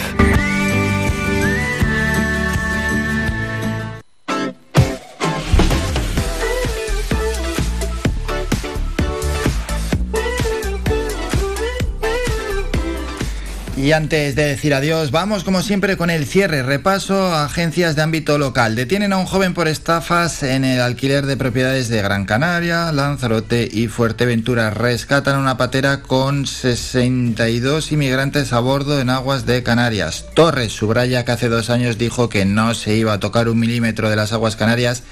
Y 13.87 13.93
antes 13.93 14.35
de 14.35 14.47
decir 14.47 14.75
adiós, 14.75 15.13
vamos 15.13 15.45
como 15.45 15.63
siempre 15.63 15.97
con 15.97 16.11
el 16.11 16.27
cierre. 16.27 16.65
Repaso 16.65 17.29
a 17.29 17.45
agencias 17.45 17.95
de 17.95 18.03
ámbito 18.03 18.37
local. 18.37 18.75
Detienen 18.75 19.13
a 19.13 19.17
un 19.17 19.27
joven 19.27 19.55
por 19.55 19.69
estafas 19.69 20.43
en 20.43 20.65
el 20.65 20.81
alquiler 20.81 21.25
de 21.25 21.37
propiedades 21.37 21.89
de 21.89 22.03
Gran 22.03 22.25
Canaria, 22.25 22.91
Lanzarote 22.91 23.69
y 23.73 23.87
Fuerteventura. 23.87 24.71
Rescatan 24.71 25.39
una 25.39 25.57
patera 25.57 26.03
con 26.03 26.47
62 26.47 27.93
inmigrantes 27.93 28.53
a 28.53 28.59
bordo 28.59 29.01
en 29.01 29.09
aguas 29.09 29.47
de 29.47 29.63
Canarias. 29.63 30.27
Torres 30.35 30.73
subraya 30.73 31.25
que 31.25 31.31
hace 31.31 31.49
dos 31.49 31.71
años 31.71 31.97
dijo 31.97 32.29
que 32.29 32.45
no 32.45 32.75
se 32.75 32.97
iba 32.97 33.13
a 33.13 33.21
tocar 33.21 33.49
un 33.49 33.61
milímetro 33.61 34.11
de 34.11 34.17
las 34.17 34.33
aguas 34.33 34.57
canarias 34.57 35.05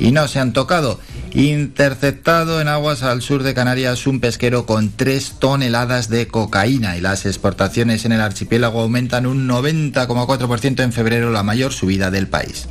y 0.00 0.10
no 0.10 0.26
se 0.26 0.40
han 0.40 0.52
tocado. 0.52 0.98
Interceptado 1.32 2.60
en 2.60 2.66
aguas 2.66 3.04
al 3.04 3.22
sur 3.22 3.44
de 3.44 3.54
Canarias 3.54 4.06
un 4.06 4.18
pesquero 4.18 4.66
con 4.66 4.90
3 4.90 5.34
toneladas 5.38 6.08
de 6.08 6.26
cocaína 6.26 6.96
y 6.96 7.00
las 7.00 7.26
exportaciones 7.26 8.04
en 8.04 8.12
el 8.12 8.20
archipiélago 8.20 8.80
aumentan 8.80 9.26
un 9.26 9.48
90,4% 9.48 10.82
en 10.82 10.92
febrero, 10.92 11.30
la 11.30 11.44
mayor 11.44 11.72
subida 11.72 12.10
del 12.10 12.26
país. 12.26 12.66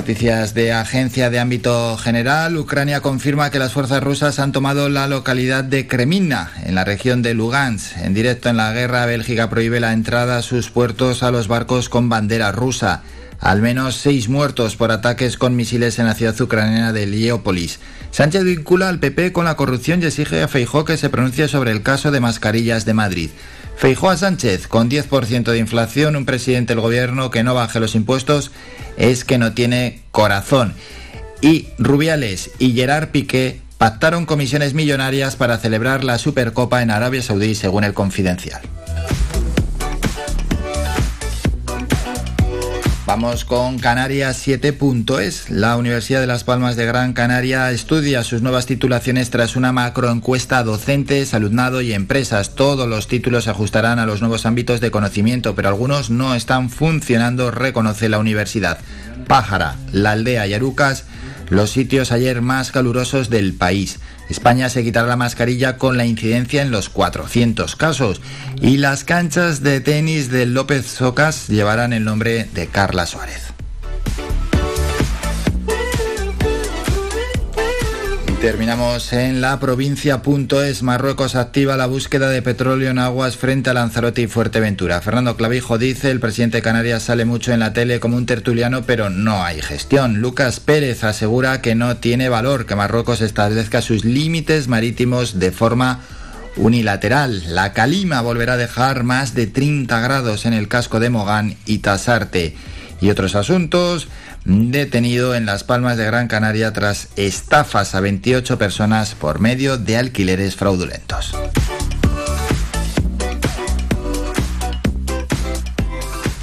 Noticias 0.00 0.54
de 0.54 0.72
agencia 0.72 1.28
de 1.28 1.38
ámbito 1.38 1.98
general. 1.98 2.56
Ucrania 2.56 3.02
confirma 3.02 3.50
que 3.50 3.58
las 3.58 3.74
fuerzas 3.74 4.02
rusas 4.02 4.38
han 4.38 4.50
tomado 4.50 4.88
la 4.88 5.06
localidad 5.06 5.62
de 5.62 5.86
Kremina, 5.86 6.52
en 6.64 6.74
la 6.74 6.84
región 6.84 7.20
de 7.20 7.34
Lugansk. 7.34 7.98
En 7.98 8.14
directo 8.14 8.48
en 8.48 8.56
la 8.56 8.72
guerra, 8.72 9.04
Bélgica 9.04 9.50
prohíbe 9.50 9.78
la 9.78 9.92
entrada 9.92 10.38
a 10.38 10.42
sus 10.42 10.70
puertos 10.70 11.22
a 11.22 11.30
los 11.30 11.48
barcos 11.48 11.90
con 11.90 12.08
bandera 12.08 12.50
rusa. 12.50 13.02
Al 13.40 13.60
menos 13.60 13.96
seis 13.96 14.30
muertos 14.30 14.74
por 14.74 14.90
ataques 14.90 15.36
con 15.36 15.54
misiles 15.54 15.98
en 15.98 16.06
la 16.06 16.14
ciudad 16.14 16.40
ucraniana 16.40 16.94
de 16.94 17.06
Leópolis. 17.06 17.78
Sánchez 18.10 18.44
vincula 18.44 18.88
al 18.88 19.00
PP 19.00 19.32
con 19.32 19.44
la 19.44 19.56
corrupción 19.56 20.02
y 20.02 20.06
exige 20.06 20.42
a 20.42 20.48
Feijó 20.48 20.86
que 20.86 20.96
se 20.96 21.10
pronuncie 21.10 21.46
sobre 21.46 21.72
el 21.72 21.82
caso 21.82 22.10
de 22.10 22.20
mascarillas 22.20 22.86
de 22.86 22.94
Madrid. 22.94 23.30
Feijó 23.80 24.10
a 24.10 24.16
Sánchez, 24.18 24.68
con 24.68 24.90
10% 24.90 25.52
de 25.52 25.58
inflación, 25.58 26.14
un 26.14 26.26
presidente 26.26 26.74
del 26.74 26.82
gobierno 26.82 27.30
que 27.30 27.42
no 27.42 27.54
baje 27.54 27.80
los 27.80 27.94
impuestos 27.94 28.50
es 28.98 29.24
que 29.24 29.38
no 29.38 29.54
tiene 29.54 30.02
corazón. 30.10 30.74
Y 31.40 31.68
Rubiales 31.78 32.50
y 32.58 32.72
Gerard 32.72 33.08
Piqué 33.08 33.62
pactaron 33.78 34.26
comisiones 34.26 34.74
millonarias 34.74 35.34
para 35.34 35.56
celebrar 35.56 36.04
la 36.04 36.18
Supercopa 36.18 36.82
en 36.82 36.90
Arabia 36.90 37.22
Saudí, 37.22 37.54
según 37.54 37.84
el 37.84 37.94
Confidencial. 37.94 38.60
Vamos 43.10 43.44
con 43.44 43.80
Canarias 43.80 44.46
7.es. 44.46 45.50
La 45.50 45.76
Universidad 45.76 46.20
de 46.20 46.28
Las 46.28 46.44
Palmas 46.44 46.76
de 46.76 46.86
Gran 46.86 47.12
Canaria 47.12 47.72
estudia 47.72 48.22
sus 48.22 48.40
nuevas 48.40 48.66
titulaciones 48.66 49.30
tras 49.30 49.56
una 49.56 49.72
macroencuesta 49.72 50.58
a 50.58 50.62
docentes, 50.62 51.34
alumnado 51.34 51.80
y 51.80 51.92
empresas. 51.92 52.54
Todos 52.54 52.88
los 52.88 53.08
títulos 53.08 53.44
se 53.44 53.50
ajustarán 53.50 53.98
a 53.98 54.06
los 54.06 54.20
nuevos 54.20 54.46
ámbitos 54.46 54.80
de 54.80 54.92
conocimiento, 54.92 55.56
pero 55.56 55.68
algunos 55.68 56.10
no 56.10 56.36
están 56.36 56.70
funcionando, 56.70 57.50
reconoce 57.50 58.08
la 58.08 58.20
universidad. 58.20 58.78
Pájara, 59.26 59.74
La 59.90 60.12
Aldea 60.12 60.46
y 60.46 60.54
Arucas, 60.54 61.04
los 61.48 61.70
sitios 61.70 62.12
ayer 62.12 62.42
más 62.42 62.70
calurosos 62.70 63.28
del 63.28 63.54
país. 63.54 63.98
España 64.30 64.68
se 64.68 64.84
quitará 64.84 65.08
la 65.08 65.16
mascarilla 65.16 65.76
con 65.76 65.96
la 65.96 66.06
incidencia 66.06 66.62
en 66.62 66.70
los 66.70 66.88
400 66.88 67.74
casos 67.74 68.20
y 68.62 68.76
las 68.76 69.02
canchas 69.02 69.62
de 69.62 69.80
tenis 69.80 70.30
del 70.30 70.54
López 70.54 70.86
Socas 70.86 71.48
llevarán 71.48 71.92
el 71.92 72.04
nombre 72.04 72.44
de 72.54 72.68
Carla 72.68 73.06
Suárez. 73.06 73.52
Terminamos 78.40 79.12
en 79.12 79.42
la 79.42 79.60
provincia.es. 79.60 80.82
Marruecos 80.82 81.34
activa 81.34 81.76
la 81.76 81.84
búsqueda 81.84 82.30
de 82.30 82.40
petróleo 82.40 82.90
en 82.90 82.98
aguas 82.98 83.36
frente 83.36 83.68
a 83.68 83.74
Lanzarote 83.74 84.22
y 84.22 84.28
Fuerteventura. 84.28 85.02
Fernando 85.02 85.36
Clavijo 85.36 85.76
dice, 85.76 86.10
el 86.10 86.20
presidente 86.20 86.58
de 86.58 86.62
Canarias 86.62 87.02
sale 87.02 87.26
mucho 87.26 87.52
en 87.52 87.60
la 87.60 87.74
tele 87.74 88.00
como 88.00 88.16
un 88.16 88.24
tertuliano, 88.24 88.82
pero 88.84 89.10
no 89.10 89.44
hay 89.44 89.60
gestión. 89.60 90.22
Lucas 90.22 90.58
Pérez 90.58 91.04
asegura 91.04 91.60
que 91.60 91.74
no 91.74 91.98
tiene 91.98 92.30
valor 92.30 92.64
que 92.64 92.76
Marruecos 92.76 93.20
establezca 93.20 93.82
sus 93.82 94.06
límites 94.06 94.68
marítimos 94.68 95.38
de 95.38 95.52
forma 95.52 96.00
unilateral. 96.56 97.42
La 97.54 97.74
calima 97.74 98.22
volverá 98.22 98.54
a 98.54 98.58
dejar 98.58 99.04
más 99.04 99.34
de 99.34 99.48
30 99.48 100.00
grados 100.00 100.46
en 100.46 100.54
el 100.54 100.66
casco 100.66 100.98
de 100.98 101.10
Mogán 101.10 101.56
y 101.66 101.78
Tasarte. 101.78 102.56
Y 103.02 103.10
otros 103.10 103.34
asuntos, 103.34 104.08
detenido 104.44 105.34
en 105.34 105.46
Las 105.46 105.64
Palmas 105.64 105.96
de 105.96 106.06
Gran 106.06 106.28
Canaria 106.28 106.72
tras 106.72 107.08
estafas 107.16 107.94
a 107.94 108.00
28 108.00 108.58
personas 108.58 109.14
por 109.14 109.40
medio 109.40 109.78
de 109.78 109.96
alquileres 109.96 110.56
fraudulentos. 110.56 111.34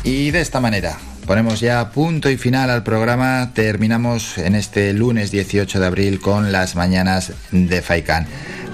Y 0.03 0.31
de 0.31 0.41
esta 0.41 0.59
manera 0.59 0.97
ponemos 1.25 1.59
ya 1.59 1.91
punto 1.91 2.29
y 2.29 2.37
final 2.37 2.69
al 2.69 2.83
programa. 2.83 3.51
Terminamos 3.53 4.37
en 4.37 4.55
este 4.55 4.93
lunes 4.93 5.31
18 5.31 5.79
de 5.79 5.85
abril 5.85 6.21
con 6.21 6.51
las 6.51 6.75
mañanas 6.75 7.33
de 7.51 7.81
Faicán. 7.81 8.25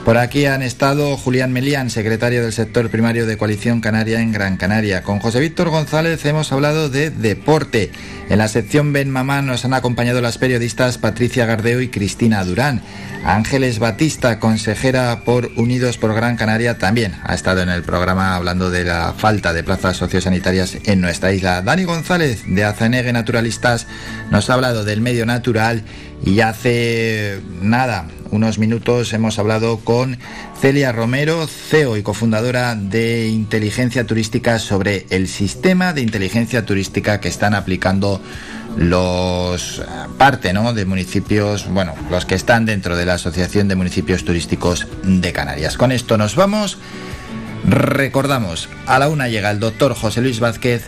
Por 0.05 0.17
aquí 0.17 0.45
han 0.45 0.61
estado 0.61 1.15
Julián 1.15 1.53
Melián, 1.53 1.89
secretario 1.89 2.43
del 2.43 2.51
sector 2.51 2.89
primario 2.89 3.25
de 3.25 3.37
Coalición 3.37 3.79
Canaria 3.79 4.19
en 4.19 4.33
Gran 4.33 4.57
Canaria. 4.57 5.01
Con 5.01 5.19
José 5.19 5.39
Víctor 5.39 5.69
González 5.69 6.25
hemos 6.25 6.51
hablado 6.51 6.89
de 6.89 7.09
deporte. 7.09 7.89
En 8.29 8.37
la 8.39 8.47
sección 8.47 8.93
Ben 8.93 9.09
Mamá 9.09 9.41
nos 9.41 9.65
han 9.65 9.73
acompañado 9.73 10.21
las 10.21 10.37
periodistas 10.37 10.97
Patricia 10.97 11.45
Gardeo 11.45 11.81
y 11.81 11.89
Cristina 11.89 12.43
Durán. 12.43 12.81
Ángeles 13.25 13.79
Batista, 13.79 14.39
consejera 14.39 15.21
por 15.23 15.51
Unidos 15.55 15.97
por 15.97 16.13
Gran 16.13 16.35
Canaria, 16.35 16.77
también 16.77 17.15
ha 17.23 17.35
estado 17.35 17.61
en 17.61 17.69
el 17.69 17.83
programa 17.83 18.35
hablando 18.35 18.69
de 18.69 18.85
la 18.85 19.13
falta 19.13 19.53
de 19.53 19.63
plazas 19.63 19.97
sociosanitarias 19.97 20.77
en 20.85 21.01
nuestra 21.01 21.31
isla. 21.31 21.61
Dani 21.61 21.83
González, 21.83 22.43
de 22.47 22.63
Azanegue 22.63 23.13
Naturalistas, 23.13 23.87
nos 24.31 24.49
ha 24.49 24.55
hablado 24.55 24.83
del 24.83 25.01
medio 25.01 25.25
natural 25.25 25.83
y 26.25 26.39
hace 26.39 27.39
nada, 27.61 28.07
unos 28.31 28.57
minutos 28.57 29.13
hemos 29.13 29.37
hablado 29.37 29.79
con 29.79 30.17
Celia 30.64 30.93
Romero, 30.93 31.45
CEO 31.45 31.98
y 31.98 32.03
cofundadora 32.03 32.75
de 32.75 33.27
Inteligencia 33.27 34.08
Turística, 34.08 34.59
sobre 34.59 35.06
el 35.09 35.27
sistema 35.27 35.92
de 35.92 36.00
inteligencia 36.00 36.66
turística 36.66 37.19
que 37.19 37.27
están 37.27 37.53
aplicando 37.53 38.22
los 38.77 39.80
eh, 39.80 39.83
parte 40.17 40.53
¿no? 40.53 40.74
de 40.74 40.85
municipios, 40.85 41.67
bueno, 41.67 41.93
los 42.09 42.25
que 42.25 42.35
están 42.35 42.66
dentro 42.66 42.95
de 42.95 43.06
la 43.06 43.16
Asociación 43.16 43.67
de 43.67 43.75
Municipios 43.75 44.24
Turísticos 44.24 44.88
de 45.03 45.33
Canarias. 45.33 45.75
Con 45.75 45.92
esto 45.92 46.17
nos 46.17 46.38
vamos. 46.38 46.77
Recordamos, 47.66 48.69
a 48.85 49.00
la 49.00 49.09
una 49.09 49.27
llega 49.27 49.51
el 49.51 49.59
doctor 49.59 49.93
José 49.93 50.22
Luis 50.22 50.40
Vázquez 50.40 50.88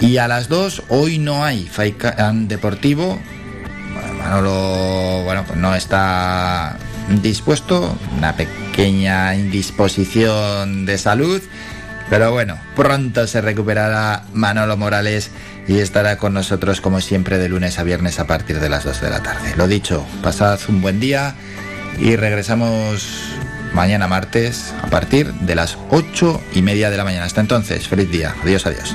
y 0.00 0.16
a 0.16 0.26
las 0.26 0.48
dos 0.48 0.84
hoy 0.88 1.18
no 1.18 1.44
hay 1.44 1.66
Faikan 1.66 2.48
Deportivo 2.48 3.20
Manolo, 4.18 5.22
bueno, 5.24 5.44
pues 5.46 5.58
no 5.58 5.74
está 5.74 6.76
dispuesto, 7.22 7.96
una 8.16 8.36
pequeña 8.36 9.34
indisposición 9.34 10.86
de 10.86 10.98
salud, 10.98 11.42
pero 12.10 12.30
bueno, 12.30 12.58
pronto 12.76 13.26
se 13.26 13.40
recuperará 13.40 14.24
Manolo 14.32 14.76
Morales 14.76 15.30
y 15.66 15.78
estará 15.78 16.18
con 16.18 16.34
nosotros 16.34 16.80
como 16.80 17.00
siempre 17.00 17.38
de 17.38 17.48
lunes 17.48 17.78
a 17.78 17.84
viernes 17.84 18.18
a 18.18 18.26
partir 18.26 18.60
de 18.60 18.68
las 18.68 18.84
2 18.84 19.00
de 19.00 19.10
la 19.10 19.22
tarde. 19.22 19.54
Lo 19.56 19.68
dicho, 19.68 20.04
pasad 20.22 20.58
un 20.68 20.80
buen 20.82 21.00
día 21.00 21.34
y 21.98 22.16
regresamos 22.16 23.32
mañana 23.72 24.08
martes 24.08 24.74
a 24.82 24.88
partir 24.88 25.32
de 25.32 25.54
las 25.54 25.78
8 25.90 26.40
y 26.54 26.62
media 26.62 26.90
de 26.90 26.96
la 26.96 27.04
mañana. 27.04 27.24
Hasta 27.24 27.40
entonces, 27.40 27.88
feliz 27.88 28.10
día. 28.10 28.34
Adiós, 28.42 28.66
adiós. 28.66 28.94